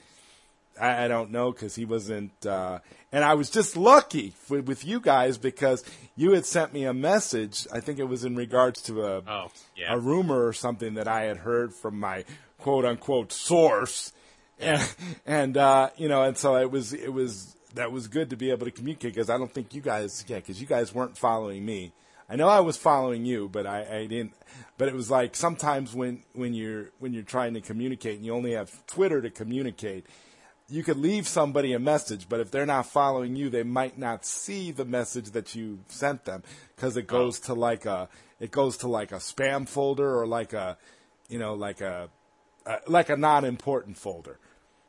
I, 0.80 1.06
I 1.06 1.08
don't 1.08 1.32
know 1.32 1.52
because 1.54 1.76
he 1.76 1.86
wasn't. 1.86 2.46
Uh, 2.46 2.80
and 3.12 3.24
I 3.24 3.36
was 3.36 3.50
just 3.50 3.78
lucky 3.78 4.34
with, 4.50 4.68
with 4.68 4.84
you 4.86 5.00
guys 5.00 5.38
because 5.38 5.84
you 6.18 6.32
had 6.32 6.46
sent 6.46 6.74
me 6.74 6.84
a 6.84 6.94
message. 6.94 7.68
I 7.72 7.80
think 7.80 8.00
it 8.00 8.06
was 8.10 8.26
in 8.26 8.36
regards 8.36 8.82
to 8.84 9.04
a 9.06 9.22
Oh, 9.26 9.52
yeah. 9.78 9.94
a 9.94 9.98
rumor 10.00 10.46
or 10.46 10.52
something 10.54 10.96
that 10.96 11.08
I 11.08 11.24
had 11.24 11.38
heard 11.38 11.74
from 11.74 12.00
my 12.00 12.26
quote 12.60 12.86
unquote 12.86 13.32
source, 13.32 14.12
and 14.60 14.82
and 15.26 15.56
uh, 15.58 15.90
you 15.96 16.10
know, 16.10 16.24
and 16.24 16.38
so 16.38 16.58
it 16.58 16.70
was 16.70 16.92
it 16.92 17.14
was 17.14 17.56
that 17.74 17.92
was 17.92 18.08
good 18.08 18.30
to 18.30 18.36
be 18.36 18.52
able 18.52 18.66
to 18.66 18.72
communicate 18.72 19.14
because 19.14 19.30
I 19.30 19.38
don't 19.38 19.54
think 19.54 19.74
you 19.74 19.82
guys 19.82 20.24
yeah 20.28 20.38
because 20.38 20.60
you 20.62 20.68
guys 20.68 20.94
weren't 20.94 21.18
following 21.18 21.66
me. 21.66 21.94
I 22.30 22.36
know 22.36 22.48
I 22.48 22.62
was 22.62 22.78
following 22.78 23.26
you, 23.26 23.50
but 23.50 23.68
I, 23.68 23.82
I 23.82 24.06
didn't. 24.08 24.34
But 24.78 24.88
it 24.88 24.94
was 24.94 25.12
like 25.12 25.36
sometimes 25.36 25.94
when 25.94 26.24
when 26.34 26.54
you're 26.54 26.90
when 27.00 27.14
you're 27.14 27.24
trying 27.24 27.54
to 27.56 27.62
communicate 27.62 28.16
and 28.16 28.26
you 28.26 28.34
only 28.34 28.54
have 28.54 28.86
Twitter 28.88 29.22
to 29.22 29.30
communicate, 29.30 30.06
you 30.70 30.84
could 30.84 30.98
leave 30.98 31.28
somebody 31.28 31.74
a 31.74 31.80
message, 31.80 32.28
but 32.30 32.40
if 32.40 32.50
they're 32.50 32.66
not 32.66 32.86
following 32.86 33.36
you, 33.36 33.50
they 33.50 33.64
might 33.64 33.98
not 33.98 34.26
see 34.26 34.72
the 34.72 34.86
message 34.86 35.32
that 35.32 35.54
you 35.54 35.80
sent 35.88 36.26
them 36.26 36.44
because 36.76 36.96
it 36.98 37.08
goes 37.08 37.40
to 37.42 37.54
like 37.54 37.86
a 37.86 38.10
it 38.40 38.52
goes 38.52 38.78
to 38.78 38.88
like 38.88 39.12
a 39.12 39.18
spam 39.18 39.68
folder 39.68 40.18
or 40.18 40.26
like 40.26 40.54
a 40.54 40.78
you 41.30 41.40
know 41.40 41.54
like 41.54 41.82
a, 41.82 42.10
a 42.66 42.78
like 42.88 43.10
a 43.10 43.18
non 43.18 43.46
important 43.46 43.98
folder. 43.98 44.40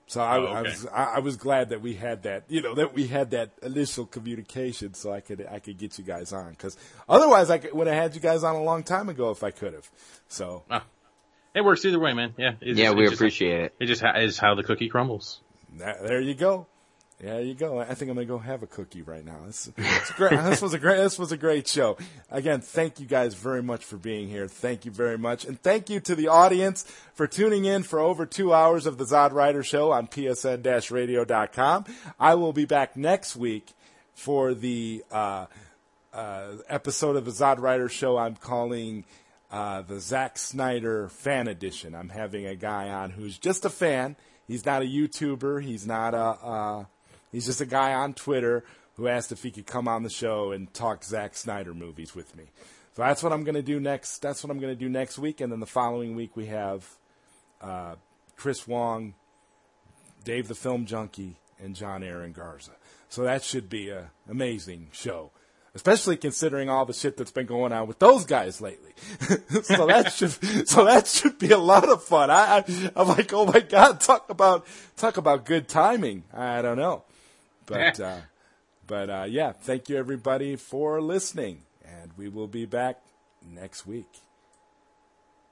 So 0.07 0.21
I, 0.21 0.37
Oh, 0.39 0.45
I 0.47 0.63
was 0.63 0.87
I, 0.87 1.05
I 1.05 1.19
was 1.21 1.37
glad 1.37 1.71
that 1.71 1.81
we 1.81 1.95
had 1.95 2.25
that 2.25 2.45
you 2.49 2.61
know 2.61 2.75
that 2.75 2.95
we 2.95 3.07
had 3.07 3.31
that 3.31 3.53
initial 3.63 4.05
communication 4.07 4.93
so 4.95 5.13
I 5.13 5.21
could 5.21 5.47
I 5.51 5.59
could 5.61 5.79
get 5.79 5.99
you 5.99 6.05
guys 6.05 6.33
on 6.33 6.51
because 6.51 6.77
otherwise 7.09 7.49
I 7.51 7.59
could, 7.59 7.73
would 7.73 7.87
have 7.87 7.97
had 7.97 8.15
you 8.15 8.21
guys 8.21 8.45
on 8.45 8.55
a 8.55 8.63
long 8.63 8.83
time 8.83 9.09
ago 9.09 9.31
if 9.31 9.43
I 9.43 9.51
could 9.51 9.73
have. 9.73 9.91
So 10.29 10.65
ah. 10.71 10.85
It 11.55 11.65
works 11.65 11.85
either 11.85 12.01
way, 12.01 12.13
man. 12.15 12.35
Yeah. 12.37 12.55
It 12.61 12.77
Yeah, 12.77 12.87
just- 12.87 12.97
we 12.97 13.03
it 13.05 13.07
just- 13.07 13.15
appreciate 13.21 13.61
it. 13.61 13.75
It 13.81 13.87
just 13.87 14.03
is 14.17 14.39
how 14.39 14.55
the 14.57 14.63
cookie 14.65 14.89
crumbles. 14.89 15.41
That, 15.79 16.03
there 16.03 16.21
you 16.21 16.35
go. 16.35 16.67
There 17.25 17.41
you 17.41 17.55
go. 17.55 17.79
I 17.79 17.95
think 17.95 18.11
I'm 18.11 18.17
gonna 18.17 18.27
go 18.27 18.37
have 18.37 18.63
a 18.63 18.67
cookie 18.67 19.01
right 19.01 19.25
now. 19.25 19.39
This, 19.47 19.73
great. 20.17 20.39
this 20.45 20.61
was 20.61 20.75
a 20.75 20.79
great. 20.79 20.99
This 20.99 21.19
was 21.19 21.33
a 21.33 21.39
great 21.39 21.67
show. 21.67 21.97
Again, 22.31 22.61
thank 22.61 23.01
you 23.01 23.07
guys 23.07 23.35
very 23.35 23.63
much 23.63 23.83
for 23.83 23.97
being 23.97 24.29
here. 24.29 24.47
Thank 24.47 24.85
you 24.85 24.91
very 24.91 25.17
much, 25.17 25.47
and 25.47 25.59
thank 25.63 25.89
you 25.89 26.01
to 26.01 26.15
the 26.15 26.29
audience 26.29 26.85
for 27.15 27.27
tuning 27.27 27.65
in 27.65 27.83
for 27.83 27.99
over 27.99 28.27
two 28.27 28.53
hours 28.53 28.85
of 28.85 28.99
the 28.99 29.05
Zod 29.05 29.33
Rider 29.33 29.63
Show 29.63 29.91
on 29.91 30.07
PSN-Radio.com. 30.07 31.87
I 32.21 32.35
will 32.35 32.53
be 32.53 32.67
back 32.67 32.95
next 32.95 33.37
week 33.37 33.73
for 34.13 34.53
the 34.53 35.03
uh, 35.11 35.47
uh, 36.13 36.49
episode 36.69 37.17
of 37.17 37.25
the 37.25 37.31
Zod 37.31 37.59
Rider 37.59 37.89
Show. 37.89 38.19
I'm 38.19 38.37
calling 38.37 39.07
uh, 39.51 39.81
the 39.81 39.99
Zack 39.99 40.37
Snyder 40.37 41.09
Fan 41.09 41.49
Edition. 41.49 41.95
I'm 41.95 42.11
having 42.11 42.45
a 42.45 42.55
guy 42.55 42.91
on 42.91 43.13
who's 43.13 43.39
just 43.39 43.65
a 43.65 43.71
fan. 43.71 44.15
He's 44.47 44.67
not 44.67 44.83
a 44.83 44.85
YouTuber. 44.85 45.63
He's 45.63 45.87
not 45.87 46.13
a. 46.13 46.87
He's 47.35 47.47
just 47.47 47.61
a 47.61 47.67
guy 47.67 47.93
on 47.95 48.15
Twitter 48.15 48.65
who 48.95 49.09
asked 49.09 49.33
if 49.33 49.43
he 49.43 49.51
could 49.51 49.67
come 49.67 49.89
on 49.89 50.05
the 50.05 50.11
show 50.11 50.53
and 50.53 50.73
talk 50.73 51.03
Zack 51.03 51.37
Snyder 51.37 51.75
movies 51.75 52.15
with 52.15 52.37
me. 52.37 52.45
So 52.95 53.03
that's 53.03 53.25
what 53.25 53.33
I'm 53.33 53.43
going 53.43 53.57
to 53.57 53.63
do 53.63 53.81
next. 53.81 54.23
That's 54.23 54.45
what 54.45 54.53
I'm 54.53 54.61
going 54.61 54.73
to 54.73 54.79
do 54.79 54.89
next 54.89 55.19
week, 55.19 55.41
and 55.41 55.51
then 55.51 55.59
the 55.59 55.67
following 55.67 56.15
week 56.15 56.37
we 56.37 56.47
have 56.47 56.89
uh, 57.61 57.97
Chris 58.37 58.69
Wong, 58.69 59.15
Dave 60.23 60.47
the 60.47 60.55
Film 60.55 60.87
Junkie, 60.87 61.37
and 61.61 61.75
John 61.75 62.05
Aaron 62.05 62.31
Garza. 62.31 62.71
So 63.09 63.25
that 63.25 63.43
should 63.43 63.69
be 63.69 63.91
an 63.91 64.11
amazing 64.29 64.91
show, 64.93 65.33
especially 65.75 66.17
considering 66.17 66.69
all 66.69 66.85
the 66.85 66.93
shit 66.93 67.17
that's 67.17 67.33
been 67.33 67.47
going 67.47 67.73
on 67.73 67.89
with 67.89 67.99
those 67.99 68.25
guys 68.25 68.61
lately. 68.61 68.93
so 69.63 69.87
that 69.87 70.13
should 70.13 70.69
so 70.69 70.85
that 70.85 71.09
should 71.09 71.39
be 71.39 71.51
a 71.51 71.59
lot 71.59 71.89
of 71.89 72.05
fun. 72.05 72.31
I, 72.31 72.59
I 72.59 72.91
I'm 72.95 73.09
like, 73.09 73.33
oh 73.33 73.47
my 73.47 73.59
god, 73.59 74.01
talk 74.01 74.31
about 74.31 74.67
talk 74.97 75.17
about 75.17 75.47
good 75.47 75.67
timing. 75.67 76.23
I 76.33 76.63
don't 76.63 76.79
know, 76.79 77.03
but 77.67 78.01
uh, 78.09 78.21
but 78.87 79.11
uh, 79.11 79.27
yeah, 79.29 79.53
thank 79.53 79.89
you 79.89 79.97
everybody 79.97 80.57
for 80.57 81.01
listening, 81.01 81.63
and 81.85 82.13
we 82.17 82.29
will 82.29 82.49
be 82.49 82.67
back 82.67 83.01
next 83.43 83.87
week. 83.87 84.24